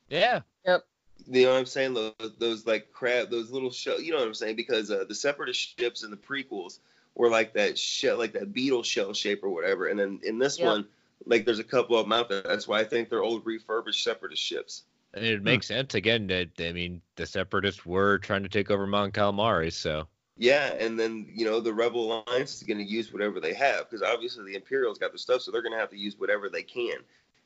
Yeah. 0.08 0.40
Yep. 0.64 0.84
You 1.28 1.44
know 1.44 1.52
what 1.52 1.58
I'm 1.58 1.66
saying? 1.66 1.94
Those, 1.94 2.14
those 2.38 2.66
like 2.66 2.92
crab, 2.92 3.30
those 3.30 3.50
little 3.50 3.70
shell. 3.70 4.00
You 4.00 4.12
know 4.12 4.18
what 4.18 4.28
I'm 4.28 4.34
saying? 4.34 4.56
Because 4.56 4.90
uh, 4.90 5.04
the 5.08 5.14
separatist 5.14 5.78
ships 5.78 6.04
in 6.04 6.10
the 6.10 6.16
prequels 6.16 6.78
were 7.14 7.30
like 7.30 7.54
that 7.54 7.78
shell, 7.78 8.18
like 8.18 8.32
that 8.34 8.52
beetle 8.52 8.82
shell 8.82 9.12
shape 9.12 9.42
or 9.42 9.48
whatever. 9.48 9.86
And 9.86 9.98
then 9.98 10.20
in 10.22 10.38
this 10.38 10.58
Yep. 10.58 10.66
one, 10.66 10.86
like 11.24 11.44
there's 11.44 11.58
a 11.58 11.64
couple 11.64 11.96
of 11.98 12.04
them 12.04 12.12
out 12.12 12.28
there. 12.28 12.42
That's 12.42 12.68
why 12.68 12.80
I 12.80 12.84
think 12.84 13.08
they're 13.08 13.22
old 13.22 13.44
refurbished 13.44 14.04
separatist 14.04 14.42
ships. 14.42 14.84
And 15.16 15.24
it 15.24 15.42
makes 15.42 15.66
sense 15.66 15.94
again 15.94 16.26
that 16.26 16.50
I 16.60 16.72
mean 16.72 17.00
the 17.16 17.26
separatists 17.26 17.86
were 17.86 18.18
trying 18.18 18.42
to 18.42 18.50
take 18.50 18.70
over 18.70 18.86
Mon 18.86 19.10
Calamari, 19.10 19.72
so 19.72 20.06
Yeah, 20.36 20.74
and 20.74 21.00
then 21.00 21.26
you 21.32 21.46
know 21.46 21.58
the 21.58 21.72
Rebel 21.72 22.22
Alliance 22.28 22.54
is 22.54 22.62
going 22.62 22.78
to 22.78 22.84
use 22.84 23.12
whatever 23.12 23.40
they 23.40 23.54
have 23.54 23.88
because 23.88 24.02
obviously 24.02 24.44
the 24.44 24.56
Imperials 24.56 24.98
got 24.98 25.12
their 25.12 25.18
stuff, 25.18 25.40
so 25.40 25.50
they're 25.50 25.62
going 25.62 25.72
to 25.72 25.78
have 25.78 25.90
to 25.90 25.98
use 25.98 26.18
whatever 26.18 26.50
they 26.50 26.62
can. 26.62 26.98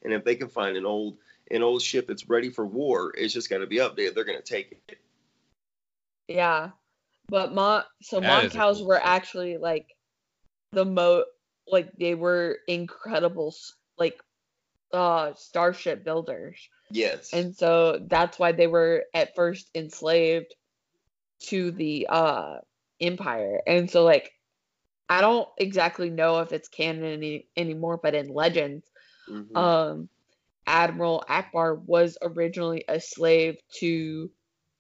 And 0.03 0.13
if 0.13 0.25
they 0.25 0.35
can 0.35 0.49
find 0.49 0.77
an 0.77 0.85
old 0.85 1.19
an 1.53 1.63
old 1.63 1.81
ship 1.81 2.09
that's 2.09 2.29
ready 2.29 2.51
for 2.51 2.67
war, 2.67 3.15
it's 3.17 3.33
just 3.33 3.49
got 3.49 3.59
to 3.59 3.67
be 3.69 3.77
updated. 3.77 4.15
They're 4.15 4.25
going 4.25 4.39
to 4.39 4.45
take 4.45 4.73
it. 4.89 4.99
Yeah, 6.27 6.71
but 7.29 7.55
Mon 7.55 7.85
so 8.03 8.19
That 8.19 8.27
Mon 8.27 8.51
Cals 8.51 8.79
cool 8.79 8.89
were 8.89 9.01
actually 9.01 9.59
like 9.59 9.95
the 10.73 10.85
mo 10.85 11.25
like 11.69 11.93
they 11.99 12.17
were 12.17 12.59
incredible 12.67 13.55
like 13.97 14.21
uh 14.93 15.35
starship 15.35 16.03
builders, 16.05 16.69
Yes. 16.91 17.33
and 17.33 17.55
so 17.57 17.99
that's 18.09 18.39
why 18.39 18.53
they 18.53 18.67
were 18.67 19.05
at 19.15 19.35
first 19.35 19.71
enslaved 19.75 20.55
to 21.49 21.71
the 21.71 22.07
uh 22.09 22.57
empire, 23.01 23.61
and 23.67 23.91
so 23.91 24.05
like 24.05 24.31
I 25.09 25.21
don't 25.23 25.49
exactly 25.59 26.11
know 26.11 26.39
if 26.41 26.53
it's 26.53 26.69
canon 26.69 27.05
any, 27.05 27.49
anymore, 27.57 27.99
but 28.03 28.15
in 28.15 28.29
Legends, 28.29 28.87
Mhm. 29.29 29.57
um 29.57 30.09
Admiral 30.67 31.25
Ackbar 31.29 31.83
was 31.85 32.17
originally 32.23 32.85
a 32.87 33.01
slave 33.01 33.57
to 33.79 34.31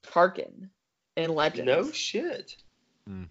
Tarkin 0.04 0.70
in 1.16 1.34
Legends. 1.34 1.66
no 1.66 1.90
shit. 1.90 2.56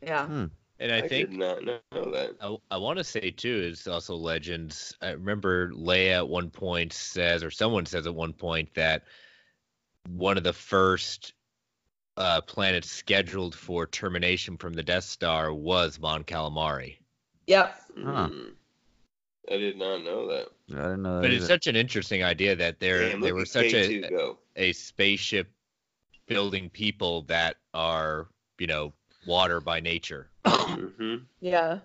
Yeah. 0.02 0.26
Hmm. 0.28 0.46
And 0.80 0.92
I, 0.92 0.98
I 0.98 1.08
think 1.08 1.30
did 1.30 1.40
not 1.40 1.64
know 1.64 1.80
that. 1.92 2.36
I, 2.42 2.56
I 2.72 2.78
want 2.78 2.98
to 2.98 3.04
say 3.04 3.32
too 3.32 3.70
is 3.72 3.88
also 3.88 4.16
legends. 4.16 4.96
I 5.02 5.12
remember 5.12 5.72
Leia 5.72 6.18
at 6.18 6.30
one 6.30 6.50
point 6.50 6.94
says, 6.94 7.44
or 7.44 7.52
someone 7.52 7.86
says 7.86 8.08
at 8.08 8.16
one 8.16 8.34
point 8.34 8.74
that 8.76 9.04
one 10.08 10.38
of 10.38 10.44
the 10.44 10.54
first 10.54 11.34
uh, 12.18 12.42
planets 12.42 12.90
scheduled 12.90 13.56
for 13.56 13.86
termination 13.86 14.58
from 14.58 14.74
the 14.74 14.84
Death 14.84 15.04
Star 15.04 15.54
was 15.54 16.00
Mon 16.00 16.24
Calamari. 16.24 16.98
Yep. 17.48 17.76
Huh. 18.04 18.30
Mm. 18.30 18.52
I 19.52 19.58
did 19.58 19.78
not 19.78 20.04
know 20.04 20.28
that. 20.28 20.48
I 20.72 20.76
didn't 20.76 21.02
know 21.02 21.16
that. 21.16 21.22
But 21.24 21.32
it's 21.32 21.48
such 21.48 21.68
an 21.68 21.76
interesting 21.76 22.24
idea 22.24 22.56
that 22.56 22.80
they're 22.80 23.10
Damn, 23.10 23.22
they 23.22 23.32
were 23.32 23.46
such 23.46 23.68
K2 23.68 24.36
a 24.56 24.70
a 24.70 24.74
spaceship 24.74 25.50
building 26.28 26.70
people 26.70 27.24
that 27.24 27.56
are 27.74 28.28
you 28.60 28.68
know 28.68 28.94
water 29.30 29.62
by 29.62 29.80
nature. 29.80 30.28
hmm 30.46 31.16
Yeah. 31.40 31.80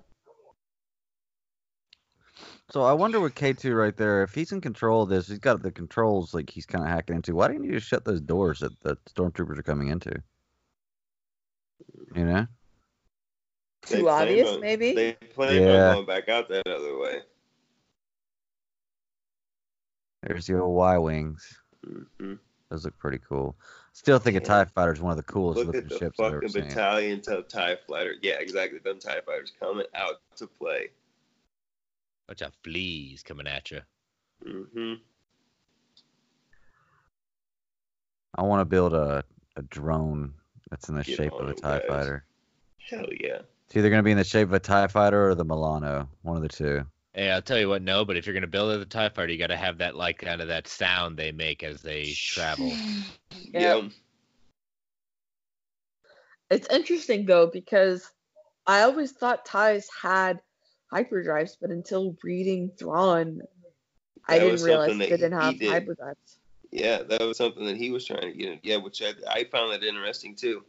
So 2.71 2.83
I 2.83 2.95
wonder 2.95 3.21
with 3.21 3.35
K2 3.35 3.77
right 3.77 3.97
there, 3.97 4.23
if 4.23 4.35
he's 4.35 4.51
in 4.51 4.61
control 4.63 5.03
of 5.03 5.11
this, 5.11 5.29
he's 5.29 5.39
got 5.39 5.63
the 5.63 5.71
controls 5.71 6.33
like 6.35 6.49
he's 6.51 6.67
kind 6.67 6.83
of 6.83 6.91
hacking 6.91 7.17
into. 7.17 7.35
Why 7.37 7.47
didn't 7.49 7.65
you 7.65 7.73
just 7.73 7.87
shut 7.87 8.05
those 8.05 8.23
doors 8.23 8.61
that 8.61 8.81
the 8.81 8.97
stormtroopers 9.15 9.59
are 9.59 9.63
coming 9.63 9.89
into? 9.89 10.11
You 12.15 12.25
know? 12.25 12.47
They 13.91 13.99
Too 13.99 14.05
plan 14.05 14.23
obvious, 14.29 14.49
on- 14.49 14.61
maybe? 14.61 14.95
They 14.95 15.13
plan 15.35 15.63
Yeah. 15.63 15.91
on 15.91 15.95
going 15.97 16.07
back 16.07 16.29
out 16.31 16.49
that 16.49 16.67
other 16.67 16.99
way. 16.99 17.21
There's 20.23 20.47
the 20.47 20.59
old 20.59 20.75
Y 20.75 20.99
wings. 20.99 21.61
hmm 21.85 22.35
Those 22.75 22.85
look 22.87 22.99
pretty 22.99 23.19
cool. 23.29 23.57
Still 23.93 24.19
think 24.19 24.37
a 24.37 24.41
Yeah. 24.41 24.47
TIE 24.47 24.65
fighter 24.65 24.93
is 24.93 25.01
one 25.01 25.13
of 25.13 25.17
the 25.17 25.23
coolest 25.23 25.59
Look 25.59 25.67
looking 25.69 25.83
at 25.85 25.89
the 25.91 25.99
ships 25.99 26.19
I've 26.19 26.27
ever 26.27 26.41
fucking 26.41 26.51
seen. 26.51 26.63
of 27.29 27.47
TIE 27.47 27.77
fighter. 27.87 28.15
Yeah, 28.21 28.35
exactly. 28.41 28.81
Them 28.81 28.99
TIE 28.99 29.21
fighters 29.25 29.53
coming 29.61 29.87
out 29.95 30.21
to 30.39 30.49
play. 30.49 30.89
Bunch 32.27 32.43
of 32.43 32.53
fleas 32.65 33.23
coming 33.23 33.47
at 33.47 33.71
you. 33.71 33.81
Mm-hmm. 34.45 34.95
I 38.35 38.43
want 38.43 38.61
to 38.61 38.65
build 38.65 38.93
a, 38.93 39.23
a 39.55 39.63
drone 39.63 40.35
that's 40.69 40.89
in 40.89 40.97
the 40.97 41.05
Get 41.05 41.17
shape 41.17 41.33
of 41.35 41.43
a 41.49 41.53
them, 41.53 41.57
TIE 41.57 41.79
guys. 41.79 41.87
fighter. 41.89 42.25
Hell 42.91 43.07
yeah. 43.21 43.39
It's 43.67 43.77
either 43.77 43.89
going 43.89 44.01
to 44.01 44.05
be 44.05 44.11
in 44.11 44.19
the 44.19 44.25
shape 44.25 44.49
of 44.49 44.55
a 44.55 44.59
TIE 44.59 44.89
fighter 44.89 45.29
or 45.31 45.37
the 45.37 45.45
Milano. 45.45 46.09
One 46.23 46.35
of 46.37 46.43
the 46.43 46.49
two. 46.49 46.85
Hey, 47.15 47.31
I'll 47.31 47.43
tell 47.43 47.59
you 47.61 47.69
what, 47.69 47.83
no, 47.83 48.05
but 48.05 48.17
if 48.17 48.27
you're 48.27 48.35
gonna 48.35 48.49
build 48.49 48.73
it 48.73 48.81
a 48.81 48.87
TIE 48.87 49.09
fighter, 49.09 49.31
you 49.33 49.39
gotta 49.39 49.57
have 49.57 49.79
that 49.79 49.95
like 49.95 50.19
kind 50.19 50.41
of 50.41 50.49
that 50.49 50.67
sound 50.67 51.17
they 51.17 51.31
make 51.31 51.63
as 51.63 51.81
they 51.81 52.03
travel. 52.03 52.77
Yeah. 53.53 53.83
It's 56.51 56.69
interesting 56.69 57.25
though 57.25 57.47
because 57.47 58.11
I 58.67 58.83
always 58.83 59.13
thought 59.13 59.45
ties 59.45 59.89
had 60.01 60.41
hyperdrives, 60.93 61.57
but 61.61 61.71
until 61.71 62.17
reading 62.25 62.73
Thrawn, 62.77 63.43
I 64.27 64.39
That 64.39 64.45
didn't 64.45 64.63
realize 64.63 64.91
something 64.91 64.99
they 64.99 65.11
didn't 65.11 65.33
have 65.33 65.59
did. 65.59 65.69
hyperdrives. 65.69 66.39
Yeah, 66.73 67.03
that 67.05 67.21
was 67.21 67.37
something 67.37 67.65
that 67.67 67.77
he 67.77 67.91
was 67.91 68.05
trying 68.05 68.23
to 68.23 68.33
get. 68.33 68.59
Yeah, 68.65 68.79
which 68.79 69.01
I, 69.03 69.13
I 69.31 69.45
found 69.45 69.73
that 69.73 69.85
interesting 69.85 70.35
too. 70.35 70.65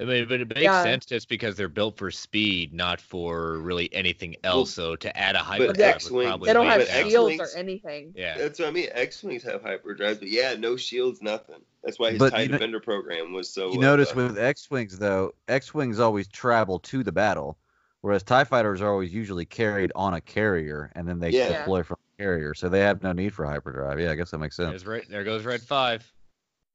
I 0.00 0.04
mean, 0.04 0.26
but 0.28 0.40
it 0.40 0.48
makes 0.48 0.60
Yeah. 0.62 0.82
sense 0.82 1.04
just 1.06 1.28
because 1.28 1.56
they're 1.56 1.68
built 1.68 1.96
for 1.98 2.10
speed, 2.10 2.72
not 2.72 3.00
for 3.00 3.58
really 3.58 3.92
anything 3.94 4.36
else. 4.44 4.72
so 4.72 4.96
to 4.96 5.14
add 5.16 5.34
a 5.34 5.38
but 5.38 5.44
hyperdrive 5.44 5.68
would 5.76 5.80
X-wing- 5.80 6.26
probably 6.28 6.46
They 6.46 6.52
don't 6.54 6.66
have 6.66 6.80
it 6.80 6.88
shields 6.88 7.32
X-Wings- 7.32 7.54
or 7.54 7.58
anything. 7.58 8.12
Yeah. 8.16 8.38
That's 8.38 8.58
what 8.58 8.68
I 8.68 8.70
mean. 8.70 8.88
X-wings 8.92 9.42
have 9.42 9.62
hyperdrives, 9.62 10.18
but 10.20 10.28
yeah, 10.28 10.54
no 10.58 10.76
shields, 10.76 11.20
nothing. 11.22 11.60
That's 11.84 11.98
why 11.98 12.10
his 12.10 12.18
But 12.18 12.30
TIE 12.30 12.42
you 12.42 12.48
know- 12.58 12.80
program 12.80 13.32
was 13.32 13.48
so. 13.48 13.72
You 13.72 13.78
uh, 13.78 13.82
notice 13.82 14.14
with 14.14 14.38
X 14.38 14.70
wings 14.70 14.98
though, 14.98 15.34
X 15.48 15.74
wings 15.74 15.98
always 16.00 16.28
travel 16.28 16.78
to 16.80 17.02
the 17.02 17.12
battle, 17.12 17.58
Whereas 18.02 18.22
Tie 18.22 18.44
fighters 18.44 18.80
are 18.80 18.88
always 18.90 19.12
usually 19.12 19.44
carried 19.44 19.92
on 19.94 20.14
a 20.14 20.22
carrier, 20.22 20.90
and 20.94 21.06
then 21.06 21.18
they 21.18 21.28
Yeah. 21.32 21.58
deploy 21.58 21.82
from 21.82 21.98
the 22.16 22.22
carrier, 22.24 22.54
so 22.54 22.70
they 22.70 22.80
have 22.80 23.02
no 23.02 23.12
need 23.12 23.34
for 23.34 23.44
hyperdrive. 23.44 24.00
Yeah, 24.00 24.10
I 24.10 24.14
guess 24.14 24.30
that 24.30 24.38
makes 24.38 24.56
sense. 24.56 24.70
There's 24.70 24.86
red, 24.86 25.02
there 25.10 25.22
goes 25.22 25.44
red 25.44 25.60
five. 25.60 26.10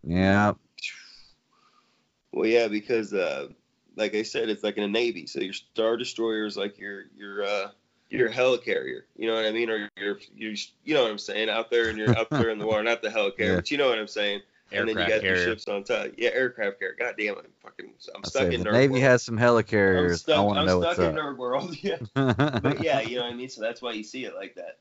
Yeah, 0.03 0.53
Well, 2.35 2.47
yeah, 2.47 2.67
because 2.67 3.13
uh, 3.13 3.47
like 3.95 4.13
I 4.13 4.23
said, 4.23 4.49
it's 4.49 4.61
like 4.63 4.75
in 4.77 4.83
a 4.83 4.87
navy. 4.89 5.25
So 5.25 5.39
your 5.39 5.53
star 5.53 5.95
destroyer 5.97 6.45
is 6.45 6.57
like 6.57 6.77
your 6.77 7.05
your 7.17 7.43
uh, 7.45 7.69
your 8.09 8.29
helicarrier. 8.29 9.01
You 9.17 9.27
know 9.27 9.35
what 9.35 9.45
I 9.45 9.51
mean? 9.51 9.69
Or 9.69 9.89
your 9.97 10.19
you 10.35 10.53
you 10.83 10.93
know 10.93 11.03
what 11.03 11.11
I'm 11.11 11.17
saying? 11.17 11.49
Out 11.49 11.71
there 11.71 11.87
and 11.89 11.97
you're 11.97 12.15
out 12.17 12.29
there 12.29 12.49
in 12.49 12.59
the 12.59 12.65
water, 12.67 12.83
not 12.83 13.01
the 13.01 13.07
helicarrier, 13.09 13.39
Yeah. 13.39 13.55
but 13.55 13.71
you 13.71 13.77
know 13.77 13.87
what 13.89 13.97
I'm 13.97 14.07
saying. 14.07 14.41
and 14.71 14.89
then 14.89 14.95
you 14.97 15.01
Aircraft 15.03 15.09
got 15.21 15.23
your 15.23 15.35
carrier. 15.35 15.49
ships 15.51 15.67
on 15.69 15.83
top. 15.85 16.07
Yeah, 16.17 16.29
aircraft 16.33 16.79
carrier. 16.79 16.95
God 16.99 17.15
damn 17.17 17.35
it, 17.35 17.45
I'm 17.45 17.51
fucking. 17.63 17.93
I'm 18.15 18.23
stuck 18.25 18.51
in 18.51 18.63
the 18.63 18.69
nerd 18.69 18.73
Navy 18.73 18.91
world. 18.93 19.03
has 19.03 19.23
some 19.23 19.37
I'm 19.37 19.43
helicarriers. 19.45 20.19
stuck, 20.19 20.37
I 20.37 20.41
want 20.41 20.57
to 20.57 20.61
I'm 20.61 20.67
know 20.67 20.81
stuck 20.81 20.97
what's 20.97 21.09
in 21.09 21.17
up. 21.17 21.23
nerd 21.25 21.37
world. 21.37 21.77
Yeah. 21.81 21.97
but 22.61 22.83
yeah, 22.83 22.99
you 22.99 23.15
know 23.17 23.23
what 23.23 23.31
I 23.31 23.35
mean. 23.35 23.47
So 23.49 23.61
that's 23.61 23.81
why 23.81 23.93
you 23.93 24.03
see 24.03 24.25
it 24.25 24.35
like 24.35 24.55
that. 24.55 24.79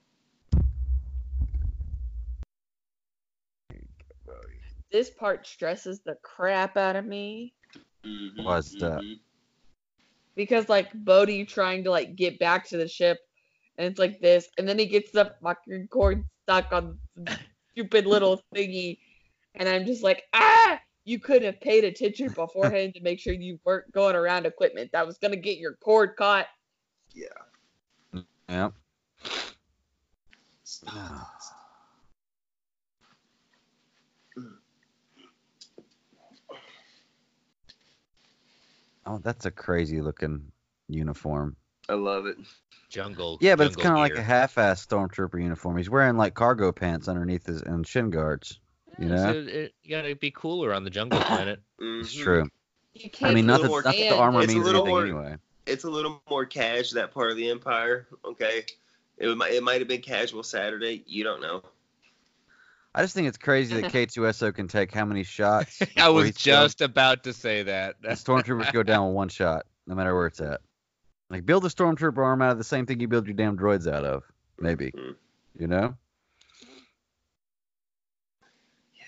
This 4.94 5.10
part 5.10 5.44
stresses 5.44 6.02
the 6.06 6.14
crap 6.22 6.76
out 6.76 6.94
of 6.94 7.04
me 7.04 7.52
Mm-hmm, 8.06 8.44
What's 8.44 8.76
that? 8.76 9.02
because 10.36 10.68
like 10.68 10.92
Bodhi 10.94 11.44
trying 11.44 11.82
to 11.82 11.90
like 11.90 12.14
get 12.14 12.38
back 12.38 12.68
to 12.68 12.76
the 12.76 12.86
ship, 12.86 13.18
and 13.76 13.88
it's 13.88 13.98
like 13.98 14.20
this, 14.20 14.48
and 14.56 14.68
then 14.68 14.78
he 14.78 14.86
gets 14.86 15.10
the 15.10 15.34
fucking 15.42 15.88
cord 15.88 16.24
stuck 16.44 16.72
on 16.72 16.96
the 17.16 17.36
stupid 17.72 18.06
little 18.06 18.40
thingy, 18.54 18.98
and 19.56 19.68
I'm 19.68 19.84
just 19.84 20.04
like, 20.04 20.22
ah! 20.32 20.78
You 21.04 21.18
could 21.18 21.42
have 21.42 21.60
paid 21.60 21.82
attention 21.82 22.28
beforehand 22.28 22.94
to 22.94 23.00
make 23.02 23.18
sure 23.18 23.32
you 23.32 23.58
weren't 23.64 23.90
going 23.90 24.14
around 24.14 24.46
equipment 24.46 24.90
that 24.92 25.04
was 25.06 25.18
gonna 25.18 25.34
get 25.34 25.58
your 25.58 25.74
cord 25.82 26.14
caught. 26.16 26.46
Yeah. 27.12 28.22
Yep. 28.48 28.74
Oh, 39.06 39.18
that's 39.22 39.44
a 39.46 39.50
crazy 39.50 40.00
looking 40.00 40.50
uniform. 40.88 41.56
I 41.88 41.94
love 41.94 42.26
it. 42.26 42.38
Jungle. 42.88 43.38
Yeah, 43.40 43.56
but 43.56 43.66
it's 43.66 43.76
kind 43.76 43.94
of 43.94 43.98
like 43.98 44.16
a 44.16 44.22
half-ass 44.22 44.86
stormtrooper 44.86 45.42
uniform. 45.42 45.76
He's 45.76 45.90
wearing 45.90 46.16
like 46.16 46.34
cargo 46.34 46.72
pants 46.72 47.08
underneath 47.08 47.46
his 47.46 47.60
and 47.62 47.86
shin 47.86 48.10
guards. 48.10 48.60
You 48.98 49.08
Yeah, 49.08 49.14
know, 49.16 49.32
so 49.32 49.38
it, 49.48 49.74
you 49.82 49.90
gotta 49.90 50.14
be 50.14 50.30
cooler 50.30 50.72
on 50.72 50.84
the 50.84 50.90
jungle 50.90 51.20
planet. 51.22 51.60
it's 51.80 52.14
Mhm. 52.14 52.22
true. 52.22 52.48
You 52.94 53.06
I 53.06 53.08
can't 53.08 53.34
mean, 53.34 53.46
not 53.46 53.60
little 53.60 53.64
that, 53.64 53.68
more 53.70 53.82
not 53.82 53.96
that 53.96 54.08
the 54.08 54.16
armor 54.16 54.42
It's 54.42 54.54
means 54.54 54.68
anything 54.68 54.86
more- 54.88 55.02
anyway. 55.02 55.36
It's 55.66 55.84
a 55.84 55.90
little 55.90 56.22
more 56.30 56.44
cash 56.46 56.90
that 56.92 57.12
part 57.12 57.30
of 57.30 57.36
the 57.36 57.50
empire. 57.50 58.06
Okay. 58.24 58.64
It 59.18 59.36
might 59.36 59.52
it 59.52 59.62
might 59.62 59.80
have 59.80 59.88
been 59.88 60.00
casual 60.02 60.42
Saturday. 60.42 61.02
You 61.06 61.24
don't 61.24 61.40
know. 61.40 61.62
I 62.94 63.02
just 63.02 63.14
think 63.14 63.26
it's 63.28 63.38
crazy 63.38 63.80
that 63.80 63.92
K2SO 63.92 64.54
can 64.54 64.68
take 64.68 64.92
how 64.92 65.04
many 65.04 65.24
shots? 65.24 65.80
I 65.96 66.08
was 66.10 66.26
he's 66.26 66.34
down? 66.42 66.64
just 66.64 66.80
about 66.80 67.24
to 67.24 67.32
say 67.32 67.64
that. 67.64 67.96
The 68.02 68.10
stormtroopers 68.10 68.72
go 68.72 68.82
down 68.82 69.06
with 69.08 69.14
one 69.16 69.28
shot, 69.28 69.66
no 69.86 69.94
matter 69.94 70.14
where 70.14 70.26
it's 70.26 70.40
at. 70.40 70.60
Like 71.30 71.44
build 71.46 71.64
a 71.64 71.68
stormtrooper 71.68 72.18
arm 72.18 72.42
out 72.42 72.52
of 72.52 72.58
the 72.58 72.64
same 72.64 72.86
thing 72.86 73.00
you 73.00 73.08
build 73.08 73.26
your 73.26 73.34
damn 73.34 73.56
droids 73.56 73.90
out 73.92 74.04
of. 74.04 74.22
Maybe. 74.60 74.92
Mhm. 74.92 75.16
You 75.58 75.66
know? 75.66 75.96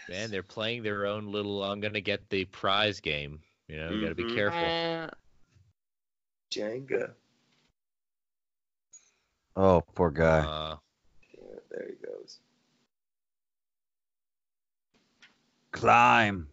Man, 0.09 0.31
they're 0.31 0.43
playing 0.43 0.83
their 0.83 1.07
own 1.07 1.31
little. 1.33 1.63
I'm 1.65 1.81
gonna 1.81 2.01
get 2.01 2.29
the 2.31 2.45
prize 2.47 3.01
game. 3.01 3.41
You 3.69 3.77
know, 3.77 3.91
you 3.91 4.01
gotta 4.01 4.15
be 4.15 4.25
Mhm. 4.25 4.35
careful. 4.35 4.69
Uh, 4.69 5.11
Jenga. 6.51 7.13
Oh, 9.57 9.83
poor 9.95 10.11
guy. 10.11 10.41
Uh, 10.41 10.77
Yeah, 11.37 11.59
there 11.71 11.89
he 11.89 12.07
goes. 12.07 12.39
Climb. 15.77 16.49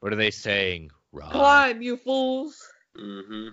what 0.00 0.10
are 0.10 0.16
they 0.16 0.30
saying? 0.30 0.90
Run. 1.12 1.30
climb, 1.30 1.82
you 1.82 1.98
fools! 1.98 2.56
Mm-hmm. 2.98 3.48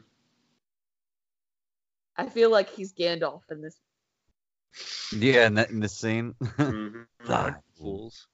I 2.16 2.30
feel 2.30 2.50
like 2.50 2.70
he's 2.70 2.94
Gandalf 2.94 3.42
in 3.52 3.62
this. 3.62 3.78
Yeah, 5.12 5.48
in, 5.48 5.56
that, 5.56 5.70
in 5.70 5.82
this 5.82 5.98
scene. 5.98 6.34
mm-hmm. 6.44 7.02
Climb. 7.26 7.56
Fools. 7.78 8.28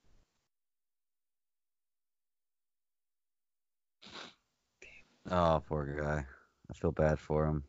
Oh, 5.31 5.63
poor 5.67 5.85
guy. 5.85 6.25
I 6.69 6.73
feel 6.73 6.91
bad 6.91 7.19
for 7.19 7.47
him. 7.47 7.63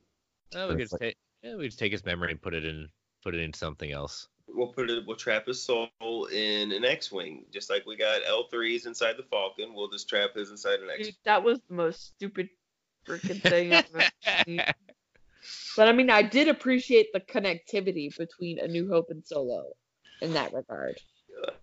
Oh, 0.54 0.74
we 0.74 0.82
it's 0.82 0.92
could 0.92 1.00
take. 1.00 1.16
Yeah, 1.42 1.56
we 1.56 1.66
just 1.66 1.78
take 1.78 1.92
his 1.92 2.04
memory 2.04 2.32
and 2.32 2.42
put 2.42 2.52
it 2.52 2.64
in. 2.66 2.88
Put 3.22 3.34
it 3.34 3.40
in 3.40 3.54
something 3.54 3.90
else. 3.90 4.28
We'll 4.54 4.68
put 4.68 4.90
it. 4.90 5.06
We'll 5.06 5.16
trap 5.16 5.46
his 5.46 5.62
soul 5.62 5.88
in 6.32 6.72
an 6.72 6.84
X-wing, 6.84 7.44
just 7.52 7.70
like 7.70 7.86
we 7.86 7.96
got 7.96 8.22
L3s 8.22 8.86
inside 8.86 9.16
the 9.16 9.22
Falcon. 9.24 9.74
We'll 9.74 9.90
just 9.90 10.08
trap 10.08 10.34
his 10.34 10.50
inside 10.50 10.80
an 10.80 10.88
X. 10.90 11.06
Dude, 11.06 11.16
that 11.24 11.42
was 11.42 11.60
the 11.68 11.74
most 11.74 12.06
stupid 12.06 12.48
freaking 13.06 13.40
thing 13.42 13.72
I've 13.74 13.86
ever 13.94 14.04
seen. 14.46 14.62
But 15.76 15.88
I 15.88 15.92
mean, 15.92 16.10
I 16.10 16.20
did 16.20 16.48
appreciate 16.48 17.12
the 17.14 17.20
connectivity 17.20 18.14
between 18.16 18.58
A 18.58 18.68
New 18.68 18.88
Hope 18.88 19.06
and 19.08 19.24
Solo 19.24 19.70
in 20.20 20.34
that 20.34 20.52
regard. 20.52 20.98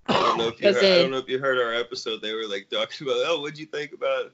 I 0.08 0.14
don't 0.14 0.38
know 0.38 0.48
if 0.48 0.54
you 0.54 0.68
Because 0.68 0.82
heard, 0.82 0.86
I 0.86 1.02
don't 1.04 1.12
know 1.12 1.18
if 1.18 1.28
you 1.28 1.38
heard 1.40 1.60
our 1.60 1.74
episode. 1.74 2.22
They 2.22 2.34
were 2.34 2.48
like 2.48 2.70
talking 2.72 3.08
about, 3.08 3.18
oh, 3.28 3.42
what'd 3.42 3.60
you 3.60 3.66
think 3.68 3.94
about 3.94 4.32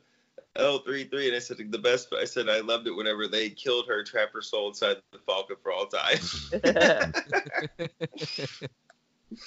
L33? 0.57 1.27
And 1.27 1.35
I 1.35 1.39
said 1.39 1.57
the 1.71 1.79
best. 1.79 2.13
I 2.13 2.25
said 2.25 2.47
I 2.49 2.59
loved 2.59 2.87
it 2.87 2.91
whenever 2.91 3.27
they 3.27 3.49
killed 3.49 3.87
her, 3.87 4.03
trap 4.03 4.29
her 4.33 4.41
soul 4.41 4.69
inside 4.69 4.97
the 5.11 5.19
Falcon 5.19 5.55
for 5.61 5.71
all 5.71 5.87
time. 5.87 6.19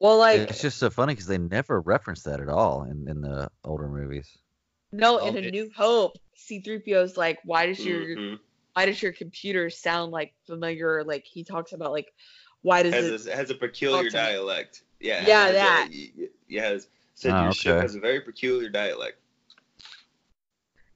well, 0.00 0.18
like 0.18 0.40
it's 0.50 0.62
just 0.62 0.78
so 0.78 0.88
funny 0.90 1.12
because 1.14 1.26
they 1.26 1.38
never 1.38 1.80
reference 1.80 2.22
that 2.22 2.40
at 2.40 2.48
all 2.48 2.84
in, 2.84 3.06
in 3.08 3.20
the 3.20 3.50
older 3.64 3.88
movies. 3.88 4.38
no, 4.92 5.18
Oh, 5.20 5.28
in 5.28 5.36
A 5.44 5.50
New 5.50 5.70
Hope, 5.76 6.16
C-3PO's 6.36 7.16
like, 7.16 7.38
why 7.44 7.66
does 7.66 7.84
your 7.84 8.16
Mhm. 8.16 8.38
why 8.74 8.86
does 8.86 9.02
your 9.02 9.12
computer 9.12 9.68
sound 9.68 10.10
like 10.12 10.32
familiar? 10.46 11.04
Like 11.04 11.24
he 11.26 11.44
talks 11.44 11.72
about 11.72 11.92
like, 11.92 12.14
why 12.62 12.82
does 12.82 12.94
Has 12.94 13.26
it? 13.26 13.32
a, 13.32 13.36
has 13.36 13.50
a 13.50 13.54
peculiar 13.54 14.08
dialect. 14.10 14.82
Yeah. 15.00 15.26
Yeah, 15.26 15.40
has 15.46 15.50
a- 15.50 15.54
that. 15.54 15.88
y- 15.90 16.12
y- 16.16 16.28
yeah. 16.48 16.62
Has, 16.68 16.88
said 17.14 17.32
Oh, 17.34 17.42
your 17.44 17.52
ship 17.52 17.78
has 17.78 17.94
a 17.94 18.00
very 18.00 18.20
peculiar 18.20 18.70
dialect. 18.70 19.18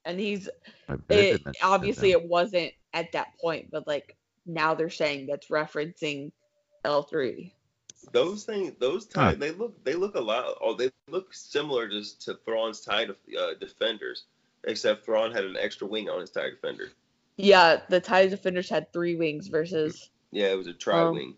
And 0.04 0.20
he's 0.20 0.48
I 0.88 0.96
bet 0.96 1.08
they 1.08 1.30
it, 1.30 1.56
obviously 1.62 2.10
it 2.12 2.28
wasn't 2.28 2.72
at 2.92 3.12
that 3.12 3.28
point, 3.40 3.70
but 3.70 3.86
like 3.86 4.16
now 4.46 4.74
they're 4.74 4.90
saying 4.90 5.26
that's 5.26 5.48
referencing 5.48 6.30
L3. 6.84 7.52
Those 8.12 8.44
things, 8.44 8.72
those 8.78 9.08
Huh. 9.14 9.32
tie, 9.32 9.34
they 9.34 9.50
look, 9.52 9.82
they 9.84 9.94
look 9.94 10.14
a 10.14 10.20
lot. 10.20 10.56
Oh, 10.60 10.74
they 10.74 10.90
look 11.08 11.32
similar 11.32 11.88
just 11.88 12.20
to 12.22 12.34
Thrawn's 12.44 12.80
tie 12.80 13.06
uh, 13.06 13.54
defenders, 13.58 14.24
except 14.64 15.04
Thrawn 15.04 15.32
had 15.32 15.44
an 15.44 15.56
extra 15.58 15.86
wing 15.86 16.08
on 16.10 16.20
his 16.20 16.30
tie 16.30 16.50
defender. 16.50 16.90
Yeah, 17.36 17.80
the 17.88 18.00
TIE 18.00 18.28
Defenders 18.28 18.68
had 18.68 18.92
three 18.92 19.16
wings 19.16 19.48
versus 19.48 20.10
Yeah, 20.30 20.52
it 20.52 20.58
was 20.58 20.66
a 20.68 20.72
tri 20.72 21.02
Um, 21.02 21.14
wing. 21.14 21.34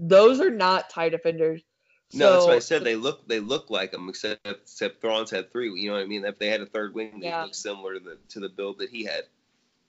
those 0.00 0.40
are 0.40 0.50
not 0.50 0.90
TIE 0.90 1.08
Defenders. 1.08 1.62
No, 2.14 2.32
that's 2.32 2.42
So- 2.44 2.48
what 2.48 2.56
I 2.56 2.60
said. 2.60 2.84
They 2.84 2.96
look, 2.96 3.26
they 3.28 3.40
look 3.40 3.70
like 3.70 3.92
them, 3.92 4.08
except 4.08 4.46
except 4.46 5.00
Thrawn's 5.00 5.30
had 5.30 5.50
three. 5.52 5.70
You 5.80 5.88
know 5.88 5.94
what 5.96 6.02
I 6.02 6.06
mean? 6.06 6.24
If 6.24 6.38
they 6.38 6.48
had 6.48 6.60
a 6.60 6.66
third 6.66 6.94
wing, 6.94 7.20
they 7.20 7.26
Yeah. 7.28 7.44
look 7.44 7.54
similar 7.54 7.94
to 7.94 8.00
the 8.00 8.18
to 8.30 8.40
the 8.40 8.48
build 8.48 8.78
that 8.78 8.90
he 8.90 9.04
had. 9.04 9.24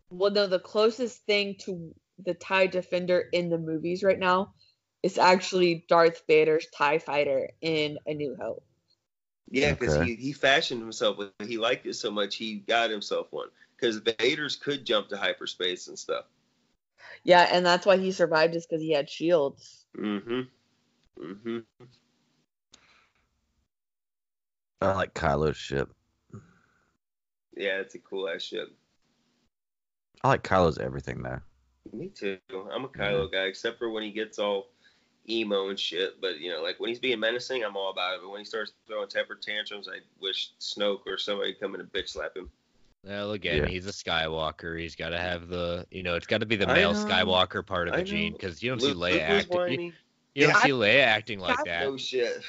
Well, 0.10 0.32
no, 0.32 0.48
the 0.48 0.60
closest 0.60 1.26
thing 1.26 1.56
to 1.62 1.94
the 2.20 2.34
TIE 2.36 2.68
Defender 2.68 3.28
in 3.32 3.50
the 3.50 3.58
movies 3.58 4.04
right 4.04 4.20
now 4.20 4.54
is 5.02 5.18
actually 5.18 5.86
Darth 5.90 6.24
Vader's 6.28 6.68
TIE 6.68 7.00
Fighter 7.00 7.50
in 7.62 7.98
A 8.06 8.14
New 8.14 8.36
Hope. 8.40 8.64
Yeah, 9.50 9.74
because 9.74 9.98
Okay. 9.98 10.12
he, 10.12 10.16
he 10.16 10.34
fashioned 10.34 10.82
himself. 10.82 11.18
with- 11.18 11.32
He 11.48 11.58
liked 11.58 11.86
it 11.86 11.96
so 11.96 12.10
much, 12.12 12.36
he 12.36 12.56
got 12.60 12.90
himself 12.90 13.28
one. 13.32 13.50
Because 13.76 13.98
Vader's 13.98 14.56
could 14.56 14.86
jump 14.86 15.10
to 15.10 15.18
hyperspace 15.18 15.88
and 15.88 15.98
stuff. 16.00 16.26
Yeah, 17.24 17.50
and 17.52 17.66
that's 17.66 17.86
why 17.86 17.98
he 17.98 18.12
survived 18.12 18.56
is 18.56 18.66
because 18.66 18.82
he 18.82 18.92
had 18.92 19.10
shields. 19.10 19.86
Mm-hmm. 19.98 20.42
Mm-hmm. 21.20 21.60
I 24.84 24.94
like 24.96 25.14
Kylo's 25.14 25.58
ship. 25.58 25.90
Yeah, 27.56 27.80
it's 27.80 27.96
a 27.96 28.00
cool 28.00 28.28
ass 28.28 28.42
ship. 28.42 28.70
I 30.24 30.30
like 30.30 30.44
Kylo's 30.44 30.78
everything 30.78 31.22
though. 31.22 31.40
Me 31.92 32.08
too. 32.08 32.38
I'm 32.72 32.86
a 32.86 32.88
Kylo 32.88 33.32
guy, 33.32 33.44
except 33.44 33.78
for 33.78 33.90
when 33.92 34.04
he 34.04 34.12
gets 34.12 34.40
all 34.40 34.68
emo 35.30 35.70
and 35.70 35.80
shit. 35.80 36.20
But 36.22 36.40
you 36.40 36.50
know, 36.52 36.62
like 36.62 36.80
when 36.80 36.90
he's 36.90 37.00
being 37.00 37.20
menacing, 37.20 37.64
I'm 37.64 37.76
all 37.78 37.92
about 37.92 38.16
it. 38.16 38.20
But 38.24 38.30
when 38.32 38.40
he 38.40 38.46
starts 38.46 38.74
throwing 38.88 39.08
temper 39.10 39.36
tantrums, 39.36 39.88
I 39.88 40.00
wish 40.22 40.52
Snoke 40.60 41.02
or 41.08 41.18
somebody 41.18 41.54
come 41.54 41.76
in 41.76 41.82
and 41.82 41.92
bitch 41.92 42.10
slap 42.10 42.36
him. 42.36 42.50
Well, 43.06 43.34
again, 43.34 43.64
Yeah. 43.64 43.68
he's 43.68 43.86
a 43.86 43.92
Skywalker. 43.92 44.80
He's 44.80 44.96
got 44.96 45.10
to 45.10 45.18
have 45.20 45.50
the, 45.50 45.86
you 45.92 46.04
know, 46.04 46.16
it's 46.16 46.26
got 46.26 46.40
to 46.40 46.46
be 46.46 46.56
the 46.56 46.68
male. 46.68 46.94
Skywalker 46.94 47.66
part 47.66 47.90
of 47.90 47.94
I 47.96 47.98
the 47.98 48.04
gene 48.04 48.32
because 48.32 48.64
you 48.64 48.70
don't 48.72 48.80
see 48.82 48.94
Leia 48.94 48.96
Luke 48.96 49.22
acting. 49.22 49.52
You, 49.52 49.58
whiny. 49.60 49.94
you 50.36 50.42
don't 50.48 50.56
Yeah. 50.56 50.62
see 50.62 50.70
Leia 50.70 51.04
acting 51.04 51.40
like 51.40 51.60
I- 51.60 51.64
that. 51.66 51.86
Oh 51.88 51.98
shit. 51.98 52.42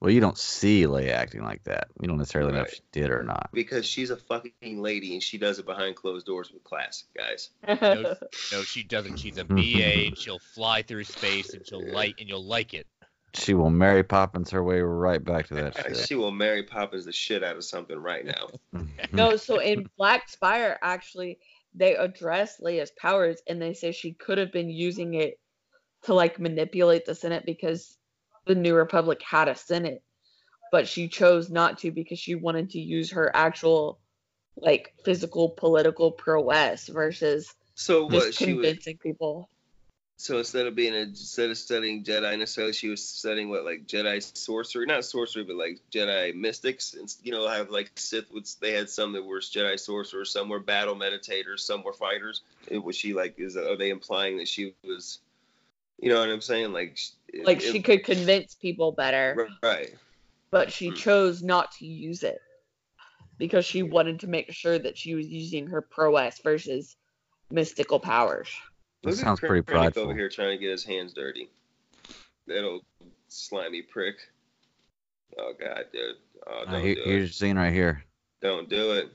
Well, 0.00 0.12
you 0.12 0.20
don't 0.20 0.38
see 0.38 0.84
Leia 0.84 1.10
acting 1.10 1.42
like 1.42 1.64
that. 1.64 1.88
You 2.00 2.06
don't 2.06 2.18
necessarily 2.18 2.52
know 2.52 2.60
if 2.60 2.74
she 2.74 2.80
did 2.92 3.10
or 3.10 3.24
not. 3.24 3.50
Because 3.52 3.84
she's 3.84 4.10
a 4.10 4.16
fucking 4.16 4.80
lady 4.80 5.14
and 5.14 5.22
she 5.22 5.38
does 5.38 5.58
it 5.58 5.66
behind 5.66 5.96
closed 5.96 6.24
doors 6.24 6.52
with 6.52 6.62
class, 6.62 7.04
guys. 7.16 7.50
No, 7.66 8.14
no, 8.52 8.62
she 8.62 8.84
doesn't. 8.84 9.18
She's 9.18 9.38
a 9.38 9.44
BA 9.44 10.06
and 10.06 10.16
she'll 10.16 10.38
fly 10.38 10.82
through 10.82 11.04
space 11.04 11.52
and 11.52 11.66
she'll 11.66 11.92
like 11.92 12.20
and 12.20 12.28
you'll 12.28 12.46
like 12.46 12.74
it. 12.74 12.86
She 13.34 13.54
will 13.54 13.70
Mary 13.70 14.04
Poppins 14.04 14.50
her 14.50 14.62
way 14.62 14.80
right 14.80 15.22
back 15.22 15.48
to 15.48 15.54
that 15.54 15.76
shit. 15.86 16.06
She 16.06 16.14
will 16.14 16.30
Mary 16.30 16.62
Poppins 16.62 17.04
the 17.04 17.12
shit 17.12 17.42
out 17.42 17.56
of 17.56 17.64
something 17.64 17.98
right 17.98 18.24
now. 18.24 18.82
no, 19.12 19.36
so 19.36 19.58
in 19.58 19.88
Black 19.98 20.28
Spire, 20.28 20.78
actually, 20.80 21.40
they 21.74 21.96
address 21.96 22.60
Leia's 22.60 22.92
powers 22.96 23.42
and 23.48 23.60
they 23.60 23.74
say 23.74 23.90
she 23.90 24.12
could 24.12 24.38
have 24.38 24.52
been 24.52 24.70
using 24.70 25.14
it 25.14 25.40
to 26.04 26.14
like 26.14 26.38
manipulate 26.38 27.04
the 27.04 27.16
Senate 27.16 27.44
because 27.44 27.97
the 28.48 28.54
New 28.56 28.74
Republic 28.74 29.22
had 29.22 29.46
a 29.46 29.54
Senate, 29.54 30.02
but 30.72 30.88
she 30.88 31.06
chose 31.06 31.50
not 31.50 31.78
to 31.78 31.92
because 31.92 32.18
she 32.18 32.34
wanted 32.34 32.70
to 32.70 32.80
use 32.80 33.12
her 33.12 33.30
actual 33.36 34.00
like 34.56 34.94
physical 35.04 35.50
political 35.50 36.10
prowess 36.10 36.88
versus 36.88 37.54
So 37.76 38.08
just 38.10 38.26
what 38.26 38.34
she 38.34 38.54
was 38.54 38.66
convincing 38.66 38.98
people. 38.98 39.48
so 40.16 40.38
instead 40.38 40.66
of 40.66 40.74
being 40.74 40.94
a 40.94 41.02
instead 41.02 41.50
of 41.50 41.58
studying 41.58 42.02
Jedi 42.02 42.36
necessarily, 42.38 42.72
she 42.72 42.88
was 42.88 43.04
studying 43.06 43.50
what 43.50 43.64
like 43.64 43.86
Jedi 43.86 44.36
sorcery, 44.36 44.86
not 44.86 45.04
sorcery, 45.04 45.44
but 45.44 45.56
like 45.56 45.78
Jedi 45.92 46.34
mystics. 46.34 46.94
And 46.94 47.14
you 47.22 47.30
know, 47.30 47.46
have 47.46 47.70
like 47.70 47.92
Sith. 47.94 48.32
Would, 48.32 48.48
they 48.60 48.72
had 48.72 48.90
some 48.90 49.12
that 49.12 49.24
were 49.24 49.40
Jedi 49.40 49.78
sorcerers, 49.78 50.32
some 50.32 50.48
were 50.48 50.58
battle 50.58 50.96
meditators, 50.96 51.60
some 51.60 51.84
were 51.84 51.92
fighters. 51.92 52.40
It, 52.66 52.82
was 52.82 52.96
she 52.96 53.12
like? 53.12 53.38
Is 53.38 53.56
are 53.56 53.76
they 53.76 53.90
implying 53.90 54.38
that 54.38 54.48
she 54.48 54.74
was? 54.82 55.20
You 55.98 56.10
know 56.10 56.20
what 56.20 56.28
I'm 56.28 56.40
saying? 56.40 56.72
Like, 56.72 56.96
sh- 56.96 57.10
Like 57.42 57.58
it- 57.58 57.72
she 57.72 57.82
could 57.82 58.04
convince 58.04 58.54
people 58.54 58.92
better, 58.92 59.48
Right. 59.62 59.94
but 60.50 60.68
Hmm. 60.68 60.70
she 60.72 60.90
chose 60.92 61.42
not 61.42 61.72
to 61.72 61.86
use 61.86 62.22
it 62.22 62.40
because 63.36 63.64
she 63.64 63.82
wanted 63.82 64.20
to 64.20 64.26
make 64.28 64.52
sure 64.52 64.78
that 64.78 64.96
she 64.96 65.14
was 65.14 65.26
using 65.28 65.66
her 65.66 65.82
prowess 65.82 66.38
versus 66.38 66.96
mystical 67.50 67.98
powers. 68.00 68.48
That 69.02 69.10
Look 69.10 69.18
at 69.18 69.24
sounds 69.24 69.40
pretty 69.40 69.62
Krennic 69.62 69.66
prideful. 69.66 70.02
over 70.04 70.14
here 70.14 70.28
trying 70.28 70.56
to 70.56 70.58
get 70.58 70.70
his 70.70 70.84
hands 70.84 71.12
dirty. 71.12 71.48
That 72.46 72.64
old 72.64 72.84
slimy 73.28 73.82
prick. 73.82 74.16
Oh 75.36 75.52
god, 75.58 75.84
dude. 75.92 76.16
Oh, 76.46 76.50
Uh, 76.50 76.64
don't 76.72 76.82
here- 76.82 76.94
do 76.94 77.02
here's 77.02 77.16
it. 77.16 77.18
your 77.18 77.28
scene 77.28 77.56
right 77.58 77.72
here. 77.72 78.04
Don't 78.40 78.68
do 78.68 78.92
it. 78.92 79.10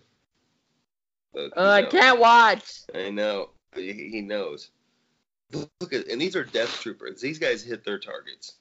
Look, 1.34 1.54
Oh, 1.56 1.68
I 1.70 1.82
no. 1.82 1.90
can't 1.90 2.20
watch. 2.20 2.82
I 2.94 3.10
know. 3.10 3.50
He, 3.76 3.92
he 3.94 4.22
knows. 4.22 4.70
Look 5.54 5.94
at, 5.94 6.08
and 6.08 6.20
these 6.20 6.36
are 6.36 6.44
death 6.44 6.82
troopers. 6.82 7.22
These 7.22 7.40
guys 7.40 7.64
hit 7.64 7.84
their 7.86 8.00
targets. 8.00 8.56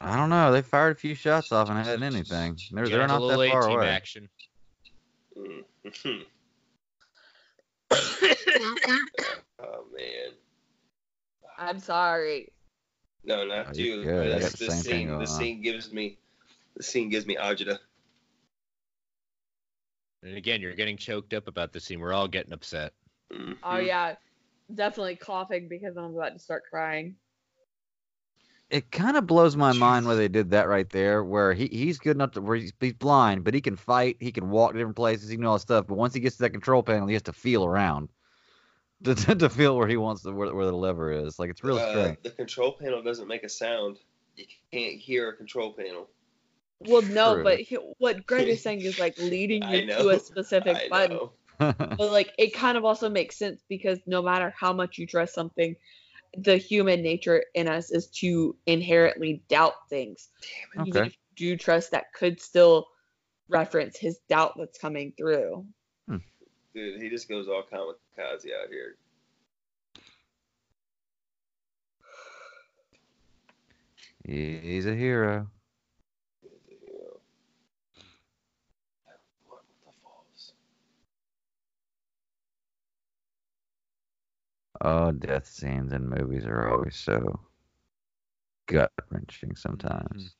I 0.00 0.16
don't 0.16 0.30
know. 0.30 0.52
They 0.52 0.62
fired 0.62 0.92
a 0.96 0.98
few 0.98 1.14
shots 1.14 1.52
off 1.52 1.70
and 1.70 1.78
it 1.78 1.86
hadn't 1.86 2.02
anything. 2.02 2.58
They're 2.70 2.84
Yeah, 2.84 2.90
they're 2.90 3.02
it's 3.04 3.12
a 3.12 3.14
not 3.14 3.22
little 3.22 3.40
that 3.40 3.50
far 3.50 3.68
away. 3.68 3.88
action. 3.88 4.28
Mhm. 5.36 6.24
oh 9.58 9.84
man. 9.96 10.32
I'm 11.58 11.78
sorry. 11.78 12.52
No, 13.24 13.44
not 13.46 13.68
Oh, 13.68 13.72
you. 13.74 13.84
you're 14.02 14.04
good. 14.04 14.32
I 14.32 14.38
This, 14.38 14.42
got 14.42 14.52
the 14.52 14.58
this 14.66 14.74
same 14.74 14.82
thing 14.82 14.92
scene, 14.92 15.06
going 15.08 15.20
this 15.20 15.30
on. 15.32 15.40
scene 15.40 15.62
gives 15.62 15.92
me, 15.92 16.18
the 16.76 16.82
scene 16.82 17.08
gives 17.08 17.26
me 17.26 17.36
agita. 17.36 17.78
And 20.22 20.36
again, 20.36 20.60
you're 20.60 20.74
getting 20.74 20.96
choked 20.96 21.32
up 21.34 21.48
about 21.48 21.72
the 21.72 21.80
scene. 21.80 22.00
We're 22.00 22.12
all 22.12 22.28
getting 22.28 22.52
upset. 22.52 22.92
Mhm. 23.32 23.56
Oh 23.62 23.78
yeah, 23.78 24.16
definitely 24.74 25.16
coughing 25.16 25.68
because 25.68 25.96
I'm 25.96 26.14
about 26.16 26.32
to 26.34 26.38
start 26.38 26.64
crying. 26.68 27.16
It 28.68 28.90
kind 28.90 29.16
of 29.16 29.26
blows 29.26 29.56
my 29.56 29.72
mind 29.72 30.06
where 30.06 30.16
they 30.16 30.28
did 30.28 30.50
that 30.50 30.68
right 30.68 30.88
there, 30.90 31.22
where 31.22 31.52
he, 31.52 31.68
he's 31.68 31.98
good 31.98 32.16
enough 32.16 32.32
to 32.32 32.40
where 32.40 32.56
he's, 32.56 32.72
he's 32.80 32.94
blind, 32.94 33.44
but 33.44 33.54
he 33.54 33.60
can 33.60 33.76
fight, 33.76 34.16
he 34.18 34.32
can 34.32 34.50
walk 34.50 34.72
to 34.72 34.78
different 34.78 34.96
places, 34.96 35.28
he 35.28 35.36
can 35.36 35.42
do 35.42 35.48
all 35.48 35.54
that 35.54 35.60
stuff. 35.60 35.86
But 35.86 35.96
once 35.96 36.14
he 36.14 36.20
gets 36.20 36.36
to 36.36 36.42
that 36.42 36.50
control 36.50 36.82
panel, 36.82 37.06
he 37.06 37.14
has 37.14 37.22
to 37.22 37.32
feel 37.32 37.64
around 37.64 38.08
to, 39.04 39.14
to, 39.14 39.34
to 39.36 39.48
feel 39.48 39.76
where 39.76 39.86
he 39.88 39.96
wants 39.96 40.22
to, 40.22 40.32
where, 40.32 40.52
where 40.54 40.66
the 40.66 40.72
lever 40.76 41.12
is. 41.12 41.38
Like 41.38 41.50
it's 41.50 41.62
really 41.62 41.80
Uh, 41.80 41.90
strange. 41.90 42.18
the 42.22 42.30
control 42.30 42.72
panel 42.72 43.02
doesn't 43.02 43.28
make 43.28 43.44
a 43.44 43.48
sound. 43.48 43.98
You 44.36 44.46
can't 44.72 45.00
hear 45.00 45.28
a 45.28 45.36
control 45.36 45.72
panel. 45.72 46.08
Well, 46.80 47.02
no, 47.02 47.34
True. 47.34 47.44
but 47.44 47.60
he, 47.60 47.76
what 47.98 48.26
Greg 48.26 48.48
is 48.48 48.60
saying 48.62 48.80
is 48.80 48.98
like 48.98 49.14
leading 49.18 49.62
you 49.62 49.86
to 49.92 50.10
a 50.10 50.18
specific 50.18 50.76
I 50.76 50.88
button. 50.90 51.20
Know. 51.60 51.74
But 51.98 52.12
like 52.12 52.32
it 52.38 52.54
kind 52.54 52.76
of 52.76 52.84
also 52.84 53.08
makes 53.08 53.38
sense 53.38 53.62
because 53.68 53.98
no 54.06 54.22
matter 54.22 54.52
how 54.58 54.72
much 54.72 54.98
you 54.98 55.06
trust 55.06 55.34
something, 55.34 55.76
the 56.36 56.56
human 56.56 57.02
nature 57.02 57.44
in 57.54 57.68
us 57.68 57.90
is 57.90 58.08
to 58.08 58.56
inherently 58.66 59.42
doubt 59.48 59.74
things. 59.88 60.28
Even 60.84 60.88
Okay. 60.88 61.06
if 61.06 61.12
you 61.36 61.54
do 61.54 61.56
trust 61.56 61.92
that 61.92 62.12
could 62.12 62.40
still 62.40 62.88
reference 63.48 63.96
his 63.96 64.18
doubt 64.28 64.54
that's 64.58 64.78
coming 64.78 65.12
through. 65.16 65.64
Hmm. 66.08 66.16
Dude, 66.74 67.00
he 67.00 67.08
just 67.08 67.28
goes 67.28 67.48
all 67.48 67.62
kamikaze 67.62 68.52
out 68.52 68.68
here. 68.70 68.96
He's 74.24 74.86
a 74.86 74.94
hero. 74.94 75.48
Oh, 84.80 85.12
death 85.12 85.46
scenes 85.46 85.92
in 85.92 86.08
movies 86.08 86.44
are 86.44 86.68
always 86.70 86.96
so 86.96 87.40
gut 88.66 88.92
wrenching 89.10 89.54
sometimes. 89.56 90.34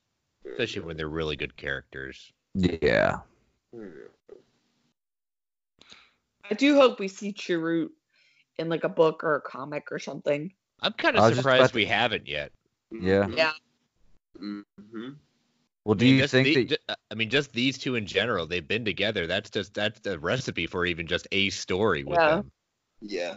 Especially 0.51 0.83
when 0.83 0.97
they're 0.97 1.09
really 1.09 1.37
good 1.37 1.57
characters. 1.57 2.33
Yeah. 2.55 3.19
I 6.51 6.55
do 6.55 6.75
hope 6.77 6.99
we 7.01 7.09
see 7.09 7.33
Chirrut 7.33 7.89
in 8.59 8.69
like 8.69 8.85
a 8.85 8.89
book 8.89 9.25
or 9.25 9.37
a 9.37 9.41
comic 9.41 9.89
or 9.91 9.99
something. 9.99 10.53
I'm 10.81 10.93
kind 10.93 11.17
of 11.17 11.35
surprised 11.35 11.61
about 11.61 11.71
to- 11.71 11.77
we 11.77 11.85
haven't 11.87 12.29
yet. 12.29 12.53
Yeah. 12.93 13.27
Yeah. 13.29 13.53
Mm-hmm. 14.39 15.11
Well, 15.85 15.95
I 15.95 15.99
do 15.99 16.05
mean, 16.05 16.15
you 16.15 16.21
just 16.21 16.33
think 16.33 16.47
the- 16.47 16.65
that? 16.65 16.69
ju- 16.89 16.95
I 17.11 17.15
mean, 17.15 17.31
just 17.31 17.53
these 17.53 17.79
two 17.79 17.95
in 17.97 18.07
general, 18.07 18.47
they've 18.47 18.67
been 18.67 18.85
together. 18.85 19.27
That's 19.27 19.51
just 19.51 19.75
that's 19.75 20.01
the 20.01 20.19
recipe 20.19 20.67
for 20.67 20.85
even 20.87 21.07
just 21.07 21.27
a 21.33 21.51
story 21.51 22.05
with 22.05 22.19
Yeah. 22.19 22.37
them. 22.37 22.51
Yeah. 23.01 23.37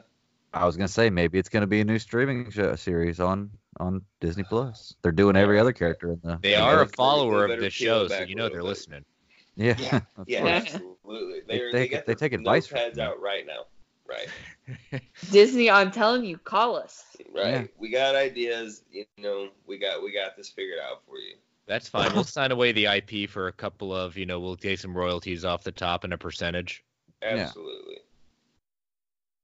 I 0.53 0.65
was 0.65 0.75
gonna 0.77 0.87
say 0.87 1.09
maybe 1.09 1.37
it's 1.37 1.49
gonna 1.49 1.67
be 1.67 1.81
a 1.81 1.85
new 1.85 1.99
streaming 1.99 2.49
show, 2.51 2.75
series 2.75 3.19
on 3.19 3.51
on 3.79 4.01
Disney 4.19 4.43
Plus. 4.49 4.95
They're 5.01 5.11
doing 5.11 5.35
every 5.35 5.59
other 5.59 5.73
character 5.73 6.11
in 6.11 6.19
the. 6.23 6.39
They 6.41 6.55
in 6.55 6.61
are 6.61 6.81
a 6.81 6.87
follower 6.87 7.45
of 7.45 7.49
better 7.51 7.61
this 7.61 7.73
show, 7.73 8.07
so 8.07 8.21
you 8.21 8.35
know 8.35 8.49
they're 8.49 8.61
bit. 8.61 8.67
listening. 8.67 9.05
Yeah. 9.55 9.75
Yeah, 9.77 9.99
yeah, 10.27 10.45
absolutely. 10.45 11.41
They 11.47 11.57
They're, 11.57 11.71
take- 11.71 11.91
they 11.91 12.03
they 12.07 12.15
take 12.15 12.33
advice 12.33 12.67
from 12.67 12.79
notepads 12.79 12.93
them. 12.95 13.09
out 13.09 13.21
right 13.21 13.45
now. 13.45 13.65
Right. 14.07 15.01
Disney, 15.31 15.69
I'm 15.69 15.91
telling 15.91 16.25
you, 16.25 16.37
call 16.39 16.75
us. 16.75 17.03
Right. 17.33 17.49
Yeah. 17.51 17.63
We 17.77 17.91
got 17.91 18.15
ideas. 18.15 18.83
You 18.91 19.05
know, 19.17 19.49
we 19.67 19.77
got 19.77 20.01
we 20.01 20.11
got 20.11 20.35
this 20.35 20.49
figured 20.49 20.79
out 20.79 21.03
for 21.07 21.17
you. 21.17 21.35
That's 21.67 21.87
fine. 21.87 22.11
We'll 22.13 22.23
sign 22.23 22.51
away 22.51 22.71
the 22.71 22.85
IP 22.87 23.29
for 23.29 23.47
a 23.47 23.51
couple 23.51 23.93
of, 23.93 24.17
you 24.17 24.25
know, 24.25 24.39
we'll 24.39 24.55
take 24.55 24.79
some 24.79 24.97
royalties 24.97 25.45
off 25.45 25.63
the 25.63 25.71
top 25.71 26.03
and 26.03 26.11
a 26.13 26.17
percentage. 26.17 26.83
Absolutely. 27.21 27.97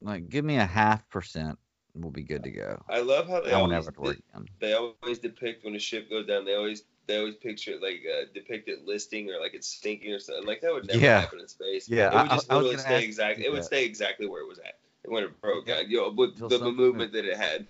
Like, 0.06 0.30
give 0.30 0.45
me 0.45 0.58
a 0.58 0.66
half 0.66 1.09
percent, 1.09 1.59
we'll 1.95 2.11
be 2.11 2.24
good 2.24 2.43
to 2.45 2.51
go. 2.51 2.84
I 2.90 3.01
love 3.01 3.27
how 3.30 3.42
they 3.42 3.53
I 3.53 3.56
always 3.56 3.85
have 3.85 3.95
to 3.95 4.01
work 4.01 4.19
again. 4.34 4.48
they 4.59 4.74
always 4.74 5.19
depict 5.19 5.66
when 5.66 5.75
a 5.75 5.80
ship 5.80 6.09
goes 6.09 6.27
down. 6.27 6.45
They 6.45 6.56
always 6.56 6.84
they 7.08 7.17
always 7.19 7.35
picture 7.35 7.72
it 7.72 7.82
like 7.82 8.01
uh, 8.06 8.25
depict 8.34 8.69
it 8.69 8.85
listing 8.85 9.30
or 9.30 9.40
like 9.42 9.53
it's 9.53 9.67
sinking 9.82 10.14
or 10.14 10.19
something. 10.19 10.45
Like 10.45 10.61
that 10.61 10.74
would 10.74 10.88
never 10.88 11.00
Yeah. 11.01 11.22
happen 11.22 11.40
in 11.40 11.48
space. 11.48 11.90
Yeah, 11.90 12.14
it 12.14 12.22
would 12.22 12.32
just 12.32 12.50
I 12.51 12.56
literally 12.56 12.77
stay 12.77 13.03
exactly. 13.03 13.45
It 13.45 13.51
would 13.51 13.64
stay 13.64 13.85
exactly 13.85 14.27
where 14.27 14.42
it 14.42 14.48
was 14.48 14.59
at 14.59 14.80
when 15.06 15.24
it 15.24 15.42
broke. 15.42 15.67
Yeah. 15.67 15.75
Uh, 15.75 15.82
you 15.88 15.98
know, 15.98 16.11
with 16.11 16.38
the 16.48 16.59
movement 16.59 17.14
that 17.14 17.25
it 17.25 17.38
had. 17.38 17.67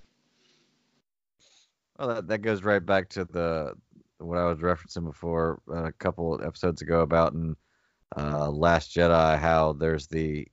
Well, 1.97 2.07
that, 2.09 2.27
that 2.27 2.39
goes 2.39 2.63
right 2.63 2.85
back 2.85 3.09
to 3.09 3.25
the 3.25 3.73
what 4.19 4.37
I 4.37 4.45
was 4.45 4.59
referencing 4.59 5.05
before 5.05 5.61
uh, 5.69 5.85
a 5.85 5.91
couple 5.93 6.39
episodes 6.43 6.81
ago 6.81 7.01
about 7.01 7.33
in 7.33 7.55
uh, 8.17 8.49
Last 8.49 8.95
Jedi 8.95 9.37
how 9.37 9.73
there's 9.73 10.07
the 10.07 10.47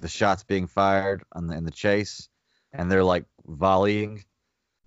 the 0.00 0.08
shots 0.08 0.42
being 0.44 0.66
fired 0.66 1.22
on 1.32 1.46
the, 1.46 1.56
in 1.56 1.64
the 1.64 1.70
chase 1.70 2.28
and 2.72 2.90
they're 2.90 3.04
like 3.04 3.24
volleying 3.46 4.24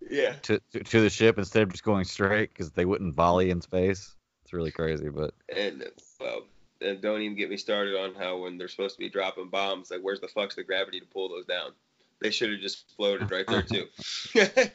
Yeah. 0.10 0.34
to, 0.44 0.62
to 0.74 0.84
to 0.84 1.02
the 1.02 1.10
ship 1.10 1.38
instead 1.38 1.64
of 1.64 1.70
just 1.70 1.84
going 1.84 2.06
straight 2.06 2.50
because 2.50 2.72
they 2.72 2.86
wouldn't 2.86 3.16
volley 3.16 3.50
in 3.50 3.62
space. 3.62 4.16
It's 4.44 4.54
really 4.54 4.72
crazy, 4.72 5.10
but 5.10 5.34
And 5.56 5.84
well, 6.20 6.44
and 6.82 7.02
don't 7.02 7.22
even 7.22 7.38
get 7.38 7.50
me 7.50 7.58
started 7.58 7.96
on 7.96 8.16
how 8.16 8.38
when 8.38 8.58
they're 8.58 8.68
supposed 8.68 8.96
to 8.96 9.00
be 9.00 9.10
dropping 9.10 9.50
bombs, 9.50 9.92
like 9.92 10.02
where's 10.02 10.20
the 10.20 10.28
fuck's 10.28 10.56
the 10.56 10.64
gravity 10.64 11.00
to 11.00 11.06
pull 11.06 11.30
those 11.30 11.46
down? 11.46 11.72
They 12.22 12.32
should 12.32 12.52
have 12.52 12.60
just 12.60 12.96
floated 12.96 13.32
right 13.32 13.48
there 13.48 13.64
too. 13.64 13.88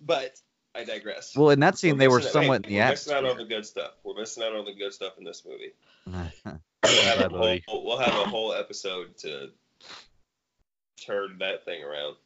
but 0.00 0.38
I 0.76 0.84
digress. 0.84 1.36
well, 1.36 1.50
in 1.50 1.60
that 1.60 1.78
scene 1.78 1.98
they 1.98 2.08
were 2.08 2.20
somewhat 2.20 2.66
hey, 2.66 2.74
in 2.74 2.80
the 2.80 2.84
we're 2.84 2.90
missing 2.90 3.14
out 3.14 3.24
on 3.24 3.36
the 3.36 3.44
good 3.44 3.66
stuff. 3.66 3.92
We're 4.04 4.18
missing 4.18 4.42
out 4.42 4.54
on 4.54 4.64
the 4.64 4.74
good 4.74 4.92
stuff 4.92 5.18
in 5.18 5.24
this 5.24 5.44
movie. 5.46 5.72
We'll 6.84 7.02
have, 7.02 7.32
whole, 7.32 7.84
we'll 7.86 7.96
have 7.96 8.14
a 8.14 8.26
whole 8.26 8.52
episode 8.52 9.16
to 9.18 9.48
turn 11.04 11.38
that 11.38 11.64
thing 11.64 11.82
around. 11.82 12.16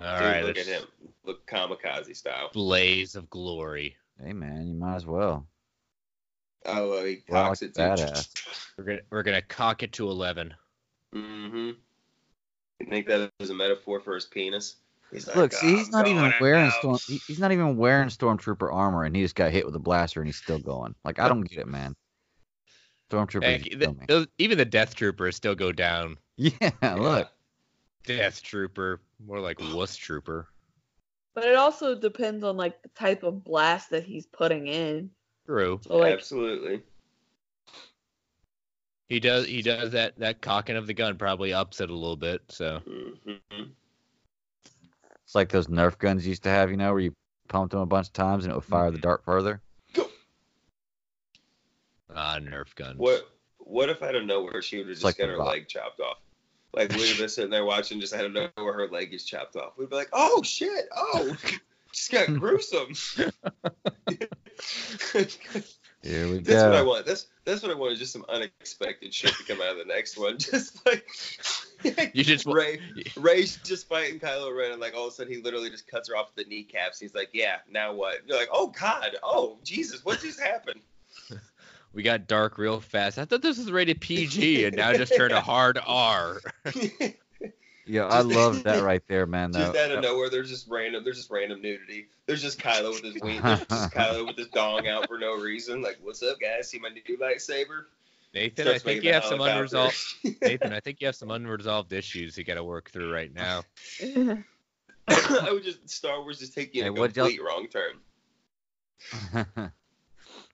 All 0.00 0.18
Dude, 0.18 0.26
right, 0.28 0.44
look 0.44 0.58
at 0.58 0.66
him. 0.66 0.82
look 1.24 1.46
kamikaze 1.46 2.14
style. 2.14 2.50
Blaze 2.52 3.16
of 3.16 3.28
glory. 3.30 3.96
Hey 4.22 4.32
man, 4.32 4.66
you 4.66 4.74
might 4.74 4.96
as 4.96 5.06
well. 5.06 5.46
Oh, 6.66 7.04
he 7.04 7.22
Well, 7.28 7.44
cocks 7.44 7.62
like 7.62 7.70
it 7.70 7.74
too. 7.74 7.80
badass. 7.82 8.28
We're 8.76 8.84
gonna 8.84 9.00
we're 9.10 9.22
gonna 9.22 9.42
cock 9.42 9.82
it 9.82 9.92
to 9.94 10.08
eleven. 10.08 10.54
Mm-hmm. 11.14 11.70
You 12.80 12.86
think 12.88 13.06
that 13.08 13.30
was 13.40 13.50
a 13.50 13.54
metaphor 13.54 14.00
for 14.00 14.14
his 14.14 14.26
penis? 14.26 14.76
He's 15.10 15.26
like, 15.26 15.36
Look, 15.36 15.52
see, 15.52 15.66
"Oh, 15.66 15.76
he's 15.76 15.86
I'm 15.86 15.92
not 15.92 16.06
even 16.06 16.32
wearing 16.40 16.70
storm. 16.70 16.98
he- 17.06 17.20
He's 17.26 17.38
not 17.40 17.50
even 17.50 17.76
wearing 17.76 18.08
stormtrooper 18.08 18.72
armor, 18.72 19.04
and 19.04 19.16
he 19.16 19.22
just 19.22 19.34
got 19.34 19.50
hit 19.50 19.64
with 19.64 19.74
a 19.74 19.78
blaster, 19.80 20.20
and 20.20 20.28
he's 20.28 20.36
still 20.36 20.58
going. 20.58 20.94
Like 21.04 21.18
I 21.18 21.28
don't 21.28 21.40
get 21.40 21.58
it, 21.58 21.66
man. 21.66 21.96
Stormtrooper, 23.10 23.42
Heck, 23.42 23.62
just 23.62 23.78
the- 23.80 23.96
those- 24.06 24.26
even 24.38 24.58
the 24.58 24.64
Death 24.64 24.94
Troopers 24.94 25.36
still 25.36 25.54
go 25.54 25.72
down. 25.72 26.16
Yeah, 26.36 26.94
look. 26.94 27.28
Death 28.04 28.42
Trooper, 28.42 29.00
more 29.26 29.40
like 29.40 29.58
Wuss 29.74 29.96
Trooper. 29.96 30.46
But 31.34 31.44
it 31.46 31.56
also 31.56 31.94
depends 31.96 32.44
on 32.44 32.56
like 32.56 32.80
the 32.82 32.88
type 32.90 33.22
of 33.24 33.42
blast 33.44 33.90
that 33.90 34.04
he's 34.04 34.26
putting 34.26 34.66
in. 34.68 35.10
True. 35.46 35.80
So 35.82 35.96
like 35.96 36.12
Absolutely. 36.14 36.82
He 39.08 39.20
does 39.20 39.46
he 39.46 39.62
does 39.62 39.92
that 39.92 40.18
that 40.18 40.40
cocking 40.40 40.76
of 40.76 40.86
the 40.86 40.94
gun 40.94 41.16
probably 41.16 41.52
ups 41.52 41.80
it 41.80 41.90
a 41.90 41.94
little 41.94 42.16
bit. 42.16 42.42
So 42.48 42.80
Mm-hmm. 42.86 43.62
It's 45.24 45.34
like 45.34 45.48
those 45.50 45.66
Nerf 45.66 45.98
guns 45.98 46.26
used 46.26 46.42
to 46.44 46.50
have, 46.50 46.70
you 46.70 46.76
know, 46.76 46.92
where 46.92 47.00
you 47.00 47.12
pumped 47.48 47.72
them 47.72 47.80
a 47.80 47.86
bunch 47.86 48.06
of 48.06 48.12
times 48.12 48.44
and 48.44 48.52
it 48.52 48.54
would 48.54 48.64
fire 48.64 48.90
the 48.90 48.98
dart 48.98 49.24
further. 49.24 49.60
Ah, 52.14 52.38
Nerf 52.40 52.74
guns. 52.74 52.98
What 52.98 53.28
What 53.58 53.88
if 53.88 54.02
out 54.02 54.14
of 54.14 54.24
nowhere 54.24 54.62
she 54.62 54.78
would 54.78 54.86
have 54.88 54.96
just 54.96 55.04
like 55.04 55.18
got 55.18 55.28
her 55.28 55.36
Rock. 55.38 55.48
leg 55.48 55.68
chopped 55.68 56.00
off? 56.00 56.18
Like 56.74 56.92
we'd 56.92 57.08
have 57.08 57.18
been 57.18 57.28
sitting 57.28 57.50
there 57.50 57.64
watching, 57.64 58.00
just 58.00 58.12
out 58.14 58.24
of 58.24 58.32
nowhere 58.32 58.74
her 58.74 58.88
leg 58.88 59.12
is 59.14 59.24
chopped 59.24 59.56
off. 59.56 59.78
We'd 59.78 59.90
be 59.90 59.96
like, 59.96 60.10
"Oh 60.12 60.42
shit! 60.42 60.86
Oh, 60.94 61.36
just 61.92 62.10
got 62.10 62.26
gruesome." 62.38 62.92
Here 66.02 66.28
we 66.28 66.38
That's 66.40 66.62
what 66.62 66.74
I 66.74 66.82
want. 66.82 67.06
That's 67.06 67.26
that's 67.44 67.62
what 67.62 67.70
I 67.70 67.74
want. 67.74 67.92
Is 67.94 67.98
just 67.98 68.12
some 68.12 68.24
unexpected 68.28 69.12
shit 69.14 69.32
to 69.34 69.44
come 69.44 69.60
out 69.60 69.72
of 69.72 69.78
the 69.78 69.84
next 69.84 70.18
one. 70.18 70.38
Just 70.38 70.84
like 70.86 71.06
You 72.14 72.24
just 72.24 72.44
Rey, 72.46 72.80
Rey's 73.16 73.56
just 73.64 73.88
fighting 73.88 74.20
Kylo 74.20 74.56
Ren, 74.56 74.72
and 74.72 74.80
like 74.80 74.94
all 74.94 75.06
of 75.06 75.12
a 75.12 75.16
sudden 75.16 75.32
he 75.32 75.40
literally 75.40 75.70
just 75.70 75.86
cuts 75.86 76.08
her 76.08 76.16
off 76.16 76.34
the 76.34 76.44
kneecaps. 76.44 77.00
He's 77.00 77.14
like, 77.14 77.30
"Yeah, 77.32 77.56
now 77.70 77.92
what?" 77.94 78.26
You're 78.26 78.38
like, 78.38 78.48
"Oh 78.52 78.68
God, 78.68 79.16
oh 79.22 79.58
Jesus, 79.64 80.04
what 80.04 80.20
just 80.20 80.40
happened?" 80.40 80.80
We 81.92 82.02
got 82.02 82.26
dark 82.26 82.58
real 82.58 82.80
fast. 82.80 83.18
I 83.18 83.24
thought 83.24 83.42
this 83.42 83.58
was 83.58 83.70
rated 83.72 84.00
PG 84.00 84.64
and 84.66 84.76
now 84.76 84.92
just 84.92 85.16
turned 85.16 85.32
a 85.32 85.40
hard 85.42 85.78
R. 85.84 86.40
Yeah, 87.90 88.04
I 88.04 88.20
love 88.20 88.64
that 88.64 88.82
right 88.84 89.02
there, 89.08 89.24
man. 89.24 89.50
Though. 89.50 89.60
Just 89.60 89.76
out 89.78 89.90
of 89.90 90.02
nowhere, 90.02 90.28
there's 90.28 90.50
just 90.50 90.68
random. 90.68 91.04
There's 91.04 91.16
just 91.16 91.30
random 91.30 91.62
nudity. 91.62 92.08
There's 92.26 92.42
just 92.42 92.58
Kylo 92.60 92.90
with 92.90 93.02
his 93.02 93.22
wing. 93.22 93.40
There's 93.40 93.60
just 93.64 93.94
Kylo 93.94 94.26
with 94.26 94.36
his 94.36 94.48
dong 94.48 94.86
out 94.88 95.08
for 95.08 95.18
no 95.18 95.34
reason. 95.38 95.80
Like, 95.80 95.96
what's 96.02 96.22
up, 96.22 96.38
guys? 96.38 96.68
See 96.68 96.78
my 96.78 96.90
new 96.90 97.16
lightsaber? 97.16 97.84
Nathan, 98.34 98.66
Starts 98.66 98.84
I 98.84 98.84
think 98.84 99.04
you 99.04 99.14
have 99.14 99.24
some 99.24 99.40
unresolved. 99.40 99.96
Nathan, 100.42 100.74
I 100.74 100.80
think 100.80 101.00
you 101.00 101.06
have 101.06 101.16
some 101.16 101.30
unresolved 101.30 101.90
issues 101.94 102.36
you 102.36 102.44
got 102.44 102.56
to 102.56 102.64
work 102.64 102.90
through 102.90 103.10
right 103.10 103.34
now. 103.34 103.62
I 105.08 105.50
would 105.50 105.64
just 105.64 105.88
Star 105.88 106.20
Wars 106.20 106.42
is 106.42 106.50
taking 106.50 106.82
Hey, 106.82 106.88
a 106.88 106.92
what'd 106.92 107.16
y'all- 107.16 107.24
complete 107.28 107.42
wrong 107.42 107.68
turn. 109.32 109.72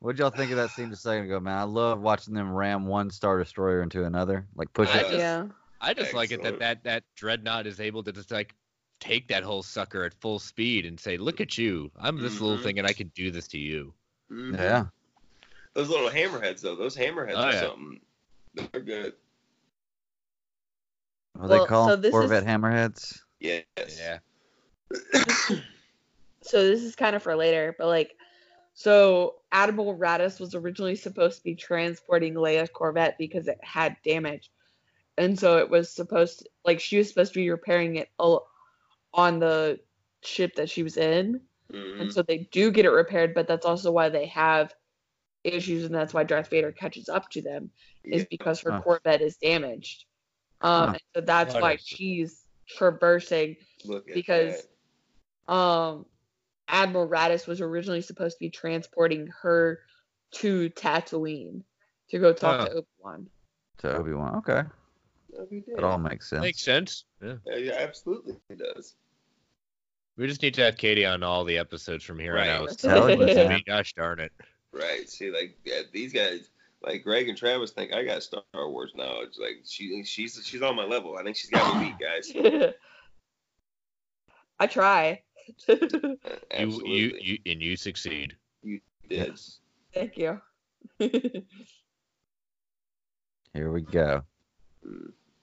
What'd 0.04 0.18
y'all 0.18 0.28
think 0.28 0.50
of 0.50 0.58
that 0.58 0.68
scene 0.68 0.90
just 0.90 1.00
a 1.00 1.08
second 1.08 1.24
ago, 1.24 1.40
man? 1.40 1.56
I 1.56 1.62
love 1.62 1.98
watching 2.02 2.34
them 2.34 2.52
ram 2.52 2.86
one 2.86 3.08
star 3.08 3.38
destroyer 3.38 3.80
into 3.80 4.04
another, 4.04 4.44
like 4.54 4.70
push 4.74 4.90
I 4.90 4.98
it. 4.98 5.02
just, 5.04 5.14
Yeah. 5.14 5.46
I 5.80 5.94
just 5.94 6.12
like 6.12 6.30
it 6.30 6.42
that, 6.42 6.58
that 6.58 6.84
that 6.84 7.04
dreadnought 7.16 7.66
is 7.66 7.80
able 7.80 8.02
to 8.02 8.12
just 8.12 8.30
like 8.30 8.54
take 9.00 9.28
that 9.28 9.42
whole 9.42 9.62
sucker 9.62 10.04
at 10.04 10.12
full 10.12 10.38
speed 10.38 10.84
and 10.84 11.00
say, 11.00 11.16
"Look 11.16 11.40
at 11.40 11.56
you! 11.56 11.90
I'm 11.98 12.20
this 12.20 12.38
little 12.38 12.58
Mhm. 12.58 12.62
thing 12.64 12.78
and 12.80 12.86
I 12.86 12.92
can 12.92 13.08
do 13.14 13.30
this 13.30 13.48
to 13.48 13.58
you." 13.58 13.94
Mhm. 14.30 14.58
Yeah. 14.58 14.86
Those 15.72 15.88
little 15.88 16.10
hammerheads, 16.10 16.60
though. 16.60 16.76
Those 16.76 16.94
hammerheads 16.94 17.32
Oh, 17.36 17.44
are 17.44 17.52
yeah. 17.52 17.60
something. 17.60 18.00
They're 18.52 18.82
good. 18.82 19.14
What 21.32 21.48
do 21.50 21.58
they 21.60 21.64
call 21.64 21.86
so 21.88 21.92
them? 21.92 22.02
this 22.02 22.10
Corvette 22.10 22.42
is- 22.42 22.48
hammerheads. 22.50 23.20
Yes. 23.40 23.62
Yeah. 23.98 24.18
so 26.42 26.62
this 26.62 26.82
is 26.82 26.94
kind 26.94 27.16
of 27.16 27.22
for 27.22 27.34
later, 27.34 27.74
but 27.78 27.86
like, 27.86 28.14
so 28.74 29.36
Admiral 29.52 29.96
Raddus 29.96 30.40
was 30.40 30.54
originally 30.54 30.96
supposed 30.96 31.38
to 31.38 31.44
be 31.44 31.54
transporting 31.54 32.34
Leia's 32.34 32.70
Corvette 32.72 33.16
because 33.18 33.46
it 33.48 33.58
had 33.62 33.96
damage, 34.04 34.50
and 35.16 35.38
so 35.38 35.58
it 35.58 35.70
was 35.70 35.90
supposed 35.90 36.40
to, 36.40 36.46
like 36.64 36.80
she 36.80 36.98
was 36.98 37.08
supposed 37.08 37.32
to 37.32 37.38
be 37.40 37.50
repairing 37.50 37.96
it 37.96 38.08
al- 38.20 38.46
on 39.14 39.38
the 39.38 39.78
ship 40.22 40.56
that 40.56 40.68
she 40.68 40.82
was 40.82 40.96
in, 40.96 41.40
Mhm. 41.72 42.00
and 42.00 42.12
so 42.12 42.22
they 42.22 42.38
do 42.50 42.70
get 42.72 42.84
it 42.84 42.90
repaired, 42.90 43.32
but 43.34 43.46
that's 43.46 43.64
also 43.66 43.92
why 43.92 44.08
they 44.08 44.26
have 44.26 44.74
issues, 45.44 45.84
and 45.84 45.94
that's 45.94 46.12
why 46.12 46.24
Darth 46.24 46.48
Vader 46.48 46.72
catches 46.72 47.08
up 47.08 47.30
to 47.30 47.42
them 47.42 47.70
is 48.04 48.22
Yeah. 48.22 48.26
because 48.30 48.60
her 48.60 48.72
Huh. 48.72 48.80
Corvette 48.80 49.20
is 49.22 49.36
damaged, 49.36 50.06
um, 50.62 50.86
Huh. 50.88 50.92
and 50.94 51.02
so 51.14 51.20
that's 51.20 51.54
why 51.54 51.72
it. 51.74 51.80
she's 51.80 52.44
traversing 52.66 53.56
Look 53.84 54.06
because 54.12 54.66
that. 55.46 55.52
um 55.52 56.06
Admiral 56.68 57.08
Raddus 57.08 57.46
was 57.46 57.60
originally 57.60 58.00
supposed 58.00 58.36
to 58.36 58.40
be 58.40 58.50
transporting 58.50 59.28
her 59.42 59.80
to 60.32 60.70
Tatooine 60.70 61.62
to 62.10 62.18
go 62.18 62.32
talk 62.32 62.60
Oh. 62.62 62.64
to 62.66 62.70
Obi-Wan. 62.78 63.28
To 63.78 63.96
Obi 63.96 64.12
Wan. 64.14 64.36
Okay, 64.36 64.62
That'd 65.32 65.50
be 65.50 65.60
good. 65.60 65.76
that 65.76 65.84
all 65.84 65.98
makes 65.98 66.30
sense. 66.30 66.42
Makes 66.42 66.62
sense. 66.62 67.04
Yeah. 67.22 67.34
Yeah, 67.46 67.56
yeah, 67.56 67.72
absolutely, 67.78 68.36
it 68.48 68.58
does. 68.58 68.94
We 70.16 70.26
just 70.28 70.42
need 70.42 70.54
to 70.54 70.62
have 70.64 70.76
Katie 70.76 71.04
on 71.06 71.22
all 71.24 71.44
the 71.44 71.58
episodes 71.58 72.04
from 72.04 72.18
here 72.20 72.34
Right. 72.34 72.48
on 72.48 72.68
out. 72.68 72.80
Hell 72.80 73.10
yeah, 73.10 73.16
I 73.32 73.34
man. 73.34 73.48
mean, 73.48 73.62
gosh 73.66 73.92
darn 73.94 74.20
it. 74.20 74.32
Right. 74.72 75.08
See, 75.08 75.30
like 75.30 75.56
yeah, 75.64 75.80
these 75.92 76.12
guys, 76.12 76.50
like 76.82 77.02
Greg 77.02 77.28
and 77.28 77.36
Travis, 77.36 77.72
think 77.72 77.92
I 77.92 78.04
got 78.04 78.22
Star 78.22 78.42
Wars 78.54 78.92
knowledge. 78.94 79.32
Like 79.38 79.62
she, 79.68 80.02
she's 80.04 80.40
she's 80.44 80.62
on 80.62 80.76
my 80.76 80.84
level. 80.84 81.16
I 81.18 81.22
think 81.24 81.36
she's 81.36 81.50
got 81.50 81.80
me 81.80 81.94
beat, 81.98 81.98
guys. 81.98 82.72
I 84.60 84.66
try. 84.66 85.22
You, 86.56 86.80
you 86.84 87.18
you 87.20 87.38
and 87.46 87.60
you 87.60 87.76
succeed. 87.76 88.36
You 88.62 88.80
did. 89.08 89.38
Thank 89.92 90.16
you. 90.16 90.40
Here 90.98 91.42
we 93.70 93.82
go. 93.82 94.22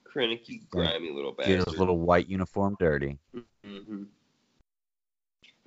Crinicky, 0.04 0.68
grimy 0.70 1.12
little 1.12 1.32
bastard. 1.32 1.60
Get 1.60 1.68
his 1.68 1.78
little 1.78 2.00
white 2.00 2.28
uniform 2.28 2.76
dirty. 2.80 3.18
hmm 3.66 4.04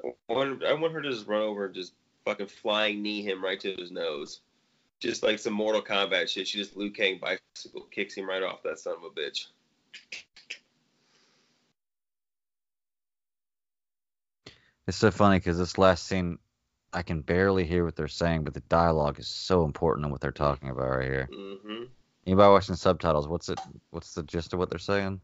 I 0.05 0.13
want, 0.29 0.65
I 0.65 0.73
want 0.75 0.93
her 0.93 1.01
to 1.01 1.11
just 1.11 1.27
run 1.27 1.43
over 1.43 1.67
and 1.67 1.75
just 1.75 1.95
fucking 2.25 2.49
flying 2.49 3.03
knee 3.03 3.23
him 3.23 3.43
right 3.43 3.59
to 3.61 3.75
his 3.75 3.91
nose. 3.91 4.41
Just 5.01 5.23
like 5.23 5.39
some 5.39 5.55
Mortal 5.55 5.83
Kombat 5.83 6.29
shit. 6.29 6.49
She 6.49 6.59
just 6.59 6.77
Liu 6.77 6.91
Kang 6.91 7.19
bicycle 7.19 7.89
kicks 7.91 8.15
him 8.15 8.29
right 8.29 8.43
off 8.43 8.63
that 8.63 8.79
son 8.79 8.97
of 8.97 9.05
a 9.05 9.11
bitch. 9.11 9.47
It's 14.87 14.97
so 14.97 15.11
funny 15.11 15.39
because 15.39 15.59
this 15.59 15.79
last 15.79 16.07
scene, 16.07 16.39
I 16.93 17.03
can 17.03 17.23
barely 17.23 17.65
hear 17.65 17.85
what 17.85 17.97
they're 17.97 18.09
saying, 18.09 18.45
but 18.45 18.55
the 18.55 18.61
dialogue 18.61 19.19
is 19.19 19.29
so 19.29 19.65
important 19.65 20.05
in 20.05 20.13
what 20.13 20.21
they're 20.21 20.31
talking 20.31 20.69
about 20.71 20.89
right 20.89 21.05
here. 21.05 21.29
hmm 21.33 21.85
Anybody 22.27 22.51
watching 22.51 22.75
subtitles? 22.75 23.29
What's 23.29 23.51
it? 23.51 23.61
What's 23.91 24.15
the 24.15 24.23
gist 24.23 24.55
of 24.55 24.59
what 24.59 24.71
they're 24.71 24.79
saying? 24.79 25.21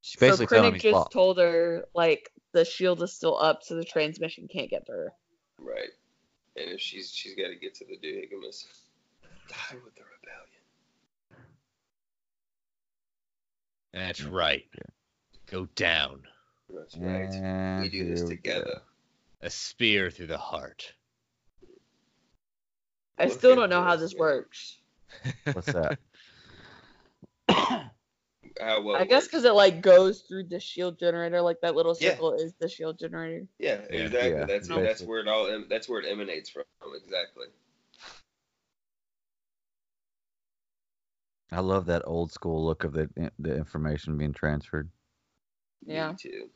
She's 0.00 0.18
so 0.18 0.26
basically 0.26 0.46
telling 0.46 0.74
him 0.74 0.80
Krennic 0.80 0.82
just 0.82 0.94
lost. 0.94 1.12
told 1.12 1.38
her 1.38 1.84
like 1.94 2.32
the 2.52 2.64
shield 2.64 3.00
is 3.02 3.12
still 3.12 3.38
up, 3.38 3.62
so 3.62 3.76
the 3.76 3.84
transmission 3.84 4.48
can't 4.52 4.68
get 4.68 4.84
through. 4.84 5.08
Right. 5.58 5.90
And 6.56 6.70
if 6.70 6.80
she's 6.80 7.12
she's 7.12 7.34
got 7.36 7.48
to 7.48 7.54
get 7.54 7.74
to 7.76 7.84
the 7.84 7.96
Duhigamus. 7.96 8.66
Die 9.48 9.76
with 9.84 9.94
the 9.94 10.02
rebellion. 10.02 11.46
That's 13.92 14.24
right. 14.24 14.64
Go 15.46 15.66
down. 15.76 16.22
That's 16.74 16.96
right. 16.96 17.28
And 17.32 17.82
we 17.82 17.88
do 17.88 18.04
this 18.08 18.20
here 18.20 18.28
we 18.28 18.36
go. 18.36 18.52
together. 18.54 18.80
A 19.42 19.50
spear 19.50 20.10
through 20.10 20.28
the 20.28 20.38
heart. 20.38 20.92
I 23.18 23.24
Look 23.26 23.38
still 23.38 23.52
at 23.52 23.56
don't 23.56 23.70
know 23.70 23.82
how 23.82 23.96
this, 23.96 24.12
this 24.12 24.18
works. 24.18 24.78
What's 25.52 25.72
that? 25.72 25.98
How 28.60 28.82
well 28.82 28.96
I 28.96 29.04
guess 29.06 29.24
because 29.26 29.44
it 29.44 29.52
like 29.54 29.80
goes 29.80 30.20
through 30.22 30.44
the 30.44 30.60
shield 30.60 30.98
generator, 30.98 31.40
like 31.40 31.60
that 31.62 31.74
little 31.74 31.96
Yeah. 31.98 32.10
circle 32.10 32.34
is 32.34 32.52
the 32.58 32.68
shield 32.68 32.98
generator. 32.98 33.46
Yeah, 33.58 33.80
Yeah. 33.90 34.00
exactly. 34.00 34.30
Yeah, 34.30 34.44
that's 34.44 34.68
basically. 34.68 34.82
that's 34.82 35.02
where 35.02 35.20
it 35.20 35.28
all 35.28 35.46
em- 35.48 35.66
that's 35.70 35.88
where 35.88 36.00
it 36.00 36.06
emanates 36.10 36.50
from. 36.50 36.64
Exactly. 36.94 37.46
I 41.50 41.60
love 41.60 41.86
that 41.86 42.02
old 42.06 42.32
school 42.32 42.64
look 42.64 42.84
of 42.84 42.92
the 42.92 43.08
the 43.38 43.56
information 43.56 44.16
being 44.18 44.32
transferred. 44.32 44.90
Yeah. 45.86 46.10
Me 46.10 46.16
too. 46.18 46.50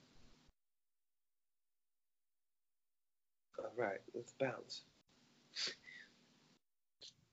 Right, 3.77 4.01
let's 4.15 4.33
bounce. 4.33 4.83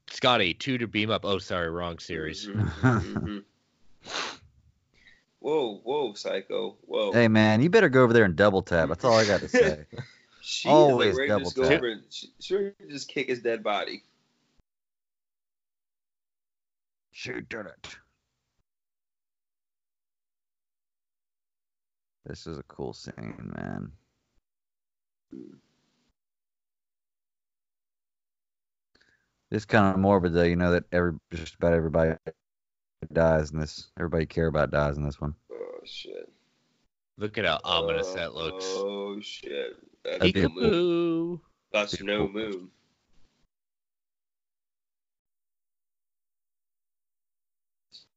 Scotty, 0.09 0.53
two 0.53 0.77
to 0.77 0.87
beam 0.87 1.09
up. 1.09 1.25
Oh, 1.25 1.39
sorry, 1.39 1.69
wrong 1.69 1.99
series. 1.99 2.47
Mhm, 2.47 3.43
mhm. 3.43 3.43
whoa, 5.39 5.77
whoa, 5.83 6.13
psycho, 6.13 6.77
whoa. 6.85 7.11
Hey 7.11 7.27
man, 7.27 7.61
you 7.61 7.69
better 7.69 7.89
go 7.89 8.03
over 8.03 8.13
there 8.13 8.25
and 8.25 8.35
double 8.35 8.61
tap. 8.61 8.89
That's 8.89 9.03
all 9.03 9.17
I 9.17 9.25
got 9.25 9.41
to 9.41 9.47
say. 9.47 9.85
she 10.41 10.69
always 10.69 11.17
like 11.17 11.27
double 11.27 11.51
tap. 11.51 11.63
over 11.65 11.87
and 11.87 12.03
she, 12.09 12.27
she 12.39 12.71
just 12.89 13.07
kick 13.07 13.27
his 13.27 13.41
dead 13.41 13.63
body. 13.63 14.03
She 17.11 17.31
did 17.31 17.65
it. 17.65 17.95
This 22.25 22.47
is 22.47 22.57
a 22.57 22.63
cool 22.63 22.93
scene, 22.93 23.53
man. 23.57 23.91
This 29.53 29.65
kind 29.65 29.93
of 29.93 29.99
morbid 29.99 30.33
though, 30.33 30.41
you 30.41 30.55
know 30.55 30.71
that 30.71 30.85
every 30.91 31.13
just 31.31 31.53
about 31.53 31.73
everybody 31.73 32.15
dies 33.13 33.51
in 33.51 33.59
this. 33.59 33.91
Everybody 33.99 34.25
care 34.25 34.47
about 34.47 34.71
dies 34.71 34.97
in 34.97 35.03
this 35.03 35.21
one. 35.21 35.35
Oh 35.51 35.79
shit. 35.85 36.27
Look 37.19 37.37
at 37.37 37.45
how 37.45 37.59
ominous 37.63 38.07
Oh, 38.09 38.15
that 38.15 38.33
looks. 38.33 38.65
Oh 38.67 39.19
shit. 39.21 39.75
That's 40.03 40.17
That'd 40.17 40.33
be 40.33 40.47
moon. 40.47 40.49
Peekaboo. 40.55 41.39
That's 41.71 42.01
no 42.01 42.27
moon. 42.27 42.69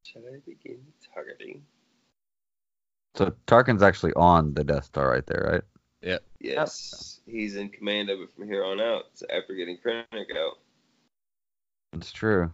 Shall 0.05 0.23
I 0.23 0.39
begin 0.47 0.79
targeting? 1.15 1.65
So 3.15 3.35
Tarkin's 3.47 3.83
actually 3.83 4.15
on 4.15 4.55
the 4.55 4.65
Death 4.65 4.87
Star 4.87 5.11
right 5.11 5.27
there, 5.27 5.51
right? 5.53 5.63
Yep. 6.01 6.25
Yes, 6.41 7.21
he's 7.27 7.57
in 7.57 7.69
command 7.69 8.09
of 8.09 8.21
it 8.21 8.31
from 8.35 8.49
here 8.49 8.65
on 8.65 8.81
out. 8.81 9.09
So 9.13 9.27
after 9.31 9.53
getting 9.53 9.77
Krennic 9.77 10.35
out, 10.35 10.61
It's 11.99 12.13
true. 12.13 12.51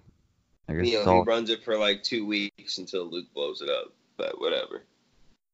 I 0.68 0.74
guess 0.74 0.86
you 0.86 1.04
know, 1.04 1.10
all 1.10 1.24
he 1.24 1.28
runs 1.28 1.50
it 1.50 1.64
for 1.64 1.76
like 1.76 2.02
two 2.02 2.26
weeks 2.26 2.78
until 2.78 3.04
Luke 3.04 3.26
blows 3.34 3.60
it 3.62 3.68
up. 3.68 3.92
But 4.16 4.40
whatever. 4.40 4.84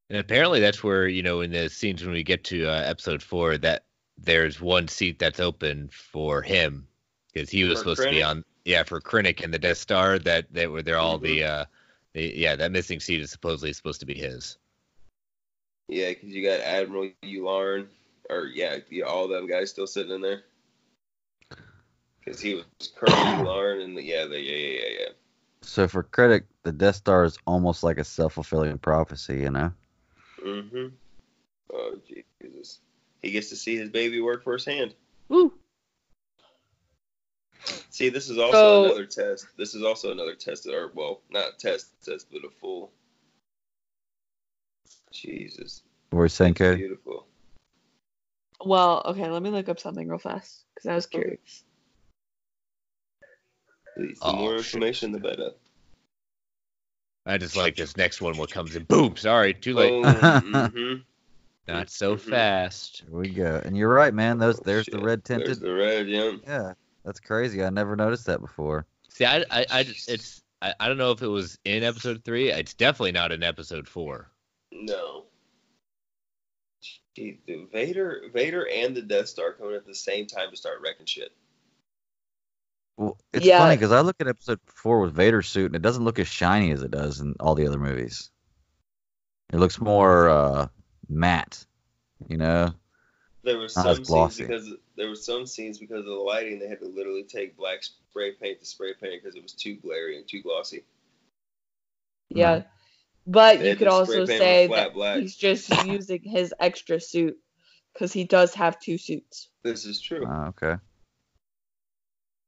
And 0.09 0.19
apparently 0.19 0.59
that's 0.59 0.83
where, 0.83 1.07
you 1.07 1.23
know, 1.23 1.41
in 1.41 1.51
the 1.51 1.69
scenes 1.69 2.03
when 2.03 2.13
we 2.13 2.23
get 2.23 2.43
to 2.45 2.65
uh, 2.65 2.81
episode 2.81 3.21
four, 3.21 3.57
that 3.59 3.85
there's 4.17 4.59
one 4.59 4.87
seat 4.87 5.19
that's 5.19 5.39
open 5.39 5.89
for 5.91 6.41
him 6.41 6.87
because 7.31 7.49
he 7.49 7.63
was 7.63 7.73
For 7.73 7.79
supposed 7.79 8.01
to 8.03 8.09
be 8.09 8.23
on, 8.23 8.43
yeah, 8.65 8.83
for 8.83 8.99
Krennic 8.99 9.43
and 9.43 9.53
the 9.53 9.59
Death 9.59 9.77
Star. 9.77 10.19
That 10.19 10.47
they 10.51 10.67
were, 10.67 10.81
they're 10.81 10.97
all 10.97 11.17
Mm-hmm. 11.17 11.25
the, 11.25 11.43
uh, 11.43 11.65
the, 12.13 12.33
yeah, 12.35 12.55
that 12.55 12.71
missing 12.71 12.99
seat 12.99 13.21
is 13.21 13.31
supposedly 13.31 13.71
supposed 13.73 13.99
to 13.99 14.05
be 14.05 14.15
his. 14.15 14.57
Yeah, 15.87 16.09
because 16.09 16.29
you 16.29 16.43
got 16.43 16.59
Admiral 16.59 17.11
Yularen, 17.23 17.87
or 18.29 18.45
yeah, 18.53 18.77
yeah, 18.89 19.05
all 19.05 19.27
them 19.27 19.47
guys 19.47 19.69
still 19.69 19.87
sitting 19.87 20.13
in 20.13 20.21
there. 20.21 20.43
Because 22.23 22.39
he 22.41 22.55
was 22.55 22.65
Colonel 22.95 23.15
Yularen, 23.45 23.83
and 23.83 23.97
the, 23.97 24.03
yeah, 24.03 24.25
the, 24.25 24.39
yeah, 24.39 24.55
yeah, 24.55 24.79
yeah, 24.79 24.99
yeah. 24.99 25.05
so 25.61 25.87
for 25.87 26.03
credit, 26.03 26.45
the 26.63 26.71
Death 26.71 26.95
Star 26.97 27.23
is 27.23 27.37
almost 27.47 27.83
like 27.83 27.97
a 27.97 28.03
self 28.03 28.33
fulfilling 28.33 28.77
prophecy, 28.77 29.39
you 29.39 29.49
know? 29.49 29.71
Mm-hmm. 30.45 30.87
Oh 31.73 31.95
Jesus, 32.07 32.79
he 33.21 33.31
gets 33.31 33.49
to 33.49 33.55
see 33.55 33.77
his 33.77 33.89
baby 33.89 34.21
work 34.21 34.43
firsthand. 34.43 34.93
Woo. 35.27 35.53
See, 37.89 38.09
this 38.09 38.29
is 38.29 38.37
also 38.37 38.53
So- 38.53 38.85
another 38.85 39.05
test. 39.05 39.47
This 39.57 39.75
is 39.75 39.83
also 39.83 40.11
another 40.11 40.35
test, 40.35 40.63
that, 40.63 40.73
or 40.75 40.91
well, 40.93 41.21
not 41.29 41.59
test 41.59 41.91
test, 42.03 42.27
but 42.31 42.43
a 42.45 42.49
full. 42.49 42.91
Jesus, 45.11 45.81
What 46.11 46.19
were 46.19 46.25
you 46.25 46.29
saying, 46.29 46.53
Cody? 46.53 46.77
beautiful. 46.77 47.25
Well, 48.63 49.01
okay, 49.05 49.29
let 49.29 49.41
me 49.41 49.49
look 49.49 49.69
up 49.69 49.79
something 49.79 50.07
real 50.07 50.19
fast 50.19 50.65
because 50.73 50.87
I 50.89 50.95
was 50.95 51.05
curious. 51.07 51.63
Please, 53.99 54.19
the 54.19 54.25
Oh, 54.27 54.35
more 54.35 54.49
shit. 54.51 54.59
information, 54.59 55.11
the 55.11 55.19
better. 55.19 55.51
I 57.25 57.37
just 57.37 57.55
like 57.57 57.75
this 57.75 57.97
next 57.97 58.21
one 58.21 58.37
what 58.37 58.49
comes 58.49 58.75
in. 58.75 58.83
Boom. 58.85 59.17
Sorry, 59.17 59.53
too 59.53 59.73
late. 59.73 59.91
Oh, 59.91 60.01
mhm. 60.03 61.03
Not 61.67 61.89
so 61.89 62.15
mhm. 62.15 62.19
fast. 62.21 63.03
Here 63.07 63.17
we 63.17 63.29
go. 63.29 63.61
And 63.63 63.77
you're 63.77 63.93
right, 63.93 64.13
man. 64.13 64.37
Those 64.39 64.57
there's 64.59 64.85
the 64.85 64.93
Shit, 64.93 65.01
red 65.03 65.23
There's 65.23 65.41
tinted. 65.43 65.59
the 65.59 65.73
red, 65.73 66.07
yeah. 66.07 66.31
Yeah, 66.47 66.73
that's 67.03 67.19
crazy. 67.19 67.63
I 67.63 67.69
never 67.69 67.95
noticed 67.95 68.25
that 68.27 68.39
before. 68.39 68.85
See, 69.09 69.25
I, 69.25 69.39
I, 69.51 69.65
I 69.69 69.79
it's, 70.07 70.41
I, 70.61 70.73
I 70.79 70.87
don't 70.87 70.97
know 70.97 71.11
if 71.11 71.21
it 71.21 71.27
was 71.27 71.59
in 71.65 71.83
episode 71.83 72.23
three. 72.23 72.51
It's 72.51 72.73
definitely 72.73 73.11
not 73.11 73.31
in 73.33 73.43
episode 73.43 73.87
four. 73.87 74.31
No. 74.71 75.25
Gee, 77.15 77.39
dude, 77.45 77.69
Vader, 77.71 78.23
Vader, 78.33 78.67
and 78.67 78.95
the 78.95 79.01
Death 79.01 79.27
Star 79.27 79.51
coming 79.53 79.75
at 79.75 79.85
the 79.85 79.93
same 79.95 80.25
time 80.25 80.49
to 80.51 80.55
start 80.57 80.79
wrecking 80.81 81.05
shit. 81.05 81.31
Well, 82.99 83.17
it's 83.31 83.45
Yeah. 83.45 83.59
funny 83.59 83.77
because 83.77 83.93
I 83.93 84.01
look 84.01 84.17
at 84.19 84.27
episode 84.27 84.59
four 84.65 84.99
with 84.99 85.13
Vader's 85.15 85.47
suit 85.47 85.67
and 85.67 85.75
it 85.75 85.81
doesn't 85.81 86.03
look 86.03 86.19
as 86.19 86.27
shiny 86.27 86.71
as 86.71 86.83
it 86.83 86.91
does 86.91 87.21
in 87.21 87.33
all 87.39 87.55
the 87.55 87.65
other 87.65 87.79
movies. 87.79 88.29
It 89.53 89.57
looks 89.57 89.79
more 89.79 90.29
uh, 90.29 90.67
matte, 91.07 91.65
you 92.27 92.35
know. 92.35 92.73
There 93.43 93.57
were 93.57 93.63
Not 93.63 93.71
some 93.71 94.03
scenes 94.03 94.37
because 94.37 94.69
there 94.97 95.07
were 95.07 95.15
some 95.15 95.45
scenes 95.45 95.77
because 95.77 95.99
of 95.99 96.07
the 96.07 96.11
lighting 96.11 96.59
they 96.59 96.67
had 96.67 96.81
to 96.81 96.87
literally 96.87 97.23
take 97.23 97.55
black 97.55 97.83
spray 97.83 98.33
paint 98.33 98.59
to 98.59 98.65
spray 98.65 98.93
paint 98.93 99.23
because 99.23 99.37
it 99.37 99.43
was 99.43 99.53
too 99.53 99.75
glary 99.75 100.17
and 100.17 100.27
too 100.27 100.43
glossy. 100.43 100.83
Yeah. 102.27 102.63
But 103.25 103.59
They 103.59 103.69
you 103.69 103.75
could 103.77 103.87
also 103.87 104.25
say 104.25 104.67
that 104.67 104.93
black. 104.93 105.19
he's 105.19 105.37
just 105.37 105.69
using 105.85 106.21
his 106.23 106.53
extra 106.59 106.99
suit 106.99 107.37
because 107.93 108.11
he 108.11 108.25
does 108.25 108.55
have 108.55 108.77
two 108.77 108.97
suits. 108.97 109.47
This 109.63 109.85
is 109.85 110.01
true. 110.01 110.27
Oh, 110.27 110.47
okay. 110.47 110.75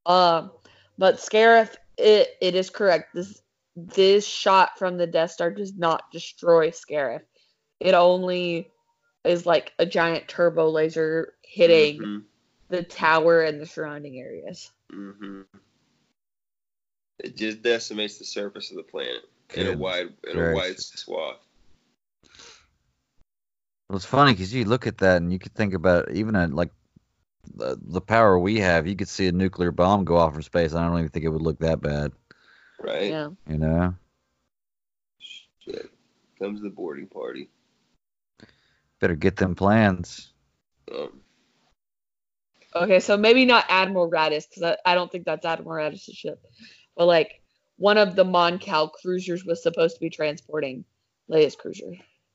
Um, 0.05 0.51
but 0.97 1.15
Scarif, 1.15 1.75
it 1.97 2.30
it 2.41 2.55
is 2.55 2.69
correct. 2.69 3.13
This 3.13 3.41
this 3.75 4.25
shot 4.25 4.77
from 4.77 4.97
the 4.97 5.07
Death 5.07 5.31
Star 5.31 5.51
does 5.51 5.75
not 5.75 6.03
destroy 6.11 6.69
Scarif. 6.71 7.21
It 7.80 7.93
only 7.93 8.71
is 9.23 9.45
like 9.45 9.73
a 9.80 9.85
giant 9.85 10.27
turbo 10.27 10.69
laser 10.69 11.33
hitting 11.43 12.07
Mhm, 12.07 12.25
the 12.69 12.83
tower 12.83 13.41
and 13.41 13.59
the 13.61 13.65
surrounding 13.65 14.17
areas. 14.19 14.71
mhm. 14.91 15.45
It 17.19 17.35
just 17.38 17.61
decimates 17.61 18.17
the 18.17 18.25
surface 18.25 18.71
of 18.71 18.77
the 18.77 18.83
planet 18.83 19.23
in 19.53 19.67
a 19.67 19.73
wide 19.73 20.13
in 20.30 20.38
a 20.38 20.43
gracious. 20.43 20.75
wide 20.75 20.80
swath. 20.80 21.39
Well, 23.89 23.97
it's 23.97 24.05
funny 24.05 24.33
because 24.33 24.53
you 24.53 24.65
look 24.65 24.88
at 24.88 24.97
that 24.99 25.17
and 25.17 25.31
you 25.31 25.39
could 25.39 25.53
think 25.53 25.73
about 25.73 26.11
even 26.11 26.35
a, 26.35 26.47
like 26.47 26.71
the, 27.55 27.77
the 27.81 28.01
power 28.01 28.38
we 28.39 28.59
have, 28.59 28.88
you 28.88 28.95
could 28.95 29.07
see 29.09 29.27
a 29.27 29.31
nuclear 29.31 29.71
bomb 29.71 30.03
go 30.05 30.17
off 30.17 30.33
from 30.33 30.41
space. 30.41 30.73
I 30.73 30.85
don't 30.88 30.97
even 30.97 31.09
think 31.09 31.25
it 31.25 31.30
would 31.30 31.41
look 31.41 31.59
that 31.59 31.81
bad, 31.81 32.11
Right? 32.80 33.09
Yeah. 33.09 33.30
you 33.47 33.57
know. 33.57 33.95
Shit. 35.59 35.89
Comes 36.39 36.61
the 36.61 36.69
boarding 36.69 37.07
party. 37.07 37.49
Better 38.99 39.15
get 39.15 39.35
them 39.35 39.55
plans. 39.55 40.33
Um, 40.93 41.21
Okay, 42.73 43.01
so 43.01 43.17
maybe 43.17 43.43
not 43.43 43.65
Admiral 43.67 44.09
Raddus 44.09 44.45
because 44.49 44.63
I, 44.63 44.77
I 44.91 44.95
don't 44.95 45.11
think 45.11 45.25
that's 45.25 45.45
Admiral 45.45 45.91
Raddus' 45.91 46.15
ship, 46.15 46.41
but 46.95 47.05
like 47.05 47.41
one 47.75 47.97
of 47.97 48.15
the 48.15 48.23
Mon 48.23 48.59
Cal 48.59 48.88
cruisers 48.88 49.43
was 49.43 49.61
supposed 49.61 49.95
to 49.95 49.99
be 49.99 50.09
transporting 50.09 50.85
Leia's 51.30 51.55
cruiser. 51.57 51.91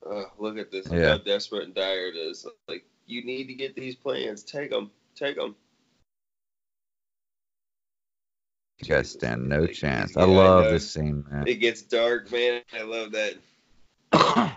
uh, 0.08 0.24
look 0.38 0.58
at 0.58 0.70
this. 0.70 0.88
Look 0.90 1.00
Yeah. 1.00 1.12
how 1.12 1.18
desperate 1.18 1.64
and 1.64 1.74
dire 1.74 2.08
it 2.08 2.16
is. 2.16 2.46
Like, 2.68 2.84
you 3.06 3.24
need 3.24 3.46
to 3.46 3.54
get 3.54 3.74
these 3.74 3.94
plans. 3.96 4.42
Take 4.42 4.70
them. 4.70 4.90
Take 5.16 5.36
them. 5.36 5.54
You 8.78 8.88
guys 8.88 9.10
stand 9.10 9.48
no 9.48 9.60
Like, 9.62 9.72
chance. 9.72 10.08
these 10.10 10.16
I 10.18 10.24
love 10.24 10.64
know- 10.64 10.70
this 10.72 10.90
scene, 10.90 11.24
man. 11.30 11.46
It 11.46 11.54
gets 11.56 11.82
dark, 11.82 12.30
man. 12.30 12.62
I 12.74 12.82
love 12.82 13.12
that. 13.12 13.34
and 14.12 14.52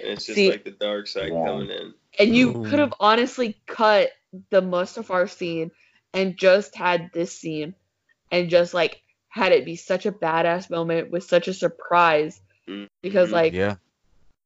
it's 0.00 0.26
just 0.26 0.34
See- 0.34 0.50
like 0.50 0.64
the 0.64 0.72
dark 0.72 1.06
side 1.06 1.30
coming 1.30 1.70
in. 1.70 1.94
And 2.18 2.34
you 2.34 2.50
Ooh. 2.50 2.64
could 2.68 2.80
have 2.80 2.92
honestly 2.98 3.56
cut 3.66 4.10
the 4.50 4.60
Mustafar 4.60 5.30
scene 5.30 5.70
and 6.12 6.36
just 6.36 6.74
had 6.74 7.10
this 7.14 7.32
scene 7.38 7.74
and 8.32 8.50
just 8.50 8.74
like 8.74 9.00
had 9.28 9.52
it 9.52 9.64
be 9.64 9.76
such 9.76 10.06
a 10.06 10.12
badass 10.12 10.68
moment 10.70 11.12
with 11.12 11.22
such 11.22 11.46
a 11.46 11.54
surprise 11.54 12.40
because 13.00 13.28
Mhm. 13.28 13.32
like 13.32 13.52
yeah, 13.52 13.76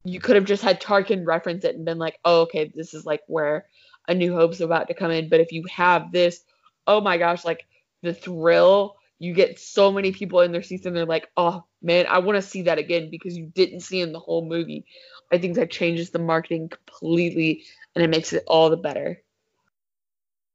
you 0.05 0.21
could 0.21 0.37
have 0.37 0.45
just 0.45 0.63
had 0.63 0.81
Tarkin 0.83 1.27
reference 1.27 1.65
it 1.65 1.75
and 1.75 1.87
been 1.87 1.99
like, 1.99 2.19
oh, 2.27 2.43
okay, 2.43 2.71
this 2.75 2.93
is 2.93 3.07
like 3.07 3.23
where 3.27 3.67
A 4.09 4.15
New 4.15 4.35
Hope's 4.35 4.61
about 4.61 4.89
to 4.89 4.95
come 4.95 5.11
in. 5.11 5.29
But 5.29 5.41
if 5.41 5.53
you 5.53 5.65
have 5.71 6.13
this, 6.13 6.45
oh 6.87 7.01
my 7.01 7.17
gosh, 7.19 7.45
like 7.45 7.67
the 8.03 8.15
thrill, 8.15 8.97
you 9.19 9.33
get 9.33 9.59
so 9.59 9.91
many 9.93 10.13
people 10.13 10.41
in 10.41 10.53
their 10.53 10.63
seats 10.63 10.87
and 10.87 10.95
they're 10.97 11.07
like, 11.07 11.29
oh 11.37 11.65
man, 11.83 12.07
I 12.09 12.19
want 12.19 12.37
to 12.37 12.43
see 12.43 12.63
that 12.63 12.79
again 12.79 13.11
because 13.11 13.37
you 13.37 13.47
didn't 13.47 13.81
see 13.81 14.01
in 14.01 14.13
the 14.13 14.19
whole 14.21 14.45
movie. 14.47 14.85
I 15.33 15.39
think 15.39 15.57
that 15.57 15.71
changes 15.71 16.11
the 16.11 16.19
marketing 16.19 16.69
completely 16.69 17.65
and 17.95 18.05
it 18.05 18.11
makes 18.11 18.33
it 18.33 18.45
all 18.47 18.71
the 18.71 18.77
better. 18.77 19.23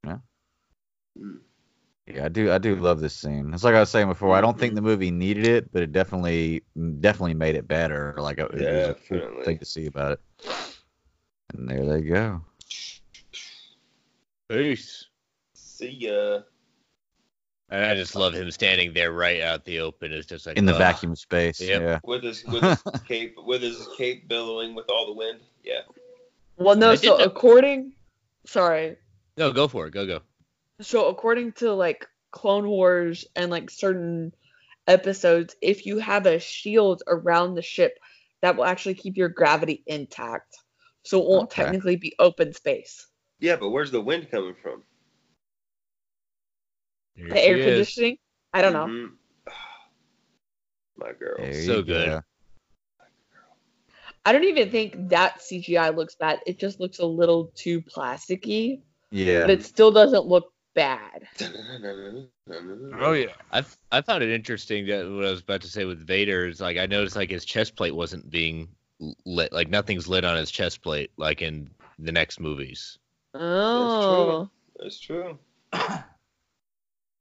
yeah, 0.06 0.18
Yeah, 2.08 2.26
I 2.26 2.30
do. 2.30 2.52
I 2.52 2.58
do 2.58 2.76
love 2.76 3.00
this 3.00 3.16
scene. 3.16 3.54
It's 3.54 3.64
like 3.64 3.76
I 3.76 3.80
was 3.80 3.90
saying 3.90 4.08
before. 4.08 4.36
I 4.36 4.42
don't 4.42 4.58
think 4.58 4.76
the 4.76 4.82
movie 4.82 5.12
needed 5.12 5.46
it, 5.46 5.72
but 5.72 5.84
it 5.84 5.92
definitely, 5.92 6.64
definitely 7.00 7.36
made 7.36 7.56
it 7.56 7.68
better. 7.68 8.16
Like 8.18 8.40
it, 8.40 8.52
it 8.54 8.72
was 8.72 8.88
a 8.88 8.96
cool 8.96 9.20
Definitely. 9.20 9.44
thing 9.44 9.60
to 9.60 9.66
see 9.66 9.86
about 9.86 10.14
it. 10.14 10.20
And 11.54 11.68
there 11.70 11.86
they 11.86 12.02
go. 12.02 12.42
Peace. 14.50 15.06
See 15.54 15.90
ya. 15.90 16.40
And 17.70 17.86
I 17.86 17.94
just 17.94 18.16
love 18.16 18.34
him 18.34 18.50
standing 18.50 18.94
there 18.94 19.12
right 19.12 19.42
out 19.42 19.64
the 19.64 19.80
open. 19.80 20.12
It's 20.12 20.26
just 20.26 20.48
like 20.48 20.58
in 20.58 20.66
the 20.66 20.74
ugh. 20.74 20.80
vacuum 20.80 21.16
space. 21.16 21.62
Yep. 21.62 21.82
Yeah. 21.82 22.00
With 22.04 22.24
his 22.24 22.44
with 22.46 22.64
his 22.64 22.82
cape 23.08 23.36
with 23.46 23.62
his 23.62 23.88
cape 23.96 24.28
billowing 24.28 24.74
with 24.74 24.90
all 24.90 25.06
the 25.06 25.14
wind. 25.14 25.40
Yeah. 25.64 25.82
Well, 26.58 26.76
no. 26.76 26.92
I 26.92 26.96
So 26.96 27.18
according, 27.18 27.94
sorry. 28.46 28.98
No, 29.38 29.52
go 29.52 29.68
for 29.68 29.86
it. 29.86 29.92
Go 29.92 30.08
go. 30.08 30.22
So 30.82 31.10
according 31.10 31.52
to 31.54 31.72
like 31.74 32.08
Clone 32.32 32.68
Wars 32.68 33.26
and 33.36 33.52
like 33.52 33.70
certain 33.70 34.34
episodes, 34.88 35.56
if 35.62 35.86
you 35.86 36.00
have 36.00 36.26
a 36.26 36.40
shield 36.40 37.04
around 37.08 37.54
the 37.54 37.62
ship, 37.62 38.00
that 38.42 38.58
will 38.58 38.66
actually 38.66 38.96
keep 38.96 39.16
your 39.16 39.30
gravity 39.30 39.84
intact. 39.86 40.56
So 41.04 41.20
it 41.22 41.28
won't 41.28 41.52
Okay. 41.52 41.64
technically 41.64 41.98
be 41.98 42.16
open 42.18 42.54
space. 42.54 43.06
Yeah, 43.40 43.56
but 43.56 43.70
where's 43.70 43.92
the 43.92 44.02
wind 44.02 44.30
coming 44.30 44.56
from? 44.62 44.84
Here 47.16 47.30
The 47.30 47.42
air 47.42 47.58
is. 47.58 47.66
conditioning. 47.66 48.18
I 48.54 48.62
don't 48.62 48.74
know. 48.74 48.86
Mhm. 48.88 49.12
My 50.98 51.14
girl. 51.14 51.38
There 51.38 51.54
So 51.54 51.82
good. 51.82 52.08
go. 52.08 52.22
I 54.26 54.34
don't 54.34 54.44
even 54.44 54.70
think 54.70 55.10
that 55.10 55.40
CGI 55.40 55.96
looks 55.96 56.16
bad. 56.16 56.40
It 56.46 56.60
just 56.60 56.80
looks 56.80 57.00
a 57.00 57.06
little 57.06 57.52
too 57.56 57.82
plasticky, 57.82 58.82
Yeah. 59.12 59.42
but 59.42 59.50
it 59.52 59.64
still 59.64 59.92
doesn't 59.92 60.26
look 60.26 60.52
bad. 60.76 61.28
Oh 63.02 63.14
yeah. 63.14 63.28
I 63.52 63.64
I 63.92 64.02
found 64.02 64.24
it 64.24 64.30
interesting 64.32 64.88
that 64.88 65.08
what 65.10 65.24
I 65.24 65.30
was 65.30 65.42
about 65.42 65.62
to 65.62 65.68
say 65.68 65.86
with 65.86 66.06
Vader 66.06 66.48
is 66.48 66.60
like 66.60 66.78
I 66.78 66.88
noticed 66.88 67.16
like 67.16 67.30
his 67.30 67.46
chest 67.46 67.76
plate 67.76 67.94
wasn't 67.96 68.28
being 68.30 68.68
lit, 69.26 69.54
like 69.54 69.70
nothing's 69.70 70.08
lit 70.08 70.26
on 70.26 70.36
his 70.36 70.50
chest 70.50 70.82
plate 70.82 71.12
like 71.16 71.44
in 71.44 71.70
the 72.00 72.12
next 72.12 72.40
movies. 72.40 72.98
Oh. 73.34 74.50
That's 74.80 75.00
true. 75.00 75.38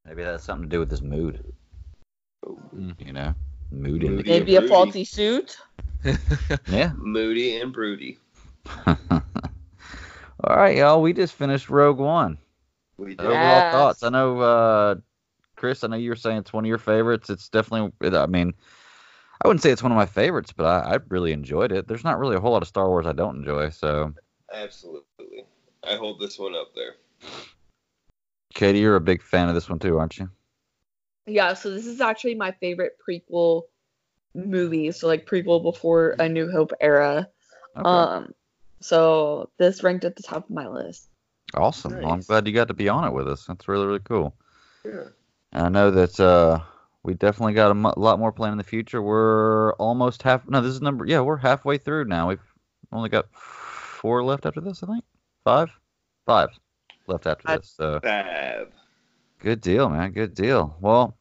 Maybe 0.06 0.22
that's 0.22 0.44
something 0.44 0.68
to 0.68 0.74
do 0.74 0.80
with 0.80 0.90
his 0.90 1.02
mood. 1.02 1.44
You 2.98 3.12
know, 3.12 3.34
mood 3.70 3.92
Moody. 4.02 4.06
indicator. 4.06 4.38
Maybe 4.38 4.56
a 4.56 4.62
faulty 4.62 5.04
suit. 5.04 5.58
Yeah. 6.68 6.92
Moody 6.96 7.60
and 7.60 7.72
broody. 7.72 8.18
All 8.86 10.56
right, 10.56 10.76
y'all. 10.76 11.02
We 11.02 11.12
just 11.12 11.34
finished 11.34 11.68
Rogue 11.68 11.98
One. 11.98 12.38
We 12.96 13.14
did. 13.16 13.26
Overall 13.26 13.58
Yes. 13.60 13.72
thoughts. 13.72 14.02
I 14.02 14.08
know, 14.10 14.40
uh, 14.40 14.94
Chris. 15.56 15.82
I 15.82 15.88
know 15.88 15.96
you 15.96 16.10
were 16.10 16.16
saying 16.16 16.38
it's 16.38 16.52
one 16.52 16.64
of 16.64 16.68
your 16.68 16.78
favorites. 16.78 17.28
It's 17.30 17.48
definitely. 17.48 18.16
I 18.16 18.26
mean, 18.26 18.54
I 19.42 19.48
wouldn't 19.48 19.62
say 19.62 19.70
it's 19.70 19.82
one 19.82 19.92
of 19.92 19.96
my 19.96 20.06
favorites, 20.06 20.52
but 20.56 20.64
I, 20.66 20.94
I 20.94 20.98
really 21.08 21.32
enjoyed 21.32 21.72
it. 21.72 21.88
There's 21.88 22.04
not 22.04 22.18
really 22.18 22.36
a 22.36 22.40
whole 22.40 22.52
lot 22.52 22.62
of 22.62 22.68
Star 22.68 22.88
Wars 22.88 23.06
I 23.06 23.12
don't 23.12 23.38
enjoy. 23.38 23.70
So, 23.70 24.14
Absolutely. 24.52 25.44
I 25.84 25.96
hold 25.96 26.20
this 26.20 26.38
one 26.38 26.54
up 26.54 26.74
there. 26.74 26.94
Katie, 28.54 28.80
you're 28.80 28.96
a 28.96 29.00
big 29.00 29.22
fan 29.22 29.48
of 29.48 29.54
this 29.54 29.68
one 29.68 29.78
too, 29.78 29.98
aren't 29.98 30.18
you? 30.18 30.30
Yeah, 31.26 31.54
so 31.54 31.70
this 31.70 31.86
is 31.86 32.00
actually 32.00 32.34
my 32.34 32.52
favorite 32.52 32.96
prequel 33.06 33.64
movie. 34.34 34.90
So 34.92 35.06
like 35.06 35.26
prequel 35.26 35.62
before 35.62 36.16
A 36.18 36.28
New 36.28 36.50
Hope 36.50 36.72
era. 36.80 37.28
Okay. 37.76 37.88
Um 37.88 38.34
so 38.80 39.50
this 39.58 39.82
ranked 39.82 40.04
at 40.04 40.16
the 40.16 40.22
top 40.22 40.44
of 40.44 40.50
my 40.50 40.68
list. 40.68 41.08
awesome. 41.54 42.00
Well, 42.00 42.12
I'm 42.12 42.20
glad 42.20 42.46
you 42.46 42.52
got 42.52 42.68
to 42.68 42.74
be 42.74 42.88
on 42.88 43.04
it 43.04 43.12
with 43.12 43.28
us. 43.28 43.46
That's 43.46 43.68
really 43.68 43.86
really 43.86 44.00
cool. 44.00 44.34
Yeah. 44.84 45.08
And 45.52 45.66
I 45.66 45.68
know 45.68 45.90
that 45.90 46.20
uh, 46.20 46.60
we 47.02 47.14
definitely 47.14 47.54
got 47.54 47.70
a 47.70 48.00
lot 48.00 48.18
more 48.18 48.32
planned 48.32 48.52
in 48.52 48.58
the 48.58 48.64
future. 48.64 49.00
We're 49.00 49.72
almost 49.74 50.22
half. 50.22 50.46
No, 50.48 50.60
this 50.60 50.72
is 50.72 50.82
number. 50.82 51.06
Yeah, 51.06 51.20
we're 51.20 51.36
halfway 51.36 51.78
through 51.78 52.04
now. 52.04 52.28
We've 52.28 52.40
only 52.92 53.08
got 53.08 53.32
four 53.32 54.22
left 54.22 54.46
after 54.46 54.60
this. 54.60 54.82
I 54.82 54.86
think 54.86 55.04
five, 55.48 55.70
five 56.26 56.48
left 57.06 57.26
after 57.26 57.48
I- 57.50 57.56
this. 57.56 57.72
So 57.76 58.00
Fab. 58.00 58.68
good 59.38 59.60
deal, 59.62 59.88
man. 59.88 60.12
Good 60.12 60.34
deal. 60.34 60.76
Well, 60.80 61.16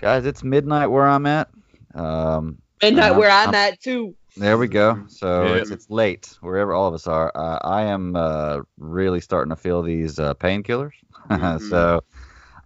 guys, 0.00 0.26
it's 0.26 0.42
midnight 0.42 0.88
where 0.88 1.06
I'm 1.06 1.26
at. 1.26 1.48
Um, 1.94 2.58
Midnight 2.82 3.12
I'm- 3.12 3.18
where 3.18 3.30
I'm, 3.30 3.48
I'm- 3.50 3.54
at 3.54 3.80
too. 3.80 4.14
there 4.36 4.58
we 4.58 4.66
go. 4.66 5.04
So 5.08 5.44
Yeah. 5.44 5.54
it's, 5.56 5.70
it's 5.70 5.88
late 5.90 6.36
wherever 6.40 6.72
all 6.72 6.88
of 6.88 6.94
us 6.94 7.06
are. 7.06 7.30
Uh, 7.34 7.58
I 7.62 7.82
am 7.82 8.16
uh, 8.16 8.60
really 8.78 9.20
starting 9.20 9.50
to 9.50 9.56
feel 9.56 9.82
these 9.82 10.18
uh, 10.18 10.34
painkillers. 10.34 10.92
Mhm. 11.30 11.60
so 11.70 12.02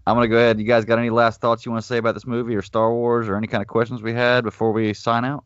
I'm 0.07 0.17
gonna 0.17 0.29
go 0.29 0.37
ahead. 0.37 0.59
You 0.59 0.65
guys 0.65 0.85
got 0.87 0.99
any 0.99 1.11
last 1.11 1.41
thoughts 1.43 1.67
you 1.67 1.73
want 1.73 1.83
to 1.83 1.87
say 1.87 1.99
about 1.99 2.15
this 2.15 2.27
movie 2.27 2.55
or 2.57 2.63
Star 2.63 2.91
Wars 2.95 3.29
or 3.29 3.37
any 3.37 3.47
kind 3.49 3.61
of 3.61 3.69
questions 3.69 4.01
we 4.03 4.15
had 4.15 4.43
before 4.45 4.73
we 4.73 4.95
sign 4.95 5.25
out? 5.27 5.45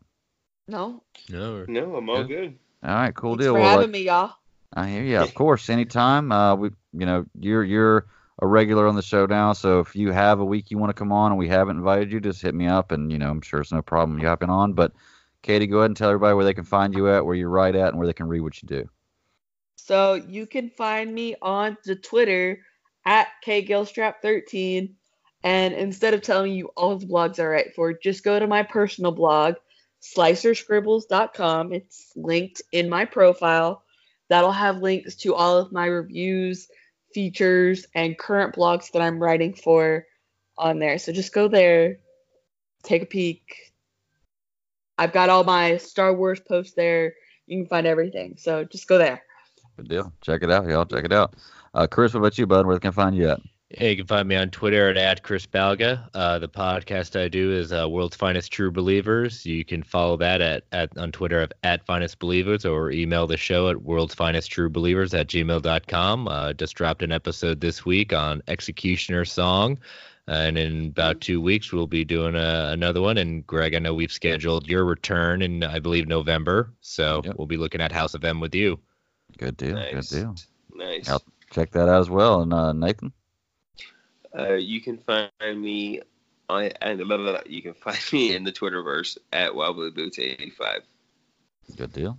No. 0.69 1.03
No. 1.29 1.65
No, 1.67 1.95
I'm 1.97 2.09
all 2.09 2.17
Yeah. 2.21 2.23
good. 2.23 2.57
All 2.83 2.95
right, 2.95 3.13
cool 3.13 3.31
Thanks 3.31 3.43
deal. 3.43 3.53
for 3.55 3.59
Well, 3.59 3.69
having 3.69 3.83
like- 3.87 3.91
me, 3.91 4.03
y'all. 4.05 4.31
I 4.73 4.87
hear 4.89 5.03
you. 5.03 5.17
Of 5.17 5.33
course, 5.33 5.69
anytime. 5.69 6.31
Uh, 6.31 6.55
we, 6.55 6.69
you 6.93 7.05
know, 7.05 7.25
you're 7.39 7.63
you're 7.63 8.07
a 8.41 8.47
regular 8.47 8.87
on 8.87 8.95
the 8.95 9.01
show 9.01 9.25
now. 9.25 9.53
So 9.53 9.79
if 9.79 9.95
you 9.95 10.11
have 10.11 10.39
a 10.39 10.45
week 10.45 10.71
you 10.71 10.77
want 10.77 10.89
to 10.89 10.99
come 10.99 11.11
on 11.11 11.31
and 11.31 11.39
we 11.39 11.47
haven't 11.47 11.77
invited 11.77 12.11
you, 12.11 12.19
just 12.19 12.41
hit 12.41 12.55
me 12.55 12.67
up, 12.67 12.91
and 12.91 13.11
you 13.11 13.17
know, 13.17 13.29
I'm 13.29 13.41
sure 13.41 13.61
it's 13.61 13.71
no 13.71 13.81
problem 13.81 14.19
you 14.19 14.27
hopping 14.27 14.49
on. 14.49 14.73
But 14.73 14.93
Katie, 15.41 15.67
go 15.67 15.79
ahead 15.79 15.89
and 15.89 15.97
tell 15.97 16.09
everybody 16.09 16.35
where 16.35 16.45
they 16.45 16.53
can 16.53 16.63
find 16.63 16.93
you 16.93 17.09
at, 17.09 17.25
where 17.25 17.35
you're 17.35 17.49
right 17.49 17.75
at, 17.75 17.89
and 17.89 17.97
where 17.97 18.07
they 18.07 18.13
can 18.13 18.27
read 18.27 18.41
what 18.41 18.61
you 18.61 18.67
do. 18.67 18.89
So 19.75 20.13
you 20.13 20.45
can 20.45 20.69
find 20.69 21.13
me 21.13 21.35
on 21.41 21.77
the 21.83 21.95
Twitter 21.95 22.59
at 23.05 23.27
kgilstrap13. 23.45 24.93
And 25.43 25.73
instead 25.73 26.13
of 26.13 26.21
telling 26.21 26.53
you 26.53 26.67
all 26.77 26.97
the 26.97 27.07
blogs 27.07 27.39
I 27.39 27.45
write 27.47 27.75
for, 27.75 27.93
just 27.93 28.23
go 28.23 28.39
to 28.39 28.45
my 28.45 28.61
personal 28.61 29.11
blog, 29.11 29.55
slicerscribbles.com. 30.01 31.73
It's 31.73 32.11
linked 32.15 32.61
in 32.71 32.89
my 32.89 33.05
profile. 33.05 33.83
That'll 34.31 34.53
have 34.53 34.81
links 34.81 35.15
to 35.17 35.35
all 35.35 35.57
of 35.57 35.73
my 35.73 35.87
reviews, 35.87 36.69
features, 37.13 37.85
and 37.93 38.17
current 38.17 38.55
blogs 38.55 38.89
that 38.93 39.01
I'm 39.01 39.21
writing 39.21 39.53
for 39.53 40.05
on 40.57 40.79
there. 40.79 40.97
So 40.99 41.11
just 41.11 41.33
go 41.33 41.49
there, 41.49 41.97
take 42.81 43.03
a 43.03 43.07
peek. 43.07 43.73
I've 44.97 45.11
got 45.11 45.29
all 45.29 45.43
my 45.43 45.75
Star 45.75 46.13
Wars 46.13 46.39
posts 46.39 46.75
there. 46.75 47.13
You 47.45 47.57
can 47.59 47.67
find 47.67 47.85
everything. 47.85 48.35
So 48.37 48.63
just 48.63 48.87
go 48.87 48.97
there. 48.97 49.21
Good 49.75 49.89
deal. 49.89 50.13
Check 50.21 50.43
it 50.43 50.49
out, 50.49 50.65
y'all. 50.65 50.85
Check 50.85 51.03
it 51.03 51.11
out. 51.11 51.35
Uh, 51.73 51.87
Chris, 51.87 52.13
what 52.13 52.21
about 52.21 52.37
you, 52.37 52.47
bud? 52.47 52.65
Where 52.65 52.79
can 52.79 52.93
find 52.93 53.13
you 53.13 53.31
at? 53.31 53.41
Hey, 53.73 53.91
you 53.91 53.97
can 53.97 54.05
find 54.07 54.27
me 54.27 54.35
on 54.35 54.49
Twitter 54.49 54.89
at, 54.89 54.97
at 54.97 55.23
Chris 55.23 55.45
Balga. 55.45 56.09
Uh, 56.13 56.39
the 56.39 56.49
podcast 56.49 57.17
I 57.19 57.29
do 57.29 57.53
is 57.53 57.71
uh, 57.71 57.87
World's 57.87 58.17
Finest 58.17 58.51
True 58.51 58.69
Believers. 58.71 59.45
You 59.45 59.63
can 59.63 59.81
follow 59.81 60.17
that 60.17 60.41
at, 60.41 60.63
at 60.73 60.97
on 60.97 61.11
Twitter 61.11 61.39
at, 61.39 61.53
at 61.63 61.85
Finest 61.85 62.19
Believers 62.19 62.65
or 62.65 62.91
email 62.91 63.27
the 63.27 63.37
show 63.37 63.69
at 63.69 63.81
World's 63.81 64.13
Finest 64.13 64.51
True 64.51 64.69
Believers 64.69 65.13
at 65.13 65.27
gmail.com. 65.27 66.27
Uh, 66.27 66.51
just 66.53 66.75
dropped 66.75 67.01
an 67.01 67.13
episode 67.13 67.61
this 67.61 67.85
week 67.85 68.11
on 68.11 68.41
Executioner 68.49 69.23
Song. 69.23 69.77
And 70.27 70.57
in 70.57 70.87
about 70.87 71.21
two 71.21 71.39
weeks, 71.39 71.71
we'll 71.71 71.87
be 71.87 72.03
doing 72.05 72.35
uh 72.35 72.69
another 72.73 73.01
one. 73.01 73.17
And 73.17 73.45
Greg, 73.47 73.73
I 73.73 73.79
know 73.79 73.93
we've 73.93 74.11
scheduled 74.11 74.67
your 74.67 74.85
return 74.85 75.41
in, 75.41 75.63
I 75.63 75.79
believe, 75.79 76.07
November. 76.07 76.73
So 76.81 77.21
Yep. 77.23 77.35
we'll 77.37 77.47
be 77.47 77.57
looking 77.57 77.81
at 77.81 77.91
House 77.91 78.13
of 78.15 78.23
M 78.23 78.39
with 78.39 78.53
you. 78.53 78.79
Good 79.37 79.55
deal. 79.57 79.75
Nice. 79.75 80.11
Good 80.11 80.19
deal. 80.19 80.35
Nice. 80.75 81.09
I'll 81.09 81.23
check 81.51 81.71
that 81.71 81.87
out 81.89 82.01
as 82.01 82.09
well. 82.09 82.41
And 82.41 82.53
uh, 82.53 82.71
Nathan, 82.73 83.11
Uh, 84.37 84.53
you 84.53 84.81
can 84.81 84.97
find 84.97 85.31
me 85.61 86.01
on 86.49 86.69
and 86.81 86.99
blah, 86.99 87.17
blah, 87.17 87.31
blah. 87.31 87.41
you 87.45 87.61
can 87.61 87.73
find 87.73 87.99
me 88.13 88.35
in 88.35 88.43
the 88.43 88.51
Twitterverse 88.51 89.17
at 89.33 89.51
Wobblyboots85. 89.51 90.79
good 91.77 91.93
deal. 91.93 92.17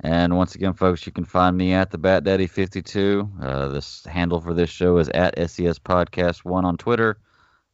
And 0.00 0.36
once 0.36 0.54
again, 0.54 0.74
folks, 0.74 1.06
you 1.06 1.12
can 1.12 1.24
find 1.24 1.56
me 1.56 1.72
at 1.72 1.90
the 1.90 1.98
Bat 1.98 2.24
Daddy 2.24 2.46
52. 2.46 3.30
Uh, 3.40 3.68
this 3.68 4.04
handle 4.04 4.40
for 4.40 4.52
this 4.52 4.68
show 4.68 4.98
is 4.98 5.08
at 5.10 5.36
SCS 5.36 5.78
Podcast 5.78 6.44
One 6.44 6.66
on 6.66 6.76
Twitter, 6.76 7.18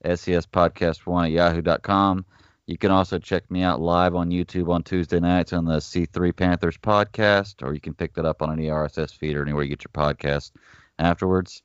SCS 0.04 0.46
Podcast 0.46 1.04
One 1.04 1.24
at 1.24 1.32
Yahoo.com. 1.32 2.24
You 2.66 2.78
can 2.78 2.92
also 2.92 3.18
check 3.18 3.50
me 3.50 3.62
out 3.64 3.80
live 3.80 4.14
on 4.14 4.30
YouTube 4.30 4.68
on 4.72 4.84
Tuesday 4.84 5.18
nights 5.18 5.52
on 5.52 5.64
the 5.64 5.78
C3 5.78 6.34
Panthers 6.34 6.78
podcast, 6.78 7.60
or 7.60 7.74
you 7.74 7.80
can 7.80 7.92
pick 7.92 8.14
that 8.14 8.24
up 8.24 8.40
on 8.40 8.52
any 8.52 8.68
RSS 8.68 9.12
feed 9.16 9.36
or 9.36 9.42
anywhere 9.42 9.64
you 9.64 9.70
get 9.70 9.84
your 9.84 9.90
podcast 9.92 10.52
afterwards. 11.00 11.62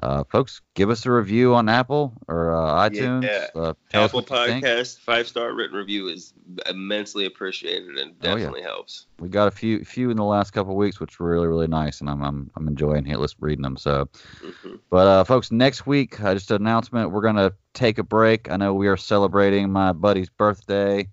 Uh, 0.00 0.22
folks, 0.30 0.60
give 0.74 0.90
us 0.90 1.04
a 1.06 1.10
review 1.10 1.54
on 1.56 1.68
Apple 1.68 2.12
or 2.28 2.54
uh, 2.54 2.88
iTunes. 2.88 3.24
Yeah. 3.24 3.46
Uh, 3.60 3.74
Apple 3.92 4.20
us 4.20 4.28
what 4.28 4.30
you 4.30 4.46
think. 4.46 4.64
Podcast 4.64 4.98
five 5.00 5.26
star 5.26 5.52
written 5.52 5.76
review 5.76 6.06
is 6.06 6.34
immensely 6.68 7.26
appreciated 7.26 7.96
and 7.96 8.12
Oh, 8.22 8.28
yeah. 8.28 8.34
definitely 8.36 8.62
helps. 8.62 9.06
We 9.18 9.28
got 9.28 9.48
a 9.48 9.50
few 9.50 9.84
few 9.84 10.10
in 10.10 10.16
the 10.16 10.22
last 10.24 10.52
couple 10.52 10.70
of 10.72 10.76
weeks, 10.78 11.00
which 11.00 11.18
were 11.18 11.28
really 11.30 11.48
really 11.48 11.66
nice, 11.66 12.00
and 12.00 12.08
I'm 12.08 12.22
I'm, 12.22 12.48
I'm 12.54 12.68
enjoying 12.68 13.08
it. 13.08 13.18
Let's 13.18 13.34
reading 13.40 13.62
them. 13.62 13.76
So, 13.76 14.08
hmm 14.40 14.76
but 14.90 15.06
uh, 15.08 15.24
folks, 15.24 15.50
next 15.50 15.84
week, 15.86 16.20
uh, 16.22 16.32
just 16.34 16.52
an 16.52 16.62
announcement. 16.62 17.10
We're 17.10 17.20
gonna 17.22 17.52
take 17.74 17.98
a 17.98 18.04
break. 18.04 18.50
I 18.52 18.56
know 18.56 18.74
we 18.74 18.86
are 18.86 18.96
celebrating 18.96 19.70
my 19.72 19.92
buddy's 19.92 20.30
birthday 20.30 21.08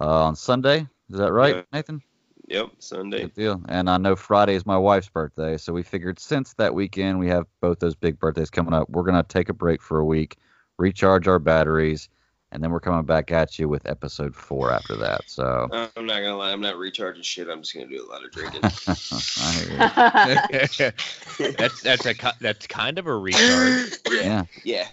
uh, 0.00 0.24
on 0.26 0.36
Sunday. 0.36 0.86
Is 1.10 1.18
that 1.18 1.32
right, 1.32 1.56
Yeah. 1.56 1.62
Nathan? 1.72 2.02
Yep, 2.48 2.70
Sunday. 2.78 3.22
Good 3.22 3.34
deal. 3.34 3.62
And 3.68 3.88
I 3.88 3.96
know 3.98 4.16
Friday 4.16 4.54
is 4.54 4.66
my 4.66 4.76
wife's 4.76 5.08
birthday, 5.08 5.56
so 5.56 5.72
we 5.72 5.82
figured 5.82 6.18
since 6.18 6.54
that 6.54 6.74
weekend 6.74 7.18
we 7.18 7.28
have 7.28 7.46
both 7.60 7.78
those 7.78 7.94
big 7.94 8.18
birthdays 8.18 8.50
coming 8.50 8.74
up, 8.74 8.88
we're 8.90 9.04
gonna 9.04 9.22
take 9.22 9.48
a 9.48 9.54
break 9.54 9.80
for 9.80 9.98
a 10.00 10.04
week, 10.04 10.36
recharge 10.78 11.28
our 11.28 11.38
batteries, 11.38 12.08
and 12.50 12.62
then 12.62 12.70
we're 12.70 12.80
coming 12.80 13.04
back 13.04 13.30
at 13.30 13.58
you 13.58 13.68
with 13.68 13.86
episode 13.86 14.34
four 14.34 14.70
after 14.70 14.96
that. 14.96 15.22
So. 15.26 15.68
I'm 15.72 16.06
not 16.06 16.20
gonna 16.20 16.36
lie, 16.36 16.52
I'm 16.52 16.60
not 16.60 16.76
recharging 16.76 17.22
shit. 17.22 17.48
I'm 17.48 17.62
just 17.62 17.74
gonna 17.74 17.86
do 17.86 18.04
a 18.04 18.08
lot 18.10 18.24
of 18.24 18.30
drinking. 18.32 18.60
I 18.86 19.52
hear 19.52 20.92
you. 21.38 21.52
that's 21.56 21.80
that's 21.82 22.06
a 22.06 22.14
that's 22.40 22.66
kind 22.66 22.98
of 22.98 23.06
a 23.06 23.16
recharge. 23.16 23.92
Yeah. 24.10 24.44
yeah. 24.62 24.88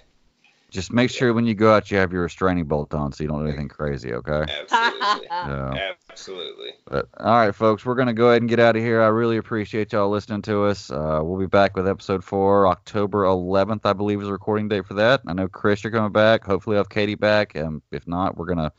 Just 0.70 0.92
make 0.94 1.10
sure 1.10 1.34
when 1.34 1.46
you 1.46 1.56
go 1.56 1.74
out 1.74 1.90
you 1.92 1.98
have 1.98 2.12
your 2.14 2.24
restraining 2.24 2.66
bolt 2.66 2.94
on 2.94 3.12
so 3.12 3.24
you 3.24 3.28
don't 3.30 3.40
do 3.40 3.48
anything 3.48 3.68
crazy, 3.68 4.14
okay? 4.14 4.46
Absolutely. 4.48 5.28
So, 5.40 5.74
Absolutely. 6.12 6.72
but 6.86 7.08
all 7.20 7.38
right, 7.38 7.56
folks, 7.56 7.86
we're 7.86 7.96
gonna 7.96 8.14
go 8.14 8.30
ahead 8.30 8.42
and 8.42 8.50
get 8.50 8.60
out 8.60 8.76
of 8.76 8.82
here. 8.82 9.02
I 9.02 9.08
really 9.08 9.38
appreciate 9.38 9.94
y'all 9.94 10.10
listening 10.10 10.42
to 10.44 10.64
us. 10.66 10.92
Uh, 10.92 11.22
we'll 11.24 11.40
be 11.40 11.46
back 11.48 11.76
with 11.76 11.88
episode 11.88 12.24
four, 12.24 12.68
October 12.68 13.24
11th, 13.24 13.82
I 13.86 13.94
believe, 13.94 14.20
is 14.22 14.26
the 14.28 14.32
recording 14.34 14.68
date 14.68 14.86
for 14.86 14.96
that. 14.96 15.22
I 15.28 15.34
know 15.34 15.48
Chris, 15.48 15.84
you're 15.84 15.92
coming 15.92 16.12
back. 16.12 16.44
Hopefully, 16.44 16.76
I'll 16.76 16.82
have 16.82 16.90
Katie 16.90 17.16
back. 17.16 17.56
And 17.56 17.82
if 17.92 18.08
not, 18.08 18.38
we're 18.38 18.48
gonna 18.48 18.72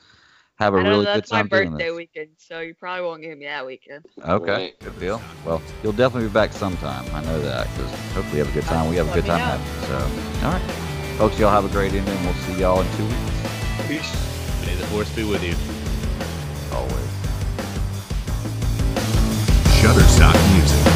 have 0.59 0.75
a 0.75 0.79
I 0.79 0.83
know 0.83 0.91
really 0.91 1.05
good 1.07 1.11
time. 1.13 1.19
that's 1.21 1.33
my 1.33 1.43
birthday 1.45 1.91
weekend, 1.91 2.29
so 2.37 2.61
you 2.61 2.75
probably 2.75 3.07
won't 3.07 3.23
get 3.23 3.39
me 3.39 3.47
that 3.47 3.65
weekend. 3.65 4.05
Okay, 4.23 4.75
good 4.81 4.99
deal. 5.01 5.23
Well, 5.47 5.63
you'll 5.83 5.93
definitely 5.93 6.29
be 6.29 6.35
back 6.35 6.53
sometime. 6.53 7.07
I 7.15 7.23
know 7.25 7.41
that 7.41 7.67
because 7.75 7.91
hopefully 8.13 8.39
you 8.39 8.45
have 8.45 8.51
a 8.51 8.61
good 8.61 8.65
time. 8.69 8.91
We 8.91 8.97
have 8.97 9.09
a 9.11 9.15
good 9.15 9.25
time 9.25 9.41
having. 9.41 9.87
So, 9.87 10.47
all 10.47 10.53
right, 10.53 10.90
folks, 11.21 11.39
y'all 11.39 11.51
have 11.51 11.67
a 11.67 11.69
great 11.69 11.93
evening. 11.93 12.17
We'll 12.25 12.33
see 12.33 12.59
y'all 12.59 12.81
in 12.81 12.87
two 12.97 13.05
weeks. 13.05 13.19
Peace. 13.87 14.65
May 14.65 14.75
the 14.75 14.87
force 14.87 15.15
be 15.15 15.23
with 15.23 15.45
you. 15.45 15.55
Always. 16.75 16.95
Shutterstock 19.83 20.35
Music. 20.55 20.90